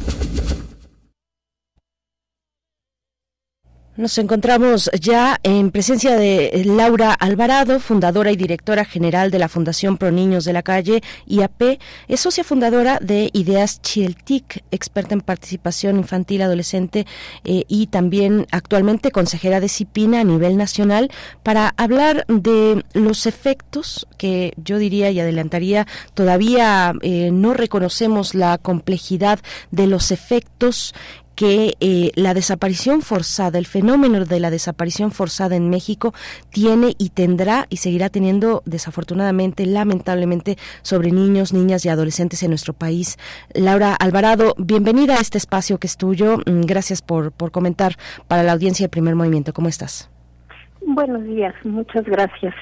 Nos 3.97 4.17
encontramos 4.17 4.89
ya 4.97 5.37
en 5.43 5.69
presencia 5.69 6.15
de 6.15 6.63
Laura 6.65 7.11
Alvarado, 7.13 7.81
fundadora 7.81 8.31
y 8.31 8.37
directora 8.37 8.85
general 8.85 9.31
de 9.31 9.39
la 9.39 9.49
Fundación 9.49 9.97
Pro 9.97 10.11
Niños 10.11 10.45
de 10.45 10.53
la 10.53 10.63
Calle, 10.63 11.03
IAP. 11.27 11.77
Es 12.07 12.21
socia 12.21 12.45
fundadora 12.45 12.99
de 13.01 13.29
Ideas 13.33 13.81
Chieltic, 13.81 14.63
experta 14.71 15.13
en 15.13 15.19
participación 15.19 15.97
infantil 15.97 16.41
adolescente 16.41 17.05
eh, 17.43 17.65
y 17.67 17.87
también 17.87 18.47
actualmente 18.51 19.11
consejera 19.11 19.59
de 19.59 19.67
CIPINA 19.67 20.21
a 20.21 20.23
nivel 20.23 20.55
nacional 20.55 21.11
para 21.43 21.73
hablar 21.75 22.25
de 22.29 22.85
los 22.93 23.25
efectos 23.25 24.07
que 24.17 24.53
yo 24.55 24.77
diría 24.77 25.11
y 25.11 25.19
adelantaría 25.19 25.85
todavía 26.13 26.93
eh, 27.01 27.29
no 27.33 27.53
reconocemos 27.53 28.35
la 28.35 28.57
complejidad 28.57 29.39
de 29.71 29.87
los 29.87 30.11
efectos 30.11 30.95
que 31.35 31.75
eh, 31.79 32.11
la 32.15 32.33
desaparición 32.33 33.01
forzada, 33.01 33.57
el 33.57 33.65
fenómeno 33.65 34.25
de 34.25 34.39
la 34.39 34.49
desaparición 34.49 35.11
forzada 35.11 35.55
en 35.55 35.69
México 35.69 36.13
tiene 36.49 36.93
y 36.97 37.09
tendrá 37.09 37.65
y 37.69 37.77
seguirá 37.77 38.09
teniendo 38.09 38.61
desafortunadamente, 38.65 39.65
lamentablemente, 39.65 40.57
sobre 40.81 41.11
niños, 41.11 41.53
niñas 41.53 41.85
y 41.85 41.89
adolescentes 41.89 42.43
en 42.43 42.49
nuestro 42.49 42.73
país. 42.73 43.17
Laura 43.53 43.95
Alvarado, 43.95 44.53
bienvenida 44.57 45.15
a 45.17 45.21
este 45.21 45.37
espacio 45.37 45.77
que 45.77 45.87
es 45.87 45.97
tuyo. 45.97 46.37
Mm, 46.45 46.61
gracias 46.61 47.01
por, 47.01 47.31
por 47.31 47.51
comentar 47.51 47.93
para 48.27 48.43
la 48.43 48.53
audiencia 48.53 48.85
del 48.85 48.91
primer 48.91 49.15
movimiento. 49.15 49.53
¿Cómo 49.53 49.67
estás? 49.67 50.09
Buenos 50.85 51.23
días, 51.23 51.53
muchas 51.63 52.05
gracias. 52.05 52.53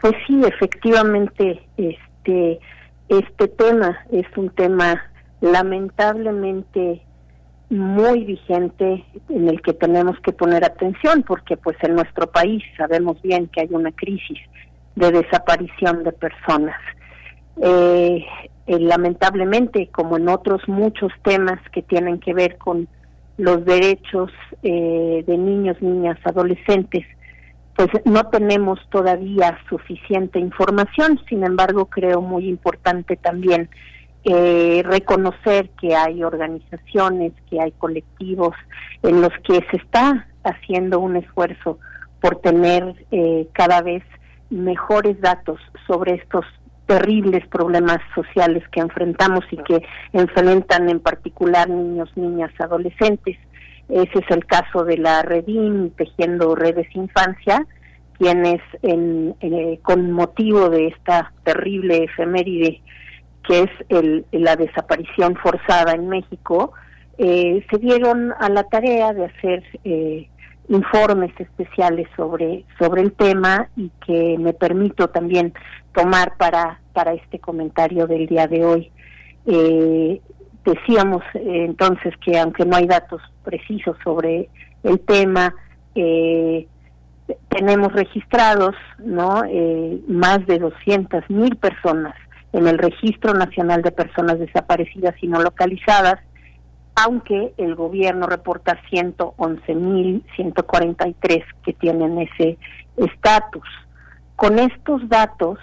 Pues 0.00 0.14
sí, 0.26 0.40
efectivamente, 0.44 1.62
este, 1.76 2.58
este 3.08 3.48
tema 3.48 3.96
es 4.10 4.26
un 4.36 4.50
tema 4.50 5.00
lamentablemente 5.40 7.02
muy 7.72 8.24
vigente 8.24 9.04
en 9.30 9.48
el 9.48 9.62
que 9.62 9.72
tenemos 9.72 10.18
que 10.20 10.32
poner 10.32 10.64
atención 10.64 11.22
porque 11.22 11.56
pues 11.56 11.76
en 11.82 11.94
nuestro 11.94 12.26
país 12.26 12.62
sabemos 12.76 13.20
bien 13.22 13.48
que 13.48 13.62
hay 13.62 13.68
una 13.70 13.90
crisis 13.92 14.38
de 14.94 15.10
desaparición 15.10 16.04
de 16.04 16.12
personas. 16.12 16.76
Eh, 17.62 18.24
eh, 18.66 18.78
lamentablemente, 18.78 19.88
como 19.90 20.18
en 20.18 20.28
otros 20.28 20.68
muchos 20.68 21.10
temas 21.22 21.58
que 21.72 21.82
tienen 21.82 22.20
que 22.20 22.34
ver 22.34 22.58
con 22.58 22.88
los 23.38 23.64
derechos 23.64 24.30
eh, 24.62 25.24
de 25.26 25.38
niños, 25.38 25.80
niñas, 25.80 26.18
adolescentes, 26.24 27.06
pues 27.74 27.88
no 28.04 28.24
tenemos 28.24 28.78
todavía 28.90 29.58
suficiente 29.68 30.38
información. 30.38 31.18
Sin 31.26 31.42
embargo, 31.42 31.86
creo 31.86 32.20
muy 32.20 32.48
importante 32.48 33.16
también 33.16 33.70
eh, 34.24 34.82
reconocer 34.84 35.70
que 35.80 35.96
hay 35.96 36.22
organizaciones, 36.22 37.32
que 37.50 37.60
hay 37.60 37.72
colectivos 37.72 38.54
en 39.02 39.20
los 39.20 39.32
que 39.42 39.64
se 39.70 39.76
está 39.78 40.28
haciendo 40.44 41.00
un 41.00 41.16
esfuerzo 41.16 41.78
por 42.20 42.36
tener 42.36 42.94
eh, 43.10 43.48
cada 43.52 43.82
vez 43.82 44.04
mejores 44.50 45.20
datos 45.20 45.58
sobre 45.86 46.14
estos 46.14 46.44
terribles 46.86 47.46
problemas 47.48 47.98
sociales 48.14 48.62
que 48.70 48.80
enfrentamos 48.80 49.44
y 49.50 49.56
que 49.56 49.82
enfrentan 50.12 50.88
en 50.88 51.00
particular 51.00 51.68
niños, 51.68 52.10
niñas, 52.16 52.52
adolescentes. 52.58 53.36
Ese 53.88 54.18
es 54.18 54.30
el 54.30 54.44
caso 54.46 54.84
de 54.84 54.98
la 54.98 55.22
Redim, 55.22 55.90
Tejiendo 55.90 56.54
Redes 56.54 56.88
Infancia, 56.94 57.66
quienes 58.18 58.60
en, 58.82 59.34
eh, 59.40 59.80
con 59.82 60.12
motivo 60.12 60.68
de 60.68 60.88
esta 60.88 61.32
terrible 61.42 62.04
efeméride 62.04 62.82
que 63.46 63.62
es 63.62 63.70
el, 63.88 64.24
la 64.32 64.56
desaparición 64.56 65.36
forzada 65.36 65.92
en 65.92 66.08
México, 66.08 66.72
eh, 67.18 67.64
se 67.70 67.78
dieron 67.78 68.32
a 68.38 68.48
la 68.48 68.64
tarea 68.64 69.12
de 69.12 69.26
hacer 69.26 69.62
eh, 69.84 70.28
informes 70.68 71.32
especiales 71.38 72.08
sobre, 72.16 72.64
sobre 72.78 73.02
el 73.02 73.12
tema 73.12 73.68
y 73.76 73.90
que 74.06 74.36
me 74.38 74.54
permito 74.54 75.08
también 75.08 75.52
tomar 75.94 76.36
para, 76.38 76.80
para 76.92 77.12
este 77.12 77.38
comentario 77.38 78.06
del 78.06 78.26
día 78.26 78.46
de 78.46 78.64
hoy. 78.64 78.92
Eh, 79.46 80.20
decíamos 80.64 81.22
entonces 81.34 82.14
que 82.24 82.38
aunque 82.38 82.64
no 82.64 82.76
hay 82.76 82.86
datos 82.86 83.20
precisos 83.44 83.96
sobre 84.04 84.48
el 84.84 85.00
tema, 85.00 85.54
tenemos 87.48 87.92
registrados 87.92 88.74
no 88.98 89.42
más 90.06 90.46
de 90.46 90.58
200 90.60 91.28
mil 91.28 91.56
personas 91.56 92.14
en 92.52 92.66
el 92.66 92.78
Registro 92.78 93.34
Nacional 93.34 93.82
de 93.82 93.92
Personas 93.92 94.38
Desaparecidas 94.38 95.14
y 95.22 95.28
No 95.28 95.40
Localizadas, 95.40 96.20
aunque 96.94 97.54
el 97.56 97.74
gobierno 97.74 98.26
reporta 98.26 98.78
111.143 98.90 101.44
que 101.64 101.72
tienen 101.72 102.18
ese 102.18 102.58
estatus. 102.96 103.66
Con 104.36 104.58
estos 104.58 105.08
datos 105.08 105.58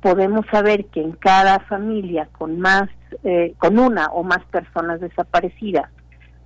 podemos 0.00 0.46
saber 0.50 0.86
que 0.86 1.02
en 1.02 1.12
cada 1.12 1.60
familia 1.60 2.28
con 2.32 2.58
más, 2.58 2.88
eh, 3.22 3.54
con 3.58 3.78
una 3.78 4.06
o 4.06 4.22
más 4.22 4.42
personas 4.46 5.00
desaparecidas, 5.00 5.90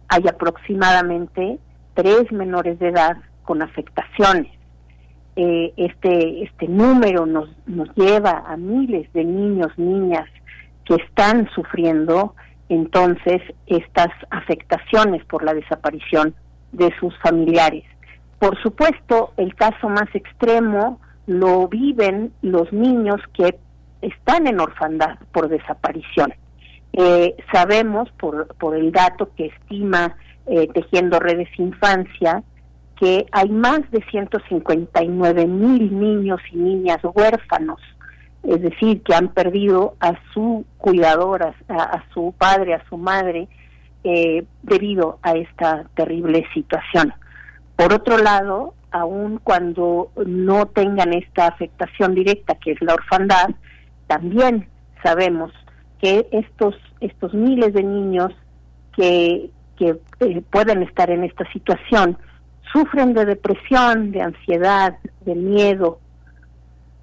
hay 0.09 0.27
aproximadamente 0.27 1.61
tres 1.95 2.33
menores 2.33 2.79
de 2.79 2.89
edad 2.89 3.17
con 3.43 3.63
afectaciones. 3.63 4.58
Eh, 5.41 5.73
este, 5.77 6.43
este 6.43 6.67
número 6.67 7.25
nos, 7.25 7.49
nos 7.65 7.89
lleva 7.95 8.43
a 8.45 8.57
miles 8.57 9.09
de 9.13 9.25
niños, 9.25 9.71
niñas 9.77 10.29
que 10.85 10.97
están 10.97 11.49
sufriendo 11.55 12.35
entonces 12.69 13.41
estas 13.69 14.09
afectaciones 14.31 15.25
por 15.27 15.45
la 15.45 15.55
desaparición 15.55 16.35
de 16.73 16.93
sus 16.99 17.17
familiares. 17.19 17.85
Por 18.41 18.61
supuesto, 18.61 19.33
el 19.37 19.55
caso 19.55 19.89
más 19.89 20.13
extremo 20.13 20.99
lo 21.29 21.69
viven 21.69 22.33
los 22.43 22.73
niños 22.73 23.21
que 23.33 23.57
están 24.03 24.49
en 24.49 24.59
orfandad 24.59 25.21
por 25.31 25.49
desaparición. 25.49 26.35
Eh, 26.95 27.37
sabemos 27.53 28.11
por, 28.19 28.49
por 28.57 28.75
el 28.75 28.91
dato 28.91 29.31
que 29.37 29.47
estima 29.47 30.17
eh, 30.47 30.67
Tejiendo 30.75 31.21
Redes 31.21 31.49
Infancia 31.59 32.43
que 32.99 33.27
hay 33.31 33.49
más 33.49 33.89
de 33.91 34.03
159 34.11 35.47
mil 35.47 35.99
niños 35.99 36.41
y 36.53 36.57
niñas 36.57 36.99
huérfanos, 37.03 37.81
es 38.43 38.61
decir, 38.61 39.03
que 39.03 39.15
han 39.15 39.29
perdido 39.29 39.95
a 40.01 40.15
su 40.33 40.65
cuidadora, 40.79 41.55
a, 41.69 42.03
su 42.13 42.35
padre, 42.37 42.75
a 42.75 42.85
su 42.89 42.97
madre, 42.97 43.49
eh, 44.05 44.45
debido 44.63 45.19
a 45.23 45.33
esta 45.33 45.85
terrible 45.95 46.45
situación. 46.55 47.13
Por 47.77 47.93
otro 47.93 48.19
lado, 48.19 48.75
aun 48.91 49.39
cuando 49.45 50.11
no 50.27 50.67
tengan 50.67 51.13
esta 51.13 51.47
afectación 51.47 52.15
directa, 52.15 52.57
que 52.57 52.73
es 52.73 52.81
la 52.81 52.95
orfandad, 52.95 53.51
también 54.07 54.69
sabemos 55.03 55.53
que 56.01 56.27
estos, 56.33 56.75
estos 57.01 57.35
miles 57.35 57.73
de 57.75 57.83
niños 57.83 58.33
que, 58.97 59.51
que 59.77 59.97
eh, 60.21 60.43
pueden 60.51 60.83
estar 60.83 61.11
en 61.11 61.25
esta 61.25 61.51
situación, 61.53 62.19
sufren 62.73 63.15
de 63.15 63.25
depresión, 63.25 64.13
de 64.13 64.23
ansiedad, 64.23 64.97
de 65.23 65.35
miedo 65.35 65.99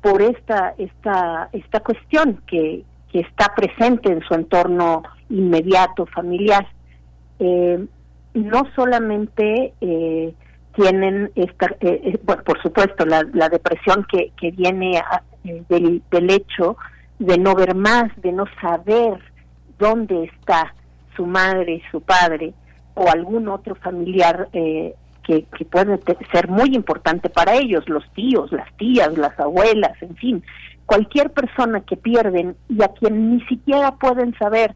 por 0.02 0.22
esta 0.22 0.74
esta 0.78 1.50
esta 1.52 1.80
cuestión 1.80 2.42
que, 2.48 2.84
que 3.12 3.20
está 3.22 3.54
presente 3.56 4.12
en 4.12 4.22
su 4.22 4.34
entorno 4.34 5.04
inmediato 5.30 6.06
familiar. 6.06 6.68
Eh, 7.40 7.86
no 8.34 8.64
solamente 8.76 9.74
eh, 9.82 10.34
tienen 10.76 11.32
esta, 11.36 11.74
eh, 11.80 12.20
bueno, 12.24 12.44
por 12.44 12.62
supuesto 12.62 13.06
la, 13.06 13.24
la 13.34 13.48
depresión 13.50 14.06
que, 14.12 14.32
que 14.40 14.52
viene 14.52 15.02
del, 15.70 16.02
del 16.12 16.30
hecho 16.30 16.78
de 17.20 17.38
no 17.38 17.56
ver 17.56 17.76
más, 17.76 18.12
de 18.18 18.32
no 18.32 18.46
saber 18.62 19.20
dónde 19.80 20.26
está 20.26 20.74
su 21.16 21.26
madre, 21.26 21.82
su 21.92 22.02
padre 22.02 22.54
o 22.94 23.10
algún 23.10 23.48
otro 23.48 23.76
familiar 23.76 24.50
eh, 24.54 24.96
que, 25.26 25.46
que 25.58 25.66
puede 25.66 26.00
ser 26.32 26.48
muy 26.48 26.76
importante 26.76 27.30
para 27.30 27.56
ellos, 27.56 27.88
los 27.90 28.04
tíos, 28.14 28.52
las 28.52 28.72
tías, 28.78 29.18
las 29.18 29.38
abuelas, 29.40 30.02
en 30.02 30.16
fin, 30.16 30.44
cualquier 30.86 31.32
persona 31.32 31.82
que 31.82 31.98
pierden 31.98 32.56
y 32.70 32.84
a 32.84 32.90
quien 32.90 33.36
ni 33.36 33.42
siquiera 33.46 33.96
pueden 33.96 34.38
saber 34.38 34.76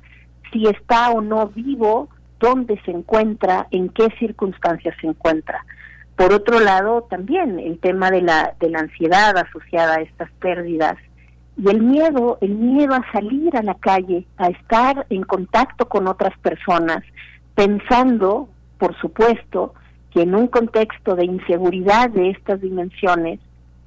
si 0.52 0.66
está 0.66 1.12
o 1.12 1.22
no 1.22 1.48
vivo, 1.48 2.10
dónde 2.40 2.80
se 2.86 2.92
encuentra, 2.92 3.68
en 3.72 3.90
qué 3.90 4.10
circunstancias 4.18 4.96
se 5.00 5.08
encuentra. 5.08 5.64
Por 6.16 6.34
otro 6.34 6.60
lado, 6.60 7.04
también 7.10 7.60
el 7.60 7.80
tema 7.80 8.12
de 8.12 8.22
la, 8.22 8.54
de 8.60 8.70
la 8.70 8.80
ansiedad 8.80 9.38
asociada 9.38 9.96
a 9.96 10.02
estas 10.02 10.30
pérdidas 10.40 10.98
y 11.56 11.70
el 11.70 11.82
miedo, 11.82 12.38
el 12.42 12.56
miedo 12.56 12.94
a 12.94 13.12
salir 13.12 13.56
a 13.56 13.64
la 13.64 13.76
calle, 13.76 14.26
a 14.38 14.48
estar 14.48 15.06
en 15.10 15.24
contacto 15.24 15.88
con 15.88 16.08
otras 16.08 16.38
personas, 16.40 17.04
pensando, 17.54 18.48
por 18.78 18.98
supuesto, 19.00 19.74
que 20.12 20.22
en 20.22 20.36
un 20.36 20.48
contexto 20.48 21.16
de 21.16 21.26
inseguridad 21.26 22.10
de 22.10 22.32
estas 22.32 22.62
dimensiones, 22.62 23.40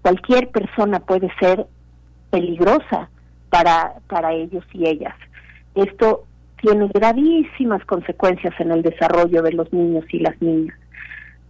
cualquier 0.02 0.51
persona 0.51 1.01
puede 1.01 1.31
ser 1.41 1.67
peligrosa 2.31 3.09
para, 3.51 3.94
para 4.09 4.33
ellos 4.33 4.65
y 4.73 4.89
ellas. 4.89 5.15
Esto 5.75 6.25
tiene 6.60 6.89
gravísimas 6.94 7.84
consecuencias 7.84 8.55
en 8.60 8.70
el 8.70 8.83
desarrollo 8.83 9.42
de 9.42 9.52
los 9.52 9.73
niños 9.73 10.05
y 10.10 10.20
las 10.20 10.41
niñas. 10.41 10.76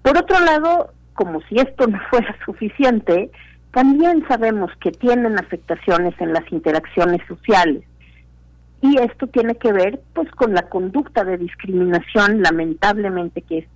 Por 0.03 0.17
otro 0.17 0.41
lado, 0.41 0.93
como 1.15 1.41
si 1.43 1.57
esto 1.57 1.87
no 1.87 2.01
fuera 2.11 2.35
suficiente, 2.45 3.31
también 3.73 4.25
sabemos 4.29 4.71
que 4.81 4.91
tienen 4.91 5.39
afectaciones 5.39 6.15
en 6.19 6.33
las 6.33 6.51
interacciones 6.51 7.21
sociales. 7.27 7.83
Y 8.81 8.99
esto 8.99 9.29
tiene 9.29 9.55
que 9.55 9.73
ver 9.73 10.01
pues 10.13 10.31
con 10.33 10.55
la 10.55 10.63
conducta 10.63 11.25
de 11.25 11.39
discriminación 11.39 12.43
lamentablemente 12.43 13.43
que 13.43 13.59
es 13.59 13.69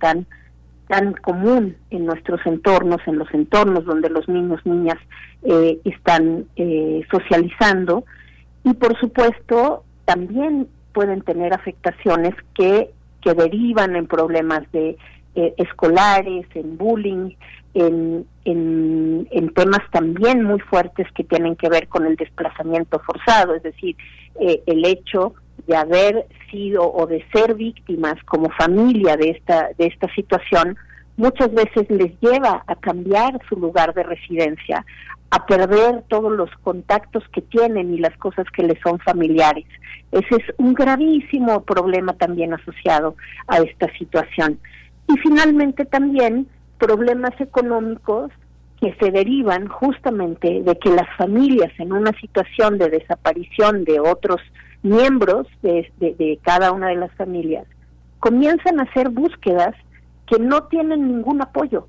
tan 0.87 1.13
común 1.13 1.75
en 1.89 2.05
nuestros 2.05 2.39
entornos, 2.45 2.99
en 3.05 3.17
los 3.17 3.31
entornos 3.33 3.85
donde 3.85 4.09
los 4.09 4.27
niños, 4.27 4.59
niñas 4.65 4.97
eh, 5.43 5.79
están 5.83 6.45
eh, 6.55 7.01
socializando. 7.11 8.05
Y 8.63 8.73
por 8.73 8.97
supuesto, 8.99 9.83
también 10.05 10.67
pueden 10.93 11.21
tener 11.21 11.53
afectaciones 11.53 12.33
que, 12.55 12.91
que 13.21 13.33
derivan 13.33 13.95
en 13.95 14.07
problemas 14.07 14.69
de 14.71 14.97
eh, 15.35 15.53
escolares, 15.57 16.47
en 16.55 16.77
bullying, 16.77 17.31
en, 17.73 18.25
en, 18.45 19.27
en, 19.29 19.53
temas 19.53 19.81
también 19.91 20.43
muy 20.43 20.59
fuertes 20.61 21.05
que 21.13 21.23
tienen 21.23 21.55
que 21.55 21.69
ver 21.69 21.87
con 21.89 22.07
el 22.07 22.15
desplazamiento 22.15 22.99
forzado, 22.99 23.53
es 23.53 23.61
decir, 23.61 23.95
el 24.39 24.85
hecho 24.85 25.35
de 25.67 25.75
haber 25.75 26.27
sido 26.49 26.91
o 26.91 27.05
de 27.05 27.23
ser 27.33 27.55
víctimas 27.55 28.15
como 28.25 28.49
familia 28.51 29.17
de 29.17 29.31
esta 29.31 29.69
de 29.77 29.87
esta 29.87 30.13
situación 30.15 30.77
muchas 31.17 31.51
veces 31.51 31.89
les 31.89 32.17
lleva 32.21 32.63
a 32.67 32.75
cambiar 32.75 33.39
su 33.49 33.55
lugar 33.55 33.93
de 33.93 34.03
residencia, 34.03 34.85
a 35.31 35.45
perder 35.45 36.03
todos 36.07 36.31
los 36.31 36.49
contactos 36.63 37.23
que 37.33 37.41
tienen 37.41 37.93
y 37.93 37.97
las 37.97 38.15
cosas 38.17 38.45
que 38.55 38.63
les 38.63 38.79
son 38.81 38.99
familiares. 38.99 39.65
Ese 40.11 40.35
es 40.35 40.55
un 40.57 40.73
gravísimo 40.73 41.63
problema 41.63 42.13
también 42.13 42.53
asociado 42.53 43.15
a 43.47 43.57
esta 43.57 43.91
situación. 43.97 44.59
Y 45.09 45.17
finalmente 45.17 45.85
también 45.85 46.47
problemas 46.77 47.33
económicos 47.41 48.31
que 48.79 48.95
se 48.99 49.11
derivan 49.11 49.67
justamente 49.67 50.61
de 50.61 50.77
que 50.77 50.89
las 50.89 51.07
familias 51.17 51.71
en 51.79 51.91
una 51.91 52.11
situación 52.21 52.77
de 52.77 52.89
desaparición 52.89 53.83
de 53.83 53.99
otros 53.99 54.39
miembros 54.87 55.47
de, 55.61 56.39
cada 56.43 56.71
una 56.71 56.87
de 56.87 56.95
las 56.95 57.11
familias 57.13 57.65
comienzan 58.19 58.79
a 58.79 58.83
hacer 58.83 59.09
búsquedas 59.09 59.75
que 60.25 60.39
no 60.39 60.63
tienen 60.63 61.07
ningún 61.07 61.41
apoyo, 61.41 61.87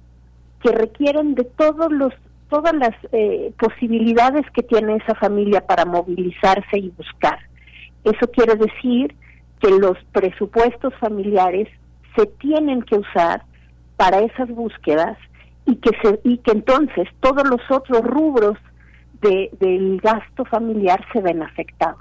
que 0.62 0.70
requieren 0.73 1.35
de 1.35 1.44
todos 1.44 1.91
los 1.91 2.12
todas 2.49 2.73
las 2.75 2.94
eh, 3.12 3.52
posibilidades 3.59 4.47
que 4.55 4.62
tiene 4.62 4.97
esa 4.97 5.15
familia 5.17 5.67
para 5.67 5.85
movilizarse 5.85 6.78
y 6.78 6.89
buscar. 6.97 7.39
Eso 8.05 8.31
quiere 8.31 8.55
decir 8.55 9.15
que 9.60 9.70
los 9.70 9.99
presupuestos 10.12 10.94
familiares 10.94 11.68
se 12.17 12.25
tienen 12.27 12.81
que 12.83 12.97
usar 12.97 13.43
para 13.97 14.20
esas 14.20 14.49
búsquedas 14.49 15.18
y 15.67 15.77
que 15.77 15.91
se 16.02 16.20
y 16.25 16.39
que 16.39 16.52
entonces 16.52 17.07
todos 17.20 17.47
los 17.49 17.60
otros 17.70 18.02
rubros 18.02 18.57
de, 19.20 19.51
del 19.60 20.01
gasto 20.01 20.44
familiar 20.47 21.05
se 21.12 21.20
ven 21.20 21.43
afectados. 21.43 21.99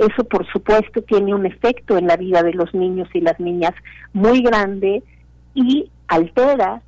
Eso, 0.00 0.24
por 0.24 0.46
supuesto, 0.50 1.02
tiene 1.02 1.34
un 1.34 1.44
efecto 1.44 1.98
en 1.98 2.06
la 2.06 2.16
vida 2.16 2.42
de 2.42 2.54
los 2.54 2.72
niños 2.72 3.06
y 3.12 3.20
las 3.20 3.38
niñas 3.38 3.74
muy 4.14 4.40
grande 4.40 5.02
y 5.54 5.90
altera 6.08 6.80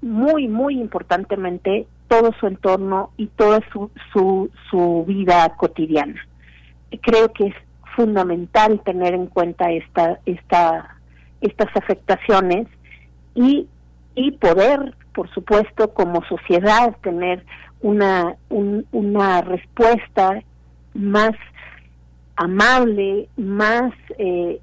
muy, 0.00 0.48
muy 0.48 0.80
importantemente 0.80 1.86
todo 2.08 2.32
su 2.40 2.46
entorno 2.46 3.10
y 3.18 3.26
toda 3.26 3.60
su, 3.70 3.90
su, 4.10 4.48
su 4.70 5.04
vida 5.06 5.54
cotidiana. 5.58 6.18
Creo 7.02 7.30
que 7.34 7.48
es 7.48 7.54
fundamental 7.94 8.80
tener 8.86 9.12
en 9.12 9.26
cuenta 9.26 9.70
esta, 9.70 10.18
esta, 10.24 10.96
estas 11.42 11.68
afectaciones 11.76 12.68
y, 13.34 13.68
y 14.14 14.30
poder, 14.32 14.94
por 15.14 15.28
supuesto, 15.34 15.92
como 15.92 16.24
sociedad, 16.24 16.96
tener 17.02 17.44
una, 17.82 18.36
una 18.48 19.42
respuesta 19.42 20.40
más 20.94 21.32
amable, 22.36 23.28
más 23.36 23.92
eh, 24.18 24.60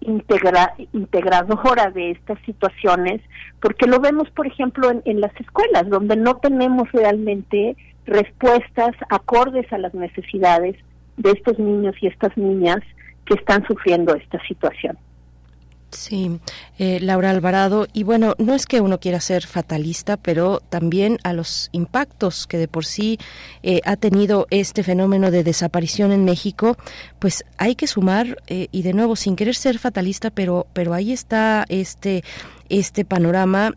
integra, 0.00 0.74
integradora 0.92 1.90
de 1.90 2.12
estas 2.12 2.38
situaciones, 2.46 3.20
porque 3.60 3.86
lo 3.86 4.00
vemos, 4.00 4.30
por 4.30 4.46
ejemplo, 4.46 4.90
en 5.04 5.20
las 5.20 5.32
escuelas, 5.40 5.88
donde 5.88 6.16
no 6.16 6.36
tenemos 6.36 6.90
realmente 6.92 7.76
respuestas 8.06 8.94
acordes 9.10 9.72
a 9.72 9.78
las 9.78 9.94
necesidades 9.94 10.76
de 11.16 11.30
estos 11.30 11.58
niños 11.58 11.94
y 12.00 12.08
estas 12.08 12.36
niñas 12.36 12.80
que 13.24 13.34
están 13.34 13.64
sufriendo 13.66 14.14
esta 14.14 14.40
situación. 14.46 14.98
Sí, 15.92 16.40
eh, 16.78 17.00
Laura 17.00 17.30
Alvarado. 17.30 17.86
Y 17.92 18.02
bueno, 18.02 18.34
no 18.38 18.54
es 18.54 18.66
que 18.66 18.80
uno 18.80 18.98
quiera 18.98 19.20
ser 19.20 19.46
fatalista, 19.46 20.16
pero 20.16 20.60
también 20.70 21.18
a 21.22 21.32
los 21.32 21.68
impactos 21.72 22.46
que 22.46 22.58
de 22.58 22.66
por 22.66 22.84
sí 22.86 23.18
eh, 23.62 23.80
ha 23.84 23.96
tenido 23.96 24.46
este 24.50 24.82
fenómeno 24.82 25.30
de 25.30 25.44
desaparición 25.44 26.10
en 26.10 26.24
México, 26.24 26.76
pues 27.18 27.44
hay 27.58 27.74
que 27.74 27.86
sumar, 27.86 28.38
eh, 28.46 28.68
y 28.72 28.82
de 28.82 28.94
nuevo, 28.94 29.16
sin 29.16 29.36
querer 29.36 29.54
ser 29.54 29.78
fatalista, 29.78 30.30
pero, 30.30 30.66
pero 30.72 30.94
ahí 30.94 31.12
está 31.12 31.64
este 31.68 32.24
este 32.68 33.04
panorama 33.04 33.74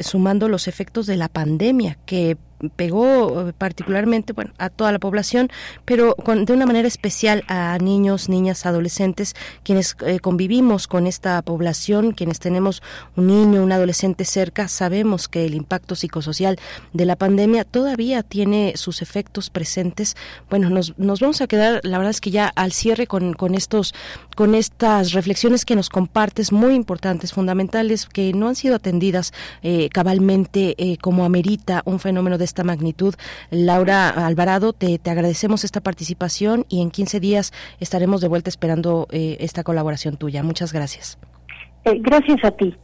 sumando 0.00 0.48
los 0.48 0.66
efectos 0.66 1.06
de 1.06 1.16
la 1.16 1.28
pandemia 1.28 1.98
que 2.04 2.36
pegó 2.76 3.48
eh, 3.48 3.52
particularmente 3.56 4.32
bueno, 4.32 4.52
a 4.58 4.70
toda 4.70 4.92
la 4.92 4.98
población, 4.98 5.50
pero 5.84 6.14
con, 6.14 6.44
de 6.44 6.52
una 6.52 6.66
manera 6.66 6.88
especial 6.88 7.44
a 7.48 7.78
niños, 7.78 8.28
niñas, 8.28 8.66
adolescentes, 8.66 9.34
quienes 9.62 9.96
eh, 10.04 10.20
convivimos 10.20 10.86
con 10.86 11.06
esta 11.06 11.40
población, 11.42 12.12
quienes 12.12 12.38
tenemos 12.38 12.82
un 13.16 13.26
niño, 13.26 13.62
un 13.62 13.72
adolescente 13.72 14.24
cerca, 14.24 14.68
sabemos 14.68 15.28
que 15.28 15.44
el 15.44 15.54
impacto 15.54 15.94
psicosocial 15.94 16.58
de 16.92 17.06
la 17.06 17.16
pandemia 17.16 17.64
todavía 17.64 18.22
tiene 18.22 18.74
sus 18.76 19.02
efectos 19.02 19.50
presentes. 19.50 20.16
Bueno, 20.50 20.70
nos, 20.70 20.98
nos 20.98 21.20
vamos 21.20 21.40
a 21.40 21.46
quedar, 21.46 21.80
la 21.82 21.98
verdad 21.98 22.10
es 22.10 22.20
que 22.20 22.30
ya 22.30 22.48
al 22.54 22.72
cierre 22.72 23.06
con, 23.06 23.34
con 23.34 23.54
estos, 23.54 23.94
con 24.36 24.54
estas 24.54 25.12
reflexiones 25.12 25.64
que 25.64 25.76
nos 25.76 25.88
compartes 25.88 26.52
muy 26.52 26.74
importantes, 26.74 27.32
fundamentales, 27.32 28.06
que 28.06 28.32
no 28.32 28.48
han 28.48 28.56
sido 28.56 28.76
atendidas 28.76 29.32
eh, 29.62 29.88
cabalmente 29.92 30.74
como 31.00 31.24
amerita 31.24 31.82
un 31.84 32.00
fenómeno 32.00 32.38
de 32.44 32.46
esta 32.46 32.62
magnitud. 32.62 33.14
Laura 33.50 34.10
Alvarado, 34.10 34.72
te, 34.74 34.98
te 34.98 35.10
agradecemos 35.10 35.64
esta 35.64 35.80
participación 35.80 36.66
y 36.68 36.82
en 36.82 36.90
15 36.90 37.18
días 37.18 37.52
estaremos 37.80 38.20
de 38.20 38.28
vuelta 38.28 38.50
esperando 38.50 39.08
eh, 39.10 39.38
esta 39.40 39.64
colaboración 39.64 40.18
tuya. 40.18 40.42
Muchas 40.42 40.72
gracias. 40.72 41.18
Eh, 41.84 41.98
gracias 42.00 42.44
a 42.44 42.50
ti. 42.50 42.76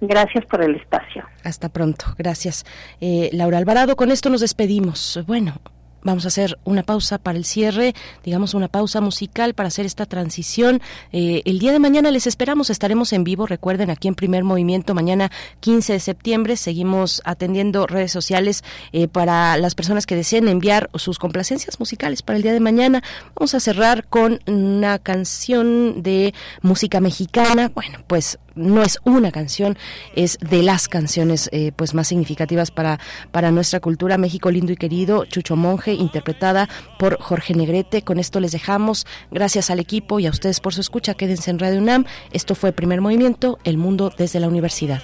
Gracias 0.00 0.44
por 0.46 0.62
el 0.62 0.76
espacio. 0.76 1.24
Hasta 1.44 1.68
pronto. 1.68 2.06
Gracias. 2.16 2.64
Eh, 3.00 3.30
Laura 3.32 3.58
Alvarado, 3.58 3.96
con 3.96 4.10
esto 4.10 4.30
nos 4.30 4.40
despedimos. 4.40 5.20
Bueno, 5.26 5.60
Vamos 6.08 6.24
a 6.24 6.28
hacer 6.28 6.58
una 6.64 6.84
pausa 6.84 7.18
para 7.18 7.36
el 7.36 7.44
cierre, 7.44 7.94
digamos 8.24 8.54
una 8.54 8.68
pausa 8.68 9.02
musical 9.02 9.52
para 9.52 9.66
hacer 9.66 9.84
esta 9.84 10.06
transición. 10.06 10.80
Eh, 11.12 11.42
el 11.44 11.58
día 11.58 11.70
de 11.70 11.78
mañana 11.78 12.10
les 12.10 12.26
esperamos, 12.26 12.70
estaremos 12.70 13.12
en 13.12 13.24
vivo, 13.24 13.46
recuerden, 13.46 13.90
aquí 13.90 14.08
en 14.08 14.14
Primer 14.14 14.42
Movimiento, 14.42 14.94
mañana 14.94 15.30
15 15.60 15.92
de 15.92 16.00
septiembre. 16.00 16.56
Seguimos 16.56 17.20
atendiendo 17.26 17.86
redes 17.86 18.10
sociales 18.10 18.64
eh, 18.92 19.06
para 19.06 19.58
las 19.58 19.74
personas 19.74 20.06
que 20.06 20.16
deseen 20.16 20.48
enviar 20.48 20.88
sus 20.94 21.18
complacencias 21.18 21.78
musicales 21.78 22.22
para 22.22 22.38
el 22.38 22.42
día 22.42 22.54
de 22.54 22.60
mañana. 22.60 23.02
Vamos 23.34 23.52
a 23.52 23.60
cerrar 23.60 24.06
con 24.06 24.40
una 24.46 24.98
canción 24.98 26.02
de 26.02 26.32
música 26.62 27.00
mexicana. 27.00 27.70
Bueno, 27.74 27.98
pues 28.06 28.38
no 28.58 28.82
es 28.82 28.98
una 29.04 29.30
canción, 29.30 29.78
es 30.14 30.38
de 30.40 30.62
las 30.62 30.88
canciones 30.88 31.48
eh, 31.52 31.72
pues 31.74 31.94
más 31.94 32.08
significativas 32.08 32.70
para, 32.70 32.98
para 33.30 33.50
nuestra 33.50 33.80
cultura. 33.80 34.18
México 34.18 34.50
lindo 34.50 34.72
y 34.72 34.76
querido, 34.76 35.24
Chucho 35.24 35.56
Monje, 35.56 35.92
interpretada 35.92 36.68
por 36.98 37.18
Jorge 37.20 37.54
Negrete. 37.54 38.02
Con 38.02 38.18
esto 38.18 38.40
les 38.40 38.52
dejamos. 38.52 39.06
Gracias 39.30 39.70
al 39.70 39.80
equipo 39.80 40.20
y 40.20 40.26
a 40.26 40.30
ustedes 40.30 40.60
por 40.60 40.74
su 40.74 40.80
escucha. 40.80 41.14
Quédense 41.14 41.50
en 41.50 41.58
Radio 41.58 41.80
UNAM. 41.80 42.04
Esto 42.32 42.54
fue 42.54 42.72
Primer 42.72 43.00
Movimiento, 43.00 43.58
El 43.64 43.78
Mundo 43.78 44.12
desde 44.16 44.40
la 44.40 44.48
Universidad. 44.48 45.02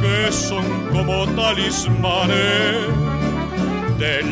Que 0.00 0.32
son 0.32 0.64
como 0.92 1.26
de 3.98 4.22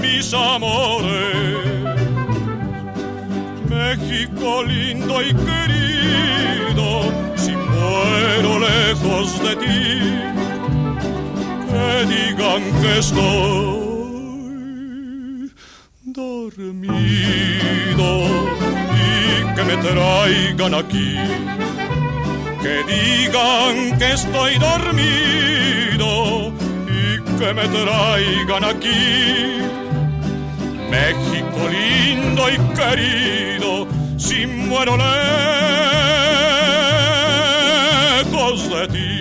mis 0.00 0.32
amores 0.32 1.65
México 4.16 4.64
lindo 4.64 5.20
y 5.20 5.34
querido, 5.34 7.12
si 7.36 7.52
muero 7.52 8.58
lejos 8.58 9.38
de 9.42 9.56
ti, 9.56 10.00
que 11.68 12.06
digan 12.14 12.62
que 12.80 12.98
estoy 12.98 13.92
dormido 16.06 18.08
y 18.94 18.96
que 19.54 19.62
me 19.64 19.76
traigan 19.76 20.74
aquí. 20.74 21.18
Que 22.62 22.82
digan 22.84 23.98
que 23.98 24.12
estoy 24.12 24.56
dormido 24.58 26.52
y 26.88 27.20
que 27.38 27.52
me 27.52 27.68
traigan 27.68 28.64
aquí 28.64 29.60
México 30.90 31.68
lindo 31.70 32.48
y 32.48 32.56
querido, 32.74 33.86
si 34.16 34.46
muero 34.46 34.96
lejos 38.26 38.68
de 38.70 38.88
ti. 38.88 39.16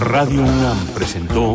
Radio 0.00 0.42
UNAM 0.42 0.78
presentó 0.94 1.54